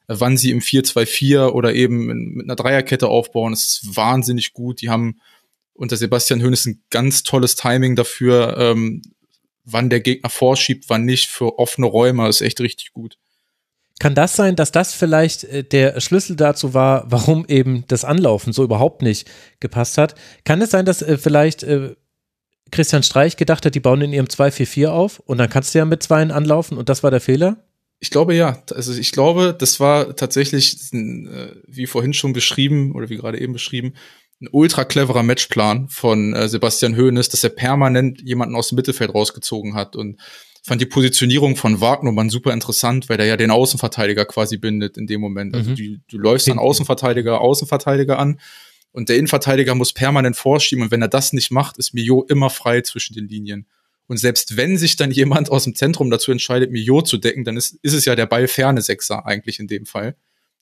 wann 0.06 0.36
sie 0.36 0.50
im 0.50 0.60
4-2-4 0.60 1.48
oder 1.48 1.74
eben 1.74 2.34
mit 2.34 2.44
einer 2.44 2.56
Dreierkette 2.56 3.08
aufbauen. 3.08 3.52
Das 3.52 3.64
ist 3.64 3.96
wahnsinnig 3.96 4.52
gut. 4.52 4.82
Die 4.82 4.90
haben 4.90 5.20
unter 5.72 5.96
Sebastian 5.96 6.42
Hönes 6.42 6.66
ein 6.66 6.82
ganz 6.90 7.22
tolles 7.22 7.56
Timing 7.56 7.96
dafür, 7.96 8.56
ähm, 8.58 9.02
wann 9.64 9.90
der 9.90 10.00
Gegner 10.00 10.30
vorschiebt, 10.30 10.84
wann 10.88 11.04
nicht, 11.04 11.28
für 11.28 11.58
offene 11.58 11.86
Räume. 11.86 12.28
Ist 12.28 12.40
echt 12.40 12.60
richtig 12.60 12.92
gut. 12.92 13.16
Kann 14.00 14.14
das 14.14 14.34
sein, 14.34 14.56
dass 14.56 14.72
das 14.72 14.92
vielleicht 14.92 15.44
äh, 15.44 15.62
der 15.62 16.00
Schlüssel 16.00 16.36
dazu 16.36 16.74
war, 16.74 17.04
warum 17.10 17.46
eben 17.46 17.84
das 17.86 18.04
Anlaufen 18.04 18.52
so 18.52 18.64
überhaupt 18.64 19.02
nicht 19.02 19.30
gepasst 19.60 19.98
hat? 19.98 20.14
Kann 20.44 20.60
es 20.60 20.70
sein, 20.70 20.84
dass 20.84 21.00
äh, 21.00 21.16
vielleicht 21.16 21.62
äh, 21.62 21.94
Christian 22.70 23.04
Streich 23.04 23.36
gedacht 23.36 23.64
hat, 23.64 23.74
die 23.74 23.80
bauen 23.80 24.02
in 24.02 24.12
ihrem 24.12 24.26
2-4-4 24.26 24.88
auf 24.88 25.20
und 25.20 25.38
dann 25.38 25.48
kannst 25.48 25.74
du 25.74 25.78
ja 25.78 25.84
mit 25.84 26.02
Zweien 26.02 26.32
anlaufen 26.32 26.76
und 26.76 26.88
das 26.88 27.04
war 27.04 27.12
der 27.12 27.20
Fehler? 27.20 27.64
Ich 28.00 28.10
glaube 28.10 28.34
ja. 28.34 28.62
Also 28.74 28.92
ich 28.92 29.12
glaube, 29.12 29.54
das 29.56 29.78
war 29.78 30.16
tatsächlich, 30.16 30.76
wie 30.90 31.86
vorhin 31.86 32.12
schon 32.12 32.32
beschrieben 32.32 32.92
oder 32.92 33.08
wie 33.08 33.16
gerade 33.16 33.40
eben 33.40 33.52
beschrieben, 33.52 33.94
ein 34.40 34.48
ultra 34.50 34.84
cleverer 34.84 35.22
Matchplan 35.22 35.88
von 35.88 36.34
äh, 36.34 36.48
Sebastian 36.48 36.96
Hoeneß, 36.96 37.28
dass 37.28 37.44
er 37.44 37.50
permanent 37.50 38.20
jemanden 38.22 38.56
aus 38.56 38.68
dem 38.68 38.76
Mittelfeld 38.76 39.14
rausgezogen 39.14 39.74
hat 39.74 39.96
und 39.96 40.20
fand 40.62 40.80
die 40.80 40.86
Positionierung 40.86 41.56
von 41.56 41.80
Wagnermann 41.80 42.30
super 42.30 42.52
interessant, 42.52 43.08
weil 43.08 43.18
der 43.18 43.26
ja 43.26 43.36
den 43.36 43.50
Außenverteidiger 43.50 44.24
quasi 44.24 44.56
bindet 44.56 44.96
in 44.96 45.06
dem 45.06 45.20
Moment. 45.20 45.54
Also 45.54 45.70
mhm. 45.70 45.76
du, 45.76 45.96
du 46.08 46.18
läufst 46.18 46.48
dann 46.48 46.58
Außenverteidiger, 46.58 47.40
Außenverteidiger 47.40 48.18
an 48.18 48.40
und 48.92 49.08
der 49.08 49.16
Innenverteidiger 49.16 49.74
muss 49.74 49.92
permanent 49.92 50.36
vorschieben 50.36 50.84
und 50.84 50.90
wenn 50.90 51.02
er 51.02 51.08
das 51.08 51.32
nicht 51.32 51.50
macht, 51.50 51.78
ist 51.78 51.94
Mio 51.94 52.24
immer 52.28 52.48
frei 52.48 52.80
zwischen 52.80 53.14
den 53.14 53.28
Linien. 53.28 53.66
Und 54.06 54.18
selbst 54.18 54.56
wenn 54.56 54.76
sich 54.76 54.96
dann 54.96 55.10
jemand 55.10 55.50
aus 55.50 55.64
dem 55.64 55.74
Zentrum 55.74 56.10
dazu 56.10 56.30
entscheidet, 56.30 56.70
Mio 56.70 57.02
zu 57.02 57.16
decken, 57.16 57.44
dann 57.44 57.56
ist, 57.56 57.78
ist 57.82 57.94
es 57.94 58.04
ja 58.04 58.14
der 58.14 58.26
ballferne 58.26 58.82
Sechser 58.82 59.26
eigentlich 59.26 59.58
in 59.58 59.66
dem 59.66 59.86
Fall. 59.86 60.16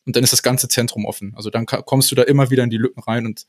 Und 0.07 0.17
dann 0.17 0.25
ist 0.25 0.33
das 0.33 0.43
ganze 0.43 0.69
Zentrum 0.69 1.05
offen. 1.05 1.33
Also 1.37 1.51
dann 1.51 1.67
kommst 1.67 2.11
du 2.11 2.15
da 2.15 2.23
immer 2.23 2.51
wieder 2.51 2.65
in 2.65 2.71
die 2.71 2.77
Lücken 2.77 3.03
rein 3.03 3.27
und 3.27 3.47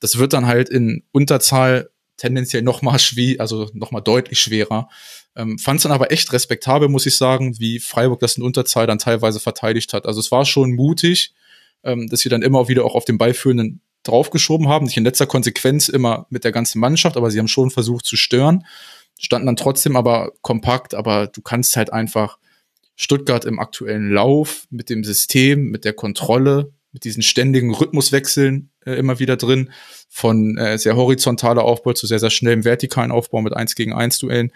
das 0.00 0.18
wird 0.18 0.32
dann 0.32 0.46
halt 0.46 0.68
in 0.68 1.04
Unterzahl 1.12 1.90
tendenziell 2.16 2.62
noch 2.62 2.82
mal 2.82 2.98
schwer, 2.98 3.40
also 3.40 3.70
noch 3.72 3.90
mal 3.90 4.00
deutlich 4.00 4.38
schwerer. 4.38 4.88
Ähm, 5.34 5.58
Fand 5.58 5.78
es 5.78 5.82
dann 5.84 5.92
aber 5.92 6.12
echt 6.12 6.32
respektabel, 6.32 6.88
muss 6.88 7.06
ich 7.06 7.16
sagen, 7.16 7.58
wie 7.58 7.80
Freiburg 7.80 8.20
das 8.20 8.36
in 8.36 8.42
Unterzahl 8.42 8.86
dann 8.86 8.98
teilweise 8.98 9.40
verteidigt 9.40 9.92
hat. 9.92 10.06
Also 10.06 10.20
es 10.20 10.30
war 10.30 10.44
schon 10.44 10.72
mutig, 10.72 11.34
ähm, 11.82 12.08
dass 12.08 12.20
sie 12.20 12.28
dann 12.28 12.42
immer 12.42 12.68
wieder 12.68 12.84
auch 12.84 12.94
auf 12.94 13.04
den 13.04 13.18
Ballführenden 13.18 13.80
draufgeschoben 14.04 14.68
haben. 14.68 14.86
Nicht 14.86 14.96
in 14.96 15.04
letzter 15.04 15.26
Konsequenz 15.26 15.88
immer 15.88 16.26
mit 16.28 16.44
der 16.44 16.52
ganzen 16.52 16.78
Mannschaft, 16.78 17.16
aber 17.16 17.30
sie 17.30 17.38
haben 17.38 17.48
schon 17.48 17.70
versucht 17.70 18.04
zu 18.04 18.16
stören 18.16 18.64
standen 19.18 19.46
dann 19.46 19.56
trotzdem 19.56 19.96
aber 19.96 20.32
kompakt, 20.42 20.94
aber 20.94 21.26
du 21.26 21.40
kannst 21.40 21.76
halt 21.76 21.92
einfach 21.92 22.38
Stuttgart 22.96 23.44
im 23.44 23.58
aktuellen 23.58 24.10
Lauf 24.10 24.66
mit 24.70 24.90
dem 24.90 25.04
System, 25.04 25.70
mit 25.70 25.84
der 25.84 25.92
Kontrolle, 25.92 26.72
mit 26.92 27.04
diesen 27.04 27.22
ständigen 27.22 27.74
Rhythmuswechseln 27.74 28.70
äh, 28.86 28.92
immer 28.92 29.18
wieder 29.18 29.36
drin, 29.36 29.70
von 30.08 30.56
äh, 30.56 30.78
sehr 30.78 30.94
horizontaler 30.94 31.64
Aufbau 31.64 31.92
zu 31.92 32.06
sehr, 32.06 32.20
sehr 32.20 32.30
schnellem 32.30 32.64
vertikalen 32.64 33.10
Aufbau 33.10 33.42
mit 33.42 33.52
1 33.52 33.74
gegen 33.74 33.92
1 33.92 34.18
Duellen. 34.18 34.52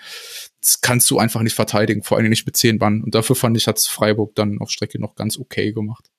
Das 0.61 0.81
kannst 0.81 1.11
du 1.11 1.19
einfach 1.19 1.43
nicht 1.43 1.55
verteidigen, 1.55 2.05
vor 2.05 2.17
allem 2.17 2.29
nicht 2.29 2.47
mit 2.47 2.57
10 2.57 2.79
Mann. 2.79 3.03
Und 3.03 3.15
dafür 3.17 3.35
fand 3.35 3.57
ich, 3.57 3.67
hat's 3.67 3.89
Freiburg 3.89 4.37
dann 4.37 4.61
auf 4.61 4.71
Strecke 4.71 5.01
noch 5.01 5.17
ganz 5.17 5.37
okay 5.37 5.73
gemacht. 5.73 6.11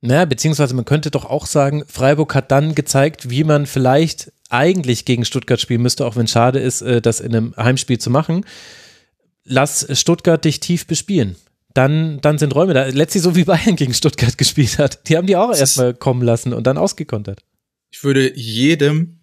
Naja, 0.00 0.24
beziehungsweise 0.24 0.74
man 0.74 0.86
könnte 0.86 1.10
doch 1.10 1.26
auch 1.26 1.46
sagen, 1.46 1.84
Freiburg 1.86 2.34
hat 2.34 2.50
dann 2.50 2.74
gezeigt, 2.74 3.30
wie 3.30 3.44
man 3.44 3.66
vielleicht 3.66 4.32
eigentlich 4.48 5.04
gegen 5.04 5.24
Stuttgart 5.24 5.60
spielen 5.60 5.82
müsste, 5.82 6.06
auch 6.06 6.16
wenn 6.16 6.26
schade 6.26 6.58
ist, 6.58 6.82
äh, 6.82 7.00
das 7.00 7.20
in 7.20 7.34
einem 7.34 7.54
Heimspiel 7.56 7.98
zu 7.98 8.10
machen. 8.10 8.44
Lass 9.44 9.86
Stuttgart 9.98 10.44
dich 10.44 10.58
tief 10.58 10.86
bespielen. 10.86 11.36
Dann, 11.74 12.20
dann 12.20 12.38
sind 12.38 12.54
Räume 12.54 12.74
da. 12.74 12.86
Letztlich 12.86 13.22
so 13.22 13.36
wie 13.36 13.44
Bayern 13.44 13.76
gegen 13.76 13.94
Stuttgart 13.94 14.36
gespielt 14.36 14.78
hat. 14.78 15.08
Die 15.08 15.16
haben 15.16 15.26
die 15.26 15.36
auch 15.36 15.54
erstmal 15.54 15.94
kommen 15.94 16.22
lassen 16.22 16.52
und 16.52 16.66
dann 16.66 16.78
ausgekontert. 16.78 17.42
Ich 17.90 18.02
würde 18.04 18.36
jedem 18.36 19.20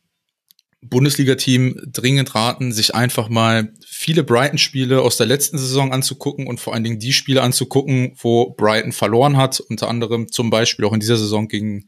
Bundesliga-Team 0.81 1.89
dringend 1.91 2.35
raten, 2.35 2.71
sich 2.71 2.93
einfach 2.93 3.29
mal 3.29 3.73
viele 3.85 4.23
Brighton-Spiele 4.23 5.01
aus 5.01 5.17
der 5.17 5.25
letzten 5.25 5.57
Saison 5.57 5.91
anzugucken 5.91 6.47
und 6.47 6.59
vor 6.59 6.73
allen 6.73 6.83
Dingen 6.83 6.99
die 6.99 7.13
Spiele 7.13 7.41
anzugucken, 7.41 8.13
wo 8.17 8.51
Brighton 8.51 8.91
verloren 8.91 9.37
hat, 9.37 9.59
unter 9.59 9.87
anderem 9.87 10.31
zum 10.31 10.49
Beispiel 10.49 10.85
auch 10.85 10.93
in 10.93 10.99
dieser 10.99 11.17
Saison 11.17 11.47
gegen 11.47 11.87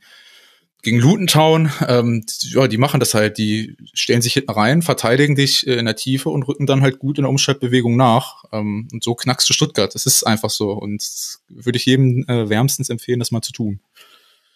gegen 0.81 0.99
Lutentown, 0.99 1.71
ähm, 1.87 2.25
ja, 2.41 2.67
die 2.67 2.77
machen 2.77 2.99
das 2.99 3.13
halt, 3.13 3.37
die 3.37 3.75
stellen 3.93 4.21
sich 4.21 4.33
hinten 4.33 4.51
rein, 4.51 4.81
verteidigen 4.81 5.35
dich 5.35 5.67
äh, 5.67 5.75
in 5.75 5.85
der 5.85 5.95
Tiefe 5.95 6.29
und 6.29 6.43
rücken 6.43 6.65
dann 6.65 6.81
halt 6.81 6.99
gut 6.99 7.17
in 7.17 7.23
der 7.23 7.29
Umschaltbewegung 7.29 7.97
nach. 7.97 8.45
Ähm, 8.53 8.87
und 8.91 9.03
so 9.03 9.13
knackst 9.13 9.49
du 9.49 9.53
Stuttgart. 9.53 9.93
Das 9.93 10.05
ist 10.05 10.23
einfach 10.23 10.49
so. 10.49 10.71
Und 10.71 11.03
würde 11.49 11.77
ich 11.77 11.85
jedem 11.85 12.25
äh, 12.27 12.49
wärmstens 12.49 12.89
empfehlen, 12.89 13.19
das 13.19 13.31
mal 13.31 13.41
zu 13.41 13.51
tun. 13.51 13.81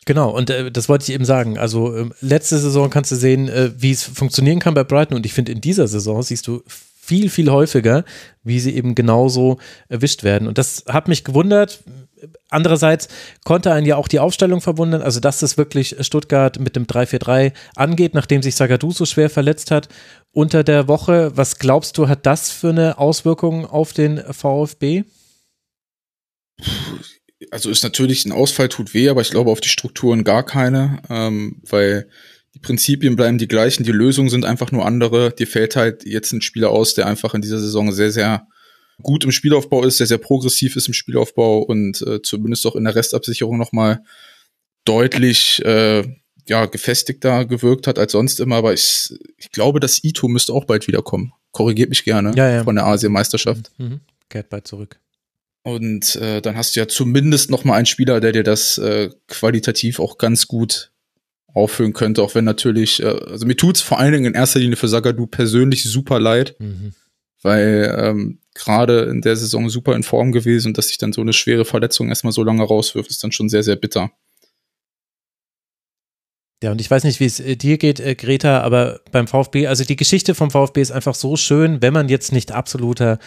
Genau, 0.06 0.30
und 0.30 0.50
äh, 0.50 0.72
das 0.72 0.88
wollte 0.88 1.04
ich 1.04 1.14
eben 1.14 1.26
sagen. 1.26 1.58
Also 1.58 1.95
äh, 1.95 2.10
letzte 2.22 2.58
Saison 2.58 2.90
kannst 2.90 3.12
du 3.12 3.16
sehen, 3.16 3.50
äh, 3.50 3.72
wie 3.78 3.91
es 3.91 4.04
funktionieren 4.04 4.60
kann 4.60 4.74
bei 4.74 4.84
Brighton. 4.84 5.18
Und 5.18 5.26
ich 5.26 5.34
finde, 5.34 5.52
in 5.52 5.62
dieser 5.62 5.88
Saison 5.88 6.22
siehst 6.24 6.48
du 6.48 6.64
viel, 7.05 7.30
viel 7.30 7.51
häufiger, 7.51 8.05
wie 8.43 8.61
sie 8.61 8.75
eben 8.75 8.95
genauso 8.95 9.57
erwischt 9.89 10.23
werden. 10.23 10.47
Und 10.47 10.57
das 10.57 10.85
hat 10.88 11.09
mich 11.09 11.25
gewundert. 11.25 11.84
Andererseits 12.49 13.09
konnte 13.43 13.73
einen 13.73 13.85
ja 13.85 13.97
auch 13.97 14.07
die 14.07 14.21
Aufstellung 14.21 14.61
verwundern, 14.61 15.01
also 15.01 15.19
dass 15.19 15.41
es 15.41 15.57
wirklich 15.57 15.97
Stuttgart 15.99 16.59
mit 16.59 16.77
dem 16.77 16.85
3-4-3 16.85 17.51
angeht, 17.75 18.13
nachdem 18.13 18.41
sich 18.41 18.55
Sagadu 18.55 18.91
so 18.91 19.03
schwer 19.05 19.30
verletzt 19.30 19.69
hat 19.69 19.89
unter 20.31 20.63
der 20.63 20.88
Woche. 20.88 21.35
Was 21.35 21.59
glaubst 21.59 21.97
du, 21.97 22.07
hat 22.07 22.25
das 22.25 22.51
für 22.51 22.69
eine 22.69 22.97
Auswirkung 22.97 23.65
auf 23.65 23.91
den 23.91 24.23
VfB? 24.31 25.03
Also 27.51 27.69
ist 27.69 27.84
natürlich 27.84 28.23
ein 28.23 28.31
Ausfall 28.31 28.69
tut 28.69 28.93
weh, 28.93 29.09
aber 29.09 29.19
ich 29.19 29.30
glaube 29.30 29.51
auf 29.51 29.59
die 29.59 29.67
Strukturen 29.67 30.23
gar 30.23 30.43
keine, 30.43 31.01
ähm, 31.09 31.61
weil 31.67 32.07
die 32.55 32.59
Prinzipien 32.59 33.15
bleiben 33.15 33.38
die 33.38 33.47
gleichen, 33.47 33.84
die 33.84 33.91
Lösungen 33.91 34.30
sind 34.30 34.45
einfach 34.45 34.71
nur 34.71 34.85
andere. 34.85 35.31
Dir 35.31 35.47
fällt 35.47 35.75
halt 35.75 36.05
jetzt 36.05 36.31
ein 36.34 36.41
Spieler 36.41 36.69
aus, 36.69 36.93
der 36.93 37.07
einfach 37.07 37.34
in 37.34 37.41
dieser 37.41 37.59
Saison 37.59 37.91
sehr, 37.91 38.11
sehr 38.11 38.47
gut 39.01 39.23
im 39.23 39.31
Spielaufbau 39.31 39.84
ist, 39.84 39.99
der 39.99 40.07
sehr 40.07 40.19
progressiv 40.19 40.75
ist 40.75 40.88
im 40.88 40.93
Spielaufbau 40.93 41.59
und 41.59 42.01
äh, 42.03 42.21
zumindest 42.21 42.65
auch 42.67 42.75
in 42.75 42.84
der 42.84 42.95
Restabsicherung 42.95 43.57
nochmal 43.57 44.03
deutlich 44.85 45.63
äh, 45.65 46.03
ja, 46.47 46.65
gefestigter 46.65 47.45
gewirkt 47.45 47.88
hat 47.88 47.97
als 47.97 48.11
sonst 48.11 48.39
immer. 48.39 48.57
Aber 48.57 48.73
ich, 48.73 49.13
ich 49.38 49.51
glaube, 49.51 49.80
das 49.80 50.03
Ito 50.03 50.27
müsste 50.27 50.53
auch 50.53 50.65
bald 50.65 50.88
wiederkommen. 50.88 51.34
Korrigiert 51.51 51.89
mich 51.89 52.03
gerne 52.03 52.34
ja, 52.35 52.49
ja. 52.49 52.63
von 52.63 52.75
der 52.75 52.85
Asien-Meisterschaft. 52.85 53.71
Mhm. 53.77 53.85
mhm. 53.85 53.99
Kehrt 54.30 54.49
bald 54.49 54.67
zurück. 54.67 54.99
Und 55.63 56.15
äh, 56.15 56.41
dann 56.41 56.57
hast 56.57 56.75
du 56.75 56.80
ja 56.80 56.88
zumindest 56.88 57.49
noch 57.49 57.63
mal 57.65 57.75
einen 57.75 57.85
Spieler, 57.85 58.19
der 58.19 58.31
dir 58.31 58.43
das 58.43 58.77
äh, 58.77 59.09
qualitativ 59.27 59.99
auch 59.99 60.17
ganz 60.17 60.47
gut 60.47 60.93
auffüllen 61.53 61.93
könnte, 61.93 62.23
auch 62.23 62.35
wenn 62.35 62.45
natürlich, 62.45 63.01
äh, 63.01 63.07
also 63.07 63.45
mir 63.45 63.55
tut's 63.55 63.81
vor 63.81 63.99
allen 63.99 64.13
Dingen 64.13 64.25
in 64.25 64.34
erster 64.34 64.59
Linie 64.59 64.75
für 64.75 64.88
Sagadu 64.88 65.27
persönlich 65.27 65.84
super 65.84 66.19
leid, 66.19 66.55
mhm. 66.59 66.93
weil 67.41 67.95
ähm, 67.99 68.39
gerade 68.55 69.03
in 69.03 69.21
der 69.21 69.35
Saison 69.35 69.69
super 69.69 69.95
in 69.95 70.03
Form 70.03 70.31
gewesen 70.31 70.69
und 70.69 70.77
dass 70.77 70.88
sich 70.88 70.97
dann 70.97 71.13
so 71.13 71.21
eine 71.21 71.34
schwere 71.34 71.65
Verletzung 71.65 72.09
erstmal 72.09 72.34
so 72.34 72.43
lange 72.43 72.63
rauswirft, 72.63 73.09
ist 73.09 73.23
dann 73.23 73.31
schon 73.31 73.49
sehr, 73.49 73.63
sehr 73.63 73.75
bitter. 73.75 74.11
Ja, 76.63 76.71
und 76.71 76.80
ich 76.80 76.89
weiß 76.89 77.03
nicht, 77.03 77.19
wie 77.19 77.25
es 77.25 77.41
äh, 77.41 77.57
dir 77.57 77.77
geht, 77.77 77.99
äh, 77.99 78.15
Greta, 78.15 78.61
aber 78.61 79.01
beim 79.11 79.27
VfB, 79.27 79.67
also 79.67 79.84
die 79.84 79.97
Geschichte 79.97 80.34
vom 80.34 80.49
VfB 80.49 80.81
ist 80.81 80.91
einfach 80.91 81.13
so 81.13 81.35
schön, 81.35 81.81
wenn 81.81 81.93
man 81.93 82.07
jetzt 82.07 82.31
nicht 82.31 82.53
absoluter 82.53 83.19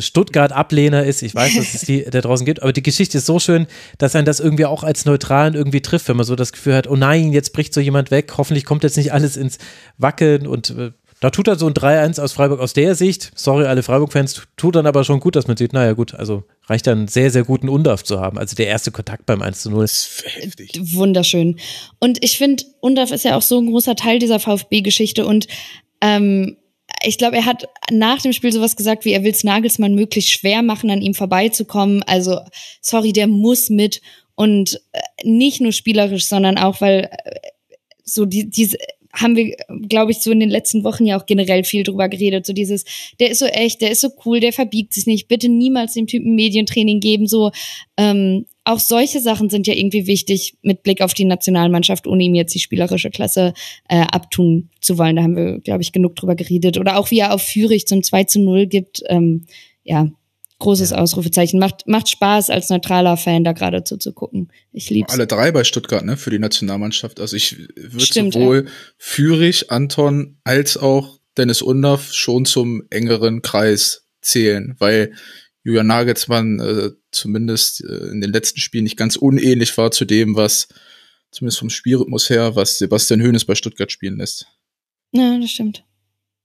Stuttgart-Ablehner 0.00 1.04
ist. 1.04 1.22
Ich 1.22 1.34
weiß, 1.34 1.56
dass 1.56 1.74
es 1.74 1.80
die 1.82 2.04
da 2.04 2.20
draußen 2.20 2.46
gibt, 2.46 2.62
aber 2.62 2.72
die 2.72 2.82
Geschichte 2.82 3.18
ist 3.18 3.26
so 3.26 3.38
schön, 3.38 3.66
dass 3.98 4.14
ein 4.14 4.24
das 4.24 4.40
irgendwie 4.40 4.66
auch 4.66 4.84
als 4.84 5.04
Neutralen 5.04 5.54
irgendwie 5.54 5.80
trifft, 5.80 6.08
wenn 6.08 6.16
man 6.16 6.26
so 6.26 6.36
das 6.36 6.52
Gefühl 6.52 6.74
hat, 6.74 6.86
oh 6.86 6.96
nein, 6.96 7.32
jetzt 7.32 7.52
bricht 7.52 7.74
so 7.74 7.80
jemand 7.80 8.10
weg, 8.10 8.32
hoffentlich 8.36 8.64
kommt 8.64 8.84
jetzt 8.84 8.96
nicht 8.96 9.12
alles 9.12 9.36
ins 9.36 9.58
Wackeln 9.98 10.46
und 10.46 10.70
äh, 10.70 10.92
da 11.22 11.30
tut 11.30 11.46
er 11.46 11.56
so 11.56 11.68
ein 11.68 11.72
3-1 11.72 12.20
aus 12.20 12.32
Freiburg 12.32 12.58
aus 12.58 12.72
der 12.72 12.96
Sicht, 12.96 13.30
sorry 13.36 13.66
alle 13.66 13.84
Freiburg-Fans, 13.84 14.42
tut 14.56 14.74
dann 14.74 14.86
aber 14.86 15.04
schon 15.04 15.20
gut, 15.20 15.36
dass 15.36 15.46
man 15.46 15.56
sieht, 15.56 15.72
naja 15.72 15.92
gut, 15.92 16.14
also 16.14 16.42
reicht 16.66 16.88
dann 16.88 17.06
sehr, 17.06 17.30
sehr 17.30 17.44
guten 17.44 17.68
Undorf 17.68 18.02
zu 18.02 18.20
haben. 18.20 18.38
Also 18.38 18.56
der 18.56 18.66
erste 18.66 18.90
Kontakt 18.90 19.24
beim 19.24 19.40
1 19.40 19.66
0. 19.66 19.84
ist 19.84 20.24
heftig. 20.26 20.72
Wunderschön. 20.94 21.60
Und 22.00 22.22
ich 22.24 22.38
finde, 22.38 22.64
Undorf 22.80 23.12
ist 23.12 23.24
ja 23.24 23.36
auch 23.36 23.42
so 23.42 23.60
ein 23.60 23.68
großer 23.68 23.94
Teil 23.94 24.18
dieser 24.18 24.40
VfB-Geschichte 24.40 25.24
und 25.24 25.46
ähm, 26.00 26.56
ich 27.02 27.18
glaube, 27.18 27.36
er 27.36 27.46
hat 27.46 27.68
nach 27.90 28.20
dem 28.20 28.32
Spiel 28.32 28.52
sowas 28.52 28.76
gesagt, 28.76 29.04
wie 29.04 29.12
er 29.12 29.24
will 29.24 29.32
es 29.32 29.44
Nagelsmann 29.44 29.94
möglichst 29.94 30.30
schwer 30.30 30.62
machen, 30.62 30.90
an 30.90 31.02
ihm 31.02 31.14
vorbeizukommen. 31.14 32.02
Also, 32.04 32.40
sorry, 32.80 33.12
der 33.12 33.26
muss 33.26 33.70
mit 33.70 34.00
und 34.34 34.80
äh, 34.92 35.00
nicht 35.24 35.60
nur 35.60 35.72
spielerisch, 35.72 36.26
sondern 36.26 36.58
auch, 36.58 36.80
weil 36.80 37.10
äh, 37.24 37.40
so 38.04 38.24
die, 38.24 38.48
diese 38.48 38.78
haben 39.12 39.36
wir, 39.36 39.54
glaube 39.88 40.12
ich, 40.12 40.20
so 40.20 40.30
in 40.30 40.40
den 40.40 40.50
letzten 40.50 40.84
Wochen 40.84 41.04
ja 41.04 41.20
auch 41.20 41.26
generell 41.26 41.64
viel 41.64 41.82
drüber 41.82 42.08
geredet. 42.08 42.46
So 42.46 42.52
dieses, 42.52 42.84
der 43.20 43.30
ist 43.30 43.40
so 43.40 43.46
echt, 43.46 43.82
der 43.82 43.90
ist 43.90 44.00
so 44.00 44.08
cool, 44.24 44.40
der 44.40 44.52
verbiegt 44.52 44.94
sich 44.94 45.06
nicht. 45.06 45.28
Bitte 45.28 45.48
niemals 45.48 45.94
dem 45.94 46.06
Typen 46.06 46.34
Medientraining 46.34 47.00
geben. 47.00 47.26
So, 47.26 47.50
ähm, 47.98 48.46
auch 48.64 48.78
solche 48.78 49.20
Sachen 49.20 49.50
sind 49.50 49.66
ja 49.66 49.74
irgendwie 49.74 50.06
wichtig 50.06 50.54
mit 50.62 50.82
Blick 50.82 51.02
auf 51.02 51.14
die 51.14 51.24
Nationalmannschaft, 51.24 52.06
ohne 52.06 52.22
ihm 52.22 52.34
jetzt 52.34 52.54
die 52.54 52.60
spielerische 52.60 53.10
Klasse 53.10 53.52
äh, 53.88 54.00
abtun 54.00 54.70
zu 54.80 54.96
wollen. 54.98 55.16
Da 55.16 55.22
haben 55.22 55.36
wir, 55.36 55.58
glaube 55.58 55.82
ich, 55.82 55.92
genug 55.92 56.16
drüber 56.16 56.34
geredet. 56.34 56.78
Oder 56.78 56.98
auch 56.98 57.10
wie 57.10 57.18
er 57.18 57.34
auf 57.34 57.42
Führig 57.42 57.86
zum 57.86 58.02
2 58.02 58.24
zu 58.24 58.40
0 58.40 58.66
gibt. 58.66 59.02
Ähm, 59.08 59.46
ja, 59.84 60.08
großes 60.62 60.90
ja. 60.90 60.98
Ausrufezeichen. 60.98 61.58
Macht, 61.58 61.86
macht 61.86 62.08
Spaß, 62.08 62.50
als 62.50 62.70
neutraler 62.70 63.16
Fan 63.16 63.44
da 63.44 63.52
gerade 63.52 63.84
zuzugucken. 63.84 64.50
Ich 64.72 64.88
lieb's. 64.90 65.12
Alle 65.12 65.26
drei 65.26 65.52
bei 65.52 65.64
Stuttgart, 65.64 66.04
ne, 66.04 66.16
für 66.16 66.30
die 66.30 66.38
Nationalmannschaft. 66.38 67.20
Also 67.20 67.36
ich 67.36 67.68
würde 67.76 68.30
sowohl 68.32 68.64
ja. 68.64 68.70
Führig, 68.96 69.70
Anton 69.70 70.38
als 70.44 70.76
auch 70.76 71.18
Dennis 71.36 71.62
Undorf 71.62 72.12
schon 72.12 72.44
zum 72.44 72.82
engeren 72.90 73.42
Kreis 73.42 74.06
zählen, 74.20 74.74
weil 74.78 75.12
Julian 75.64 75.86
Nagelsmann 75.86 76.60
äh, 76.60 76.90
zumindest 77.10 77.84
äh, 77.84 78.10
in 78.10 78.20
den 78.20 78.32
letzten 78.32 78.60
Spielen 78.60 78.84
nicht 78.84 78.96
ganz 78.96 79.16
unähnlich 79.16 79.76
war 79.78 79.90
zu 79.90 80.04
dem, 80.04 80.36
was 80.36 80.68
zumindest 81.30 81.58
vom 81.58 81.70
Spielrhythmus 81.70 82.30
her, 82.30 82.56
was 82.56 82.78
Sebastian 82.78 83.22
Hoeneß 83.22 83.44
bei 83.44 83.54
Stuttgart 83.54 83.90
spielen 83.90 84.18
lässt. 84.18 84.46
Ja, 85.12 85.38
das 85.38 85.50
stimmt. 85.50 85.84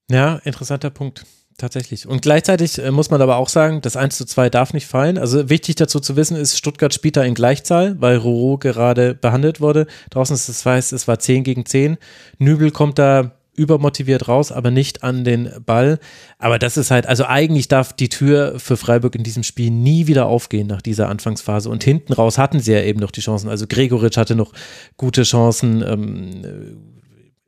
Ja, 0.10 0.38
interessanter 0.44 0.89
Punkt. 0.89 1.26
Tatsächlich. 1.58 2.08
Und 2.08 2.22
gleichzeitig 2.22 2.78
äh, 2.78 2.92
muss 2.92 3.10
man 3.10 3.20
aber 3.20 3.38
auch 3.38 3.50
sagen, 3.50 3.82
das 3.82 3.98
1 3.98 4.16
zu 4.16 4.26
2 4.26 4.52
darf 4.52 4.74
nicht 4.74 4.86
fallen. 4.86 5.18
Also 5.18 5.50
wichtig 5.50 5.76
dazu 5.76 6.00
zu 6.00 6.16
wissen 6.16 6.38
ist, 6.38 6.56
Stuttgart 6.56 6.94
spielt 6.94 7.18
da 7.18 7.24
in 7.24 7.34
Gleichzahl, 7.34 8.00
weil 8.00 8.18
Roro 8.18 8.60
gerade 8.60 9.16
behandelt 9.16 9.60
wurde. 9.60 9.88
Draußen 10.12 10.36
ist 10.36 10.50
es 10.50 10.64
weiß, 10.64 10.92
es 10.92 11.08
war 11.08 11.18
10 11.18 11.44
gegen 11.44 11.66
10. 11.66 11.98
Nübel 12.38 12.70
kommt 12.70 13.00
da 13.00 13.32
übermotiviert 13.56 14.28
raus, 14.28 14.52
aber 14.52 14.70
nicht 14.70 15.02
an 15.02 15.24
den 15.24 15.50
Ball. 15.66 15.98
Aber 16.38 16.60
das 16.60 16.78
ist 16.78 16.92
halt, 16.92 17.08
also 17.08 17.26
eigentlich 17.26 17.68
darf 17.68 17.92
die 17.92 18.10
Tür 18.10 18.60
für 18.60 18.78
Freiburg 18.78 19.16
in 19.16 19.24
diesem 19.24 19.42
Spiel 19.42 19.72
nie 19.72 20.06
wieder 20.06 20.28
aufgehen 20.28 20.68
nach 20.68 20.84
dieser 20.84 21.10
Anfangsphase. 21.10 21.70
Und 21.70 21.84
hinten 21.84 22.14
raus 22.14 22.38
hatten 22.38 22.60
sie 22.60 22.74
ja 22.74 22.84
eben 22.84 23.00
noch 23.00 23.10
die 23.10 23.22
Chancen. 23.22 23.50
Also 23.50 23.66
Gregoritsch 23.68 24.18
hatte 24.18 24.36
noch 24.36 24.54
gute 24.96 25.24
Chancen. 25.24 25.82
Ähm, 25.82 26.97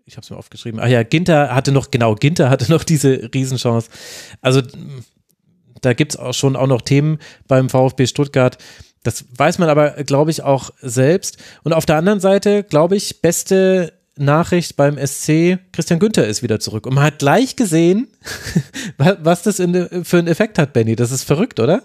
ich 0.10 0.18
habe 0.18 0.24
es 0.24 0.30
mir 0.32 0.38
aufgeschrieben. 0.38 0.80
Ach 0.80 0.88
ja, 0.88 1.04
Ginter 1.04 1.54
hatte 1.54 1.72
noch, 1.72 1.92
genau, 1.92 2.16
Ginter 2.16 2.50
hatte 2.50 2.72
noch 2.72 2.84
diese 2.84 3.30
Riesenchance. 3.34 3.90
Also 4.42 4.62
da 5.82 5.94
gibt 5.94 6.14
es 6.14 6.20
auch 6.20 6.34
schon 6.34 6.56
auch 6.56 6.68
noch 6.68 6.82
Themen 6.82 7.20
beim 7.48 7.70
VfB 7.70 8.08
Stuttgart. 8.08 8.58
Das 9.04 9.26
weiß 9.38 9.60
man 9.60 9.70
aber, 9.70 9.92
glaube 10.04 10.32
ich, 10.32 10.42
auch 10.42 10.72
selbst. 10.82 11.38
Und 11.64 11.74
auf 11.74 11.86
der 11.86 11.98
anderen 11.98 12.20
Seite, 12.20 12.64
glaube 12.64 12.96
ich, 12.96 13.22
beste 13.22 13.94
Nachricht 14.18 14.76
beim 14.76 14.98
SC, 14.98 15.60
Christian 15.72 16.00
Günther 16.00 16.28
ist 16.28 16.44
wieder 16.44 16.60
zurück. 16.60 16.88
Und 16.88 16.96
man 16.96 17.04
hat 17.04 17.20
gleich 17.20 17.56
gesehen, 17.56 18.08
was 18.98 19.44
das 19.44 19.60
in, 19.60 20.04
für 20.04 20.18
einen 20.18 20.28
Effekt 20.28 20.58
hat, 20.58 20.74
Benny. 20.74 20.96
Das 20.96 21.12
ist 21.12 21.24
verrückt, 21.24 21.60
oder? 21.60 21.84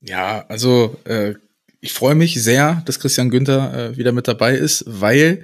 Ja, 0.00 0.46
also 0.48 0.96
äh, 1.04 1.34
ich 1.80 1.92
freue 1.92 2.14
mich 2.14 2.40
sehr, 2.42 2.82
dass 2.86 3.00
Christian 3.00 3.30
Günther 3.30 3.74
äh, 3.74 3.96
wieder 3.96 4.12
mit 4.12 4.28
dabei 4.28 4.54
ist, 4.54 4.84
weil 4.86 5.42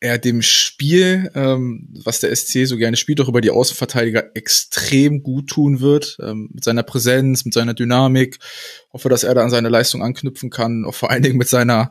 er 0.00 0.18
dem 0.18 0.42
Spiel, 0.42 1.30
ähm, 1.34 1.88
was 2.04 2.20
der 2.20 2.34
SC 2.34 2.66
so 2.66 2.76
gerne 2.76 2.96
spielt, 2.96 3.20
auch 3.20 3.28
über 3.28 3.40
die 3.40 3.50
Außenverteidiger 3.50 4.36
extrem 4.36 5.22
gut 5.22 5.48
tun 5.48 5.80
wird, 5.80 6.18
ähm, 6.20 6.50
mit 6.52 6.64
seiner 6.64 6.82
Präsenz, 6.82 7.44
mit 7.44 7.54
seiner 7.54 7.74
Dynamik. 7.74 8.38
Hoffe, 8.92 9.08
dass 9.08 9.24
er 9.24 9.34
da 9.34 9.42
an 9.42 9.50
seine 9.50 9.68
Leistung 9.68 10.02
anknüpfen 10.02 10.50
kann, 10.50 10.84
auch 10.84 10.94
vor 10.94 11.10
allen 11.10 11.22
Dingen 11.22 11.38
mit 11.38 11.48
seiner 11.48 11.90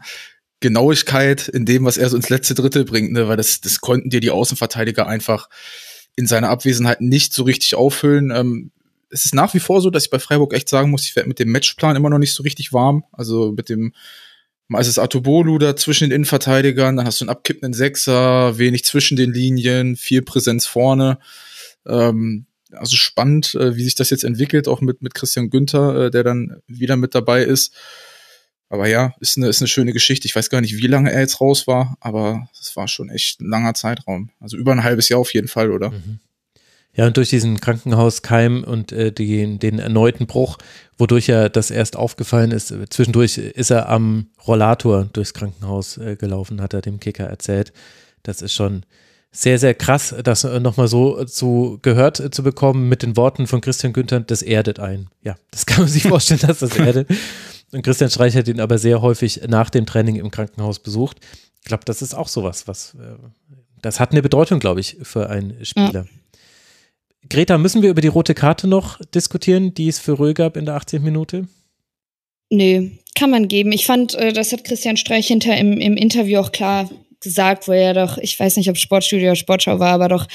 Genauigkeit 0.59 1.47
in 1.47 1.65
dem, 1.65 1.85
was 1.85 1.97
er 1.97 2.09
so 2.09 2.15
ins 2.15 2.29
letzte 2.29 2.53
Drittel 2.53 2.85
bringt, 2.85 3.11
ne? 3.11 3.27
weil 3.27 3.37
das, 3.37 3.61
das 3.61 3.81
konnten 3.81 4.09
dir 4.09 4.19
die 4.19 4.31
Außenverteidiger 4.31 5.07
einfach 5.07 5.49
in 6.15 6.27
seiner 6.27 6.49
Abwesenheit 6.49 7.01
nicht 7.01 7.33
so 7.33 7.43
richtig 7.43 7.75
auffüllen. 7.75 8.31
Ähm, 8.31 8.71
es 9.09 9.25
ist 9.25 9.35
nach 9.35 9.53
wie 9.53 9.59
vor 9.59 9.81
so, 9.81 9.89
dass 9.89 10.05
ich 10.05 10.09
bei 10.09 10.19
Freiburg 10.19 10.53
echt 10.53 10.69
sagen 10.69 10.89
muss, 10.89 11.03
ich 11.03 11.15
werde 11.15 11.29
mit 11.29 11.39
dem 11.39 11.51
Matchplan 11.51 11.95
immer 11.95 12.09
noch 12.09 12.17
nicht 12.19 12.33
so 12.33 12.43
richtig 12.43 12.73
warm. 12.73 13.03
Also 13.11 13.51
mit 13.51 13.69
dem 13.69 13.93
Mal 14.67 14.79
ist 14.79 14.87
es 14.87 14.99
Atobolu 14.99 15.57
da 15.59 15.75
zwischen 15.75 16.05
den 16.09 16.15
Innenverteidigern, 16.15 16.97
dann 16.97 17.05
hast 17.05 17.21
du 17.21 17.25
einen 17.25 17.29
abkippenden 17.29 17.73
Sechser, 17.73 18.57
wenig 18.57 18.83
zwischen 18.83 19.15
den 19.15 19.31
Linien, 19.31 19.95
viel 19.95 20.21
Präsenz 20.23 20.65
vorne. 20.65 21.19
Ähm, 21.85 22.45
also 22.71 22.95
spannend, 22.95 23.55
äh, 23.55 23.75
wie 23.75 23.83
sich 23.83 23.95
das 23.95 24.09
jetzt 24.09 24.23
entwickelt, 24.23 24.67
auch 24.67 24.81
mit, 24.81 25.01
mit 25.01 25.13
Christian 25.13 25.49
Günther, 25.49 26.05
äh, 26.05 26.11
der 26.11 26.23
dann 26.23 26.61
wieder 26.67 26.95
mit 26.97 27.13
dabei 27.13 27.43
ist. 27.43 27.73
Aber 28.69 28.87
ja, 28.87 29.13
ist 29.19 29.37
eine, 29.37 29.47
ist 29.47 29.61
eine 29.61 29.67
schöne 29.67 29.93
Geschichte. 29.93 30.27
Ich 30.27 30.35
weiß 30.35 30.49
gar 30.49 30.61
nicht, 30.61 30.77
wie 30.77 30.87
lange 30.87 31.11
er 31.11 31.21
jetzt 31.21 31.39
raus 31.39 31.67
war, 31.67 31.95
aber 31.99 32.49
es 32.59 32.75
war 32.75 32.87
schon 32.87 33.09
echt 33.09 33.39
ein 33.39 33.49
langer 33.49 33.75
Zeitraum. 33.75 34.31
Also 34.39 34.57
über 34.57 34.71
ein 34.71 34.83
halbes 34.83 35.09
Jahr 35.09 35.19
auf 35.19 35.33
jeden 35.33 35.47
Fall, 35.47 35.71
oder? 35.71 35.91
Mhm. 35.91 36.19
Ja, 36.95 37.07
und 37.07 37.17
durch 37.17 37.29
diesen 37.29 37.59
Krankenhauskeim 37.59 38.63
und 38.63 38.91
äh, 38.91 39.11
die, 39.11 39.59
den 39.59 39.79
erneuten 39.79 40.27
Bruch, 40.27 40.57
wodurch 40.97 41.27
er 41.27 41.49
das 41.49 41.69
erst 41.69 41.97
aufgefallen 41.97 42.51
ist, 42.51 42.71
äh, 42.71 42.87
zwischendurch 42.89 43.37
ist 43.37 43.69
er 43.69 43.89
am 43.89 44.27
Rollator 44.47 45.05
durchs 45.11 45.33
Krankenhaus 45.33 45.97
äh, 45.97 46.15
gelaufen, 46.15 46.61
hat 46.61 46.73
er 46.73 46.81
dem 46.81 46.99
Kicker 46.99 47.25
erzählt. 47.25 47.73
Das 48.23 48.41
ist 48.41 48.53
schon 48.53 48.83
sehr, 49.35 49.59
sehr 49.59 49.73
krass, 49.73 50.15
das 50.23 50.45
äh, 50.45 50.59
nochmal 50.61 50.87
so 50.87 51.25
zu 51.25 51.79
gehört 51.81 52.21
äh, 52.21 52.31
zu 52.31 52.43
bekommen 52.43 52.87
mit 52.87 53.03
den 53.03 53.17
Worten 53.17 53.47
von 53.47 53.59
Christian 53.59 53.91
Günther, 53.91 54.21
das 54.21 54.41
erdet 54.41 54.79
ein. 54.79 55.09
Ja, 55.21 55.35
das 55.51 55.65
kann 55.65 55.81
man 55.81 55.89
sich 55.89 56.03
vorstellen, 56.07 56.39
dass 56.47 56.59
das 56.59 56.77
erdet. 56.77 57.09
Und 57.73 57.81
Christian 57.81 58.09
Streich 58.09 58.37
hat 58.37 58.47
ihn 58.47 58.61
aber 58.61 58.77
sehr 58.77 59.01
häufig 59.01 59.41
nach 59.47 59.69
dem 59.69 59.85
Training 59.85 60.15
im 60.15 60.31
Krankenhaus 60.31 60.79
besucht. 60.79 61.19
Ich 61.61 61.67
glaube, 61.67 61.83
das 61.83 62.01
ist 62.01 62.15
auch 62.15 62.29
sowas, 62.29 62.69
was, 62.69 62.95
äh, 62.95 63.17
das 63.81 63.99
hat 63.99 64.11
eine 64.11 64.21
Bedeutung, 64.21 64.59
glaube 64.59 64.79
ich, 64.79 64.97
für 65.03 65.29
einen 65.29 65.65
Spieler. 65.65 65.91
Ja. 65.91 66.05
Greta, 67.29 67.57
müssen 67.57 67.81
wir 67.81 67.89
über 67.89 68.01
die 68.01 68.07
rote 68.07 68.33
Karte 68.33 68.67
noch 68.67 68.99
diskutieren, 69.13 69.73
die 69.73 69.87
es 69.87 69.99
für 69.99 70.19
Röhl 70.19 70.33
gab 70.33 70.57
in 70.57 70.65
der 70.65 70.75
18. 70.75 71.01
Minute? 71.01 71.47
Nö, 72.51 72.89
kann 73.15 73.31
man 73.31 73.47
geben. 73.47 73.71
Ich 73.71 73.85
fand, 73.85 74.13
äh, 74.15 74.31
das 74.31 74.51
hat 74.51 74.63
Christian 74.63 74.97
Streich 74.97 75.27
hinter 75.27 75.57
im, 75.57 75.79
im 75.79 75.97
Interview 75.97 76.39
auch 76.39 76.51
klar 76.51 76.89
gesagt, 77.21 77.67
wo 77.67 77.71
er 77.71 77.93
doch, 77.93 78.17
ich 78.19 78.39
weiß 78.39 78.57
nicht, 78.57 78.69
ob 78.69 78.77
Sportstudio 78.77 79.29
oder 79.29 79.35
Sportschau 79.35 79.79
war, 79.79 79.93
aber 79.93 80.09
doch 80.09 80.27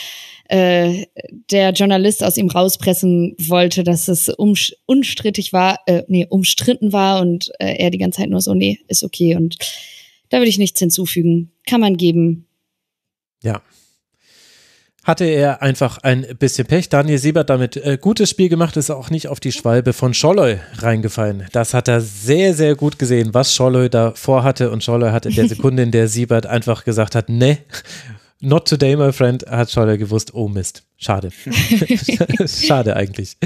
äh, 0.48 1.06
der 1.50 1.70
Journalist 1.70 2.24
aus 2.24 2.36
ihm 2.36 2.48
rauspressen 2.48 3.36
wollte, 3.38 3.84
dass 3.84 4.08
es 4.08 4.28
um, 4.28 4.54
unstrittig 4.86 5.52
war, 5.52 5.78
äh, 5.86 6.02
nee, 6.08 6.26
umstritten 6.28 6.92
war 6.92 7.20
und 7.20 7.52
äh, 7.60 7.76
er 7.76 7.90
die 7.90 7.98
ganze 7.98 8.18
Zeit 8.20 8.30
nur 8.30 8.40
so, 8.40 8.54
nee, 8.54 8.80
ist 8.88 9.04
okay. 9.04 9.36
Und 9.36 9.56
da 10.30 10.38
würde 10.38 10.48
ich 10.48 10.58
nichts 10.58 10.80
hinzufügen. 10.80 11.52
Kann 11.66 11.80
man 11.80 11.96
geben. 11.96 12.46
Ja, 13.44 13.62
hatte 15.04 15.24
er 15.24 15.62
einfach 15.62 15.98
ein 15.98 16.26
bisschen 16.38 16.66
Pech. 16.66 16.88
Daniel 16.88 17.18
Siebert 17.18 17.50
damit 17.50 17.76
äh, 17.76 17.98
gutes 18.00 18.30
Spiel 18.30 18.48
gemacht, 18.48 18.76
ist 18.76 18.90
auch 18.90 19.10
nicht 19.10 19.28
auf 19.28 19.40
die 19.40 19.52
Schwalbe 19.52 19.92
von 19.92 20.14
Scholloy 20.14 20.58
reingefallen. 20.78 21.46
Das 21.52 21.74
hat 21.74 21.88
er 21.88 22.00
sehr, 22.00 22.54
sehr 22.54 22.74
gut 22.74 22.98
gesehen, 22.98 23.32
was 23.32 23.54
Scholloy 23.54 23.88
da 23.88 24.12
vorhatte. 24.14 24.70
Und 24.70 24.84
Scholloy 24.84 25.10
hat 25.10 25.26
in 25.26 25.34
der 25.34 25.48
Sekunde, 25.48 25.82
in 25.82 25.90
der 25.90 26.08
Siebert 26.08 26.46
einfach 26.46 26.84
gesagt 26.84 27.14
hat, 27.14 27.28
ne, 27.28 27.58
not 28.40 28.68
today, 28.68 28.96
my 28.96 29.12
friend, 29.12 29.44
hat 29.48 29.70
Scholloy 29.70 29.96
gewusst, 29.96 30.34
oh 30.34 30.48
Mist. 30.48 30.84
Schade. 31.02 31.30
Schade 32.46 32.94
eigentlich. 32.94 33.38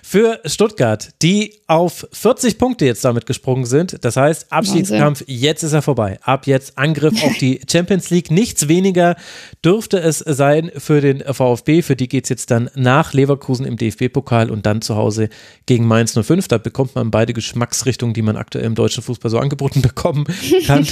Für 0.00 0.38
Stuttgart, 0.44 1.08
die 1.22 1.54
auf 1.66 2.06
40 2.12 2.56
Punkte 2.56 2.86
jetzt 2.86 3.04
damit 3.04 3.26
gesprungen 3.26 3.66
sind. 3.66 4.04
Das 4.04 4.16
heißt, 4.16 4.52
Abschiedskampf, 4.52 5.24
jetzt 5.26 5.64
ist 5.64 5.72
er 5.72 5.82
vorbei. 5.82 6.20
Ab 6.22 6.46
jetzt 6.46 6.78
Angriff 6.78 7.20
auf 7.24 7.36
die 7.38 7.60
Champions 7.70 8.10
League. 8.10 8.30
Nichts 8.30 8.68
weniger 8.68 9.16
dürfte 9.64 9.98
es 9.98 10.18
sein 10.18 10.70
für 10.76 11.00
den 11.00 11.20
VfB. 11.20 11.82
Für 11.82 11.96
die 11.96 12.06
geht 12.06 12.26
es 12.26 12.30
jetzt 12.30 12.52
dann 12.52 12.70
nach 12.76 13.12
Leverkusen 13.12 13.66
im 13.66 13.76
DFB-Pokal 13.76 14.48
und 14.48 14.64
dann 14.64 14.80
zu 14.80 14.94
Hause 14.94 15.30
gegen 15.66 15.86
Mainz 15.86 16.16
05. 16.16 16.46
Da 16.46 16.58
bekommt 16.58 16.94
man 16.94 17.10
beide 17.10 17.32
Geschmacksrichtungen, 17.32 18.14
die 18.14 18.22
man 18.22 18.36
aktuell 18.36 18.66
im 18.66 18.76
deutschen 18.76 19.02
Fußball 19.02 19.32
so 19.32 19.40
angeboten 19.40 19.82
bekommen 19.82 20.26
kann. 20.64 20.86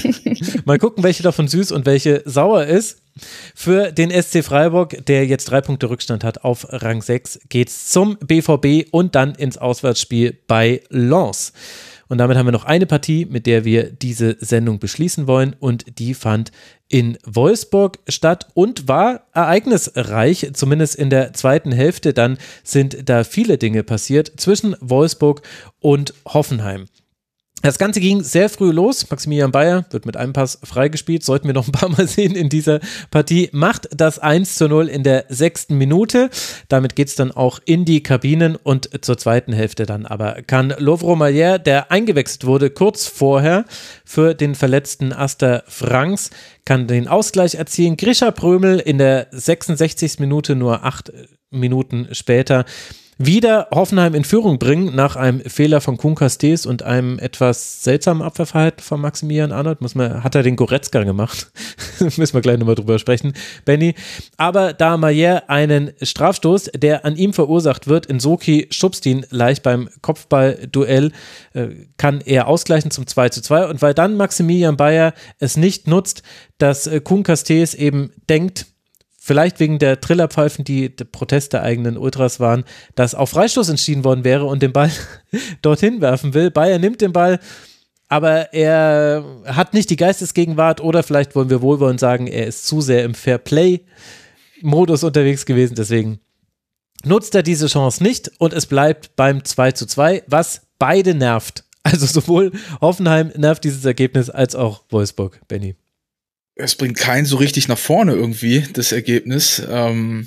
Mal 0.65 0.79
gucken, 0.79 1.05
welche 1.05 1.23
davon 1.23 1.47
süß 1.47 1.71
und 1.71 1.87
welche 1.87 2.23
sauer 2.25 2.65
ist. 2.65 3.03
Für 3.55 3.93
den 3.93 4.11
SC 4.11 4.45
Freiburg, 4.45 5.05
der 5.07 5.27
jetzt 5.27 5.47
drei 5.51 5.61
Punkte 5.61 5.91
Rückstand 5.91 6.08
hat 6.11 6.45
auf 6.45 6.67
Rang 6.71 7.03
6, 7.03 7.41
geht 7.49 7.69
es 7.69 7.89
zum 7.89 8.17
BVB 8.19 8.89
und 8.91 9.15
dann 9.15 9.35
ins 9.35 9.59
Auswärtsspiel 9.59 10.39
bei 10.47 10.83
Lens. 10.91 11.53
Und 12.09 12.19
damit 12.19 12.37
haben 12.37 12.47
wir 12.47 12.53
noch 12.53 12.65
eine 12.65 12.87
Partie, 12.87 13.27
mit 13.27 13.47
der 13.47 13.65
wir 13.65 13.91
diese 13.91 14.37
Sendung 14.41 14.79
beschließen 14.79 15.27
wollen. 15.27 15.55
Und 15.61 15.99
die 15.99 16.15
fand 16.15 16.53
in 16.89 17.19
Wolfsburg 17.25 17.99
statt 18.09 18.49
und 18.55 18.89
war 18.89 19.27
ereignisreich, 19.35 20.51
zumindest 20.55 20.97
in 20.97 21.11
der 21.11 21.35
zweiten 21.35 21.71
Hälfte. 21.71 22.15
Dann 22.15 22.39
sind 22.65 23.09
da 23.09 23.25
viele 23.25 23.59
Dinge 23.59 23.83
passiert 23.83 24.33
zwischen 24.39 24.75
Wolfsburg 24.81 25.43
und 25.81 26.15
Hoffenheim. 26.27 26.87
Das 27.63 27.77
Ganze 27.77 27.99
ging 27.99 28.23
sehr 28.23 28.49
früh 28.49 28.71
los. 28.71 29.11
Maximilian 29.11 29.51
Bayer 29.51 29.85
wird 29.91 30.07
mit 30.07 30.17
einem 30.17 30.33
Pass 30.33 30.61
freigespielt. 30.63 31.25
Sollten 31.25 31.49
wir 31.49 31.55
noch 31.55 31.67
ein 31.67 31.73
paar 31.73 31.89
Mal 31.89 32.07
sehen 32.09 32.37
in 32.37 32.49
dieser 32.49 32.79
Partie. 33.11 33.49
Macht 33.53 33.89
das 33.91 34.21
1 34.21 34.55
zu 34.55 34.69
0 34.69 34.87
in 34.87 35.03
der 35.03 35.25
sechsten 35.29 35.77
Minute. 35.77 36.31
Damit 36.69 36.95
geht 36.95 37.09
es 37.09 37.17
dann 37.17 37.33
auch 37.33 37.59
in 37.65 37.85
die 37.85 38.03
Kabinen 38.03 38.55
und 38.55 39.05
zur 39.05 39.19
zweiten 39.19 39.53
Hälfte 39.53 39.87
dann 39.87 40.07
aber 40.07 40.43
kann 40.47 40.73
Lovro 40.79 41.17
Malier, 41.17 41.59
der 41.59 41.91
eingewechselt 41.91 42.45
wurde 42.45 42.71
kurz 42.71 43.07
vorher 43.07 43.65
für 44.05 44.35
den 44.35 44.55
verletzten 44.55 45.13
Aster 45.13 45.65
Franks, 45.67 46.31
kann 46.65 46.87
den 46.87 47.09
Ausgleich 47.09 47.57
erzielen. 47.57 47.97
Grisha 47.97 48.31
Prömel 48.31 48.79
in 48.79 48.99
der 48.99 49.27
66. 49.33 50.21
Minute, 50.21 50.55
nur 50.55 50.85
acht 50.85 51.13
Minuten 51.51 52.09
später, 52.13 52.65
wieder 53.19 53.67
Hoffenheim 53.73 54.15
in 54.15 54.23
Führung 54.23 54.61
bringen 54.61 54.95
nach 54.95 55.17
einem 55.17 55.41
Fehler 55.41 55.81
von 55.81 55.97
Kuhn 55.97 56.15
Castells 56.15 56.67
und 56.67 56.85
einem 56.85 57.19
etwas 57.19 57.83
seltsamen 57.83 58.23
Abwehrverhalten 58.23 58.81
von 58.83 59.01
Maximilian 59.01 59.51
Arnold. 59.51 59.81
Muss 59.81 59.97
man, 59.97 60.23
hat 60.23 60.37
er 60.37 60.45
den 60.45 60.55
Goretzka 60.55 61.03
gemacht? 61.03 61.51
Müssen 61.99 62.33
wir 62.33 62.41
gleich 62.41 62.59
nochmal 62.59 62.77
drüber 62.77 62.99
sprechen, 63.01 63.33
Benny. 63.65 63.95
Aber 64.37 64.73
da 64.73 64.97
Mayer 64.97 65.51
einen 65.51 65.93
Strafstoß, 66.01 66.71
der 66.77 67.05
an 67.05 67.17
ihm 67.17 67.33
verursacht 67.33 67.89
wird, 67.89 68.07
in 68.07 68.21
Soki 68.21 68.69
schubst 68.71 69.05
ihn 69.05 69.27
leicht 69.31 69.65
beim 69.65 69.89
Kopfballduell, 70.01 71.11
äh, 71.55 71.69
kann 71.97 72.21
er 72.21 72.47
ausgleichen 72.47 72.93
zum 72.93 73.09
2 73.09 73.31
zu 73.31 73.43
2. 73.43 73.67
Und 73.67 73.83
weil 73.83 73.95
dann 73.95 74.17
Maximilian 74.17 74.77
Bayer 74.77 75.13
es 75.41 75.57
nicht 75.57 75.89
nutzt, 75.89 76.23
dass 76.59 76.87
äh, 76.87 77.01
Kuhn 77.01 77.25
Castells 77.25 77.75
eben 77.75 78.13
denkt, 78.29 78.67
vielleicht 79.29 79.61
wegen 79.61 79.79
der 79.79 80.01
Trillerpfeifen, 80.01 80.65
die 80.65 80.89
Protest 80.89 81.53
der 81.53 81.63
eigenen 81.63 81.99
Ultras 81.99 82.41
waren, 82.41 82.65
dass 82.95 83.15
auf 83.15 83.31
Freistoß 83.31 83.69
entschieden 83.69 84.03
worden 84.03 84.25
wäre 84.25 84.47
und 84.47 84.63
den 84.63 84.73
Ball 84.73 84.91
dorthin 85.63 86.01
werfen 86.01 86.33
will. 86.33 86.51
Bayer 86.51 86.79
nimmt 86.79 87.03
den 87.03 87.13
Ball, 87.13 87.39
aber 88.09 88.55
er 88.55 89.23
hat 89.45 89.75
nicht 89.75 89.91
die 89.91 89.97
Geistesgegenwart 89.97 90.81
oder 90.81 91.03
vielleicht 91.03 91.37
wollen 91.37 91.51
wir 91.51 91.61
wohlwollend 91.61 92.01
sagen, 92.01 92.27
er 92.27 92.47
ist 92.47 92.67
zu 92.67 92.81
sehr 92.81 93.05
im 93.05 93.15
Fair-Play-Modus 93.15 95.05
unterwegs 95.05 95.45
gewesen. 95.45 95.75
Deswegen 95.75 96.21
nutzt 97.05 97.35
er 97.35 97.43
diese 97.43 97.67
Chance 97.67 98.03
nicht 98.03 98.33
und 98.39 98.55
es 98.55 98.65
bleibt 98.65 99.15
beim 99.15 99.45
2 99.45 99.73
zu 99.73 99.85
2, 99.85 100.25
was 100.27 100.63
beide 100.79 101.15
nervt. 101.15 101.65
Also 101.83 102.07
sowohl 102.07 102.53
Hoffenheim 102.81 103.31
nervt 103.37 103.65
dieses 103.65 103.85
Ergebnis 103.85 104.31
als 104.31 104.55
auch 104.55 104.85
Wolfsburg, 104.89 105.41
Benny 105.49 105.77
es 106.59 106.75
bringt 106.75 106.99
keinen 106.99 107.25
so 107.25 107.37
richtig 107.37 107.69
nach 107.69 107.79
vorne 107.79 108.13
irgendwie, 108.13 108.65
das 108.73 108.93
Ergebnis. 108.93 109.63
Ähm, 109.71 110.27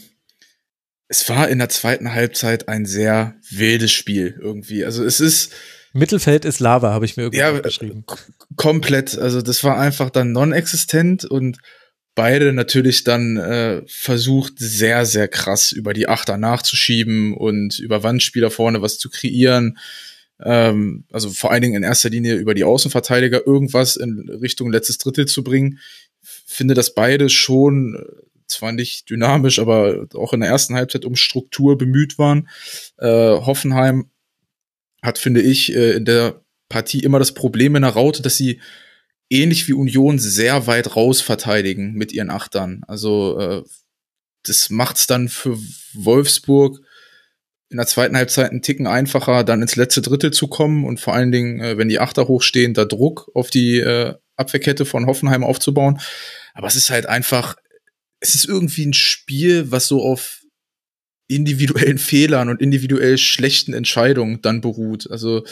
es 1.10 1.28
war 1.28 1.50
in 1.50 1.60
der 1.60 1.70
zweiten 1.70 2.14
Halbzeit 2.14 2.70
ein 2.70 2.86
sehr 2.86 3.36
wildes 3.50 3.92
Spiel 3.92 4.40
irgendwie. 4.42 4.86
Also 4.86 5.04
es 5.04 5.20
ist. 5.20 5.54
Mittelfeld 5.94 6.46
ist 6.46 6.62
Lava, 6.62 6.94
habe 6.94 7.04
ich 7.04 7.18
mir 7.18 7.24
irgendwie 7.24 7.40
ja, 7.40 7.60
geschrieben. 7.60 8.06
Komplett. 8.56 9.18
Also 9.18 9.42
das 9.42 9.62
war 9.66 9.78
einfach 9.78 10.10
dann 10.10 10.32
non-existent 10.32 11.26
und 11.26 11.58
beide 12.16 12.54
natürlich 12.54 13.04
dann 13.04 13.36
äh, 13.36 13.82
versucht, 13.88 14.54
sehr, 14.58 15.06
sehr 15.06 15.28
krass 15.28 15.74
über 15.74 15.94
die 15.94 16.08
Achter 16.08 16.38
nachzuschieben 16.38 17.34
und 17.34 17.78
über 17.80 18.04
Wandspieler 18.04 18.52
vorne 18.52 18.82
was 18.82 18.98
zu 18.98 19.10
kreieren. 19.10 19.78
Ähm, 20.42 21.04
also 21.12 21.30
vor 21.30 21.52
allen 21.52 21.62
Dingen 21.62 21.76
in 21.76 21.84
erster 21.84 22.10
Linie 22.10 22.36
über 22.36 22.54
die 22.54 22.64
Außenverteidiger 22.64 23.46
irgendwas 23.46 23.98
in 23.98 24.30
Richtung 24.30 24.72
letztes 24.72 24.98
Drittel 24.98 25.28
zu 25.28 25.44
bringen 25.44 25.80
finde, 26.52 26.74
dass 26.74 26.94
beide 26.94 27.30
schon 27.30 27.96
äh, 27.96 28.22
zwar 28.48 28.72
nicht 28.72 29.10
dynamisch, 29.10 29.60
aber 29.60 30.08
auch 30.16 30.34
in 30.34 30.42
der 30.42 30.50
ersten 30.50 30.76
Halbzeit 30.76 31.06
um 31.06 31.16
Struktur 31.16 31.78
bemüht 31.78 32.18
waren. 32.18 32.50
Äh, 32.98 33.08
Hoffenheim 33.08 34.12
hat, 35.02 35.18
finde 35.18 35.42
ich, 35.42 35.74
äh, 35.74 35.94
in 35.94 36.06
der 36.06 36.42
Partie 36.70 37.00
immer 37.00 37.20
das 37.20 37.34
Problem 37.34 37.76
in 37.76 37.82
der 37.82 37.92
Raute, 37.92 38.22
dass 38.22 38.38
sie 38.38 38.62
ähnlich 39.30 39.68
wie 39.68 39.74
Union 39.74 40.20
sehr 40.20 40.68
weit 40.68 40.96
raus 40.96 41.22
verteidigen 41.22 41.94
mit 41.94 42.12
ihren 42.12 42.30
Achtern. 42.30 42.84
Also 42.88 43.40
äh, 43.40 43.64
das 44.44 44.70
macht 44.70 44.98
es 44.98 45.08
dann 45.08 45.30
für 45.30 45.58
Wolfsburg 45.94 46.82
in 47.70 47.78
der 47.78 47.88
zweiten 47.88 48.18
Halbzeit 48.18 48.52
einen 48.52 48.62
Ticken 48.62 48.86
einfacher, 48.86 49.46
dann 49.46 49.62
ins 49.62 49.78
letzte 49.78 50.02
Drittel 50.02 50.32
zu 50.32 50.48
kommen 50.48 50.84
und 50.86 51.00
vor 51.00 51.14
allen 51.14 51.32
Dingen, 51.32 51.62
äh, 51.62 51.78
wenn 51.78 51.88
die 51.88 52.00
Achter 52.00 52.28
hochstehen, 52.28 52.74
da 52.74 52.84
Druck 52.84 53.32
auf 53.34 53.50
die 53.50 53.80
äh, 53.80 54.16
Abwehrkette 54.36 54.86
von 54.86 55.06
Hoffenheim 55.06 55.44
aufzubauen. 55.44 56.00
Aber 56.54 56.68
es 56.68 56.76
ist 56.76 56.90
halt 56.90 57.06
einfach, 57.06 57.56
es 58.20 58.36
ist 58.36 58.46
irgendwie 58.46 58.86
ein 58.86 58.94
Spiel, 58.94 59.72
was 59.72 59.88
so 59.88 60.02
auf 60.04 60.42
individuellen 61.28 61.98
Fehlern 62.00 62.50
und 62.50 62.62
individuell 62.62 63.18
schlechten 63.18 63.74
Entscheidungen 63.74 64.42
dann 64.42 64.62
beruht. 64.62 65.10
Also 65.10 65.46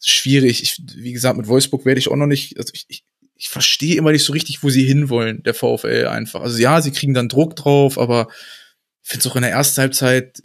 schwierig. 0.00 0.62
Ich, 0.62 0.82
wie 0.96 1.12
gesagt, 1.12 1.36
mit 1.36 1.48
Wolfsburg 1.48 1.84
werde 1.84 1.98
ich 1.98 2.08
auch 2.08 2.16
noch 2.16 2.26
nicht, 2.26 2.58
also 2.58 2.72
ich, 2.74 2.86
ich, 2.88 3.04
ich 3.36 3.48
verstehe 3.48 3.96
immer 3.96 4.12
nicht 4.12 4.24
so 4.24 4.32
richtig, 4.32 4.62
wo 4.62 4.70
sie 4.70 4.84
hinwollen, 4.84 5.42
der 5.42 5.54
VfL 5.54 6.06
einfach. 6.08 6.40
Also 6.40 6.58
ja, 6.58 6.80
sie 6.80 6.92
kriegen 6.92 7.14
dann 7.14 7.28
Druck 7.28 7.56
drauf, 7.56 7.98
aber 7.98 8.28
ich 9.02 9.10
finde 9.10 9.26
es 9.26 9.32
auch 9.32 9.36
in 9.36 9.42
der 9.42 9.50
ersten 9.50 9.80
Halbzeit 9.80 10.42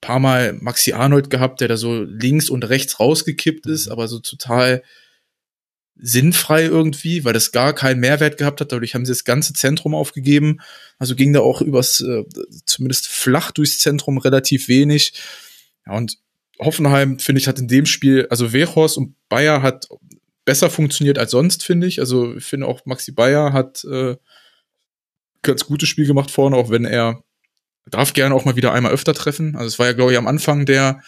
paar 0.00 0.18
Mal 0.18 0.54
Maxi 0.54 0.92
Arnold 0.92 1.30
gehabt, 1.30 1.60
der 1.60 1.68
da 1.68 1.76
so 1.76 2.02
links 2.02 2.48
und 2.48 2.68
rechts 2.68 3.00
rausgekippt 3.00 3.66
ist, 3.66 3.88
aber 3.88 4.08
so 4.08 4.18
total 4.18 4.82
sinnfrei 5.96 6.64
irgendwie, 6.64 7.24
weil 7.24 7.32
das 7.32 7.52
gar 7.52 7.74
keinen 7.74 8.00
Mehrwert 8.00 8.38
gehabt 8.38 8.60
hat. 8.60 8.72
Dadurch 8.72 8.94
haben 8.94 9.04
sie 9.04 9.12
das 9.12 9.24
ganze 9.24 9.52
Zentrum 9.52 9.94
aufgegeben. 9.94 10.60
Also 10.98 11.14
ging 11.14 11.32
da 11.32 11.40
auch 11.40 11.60
übers, 11.60 12.00
äh, 12.00 12.24
zumindest 12.64 13.08
flach 13.08 13.50
durchs 13.50 13.80
Zentrum 13.80 14.18
relativ 14.18 14.68
wenig. 14.68 15.12
Ja, 15.86 15.94
und 15.94 16.18
Hoffenheim, 16.58 17.18
finde 17.18 17.40
ich, 17.40 17.48
hat 17.48 17.58
in 17.58 17.68
dem 17.68 17.86
Spiel, 17.86 18.26
also 18.30 18.52
Wechhorst 18.52 18.98
und 18.98 19.14
Bayer 19.28 19.62
hat 19.62 19.88
besser 20.44 20.70
funktioniert 20.70 21.18
als 21.18 21.30
sonst, 21.30 21.64
finde 21.64 21.86
ich. 21.86 22.00
Also 22.00 22.36
ich 22.36 22.44
finde 22.44 22.66
auch 22.66 22.84
Maxi 22.86 23.12
Bayer 23.12 23.52
hat 23.52 23.84
äh, 23.84 24.16
ganz 25.42 25.64
gutes 25.64 25.88
Spiel 25.88 26.06
gemacht 26.06 26.30
vorne, 26.30 26.56
auch 26.56 26.70
wenn 26.70 26.84
er 26.84 27.22
darf 27.86 28.12
gerne 28.12 28.34
auch 28.34 28.44
mal 28.44 28.56
wieder 28.56 28.72
einmal 28.72 28.92
öfter 28.92 29.14
treffen. 29.14 29.56
Also 29.56 29.68
es 29.68 29.78
war 29.78 29.86
ja, 29.86 29.92
glaube 29.92 30.12
ich, 30.12 30.18
am 30.18 30.26
Anfang 30.26 30.66
der 30.66 31.02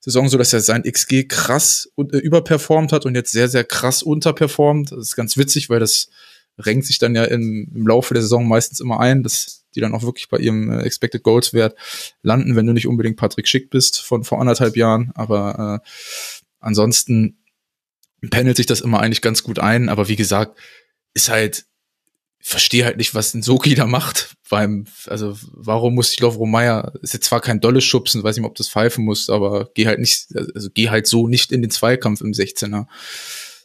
Saison 0.00 0.28
so, 0.28 0.38
dass 0.38 0.52
er 0.52 0.60
sein 0.60 0.84
XG 0.84 1.24
krass 1.28 1.90
äh, 1.96 2.16
überperformt 2.16 2.92
hat 2.92 3.06
und 3.06 3.14
jetzt 3.14 3.32
sehr, 3.32 3.48
sehr 3.48 3.64
krass 3.64 4.02
unterperformt. 4.02 4.92
Das 4.92 4.98
ist 4.98 5.16
ganz 5.16 5.36
witzig, 5.36 5.68
weil 5.70 5.80
das 5.80 6.08
renkt 6.58 6.86
sich 6.86 6.98
dann 6.98 7.14
ja 7.14 7.24
im, 7.24 7.70
im 7.74 7.86
Laufe 7.86 8.14
der 8.14 8.22
Saison 8.22 8.46
meistens 8.46 8.80
immer 8.80 9.00
ein, 9.00 9.22
dass 9.22 9.64
die 9.74 9.80
dann 9.80 9.94
auch 9.94 10.02
wirklich 10.02 10.28
bei 10.28 10.38
ihrem 10.38 10.70
äh, 10.70 10.82
Expected 10.82 11.22
Goals 11.22 11.52
Wert 11.52 11.76
landen, 12.22 12.56
wenn 12.56 12.66
du 12.66 12.72
nicht 12.72 12.86
unbedingt 12.86 13.16
Patrick 13.16 13.46
Schick 13.48 13.70
bist 13.70 14.00
von 14.00 14.24
vor 14.24 14.40
anderthalb 14.40 14.76
Jahren. 14.76 15.12
Aber 15.14 15.82
äh, 15.84 15.88
ansonsten 16.60 17.38
pendelt 18.30 18.56
sich 18.56 18.66
das 18.66 18.80
immer 18.80 19.00
eigentlich 19.00 19.22
ganz 19.22 19.42
gut 19.42 19.58
ein. 19.58 19.88
Aber 19.88 20.08
wie 20.08 20.16
gesagt, 20.16 20.58
ist 21.14 21.28
halt 21.28 21.66
verstehe 22.40 22.84
halt 22.84 22.96
nicht, 22.96 23.14
was 23.14 23.32
Soki 23.32 23.74
da 23.74 23.86
macht. 23.86 24.36
Beim, 24.48 24.86
also 25.06 25.36
warum 25.52 25.94
muss 25.94 26.12
ich 26.12 26.20
Lovro 26.20 26.46
Meyer, 26.46 26.92
ist 27.02 27.12
jetzt 27.12 27.26
zwar 27.26 27.40
kein 27.40 27.60
dolles 27.60 27.84
Schubsen, 27.84 28.22
weiß 28.22 28.36
nicht, 28.36 28.46
ob 28.46 28.54
das 28.54 28.68
pfeifen 28.68 29.04
muss, 29.04 29.28
aber 29.28 29.70
geh 29.74 29.86
halt 29.86 29.98
nicht, 29.98 30.28
also 30.54 30.68
geh 30.72 30.88
halt 30.88 31.06
so 31.06 31.28
nicht 31.28 31.52
in 31.52 31.60
den 31.60 31.70
Zweikampf 31.70 32.20
im 32.20 32.32
16er. 32.32 32.86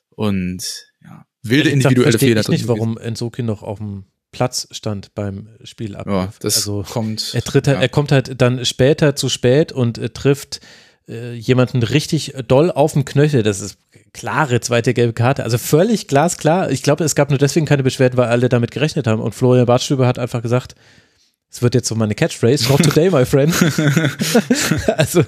Und 0.09 0.63
ja, 1.03 1.25
wilde 1.41 1.69
ich 1.69 1.75
individuelle 1.75 2.19
Fehler. 2.19 2.41
Ich 2.41 2.47
nicht, 2.49 2.67
warum 2.67 2.97
Ensoki 2.97 3.43
noch 3.43 3.63
auf 3.63 3.77
dem 3.77 4.05
Platz 4.31 4.67
stand 4.71 5.13
beim 5.13 5.47
Spielablauf. 5.63 6.33
Ja, 6.33 6.33
das 6.39 6.57
also, 6.57 6.83
kommt. 6.83 7.33
Er 7.33 7.43
tritt, 7.43 7.67
ja. 7.67 7.73
er 7.73 7.89
kommt 7.89 8.11
halt 8.11 8.41
dann 8.41 8.65
später 8.65 9.15
zu 9.15 9.29
spät 9.29 9.71
und 9.71 9.97
äh, 9.97 10.09
trifft 10.09 10.59
äh, 11.07 11.33
jemanden 11.33 11.83
richtig 11.83 12.33
doll 12.47 12.71
auf 12.71 12.93
den 12.93 13.05
Knöchel. 13.05 13.43
Das 13.43 13.59
ist 13.59 13.77
klare 14.13 14.61
zweite 14.61 14.93
gelbe 14.93 15.13
Karte. 15.13 15.43
Also 15.43 15.57
völlig 15.57 16.07
glasklar. 16.07 16.71
Ich 16.71 16.83
glaube, 16.83 17.03
es 17.03 17.15
gab 17.15 17.29
nur 17.29 17.39
deswegen 17.39 17.65
keine 17.65 17.83
Beschwerden, 17.83 18.17
weil 18.17 18.29
alle 18.29 18.49
damit 18.49 18.71
gerechnet 18.71 19.07
haben. 19.07 19.21
Und 19.21 19.33
Florian 19.35 19.65
Bartstüber 19.65 20.07
hat 20.07 20.19
einfach 20.19 20.41
gesagt, 20.41 20.75
Es 21.49 21.61
wird 21.61 21.75
jetzt 21.75 21.87
so 21.87 21.93
meine 21.95 22.15
Catchphrase, 22.15 22.67
not 22.67 22.81
today, 22.83 23.11
my 23.11 23.25
friend. 23.25 23.53
also, 24.97 25.23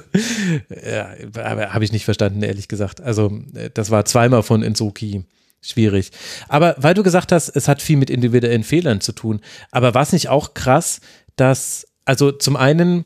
ja, 0.70 1.10
habe 1.36 1.84
ich 1.84 1.92
nicht 1.92 2.06
verstanden, 2.06 2.42
ehrlich 2.42 2.68
gesagt. 2.68 3.00
Also, 3.02 3.32
das 3.74 3.92
war 3.92 4.06
zweimal 4.06 4.42
von 4.42 4.64
Insoki 4.64 5.24
schwierig. 5.62 6.12
Aber 6.48 6.76
weil 6.78 6.94
du 6.94 7.04
gesagt 7.04 7.32
hast, 7.32 7.50
es 7.50 7.68
hat 7.68 7.82
viel 7.82 7.98
mit 7.98 8.10
individuellen 8.10 8.64
Fehlern 8.64 9.02
zu 9.02 9.12
tun. 9.12 9.42
Aber 9.72 9.94
war 9.94 10.04
es 10.04 10.14
nicht 10.14 10.30
auch 10.30 10.54
krass, 10.54 11.00
dass, 11.36 11.88
also 12.06 12.32
zum 12.32 12.56
einen, 12.56 13.06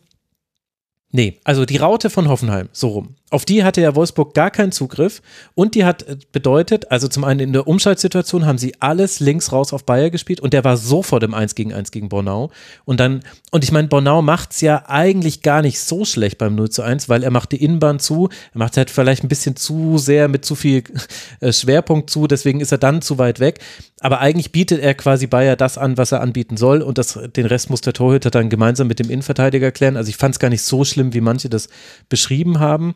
nee, 1.11 1.39
also 1.43 1.65
die 1.65 1.77
Raute 1.77 2.09
von 2.09 2.27
Hoffenheim, 2.27 2.69
so 2.71 2.89
rum. 2.89 3.15
Auf 3.31 3.45
die 3.45 3.63
hatte 3.63 3.81
ja 3.81 3.95
Wolfsburg 3.95 4.33
gar 4.33 4.49
keinen 4.49 4.71
Zugriff. 4.71 5.21
Und 5.53 5.75
die 5.75 5.85
hat 5.85 6.03
äh, 6.03 6.17
bedeutet, 6.31 6.91
also 6.91 7.07
zum 7.07 7.23
einen 7.23 7.39
in 7.39 7.53
der 7.53 7.67
Umschaltsituation 7.67 8.45
haben 8.45 8.57
sie 8.57 8.73
alles 8.79 9.19
links 9.19 9.51
raus 9.51 9.71
auf 9.71 9.85
Bayer 9.85 10.09
gespielt 10.09 10.39
und 10.39 10.53
der 10.53 10.63
war 10.63 10.77
sofort 10.77 11.23
im 11.23 11.33
1 11.33 11.55
gegen 11.55 11.73
1 11.73 11.91
gegen 11.91 12.09
Bornau. 12.09 12.49
Und 12.85 12.99
dann, 12.99 13.21
und 13.51 13.63
ich 13.63 13.71
meine, 13.71 13.88
Bornau 13.88 14.21
macht 14.21 14.51
es 14.53 14.61
ja 14.61 14.83
eigentlich 14.88 15.43
gar 15.43 15.61
nicht 15.61 15.79
so 15.79 16.05
schlecht 16.05 16.38
beim 16.39 16.55
0 16.55 16.69
zu 16.71 16.81
1, 16.81 17.07
weil 17.07 17.23
er 17.23 17.31
macht 17.31 17.51
die 17.51 17.63
Innenbahn 17.63 17.99
zu, 17.99 18.29
er 18.53 18.57
macht 18.57 18.77
halt 18.77 18.89
vielleicht 18.89 19.23
ein 19.23 19.29
bisschen 19.29 19.55
zu 19.55 19.97
sehr 19.97 20.27
mit 20.27 20.43
zu 20.43 20.55
viel 20.55 20.83
äh, 21.39 21.53
Schwerpunkt 21.53 22.09
zu, 22.09 22.25
deswegen 22.25 22.61
ist 22.61 22.71
er 22.71 22.77
dann 22.79 23.01
zu 23.01 23.19
weit 23.19 23.39
weg, 23.39 23.59
aber 24.01 24.21
eigentlich 24.21 24.51
bietet 24.51 24.81
er 24.81 24.95
quasi 24.95 25.27
Bayer 25.27 25.55
das 25.55 25.77
an, 25.77 25.97
was 25.97 26.11
er 26.11 26.21
anbieten 26.21 26.57
soll 26.57 26.81
und 26.81 26.97
das, 26.97 27.19
den 27.35 27.45
Rest 27.45 27.69
muss 27.69 27.81
der 27.81 27.93
Torhüter 27.93 28.31
dann 28.31 28.49
gemeinsam 28.49 28.88
mit 28.88 28.99
dem 28.99 29.09
Innenverteidiger 29.09 29.71
klären, 29.71 29.97
also 29.97 30.09
ich 30.09 30.17
fand 30.17 30.35
es 30.35 30.39
gar 30.39 30.49
nicht 30.49 30.63
so 30.63 30.83
schlimm, 30.99 31.13
wie 31.13 31.21
manche 31.21 31.49
das 31.49 31.69
beschrieben 32.09 32.59
haben. 32.59 32.95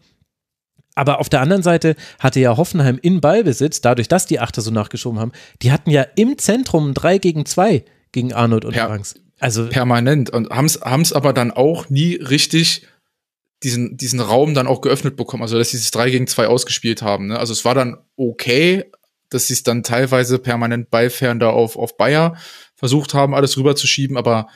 Aber 0.95 1.19
auf 1.19 1.30
der 1.30 1.41
anderen 1.41 1.64
Seite 1.64 1.95
hatte 2.19 2.40
ja 2.40 2.56
Hoffenheim 2.56 2.99
in 3.01 3.19
Ballbesitz, 3.19 3.82
dadurch, 3.82 4.07
dass 4.07 4.27
die 4.27 4.40
Achter 4.40 4.61
so 4.61 4.69
nachgeschoben 4.69 5.19
haben, 5.19 5.32
die 5.61 5.72
hatten 5.72 5.90
ja 5.90 6.03
im 6.15 6.38
Zentrum 6.38 6.93
3 6.93 7.17
gegen 7.17 7.45
2 7.45 7.83
gegen 8.11 8.33
Arnold 8.33 8.65
und 8.65 8.73
per 8.73 8.88
Franks. 8.88 9.15
Also 9.40 9.67
permanent 9.67 10.30
und 10.30 10.51
haben 10.51 10.65
es 10.65 11.14
aber 11.14 11.33
dann 11.33 11.51
auch 11.51 11.90
nie 11.90 12.15
richtig 12.15 12.88
diesen, 13.64 13.98
diesen 13.98 14.19
Raum 14.19 14.53
dann 14.53 14.67
auch 14.67 14.82
geöffnet 14.82 15.15
bekommen, 15.15 15.41
also 15.41 15.57
dass 15.57 15.72
sie 15.72 15.77
dieses 15.77 15.91
3 15.91 16.11
gegen 16.11 16.27
2 16.27 16.48
ausgespielt 16.48 17.01
haben. 17.01 17.27
Ne? 17.27 17.40
Also 17.40 17.53
es 17.53 17.65
war 17.65 17.73
dann 17.73 17.98
okay, 18.17 18.85
dass 19.30 19.48
sie 19.48 19.53
es 19.53 19.64
dann 19.64 19.83
teilweise 19.83 20.38
permanent 20.38 20.91
beifern 20.91 21.40
da 21.40 21.49
auf, 21.49 21.75
auf 21.75 21.98
Bayer 21.98 22.38
versucht 22.75 23.14
haben, 23.14 23.33
alles 23.33 23.57
rüberzuschieben, 23.57 24.15
aber 24.15 24.48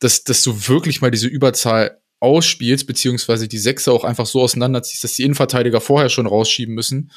dass, 0.00 0.24
dass 0.24 0.42
du 0.42 0.68
wirklich 0.68 1.00
mal 1.00 1.10
diese 1.10 1.28
Überzahl 1.28 2.00
ausspielst, 2.20 2.86
beziehungsweise 2.86 3.48
die 3.48 3.58
Sechser 3.58 3.92
auch 3.92 4.04
einfach 4.04 4.26
so 4.26 4.42
auseinanderziehst, 4.42 5.04
dass 5.04 5.14
die 5.14 5.24
Innenverteidiger 5.24 5.80
vorher 5.80 6.08
schon 6.08 6.26
rausschieben 6.26 6.74
müssen. 6.74 7.12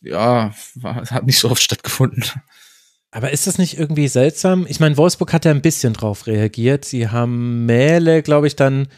Ja, 0.00 0.54
hat 0.82 1.26
nicht 1.26 1.38
so 1.38 1.50
oft 1.50 1.62
stattgefunden. 1.62 2.24
Aber 3.10 3.30
ist 3.30 3.46
das 3.46 3.58
nicht 3.58 3.78
irgendwie 3.78 4.08
seltsam? 4.08 4.66
Ich 4.68 4.80
meine, 4.80 4.96
Wolfsburg 4.96 5.32
hat 5.32 5.44
ja 5.44 5.50
ein 5.50 5.62
bisschen 5.62 5.94
drauf 5.94 6.26
reagiert. 6.26 6.84
Sie 6.84 7.08
haben 7.08 7.66
Mähle, 7.66 8.22
glaube 8.22 8.46
ich, 8.46 8.54
dann 8.54 8.88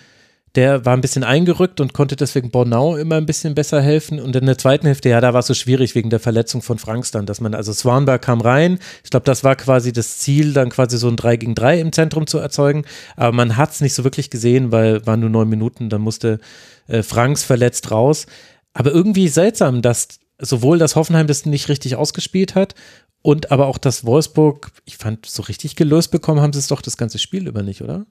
der 0.56 0.84
war 0.84 0.94
ein 0.94 1.00
bisschen 1.00 1.22
eingerückt 1.22 1.80
und 1.80 1.92
konnte 1.92 2.16
deswegen 2.16 2.50
Bornau 2.50 2.96
immer 2.96 3.16
ein 3.16 3.26
bisschen 3.26 3.54
besser 3.54 3.80
helfen. 3.80 4.20
Und 4.20 4.34
in 4.34 4.46
der 4.46 4.58
zweiten 4.58 4.86
Hälfte, 4.86 5.08
ja, 5.08 5.20
da 5.20 5.32
war 5.32 5.40
es 5.40 5.46
so 5.46 5.54
schwierig 5.54 5.94
wegen 5.94 6.10
der 6.10 6.18
Verletzung 6.18 6.60
von 6.60 6.78
Franks 6.78 7.12
dann, 7.12 7.26
dass 7.26 7.40
man, 7.40 7.54
also 7.54 7.72
Swanberg 7.72 8.22
kam 8.22 8.40
rein. 8.40 8.78
Ich 9.04 9.10
glaube, 9.10 9.24
das 9.24 9.44
war 9.44 9.54
quasi 9.54 9.92
das 9.92 10.18
Ziel, 10.18 10.52
dann 10.52 10.70
quasi 10.70 10.98
so 10.98 11.08
ein 11.08 11.16
3 11.16 11.36
gegen 11.36 11.54
3 11.54 11.80
im 11.80 11.92
Zentrum 11.92 12.26
zu 12.26 12.38
erzeugen. 12.38 12.84
Aber 13.16 13.32
man 13.32 13.56
hat 13.56 13.70
es 13.70 13.80
nicht 13.80 13.94
so 13.94 14.02
wirklich 14.02 14.30
gesehen, 14.30 14.72
weil 14.72 15.06
waren 15.06 15.20
nur 15.20 15.30
neun 15.30 15.48
Minuten, 15.48 15.88
dann 15.88 16.00
musste 16.00 16.40
äh, 16.88 17.02
Franks 17.02 17.44
verletzt 17.44 17.90
raus. 17.92 18.26
Aber 18.72 18.90
irgendwie 18.90 19.28
seltsam, 19.28 19.82
dass 19.82 20.08
sowohl 20.38 20.78
das 20.78 20.96
Hoffenheim 20.96 21.26
das 21.26 21.46
nicht 21.46 21.68
richtig 21.68 21.96
ausgespielt 21.96 22.54
hat 22.54 22.74
und 23.22 23.52
aber 23.52 23.66
auch 23.66 23.78
das 23.78 24.04
Wolfsburg, 24.04 24.72
ich 24.84 24.96
fand, 24.96 25.26
so 25.26 25.42
richtig 25.42 25.76
gelöst 25.76 26.10
bekommen 26.10 26.40
haben 26.40 26.52
sie 26.52 26.58
es 26.58 26.68
doch 26.68 26.82
das 26.82 26.96
ganze 26.96 27.18
Spiel 27.18 27.46
über 27.46 27.62
nicht, 27.62 27.82
oder? 27.82 28.06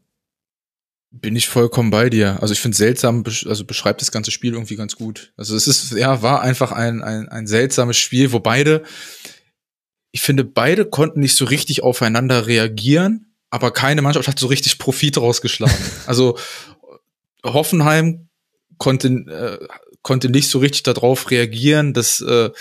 Bin 1.12 1.36
ich 1.36 1.50
vollkommen 1.50 1.90
bei 1.90 2.10
dir. 2.10 2.42
Also 2.42 2.54
ich 2.54 2.60
finde 2.60 2.78
seltsam, 2.78 3.24
also 3.26 3.66
beschreibt 3.66 4.02
das 4.02 4.12
ganze 4.12 4.30
Spiel 4.30 4.54
irgendwie 4.54 4.76
ganz 4.76 4.96
gut. 4.96 5.34
Also 5.38 5.56
es 5.56 5.68
ist, 5.68 5.92
ja, 5.94 6.22
war 6.22 6.42
einfach 6.42 6.72
ein, 6.72 7.02
ein, 7.02 7.28
ein 7.30 7.48
seltsames 7.48 7.98
Spiel, 7.98 8.32
wo 8.32 8.40
beide, 8.40 8.84
ich 10.12 10.22
finde, 10.22 10.44
beide 10.44 10.86
konnten 10.86 11.20
nicht 11.20 11.36
so 11.36 11.46
richtig 11.46 11.82
aufeinander 11.82 12.46
reagieren, 12.46 13.34
aber 13.50 13.72
keine 13.72 14.04
Mannschaft 14.04 14.28
hat 14.28 14.38
so 14.38 14.48
richtig 14.48 14.78
Profit 14.78 15.18
rausgeschlagen. 15.18 15.76
also 16.06 16.38
Hoffenheim 17.44 18.30
konnte, 18.78 19.08
äh, 19.08 19.68
konnte 20.04 20.30
nicht 20.30 20.50
so 20.50 20.60
richtig 20.60 20.84
darauf 20.84 21.32
reagieren, 21.32 21.94
dass 21.94 22.22
äh, 22.22 22.52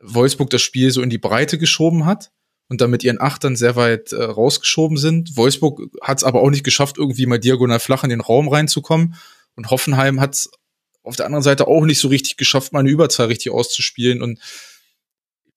Wolfsburg 0.00 0.50
das 0.50 0.62
Spiel 0.62 0.92
so 0.92 1.02
in 1.02 1.10
die 1.10 1.18
Breite 1.18 1.58
geschoben 1.58 2.06
hat 2.06 2.30
und 2.68 2.80
damit 2.80 3.04
ihren 3.04 3.20
Achtern 3.20 3.56
sehr 3.56 3.76
weit 3.76 4.12
äh, 4.12 4.22
rausgeschoben 4.22 4.96
sind. 4.96 5.36
Wolfsburg 5.36 5.90
hat 6.00 6.18
es 6.18 6.24
aber 6.24 6.40
auch 6.40 6.50
nicht 6.50 6.64
geschafft, 6.64 6.96
irgendwie 6.98 7.26
mal 7.26 7.38
diagonal 7.38 7.80
flach 7.80 8.04
in 8.04 8.10
den 8.10 8.20
Raum 8.20 8.48
reinzukommen. 8.48 9.14
Und 9.54 9.70
Hoffenheim 9.70 10.20
hat 10.20 10.34
es 10.34 10.50
auf 11.02 11.16
der 11.16 11.26
anderen 11.26 11.42
Seite 11.42 11.66
auch 11.66 11.84
nicht 11.84 11.98
so 11.98 12.08
richtig 12.08 12.36
geschafft, 12.36 12.72
mal 12.72 12.80
eine 12.80 12.90
Überzahl 12.90 13.26
richtig 13.26 13.52
auszuspielen. 13.52 14.22
Und 14.22 14.38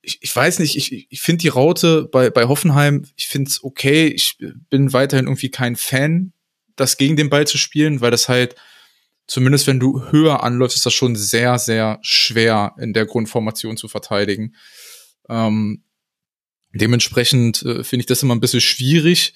ich, 0.01 0.19
ich 0.22 0.35
weiß 0.35 0.59
nicht, 0.59 0.75
ich, 0.75 1.08
ich 1.09 1.22
finde 1.22 1.42
die 1.43 1.48
Raute 1.48 2.03
bei, 2.11 2.30
bei 2.30 2.45
Hoffenheim, 2.45 3.06
ich 3.16 3.27
finde 3.27 3.50
es 3.50 3.64
okay. 3.64 4.08
Ich 4.08 4.38
bin 4.69 4.93
weiterhin 4.93 5.27
irgendwie 5.27 5.50
kein 5.50 5.75
Fan, 5.75 6.34
das 6.75 6.98
gegen 6.98 7.16
den 7.16 7.30
Ball 7.30 7.48
zu 7.48 7.58
spielen, 7.58 8.01
weil 8.01 8.11
das 8.11 8.27
halt, 8.27 8.56
zumindest 9.27 9.67
wenn 9.67 9.80
du 9.80 10.11
höher 10.11 10.43
anläufst, 10.43 10.77
ist 10.77 10.85
das 10.85 10.93
schon 10.93 11.16
sehr, 11.16 11.58
sehr 11.59 12.00
schwer 12.01 12.75
in 12.77 12.93
der 12.93 13.06
Grundformation 13.06 13.77
zu 13.77 13.88
verteidigen. 13.88 14.56
Ähm, 15.30 15.84
Dementsprechend 16.75 17.63
äh, 17.63 17.83
finde 17.83 18.01
ich 18.01 18.07
das 18.07 18.21
immer 18.21 18.35
ein 18.35 18.41
bisschen 18.41 18.61
schwierig, 18.61 19.33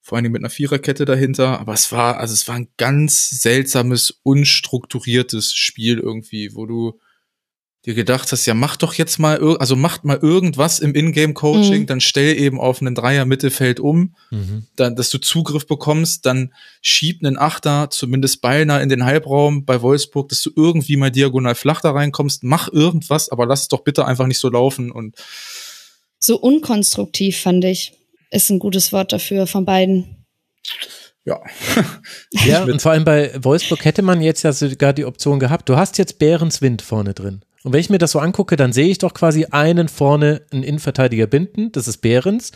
vor 0.00 0.16
allem 0.16 0.32
mit 0.32 0.40
einer 0.40 0.50
Viererkette 0.50 1.04
dahinter. 1.04 1.60
Aber 1.60 1.74
es 1.74 1.92
war, 1.92 2.18
also 2.18 2.32
es 2.32 2.48
war 2.48 2.54
ein 2.54 2.68
ganz 2.76 3.28
seltsames, 3.30 4.20
unstrukturiertes 4.22 5.52
Spiel 5.52 5.98
irgendwie, 5.98 6.54
wo 6.54 6.66
du 6.66 6.98
dir 7.86 7.94
gedacht 7.94 8.32
hast, 8.32 8.44
ja, 8.46 8.54
mach 8.54 8.76
doch 8.76 8.94
jetzt 8.94 9.18
mal, 9.18 9.40
also 9.58 9.76
macht 9.76 10.04
mal 10.04 10.18
irgendwas 10.20 10.80
im 10.80 10.94
Ingame-Coaching, 10.94 11.82
mhm. 11.82 11.86
dann 11.86 12.00
stell 12.00 12.36
eben 12.36 12.60
auf 12.60 12.80
einen 12.80 12.94
Dreier-Mittelfeld 12.94 13.78
um, 13.78 14.14
mhm. 14.30 14.66
dann, 14.74 14.96
dass 14.96 15.10
du 15.10 15.18
Zugriff 15.18 15.66
bekommst, 15.66 16.26
dann 16.26 16.52
schieb 16.82 17.24
einen 17.24 17.38
Achter 17.38 17.88
zumindest 17.90 18.40
beinahe 18.40 18.82
in 18.82 18.88
den 18.88 19.04
Halbraum 19.04 19.64
bei 19.64 19.80
Wolfsburg, 19.80 20.28
dass 20.28 20.42
du 20.42 20.50
irgendwie 20.56 20.96
mal 20.96 21.10
diagonal 21.10 21.54
flach 21.54 21.80
da 21.80 21.92
reinkommst, 21.92 22.42
mach 22.42 22.68
irgendwas, 22.68 23.30
aber 23.30 23.46
lass 23.46 23.62
es 23.62 23.68
doch 23.68 23.84
bitte 23.84 24.06
einfach 24.06 24.26
nicht 24.26 24.40
so 24.40 24.50
laufen 24.50 24.90
und 24.90 25.14
so 26.18 26.38
unkonstruktiv, 26.38 27.38
fand 27.40 27.64
ich. 27.64 27.92
Ist 28.30 28.50
ein 28.50 28.58
gutes 28.58 28.92
Wort 28.92 29.12
dafür 29.12 29.46
von 29.46 29.64
beiden. 29.64 30.26
Ja. 31.24 31.40
ja, 32.46 32.64
und 32.64 32.80
vor 32.80 32.92
allem 32.92 33.04
bei 33.04 33.32
Wolfsburg 33.42 33.84
hätte 33.84 34.02
man 34.02 34.20
jetzt 34.20 34.42
ja 34.42 34.52
sogar 34.52 34.92
die 34.92 35.04
Option 35.04 35.38
gehabt. 35.38 35.68
Du 35.68 35.76
hast 35.76 35.98
jetzt 35.98 36.18
Behrens 36.18 36.62
Wind 36.62 36.82
vorne 36.82 37.14
drin. 37.14 37.42
Und 37.64 37.72
wenn 37.72 37.80
ich 37.80 37.90
mir 37.90 37.98
das 37.98 38.12
so 38.12 38.18
angucke, 38.18 38.56
dann 38.56 38.72
sehe 38.72 38.88
ich 38.88 38.98
doch 38.98 39.14
quasi 39.14 39.46
einen 39.46 39.88
vorne 39.88 40.42
einen 40.50 40.62
Innenverteidiger 40.62 41.26
binden, 41.26 41.72
das 41.72 41.88
ist 41.88 41.98
Behrens. 41.98 42.52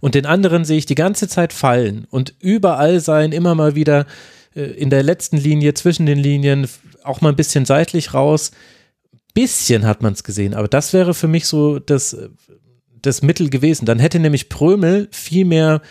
Und 0.00 0.14
den 0.14 0.26
anderen 0.26 0.64
sehe 0.64 0.78
ich 0.78 0.86
die 0.86 0.94
ganze 0.94 1.28
Zeit 1.28 1.52
fallen 1.52 2.06
und 2.10 2.34
überall 2.40 3.00
sein, 3.00 3.32
immer 3.32 3.54
mal 3.54 3.74
wieder 3.74 4.06
äh, 4.54 4.62
in 4.62 4.90
der 4.90 5.02
letzten 5.02 5.36
Linie, 5.36 5.74
zwischen 5.74 6.06
den 6.06 6.18
Linien, 6.18 6.66
auch 7.04 7.20
mal 7.20 7.30
ein 7.30 7.36
bisschen 7.36 7.64
seitlich 7.66 8.14
raus. 8.14 8.50
Bisschen 9.34 9.86
hat 9.86 10.02
man 10.02 10.14
es 10.14 10.24
gesehen, 10.24 10.54
aber 10.54 10.68
das 10.68 10.92
wäre 10.92 11.14
für 11.14 11.28
mich 11.28 11.46
so 11.46 11.78
das 11.78 12.16
das 13.02 13.22
Mittel 13.22 13.50
gewesen. 13.50 13.86
Dann 13.86 13.98
hätte 13.98 14.18
nämlich 14.18 14.48
Prömel 14.48 15.08
viel 15.10 15.44
mehr 15.44 15.82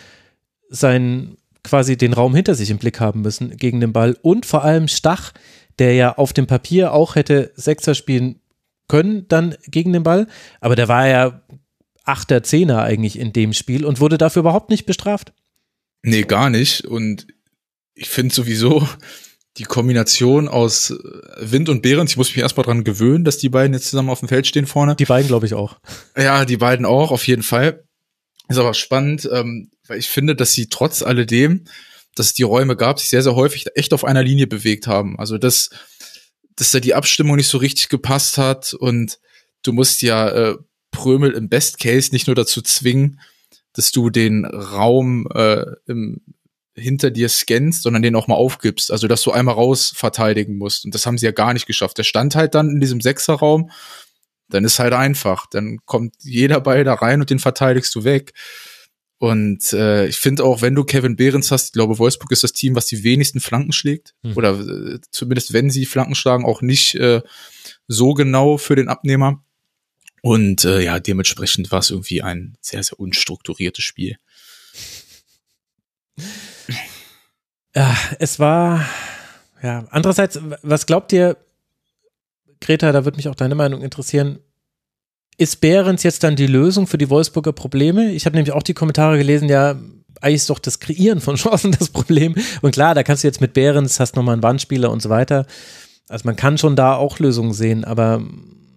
sein 0.68 1.36
quasi 1.62 1.96
den 1.96 2.12
Raum 2.12 2.34
hinter 2.34 2.54
sich 2.54 2.70
im 2.70 2.78
Blick 2.78 3.00
haben 3.00 3.22
müssen 3.22 3.56
gegen 3.56 3.80
den 3.80 3.92
Ball 3.92 4.16
und 4.22 4.46
vor 4.46 4.64
allem 4.64 4.88
Stach, 4.88 5.32
der 5.78 5.94
ja 5.94 6.16
auf 6.16 6.32
dem 6.32 6.46
Papier 6.46 6.92
auch 6.92 7.16
hätte 7.16 7.52
Sechser 7.54 7.94
spielen 7.94 8.40
können 8.88 9.28
dann 9.28 9.56
gegen 9.66 9.92
den 9.92 10.02
Ball, 10.02 10.26
aber 10.60 10.74
der 10.76 10.88
war 10.88 11.06
ja 11.06 11.42
Achter, 12.04 12.42
Zehner 12.42 12.82
eigentlich 12.82 13.18
in 13.18 13.32
dem 13.32 13.52
Spiel 13.52 13.84
und 13.84 14.00
wurde 14.00 14.18
dafür 14.18 14.40
überhaupt 14.40 14.70
nicht 14.70 14.84
bestraft. 14.84 15.32
Nee, 16.02 16.22
gar 16.22 16.50
nicht 16.50 16.86
und 16.86 17.26
ich 17.94 18.08
finde 18.08 18.34
sowieso, 18.34 18.88
die 19.56 19.64
Kombination 19.64 20.48
aus 20.48 20.90
äh, 20.90 20.96
Wind 21.40 21.68
und 21.68 21.82
Behrens, 21.82 22.12
ich 22.12 22.16
muss 22.16 22.28
mich 22.28 22.38
erstmal 22.38 22.64
dran 22.64 22.84
gewöhnen, 22.84 23.24
dass 23.24 23.38
die 23.38 23.48
beiden 23.48 23.74
jetzt 23.74 23.88
zusammen 23.88 24.10
auf 24.10 24.20
dem 24.20 24.28
Feld 24.28 24.46
stehen 24.46 24.66
vorne. 24.66 24.96
Die 24.96 25.04
beiden 25.04 25.28
glaube 25.28 25.46
ich 25.46 25.54
auch. 25.54 25.78
Ja, 26.16 26.44
die 26.44 26.56
beiden 26.56 26.86
auch, 26.86 27.10
auf 27.10 27.26
jeden 27.26 27.42
Fall. 27.42 27.84
Ist 28.48 28.58
aber 28.58 28.74
spannend, 28.74 29.28
ähm, 29.32 29.70
weil 29.86 29.98
ich 29.98 30.08
finde, 30.08 30.34
dass 30.34 30.52
sie 30.52 30.68
trotz 30.68 31.02
alledem, 31.02 31.64
dass 32.14 32.26
es 32.26 32.34
die 32.34 32.42
Räume 32.42 32.76
gab, 32.76 32.98
sich 32.98 33.08
sehr, 33.08 33.22
sehr 33.22 33.36
häufig 33.36 33.66
echt 33.74 33.92
auf 33.92 34.04
einer 34.04 34.22
Linie 34.22 34.46
bewegt 34.46 34.86
haben. 34.86 35.18
Also 35.18 35.38
dass, 35.38 35.70
dass 36.56 36.70
da 36.70 36.80
die 36.80 36.94
Abstimmung 36.94 37.36
nicht 37.36 37.48
so 37.48 37.58
richtig 37.58 37.88
gepasst 37.88 38.38
hat 38.38 38.74
und 38.74 39.18
du 39.62 39.72
musst 39.72 40.02
ja 40.02 40.28
äh, 40.28 40.56
Prömel 40.90 41.32
im 41.32 41.48
Best 41.48 41.78
Case 41.78 42.10
nicht 42.12 42.26
nur 42.26 42.36
dazu 42.36 42.62
zwingen, 42.62 43.20
dass 43.72 43.92
du 43.92 44.10
den 44.10 44.44
Raum 44.44 45.28
äh, 45.32 45.64
im, 45.86 46.20
hinter 46.74 47.10
dir 47.10 47.28
scannst, 47.28 47.82
sondern 47.82 48.02
den 48.02 48.16
auch 48.16 48.28
mal 48.28 48.34
aufgibst. 48.34 48.90
Also, 48.90 49.08
dass 49.08 49.22
du 49.22 49.32
einmal 49.32 49.54
raus 49.54 49.92
verteidigen 49.94 50.56
musst. 50.56 50.84
Und 50.84 50.94
das 50.94 51.06
haben 51.06 51.18
sie 51.18 51.26
ja 51.26 51.32
gar 51.32 51.52
nicht 51.52 51.66
geschafft. 51.66 51.98
Der 51.98 52.04
stand 52.04 52.34
halt 52.34 52.54
dann 52.54 52.70
in 52.70 52.80
diesem 52.80 53.00
Sechserraum. 53.00 53.70
Dann 54.48 54.64
ist 54.64 54.78
halt 54.78 54.92
einfach. 54.92 55.46
Dann 55.50 55.78
kommt 55.84 56.14
jeder 56.20 56.60
Ball 56.60 56.84
da 56.84 56.94
rein 56.94 57.20
und 57.20 57.30
den 57.30 57.38
verteidigst 57.38 57.94
du 57.94 58.04
weg. 58.04 58.32
Und 59.18 59.74
äh, 59.74 60.06
ich 60.06 60.16
finde 60.16 60.44
auch, 60.44 60.62
wenn 60.62 60.74
du 60.74 60.82
Kevin 60.82 61.14
Behrens 61.14 61.50
hast, 61.50 61.66
ich 61.66 61.72
glaube, 61.72 61.98
Wolfsburg 61.98 62.32
ist 62.32 62.42
das 62.42 62.54
Team, 62.54 62.74
was 62.74 62.86
die 62.86 63.04
wenigsten 63.04 63.40
Flanken 63.40 63.72
schlägt. 63.72 64.14
Mhm. 64.22 64.36
Oder 64.36 64.58
äh, 64.58 64.98
zumindest, 65.10 65.52
wenn 65.52 65.68
sie 65.68 65.84
Flanken 65.84 66.14
schlagen, 66.14 66.46
auch 66.46 66.62
nicht 66.62 66.94
äh, 66.94 67.20
so 67.86 68.14
genau 68.14 68.56
für 68.56 68.76
den 68.76 68.88
Abnehmer. 68.88 69.44
Und 70.22 70.64
äh, 70.64 70.82
ja, 70.82 71.00
dementsprechend 71.00 71.70
war 71.70 71.80
es 71.80 71.90
irgendwie 71.90 72.22
ein 72.22 72.56
sehr, 72.60 72.82
sehr 72.82 72.98
unstrukturiertes 72.98 73.84
Spiel. 73.84 74.16
Ja, 77.74 77.96
es 78.18 78.38
war, 78.38 78.84
ja, 79.62 79.84
andererseits, 79.90 80.40
was 80.62 80.86
glaubt 80.86 81.12
ihr, 81.12 81.36
Greta, 82.60 82.92
da 82.92 83.04
würde 83.04 83.16
mich 83.16 83.28
auch 83.28 83.34
deine 83.34 83.54
Meinung 83.54 83.82
interessieren, 83.82 84.38
ist 85.38 85.60
Behrens 85.60 86.02
jetzt 86.02 86.22
dann 86.22 86.36
die 86.36 86.46
Lösung 86.46 86.86
für 86.86 86.98
die 86.98 87.08
Wolfsburger 87.08 87.52
Probleme? 87.52 88.10
Ich 88.12 88.26
habe 88.26 88.36
nämlich 88.36 88.52
auch 88.52 88.62
die 88.62 88.74
Kommentare 88.74 89.16
gelesen, 89.16 89.48
ja, 89.48 89.76
eigentlich 90.20 90.34
ist 90.42 90.50
doch 90.50 90.58
das 90.58 90.80
Kreieren 90.80 91.20
von 91.20 91.36
Chancen 91.36 91.72
das 91.72 91.88
Problem. 91.88 92.34
Und 92.60 92.72
klar, 92.72 92.94
da 92.94 93.02
kannst 93.02 93.22
du 93.22 93.28
jetzt 93.28 93.40
mit 93.40 93.54
Behrens, 93.54 94.00
hast 94.00 94.16
nochmal 94.16 94.34
einen 94.34 94.42
Wandspieler 94.42 94.90
und 94.90 95.00
so 95.00 95.08
weiter. 95.08 95.46
Also 96.08 96.26
man 96.26 96.36
kann 96.36 96.58
schon 96.58 96.76
da 96.76 96.96
auch 96.96 97.18
Lösungen 97.20 97.54
sehen, 97.54 97.84
aber 97.84 98.22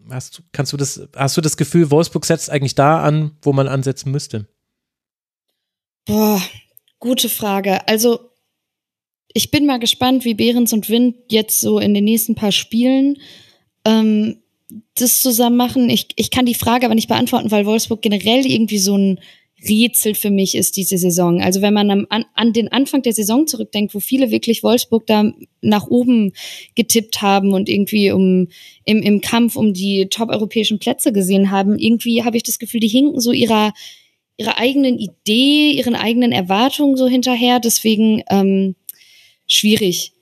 hast, 0.09 0.43
kannst 0.51 0.71
du 0.71 0.77
das, 0.77 1.01
hast 1.15 1.35
du 1.35 1.41
das 1.41 1.57
Gefühl, 1.57 1.91
Wolfsburg 1.91 2.25
setzt 2.25 2.49
eigentlich 2.49 2.75
da 2.75 3.01
an, 3.01 3.31
wo 3.41 3.51
man 3.51 3.67
ansetzen 3.67 4.11
müsste? 4.11 4.45
Boah, 6.05 6.41
gute 6.99 7.27
Frage. 7.27 7.87
Also 7.87 8.29
ich 9.33 9.51
bin 9.51 9.65
mal 9.65 9.79
gespannt, 9.79 10.25
wie 10.25 10.35
Behrens 10.35 10.73
und 10.73 10.89
Wind 10.89 11.15
jetzt 11.29 11.59
so 11.59 11.79
in 11.79 11.93
den 11.93 12.05
nächsten 12.05 12.35
paar 12.35 12.51
Spielen 12.51 13.17
ähm, 13.85 14.37
das 14.95 15.21
zusammen 15.21 15.57
machen. 15.57 15.89
Ich, 15.89 16.07
ich 16.15 16.31
kann 16.31 16.45
die 16.45 16.53
Frage 16.53 16.85
aber 16.85 16.95
nicht 16.95 17.09
beantworten, 17.09 17.51
weil 17.51 17.65
Wolfsburg 17.65 18.01
generell 18.01 18.45
irgendwie 18.45 18.77
so 18.77 18.97
ein 18.97 19.19
Rätsel 19.67 20.13
für 20.13 20.29
mich 20.29 20.55
ist 20.55 20.75
diese 20.75 20.97
Saison. 20.97 21.41
Also 21.41 21.61
wenn 21.61 21.73
man 21.73 21.89
am, 21.89 22.05
an, 22.09 22.25
an 22.35 22.53
den 22.53 22.71
Anfang 22.71 23.01
der 23.01 23.13
Saison 23.13 23.47
zurückdenkt, 23.47 23.95
wo 23.95 23.99
viele 23.99 24.29
wirklich 24.29 24.61
Wolfsburg 24.61 25.07
da 25.07 25.31
nach 25.61 25.87
oben 25.87 26.33
getippt 26.75 27.21
haben 27.21 27.53
und 27.53 27.69
irgendwie 27.69 28.11
um 28.11 28.49
im, 28.83 29.01
im 29.01 29.21
Kampf 29.21 29.55
um 29.55 29.73
die 29.73 30.07
top-europäischen 30.09 30.79
Plätze 30.79 31.13
gesehen 31.13 31.49
haben, 31.49 31.79
irgendwie 31.79 32.23
habe 32.23 32.37
ich 32.37 32.43
das 32.43 32.59
Gefühl, 32.59 32.81
die 32.81 32.87
hinken 32.87 33.19
so 33.19 33.31
ihrer 33.31 33.73
ihrer 34.35 34.57
eigenen 34.57 34.97
Idee, 34.97 35.71
ihren 35.71 35.95
eigenen 35.95 36.31
Erwartungen 36.31 36.97
so 36.97 37.07
hinterher. 37.07 37.59
Deswegen 37.59 38.23
ähm, 38.31 38.75
schwierig 39.53 40.13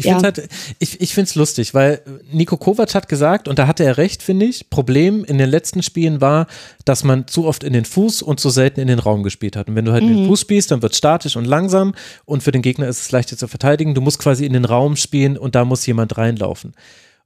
ich 0.00 0.06
ja. 0.06 0.18
finde 0.18 0.24
halt, 0.24 0.50
ich, 0.78 1.00
ich 1.00 1.14
finde 1.14 1.28
es 1.28 1.34
lustig, 1.34 1.74
weil 1.74 2.02
Nico 2.32 2.56
Kovac 2.56 2.94
hat 2.94 3.08
gesagt, 3.08 3.48
und 3.48 3.58
da 3.58 3.66
hatte 3.66 3.84
er 3.84 3.98
recht, 3.98 4.22
finde 4.22 4.46
ich, 4.46 4.70
Problem 4.70 5.24
in 5.24 5.36
den 5.36 5.50
letzten 5.50 5.82
Spielen 5.82 6.20
war, 6.20 6.46
dass 6.84 7.04
man 7.04 7.26
zu 7.26 7.46
oft 7.46 7.64
in 7.64 7.72
den 7.72 7.84
Fuß 7.84 8.22
und 8.22 8.40
zu 8.40 8.50
selten 8.50 8.80
in 8.80 8.88
den 8.88 8.98
Raum 8.98 9.22
gespielt 9.22 9.56
hat. 9.56 9.68
Und 9.68 9.74
wenn 9.74 9.84
du 9.84 9.92
halt 9.92 10.02
mhm. 10.02 10.08
in 10.08 10.16
den 10.16 10.22
mhm. 10.24 10.28
Fuß 10.28 10.40
spielst, 10.40 10.70
dann 10.70 10.80
wird 10.82 10.92
es 10.92 10.98
statisch 10.98 11.36
und 11.36 11.44
langsam 11.44 11.94
und 12.24 12.42
für 12.42 12.52
den 12.52 12.62
Gegner 12.62 12.88
ist 12.88 13.00
es 13.00 13.10
leichter 13.10 13.36
zu 13.36 13.48
verteidigen. 13.48 13.94
Du 13.94 14.00
musst 14.00 14.18
quasi 14.18 14.46
in 14.46 14.52
den 14.52 14.64
Raum 14.64 14.96
spielen 14.96 15.36
und 15.36 15.54
da 15.54 15.64
muss 15.64 15.84
jemand 15.86 16.16
reinlaufen. 16.16 16.72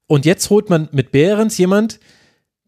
Und 0.06 0.26
jetzt 0.26 0.50
holt 0.50 0.68
man 0.68 0.88
mit 0.92 1.12
Behrens 1.12 1.56
jemand, 1.58 2.00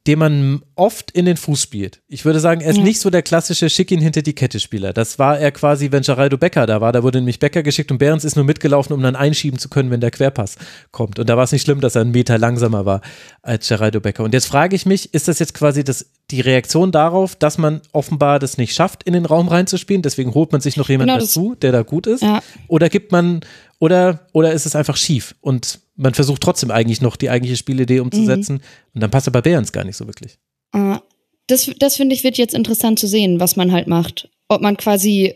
den 0.07 0.18
man 0.18 0.62
oft 0.76 1.10
in 1.10 1.25
den 1.25 1.36
Fuß 1.36 1.60
spielt. 1.60 2.01
Ich 2.07 2.25
würde 2.25 2.39
sagen, 2.39 2.60
er 2.60 2.70
ist 2.70 2.76
ja. 2.76 2.85
nicht 2.85 3.01
so 3.01 3.10
der 3.10 3.23
klassische 3.23 3.68
Schick 3.68 3.91
ihn 3.91 4.01
hinter 4.01 4.23
die 4.23 4.35
Kette 4.35 4.60
Spieler. 4.60 4.93
Das 4.93 5.18
war 5.18 5.39
er 5.39 5.51
quasi, 5.51 5.91
wenn 5.91 6.02
Geraldo 6.02 6.39
Becker 6.39 6.67
da 6.67 6.81
war. 6.81 6.93
Da 6.93 7.02
wurde 7.02 7.18
nämlich 7.18 7.41
Becker 7.41 7.62
geschickt 7.62 7.91
und 7.91 7.99
Behrens 7.99 8.25
ist 8.25 8.36
nur 8.36 8.44
mitgelaufen, 8.44 8.93
um 8.93 9.02
dann 9.02 9.17
einschieben 9.17 9.59
zu 9.59 9.68
können, 9.68 9.91
wenn 9.91 10.01
der 10.01 10.12
Querpass 10.12 10.57
kommt. 10.93 11.18
Und 11.18 11.28
da 11.28 11.36
war 11.36 11.44
es 11.44 11.52
nicht 11.52 11.62
schlimm, 11.62 11.81
dass 11.81 11.97
er 11.97 12.02
einen 12.02 12.12
Meter 12.12 12.39
langsamer 12.39 12.86
war 12.86 13.01
als 13.43 13.68
Geraldo 13.68 14.01
Becker. 14.01 14.23
Und 14.23 14.33
jetzt 14.33 14.47
frage 14.47 14.76
ich 14.76 14.86
mich, 14.86 15.12
ist 15.12 15.26
das 15.26 15.41
jetzt 15.41 15.55
quasi 15.55 15.83
das, 15.83 16.07
die 16.31 16.41
Reaktion 16.41 16.93
darauf, 16.93 17.35
dass 17.35 17.59
man 17.59 17.81
offenbar 17.93 18.39
das 18.39 18.59
nicht 18.59 18.75
schafft, 18.75 19.02
in 19.02 19.12
den 19.12 19.26
Raum 19.26 19.49
reinzuspielen? 19.49 20.02
Deswegen 20.02 20.35
holt 20.35 20.52
man 20.52 20.60
sich 20.60 20.76
noch 20.76 20.89
jemanden 20.89 21.15
genau, 21.15 21.25
dazu, 21.25 21.57
der 21.57 21.73
da 21.73 21.83
gut 21.83 22.07
ist? 22.07 22.23
Ja. 22.23 22.43
Oder 22.68 22.89
gibt 22.89 23.10
man, 23.10 23.41
oder, 23.81 24.20
oder 24.33 24.52
ist 24.52 24.67
es 24.67 24.76
einfach 24.76 24.97
schief 24.97 25.35
und 25.41 25.81
man 25.97 26.15
versucht 26.15 26.42
trotzdem 26.42 26.70
eigentlich 26.70 27.00
noch 27.00 27.16
die 27.16 27.31
eigentliche 27.31 27.57
Spielidee 27.57 28.00
umzusetzen. 28.00 28.55
Mhm. 28.55 28.62
Und 28.94 29.00
dann 29.02 29.10
passt 29.10 29.28
er 29.28 29.33
bei 29.33 29.41
Behrens 29.41 29.73
gar 29.73 29.84
nicht 29.84 29.97
so 29.97 30.07
wirklich. 30.07 30.39
Uh, 30.75 30.99
das, 31.47 31.70
das 31.78 31.97
finde 31.97 32.15
ich 32.15 32.25
wird 32.25 32.39
jetzt 32.39 32.55
interessant 32.55 32.99
zu 32.99 33.07
sehen, 33.07 33.41
was 33.41 33.57
man 33.57 33.73
halt 33.73 33.86
macht. 33.89 34.28
Ob 34.49 34.60
man 34.60 34.76
quasi 34.76 35.34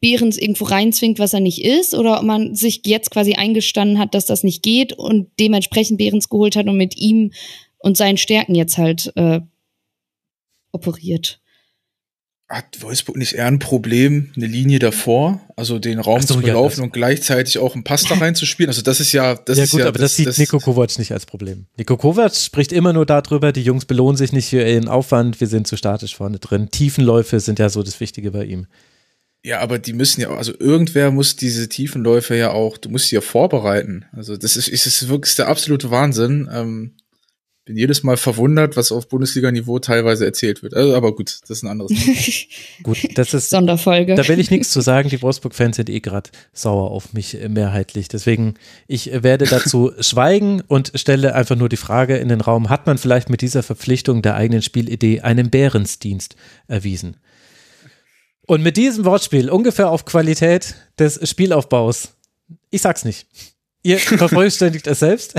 Behrens 0.00 0.38
irgendwo 0.38 0.64
reinzwingt, 0.66 1.18
was 1.18 1.32
er 1.32 1.40
nicht 1.40 1.64
ist, 1.64 1.94
oder 1.94 2.18
ob 2.18 2.24
man 2.24 2.54
sich 2.54 2.82
jetzt 2.84 3.10
quasi 3.10 3.34
eingestanden 3.34 3.98
hat, 3.98 4.14
dass 4.14 4.26
das 4.26 4.44
nicht 4.44 4.62
geht 4.62 4.92
und 4.92 5.28
dementsprechend 5.40 5.98
Behrens 5.98 6.28
geholt 6.28 6.56
hat 6.56 6.66
und 6.66 6.76
mit 6.76 6.96
ihm 6.96 7.32
und 7.78 7.96
seinen 7.96 8.18
Stärken 8.18 8.54
jetzt 8.54 8.78
halt 8.78 9.12
äh, 9.16 9.40
operiert 10.72 11.40
hat 12.54 12.82
Wolfsburg 12.82 13.16
nicht 13.16 13.34
eher 13.34 13.46
ein 13.46 13.58
Problem, 13.58 14.32
eine 14.36 14.46
Linie 14.46 14.78
davor, 14.78 15.40
also 15.56 15.78
den 15.78 15.98
Raum 15.98 16.20
so, 16.20 16.34
zu 16.34 16.40
belaufen 16.40 16.78
ja, 16.78 16.84
und 16.84 16.92
gleichzeitig 16.92 17.58
auch 17.58 17.74
einen 17.74 17.84
Pass 17.84 18.04
da 18.04 18.14
reinzuspielen? 18.14 18.70
Also 18.70 18.82
das 18.82 19.00
ist 19.00 19.12
ja, 19.12 19.34
das 19.34 19.58
ja, 19.58 19.64
ist 19.64 19.70
gut, 19.72 19.80
ja. 19.80 19.88
Aber 19.88 19.98
das, 19.98 20.12
das 20.12 20.16
sieht 20.16 20.26
das 20.26 20.38
Nico 20.38 20.58
Kovac 20.58 20.98
nicht 20.98 21.12
als 21.12 21.26
Problem. 21.26 21.66
Nico 21.76 21.96
Kovac 21.96 22.34
spricht 22.34 22.72
immer 22.72 22.92
nur 22.92 23.06
darüber, 23.06 23.52
die 23.52 23.62
Jungs 23.62 23.84
belohnen 23.84 24.16
sich 24.16 24.32
nicht 24.32 24.50
für 24.50 24.62
ihren 24.62 24.88
Aufwand, 24.88 25.40
wir 25.40 25.48
sind 25.48 25.66
zu 25.66 25.76
statisch 25.76 26.14
vorne 26.16 26.38
drin. 26.38 26.70
Tiefenläufe 26.70 27.40
sind 27.40 27.58
ja 27.58 27.68
so 27.68 27.82
das 27.82 28.00
Wichtige 28.00 28.30
bei 28.30 28.44
ihm. 28.44 28.66
Ja, 29.42 29.60
aber 29.60 29.78
die 29.78 29.92
müssen 29.92 30.22
ja, 30.22 30.30
also 30.30 30.54
irgendwer 30.58 31.10
muss 31.10 31.36
diese 31.36 31.68
Tiefenläufe 31.68 32.34
ja 32.34 32.52
auch, 32.52 32.78
du 32.78 32.88
musst 32.88 33.08
sie 33.08 33.16
ja 33.16 33.20
vorbereiten. 33.20 34.06
Also 34.12 34.38
das 34.38 34.56
ist, 34.56 34.68
ist 34.68 35.08
wirklich 35.08 35.34
der 35.34 35.48
absolute 35.48 35.90
Wahnsinn. 35.90 36.48
Ähm, 36.50 36.92
bin 37.64 37.78
jedes 37.78 38.02
Mal 38.02 38.18
verwundert, 38.18 38.76
was 38.76 38.92
auf 38.92 39.08
Bundesliga-Niveau 39.08 39.78
teilweise 39.78 40.26
erzählt 40.26 40.62
wird. 40.62 40.74
Also, 40.74 40.94
aber 40.94 41.14
gut, 41.14 41.38
das 41.42 41.50
ist 41.50 41.62
ein 41.62 41.68
anderes 41.68 41.92
Thema. 41.92 42.16
gut, 42.82 42.98
das 43.16 43.32
ist 43.32 43.48
Sonderfolge. 43.48 44.14
Da 44.14 44.28
will 44.28 44.38
ich 44.38 44.50
nichts 44.50 44.70
zu 44.70 44.82
sagen. 44.82 45.08
Die 45.08 45.22
Wolfsburg-Fans 45.22 45.76
sind 45.76 45.88
eh 45.88 46.00
gerade 46.00 46.28
sauer 46.52 46.90
auf 46.90 47.14
mich 47.14 47.40
äh, 47.40 47.48
mehrheitlich. 47.48 48.08
Deswegen, 48.08 48.54
ich 48.86 49.10
äh, 49.12 49.22
werde 49.22 49.46
dazu 49.46 49.92
schweigen 50.00 50.60
und 50.60 50.92
stelle 50.94 51.34
einfach 51.34 51.56
nur 51.56 51.70
die 51.70 51.78
Frage 51.78 52.16
in 52.18 52.28
den 52.28 52.42
Raum, 52.42 52.68
hat 52.68 52.86
man 52.86 52.98
vielleicht 52.98 53.30
mit 53.30 53.40
dieser 53.40 53.62
Verpflichtung 53.62 54.20
der 54.20 54.34
eigenen 54.34 54.60
Spielidee 54.60 55.20
einen 55.20 55.48
Bärensdienst 55.48 56.36
erwiesen? 56.68 57.16
Und 58.46 58.62
mit 58.62 58.76
diesem 58.76 59.06
Wortspiel 59.06 59.48
ungefähr 59.48 59.88
auf 59.88 60.04
Qualität 60.04 60.74
des 60.98 61.26
Spielaufbaus, 61.26 62.10
ich 62.68 62.82
sag's 62.82 63.06
nicht. 63.06 63.26
Ihr 63.82 63.98
vervollständigt 63.98 64.86
es 64.86 64.98
selbst 64.98 65.34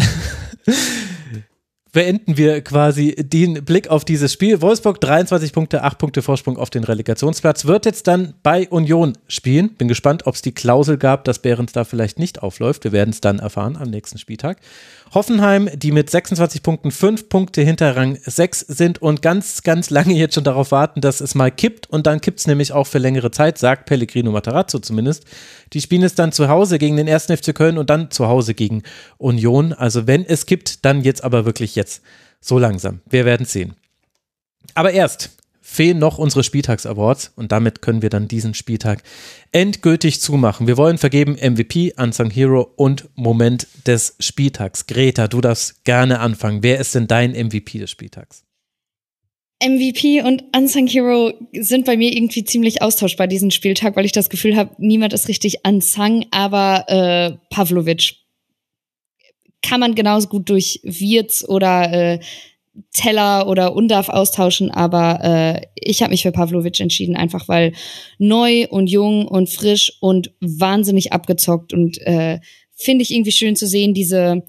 beenden 1.96 2.36
wir 2.36 2.60
quasi 2.62 3.16
den 3.18 3.64
Blick 3.64 3.88
auf 3.88 4.04
dieses 4.04 4.34
Spiel. 4.34 4.62
Wolfsburg 4.62 5.00
23 5.00 5.54
Punkte, 5.54 5.82
8 5.82 5.98
Punkte 5.98 6.22
Vorsprung 6.22 6.58
auf 6.58 6.70
den 6.70 6.84
Relegationsplatz, 6.84 7.64
wird 7.66 7.86
jetzt 7.86 8.08
dann 8.08 8.34
bei 8.44 8.68
Union 8.68 9.18
spielen. 9.30 9.70
Bin 9.70 9.88
gespannt, 9.88 10.28
ob 10.28 10.36
es 10.36 10.42
die 10.42 10.52
Klausel 10.52 10.98
gab, 10.98 11.24
dass 11.24 11.40
Behrens 11.40 11.72
da 11.72 11.86
vielleicht 11.86 12.20
nicht 12.20 12.44
aufläuft. 12.44 12.84
Wir 12.84 12.92
werden 12.92 13.12
es 13.12 13.22
dann 13.22 13.40
erfahren 13.40 13.78
am 13.78 13.90
nächsten 13.90 14.18
Spieltag. 14.18 14.58
Hoffenheim, 15.16 15.70
die 15.74 15.92
mit 15.92 16.10
26 16.10 16.62
Punkten 16.62 16.92
5 16.92 17.30
Punkte 17.30 17.62
hinter 17.62 17.96
Rang 17.96 18.20
6 18.22 18.60
sind 18.60 19.02
und 19.02 19.22
ganz, 19.22 19.64
ganz 19.64 19.90
lange 19.90 20.14
jetzt 20.14 20.36
schon 20.36 20.44
darauf 20.44 20.72
warten, 20.72 21.00
dass 21.00 21.22
es 21.22 21.36
mal 21.36 21.52
kippt. 21.52 21.90
Und 21.90 22.06
dann 22.06 22.20
kippt 22.20 22.40
es 22.40 22.48
nämlich 22.48 22.74
auch 22.74 22.86
für 22.86 22.98
längere 22.98 23.32
Zeit, 23.32 23.58
sagt 23.58 23.86
Pellegrino 23.86 24.32
Matarazzo 24.32 24.80
zumindest. 24.80 25.24
Die 25.72 25.80
spielen 25.80 26.04
es 26.04 26.16
dann 26.16 26.34
zu 26.34 26.50
Hause 26.50 26.78
gegen 26.78 26.98
den 26.98 27.10
1. 27.10 27.28
FC 27.28 27.56
Köln 27.56 27.78
und 27.78 27.90
dann 27.90 28.12
zu 28.12 28.28
Hause 28.28 28.54
gegen 28.54 28.84
Union. 29.18 29.72
Also 29.72 30.06
wenn 30.06 30.26
es 30.26 30.46
kippt, 30.46 30.84
dann 30.84 31.02
jetzt 31.02 31.24
aber 31.24 31.46
wirklich 31.46 31.76
jetzt. 31.76 32.04
So 32.42 32.60
langsam. 32.60 33.00
Wir 33.10 33.24
werden 33.24 33.46
sehen. 33.46 33.74
Aber 34.74 34.92
erst 34.92 35.32
fehlen 35.76 36.00
noch 36.00 36.18
unsere 36.18 36.44
Spieltags-Awards 36.44 37.34
und 37.36 37.52
damit 37.52 37.82
können 37.82 38.02
wir 38.02 38.10
dann 38.10 38.28
diesen 38.28 38.54
Spieltag 38.54 39.04
endgültig 39.52 40.22
zumachen. 40.22 40.68
Wir 40.68 40.78
wollen 40.78 40.98
vergeben 40.98 41.34
MVP, 41.34 41.94
Unsung 41.98 42.30
Hero 42.30 42.72
und 42.76 43.10
Moment 43.16 43.68
des 43.86 44.16
Spieltags. 44.20 44.88
Greta, 44.88 45.28
du 45.28 45.42
darfst 45.42 45.84
gerne 45.84 46.20
anfangen. 46.20 46.64
Wer 46.64 46.80
ist 46.80 46.96
denn 46.96 47.08
dein 47.08 47.32
MVP 47.32 47.80
des 47.80 47.92
Spieltags? 47.92 48.44
MVP 49.64 50.22
und 50.22 50.44
Unsung 50.56 50.88
Hero 50.88 51.34
sind 51.54 51.86
bei 51.86 51.96
mir 51.96 52.14
irgendwie 52.14 52.44
ziemlich 52.44 52.82
austauschbar 52.82 53.28
diesen 53.28 53.52
Spieltag, 53.52 53.96
weil 53.96 54.06
ich 54.06 54.12
das 54.12 54.30
Gefühl 54.30 54.56
habe, 54.56 54.76
niemand 54.78 55.14
ist 55.14 55.28
richtig 55.28 55.60
unsung, 55.66 56.26
aber 56.32 56.86
äh, 56.88 57.38
Pavlovic 57.50 58.16
kann 59.62 59.80
man 59.80 59.96
genauso 59.96 60.28
gut 60.28 60.50
durch 60.50 60.80
Wirtz 60.84 61.44
oder 61.48 61.92
äh, 61.92 62.20
Teller 62.94 63.48
oder 63.48 63.76
Undarf 63.76 64.10
austauschen, 64.10 64.72
aber 64.72 65.20
äh, 65.24 65.62
ich 65.76 66.02
habe 66.02 66.12
mich 66.12 66.24
für 66.24 66.32
Pavlovic 66.32 66.80
entschieden, 66.80 67.16
einfach 67.16 67.48
weil 67.48 67.74
neu 68.18 68.68
und 68.70 68.88
jung 68.88 69.28
und 69.28 69.50
frisch 69.50 69.94
und 70.02 70.34
wahnsinnig 70.42 71.14
abgezockt 71.14 71.74
und 71.74 71.98
äh, 72.02 72.40
finde 72.76 73.04
ich 73.04 73.12
irgendwie 73.12 73.32
schön 73.32 73.56
zu 73.56 73.68
sehen, 73.68 73.94
diese, 73.94 74.44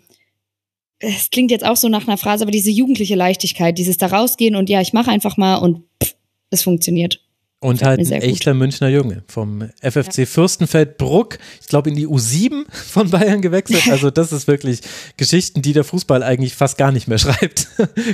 es 0.98 1.30
klingt 1.30 1.50
jetzt 1.50 1.64
auch 1.64 1.76
so 1.76 1.88
nach 1.88 2.06
einer 2.06 2.16
Phrase, 2.16 2.44
aber 2.44 2.50
diese 2.50 2.70
jugendliche 2.70 3.14
Leichtigkeit, 3.14 3.78
dieses 3.78 3.98
da 3.98 4.06
rausgehen 4.06 4.56
und 4.56 4.68
ja, 4.68 4.80
ich 4.80 4.92
mache 4.92 5.10
einfach 5.10 5.36
mal 5.36 5.56
und 5.56 5.84
pff, 6.02 6.16
es 6.50 6.62
funktioniert. 6.62 7.25
Und 7.58 7.82
halt 7.82 7.98
ein 7.98 8.12
echter 8.12 8.52
gut. 8.52 8.58
Münchner 8.58 8.88
Junge 8.88 9.24
vom 9.28 9.70
FFC 9.80 10.18
ja. 10.18 10.26
Fürstenfeldbruck, 10.26 11.38
ich 11.60 11.68
glaube 11.68 11.88
in 11.88 11.96
die 11.96 12.06
U7 12.06 12.64
von 12.70 13.10
Bayern 13.10 13.40
gewechselt. 13.40 13.84
Also 13.96 14.10
das 14.10 14.32
ist 14.32 14.46
wirklich 14.46 14.80
Geschichten, 15.16 15.62
die 15.62 15.72
der 15.72 15.84
Fußball 15.84 16.22
eigentlich 16.22 16.54
fast 16.54 16.76
gar 16.76 16.92
nicht 16.92 17.08
mehr 17.08 17.18
schreibt, 17.18 17.68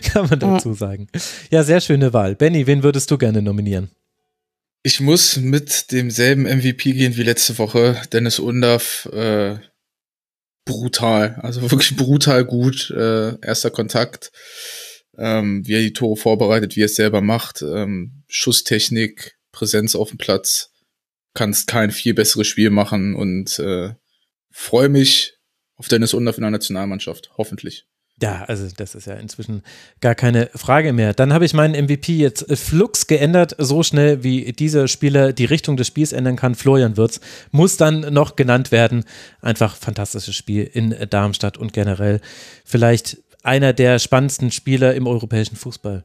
kann 0.04 0.28
man 0.28 0.38
dazu 0.38 0.70
ja. 0.70 0.74
sagen. 0.74 1.08
Ja, 1.50 1.64
sehr 1.64 1.80
schöne 1.80 2.12
Wahl. 2.12 2.36
Benny, 2.36 2.66
wen 2.66 2.82
würdest 2.82 3.10
du 3.10 3.18
gerne 3.18 3.42
nominieren? 3.42 3.90
Ich 4.84 5.00
muss 5.00 5.36
mit 5.36 5.90
demselben 5.90 6.42
MVP 6.42 6.92
gehen 6.92 7.16
wie 7.16 7.22
letzte 7.22 7.58
Woche. 7.58 8.00
Dennis 8.12 8.38
Undaff, 8.38 9.08
äh, 9.12 9.56
brutal. 10.64 11.38
Also 11.42 11.62
wirklich 11.62 11.96
brutal 11.96 12.44
gut. 12.44 12.90
Äh, 12.90 13.38
erster 13.40 13.70
Kontakt. 13.70 14.30
Ähm, 15.18 15.66
wie 15.66 15.74
er 15.74 15.80
die 15.80 15.92
Tore 15.92 16.16
vorbereitet, 16.16 16.76
wie 16.76 16.82
er 16.82 16.86
es 16.86 16.96
selber 16.96 17.20
macht. 17.20 17.62
Ähm, 17.62 18.22
Schusstechnik, 18.28 19.36
Präsenz 19.52 19.94
auf 19.94 20.08
dem 20.08 20.18
Platz. 20.18 20.70
Kannst 21.34 21.66
kein 21.66 21.90
viel 21.90 22.14
besseres 22.14 22.46
Spiel 22.46 22.70
machen 22.70 23.14
und 23.14 23.58
äh, 23.58 23.94
freue 24.50 24.88
mich 24.88 25.34
auf 25.76 25.88
Dennis 25.88 26.14
Undaff 26.14 26.36
in 26.36 26.42
der 26.42 26.50
Nationalmannschaft. 26.50 27.30
Hoffentlich. 27.36 27.86
Ja, 28.20 28.44
also 28.44 28.68
das 28.76 28.94
ist 28.94 29.06
ja 29.06 29.14
inzwischen 29.14 29.62
gar 30.00 30.14
keine 30.14 30.48
Frage 30.54 30.92
mehr. 30.92 31.12
Dann 31.12 31.32
habe 31.32 31.44
ich 31.44 31.54
meinen 31.54 31.84
MVP 31.86 32.16
jetzt 32.16 32.48
äh, 32.48 32.54
flux 32.54 33.08
geändert, 33.08 33.56
so 33.58 33.82
schnell 33.82 34.22
wie 34.22 34.52
dieser 34.52 34.86
Spieler 34.86 35.32
die 35.32 35.44
Richtung 35.44 35.76
des 35.76 35.88
Spiels 35.88 36.12
ändern 36.12 36.36
kann. 36.36 36.54
Florian 36.54 36.96
Wirtz 36.96 37.20
muss 37.50 37.76
dann 37.76 38.00
noch 38.12 38.36
genannt 38.36 38.70
werden. 38.70 39.04
Einfach 39.40 39.74
fantastisches 39.74 40.36
Spiel 40.36 40.62
in 40.62 40.94
Darmstadt 41.10 41.58
und 41.58 41.72
generell 41.72 42.20
vielleicht 42.64 43.18
einer 43.42 43.72
der 43.72 43.98
spannendsten 43.98 44.50
Spieler 44.50 44.94
im 44.94 45.06
europäischen 45.06 45.56
Fußball. 45.56 46.02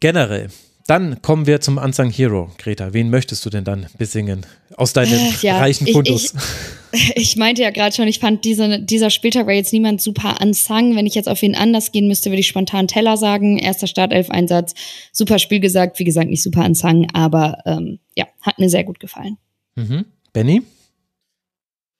Generell 0.00 0.50
dann 0.88 1.20
kommen 1.20 1.46
wir 1.46 1.60
zum 1.60 1.76
Unsung 1.76 2.08
Hero, 2.08 2.50
Greta. 2.56 2.94
Wen 2.94 3.10
möchtest 3.10 3.44
du 3.44 3.50
denn 3.50 3.62
dann 3.62 3.86
besingen 3.98 4.46
aus 4.74 4.94
deinem 4.94 5.18
äh, 5.18 5.32
ja, 5.42 5.58
reichen 5.58 5.86
Fundus? 5.86 6.32
Ich, 6.92 7.10
ich, 7.10 7.16
ich, 7.16 7.36
meinte 7.36 7.60
ja 7.60 7.68
gerade 7.68 7.94
schon, 7.94 8.08
ich 8.08 8.20
fand 8.20 8.46
diese, 8.46 8.80
dieser 8.80 9.10
Spieltag 9.10 9.46
war 9.46 9.52
jetzt 9.52 9.74
niemand 9.74 10.00
super 10.00 10.38
unsung. 10.40 10.96
Wenn 10.96 11.04
ich 11.04 11.14
jetzt 11.14 11.28
auf 11.28 11.42
wen 11.42 11.54
anders 11.54 11.92
gehen 11.92 12.08
müsste, 12.08 12.30
würde 12.30 12.40
ich 12.40 12.48
spontan 12.48 12.88
Teller 12.88 13.18
sagen. 13.18 13.58
Erster 13.58 13.86
Startelf-Einsatz, 13.86 14.72
super 15.12 15.38
Spiel 15.38 15.60
gesagt. 15.60 15.98
Wie 15.98 16.04
gesagt, 16.04 16.30
nicht 16.30 16.42
super 16.42 16.64
unsung, 16.64 17.06
aber 17.12 17.58
ähm, 17.66 17.98
ja, 18.16 18.24
hat 18.40 18.58
mir 18.58 18.70
sehr 18.70 18.84
gut 18.84 18.98
gefallen. 18.98 19.36
Mhm. 19.74 20.06
Benny? 20.32 20.62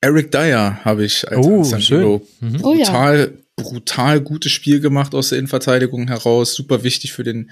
Eric 0.01 0.31
Dyer 0.31 0.83
habe 0.83 1.05
ich 1.05 1.29
als 1.29 1.47
oh, 1.47 1.59
Unsung 1.59 1.81
schön. 1.81 1.99
Hero. 1.99 2.27
Mhm. 2.41 2.53
Brutal, 2.57 3.33
oh, 3.35 3.35
ja. 3.35 3.48
Brutal 3.59 4.21
gutes 4.21 4.53
Spiel 4.53 4.81
gemacht 4.81 5.15
aus 5.15 5.31
der 5.31 5.39
Innenverteidigung 5.39 6.09
heraus. 6.09 6.55
Super 6.55 6.83
wichtig 6.83 7.13
für 7.13 7.25
den 7.25 7.51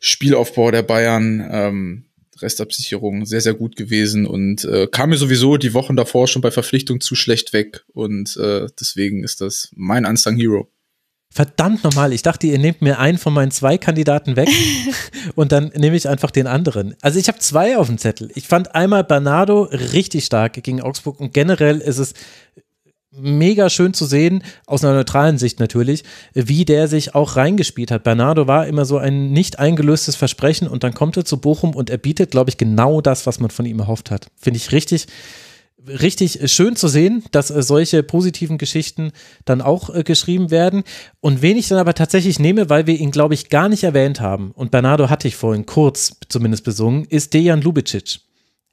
Spielaufbau 0.00 0.70
der 0.70 0.82
Bayern, 0.82 1.48
ähm, 1.50 2.04
Restabsicherung 2.40 3.24
sehr, 3.24 3.40
sehr 3.40 3.54
gut 3.54 3.76
gewesen 3.76 4.26
und 4.26 4.64
äh, 4.64 4.86
kam 4.86 5.10
mir 5.10 5.16
sowieso 5.16 5.56
die 5.56 5.74
Wochen 5.74 5.96
davor 5.96 6.28
schon 6.28 6.42
bei 6.42 6.50
Verpflichtung 6.50 7.00
zu 7.00 7.14
schlecht 7.14 7.52
weg 7.52 7.84
und 7.94 8.36
äh, 8.36 8.66
deswegen 8.78 9.24
ist 9.24 9.40
das 9.40 9.70
mein 9.74 10.04
Unsung 10.04 10.36
Hero. 10.36 10.68
Verdammt 11.30 11.84
nochmal, 11.84 12.12
ich 12.12 12.22
dachte, 12.22 12.46
ihr 12.46 12.58
nehmt 12.58 12.80
mir 12.80 12.98
einen 12.98 13.18
von 13.18 13.34
meinen 13.34 13.50
zwei 13.50 13.76
Kandidaten 13.78 14.36
weg 14.36 14.48
und 15.34 15.52
dann 15.52 15.70
nehme 15.74 15.96
ich 15.96 16.08
einfach 16.08 16.30
den 16.30 16.46
anderen. 16.46 16.94
Also 17.02 17.18
ich 17.18 17.28
habe 17.28 17.38
zwei 17.38 17.76
auf 17.76 17.88
dem 17.88 17.98
Zettel. 17.98 18.30
Ich 18.34 18.46
fand 18.46 18.74
einmal 18.74 19.04
Bernardo 19.04 19.64
richtig 19.64 20.24
stark 20.24 20.62
gegen 20.62 20.80
Augsburg 20.80 21.20
und 21.20 21.34
generell 21.34 21.80
ist 21.80 21.98
es 21.98 22.14
mega 23.18 23.70
schön 23.70 23.94
zu 23.94 24.04
sehen, 24.04 24.42
aus 24.66 24.84
einer 24.84 24.94
neutralen 24.94 25.38
Sicht 25.38 25.60
natürlich, 25.60 26.04
wie 26.34 26.64
der 26.64 26.88
sich 26.88 27.14
auch 27.14 27.36
reingespielt 27.36 27.90
hat. 27.90 28.04
Bernardo 28.04 28.46
war 28.46 28.66
immer 28.66 28.84
so 28.84 28.98
ein 28.98 29.32
nicht 29.32 29.58
eingelöstes 29.58 30.16
Versprechen 30.16 30.68
und 30.68 30.84
dann 30.84 30.94
kommt 30.94 31.16
er 31.16 31.24
zu 31.24 31.38
Bochum 31.38 31.74
und 31.74 31.90
er 31.90 31.98
bietet, 31.98 32.30
glaube 32.30 32.50
ich, 32.50 32.56
genau 32.56 33.00
das, 33.00 33.26
was 33.26 33.40
man 33.40 33.50
von 33.50 33.66
ihm 33.66 33.80
erhofft 33.80 34.10
hat. 34.10 34.26
Finde 34.36 34.58
ich 34.58 34.72
richtig, 34.72 35.06
richtig 35.86 36.50
schön 36.52 36.76
zu 36.76 36.88
sehen, 36.88 37.24
dass 37.30 37.50
äh, 37.50 37.62
solche 37.62 38.02
positiven 38.02 38.58
Geschichten 38.58 39.12
dann 39.44 39.60
auch 39.60 39.94
äh, 39.94 40.02
geschrieben 40.02 40.50
werden. 40.50 40.84
Und 41.20 41.42
wen 41.42 41.56
ich 41.56 41.68
dann 41.68 41.78
aber 41.78 41.94
tatsächlich 41.94 42.38
nehme, 42.38 42.68
weil 42.68 42.86
wir 42.86 42.98
ihn, 42.98 43.10
glaube 43.10 43.34
ich, 43.34 43.48
gar 43.48 43.68
nicht 43.68 43.84
erwähnt 43.84 44.20
haben, 44.20 44.52
und 44.52 44.70
Bernardo 44.70 45.10
hatte 45.10 45.28
ich 45.28 45.36
vorhin 45.36 45.66
kurz 45.66 46.16
zumindest 46.28 46.64
besungen, 46.64 47.04
ist 47.04 47.34
Dejan 47.34 47.62
Lubicic. 47.62 48.20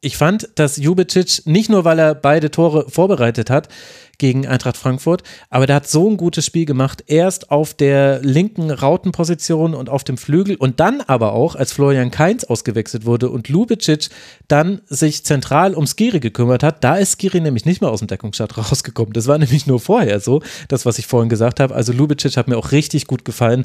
Ich 0.04 0.18
fand, 0.18 0.50
dass 0.56 0.76
Jubicic 0.76 1.44
nicht 1.46 1.70
nur, 1.70 1.86
weil 1.86 1.98
er 1.98 2.14
beide 2.14 2.52
Tore 2.52 2.90
vorbereitet 2.90 3.50
hat, 3.50 3.70
gegen 4.18 4.46
Eintracht 4.46 4.76
Frankfurt. 4.76 5.24
Aber 5.50 5.66
der 5.66 5.78
hat 5.78 5.88
so 5.88 6.10
ein 6.10 6.18
gutes 6.18 6.46
Spiel 6.46 6.66
gemacht. 6.66 7.06
Erst 7.08 7.52
auf 7.52 7.74
der 7.74 8.20
linken 8.22 8.70
Rautenposition 8.70 9.74
und 9.74 9.90
auf 9.90 10.04
dem 10.04 10.18
Flügel 10.18 10.58
und 10.58 10.82
dann 10.82 11.00
aber 11.00 11.32
auch, 11.32 11.56
als 11.56 11.72
Florian 11.72 12.12
Kainz 12.12 12.44
ausgewechselt 12.44 13.06
wurde 13.06 13.30
und 13.30 13.48
Lubicic 13.48 14.10
dann 14.50 14.82
sich 14.88 15.24
zentral 15.24 15.74
um 15.74 15.88
Skiri 15.88 16.20
gekümmert 16.20 16.64
hat. 16.64 16.84
Da 16.84 16.98
ist 16.98 17.18
Skiri 17.18 17.40
nämlich 17.40 17.64
nicht 17.64 17.80
mehr 17.80 17.90
aus 17.90 18.00
dem 18.00 18.10
Deckungsstadt 18.10 18.58
rausgekommen. 18.58 19.14
Das 19.14 19.28
war 19.28 19.38
nämlich 19.38 19.68
nur 19.68 19.80
vorher 19.80 20.20
so, 20.20 20.42
das, 20.68 20.86
was 20.86 21.00
ich 21.00 21.08
vorhin 21.08 21.30
gesagt 21.30 21.62
habe. 21.62 21.74
Also 21.74 21.94
Lubicic 21.94 22.36
hat 22.36 22.50
mir 22.50 22.58
auch 22.58 22.74
richtig 22.74 23.08
gut 23.08 23.24
gefallen 23.24 23.64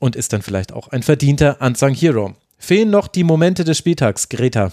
und 0.00 0.16
ist 0.16 0.32
dann 0.32 0.42
vielleicht 0.42 0.72
auch 0.72 0.88
ein 0.88 1.04
verdienter 1.04 1.58
Unsung 1.60 1.94
Hero. 1.94 2.34
Fehlen 2.58 2.90
noch 2.90 3.06
die 3.06 3.22
Momente 3.22 3.62
des 3.62 3.78
Spieltags, 3.78 4.28
Greta. 4.28 4.72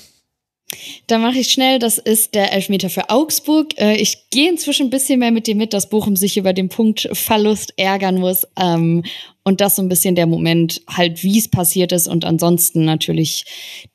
Da 1.07 1.17
mache 1.17 1.39
ich 1.39 1.51
schnell, 1.51 1.79
das 1.79 1.97
ist 1.97 2.35
der 2.35 2.51
Elfmeter 2.51 2.89
für 2.89 3.09
Augsburg. 3.09 3.79
Äh, 3.79 3.95
ich 3.95 4.29
gehe 4.29 4.49
inzwischen 4.49 4.87
ein 4.87 4.89
bisschen 4.89 5.19
mehr 5.19 5.31
mit 5.31 5.47
dir 5.47 5.55
mit, 5.55 5.71
dass 5.71 5.89
Bochum 5.89 6.17
sich 6.17 6.35
über 6.35 6.51
den 6.51 6.67
Punkt 6.67 7.07
Verlust 7.13 7.73
ärgern 7.77 8.17
muss. 8.17 8.45
Ähm, 8.59 9.03
und 9.43 9.61
das 9.61 9.77
so 9.77 9.81
ein 9.81 9.87
bisschen 9.87 10.15
der 10.15 10.27
Moment, 10.27 10.81
halt, 10.89 11.23
wie 11.23 11.39
es 11.39 11.49
passiert 11.49 11.93
ist. 11.93 12.09
Und 12.09 12.25
ansonsten 12.25 12.83
natürlich 12.83 13.45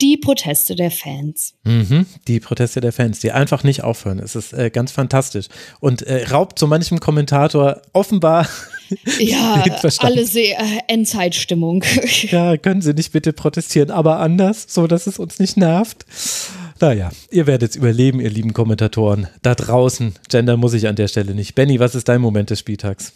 die 0.00 0.16
Proteste 0.16 0.74
der 0.74 0.90
Fans. 0.90 1.52
Mhm, 1.64 2.06
die 2.26 2.40
Proteste 2.40 2.80
der 2.80 2.92
Fans, 2.92 3.20
die 3.20 3.32
einfach 3.32 3.62
nicht 3.62 3.84
aufhören. 3.84 4.18
Es 4.18 4.34
ist 4.34 4.54
äh, 4.54 4.70
ganz 4.70 4.92
fantastisch. 4.92 5.48
Und 5.78 6.00
äh, 6.02 6.24
raubt 6.30 6.58
so 6.58 6.66
manchem 6.66 7.00
Kommentator 7.00 7.82
offenbar 7.92 8.48
ja, 9.18 9.64
alle 9.98 10.26
sehr 10.26 10.58
äh, 10.58 10.64
Endzeitstimmung. 10.88 11.84
ja, 12.30 12.56
können 12.56 12.82
Sie 12.82 12.94
nicht 12.94 13.12
bitte 13.12 13.32
protestieren, 13.32 13.90
aber 13.90 14.18
anders, 14.18 14.66
so 14.68 14.86
dass 14.86 15.06
es 15.06 15.18
uns 15.18 15.38
nicht 15.38 15.56
nervt. 15.56 16.04
Naja, 16.80 17.10
ihr 17.30 17.46
werdet 17.46 17.70
es 17.70 17.76
überleben, 17.76 18.20
ihr 18.20 18.30
lieben 18.30 18.52
Kommentatoren. 18.52 19.28
Da 19.42 19.54
draußen, 19.54 20.14
Gender 20.28 20.56
muss 20.56 20.74
ich 20.74 20.88
an 20.88 20.96
der 20.96 21.06
Stelle 21.06 21.34
nicht. 21.34 21.54
Benny, 21.54 21.78
was 21.78 21.94
ist 21.94 22.08
dein 22.08 22.20
Moment 22.20 22.50
des 22.50 22.58
Spieltags? 22.58 23.12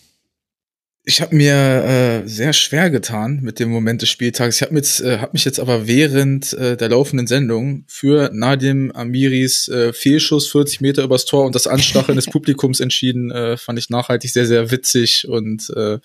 Ich 1.09 1.20
habe 1.20 1.36
mir 1.36 1.55
äh, 1.55 2.28
sehr 2.28 2.52
schwer 2.52 2.91
getan 2.91 3.39
mit 3.41 3.60
dem 3.60 3.70
Moment 3.70 4.02
des 4.02 4.09
Spieltags. 4.09 4.57
Ich 4.57 4.62
habe 4.62 4.76
äh, 4.76 5.18
hab 5.18 5.35
mich 5.35 5.44
jetzt 5.44 5.60
aber 5.60 5.86
während 5.86 6.52
äh, 6.55 6.76
der 6.76 6.89
laufenden 6.89 7.28
Sendung 7.28 7.85
für 7.86 8.28
Nadim 8.33 8.91
Amiris 8.91 9.68
äh, 9.68 9.93
Fehlschuss 9.93 10.51
40 10.51 10.81
Meter 10.81 11.05
übers 11.05 11.25
Tor 11.25 11.47
und 11.47 11.55
das 11.55 11.68
Anstacheln 11.68 12.17
des 12.17 12.26
Publikums 12.33 12.81
entschieden. 12.81 13.31
Äh, 13.31 13.57
fand 13.57 13.78
ich 13.78 13.89
nachhaltig 13.89 14.33
sehr, 14.33 14.47
sehr 14.47 14.73
witzig 14.73 15.28
und 15.28 15.70
äh, 15.76 16.01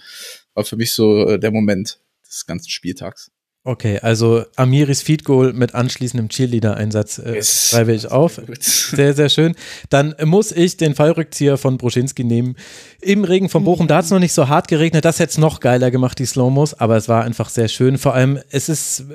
war 0.53 0.65
für 0.65 0.75
mich 0.75 0.91
so 0.91 1.27
äh, 1.27 1.39
der 1.39 1.49
Moment 1.49 1.97
des 2.27 2.45
ganzen 2.45 2.69
Spieltags. 2.69 3.31
Okay, 3.63 3.99
also 3.99 4.43
Amiris 4.55 5.03
Feed 5.03 5.23
Goal 5.23 5.53
mit 5.53 5.75
anschließendem 5.75 6.29
Cheerleader-Einsatz 6.29 7.19
äh, 7.19 7.35
yes. 7.35 7.69
schreibe 7.69 7.93
ich 7.93 8.09
auf. 8.09 8.41
Sehr, 8.59 9.13
sehr 9.15 9.29
schön. 9.29 9.53
Dann 9.89 10.15
muss 10.25 10.51
ich 10.51 10.77
den 10.77 10.95
Fallrückzieher 10.95 11.59
von 11.59 11.77
Broschinski 11.77 12.23
nehmen. 12.23 12.55
Im 13.01 13.23
Regen 13.23 13.49
von 13.49 13.63
Bochum, 13.63 13.87
da 13.87 13.97
hat 13.97 14.05
es 14.05 14.09
noch 14.09 14.17
nicht 14.17 14.33
so 14.33 14.47
hart 14.47 14.67
geregnet. 14.67 15.05
Das 15.05 15.19
hätte 15.19 15.29
es 15.29 15.37
noch 15.37 15.59
geiler 15.59 15.91
gemacht, 15.91 16.17
die 16.17 16.25
Slow-Mos, 16.25 16.73
aber 16.73 16.97
es 16.97 17.07
war 17.07 17.23
einfach 17.23 17.49
sehr 17.49 17.67
schön. 17.67 17.99
Vor 17.99 18.15
allem, 18.15 18.39
es 18.49 18.67
ist, 18.67 19.05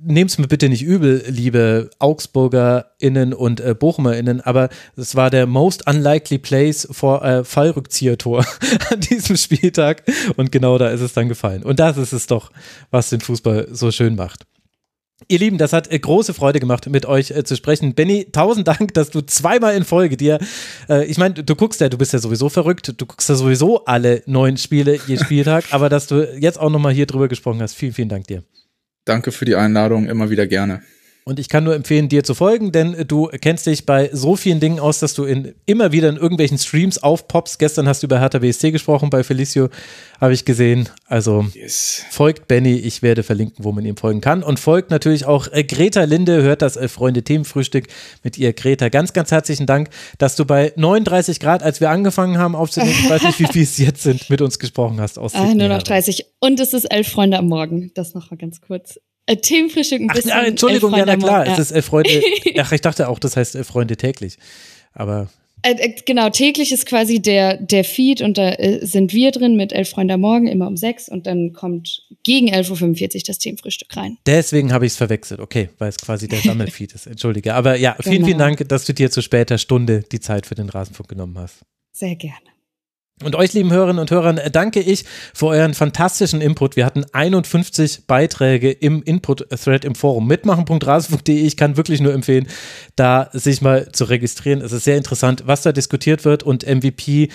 nehmt 0.00 0.30
es 0.30 0.38
mir 0.38 0.48
bitte 0.48 0.70
nicht 0.70 0.82
übel, 0.82 1.22
liebe 1.28 1.90
AugsburgerInnen 1.98 3.34
und 3.34 3.60
äh, 3.60 3.74
BochumerInnen, 3.74 4.40
aber 4.40 4.70
es 4.96 5.14
war 5.14 5.28
der 5.28 5.46
most 5.46 5.86
unlikely 5.86 6.38
place 6.38 6.88
for 6.90 7.22
äh, 7.22 7.44
Fallrückzieher-Tor 7.44 8.46
an 8.90 9.00
diesem 9.00 9.36
Spieltag. 9.36 10.04
Und 10.36 10.52
genau 10.52 10.78
da 10.78 10.88
ist 10.88 11.02
es 11.02 11.12
dann 11.12 11.28
gefallen. 11.28 11.64
Und 11.64 11.80
das 11.80 11.98
ist 11.98 12.14
es 12.14 12.26
doch, 12.26 12.50
was 12.90 13.10
den 13.10 13.20
Fußball 13.20 13.68
so 13.70 13.89
schön 13.92 14.16
macht. 14.16 14.44
Ihr 15.28 15.38
Lieben, 15.38 15.58
das 15.58 15.72
hat 15.72 15.92
äh, 15.92 15.98
große 15.98 16.34
Freude 16.34 16.60
gemacht, 16.60 16.88
mit 16.88 17.06
euch 17.06 17.30
äh, 17.30 17.44
zu 17.44 17.54
sprechen. 17.54 17.94
Benny, 17.94 18.26
tausend 18.32 18.66
Dank, 18.66 18.94
dass 18.94 19.10
du 19.10 19.20
zweimal 19.20 19.74
in 19.74 19.84
Folge 19.84 20.16
dir, 20.16 20.38
äh, 20.88 21.04
ich 21.04 21.18
meine, 21.18 21.34
du 21.34 21.54
guckst 21.54 21.80
ja, 21.80 21.88
du 21.88 21.98
bist 21.98 22.12
ja 22.12 22.18
sowieso 22.18 22.48
verrückt, 22.48 22.94
du 22.96 23.06
guckst 23.06 23.28
ja 23.28 23.34
sowieso 23.34 23.84
alle 23.84 24.22
neun 24.26 24.56
Spiele 24.56 24.98
je 25.06 25.18
Spieltag, 25.18 25.64
aber 25.70 25.88
dass 25.88 26.06
du 26.06 26.22
jetzt 26.38 26.58
auch 26.58 26.70
nochmal 26.70 26.92
hier 26.92 27.06
drüber 27.06 27.28
gesprochen 27.28 27.60
hast, 27.60 27.74
vielen, 27.74 27.92
vielen 27.92 28.08
Dank 28.08 28.26
dir. 28.26 28.42
Danke 29.04 29.32
für 29.32 29.44
die 29.44 29.56
Einladung, 29.56 30.06
immer 30.08 30.30
wieder 30.30 30.46
gerne. 30.46 30.82
Und 31.30 31.38
ich 31.38 31.48
kann 31.48 31.62
nur 31.62 31.76
empfehlen, 31.76 32.08
dir 32.08 32.24
zu 32.24 32.34
folgen, 32.34 32.72
denn 32.72 33.04
du 33.06 33.28
kennst 33.40 33.64
dich 33.66 33.86
bei 33.86 34.10
so 34.12 34.34
vielen 34.34 34.58
Dingen 34.58 34.80
aus, 34.80 34.98
dass 34.98 35.14
du 35.14 35.22
in, 35.22 35.54
immer 35.64 35.92
wieder 35.92 36.08
in 36.08 36.16
irgendwelchen 36.16 36.58
Streams 36.58 37.00
aufpoppst. 37.00 37.60
Gestern 37.60 37.86
hast 37.86 38.02
du 38.02 38.08
über 38.08 38.18
Hertha 38.18 38.40
BSC 38.40 38.72
gesprochen, 38.72 39.10
bei 39.10 39.22
Felicio 39.22 39.68
habe 40.20 40.32
ich 40.32 40.44
gesehen. 40.44 40.88
Also 41.06 41.46
yes. 41.54 42.04
folgt 42.10 42.48
Benny, 42.48 42.74
ich 42.74 43.02
werde 43.02 43.22
verlinken, 43.22 43.64
wo 43.64 43.70
man 43.70 43.84
ihm 43.86 43.96
folgen 43.96 44.20
kann. 44.20 44.42
Und 44.42 44.58
folgt 44.58 44.90
natürlich 44.90 45.24
auch 45.24 45.46
äh, 45.52 45.62
Greta 45.62 46.02
Linde, 46.02 46.42
hört 46.42 46.62
das 46.62 46.76
äh, 46.76 46.88
Freunde 46.88 47.22
Themenfrühstück 47.22 47.86
mit 48.24 48.36
ihr. 48.36 48.52
Greta, 48.52 48.88
ganz, 48.88 49.12
ganz 49.12 49.30
herzlichen 49.30 49.66
Dank, 49.66 49.90
dass 50.18 50.34
du 50.34 50.44
bei 50.44 50.72
39 50.74 51.38
Grad, 51.38 51.62
als 51.62 51.80
wir 51.80 51.90
angefangen 51.90 52.38
haben 52.38 52.56
aufzunehmen, 52.56 52.96
ich 53.04 53.08
weiß 53.08 53.22
nicht, 53.22 53.38
wie 53.38 53.46
viel 53.46 53.62
es 53.62 53.78
jetzt 53.78 54.02
sind, 54.02 54.30
mit 54.30 54.42
uns 54.42 54.58
gesprochen 54.58 55.00
hast. 55.00 55.16
Aus 55.16 55.36
ah, 55.36 55.54
nur 55.54 55.68
noch 55.68 55.84
30. 55.84 56.26
Und 56.40 56.58
es 56.58 56.72
ist 56.72 56.86
elf 56.86 57.06
Freunde 57.06 57.38
am 57.38 57.46
Morgen. 57.46 57.92
Das 57.94 58.14
noch 58.14 58.32
mal 58.32 58.36
ganz 58.36 58.60
kurz. 58.60 58.98
Äh, 59.30 59.36
Themenfrühstück 59.36 60.00
ein 60.00 60.08
bisschen. 60.08 60.32
Ach, 60.34 60.42
Entschuldigung, 60.42 60.92
ja, 60.96 61.04
na 61.06 61.16
klar, 61.16 61.46
ja. 61.46 61.52
es 61.52 61.58
ist 61.58 61.70
elf 61.70 61.86
Freunde. 61.86 62.10
Ach, 62.58 62.72
ich 62.72 62.80
dachte 62.80 63.08
auch, 63.08 63.18
das 63.18 63.36
heißt 63.36 63.54
elf 63.54 63.68
Freunde 63.68 63.96
täglich. 63.96 64.36
Aber 64.92 65.28
Äh, 65.62 65.72
äh, 65.72 65.94
genau, 66.06 66.30
täglich 66.30 66.72
ist 66.72 66.86
quasi 66.86 67.20
der, 67.20 67.58
der 67.58 67.84
Feed 67.84 68.22
und 68.22 68.38
da 68.38 68.50
äh, 68.50 68.84
sind 68.84 69.12
wir 69.12 69.30
drin 69.30 69.56
mit 69.56 69.72
Elf 69.72 69.90
Freunde 69.90 70.14
am 70.14 70.20
Morgen, 70.20 70.46
immer 70.46 70.66
um 70.66 70.76
sechs 70.76 71.08
und 71.08 71.26
dann 71.26 71.52
kommt 71.52 72.02
gegen 72.22 72.48
11.45 72.48 73.14
Uhr 73.14 73.22
das 73.26 73.38
Themenfrühstück 73.38 73.94
rein. 73.96 74.16
Deswegen 74.26 74.72
habe 74.72 74.86
ich 74.86 74.92
es 74.92 74.96
verwechselt, 74.96 75.40
okay, 75.40 75.68
weil 75.78 75.90
es 75.90 75.98
quasi 75.98 76.28
der 76.28 76.40
Sammelfeed 76.40 76.94
ist. 76.94 77.06
Entschuldige. 77.06 77.54
Aber 77.54 77.76
ja, 77.76 77.96
vielen, 78.00 78.16
genau. 78.16 78.26
vielen 78.26 78.38
Dank, 78.38 78.68
dass 78.68 78.84
du 78.86 78.94
dir 78.94 79.10
zu 79.10 79.20
später 79.20 79.58
Stunde 79.58 80.02
die 80.10 80.20
Zeit 80.20 80.46
für 80.46 80.54
den 80.54 80.68
Rasenfunk 80.68 81.08
genommen 81.08 81.38
hast. 81.38 81.60
Sehr 81.92 82.16
gerne. 82.16 82.49
Und 83.22 83.36
euch, 83.36 83.52
lieben 83.52 83.70
Hörerinnen 83.70 83.98
und 83.98 84.10
Hörern, 84.10 84.40
danke 84.50 84.80
ich 84.80 85.04
für 85.34 85.48
euren 85.48 85.74
fantastischen 85.74 86.40
Input. 86.40 86.76
Wir 86.76 86.86
hatten 86.86 87.04
51 87.12 88.06
Beiträge 88.06 88.70
im 88.70 89.02
Input-Thread 89.02 89.84
im 89.84 89.94
Forum. 89.94 90.26
Mitmachen.rasen.de. 90.26 91.36
Ich 91.36 91.58
kann 91.58 91.76
wirklich 91.76 92.00
nur 92.00 92.14
empfehlen, 92.14 92.46
da 92.96 93.28
sich 93.34 93.60
mal 93.60 93.92
zu 93.92 94.04
registrieren. 94.04 94.62
Es 94.62 94.72
ist 94.72 94.84
sehr 94.84 94.96
interessant, 94.96 95.42
was 95.44 95.60
da 95.60 95.72
diskutiert 95.72 96.24
wird 96.24 96.44
und 96.44 96.66
MVP 96.66 97.28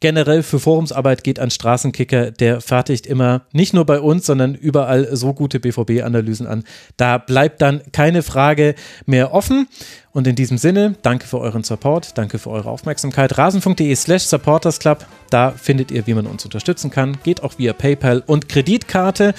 generell 0.00 0.42
für 0.42 0.58
Forumsarbeit 0.58 1.24
geht 1.24 1.38
an 1.38 1.50
Straßenkicker. 1.50 2.30
Der 2.30 2.60
fertigt 2.60 3.06
immer 3.06 3.42
nicht 3.52 3.74
nur 3.74 3.84
bei 3.84 4.00
uns, 4.00 4.26
sondern 4.26 4.54
überall 4.54 5.14
so 5.16 5.32
gute 5.32 5.60
BVB-Analysen 5.60 6.46
an. 6.46 6.64
Da 6.96 7.18
bleibt 7.18 7.62
dann 7.62 7.80
keine 7.92 8.22
Frage 8.22 8.74
mehr 9.06 9.32
offen. 9.32 9.68
Und 10.12 10.26
in 10.26 10.34
diesem 10.34 10.56
Sinne, 10.56 10.94
danke 11.02 11.26
für 11.26 11.38
euren 11.38 11.62
Support, 11.62 12.16
danke 12.16 12.38
für 12.38 12.48
eure 12.48 12.70
Aufmerksamkeit. 12.70 13.36
Rasen.de 13.36 13.94
slash 13.94 14.22
supportersclub, 14.22 15.04
da 15.28 15.50
findet 15.50 15.90
ihr, 15.90 16.06
wie 16.06 16.14
man 16.14 16.26
uns 16.26 16.42
unterstützen 16.42 16.90
kann. 16.90 17.18
Geht 17.22 17.42
auch 17.42 17.58
via 17.58 17.74
PayPal 17.74 18.22
und 18.26 18.48
Kreditkarte. 18.48 19.34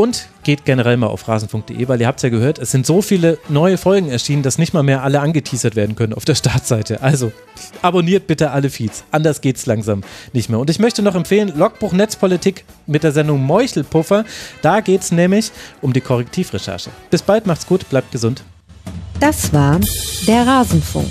Und 0.00 0.28
geht 0.44 0.64
generell 0.64 0.96
mal 0.96 1.08
auf 1.08 1.28
rasen.de, 1.28 1.86
weil 1.86 2.00
ihr 2.00 2.06
habt 2.06 2.22
ja 2.22 2.30
gehört, 2.30 2.58
es 2.58 2.70
sind 2.70 2.86
so 2.86 3.02
viele 3.02 3.36
neue 3.50 3.76
Folgen 3.76 4.08
erschienen, 4.08 4.42
dass 4.42 4.56
nicht 4.56 4.72
mal 4.72 4.82
mehr 4.82 5.02
alle 5.02 5.20
angeteasert 5.20 5.76
werden 5.76 5.94
können 5.94 6.14
auf 6.14 6.24
der 6.24 6.34
Startseite. 6.40 7.02
Also 7.02 7.32
abonniert 7.82 8.26
bitte 8.26 8.50
alle 8.50 8.70
Feeds, 8.70 9.04
anders 9.10 9.42
geht's 9.42 9.66
langsam 9.66 10.02
nicht 10.32 10.48
mehr. 10.48 10.58
Und 10.58 10.70
ich 10.70 10.78
möchte 10.78 11.02
noch 11.02 11.14
empfehlen, 11.14 11.52
Logbuch 11.54 11.92
Netzpolitik 11.92 12.64
mit 12.86 13.02
der 13.02 13.12
Sendung 13.12 13.44
Meuchelpuffer. 13.44 14.24
Da 14.62 14.80
geht 14.80 15.02
es 15.02 15.12
nämlich 15.12 15.52
um 15.82 15.92
die 15.92 16.00
Korrektivrecherche. 16.00 16.88
Bis 17.10 17.20
bald, 17.20 17.46
macht's 17.46 17.66
gut, 17.66 17.86
bleibt 17.90 18.10
gesund. 18.10 18.42
Das 19.20 19.52
war 19.52 19.78
der 20.26 20.46
Rasenfunk. 20.46 21.10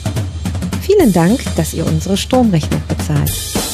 Vielen 0.81 1.13
Dank, 1.13 1.41
dass 1.55 1.75
ihr 1.75 1.85
unsere 1.85 2.17
Stromrechnung 2.17 2.81
bezahlt. 2.87 3.68